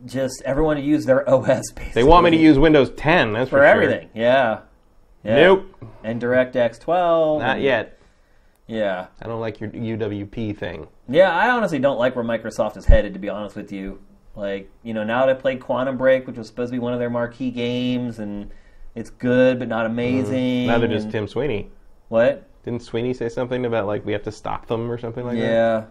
just 0.05 0.41
everyone 0.43 0.77
to 0.77 0.81
use 0.81 1.05
their 1.05 1.27
OS. 1.33 1.71
Basically. 1.71 1.91
They 1.93 2.03
want 2.03 2.25
me 2.25 2.31
to 2.31 2.37
use 2.37 2.59
Windows 2.59 2.91
10. 2.91 3.33
That's 3.33 3.49
for, 3.49 3.57
for 3.57 3.57
sure. 3.57 3.65
everything. 3.65 4.09
Yeah. 4.13 4.61
Yeah. 5.23 5.35
Nope, 5.35 5.75
And 6.03 6.21
DirectX 6.21 6.79
12. 6.79 7.41
not 7.41 7.55
and- 7.57 7.63
yet. 7.63 7.99
Yeah. 8.67 9.07
I 9.21 9.27
don't 9.27 9.41
like 9.41 9.59
your 9.59 9.69
UWP 9.71 10.55
thing. 10.57 10.87
Yeah, 11.09 11.35
I 11.35 11.49
honestly 11.49 11.79
don't 11.79 11.99
like 11.99 12.15
where 12.15 12.23
Microsoft 12.23 12.77
is 12.77 12.85
headed, 12.85 13.13
to 13.13 13.19
be 13.19 13.27
honest 13.29 13.55
with 13.57 13.71
you. 13.73 13.99
Like, 14.35 14.71
you 14.83 14.93
know, 14.93 15.03
now 15.03 15.25
that 15.25 15.35
I 15.37 15.39
played 15.39 15.59
Quantum 15.59 15.97
Break, 15.97 16.25
which 16.27 16.37
was 16.37 16.47
supposed 16.47 16.69
to 16.71 16.75
be 16.75 16.79
one 16.79 16.93
of 16.93 16.99
their 16.99 17.09
marquee 17.09 17.51
games, 17.51 18.19
and 18.19 18.51
it's 18.95 19.09
good 19.09 19.59
but 19.59 19.67
not 19.67 19.85
amazing. 19.85 20.33
Mm-hmm. 20.61 20.67
Now 20.67 20.77
they're 20.79 20.87
just 20.87 21.11
Tim 21.11 21.27
Sweeney. 21.27 21.69
What? 22.07 22.47
Didn't 22.63 22.81
Sweeney 22.83 23.13
say 23.13 23.27
something 23.27 23.65
about 23.65 23.85
like 23.85 24.05
we 24.05 24.13
have 24.13 24.23
to 24.23 24.31
stop 24.31 24.67
them 24.67 24.89
or 24.89 24.97
something 24.97 25.25
like 25.25 25.37
that? 25.37 25.43
Yeah. 25.43 25.85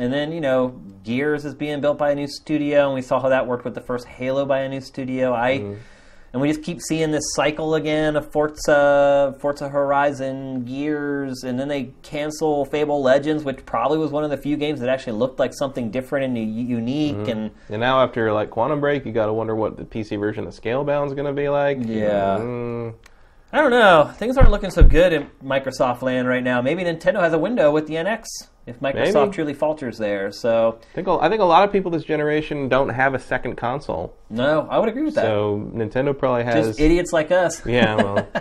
And 0.00 0.12
then, 0.12 0.32
you 0.32 0.40
know, 0.40 0.80
Gears 1.04 1.44
is 1.44 1.54
being 1.54 1.80
built 1.80 1.96
by 1.98 2.10
a 2.10 2.14
new 2.16 2.26
studio, 2.26 2.86
and 2.86 2.94
we 2.94 3.02
saw 3.02 3.20
how 3.20 3.28
that 3.28 3.46
worked 3.46 3.64
with 3.64 3.74
the 3.76 3.80
first 3.80 4.08
Halo 4.08 4.44
by 4.44 4.60
a 4.60 4.68
new 4.68 4.80
studio. 4.80 5.32
I 5.32 5.58
Mm-hmm. 5.58 5.80
And 6.34 6.42
we 6.42 6.48
just 6.48 6.64
keep 6.64 6.80
seeing 6.82 7.12
this 7.12 7.22
cycle 7.34 7.76
again 7.76 8.16
of 8.16 8.30
Forza 8.32 9.36
Forza 9.38 9.68
Horizon, 9.68 10.64
Gears, 10.64 11.44
and 11.44 11.58
then 11.58 11.68
they 11.68 11.92
cancel 12.02 12.64
Fable 12.64 13.00
Legends, 13.02 13.44
which 13.44 13.64
probably 13.64 13.98
was 13.98 14.10
one 14.10 14.24
of 14.24 14.30
the 14.30 14.36
few 14.36 14.56
games 14.56 14.80
that 14.80 14.88
actually 14.88 15.12
looked 15.12 15.38
like 15.38 15.54
something 15.54 15.92
different 15.92 16.36
and 16.36 16.36
unique 16.68 17.14
Mm-hmm. 17.14 17.30
and 17.30 17.50
And 17.68 17.80
now 17.80 18.02
after 18.02 18.32
like 18.32 18.50
Quantum 18.50 18.80
Break, 18.80 19.06
you 19.06 19.12
got 19.12 19.26
to 19.26 19.32
wonder 19.32 19.54
what 19.54 19.76
the 19.76 19.84
PC 19.84 20.18
version 20.18 20.44
of 20.46 20.52
Scalebound 20.52 21.06
is 21.06 21.14
going 21.14 21.26
to 21.26 21.32
be 21.32 21.48
like. 21.48 21.78
Yeah. 21.80 22.38
Mm, 22.40 22.94
I 23.52 23.60
don't 23.60 23.70
know. 23.70 24.10
Things 24.16 24.36
aren't 24.36 24.50
looking 24.50 24.70
so 24.70 24.82
good 24.82 25.12
in 25.12 25.30
Microsoft 25.40 26.02
land 26.02 26.26
right 26.26 26.42
now. 26.42 26.60
Maybe 26.60 26.82
Nintendo 26.82 27.20
has 27.20 27.32
a 27.32 27.38
window 27.38 27.70
with 27.70 27.86
the 27.86 27.94
NX 27.94 28.24
if 28.66 28.80
Microsoft 28.80 29.14
Maybe. 29.14 29.30
truly 29.32 29.54
falters 29.54 29.98
there. 29.98 30.32
So, 30.32 30.78
I 30.92 30.94
think 30.94 31.06
a- 31.06 31.18
I 31.20 31.28
think 31.28 31.40
a 31.42 31.44
lot 31.44 31.64
of 31.64 31.72
people 31.72 31.90
this 31.90 32.04
generation 32.04 32.68
don't 32.68 32.88
have 32.88 33.14
a 33.14 33.18
second 33.18 33.56
console. 33.56 34.14
no, 34.30 34.66
I 34.70 34.78
would 34.78 34.88
agree 34.88 35.02
with 35.04 35.14
that. 35.16 35.24
So 35.24 35.70
Nintendo 35.74 36.16
probably 36.16 36.44
has. 36.44 36.68
Just 36.68 36.80
idiots 36.80 37.12
like 37.12 37.30
us. 37.30 37.64
Yeah, 37.66 37.96
well, 37.96 38.26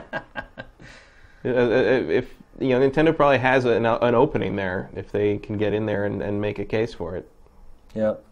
Uh, 1.45 1.49
uh, 1.49 1.69
if 2.09 2.33
you 2.59 2.69
know, 2.69 2.79
Nintendo 2.79 3.13
probably 3.13 3.37
has 3.39 3.65
an, 3.65 3.85
an 3.85 4.15
opening 4.15 4.55
there 4.55 4.89
if 4.95 5.11
they 5.11 5.37
can 5.39 5.57
get 5.57 5.73
in 5.73 5.85
there 5.85 6.05
and, 6.05 6.21
and 6.21 6.39
make 6.39 6.57
a 6.57 6.63
case 6.63 6.93
for 6.93 7.17
it. 7.17 7.29
Yep. 7.95 8.23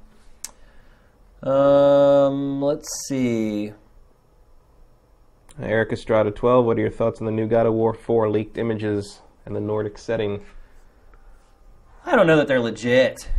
Um, 1.43 2.61
let's 2.61 2.87
see. 3.07 3.73
Eric 5.61 5.91
Estrada, 5.91 6.31
twelve. 6.31 6.65
What 6.65 6.77
are 6.77 6.81
your 6.81 6.89
thoughts 6.89 7.19
on 7.19 7.25
the 7.25 7.31
new 7.33 7.47
God 7.47 7.65
of 7.65 7.73
War 7.73 7.93
four 7.93 8.29
leaked 8.29 8.57
images 8.57 9.19
and 9.45 9.53
the 9.55 9.59
Nordic 9.59 9.97
setting? 9.97 10.41
I 12.05 12.15
don't 12.15 12.27
know 12.27 12.37
that 12.37 12.47
they're 12.47 12.59
legit. 12.59 13.29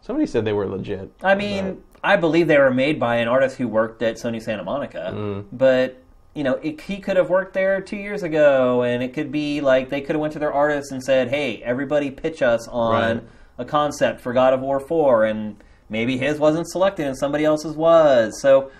Somebody 0.00 0.26
said 0.26 0.44
they 0.44 0.52
were 0.52 0.66
legit. 0.66 1.10
I 1.22 1.34
mean, 1.34 1.82
I 2.02 2.16
believe 2.16 2.46
they 2.48 2.58
were 2.58 2.72
made 2.72 2.98
by 3.00 3.16
an 3.16 3.28
artist 3.28 3.56
who 3.58 3.68
worked 3.68 4.02
at 4.02 4.16
Sony 4.16 4.40
Santa 4.40 4.62
Monica, 4.64 5.12
Mm. 5.14 5.44
but 5.52 5.96
you 6.34 6.44
know, 6.44 6.54
it, 6.62 6.80
he 6.82 6.98
could 6.98 7.16
have 7.16 7.28
worked 7.30 7.52
there 7.54 7.80
two 7.80 7.96
years 7.96 8.22
ago, 8.22 8.82
and 8.82 9.02
it 9.02 9.12
could 9.12 9.32
be 9.32 9.60
like 9.60 9.88
they 9.90 10.00
could 10.00 10.14
have 10.14 10.20
went 10.20 10.32
to 10.34 10.38
their 10.38 10.52
artists 10.52 10.92
and 10.92 11.02
said, 11.02 11.28
"Hey, 11.28 11.60
everybody, 11.64 12.10
pitch 12.12 12.42
us 12.42 12.68
on 12.68 12.92
Right. 13.16 13.22
a 13.58 13.64
concept 13.64 14.20
for 14.20 14.32
God 14.32 14.54
of 14.54 14.60
War 14.60 14.78
Four, 14.78 15.24
and 15.24 15.56
maybe 15.88 16.16
his 16.16 16.38
wasn't 16.38 16.68
selected 16.68 17.06
and 17.06 17.18
somebody 17.18 17.44
else's 17.44 17.74
was." 17.76 18.40
So, 18.40 18.70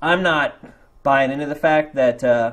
I'm 0.00 0.22
not 0.22 0.54
buying 1.02 1.30
into 1.30 1.44
the 1.46 1.54
fact 1.54 1.94
that 1.96 2.24
uh, 2.24 2.52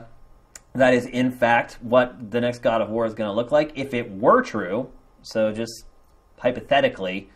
that 0.73 0.93
is 0.93 1.05
in 1.05 1.31
fact 1.31 1.77
what 1.81 2.29
the 2.31 2.41
next 2.41 2.59
God 2.59 2.81
of 2.81 2.89
War 2.89 3.05
is 3.05 3.13
going 3.13 3.29
to 3.29 3.33
look 3.33 3.51
like. 3.51 3.71
If 3.75 3.93
it 3.93 4.11
were 4.11 4.41
true, 4.41 4.89
so 5.25 5.51
just 5.51 5.85
hypothetically, 6.39 7.29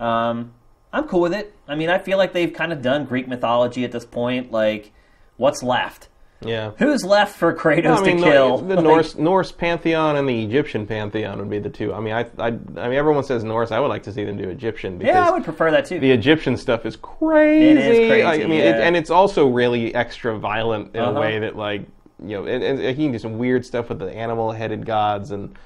um, 0.00 0.52
I'm 0.92 1.06
cool 1.08 1.20
with 1.20 1.34
it. 1.34 1.54
I 1.68 1.74
mean, 1.74 1.90
I 1.90 1.98
feel 1.98 2.18
like 2.18 2.32
they've 2.32 2.52
kind 2.52 2.72
of 2.72 2.82
done 2.82 3.04
Greek 3.04 3.28
mythology 3.28 3.84
at 3.84 3.92
this 3.92 4.04
point. 4.04 4.50
Like, 4.52 4.92
what's 5.36 5.62
left? 5.62 6.08
Yeah. 6.44 6.72
Who's 6.78 7.02
left 7.02 7.36
for 7.38 7.54
Kratos 7.54 7.98
I 7.98 8.02
mean, 8.02 8.18
to 8.18 8.22
kill? 8.24 8.58
the 8.58 8.74
Like, 8.76 8.84
Norse 8.84 9.14
Norse 9.16 9.52
pantheon 9.52 10.16
and 10.16 10.28
the 10.28 10.44
Egyptian 10.44 10.86
pantheon 10.86 11.38
would 11.38 11.48
be 11.48 11.58
the 11.58 11.70
two. 11.70 11.94
I 11.94 12.00
mean, 12.00 12.12
I, 12.12 12.20
I, 12.38 12.46
I 12.48 12.50
mean, 12.50 12.92
everyone 12.92 13.24
says 13.24 13.42
Norse. 13.42 13.72
I 13.72 13.80
would 13.80 13.88
like 13.88 14.02
to 14.04 14.12
see 14.12 14.22
them 14.24 14.36
do 14.36 14.48
Egyptian 14.50 14.98
because 14.98 15.14
Yeah, 15.14 15.26
I 15.26 15.30
would 15.30 15.44
prefer 15.44 15.70
that 15.70 15.86
too. 15.86 15.98
the 15.98 16.10
Egyptian 16.10 16.56
stuff 16.58 16.84
is 16.84 16.96
crazy. 16.96 17.70
It 17.70 17.76
is 17.78 18.08
crazy, 18.08 18.24
Like, 18.24 18.40
I 18.42 18.46
mean, 18.46 18.60
it, 18.60 18.76
and 18.76 18.96
it's 18.96 19.10
also 19.10 19.46
really 19.48 19.94
extra 19.94 20.38
violent 20.38 20.94
in 20.94 21.00
Uh-huh. 21.00 21.16
a 21.16 21.20
way 21.20 21.38
that, 21.38 21.56
like, 21.56 21.82
you 22.22 22.36
know, 22.36 22.46
and, 22.46 22.62
and 22.62 22.80
he 22.80 23.04
can 23.04 23.12
do 23.12 23.18
some 23.18 23.38
weird 23.38 23.64
stuff 23.64 23.88
with 23.88 23.98
the 23.98 24.10
animal-headed 24.14 24.84
gods, 24.84 25.30
and 25.30 25.56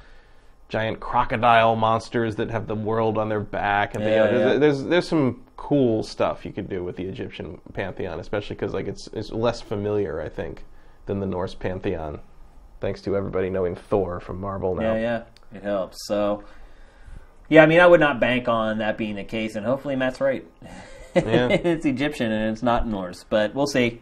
giant 0.71 1.01
crocodile 1.01 1.77
monsters 1.77 2.37
that 2.37 2.51
have 2.51 2.67
the 2.67 2.75
world 2.75 3.19
on 3.19 3.29
their 3.29 3.41
back, 3.41 3.95
and 3.95 4.03
Yeah, 4.03 4.27
there's, 4.27 4.53
yeah. 4.53 4.59
there's 4.59 4.85
there's 4.85 5.09
some 5.09 5.43
cool 5.57 6.03
stuff 6.03 6.47
you 6.47 6.53
could 6.53 6.71
do 6.71 6.83
with 6.83 6.97
the 6.97 7.05
Egyptian 7.05 7.61
pantheon, 7.75 8.19
especially 8.19 8.57
because 8.57 8.73
like 8.73 8.87
it's 8.87 9.09
it's 9.13 9.31
less 9.31 9.61
familiar, 9.61 10.21
I 10.21 10.29
think, 10.29 10.65
than 11.07 11.21
the 11.21 11.27
Norse 11.27 11.55
pantheon, 11.55 12.21
thanks 12.81 13.03
to 13.03 13.17
everybody 13.17 13.51
knowing 13.51 13.75
Thor 13.75 14.21
from 14.21 14.41
Marvel 14.41 14.75
now. 14.75 14.95
Yeah, 14.95 15.01
yeah, 15.53 15.59
it 15.59 15.63
helps. 15.63 15.99
So, 16.07 16.45
yeah, 17.49 17.63
I 17.63 17.67
mean, 17.67 17.81
I 17.81 17.87
would 17.87 18.01
not 18.01 18.21
bank 18.21 18.49
on 18.49 18.79
that 18.79 18.97
being 18.97 19.17
the 19.17 19.25
case, 19.25 19.57
and 19.57 19.67
hopefully 19.67 19.97
Matt's 19.97 20.21
right. 20.21 20.47
Yeah. 21.15 21.49
it's 21.51 21.85
Egyptian 21.85 22.31
and 22.31 22.53
it's 22.53 22.63
not 22.63 22.87
Norse, 22.87 23.25
but 23.29 23.55
we'll 23.55 23.67
see. 23.67 24.01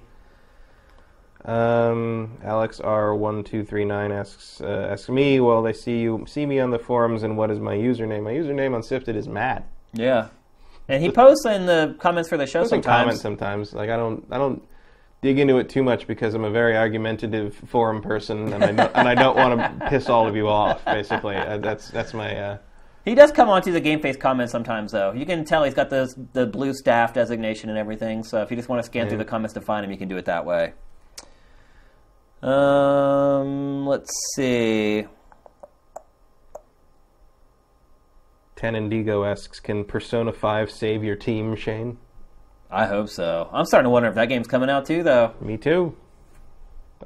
Um, 1.45 2.37
Alex 2.43 2.81
R 2.81 3.15
one 3.15 3.45
two 3.45 3.65
three 3.65 3.85
nine 3.85 4.11
asks 4.13 4.61
uh, 4.61 4.89
asks 4.91 5.09
me, 5.09 5.41
well, 5.41 5.63
they 5.63 5.73
see 5.73 6.01
you 6.01 6.25
see 6.27 6.45
me 6.47 6.59
on 6.59 6.71
the 6.71 6.79
forums, 6.79 7.23
and 7.23 7.37
what 7.37 7.51
is 7.51 7.61
my 7.61 7.77
username? 7.77 8.25
My 8.25 8.33
username 8.33 8.75
on 8.75 8.83
Sifted 8.83 9.17
is 9.17 9.29
Matt. 9.29 9.67
Yeah, 9.93 10.29
and 10.89 11.03
he 11.03 11.11
posts 11.11 11.47
in 11.47 11.67
the 11.67 11.97
comments 12.01 12.29
for 12.29 12.37
the 12.37 12.47
show 12.47 12.65
sometimes. 12.65 13.03
comment 13.03 13.19
sometimes. 13.19 13.73
Like 13.73 13.89
I 13.89 13.97
don't 13.97 14.27
I 14.31 14.37
don't 14.39 14.63
dig 15.23 15.39
into 15.39 15.59
it 15.59 15.69
too 15.69 15.83
much 15.83 16.07
because 16.07 16.35
I'm 16.35 16.45
a 16.45 16.51
very 16.51 16.77
argumentative 16.77 17.55
forum 17.67 18.03
person, 18.03 18.53
and 18.53 18.65
I 18.65 18.73
don't, 18.73 18.97
and 18.97 19.09
I 19.09 19.15
don't 19.15 19.37
want 19.37 19.59
to 19.81 19.87
piss 19.91 20.09
all 20.09 20.27
of 20.27 20.35
you 20.35 20.49
off. 20.49 20.85
Basically, 20.85 21.37
uh, 21.37 21.59
that's 21.59 21.89
that's 21.91 22.15
my. 22.15 22.35
Uh, 22.37 22.59
He 23.05 23.15
does 23.15 23.31
come 23.31 23.49
onto 23.49 23.71
the 23.73 23.81
Game 23.81 24.01
Face 24.03 24.17
comments 24.17 24.51
sometimes, 24.53 24.91
though. 24.93 25.13
You 25.13 25.25
can 25.25 25.45
tell 25.45 25.63
he's 25.63 25.73
got 25.75 25.89
the 25.89 26.13
the 26.33 26.47
blue 26.47 26.75
staff 26.75 27.15
designation 27.15 27.71
and 27.71 27.79
everything. 27.79 28.25
So 28.25 28.43
if 28.43 28.51
you 28.51 28.57
just 28.57 28.69
want 28.69 28.83
to 28.83 28.87
scan 28.87 29.09
through 29.09 29.19
the 29.19 29.25
comments 29.25 29.55
to 29.55 29.61
find 29.61 29.85
him, 29.85 29.93
you 29.93 29.99
can 29.99 30.09
do 30.09 30.17
it 30.17 30.25
that 30.27 30.45
way. 30.45 30.73
Um, 32.43 33.87
let's 33.87 34.13
see. 34.35 35.07
Ten 38.57 38.75
Indigo 38.75 39.25
asks, 39.25 39.61
"Can 39.61 39.85
Persona 39.85 40.33
Five 40.33 40.71
save 40.71 41.05
your 41.05 41.17
team, 41.17 41.55
Shane?" 41.57 41.99
I 42.71 42.87
hope 42.87 43.09
so. 43.09 43.49
I'm 43.53 43.65
starting 43.65 43.87
to 43.87 43.91
wonder 43.91 44.09
if 44.09 44.15
that 44.17 44.29
game's 44.29 44.47
coming 44.47 44.69
out 44.69 44.85
too, 44.85 45.03
though. 45.03 45.33
Me 45.41 45.57
too. 45.57 45.97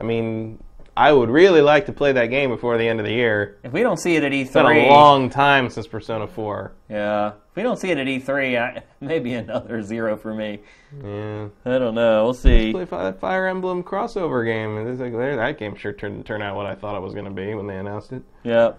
I 0.00 0.04
mean, 0.04 0.62
I 0.96 1.12
would 1.12 1.30
really 1.30 1.62
like 1.62 1.86
to 1.86 1.92
play 1.92 2.12
that 2.12 2.26
game 2.26 2.50
before 2.50 2.76
the 2.76 2.86
end 2.86 3.00
of 3.00 3.06
the 3.06 3.12
year. 3.12 3.58
If 3.64 3.72
we 3.72 3.82
don't 3.82 3.96
see 3.96 4.16
it 4.16 4.24
at 4.24 4.32
E3, 4.32 4.42
It's 4.44 4.52
been 4.52 4.66
a 4.66 4.88
long 4.88 5.30
time 5.30 5.70
since 5.70 5.86
Persona 5.86 6.26
Four. 6.26 6.72
yeah. 6.90 7.32
If 7.50 7.56
we 7.56 7.62
don't 7.62 7.78
see 7.78 7.90
it 7.90 7.98
at 7.98 8.06
E3, 8.06 8.58
I, 8.58 8.82
maybe 9.00 9.34
another 9.34 9.82
zero 9.82 10.16
for 10.16 10.34
me. 10.34 10.60
Yeah. 11.02 11.48
I 11.64 11.78
don't 11.78 11.94
know. 11.94 12.24
We'll 12.24 12.34
see. 12.34 12.72
Play 12.72 12.84
Fi- 12.86 13.12
Fire 13.12 13.46
Emblem 13.46 13.82
crossover 13.82 14.44
game, 14.44 14.76
and 14.78 14.98
like 14.98 15.12
that 15.12 15.58
game 15.58 15.74
sure 15.76 15.92
turned 15.94 16.24
turn 16.26 16.42
out 16.42 16.56
what 16.56 16.66
I 16.66 16.74
thought 16.74 16.96
it 16.96 17.00
was 17.02 17.12
going 17.14 17.26
to 17.26 17.30
be 17.30 17.54
when 17.54 17.66
they 17.66 17.76
announced 17.76 18.12
it. 18.12 18.22
Yep. 18.44 18.78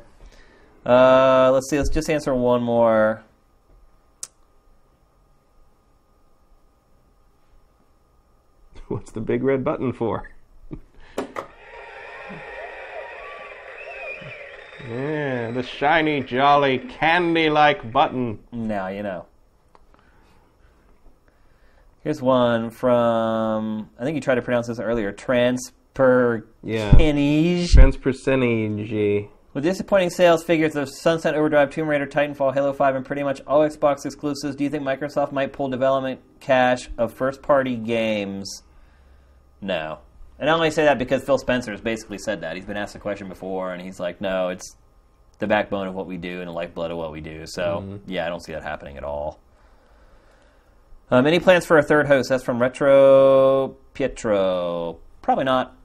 Uh, 0.85 1.50
let's 1.51 1.69
see. 1.69 1.77
Let's 1.77 1.90
just 1.90 2.09
answer 2.09 2.33
one 2.35 2.61
more. 2.61 3.24
What's 8.88 9.11
the 9.11 9.22
big 9.22 9.43
red 9.43 9.64
button 9.64 9.93
for? 9.93 10.30
Yeah, 14.88 15.52
the 15.52 15.64
shiny, 15.64 16.22
jolly, 16.22 16.80
candy-like 16.80 17.92
button. 17.92 18.40
Now 18.52 18.88
you 18.88 19.03
know. 19.03 19.26
Here's 22.03 22.22
one 22.22 22.70
from 22.70 23.90
I 23.98 24.03
think 24.03 24.16
you 24.16 24.22
tried 24.22 24.36
to 24.36 24.42
pronounce 24.42 24.68
this 24.68 24.80
earlier. 24.80 25.14
Transper 25.14 26.44
Yeah. 26.62 26.92
Kenige. 26.92 28.02
percentage. 28.02 29.30
With 29.53 29.64
disappointing 29.64 30.10
sales 30.10 30.44
figures 30.44 30.76
of 30.76 30.90
Sunset 30.90 31.36
Overdrive, 31.36 31.70
Tomb 31.70 31.88
Raider, 31.88 32.08
Titanfall, 32.08 32.56
Halo 32.56 32.74
5, 32.74 32.95
and 32.95 33.06
pretty 33.06 33.22
much 33.22 33.40
all 33.45 33.60
Xbox 33.62 34.03
exclusives, 34.03 34.56
do 34.56 34.64
you 34.64 34.70
think 34.70 34.84
Microsoft 34.84 35.32
might 35.32 35.53
pull 35.53 35.70
development 35.70 36.20
cash 36.40 36.90
of 36.98 37.14
first 37.14 37.44
party 37.44 37.76
games? 37.76 38.64
No. 39.62 40.00
And 40.40 40.50
I 40.50 40.53
only 40.53 40.72
say 40.72 40.86
that 40.86 40.98
because 41.00 41.24
Phil 41.24 41.38
Spencer 41.38 41.72
has 41.72 41.82
basically 41.82 42.18
said 42.18 42.42
that. 42.42 42.56
He's 42.56 42.66
been 42.66 42.78
asked 42.78 42.94
the 42.94 43.00
question 43.00 43.30
before, 43.30 43.72
and 43.74 43.82
he's 43.82 44.00
like, 44.00 44.20
no, 44.20 44.50
it's 44.50 44.76
the 45.40 45.48
backbone 45.48 45.88
of 45.88 45.94
what 45.94 46.08
we 46.08 46.18
do 46.18 46.40
and 46.40 46.48
the 46.48 46.52
lifeblood 46.53 46.92
of 46.92 46.98
what 46.98 47.12
we 47.12 47.22
do. 47.22 47.44
So, 47.45 48.00
yeah, 48.08 48.26
I 48.26 48.30
don't 48.30 48.42
see 48.42 48.52
that 48.53 48.64
happening 48.64 48.98
at 48.98 49.03
all. 49.03 49.40
Um, 51.12 51.28
any 51.28 51.40
plans 51.40 51.66
for 51.66 51.78
a 51.78 51.84
third 51.84 52.08
host? 52.08 52.30
That's 52.30 52.44
from 52.44 52.60
Retro 52.62 53.76
Pietro. 53.94 55.00
Probably 55.22 55.44
not. 55.44 55.76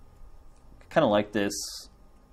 Kind 0.91 1.05
of 1.05 1.11
like 1.11 1.33
this. 1.33 1.53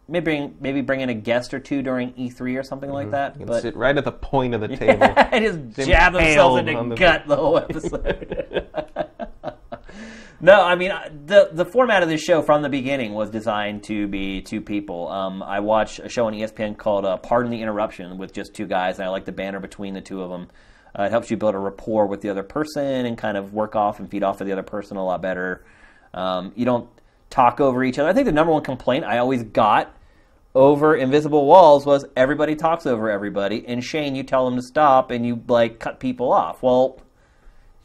Maybe 0.08 0.24
bring, 0.24 0.56
maybe 0.60 0.82
bring 0.82 1.02
in 1.02 1.10
a 1.10 1.16
guest 1.16 1.54
or 1.54 1.60
two 1.60 1.82
during 1.82 2.14
E3 2.14 2.60
or 2.60 2.64
something 2.64 2.92
like 2.92 3.12
that. 3.12 3.40
You 3.40 3.46
But 3.48 3.64
sit 3.64 3.76
right 3.76 3.98
at 3.98 4.06
the 4.06 4.12
point 4.12 4.54
of 4.54 4.62
the 4.62 4.68
table. 4.78 5.04
and 5.04 5.74
just 5.76 5.90
jab 5.90 6.14
themselves 6.14 6.60
into 6.60 6.90
the- 6.90 6.96
gut 6.96 7.28
the 7.28 7.36
whole 7.36 7.58
episode. 7.58 8.65
no, 10.42 10.62
I 10.62 10.76
mean 10.76 10.92
the 11.26 11.50
the 11.52 11.66
format 11.66 12.04
of 12.04 12.10
this 12.10 12.22
show 12.22 12.42
from 12.42 12.62
the 12.62 12.70
beginning 12.70 13.14
was 13.14 13.30
designed 13.30 13.84
to 13.86 14.08
be 14.08 14.42
two 14.42 14.62
people. 14.62 15.08
Um, 15.08 15.42
I 15.42 15.60
watch 15.60 16.00
a 16.00 16.10
show 16.10 16.28
on 16.28 16.34
ESPN 16.34 16.78
called 16.78 17.06
uh, 17.06 17.18
"Pardon 17.18 17.52
the 17.52 17.62
Interruption" 17.62 18.18
with 18.18 18.34
just 18.34 18.54
two 18.54 18.68
guys, 18.68 19.00
and 19.00 19.08
I 19.08 19.10
like 19.10 19.26
the 19.26 19.32
banner 19.32 19.60
between 19.60 19.94
the 19.94 20.02
two 20.02 20.22
of 20.22 20.30
them. 20.30 20.50
Uh, 20.98 21.04
it 21.04 21.12
helps 21.12 21.30
you 21.30 21.38
build 21.38 21.56
a 21.56 21.60
rapport 21.60 22.08
with 22.08 22.22
the 22.22 22.30
other 22.30 22.44
person 22.44 23.06
and 23.06 23.18
kind 23.18 23.38
of 23.38 23.54
work 23.54 23.76
off 23.76 24.00
and 24.00 24.10
feed 24.10 24.24
off 24.24 24.40
of 24.40 24.48
the 24.48 24.54
other 24.54 24.64
person 24.64 24.98
a 24.98 25.04
lot 25.04 25.22
better. 25.22 25.66
Um, 26.14 26.54
you 26.56 26.66
don't 26.66 26.90
talk 27.30 27.60
over 27.60 27.84
each 27.84 28.00
other. 28.00 28.10
I 28.10 28.14
think 28.14 28.26
the 28.26 28.32
number 28.32 28.54
one 28.54 28.64
complaint 28.64 29.04
I 29.04 29.18
always 29.18 29.44
got 29.44 29.94
over 30.54 30.96
Invisible 30.96 31.46
Walls 31.46 31.86
was 31.86 32.06
everybody 32.16 32.56
talks 32.56 32.86
over 32.86 33.10
everybody, 33.10 33.66
and 33.68 33.84
Shane, 33.84 34.16
you 34.16 34.24
tell 34.24 34.46
them 34.46 34.56
to 34.56 34.62
stop, 34.62 35.12
and 35.12 35.26
you 35.26 35.44
like 35.48 35.80
cut 35.80 36.00
people 36.00 36.32
off. 36.32 36.64
Well, 36.64 37.00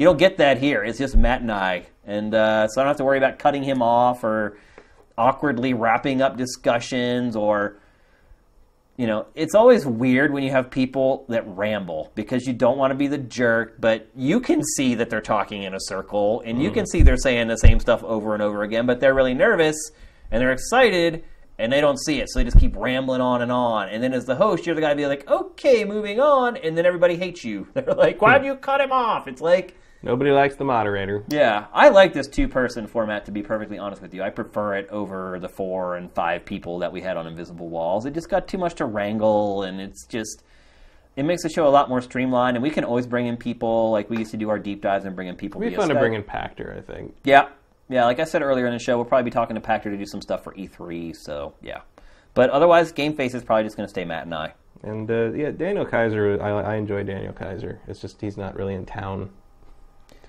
you 0.01 0.07
don't 0.07 0.17
get 0.17 0.39
that 0.39 0.57
here. 0.57 0.83
It's 0.83 0.99
just 0.99 1.15
Matt 1.15 1.43
and 1.43 1.53
I, 1.53 1.85
and 2.07 2.35
uh, 2.35 2.69
so 2.69 2.81
I 2.81 2.85
don't 2.85 2.89
have 2.89 2.97
to 2.97 3.05
worry 3.05 3.19
about 3.19 3.39
cutting 3.39 3.63
him 3.63 3.83
off 3.83 4.25
or 4.25 4.57
awkwardly 5.19 5.75
wrapping 5.75 6.23
up 6.23 6.37
discussions 6.37 7.37
or. 7.37 7.77
You 8.97 9.07
know, 9.07 9.29
it's 9.35 9.55
always 9.55 9.87
weird 9.87 10.31
when 10.31 10.43
you 10.43 10.51
have 10.51 10.71
people 10.71 11.25
that 11.31 11.47
ramble 11.47 12.13
because 12.15 12.47
you 12.47 12.53
don't 12.53 12.77
want 12.77 12.91
to 12.91 12.95
be 12.95 13.07
the 13.07 13.17
jerk, 13.17 13.81
but 13.81 14.11
you 14.15 14.41
can 14.41 14.63
see 14.63 14.95
that 14.97 15.09
they're 15.09 15.23
talking 15.23 15.63
in 15.63 15.73
a 15.73 15.81
circle 15.81 16.43
and 16.45 16.63
you 16.63 16.71
can 16.71 16.87
see 16.87 17.01
they're 17.01 17.17
saying 17.17 17.49
the 17.49 17.57
same 17.57 17.81
stuff 17.81 18.05
over 18.05 18.35
and 18.35 18.43
over 18.43 18.63
again, 18.63 18.85
but 18.85 19.01
they're 19.01 19.15
really 19.15 19.33
nervous 19.33 19.75
and 20.31 20.43
they're 20.43 20.53
excited 20.53 21.25
and 21.59 21.73
they 21.73 21.81
don't 21.81 21.99
see 21.99 22.21
it, 22.21 22.29
so 22.29 22.41
they 22.41 22.45
just 22.45 22.59
keep 22.59 22.77
rambling 22.77 23.23
on 23.23 23.41
and 23.41 23.51
on. 23.51 23.89
And 23.89 24.03
then 24.03 24.13
as 24.13 24.27
the 24.27 24.35
host, 24.35 24.67
you're 24.67 24.75
the 24.75 24.83
guy 24.83 24.91
to 24.91 24.97
be 24.97 25.07
like, 25.07 25.27
okay, 25.31 25.85
moving 25.85 26.21
on, 26.21 26.59
and 26.59 26.77
then 26.77 26.85
everybody 26.85 27.17
hates 27.17 27.43
you. 27.43 27.69
They're 27.75 27.95
like, 27.95 28.21
why'd 28.21 28.45
you 28.45 28.57
cut 28.57 28.81
him 28.81 28.93
off? 28.93 29.29
It's 29.29 29.43
like, 29.43 29.77
Nobody 30.03 30.31
likes 30.31 30.57
the 30.57 30.65
moderator. 30.65 31.25
yeah, 31.29 31.67
I 31.75 31.91
like 31.91 32.15
this 32.15 32.27
two 32.27 32.49
person 32.49 32.87
format 32.87 33.27
to 33.27 33.33
be 33.33 33.43
perfectly 33.43 33.79
honest 33.79 34.01
with 34.01 34.15
you. 34.15 34.23
I 34.23 34.31
prefer 34.31 34.77
it 34.77 34.89
over 34.89 35.39
the 35.39 35.49
four 35.49 35.97
and 35.97 36.11
five 36.13 36.45
people 36.47 36.79
that 36.79 36.91
we 36.91 37.03
had 37.03 37.19
on 37.19 37.27
Invisible 37.27 37.69
Walls. 37.69 38.07
It 38.07 38.15
just 38.15 38.31
got 38.31 38.49
too 38.49 38.57
much 38.57 38.77
to 38.77 38.87
wrangle, 38.87 39.63
and 39.63 39.81
it's 39.81 40.07
just. 40.07 40.43
It 41.17 41.25
makes 41.25 41.43
the 41.43 41.51
show 41.51 41.67
a 41.67 41.69
lot 41.69 41.89
more 41.89 42.01
streamlined, 42.01 42.57
and 42.57 42.63
we 42.63 42.71
can 42.71 42.85
always 42.85 43.07
bring 43.07 43.27
in 43.27 43.37
people 43.37 43.91
like 43.91 44.09
we 44.09 44.17
used 44.17 44.31
to 44.31 44.37
do 44.37 44.49
our 44.49 44.59
deep 44.59 44.81
dives 44.81 45.05
and 45.05 45.15
bring 45.15 45.29
in 45.29 45.37
people. 45.37 45.61
It'd 45.61 45.73
be 45.73 45.77
fun 45.77 45.89
to 45.89 45.95
bring 45.97 46.15
in 46.15 46.23
Pachter, 46.23 46.79
I 46.79 46.81
think. 46.81 47.15
Yeah, 47.25 47.49
yeah. 47.89 48.05
Like 48.05 48.21
I 48.21 48.25
said 48.25 48.43
earlier 48.43 48.67
in 48.67 48.73
the 48.73 48.79
show, 48.79 48.97
we'll 48.97 49.05
probably 49.05 49.25
be 49.25 49.33
talking 49.33 49.55
to 49.57 49.61
Pachter 49.61 49.85
to 49.85 49.97
do 49.97 50.07
some 50.07 50.23
stuff 50.23 50.45
for 50.45 50.55
E3. 50.55 51.15
So 51.15 51.53
yeah, 51.61 51.81
but 52.33 52.49
otherwise, 52.51 52.93
Game 52.93 53.15
Face 53.15 53.35
is 53.35 53.43
probably 53.43 53.65
just 53.65 53.77
going 53.77 53.87
to 53.87 53.91
stay 53.91 54.05
Matt 54.05 54.23
and 54.23 54.35
I. 54.35 54.55
And 54.83 55.11
uh, 55.11 55.33
yeah, 55.33 55.51
Daniel 55.51 55.85
Kaiser, 55.85 56.41
I, 56.41 56.51
I 56.51 56.77
enjoy 56.77 57.03
Daniel 57.03 57.35
Kaiser. 57.35 57.81
It's 57.87 58.01
just 58.01 58.21
he's 58.21 58.39
not 58.39 58.57
really 58.57 58.75
in 58.75 58.87
town 58.87 59.31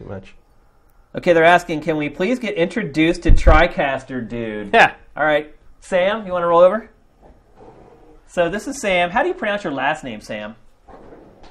too 0.02 0.10
much. 0.10 0.36
Okay, 1.16 1.34
they're 1.34 1.44
asking, 1.44 1.82
can 1.82 1.98
we 1.98 2.10
please 2.10 2.40
get 2.40 2.56
introduced 2.56 3.24
to 3.24 3.32
TriCaster, 3.32 4.28
dude? 4.28 4.74
Yeah. 4.74 4.96
All 5.16 5.26
right, 5.26 5.54
Sam, 5.82 6.26
you 6.26 6.32
want 6.32 6.44
to 6.44 6.48
roll 6.48 6.62
over? 6.62 6.90
So 8.28 8.50
this 8.50 8.68
is 8.68 8.80
Sam. 8.80 9.10
How 9.10 9.22
do 9.24 9.28
you 9.28 9.34
pronounce 9.34 9.64
your 9.64 9.74
last 9.74 10.04
name, 10.06 10.22
Sam? 10.22 10.56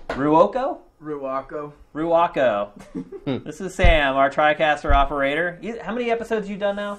Ruoko? 0.09 0.79
Ruako. 1.03 1.73
Ruako. 1.95 2.70
Hmm. 3.25 3.45
this 3.45 3.61
is 3.61 3.75
Sam, 3.75 4.17
our 4.17 4.31
TriCaster 4.31 4.95
operator. 4.95 5.59
You- 5.61 5.79
How 5.83 5.93
many 5.93 6.11
episodes 6.11 6.49
you 6.49 6.57
done 6.57 6.77
now? 6.77 6.99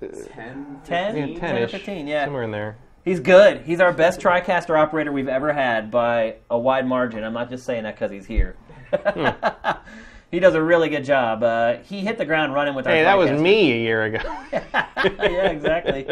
10. 0.00 0.80
10? 0.84 1.16
Yeah, 1.16 1.38
10 1.38 1.56
or 1.56 1.58
10 1.60 1.68
15, 1.68 2.06
yeah. 2.06 2.24
Somewhere 2.24 2.42
in 2.44 2.50
there. 2.50 2.76
He's 3.04 3.20
good. 3.20 3.62
He's 3.62 3.80
our 3.80 3.92
best 3.92 4.20
TriCaster 4.20 4.78
operator 4.78 5.12
we've 5.12 5.28
ever 5.28 5.52
had 5.52 5.90
by 5.90 6.36
a 6.50 6.58
wide 6.58 6.86
margin. 6.86 7.22
I'm 7.24 7.34
not 7.34 7.50
just 7.50 7.64
saying 7.66 7.82
that 7.84 7.94
because 7.94 8.10
he's 8.10 8.26
here. 8.26 8.56
he 10.30 10.40
does 10.40 10.54
a 10.54 10.62
really 10.62 10.88
good 10.88 11.04
job. 11.04 11.42
Uh, 11.42 11.76
he 11.78 12.00
hit 12.00 12.18
the 12.18 12.24
ground 12.24 12.54
running 12.54 12.74
with 12.74 12.86
our 12.86 12.92
Hey, 12.92 13.02
that 13.02 13.16
was 13.18 13.30
me 13.30 13.72
a 13.72 13.76
year 13.76 14.04
ago. 14.04 14.18
yeah, 14.52 15.50
exactly. 15.50 16.06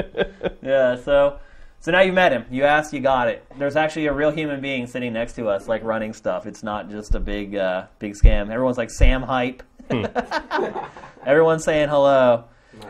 Yeah, 0.62 0.96
so 0.96 1.38
so 1.80 1.90
now 1.90 2.00
you 2.00 2.12
met 2.12 2.32
him. 2.32 2.44
You 2.50 2.62
asked, 2.62 2.92
you 2.92 3.00
got 3.00 3.28
it. 3.28 3.44
There's 3.58 3.74
actually 3.74 4.06
a 4.06 4.12
real 4.12 4.30
human 4.30 4.60
being 4.60 4.86
sitting 4.86 5.12
next 5.12 5.32
to 5.34 5.48
us, 5.48 5.66
like 5.66 5.82
running 5.82 6.12
stuff. 6.12 6.46
It's 6.46 6.62
not 6.62 6.88
just 6.88 7.14
a 7.16 7.20
big 7.20 7.56
uh, 7.56 7.86
big 7.98 8.14
scam. 8.14 8.50
Everyone's 8.50 8.78
like 8.78 8.90
Sam 8.90 9.22
hype. 9.22 9.64
Everyone's 11.26 11.64
saying 11.64 11.88
hello. 11.88 12.44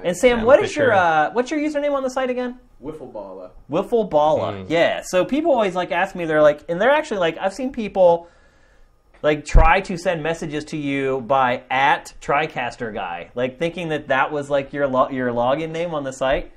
And 0.04 0.16
Sam, 0.16 0.38
Sam 0.38 0.46
what 0.46 0.62
is 0.62 0.76
your 0.76 0.90
Fisher. 0.90 0.92
uh, 0.92 1.30
what's 1.32 1.50
your 1.50 1.60
username 1.60 1.92
on 1.94 2.02
the 2.02 2.10
site 2.10 2.30
again? 2.30 2.58
Wiffle 2.82 3.12
baller. 3.12 3.50
Wiffle 3.70 4.10
Balla. 4.10 4.66
Yeah. 4.68 5.02
So 5.04 5.24
people 5.24 5.52
always 5.52 5.74
like 5.74 5.92
ask 5.92 6.14
me, 6.14 6.24
they're 6.24 6.42
like, 6.42 6.64
and 6.68 6.80
they're 6.80 6.90
actually 6.90 7.18
like, 7.18 7.38
I've 7.38 7.54
seen 7.54 7.72
people 7.72 8.28
like 9.22 9.44
try 9.44 9.80
to 9.82 9.96
send 9.96 10.22
messages 10.22 10.64
to 10.66 10.76
you 10.76 11.20
by 11.22 11.62
at 11.70 12.12
TriCaster 12.20 12.92
guy, 12.92 13.30
like 13.34 13.58
thinking 13.58 13.88
that 13.90 14.08
that 14.08 14.30
was 14.32 14.50
like 14.50 14.72
your 14.72 14.86
lo- 14.88 15.08
your 15.10 15.30
login 15.30 15.70
name 15.70 15.94
on 15.94 16.04
the 16.04 16.12
site. 16.12 16.52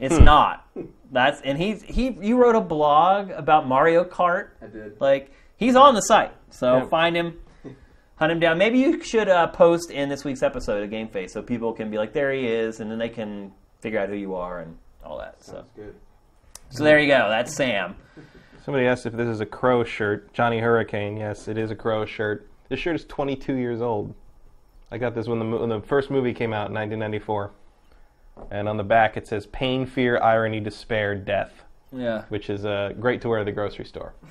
It's 0.00 0.18
not. 0.18 0.66
That's 1.10 1.40
and 1.42 1.58
he's 1.58 1.82
he 1.82 2.16
you 2.20 2.36
wrote 2.36 2.54
a 2.56 2.60
blog 2.60 3.30
about 3.30 3.66
Mario 3.66 4.04
Kart. 4.04 4.50
I 4.62 4.66
did. 4.66 5.00
Like 5.00 5.32
he's 5.56 5.74
on 5.76 5.94
the 5.94 6.02
site, 6.02 6.32
so 6.50 6.76
Yeah. 6.78 6.86
find 6.86 7.16
him, 7.16 7.38
hunt 8.16 8.30
him 8.32 8.38
down. 8.40 8.58
Maybe 8.58 8.78
you 8.78 9.02
should 9.02 9.28
uh, 9.28 9.48
post 9.48 9.90
in 9.90 10.08
this 10.08 10.24
week's 10.24 10.42
episode 10.42 10.82
of 10.82 10.90
Game 10.90 11.08
Face 11.08 11.32
so 11.32 11.42
people 11.42 11.72
can 11.72 11.90
be 11.90 11.98
like, 11.98 12.12
there 12.12 12.32
he 12.32 12.46
is, 12.46 12.80
and 12.80 12.90
then 12.90 12.98
they 12.98 13.08
can 13.08 13.52
figure 13.80 13.98
out 14.00 14.08
who 14.08 14.14
you 14.16 14.34
are 14.36 14.60
and 14.60 14.76
all 15.04 15.18
that. 15.18 15.42
So. 15.42 15.52
Sounds 15.54 15.70
good. 15.76 15.94
So 16.70 16.82
there 16.84 16.98
you 16.98 17.06
go. 17.08 17.28
That's 17.28 17.54
Sam. 17.54 17.94
Somebody 18.64 18.86
asked 18.86 19.06
if 19.06 19.12
this 19.12 19.28
is 19.28 19.40
a 19.40 19.46
crow 19.46 19.84
shirt. 19.84 20.32
Johnny 20.32 20.58
Hurricane. 20.58 21.16
Yes, 21.16 21.48
it 21.48 21.58
is 21.58 21.70
a 21.70 21.76
crow 21.76 22.06
shirt. 22.06 22.48
This 22.68 22.80
shirt 22.80 22.96
is 22.96 23.04
22 23.04 23.54
years 23.54 23.82
old. 23.82 24.14
I 24.90 24.98
got 24.98 25.14
this 25.14 25.26
when 25.26 25.38
the 25.38 25.44
when 25.58 25.68
the 25.68 25.80
first 25.80 26.10
movie 26.10 26.32
came 26.32 26.52
out 26.52 26.68
in 26.68 26.74
1994. 26.74 27.50
And 28.50 28.68
on 28.68 28.76
the 28.76 28.84
back 28.84 29.16
it 29.16 29.26
says 29.28 29.46
pain, 29.46 29.86
fear, 29.86 30.18
irony, 30.20 30.60
despair, 30.60 31.14
death, 31.14 31.52
Yeah. 31.92 32.24
which 32.30 32.50
is 32.50 32.64
uh, 32.64 32.92
great 32.98 33.20
to 33.22 33.28
wear 33.28 33.40
at 33.40 33.46
the 33.46 33.52
grocery 33.52 33.84
store. 33.84 34.14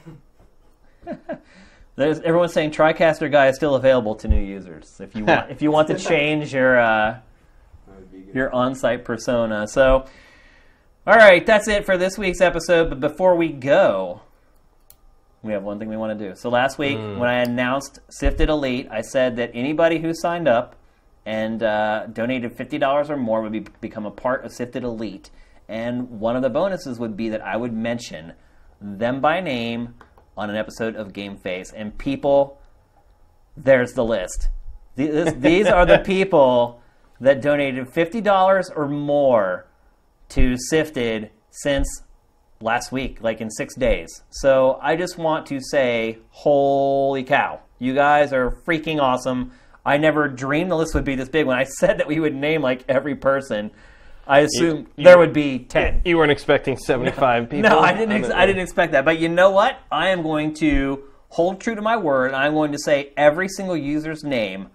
There's 1.95 2.19
everyone's 2.21 2.53
saying 2.53 2.71
TriCaster 2.71 3.31
guy 3.31 3.49
is 3.49 3.55
still 3.55 3.75
available 3.75 4.15
to 4.15 4.27
new 4.27 4.41
users. 4.41 4.99
If 4.99 5.15
you 5.15 5.25
want, 5.25 5.51
if 5.51 5.61
you 5.61 5.71
want 5.71 5.87
to 5.89 5.97
change 5.97 6.53
your 6.53 6.79
uh, 6.79 7.19
That 7.87 7.95
would 7.95 8.11
be 8.11 8.19
good. 8.21 8.35
your 8.35 8.53
on-site 8.53 9.05
persona. 9.05 9.67
So, 9.67 10.05
all 11.05 11.15
right, 11.15 11.45
that's 11.45 11.67
it 11.67 11.85
for 11.85 11.97
this 11.97 12.17
week's 12.17 12.39
episode. 12.39 12.89
But 12.89 12.99
before 12.99 13.35
we 13.35 13.49
go, 13.49 14.21
we 15.41 15.51
have 15.51 15.63
one 15.63 15.77
thing 15.77 15.89
we 15.89 15.97
want 15.97 16.17
to 16.17 16.29
do. 16.29 16.35
So 16.35 16.49
last 16.49 16.77
week, 16.77 16.97
when 16.97 17.29
I 17.29 17.41
announced 17.41 17.99
Sifted 18.09 18.49
Elite, 18.49 18.87
I 18.89 19.01
said 19.01 19.35
that 19.35 19.51
anybody 19.53 19.99
who 19.99 20.13
signed 20.13 20.47
up 20.47 20.77
and 21.25 21.61
uh, 21.61 22.07
donated 22.07 22.55
fifty 22.55 22.77
dollars 22.77 23.09
or 23.09 23.17
more 23.17 23.41
would 23.41 23.51
be, 23.51 23.65
become 23.81 24.05
a 24.05 24.11
part 24.11 24.45
of 24.45 24.53
Sifted 24.53 24.83
Elite. 24.83 25.29
And 25.67 26.19
one 26.19 26.37
of 26.37 26.41
the 26.41 26.49
bonuses 26.49 26.99
would 26.99 27.17
be 27.17 27.29
that 27.29 27.41
I 27.41 27.57
would 27.57 27.73
mention 27.73 28.33
them 28.79 29.19
by 29.19 29.41
name 29.41 29.95
on 30.37 30.49
an 30.49 30.55
episode 30.55 30.95
of 30.95 31.13
Game 31.13 31.35
Face. 31.37 31.71
And 31.73 31.97
people, 31.97 32.59
there's 33.55 33.93
the 33.93 34.03
list. 34.03 34.49
These, 34.95 35.35
these 35.35 35.67
are 35.67 35.85
the 35.85 35.99
people 36.05 36.81
that 37.19 37.41
donated 37.41 37.87
$50 37.87 38.71
or 38.75 38.87
more 38.87 39.67
to 40.29 40.55
Sifted 40.57 41.31
since 41.51 41.87
last 42.61 42.91
week, 42.91 43.21
like 43.21 43.41
in 43.41 43.49
six 43.51 43.75
days. 43.75 44.23
So 44.29 44.79
I 44.81 44.95
just 44.95 45.17
want 45.17 45.45
to 45.47 45.59
say, 45.61 46.19
holy 46.29 47.23
cow. 47.23 47.59
You 47.79 47.93
guys 47.93 48.31
are 48.33 48.51
freaking 48.65 49.01
awesome. 49.01 49.51
I 49.85 49.97
never 49.97 50.27
dreamed 50.29 50.71
the 50.71 50.77
list 50.77 50.95
would 50.95 51.03
be 51.03 51.15
this 51.15 51.27
big. 51.29 51.45
When 51.45 51.57
I 51.57 51.63
said 51.79 51.97
that 51.97 52.07
we 52.07 52.19
would 52.19 52.33
name 52.35 52.61
like 52.61 52.85
every 52.87 53.15
person, 53.15 53.71
I 54.25 54.39
assumed 54.39 54.87
you- 54.95 55.03
there 55.03 55.17
would 55.17 55.33
be 55.33 55.59
10. 55.59 56.01
You 56.05 56.17
weren't 56.17 56.31
expecting 56.31 56.77
75 56.77 57.49
people. 57.49 57.69
No, 57.69 57.79
I 57.79 57.93
didn't. 57.93 58.13
Ex- 58.13 58.29
I 58.29 58.45
didn't 58.45 58.61
expect 58.61 58.93
that. 58.93 59.03
But 59.03 59.19
you 59.19 59.27
know 59.29 59.49
what? 59.51 59.79
I 59.91 60.09
am 60.09 60.23
going 60.23 60.53
to 60.55 61.03
hold 61.29 61.59
true 61.59 61.75
to 61.75 61.81
my 61.81 61.97
word. 61.97 62.33
I'm 62.33 62.53
going 62.53 62.71
to 62.71 62.79
say 62.79 63.11
every 63.17 63.49
single 63.49 63.75
user's 63.75 64.23
name 64.23 64.69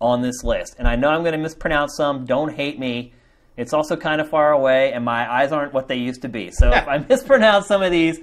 on 0.00 0.22
this 0.22 0.42
list. 0.42 0.76
And 0.78 0.88
I 0.88 0.96
know 0.96 1.08
I'm 1.10 1.20
going 1.22 1.32
to 1.32 1.38
mispronounce 1.38 1.96
some. 1.96 2.24
Don't 2.24 2.54
hate 2.54 2.78
me. 2.78 3.12
It's 3.56 3.72
also 3.72 3.96
kind 3.96 4.20
of 4.20 4.28
far 4.28 4.52
away, 4.52 4.92
and 4.92 5.04
my 5.04 5.30
eyes 5.30 5.52
aren't 5.52 5.72
what 5.72 5.88
they 5.88 5.96
used 5.96 6.22
to 6.22 6.28
be. 6.28 6.50
So 6.50 6.72
if 6.72 6.88
I 6.88 6.98
mispronounce 7.08 7.66
some 7.66 7.82
of 7.82 7.90
these, 7.92 8.20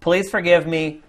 please 0.00 0.30
forgive 0.30 0.66
me. 0.66 1.02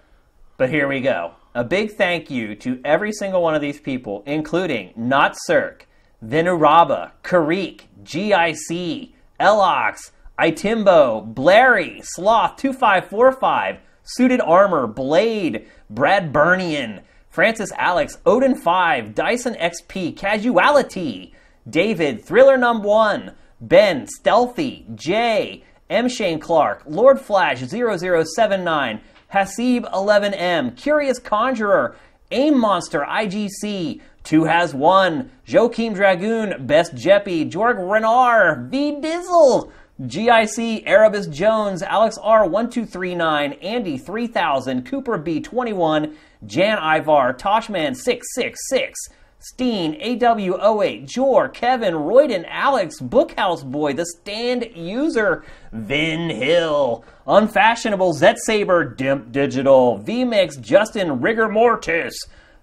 But 0.57 0.69
here 0.69 0.87
we 0.87 1.01
go. 1.01 1.33
A 1.53 1.63
big 1.63 1.93
thank 1.93 2.29
you 2.29 2.55
to 2.55 2.79
every 2.83 3.11
single 3.11 3.41
one 3.41 3.55
of 3.55 3.61
these 3.61 3.79
people, 3.79 4.23
including 4.25 4.93
Not 4.95 5.35
Cirque, 5.45 5.87
Venuraba, 6.23 7.11
Karik, 7.23 7.81
GIC, 8.03 9.13
Elox, 9.39 10.11
Itimbo, 10.39 11.33
Blairy, 11.33 12.01
Sloth2545, 12.17 13.79
Suited 14.03 14.41
Armor, 14.41 14.85
Blade, 14.85 15.67
Brad 15.89 16.31
Burnian, 16.31 17.01
Francis 17.29 17.71
Alex, 17.77 18.17
Odin5, 18.25 19.15
Dyson 19.15 19.55
XP, 19.55 20.15
Casuality, 20.15 21.33
David, 21.69 22.23
Thriller 22.23 22.57
Number 22.57 22.87
1, 22.87 23.31
Ben, 23.61 24.07
Stealthy, 24.07 24.85
Jay, 24.95 25.63
M. 25.89 26.09
Shane 26.09 26.39
Clark, 26.39 26.83
Lord 26.85 27.19
Flash 27.21 27.59
0079, 27.59 29.01
Hasib 29.33 29.91
11M, 29.91 30.75
Curious 30.75 31.19
Conjurer, 31.19 31.95
Aim 32.31 32.59
Monster 32.59 33.01
IGC, 33.01 34.01
Two 34.23 34.45
Has 34.45 34.73
One, 34.73 35.29
Joachim 35.45 35.93
Dragoon, 35.93 36.65
Best 36.65 36.95
Jeppy, 36.95 37.49
Jorg 37.49 37.77
Renard, 37.77 38.71
V 38.71 38.99
Dizzle, 38.99 39.71
GIC, 40.05 40.83
Erebus 40.85 41.27
Jones, 41.27 41.81
Alex 41.81 42.17
R1239, 42.17 43.63
Andy 43.63 43.97
3000, 43.97 44.85
Cooper 44.85 45.17
B21, 45.17 46.13
Jan 46.45 46.77
Ivar, 46.79 47.33
Toshman 47.33 47.95
666, 47.95 49.09
Steen, 49.47 49.93
AW08, 50.01 51.05
Jor, 51.05 51.49
Kevin, 51.49 51.93
Royden, 51.93 52.45
Alex, 52.45 52.99
Bookhouse 52.99 53.63
Boy, 53.63 53.93
The 53.93 54.07
Stand 54.07 54.67
User, 54.75 55.45
Vin 55.71 56.31
Hill, 56.31 57.05
Unfashionable, 57.27 58.13
Zet 58.13 58.39
Saber, 58.39 58.95
Dimp 58.95 59.31
Digital, 59.31 59.99
VMix, 59.99 60.59
Justin, 60.59 61.21
Rigor 61.21 61.47
Mortis, 61.47 62.17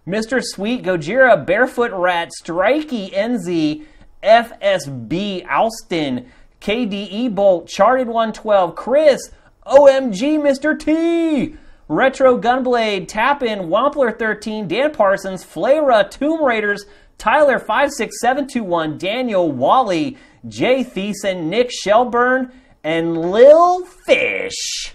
Mr. 0.09 0.43
Sweet, 0.43 0.83
Gojira, 0.83 1.47
Barefoot 1.47 1.93
Rat, 1.93 2.33
Strikey, 2.33 3.11
NZ, 3.11 3.87
FSB, 4.25 5.49
Alston, 5.49 6.27
KDE 6.61 7.33
Bolt, 7.33 7.69
Charted 7.69 8.09
112, 8.09 8.75
Chris, 8.75 9.31
OMG, 9.65 10.37
Mr. 10.37 10.77
T, 10.77 11.55
Retro 11.93 12.39
Gunblade, 12.41 13.07
Tap 13.07 13.43
In, 13.43 13.69
Wampler 13.69 14.19
13, 14.19 14.67
Dan 14.67 14.93
Parsons, 14.93 15.45
Flayra, 15.45 16.11
Tomb 16.11 16.43
Raiders, 16.43 16.87
Tyler 17.19 17.59
56721, 17.59 18.97
Daniel 18.97 19.53
Wally, 19.53 20.17
Jay 20.49 20.83
Thiessen, 20.83 21.45
Nick 21.45 21.71
Shelburne, 21.71 22.51
and 22.83 23.31
Lil 23.31 23.85
Fish. 24.07 24.95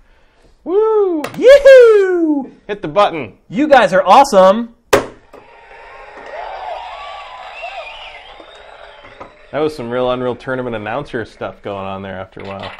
Woo! 0.64 1.22
Yoo-hoo! 1.38 2.50
Hit 2.66 2.82
the 2.82 2.88
button. 2.88 3.38
You 3.48 3.68
guys 3.68 3.92
are 3.92 4.02
awesome. 4.04 4.74
That 9.52 9.60
was 9.60 9.76
some 9.76 9.90
real 9.90 10.10
Unreal 10.10 10.34
Tournament 10.34 10.74
announcer 10.74 11.24
stuff 11.24 11.62
going 11.62 11.86
on 11.86 12.02
there 12.02 12.18
after 12.18 12.40
a 12.40 12.44
while. 12.44 12.72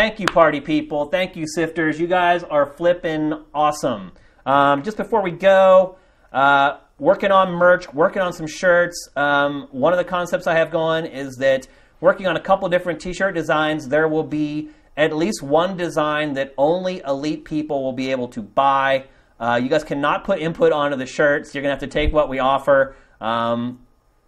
Thank 0.00 0.18
you, 0.18 0.24
party 0.24 0.62
people. 0.62 1.04
Thank 1.10 1.36
you, 1.36 1.44
sifters. 1.46 2.00
You 2.00 2.06
guys 2.06 2.42
are 2.42 2.64
flipping 2.64 3.34
awesome. 3.52 4.12
Um, 4.46 4.82
just 4.82 4.96
before 4.96 5.20
we 5.20 5.30
go, 5.30 5.98
uh, 6.32 6.78
working 6.98 7.30
on 7.30 7.52
merch, 7.52 7.92
working 7.92 8.22
on 8.22 8.32
some 8.32 8.46
shirts. 8.46 9.10
Um, 9.14 9.68
one 9.72 9.92
of 9.92 9.98
the 9.98 10.06
concepts 10.06 10.46
I 10.46 10.54
have 10.54 10.70
going 10.70 11.04
is 11.04 11.36
that 11.36 11.68
working 12.00 12.26
on 12.26 12.34
a 12.38 12.40
couple 12.40 12.66
different 12.70 12.98
t-shirt 12.98 13.34
designs. 13.34 13.88
There 13.88 14.08
will 14.08 14.24
be 14.24 14.70
at 14.96 15.14
least 15.14 15.42
one 15.42 15.76
design 15.76 16.32
that 16.32 16.54
only 16.56 17.02
elite 17.06 17.44
people 17.44 17.82
will 17.82 17.92
be 17.92 18.10
able 18.10 18.28
to 18.28 18.40
buy. 18.40 19.04
Uh, 19.38 19.60
you 19.62 19.68
guys 19.68 19.84
cannot 19.84 20.24
put 20.24 20.38
input 20.38 20.72
onto 20.72 20.96
the 20.96 21.04
shirts. 21.04 21.54
You're 21.54 21.60
gonna 21.60 21.74
have 21.74 21.80
to 21.80 21.86
take 21.86 22.10
what 22.10 22.30
we 22.30 22.38
offer. 22.38 22.96
Um, 23.20 23.80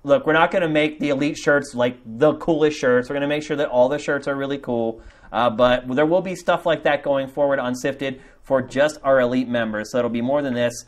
look, 0.05 0.27
we're 0.27 0.33
not 0.33 0.51
going 0.51 0.63
to 0.63 0.69
make 0.69 0.99
the 0.99 1.11
elite 1.11 1.37
shirts 1.37 1.75
like 1.75 1.99
the 2.05 2.35
coolest 2.35 2.79
shirts. 2.79 3.09
We're 3.09 3.15
going 3.15 3.23
to 3.23 3.29
make 3.29 3.43
sure 3.43 3.57
that 3.57 3.69
all 3.69 3.89
the 3.89 3.99
shirts 3.99 4.27
are 4.29 4.35
really 4.35 4.59
cool. 4.59 5.01
Uh, 5.33 5.49
but 5.51 5.89
there 5.89 6.07
will 6.07 6.21
be 6.21 6.37
stuff 6.37 6.67
like 6.67 6.83
that 6.85 7.03
going 7.03 7.27
forward 7.27 7.59
on 7.59 7.75
Sifted 7.75 8.21
for 8.43 8.61
just 8.61 8.99
our 9.03 9.21
elite 9.21 9.49
members. 9.49 9.91
So 9.91 9.99
it'll 9.99 10.11
be 10.11 10.21
more 10.21 10.43
than 10.43 10.55
this. 10.55 10.85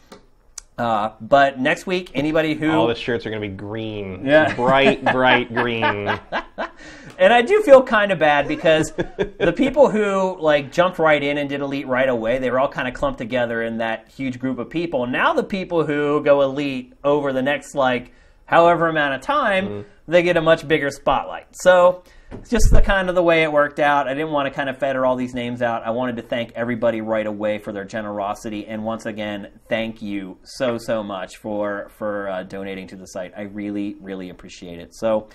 Uh, 0.77 1.13
but 1.21 1.61
next 1.61 1.87
week, 1.87 2.11
anybody 2.15 2.55
who 2.55 2.71
All 2.73 2.89
the 2.89 2.97
shirts 2.97 3.25
are 3.25 3.31
going 3.31 3.41
to 3.41 3.49
be 3.49 3.55
green. 3.55 4.27
Yeah. 4.27 4.55
Bright, 4.57 5.05
bright 5.05 5.55
green. 5.55 5.85
and 5.85 7.33
I 7.33 7.43
do 7.43 7.63
feel 7.63 7.81
kind 7.81 8.11
of 8.11 8.19
bad 8.19 8.49
because 8.49 8.93
the 8.93 9.55
people 9.57 9.89
who 9.89 10.37
like 10.41 10.73
jumped 10.73 10.99
right 10.99 11.23
in 11.23 11.39
and 11.39 11.49
did 11.49 11.61
elite 11.61 11.87
right 11.87 12.09
away, 12.09 12.39
they 12.39 12.51
were 12.51 12.59
all 12.59 12.69
kind 12.69 12.89
of 12.89 12.95
clumped 12.95 13.19
together 13.19 13.63
in 13.63 13.79
that 13.79 14.09
huge 14.09 14.41
group 14.41 14.59
of 14.59 14.69
people. 14.69 15.07
Now 15.07 15.33
the 15.33 15.45
people 15.45 15.87
who 15.87 16.23
go 16.25 16.43
elite 16.43 16.93
over 17.05 17.33
the 17.33 17.43
next 17.43 17.77
like 17.77 18.13
however 18.47 18.89
amount 18.89 19.15
of 19.15 19.21
time, 19.21 19.87
they 20.09 20.25
get 20.25 20.37
a 20.37 20.43
much 20.43 20.67
bigger 20.67 20.91
spotlight. 20.91 21.47
So 21.53 22.03
it's 22.39 22.51
just 22.51 22.71
the 22.71 22.83
kind 22.83 23.09
of 23.09 23.15
the 23.15 23.23
way 23.23 23.43
it 23.43 23.53
worked 23.53 23.79
out. 23.79 24.09
I 24.09 24.15
didn't 24.15 24.31
want 24.31 24.47
to 24.49 24.55
kind 24.55 24.69
of 24.69 24.79
feather 24.79 25.05
all 25.05 25.17
these 25.17 25.35
names 25.35 25.63
out. 25.63 25.83
I 25.85 25.91
wanted 25.91 26.17
to 26.17 26.23
thank 26.23 26.53
everybody 26.53 27.01
right 27.01 27.27
away 27.27 27.59
for 27.59 27.73
their 27.73 27.85
generosity, 27.85 28.67
and 28.67 28.85
once 28.85 29.07
again, 29.07 29.61
thank 29.69 30.03
you 30.03 30.39
so 30.43 30.79
so 30.79 31.03
much 31.03 31.37
for 31.37 31.91
for 31.97 32.29
uh, 32.29 32.43
donating 32.43 32.87
to 32.89 32.97
the 32.97 33.07
site. 33.07 33.33
I 33.37 33.43
really 33.43 33.97
really 34.01 34.31
appreciate 34.31 34.79
it. 34.79 34.95
So, 34.95 35.29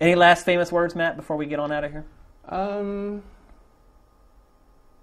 any 0.00 0.14
last 0.14 0.44
famous 0.44 0.70
words, 0.70 0.94
Matt, 0.94 1.16
before 1.16 1.36
we 1.36 1.46
get 1.46 1.58
on 1.58 1.72
out 1.72 1.84
of 1.84 1.92
here? 1.92 2.04
Um, 2.48 3.22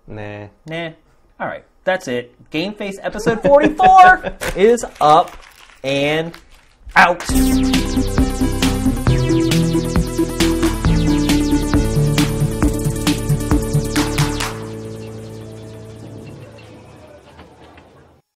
nah. 0.07 0.47
Nah. 0.65 0.91
All 1.39 1.47
right, 1.47 1.65
that's 1.83 2.07
it. 2.07 2.49
Game 2.51 2.73
Face 2.73 2.97
episode 3.01 3.41
forty 3.41 3.73
four 3.73 4.35
is 4.55 4.85
up 4.99 5.35
and 5.83 6.33
out. 6.95 8.30